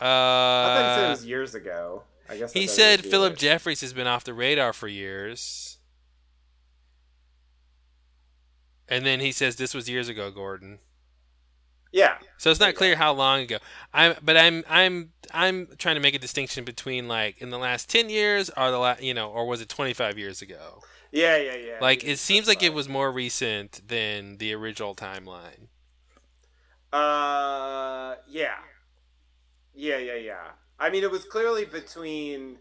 uh, 0.00 0.04
I 0.04 0.74
thought 0.76 0.88
he 0.88 0.94
said 0.94 1.06
it 1.06 1.10
was 1.10 1.26
years 1.26 1.54
ago. 1.54 2.04
I 2.28 2.36
guess 2.36 2.52
He 2.52 2.66
said 2.66 3.00
Philip. 3.00 3.36
Jeffries 3.36 3.80
has 3.80 3.92
been 3.92 4.06
off 4.06 4.24
the 4.24 4.32
radar 4.32 4.72
for 4.72 4.88
years. 4.88 5.78
And 8.88 9.04
then 9.04 9.20
he 9.20 9.32
says 9.32 9.56
this 9.56 9.74
was 9.74 9.88
years 9.88 10.08
ago, 10.08 10.30
Gordon. 10.30 10.78
Yeah, 11.92 12.18
So 12.38 12.50
it's 12.50 12.60
not 12.60 12.74
clear 12.74 12.96
how 12.96 13.12
long 13.12 13.40
ago. 13.42 13.58
I'm 13.92 14.14
but 14.22 14.36
I'm 14.36 14.64
I'm 14.68 15.12
I'm 15.32 15.68
trying 15.78 15.96
to 15.96 16.00
make 16.00 16.14
a 16.14 16.18
distinction 16.18 16.64
between 16.64 17.08
like 17.08 17.40
in 17.40 17.50
the 17.50 17.58
last 17.58 17.88
10 17.90 18.08
years 18.08 18.50
or 18.56 18.70
the 18.70 18.78
last, 18.78 19.02
you 19.02 19.14
know, 19.14 19.30
or 19.30 19.46
was 19.46 19.60
it 19.60 19.68
25 19.68 20.18
years 20.18 20.42
ago? 20.42 20.84
yeah, 21.12 21.36
yeah, 21.36 21.54
yeah. 21.56 21.80
Like 21.80 22.04
it 22.04 22.18
seems 22.18 22.46
like 22.46 22.62
it 22.62 22.72
was 22.74 22.88
more 22.88 23.10
recent 23.10 23.80
than 23.86 24.38
the 24.38 24.52
original 24.54 24.94
timeline. 24.94 25.68
Uh, 26.92 28.16
yeah, 28.28 28.58
yeah, 29.74 29.98
yeah, 29.98 30.14
yeah. 30.14 30.50
I 30.78 30.90
mean, 30.90 31.02
it 31.04 31.10
was 31.10 31.24
clearly 31.24 31.64
between 31.64 32.58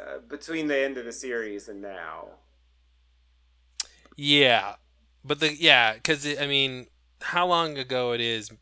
uh, 0.00 0.18
between 0.28 0.68
the 0.68 0.78
end 0.78 0.98
of 0.98 1.04
the 1.04 1.12
series 1.12 1.68
and 1.68 1.82
now. 1.82 2.28
Yeah. 4.16 4.76
But 5.24 5.40
the 5.40 5.54
yeah, 5.54 5.98
cuz 5.98 6.26
I 6.38 6.46
mean, 6.46 6.86
how 7.22 7.46
long 7.46 7.78
ago 7.78 8.12
it 8.12 8.20
is 8.20 8.52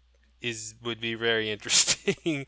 is 0.40 0.74
would 0.82 1.00
be 1.00 1.14
very 1.14 1.50
interesting 1.56 2.46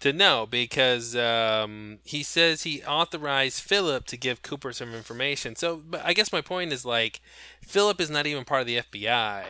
to 0.00 0.12
know 0.12 0.46
because 0.48 1.16
um, 1.16 1.98
he 2.04 2.22
says 2.22 2.62
he 2.62 2.82
authorized 2.84 3.60
Philip 3.60 4.06
to 4.06 4.16
give 4.16 4.42
Cooper 4.42 4.72
some 4.72 4.94
information. 4.94 5.56
So, 5.56 5.76
but 5.76 6.02
I 6.04 6.12
guess 6.12 6.32
my 6.32 6.40
point 6.40 6.72
is 6.72 6.84
like 6.84 7.20
Philip 7.62 8.00
is 8.00 8.10
not 8.10 8.26
even 8.26 8.44
part 8.44 8.60
of 8.62 8.66
the 8.66 8.78
FBI, 8.78 9.44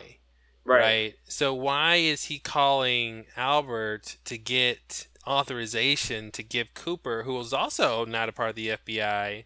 right? 0.79 1.15
So 1.25 1.53
why 1.53 1.95
is 1.95 2.25
he 2.25 2.39
calling 2.39 3.25
Albert 3.35 4.17
to 4.25 4.37
get 4.37 5.07
authorization 5.27 6.31
to 6.31 6.43
give 6.43 6.73
Cooper, 6.73 7.23
who 7.23 7.39
is 7.39 7.53
also 7.53 8.05
not 8.05 8.29
a 8.29 8.31
part 8.31 8.49
of 8.51 8.55
the 8.55 8.69
FBI 8.69 9.45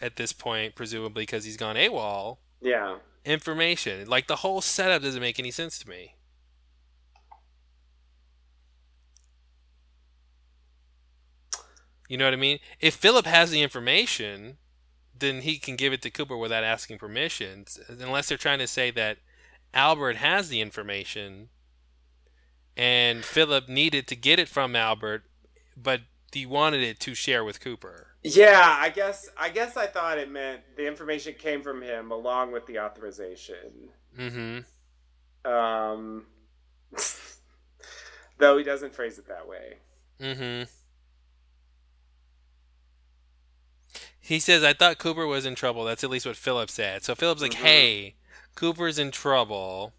at 0.00 0.16
this 0.16 0.32
point, 0.32 0.74
presumably 0.74 1.22
because 1.22 1.44
he's 1.44 1.56
gone 1.56 1.76
AWOL, 1.76 2.38
Yeah. 2.60 2.96
Information? 3.24 4.08
Like 4.08 4.26
the 4.26 4.36
whole 4.36 4.60
setup 4.60 5.02
doesn't 5.02 5.20
make 5.20 5.38
any 5.38 5.50
sense 5.50 5.78
to 5.80 5.88
me. 5.88 6.14
You 12.08 12.18
know 12.18 12.26
what 12.26 12.34
I 12.34 12.38
mean? 12.38 12.58
If 12.80 12.94
Philip 12.94 13.26
has 13.26 13.50
the 13.50 13.62
information, 13.62 14.58
then 15.18 15.40
he 15.40 15.58
can 15.58 15.76
give 15.76 15.92
it 15.92 16.02
to 16.02 16.10
Cooper 16.10 16.36
without 16.36 16.64
asking 16.64 16.98
permission. 16.98 17.64
Unless 17.88 18.28
they're 18.28 18.38
trying 18.38 18.58
to 18.58 18.66
say 18.66 18.90
that 18.90 19.18
Albert 19.72 20.16
has 20.16 20.48
the 20.48 20.60
information 20.60 21.48
and 22.76 23.24
Philip 23.24 23.68
needed 23.68 24.06
to 24.08 24.16
get 24.16 24.38
it 24.38 24.48
from 24.48 24.76
Albert, 24.76 25.24
but 25.76 26.02
he 26.32 26.44
wanted 26.44 26.82
it 26.82 27.00
to 27.00 27.14
share 27.14 27.44
with 27.44 27.60
Cooper. 27.60 28.13
Yeah, 28.26 28.76
I 28.80 28.88
guess 28.88 29.28
I 29.38 29.50
guess 29.50 29.76
I 29.76 29.86
thought 29.86 30.16
it 30.16 30.30
meant 30.30 30.62
the 30.76 30.86
information 30.86 31.34
came 31.38 31.62
from 31.62 31.82
him 31.82 32.10
along 32.10 32.52
with 32.52 32.66
the 32.66 32.78
authorization. 32.78 33.90
Mm-hmm. 34.18 35.50
Um, 35.52 36.24
though 38.38 38.56
he 38.56 38.64
doesn't 38.64 38.94
phrase 38.94 39.18
it 39.18 39.28
that 39.28 39.46
way. 39.46 39.74
Mm-hmm. 40.20 40.62
He 44.20 44.38
says, 44.38 44.64
I 44.64 44.72
thought 44.72 44.96
Cooper 44.96 45.26
was 45.26 45.44
in 45.44 45.54
trouble. 45.54 45.84
That's 45.84 46.02
at 46.02 46.08
least 46.08 46.24
what 46.24 46.36
Philip 46.36 46.70
said. 46.70 47.04
So 47.04 47.14
Philip's 47.14 47.42
like, 47.42 47.52
Mhm. 47.52 47.56
hey, 47.56 48.14
Cooper's 48.54 48.98
in 48.98 49.10
trouble. 49.10 49.92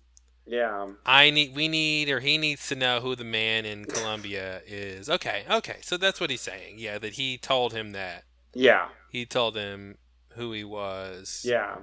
Yeah. 0.46 0.88
I 1.06 1.32
need, 1.32 1.56
we 1.56 1.68
need, 1.68 2.10
or 2.10 2.20
he 2.20 2.38
needs 2.38 2.68
to 2.70 2.76
know 2.76 3.00
who 3.00 3.16
the 3.16 3.24
man 3.24 3.66
in 3.66 3.86
Colombia 3.86 4.62
is. 4.68 5.10
Okay, 5.10 5.44
okay. 5.50 5.78
So 5.82 5.98
that's 5.98 6.20
what 6.20 6.30
he's 6.30 6.42
saying. 6.42 6.76
Yeah, 6.78 7.00
that 7.00 7.14
he 7.14 7.38
told 7.38 7.74
him 7.74 7.92
that. 7.94 8.26
Yeah. 8.54 8.90
He 9.10 9.26
told 9.26 9.56
him 9.56 9.98
who 10.36 10.52
he 10.52 10.64
was. 10.64 11.44
Yeah. 11.48 11.78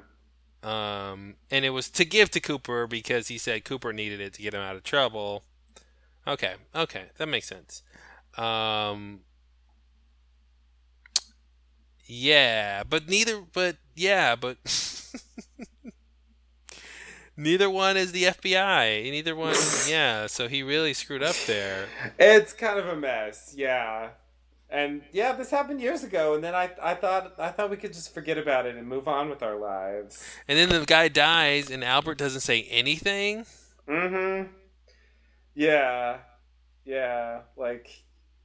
Um, 0.62 1.34
and 1.50 1.64
it 1.64 1.70
was 1.70 1.90
to 1.90 2.04
give 2.04 2.30
to 2.30 2.40
Cooper 2.40 2.86
because 2.86 3.28
he 3.28 3.36
said 3.36 3.64
Cooper 3.64 3.92
needed 3.92 4.20
it 4.20 4.34
to 4.34 4.42
get 4.42 4.54
him 4.54 4.60
out 4.60 4.76
of 4.76 4.84
trouble. 4.84 5.44
Okay, 6.26 6.54
okay, 6.74 7.06
that 7.18 7.26
makes 7.26 7.48
sense. 7.48 7.82
Um, 8.38 9.20
yeah, 12.06 12.84
but 12.88 13.08
neither, 13.08 13.42
but 13.52 13.76
yeah, 13.96 14.36
but 14.36 14.58
neither 17.36 17.70
one 17.70 17.96
is 17.96 18.12
the 18.12 18.24
FBI. 18.24 19.10
Neither 19.10 19.34
one, 19.34 19.54
yeah. 19.88 20.26
So 20.26 20.48
he 20.48 20.62
really 20.62 20.94
screwed 20.94 21.22
up 21.22 21.36
there. 21.46 21.86
It's 22.18 22.52
kind 22.52 22.78
of 22.78 22.86
a 22.86 22.96
mess. 22.96 23.54
Yeah. 23.56 24.10
And 24.72 25.02
yeah, 25.12 25.32
this 25.32 25.50
happened 25.50 25.82
years 25.82 26.02
ago, 26.02 26.34
and 26.34 26.42
then 26.42 26.54
I, 26.54 26.70
I 26.82 26.94
thought 26.94 27.34
I 27.38 27.50
thought 27.50 27.68
we 27.68 27.76
could 27.76 27.92
just 27.92 28.14
forget 28.14 28.38
about 28.38 28.64
it 28.64 28.74
and 28.74 28.88
move 28.88 29.06
on 29.06 29.28
with 29.28 29.42
our 29.42 29.56
lives. 29.56 30.24
And 30.48 30.58
then 30.58 30.70
the 30.70 30.86
guy 30.86 31.08
dies, 31.08 31.70
and 31.70 31.84
Albert 31.84 32.16
doesn't 32.16 32.40
say 32.40 32.62
anything. 32.70 33.44
Mm-hmm. 33.86 34.50
Yeah. 35.54 36.18
Yeah. 36.86 37.40
Like 37.56 38.02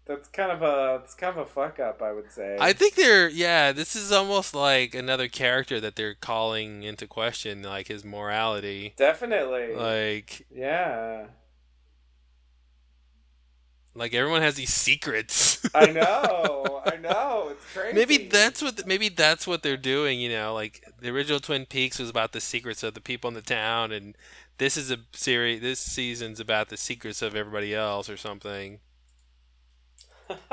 that's 0.07 0.29
kind 0.29 0.51
of 0.51 0.61
a 0.61 1.01
it's 1.03 1.13
kind 1.13 1.37
of 1.37 1.45
a 1.45 1.49
fuck 1.49 1.79
up, 1.79 2.01
I 2.01 2.11
would 2.13 2.31
say. 2.31 2.57
I 2.59 2.73
think 2.73 2.95
they're 2.95 3.29
yeah. 3.29 3.71
This 3.71 3.95
is 3.95 4.11
almost 4.11 4.55
like 4.55 4.95
another 4.95 5.27
character 5.27 5.79
that 5.79 5.95
they're 5.95 6.15
calling 6.15 6.83
into 6.83 7.07
question, 7.07 7.63
like 7.63 7.87
his 7.87 8.05
morality. 8.05 8.93
Definitely. 8.97 9.75
Like 9.75 10.45
yeah. 10.49 11.27
like 13.97 14.13
everyone 14.13 14.41
has 14.41 14.55
these 14.55 14.73
secrets. 14.73 15.67
I 15.73 15.87
know. 15.87 16.81
I 16.85 16.97
know. 16.97 17.49
It's 17.51 17.65
crazy. 17.73 17.95
maybe 17.95 18.17
that's 18.27 18.61
what 18.61 18.85
maybe 18.87 19.09
that's 19.09 19.45
what 19.47 19.63
they're 19.63 19.75
doing. 19.75 20.19
You 20.19 20.29
know, 20.29 20.53
like 20.53 20.83
the 20.99 21.09
original 21.09 21.39
Twin 21.39 21.65
Peaks 21.65 21.99
was 21.99 22.09
about 22.09 22.31
the 22.31 22.39
secrets 22.39 22.83
of 22.83 22.93
the 22.93 23.01
people 23.01 23.27
in 23.27 23.33
the 23.33 23.41
town, 23.41 23.91
and 23.91 24.15
this 24.59 24.77
is 24.77 24.91
a 24.91 24.99
series. 25.13 25.61
This 25.61 25.79
season's 25.79 26.39
about 26.39 26.69
the 26.69 26.77
secrets 26.77 27.21
of 27.21 27.35
everybody 27.35 27.73
else 27.73 28.09
or 28.09 28.17
something. 28.17 28.79
It's 30.29 30.43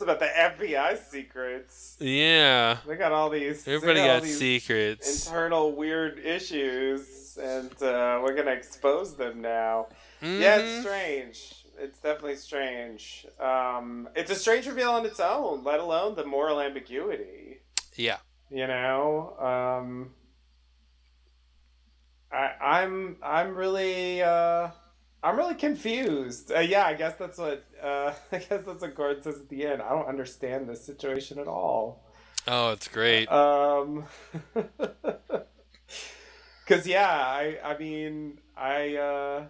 about 0.00 0.18
the 0.20 0.26
FBI 0.36 0.98
secrets. 0.98 1.96
Yeah, 2.00 2.78
They 2.86 2.96
got 2.96 3.12
all 3.12 3.30
these. 3.30 3.66
everybody 3.68 4.00
all 4.00 4.06
got 4.06 4.22
these 4.22 4.38
secrets. 4.38 5.26
internal 5.26 5.72
weird 5.72 6.18
issues, 6.18 7.38
and 7.40 7.70
uh, 7.82 8.20
we're 8.22 8.34
gonna 8.34 8.52
expose 8.52 9.16
them 9.16 9.40
now. 9.40 9.86
Yeah, 10.20 10.58
it's 10.58 10.86
strange. 10.86 11.54
It's 11.78 11.98
definitely 11.98 12.36
strange. 12.36 13.26
Um, 13.40 14.08
it's 14.14 14.30
a 14.30 14.36
strange 14.36 14.66
reveal 14.66 14.92
on 14.92 15.04
its 15.04 15.20
own, 15.20 15.64
let 15.64 15.80
alone 15.80 16.14
the 16.14 16.24
moral 16.24 16.60
ambiguity. 16.60 17.58
yeah. 17.96 18.18
You 18.50 18.66
know, 18.68 19.36
um, 19.40 20.10
I, 22.30 22.52
I'm 22.62 23.16
I'm 23.22 23.56
really 23.56 24.22
uh, 24.22 24.68
I'm 25.24 25.38
really 25.38 25.54
confused. 25.54 26.52
Uh, 26.52 26.60
yeah, 26.60 26.84
I 26.84 26.92
guess 26.92 27.14
that's 27.16 27.38
what 27.38 27.64
uh, 27.82 28.12
I 28.32 28.38
guess 28.38 28.62
that's 28.64 28.82
what 28.82 28.94
Gordon 28.94 29.22
says 29.22 29.36
at 29.36 29.48
the 29.48 29.66
end. 29.66 29.80
I 29.80 29.88
don't 29.88 30.06
understand 30.06 30.68
this 30.68 30.84
situation 30.84 31.38
at 31.38 31.48
all. 31.48 32.04
Oh, 32.46 32.72
it's 32.72 32.88
great. 32.88 33.32
Um, 33.32 34.04
because 36.62 36.86
yeah, 36.86 37.08
I 37.08 37.58
I 37.64 37.78
mean 37.78 38.38
I 38.54 38.96
uh, 38.96 39.46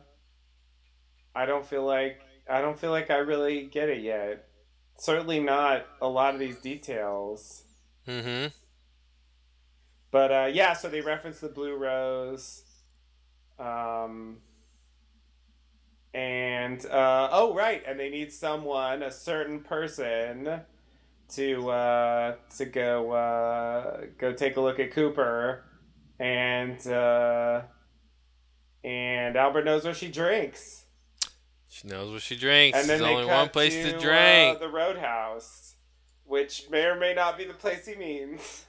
I 1.34 1.44
don't 1.44 1.66
feel 1.66 1.84
like 1.84 2.20
I 2.48 2.60
don't 2.60 2.78
feel 2.78 2.92
like 2.92 3.10
I 3.10 3.16
really 3.16 3.64
get 3.64 3.88
it 3.88 4.00
yet. 4.00 4.46
Certainly 4.96 5.40
not 5.40 5.86
a 6.00 6.08
lot 6.08 6.34
of 6.34 6.40
these 6.40 6.58
details. 6.58 7.64
Mm-hmm. 8.06 8.46
But 10.12 10.30
uh, 10.30 10.50
yeah, 10.52 10.74
so 10.74 10.88
they 10.88 11.00
reference 11.00 11.40
the 11.40 11.48
blue 11.48 11.74
rose. 11.74 12.62
Um, 13.58 14.38
and 16.14 16.86
uh, 16.86 17.28
oh 17.32 17.54
right, 17.54 17.82
and 17.86 17.98
they 17.98 18.08
need 18.08 18.32
someone, 18.32 19.02
a 19.02 19.10
certain 19.10 19.60
person, 19.60 20.60
to 21.30 21.70
uh, 21.70 22.36
to 22.56 22.64
go 22.64 23.10
uh, 23.10 24.02
go 24.16 24.32
take 24.32 24.56
a 24.56 24.60
look 24.60 24.78
at 24.78 24.92
Cooper, 24.92 25.64
and 26.20 26.86
uh, 26.86 27.62
and 28.84 29.36
Albert 29.36 29.64
knows 29.64 29.84
where 29.84 29.94
she 29.94 30.08
drinks. 30.08 30.84
She 31.68 31.88
knows 31.88 32.12
where 32.12 32.20
she 32.20 32.36
drinks. 32.36 32.78
And 32.78 32.88
then 32.88 33.00
There's 33.00 33.10
only 33.10 33.26
one 33.26 33.48
place 33.48 33.74
to, 33.74 33.92
to 33.92 33.98
drink. 33.98 34.56
Uh, 34.56 34.60
the 34.60 34.68
Roadhouse, 34.68 35.74
which 36.24 36.70
may 36.70 36.84
or 36.84 36.94
may 36.94 37.14
not 37.14 37.36
be 37.36 37.44
the 37.44 37.54
place 37.54 37.86
he 37.86 37.96
means. 37.96 38.64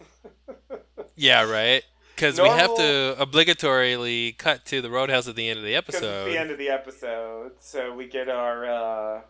yeah, 1.16 1.44
right. 1.44 1.84
Because 2.16 2.40
we 2.40 2.48
have 2.48 2.74
to 2.76 3.16
obligatorily 3.20 4.38
cut 4.38 4.64
to 4.66 4.82
the 4.82 4.90
roadhouse 4.90 5.28
at 5.28 5.36
the 5.36 5.50
end 5.50 5.60
of 5.60 5.66
the 5.66 5.76
episode. 5.76 6.28
it's 6.28 6.34
the 6.34 6.40
end 6.40 6.50
of 6.52 6.58
the 6.58 6.70
episode, 6.70 7.52
so 7.60 7.94
we 7.94 8.08
get 8.08 8.30
our 8.30 8.66
uh, 8.66 9.22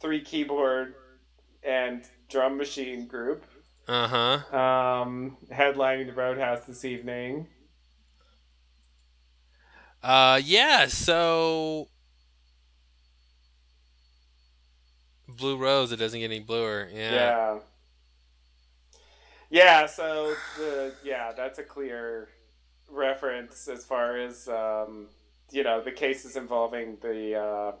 three 0.00 0.20
keyboard 0.20 0.94
and 1.62 2.04
drum 2.28 2.56
machine 2.56 3.06
group 3.06 3.44
Uh 3.88 4.08
huh. 4.48 4.56
um, 4.58 5.36
headlining 5.52 6.06
the 6.06 6.12
Roadhouse 6.12 6.64
this 6.66 6.84
evening. 6.84 7.46
Uh, 10.02 10.40
yeah. 10.44 10.86
So 10.88 11.88
blue 15.28 15.56
rose. 15.56 15.92
It 15.92 15.96
doesn't 15.96 16.18
get 16.20 16.26
any 16.26 16.40
bluer. 16.40 16.88
Yeah. 16.92 17.12
Yeah. 17.12 17.58
Yeah, 19.50 19.86
so 19.86 20.34
the 20.56 20.94
yeah, 21.04 21.32
that's 21.36 21.58
a 21.58 21.62
clear 21.62 22.28
reference 22.88 23.68
as 23.68 23.84
far 23.84 24.16
as 24.16 24.48
um, 24.48 25.08
you 25.50 25.62
know, 25.62 25.82
the 25.82 25.92
cases 25.92 26.36
involving 26.36 26.96
the 27.02 27.36
uh, 27.36 27.72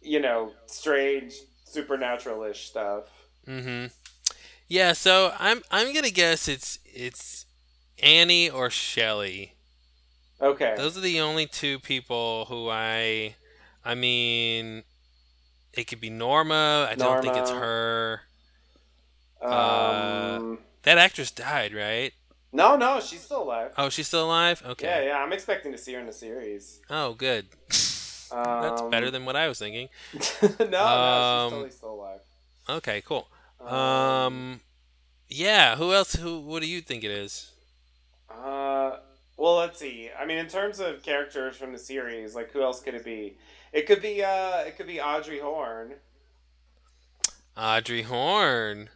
you 0.00 0.20
know, 0.20 0.52
strange 0.66 1.34
supernatural-ish 1.64 2.66
stuff. 2.66 3.04
Mm-hmm. 3.46 3.86
Yeah. 4.68 4.92
So 4.92 5.32
I'm 5.38 5.62
I'm 5.70 5.94
gonna 5.94 6.10
guess 6.10 6.48
it's 6.48 6.78
it's 6.84 7.46
Annie 8.02 8.50
or 8.50 8.70
Shelly. 8.70 9.54
Okay. 10.40 10.74
Those 10.76 10.98
are 10.98 11.02
the 11.02 11.20
only 11.20 11.46
two 11.46 11.78
people 11.78 12.46
who 12.46 12.68
I. 12.68 13.36
I 13.84 13.94
mean, 13.94 14.84
it 15.72 15.84
could 15.84 16.00
be 16.00 16.10
Norma. 16.10 16.88
I 16.90 16.94
don't 16.94 17.22
think 17.22 17.36
it's 17.36 17.50
her. 17.50 18.20
Um, 19.40 20.58
That 20.82 20.98
actress 20.98 21.30
died, 21.30 21.74
right? 21.74 22.12
no, 22.52 22.76
no, 22.76 23.00
she's 23.00 23.22
still 23.22 23.42
alive. 23.44 23.72
Oh, 23.78 23.88
she's 23.88 24.08
still 24.08 24.26
alive. 24.26 24.62
Okay. 24.66 24.86
Yeah, 24.86 25.02
yeah, 25.02 25.18
I'm 25.18 25.32
expecting 25.32 25.72
to 25.72 25.78
see 25.78 25.94
her 25.94 26.00
in 26.00 26.06
the 26.06 26.12
series. 26.12 26.80
Oh, 26.90 27.14
good. 27.14 27.46
Um, 28.30 28.62
That's 28.62 28.82
better 28.82 29.10
than 29.10 29.24
what 29.24 29.36
I 29.36 29.48
was 29.48 29.58
thinking. 29.58 29.88
no, 30.12 30.20
no, 30.20 30.56
she's 30.58 30.74
Um, 30.74 31.50
totally 31.50 31.70
still 31.70 31.92
alive. 31.94 32.20
Okay, 32.68 33.02
cool. 33.02 33.28
Um, 33.60 34.60
yeah. 35.28 35.76
Who 35.76 35.92
else? 35.92 36.14
Who? 36.14 36.40
What 36.40 36.62
do 36.62 36.68
you 36.68 36.80
think 36.80 37.04
it 37.04 37.10
is? 37.10 37.50
Uh, 38.30 38.96
well, 39.36 39.56
let's 39.56 39.78
see. 39.78 40.10
I 40.18 40.24
mean, 40.26 40.38
in 40.38 40.48
terms 40.48 40.80
of 40.80 41.02
characters 41.02 41.56
from 41.56 41.72
the 41.72 41.78
series, 41.78 42.34
like 42.34 42.50
who 42.52 42.62
else 42.62 42.80
could 42.80 42.94
it 42.94 43.04
be? 43.04 43.36
It 43.72 43.86
could 43.86 44.02
be 44.02 44.22
uh, 44.22 44.58
it 44.60 44.76
could 44.76 44.86
be 44.86 45.00
Audrey 45.00 45.38
Horne 45.40 45.94
Audrey 47.56 48.02
Horne. 48.02 48.88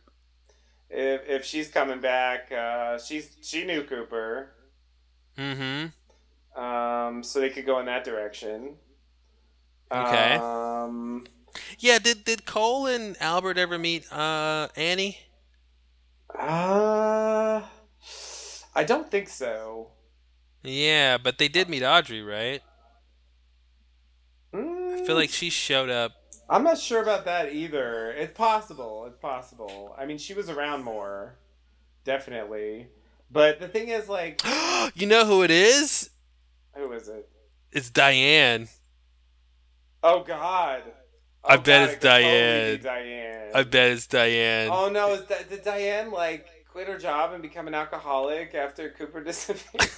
If 0.90 1.22
if 1.28 1.44
she's 1.44 1.68
coming 1.70 2.00
back. 2.00 2.50
Uh, 2.52 2.98
she's 2.98 3.36
she 3.42 3.64
knew 3.64 3.84
Cooper, 3.84 4.52
Mm-hmm. 5.38 5.86
um, 6.56 7.22
so 7.22 7.40
they 7.40 7.50
could 7.50 7.66
go 7.66 7.78
in 7.78 7.86
that 7.86 8.04
direction. 8.04 8.76
Okay. 9.94 10.42
Um, 10.84 11.24
Yeah. 11.78 11.98
Did 11.98 12.24
Did 12.24 12.44
Cole 12.44 12.86
and 12.86 13.16
Albert 13.20 13.58
ever 13.58 13.78
meet 13.78 14.10
uh 14.12 14.68
Annie? 14.76 15.18
uh, 16.38 17.62
I 18.74 18.84
don't 18.84 19.10
think 19.10 19.28
so. 19.28 19.92
Yeah, 20.62 21.16
but 21.18 21.38
they 21.38 21.48
did 21.48 21.68
meet 21.70 21.82
Audrey, 21.82 22.22
right? 22.22 22.62
I 24.92 24.96
Mm, 24.96 25.06
feel 25.06 25.14
like 25.14 25.30
she 25.30 25.50
showed 25.50 25.90
up. 25.90 26.12
I'm 26.48 26.62
not 26.62 26.78
sure 26.78 27.02
about 27.02 27.24
that 27.24 27.52
either. 27.52 28.12
It's 28.12 28.36
possible. 28.36 29.04
It's 29.06 29.18
possible. 29.18 29.94
I 29.98 30.06
mean, 30.06 30.18
she 30.18 30.32
was 30.34 30.48
around 30.48 30.84
more, 30.84 31.36
definitely. 32.04 32.88
But 33.30 33.58
the 33.58 33.68
thing 33.68 33.88
is, 33.88 34.08
like, 34.08 34.40
you 34.94 35.06
know 35.06 35.24
who 35.24 35.42
it 35.42 35.50
is? 35.50 36.10
who 36.74 36.92
is 36.92 37.08
it? 37.08 37.28
It's 37.72 37.90
Diane. 37.90 38.68
Oh 40.02 40.22
God! 40.22 40.82
Oh, 41.42 41.48
I 41.48 41.56
bet 41.56 41.64
God, 41.66 41.82
it's 41.82 41.92
it 41.92 42.00
could 42.00 42.02
totally 42.02 42.78
Diane. 42.78 42.80
Diane. 42.82 43.50
I 43.54 43.62
bet 43.64 43.90
it's 43.90 44.06
Diane. 44.06 44.68
Oh 44.70 44.88
no! 44.88 45.14
Is 45.14 45.22
Di- 45.22 45.42
did 45.48 45.64
Diane 45.64 46.10
like 46.12 46.46
quit 46.70 46.86
her 46.86 46.98
job 46.98 47.32
and 47.32 47.42
become 47.42 47.66
an 47.66 47.74
alcoholic 47.74 48.54
after 48.54 48.90
Cooper 48.90 49.20
disappeared? 49.24 49.90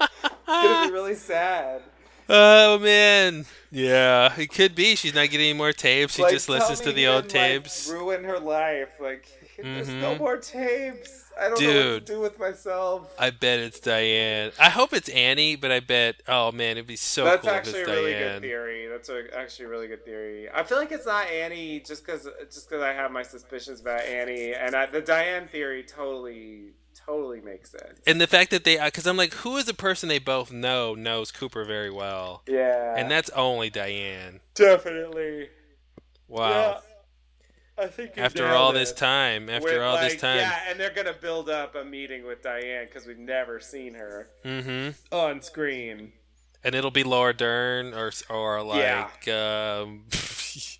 it's 0.00 0.46
gonna 0.46 0.88
be 0.88 0.92
really 0.92 1.14
sad. 1.14 1.82
Oh 2.28 2.78
man, 2.80 3.46
yeah, 3.70 4.34
it 4.36 4.48
could 4.52 4.74
be. 4.74 4.96
She's 4.96 5.14
not 5.14 5.30
getting 5.30 5.48
any 5.50 5.52
more 5.56 5.72
tapes. 5.72 6.14
She 6.14 6.22
Like, 6.22 6.32
just 6.32 6.48
listens 6.48 6.80
to 6.80 6.92
the 6.92 7.06
old 7.06 7.24
like, 7.24 7.28
tapes. 7.32 7.88
ruin 7.88 8.24
her 8.24 8.40
life. 8.40 8.88
Like, 9.00 9.26
there's 9.62 9.88
no 9.88 10.14
Mhm. 10.14 10.18
more 10.18 10.36
tapes. 10.38 11.22
I 11.38 11.48
don't 11.50 11.60
know 11.60 11.66
what 11.68 12.06
to 12.06 12.12
do 12.14 12.20
with 12.20 12.38
myself. 12.38 13.12
I 13.18 13.28
bet 13.30 13.60
it's 13.60 13.78
Diane. 13.78 14.52
I 14.58 14.70
hope 14.70 14.92
it's 14.94 15.08
Annie, 15.10 15.54
but 15.54 15.70
I 15.70 15.80
bet. 15.80 16.16
Oh 16.26 16.50
man, 16.50 16.72
it'd 16.78 16.86
be 16.86 16.96
so 16.96 17.24
That's 17.24 17.42
cool 17.42 17.50
if 17.50 17.56
actually 17.56 17.78
a 17.78 17.82
it's 17.82 17.90
really 17.90 18.12
Diane. 18.14 18.32
good 18.32 18.42
theory. 18.42 18.86
That's 18.88 19.08
a, 19.10 19.38
actually 19.38 19.66
a 19.66 19.68
really 19.68 19.86
good 19.86 20.04
theory. 20.04 20.48
I 20.50 20.62
feel 20.64 20.78
like 20.78 20.90
it's 20.92 21.06
not 21.06 21.28
Annie 21.28 21.80
just 21.80 22.04
because 22.06 22.26
just 22.50 22.68
because 22.68 22.82
I 22.82 22.92
have 22.94 23.10
my 23.12 23.22
suspicions 23.22 23.80
about 23.82 24.00
Annie, 24.00 24.52
and 24.54 24.74
I, 24.74 24.86
the 24.86 25.02
Diane 25.02 25.46
theory 25.46 25.82
totally 25.84 26.72
totally 27.06 27.40
makes 27.40 27.70
sense. 27.70 28.00
And 28.06 28.20
the 28.20 28.26
fact 28.26 28.50
that 28.50 28.64
they, 28.64 28.76
because 28.82 29.06
I'm 29.06 29.16
like, 29.16 29.32
who 29.34 29.56
is 29.56 29.64
the 29.66 29.74
person 29.74 30.08
they 30.08 30.18
both 30.18 30.50
know 30.52 30.94
knows 30.94 31.30
Cooper 31.30 31.64
very 31.64 31.90
well, 31.90 32.42
yeah, 32.48 32.94
and 32.96 33.10
that's 33.10 33.30
only 33.30 33.70
Diane. 33.70 34.40
definitely. 34.54 35.48
Wow. 36.28 36.50
Yeah, 37.78 37.84
I 37.84 37.86
think 37.88 38.12
After 38.16 38.48
all 38.48 38.72
this 38.72 38.92
time, 38.92 39.48
after 39.50 39.74
With, 39.74 39.82
all 39.82 39.98
this 40.00 40.16
time. 40.20 40.38
yeah, 40.38 40.58
and 40.68 40.80
they're 40.80 40.90
gonna 40.94 41.12
build 41.12 41.48
up 41.50 41.74
a 41.74 41.84
meeting 41.84 42.26
with 42.26 42.42
Diane 42.42 42.86
because 42.86 43.06
we've 43.06 43.18
never 43.18 43.60
seen 43.60 43.94
her 43.94 44.28
Mm-hmm. 44.44 45.14
on 45.14 45.42
screen. 45.42 46.12
And 46.64 46.74
it'll 46.74 46.90
be 46.90 47.04
Laura 47.04 47.32
Dern 47.34 47.94
or 47.94 48.10
or 48.28 48.62
like. 48.62 49.28
Um, 49.28 50.04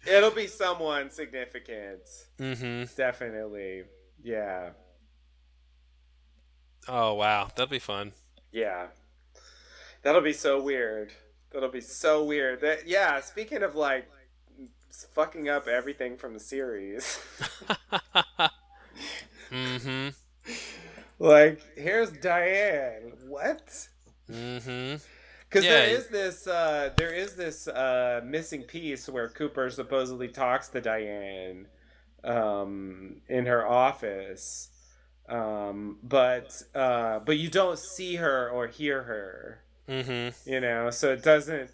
It'll 0.06 0.30
be 0.30 0.46
someone 0.46 1.10
significant, 1.10 2.00
mm-hmm. 2.40 2.84
definitely. 2.96 3.82
Yeah, 4.22 4.70
Oh 6.88 7.14
wow, 7.14 7.48
that'll 7.54 7.66
be 7.70 7.78
fun. 7.78 8.12
yeah. 8.52 8.86
That'll 10.02 10.20
be 10.22 10.32
so 10.32 10.62
weird. 10.62 11.12
That'll 11.50 11.68
be 11.68 11.80
so 11.80 12.22
weird. 12.22 12.60
That 12.60 12.86
yeah. 12.86 13.20
Speaking 13.20 13.62
of 13.64 13.74
like 13.74 14.08
fucking 15.14 15.48
up 15.48 15.66
everything 15.66 16.16
from 16.16 16.32
the 16.34 16.40
series, 16.40 17.18
mm-hmm. 19.50 20.08
like 21.18 21.60
here's 21.76 22.10
Diane. 22.12 23.12
What? 23.26 23.88
Mm-hmm. 24.30 24.96
Because 25.48 25.64
Yeah. 25.64 25.70
there 25.70 25.88
is 25.96 26.08
this, 26.08 26.46
uh, 26.46 26.90
there 26.96 27.12
is 27.12 27.34
this 27.36 27.68
uh, 27.68 28.20
missing 28.24 28.62
piece 28.64 29.08
where 29.08 29.28
Cooper 29.28 29.70
supposedly 29.70 30.28
talks 30.28 30.68
to 30.68 30.80
Diane 30.80 31.68
um, 32.24 33.20
in 33.28 33.46
her 33.46 33.66
office, 33.66 34.70
um, 35.28 35.98
but 36.02 36.62
uh, 36.74 37.20
but 37.20 37.38
you 37.38 37.48
don't 37.48 37.78
see 37.78 38.16
her 38.16 38.48
or 38.50 38.66
hear 38.66 39.02
her. 39.02 39.62
Mm-hmm. 39.88 40.50
You 40.50 40.60
know, 40.60 40.90
so 40.90 41.12
it 41.12 41.22
doesn't. 41.22 41.70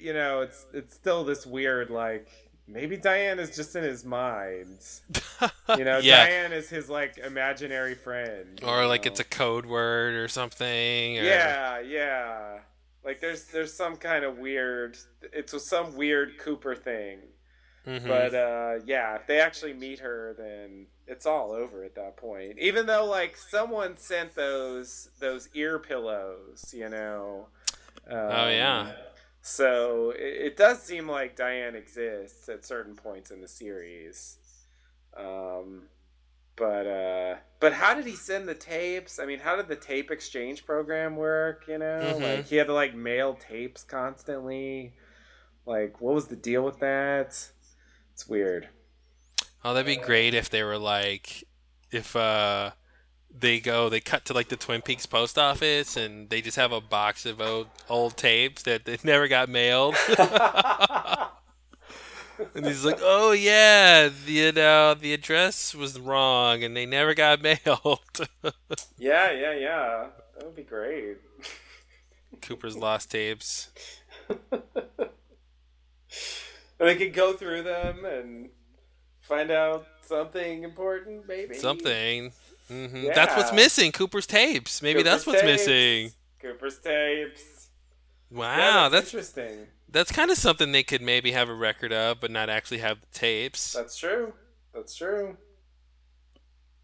You 0.00 0.14
know, 0.14 0.40
it's 0.40 0.66
it's 0.72 0.94
still 0.94 1.24
this 1.24 1.46
weird 1.46 1.90
like 1.90 2.28
maybe 2.66 2.96
Diane 2.96 3.38
is 3.38 3.54
just 3.54 3.74
in 3.76 3.84
his 3.84 4.04
mind. 4.04 4.78
You 5.78 5.84
know, 5.84 5.98
yeah. 5.98 6.26
Diane 6.26 6.52
is 6.52 6.68
his 6.68 6.90
like 6.90 7.16
imaginary 7.16 7.94
friend. 7.94 8.60
Or 8.64 8.86
like 8.86 9.06
it's 9.06 9.20
a 9.20 9.24
code 9.24 9.64
word 9.64 10.14
or 10.14 10.26
something. 10.26 10.66
Or... 11.18 11.22
Yeah, 11.22 11.78
yeah. 11.78 12.58
Like 13.04 13.20
there's 13.20 13.44
there's 13.44 13.72
some 13.72 13.96
kind 13.96 14.24
of 14.24 14.38
weird 14.38 14.98
it's 15.22 15.54
some 15.66 15.94
weird 15.94 16.38
Cooper 16.38 16.74
thing. 16.74 17.20
Mhm. 17.90 18.06
But 18.06 18.34
uh 18.34 18.74
yeah, 18.86 19.16
if 19.16 19.26
they 19.26 19.40
actually 19.40 19.72
meet 19.74 19.98
her 20.00 20.34
then 20.38 20.86
it's 21.06 21.26
all 21.26 21.50
over 21.52 21.82
at 21.84 21.94
that 21.96 22.16
point. 22.16 22.58
Even 22.58 22.86
though 22.86 23.04
like 23.04 23.36
someone 23.36 23.96
sent 23.96 24.34
those 24.34 25.10
those 25.18 25.48
ear 25.54 25.78
pillows, 25.78 26.72
you 26.76 26.88
know. 26.88 27.48
Um, 28.06 28.16
Oh, 28.16 28.48
yeah. 28.48 28.92
So 29.42 30.10
it, 30.10 30.46
it 30.52 30.56
does 30.56 30.82
seem 30.82 31.08
like 31.08 31.34
Diane 31.36 31.74
exists 31.74 32.48
at 32.48 32.64
certain 32.64 32.94
points 32.94 33.30
in 33.30 33.40
the 33.40 33.48
series. 33.48 34.36
Um, 35.16 35.84
but 36.56 36.86
uh, 36.86 37.36
but 37.58 37.72
how 37.72 37.94
did 37.94 38.04
he 38.06 38.14
send 38.16 38.46
the 38.48 38.54
tapes? 38.54 39.18
I 39.18 39.26
mean, 39.26 39.40
how 39.40 39.56
did 39.56 39.68
the 39.68 39.76
tape 39.76 40.10
exchange 40.10 40.66
program 40.66 41.16
work? 41.16 41.64
You 41.66 41.78
know, 41.78 42.16
Mhm. 42.18 42.22
like 42.22 42.46
he 42.46 42.56
had 42.56 42.66
to 42.68 42.74
like 42.74 42.94
mail 42.94 43.34
tapes 43.34 43.82
constantly. 43.82 44.94
Like, 45.66 46.00
what 46.00 46.14
was 46.14 46.28
the 46.28 46.36
deal 46.36 46.62
with 46.62 46.78
that? 46.80 47.50
It's 48.20 48.28
weird. 48.28 48.68
Oh, 49.64 49.72
that'd 49.72 49.86
be 49.86 49.96
great 49.96 50.34
if 50.34 50.50
they 50.50 50.62
were 50.62 50.76
like, 50.76 51.42
if 51.90 52.14
uh, 52.14 52.72
they 53.34 53.60
go, 53.60 53.88
they 53.88 54.00
cut 54.00 54.26
to 54.26 54.34
like 54.34 54.50
the 54.50 54.56
Twin 54.56 54.82
Peaks 54.82 55.06
post 55.06 55.38
office, 55.38 55.96
and 55.96 56.28
they 56.28 56.42
just 56.42 56.58
have 56.58 56.70
a 56.70 56.82
box 56.82 57.24
of 57.24 57.40
old 57.40 57.68
old 57.88 58.18
tapes 58.18 58.62
that 58.64 58.84
they 58.84 58.98
never 59.04 59.26
got 59.26 59.48
mailed, 59.48 59.96
and 62.54 62.66
he's 62.66 62.84
like, 62.84 62.98
oh 63.00 63.32
yeah, 63.32 64.10
the, 64.26 64.32
you 64.32 64.52
know, 64.52 64.92
the 64.92 65.14
address 65.14 65.74
was 65.74 65.98
wrong, 65.98 66.62
and 66.62 66.76
they 66.76 66.84
never 66.84 67.14
got 67.14 67.40
mailed. 67.42 68.28
yeah, 68.98 69.32
yeah, 69.32 69.54
yeah. 69.54 70.06
That 70.36 70.44
would 70.44 70.56
be 70.56 70.62
great. 70.62 71.16
Cooper's 72.42 72.76
lost 72.76 73.12
tapes. 73.12 73.70
And 76.80 76.88
they 76.88 76.96
could 76.96 77.12
go 77.12 77.34
through 77.34 77.62
them 77.62 78.04
and 78.06 78.48
find 79.20 79.50
out 79.50 79.86
something 80.02 80.64
important, 80.64 81.28
maybe. 81.28 81.54
Something. 81.54 82.32
hmm 82.68 83.06
That's 83.14 83.36
what's 83.36 83.52
missing. 83.52 83.92
Cooper's 83.92 84.26
tapes. 84.26 84.82
Maybe 84.82 85.02
that's 85.02 85.26
what's 85.26 85.42
tapes. 85.42 85.66
missing. 85.66 86.12
Cooper's 86.40 86.78
tapes. 86.78 87.68
Wow, 88.30 88.56
Yeah, 88.84 88.88
that's 88.88 89.08
interesting. 89.12 89.66
that's 89.90 90.10
kind 90.12 90.30
of 90.30 90.38
something 90.38 90.72
they 90.72 90.84
could 90.84 91.02
maybe 91.02 91.32
have 91.32 91.48
a 91.48 91.54
record 91.54 91.92
of, 91.92 92.20
but 92.20 92.30
not 92.30 92.48
actually 92.48 92.78
have 92.78 93.00
the 93.00 93.06
tapes. 93.12 93.72
That's 93.74 93.96
true. 93.96 94.32
That's 94.72 94.94
true. 94.94 95.36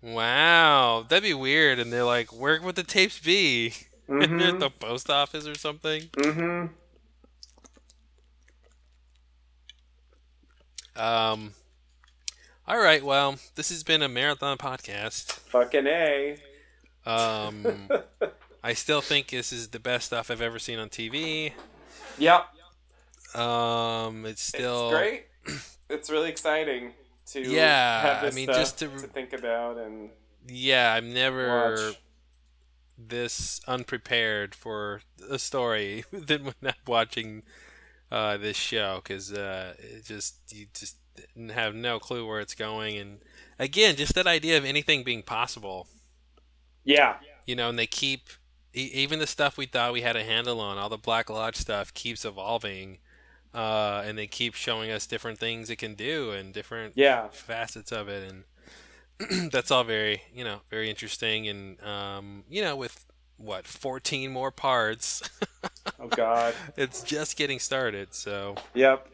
Wow, 0.02 1.06
that'd 1.08 1.22
be 1.22 1.34
weird. 1.34 1.78
And 1.78 1.92
they're 1.92 2.04
like, 2.04 2.32
"Where 2.32 2.60
would 2.60 2.76
the 2.76 2.82
tapes 2.82 3.18
be? 3.18 3.70
They're 4.08 4.22
at 4.22 4.30
Mm-hmm. 4.30 4.58
the 4.58 4.70
post 4.70 5.08
office 5.10 5.46
or 5.46 5.54
something?" 5.56 6.02
mm-hmm. 6.16 6.66
Um. 10.96 11.52
All 12.68 12.78
right. 12.78 13.04
Well, 13.04 13.36
this 13.54 13.68
has 13.68 13.82
been 13.82 14.02
a 14.02 14.08
marathon 14.08 14.58
podcast. 14.58 15.32
Fucking 15.50 15.86
a. 15.86 16.36
Um, 17.04 17.88
I 18.64 18.72
still 18.72 19.00
think 19.00 19.28
this 19.28 19.52
is 19.52 19.68
the 19.68 19.78
best 19.78 20.06
stuff 20.06 20.30
I've 20.30 20.40
ever 20.42 20.58
seen 20.58 20.78
on 20.80 20.88
TV. 20.88 21.52
Yep. 22.18 22.46
Um, 23.36 24.26
it's 24.26 24.42
still 24.42 24.90
It's 24.90 24.98
great. 24.98 25.26
It's 25.88 26.10
really 26.10 26.30
exciting 26.30 26.94
to 27.26 27.40
Yeah, 27.42 28.00
have 28.00 28.22
this 28.22 28.34
I 28.34 28.36
mean, 28.36 28.46
stuff 28.46 28.56
just 28.56 28.78
to- 28.80 28.88
to 28.88 29.06
think 29.06 29.32
about 29.32 29.78
and 29.78 30.10
Yeah, 30.48 30.92
I'm 30.94 31.12
never 31.14 31.74
watch. 31.86 32.00
this 32.98 33.60
unprepared 33.68 34.52
for 34.56 35.02
a 35.30 35.38
story 35.38 36.04
than 36.12 36.44
when 36.46 36.54
I'm 36.64 36.74
watching 36.84 37.44
uh, 38.10 38.36
this 38.36 38.56
show 38.56 39.00
because 39.02 39.32
uh, 39.32 39.74
it 39.78 40.04
just 40.04 40.36
you 40.50 40.66
just 40.74 40.96
have 41.52 41.74
no 41.74 41.98
clue 41.98 42.26
where 42.26 42.40
it's 42.40 42.54
going, 42.54 42.96
and 42.98 43.18
again, 43.58 43.96
just 43.96 44.14
that 44.14 44.26
idea 44.26 44.56
of 44.58 44.64
anything 44.64 45.02
being 45.04 45.22
possible, 45.22 45.86
Yeah. 46.84 47.16
you 47.46 47.54
know, 47.56 47.68
and 47.68 47.78
they 47.78 47.86
keep 47.86 48.28
even 48.72 49.18
the 49.18 49.26
stuff 49.26 49.56
we 49.56 49.66
thought 49.66 49.92
we 49.92 50.02
had 50.02 50.16
a 50.16 50.24
handle 50.24 50.60
on, 50.60 50.76
all 50.78 50.88
the 50.90 50.98
Black 50.98 51.30
Lodge 51.30 51.56
stuff 51.56 51.92
keeps 51.94 52.24
evolving. 52.24 52.98
Uh, 53.54 54.02
and 54.04 54.18
they 54.18 54.26
keep 54.26 54.54
showing 54.54 54.90
us 54.90 55.06
different 55.06 55.38
things 55.38 55.70
it 55.70 55.76
can 55.76 55.94
do 55.94 56.30
and 56.32 56.52
different 56.52 56.92
Yeah. 56.94 57.28
facets 57.30 57.90
of 57.90 58.06
it 58.06 58.30
and 58.30 59.50
that's 59.50 59.70
all 59.70 59.82
very 59.82 60.20
you 60.34 60.44
know 60.44 60.60
very 60.68 60.90
interesting 60.90 61.48
and 61.48 61.82
um, 61.82 62.44
you 62.50 62.60
know 62.60 62.76
with 62.76 63.05
what 63.38 63.66
14 63.66 64.30
more 64.32 64.50
parts 64.50 65.22
Oh 66.00 66.08
God. 66.08 66.54
it's 66.76 67.02
just 67.02 67.36
getting 67.36 67.58
started 67.58 68.14
so 68.14 68.54
yep. 68.74 69.08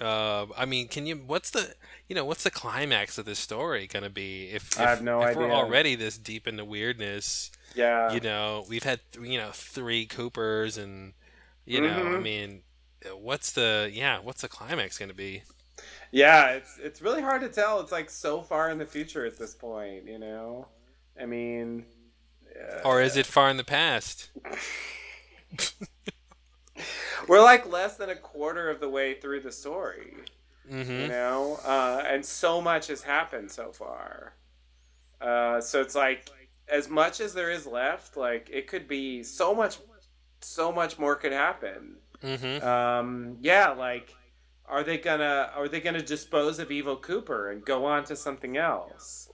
uh, 0.00 0.46
i 0.56 0.64
mean 0.64 0.88
can 0.88 1.06
you 1.06 1.16
what's 1.16 1.50
the 1.50 1.74
you 2.08 2.14
know 2.14 2.24
what's 2.24 2.42
the 2.44 2.50
climax 2.50 3.18
of 3.18 3.24
this 3.24 3.38
story 3.38 3.86
gonna 3.86 4.10
be 4.10 4.48
if, 4.50 4.72
if 4.72 4.80
I 4.80 4.90
have 4.90 5.02
no 5.02 5.22
if 5.22 5.36
we're 5.36 5.50
already 5.52 5.94
this 5.94 6.18
deep 6.18 6.46
into 6.46 6.64
weirdness 6.64 7.50
Yeah. 7.74 8.12
you 8.12 8.20
know 8.20 8.64
we've 8.68 8.84
had 8.84 9.00
you 9.20 9.38
know 9.38 9.50
three 9.52 10.06
coopers 10.06 10.76
and 10.78 11.14
you 11.64 11.80
know 11.80 11.88
i 11.88 12.00
Mhm. 12.00 12.22
mean 12.22 12.62
what's 13.14 13.52
the 13.52 13.90
yeah 13.92 14.18
what's 14.20 14.42
the 14.42 14.48
climax 14.48 14.98
gonna 14.98 15.14
be 15.14 15.42
Yeah, 16.12 16.52
it's 16.52 16.78
it's 16.78 17.02
really 17.02 17.20
hard 17.20 17.42
to 17.42 17.48
tell. 17.48 17.80
It's 17.80 17.92
like 17.92 18.08
so 18.10 18.40
far 18.42 18.70
in 18.70 18.78
the 18.78 18.86
future 18.86 19.26
at 19.26 19.38
this 19.38 19.54
point, 19.54 20.06
you 20.06 20.18
know. 20.18 20.68
I 21.20 21.26
mean, 21.26 21.84
uh, 22.56 22.88
or 22.88 23.02
is 23.02 23.16
it 23.16 23.26
far 23.26 23.50
in 23.50 23.56
the 23.56 23.64
past 23.64 24.30
we're 27.28 27.42
like 27.42 27.70
less 27.70 27.96
than 27.96 28.10
a 28.10 28.16
quarter 28.16 28.70
of 28.70 28.80
the 28.80 28.88
way 28.88 29.14
through 29.14 29.40
the 29.40 29.52
story, 29.52 30.14
mm-hmm 30.70 30.90
you 30.90 31.08
know, 31.08 31.58
uh, 31.64 32.02
and 32.06 32.24
so 32.24 32.60
much 32.60 32.88
has 32.88 33.02
happened 33.02 33.50
so 33.50 33.72
far. 33.72 34.34
Uh, 35.20 35.60
so 35.60 35.80
it's 35.80 35.94
like 35.94 36.28
as 36.68 36.88
much 36.88 37.20
as 37.20 37.34
there 37.34 37.50
is 37.50 37.66
left, 37.66 38.16
like 38.16 38.48
it 38.52 38.66
could 38.66 38.86
be 38.88 39.22
so 39.22 39.54
much, 39.54 39.78
so 40.40 40.72
much 40.72 40.98
more 40.98 41.16
could 41.16 41.32
happen. 41.32 41.96
mm-hmm 42.22 42.66
Um, 42.66 43.36
yeah, 43.40 43.70
like 43.70 44.14
are 44.66 44.82
they 44.82 44.98
gonna 44.98 45.50
are 45.54 45.68
they 45.68 45.80
gonna 45.80 46.02
dispose 46.02 46.58
of 46.58 46.70
Evil 46.70 46.96
Cooper 46.96 47.50
and 47.50 47.64
go 47.64 47.84
on 47.84 48.04
to 48.04 48.16
something 48.16 48.56
else? 48.56 49.28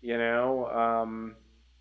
You 0.00 0.18
know, 0.18 0.66
um, 0.68 1.36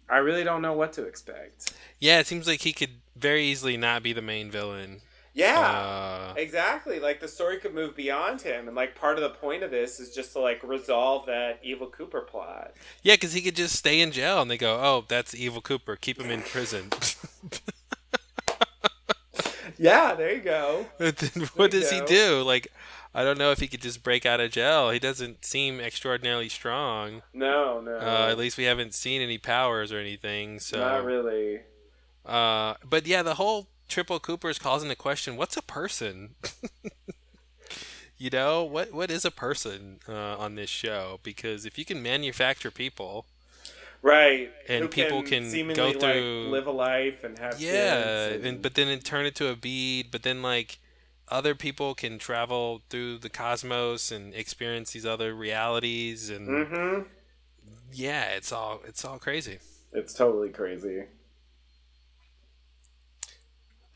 I 0.09 0.17
really 0.17 0.43
don't 0.43 0.61
know 0.61 0.73
what 0.73 0.93
to 0.93 1.03
expect. 1.03 1.73
Yeah, 1.99 2.19
it 2.19 2.27
seems 2.27 2.47
like 2.47 2.61
he 2.61 2.73
could 2.73 2.91
very 3.15 3.45
easily 3.45 3.77
not 3.77 4.03
be 4.03 4.13
the 4.13 4.21
main 4.21 4.51
villain. 4.51 5.01
Yeah, 5.33 5.59
Uh, 5.59 6.33
exactly. 6.37 6.99
Like 6.99 7.19
the 7.19 7.27
story 7.27 7.57
could 7.57 7.73
move 7.73 7.93
beyond 7.95 8.41
him, 8.41 8.67
and 8.67 8.75
like 8.75 8.95
part 8.95 9.17
of 9.17 9.23
the 9.23 9.31
point 9.31 9.63
of 9.63 9.71
this 9.71 9.99
is 9.99 10.15
just 10.15 10.31
to 10.33 10.39
like 10.39 10.63
resolve 10.63 11.25
that 11.25 11.59
Evil 11.61 11.87
Cooper 11.87 12.21
plot. 12.21 12.73
yeah, 13.03 13.15
because 13.15 13.33
he 13.33 13.41
could 13.41 13.55
just 13.55 13.75
stay 13.75 13.99
in 13.99 14.11
jail, 14.13 14.41
and 14.41 14.49
they 14.49 14.57
go, 14.57 14.79
"Oh, 14.81 15.03
that's 15.07 15.35
Evil 15.35 15.61
Cooper. 15.61 15.97
Keep 15.97 16.21
him 16.21 16.31
in 16.31 16.41
prison." 16.41 16.89
Yeah, 19.77 20.13
there 20.15 20.33
you 20.33 20.41
go. 20.41 20.85
What 21.55 21.71
does 21.71 21.91
he 21.91 21.99
do? 22.01 22.43
Like, 22.43 22.71
I 23.17 23.23
don't 23.23 23.37
know 23.37 23.51
if 23.51 23.59
he 23.59 23.67
could 23.67 23.81
just 23.81 24.03
break 24.03 24.25
out 24.25 24.41
of 24.41 24.51
jail. 24.51 24.89
He 24.89 24.99
doesn't 24.99 25.45
seem 25.45 25.79
extraordinarily 25.79 26.49
strong. 26.49 27.21
No, 27.33 27.79
no, 27.79 27.95
Uh, 27.97 28.27
at 28.29 28.37
least 28.37 28.57
we 28.57 28.65
haven't 28.65 28.93
seen 28.93 29.21
any 29.21 29.37
powers 29.37 29.93
or 29.93 29.99
anything. 29.99 30.59
So, 30.59 30.79
not 30.79 31.05
really. 31.05 31.61
uh, 32.25 32.73
but 32.83 33.07
yeah, 33.07 33.23
the 33.23 33.35
whole 33.35 33.67
Triple 33.87 34.19
Cooper 34.19 34.49
is 34.49 34.59
causing 34.59 34.89
into 34.89 35.01
question: 35.01 35.37
What's 35.37 35.55
a 35.55 35.61
person? 35.61 36.35
you 38.17 38.29
know, 38.29 38.63
what 38.63 38.91
what 38.91 39.09
is 39.09 39.23
a 39.23 39.31
person 39.31 39.99
uh, 40.09 40.37
on 40.37 40.55
this 40.55 40.69
show? 40.69 41.19
Because 41.23 41.65
if 41.65 41.77
you 41.77 41.85
can 41.85 42.03
manufacture 42.03 42.71
people, 42.71 43.25
Right, 44.01 44.51
And 44.69 44.91
people 44.91 45.23
can 45.23 45.49
seemingly 45.49 45.75
go 45.75 45.87
like, 45.87 45.99
through- 45.99 46.49
live 46.49 46.67
a 46.67 46.71
life 46.71 47.23
and 47.23 47.39
have 47.39 47.59
yeah, 47.59 48.27
and, 48.27 48.61
but 48.61 48.75
then 48.75 48.99
turn 48.99 49.25
it 49.25 49.33
to 49.35 49.47
a 49.47 49.55
bead. 49.55 50.11
But 50.11 50.21
then 50.23 50.41
like 50.41 50.77
other 51.29 51.55
people 51.55 51.95
can 51.95 52.19
travel 52.19 52.81
through 52.89 53.17
the 53.19 53.29
cosmos 53.29 54.11
and 54.11 54.33
experience 54.33 54.91
these 54.91 55.05
other 55.05 55.33
realities, 55.33 56.29
and 56.29 56.67
hmm 56.67 56.99
yeah, 57.91 58.25
it's 58.31 58.51
all 58.51 58.81
it's 58.87 59.03
all 59.05 59.17
crazy. 59.19 59.59
It's 59.93 60.13
totally 60.13 60.49
crazy. 60.49 61.05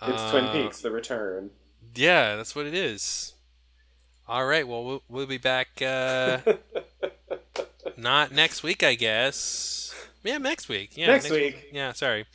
It's 0.01 0.32
Twin 0.32 0.45
Uh, 0.45 0.53
Peaks: 0.53 0.82
The 0.82 0.91
Return. 0.91 1.51
Yeah, 1.95 2.35
that's 2.38 2.56
what 2.56 2.66
it 2.66 2.74
is. 2.74 3.33
All 4.27 4.45
right, 4.45 4.67
well 4.67 4.83
we'll, 4.85 5.03
we'll 5.09 5.25
be 5.25 5.38
back. 5.38 5.82
Uh, 5.82 6.40
not 7.98 8.32
next 8.32 8.64
week, 8.64 8.83
I 8.83 8.95
guess. 8.95 9.93
Yeah, 10.24 10.38
next 10.38 10.69
week. 10.69 10.95
Yeah, 10.95 11.08
Next 11.08 11.30
week. 11.30 11.69
Yeah, 11.72 11.93
sorry. 11.93 12.25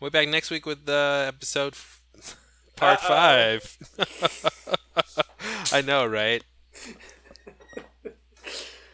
We'll 0.00 0.10
be 0.10 0.18
back 0.18 0.28
next 0.28 0.50
week 0.50 0.66
with 0.66 0.86
the 0.86 1.24
episode 1.28 1.72
f- 1.74 2.00
part 2.82 2.98
Uh-oh. 3.04 3.58
five. 3.58 5.28
I 5.72 5.82
know, 5.82 6.06
right? 6.06 6.42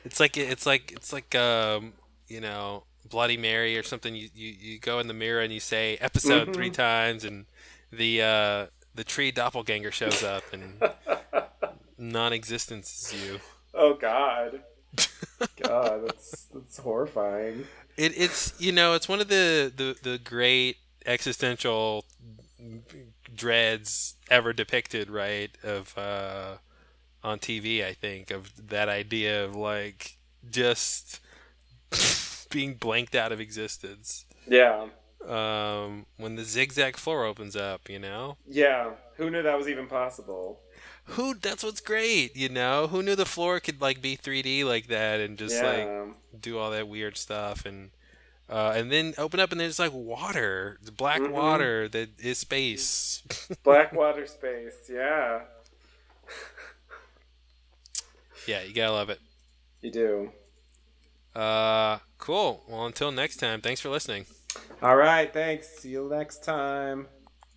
It's 0.05 0.21
like 0.21 0.37
it's 0.37 0.67
like 0.67 0.93
it's 0.93 1.13
like 1.13 1.35
um, 1.35 1.93
you 2.29 2.41
know, 2.41 2.85
Bloody 3.09 3.37
Mary 3.37 3.77
or 3.77 3.83
something. 3.83 4.15
You, 4.15 4.29
you, 4.35 4.55
you 4.59 4.79
go 4.79 4.99
in 5.01 5.09
the 5.09 5.15
mirror 5.15 5.41
and 5.41 5.53
you 5.53 5.61
say 5.61 5.97
episode 6.01 6.49
Mhm. 6.49 6.55
three 6.55 6.71
times, 6.71 7.25
and 7.25 7.47
the 7.93 8.23
uh, 8.23 8.67
the 8.95 9.05
tree 9.05 9.31
doppelganger 9.31 9.91
shows 9.91 10.23
up, 10.23 10.45
and 10.53 10.81
non-existence 11.99 13.13
is 13.13 13.23
you. 13.25 13.41
Oh 13.75 13.95
God. 13.95 14.63
God, 15.63 16.07
that's 16.07 16.47
that's 16.55 16.79
horrifying. 16.79 17.65
It, 17.97 18.13
it's 18.17 18.55
you 18.59 18.73
know 18.73 18.95
it's 18.95 19.09
one 19.09 19.21
of 19.21 19.29
the, 19.29 19.73
the, 19.77 19.97
the 20.03 20.19
great 20.19 20.77
existential 21.07 22.05
dreads 23.39 24.17
ever 24.31 24.53
depicted, 24.53 25.09
right? 25.09 25.51
Of 25.63 25.97
uh, 25.97 26.57
on 27.25 27.39
TV, 27.39 27.85
I 27.85 27.95
think 27.95 28.31
of 28.31 28.69
that 28.69 28.89
idea 28.89 29.45
of 29.45 29.55
like 29.55 30.19
just 30.51 31.21
being 32.51 32.75
blanked 32.75 33.15
out 33.15 33.33
of 33.33 33.41
existence. 33.41 34.27
Yeah. 34.47 34.89
Um, 35.27 36.07
when 36.17 36.37
the 36.37 36.45
zigzag 36.45 36.97
floor 36.97 37.25
opens 37.25 37.57
up, 37.57 37.89
you 37.89 37.99
know. 37.99 38.37
Yeah. 38.47 38.91
Who 39.17 39.31
knew 39.31 39.43
that 39.43 39.59
was 39.59 39.69
even 39.69 39.87
possible? 39.87 40.61
Who? 41.05 41.35
That's 41.35 41.65
what's 41.65 41.81
great, 41.81 42.37
you 42.37 42.49
know. 42.49 42.87
Who 42.87 43.03
knew 43.03 43.17
the 43.17 43.27
floor 43.27 43.61
could 43.61 43.81
like 43.81 44.03
be 44.03 44.17
3D 44.17 44.65
like 44.65 44.89
that 44.89 45.21
and 45.21 45.39
just 45.39 45.57
yeah. 45.57 45.67
like 45.67 46.41
do 46.41 46.59
all 46.59 46.71
that 46.71 46.89
weird 46.89 47.17
stuff 47.17 47.65
and. 47.65 47.91
Uh, 48.49 48.73
and 48.75 48.91
then 48.91 49.15
open 49.19 49.41
up 49.41 49.53
and 49.53 49.61
there's 49.61 49.79
like 49.79 49.93
water, 49.93 50.79
the 50.83 50.93
black 50.93 51.21
Mhm. 51.21 51.33
water 51.33 51.89
that 51.89 52.19
is 52.19 52.39
space. 52.39 53.23
black 53.63 53.93
water 53.93 54.27
space. 54.27 54.89
Yeah. 54.89 55.43
yeah, 58.47 58.63
you 58.63 58.75
gotta 58.75 58.93
love 58.93 59.11
it. 59.11 59.21
You 59.83 59.91
do. 59.91 60.33
Uh, 61.35 61.99
cool. 62.19 62.65
Well, 62.69 62.87
until 62.87 63.13
next 63.13 63.37
time, 63.37 63.61
thanks 63.61 63.81
for 63.81 63.91
listening. 63.91 64.27
All 64.83 64.97
right. 64.97 65.33
Thanks. 65.33 65.69
See 65.69 65.91
you 65.91 66.09
next 66.09 66.43
time. 66.43 67.07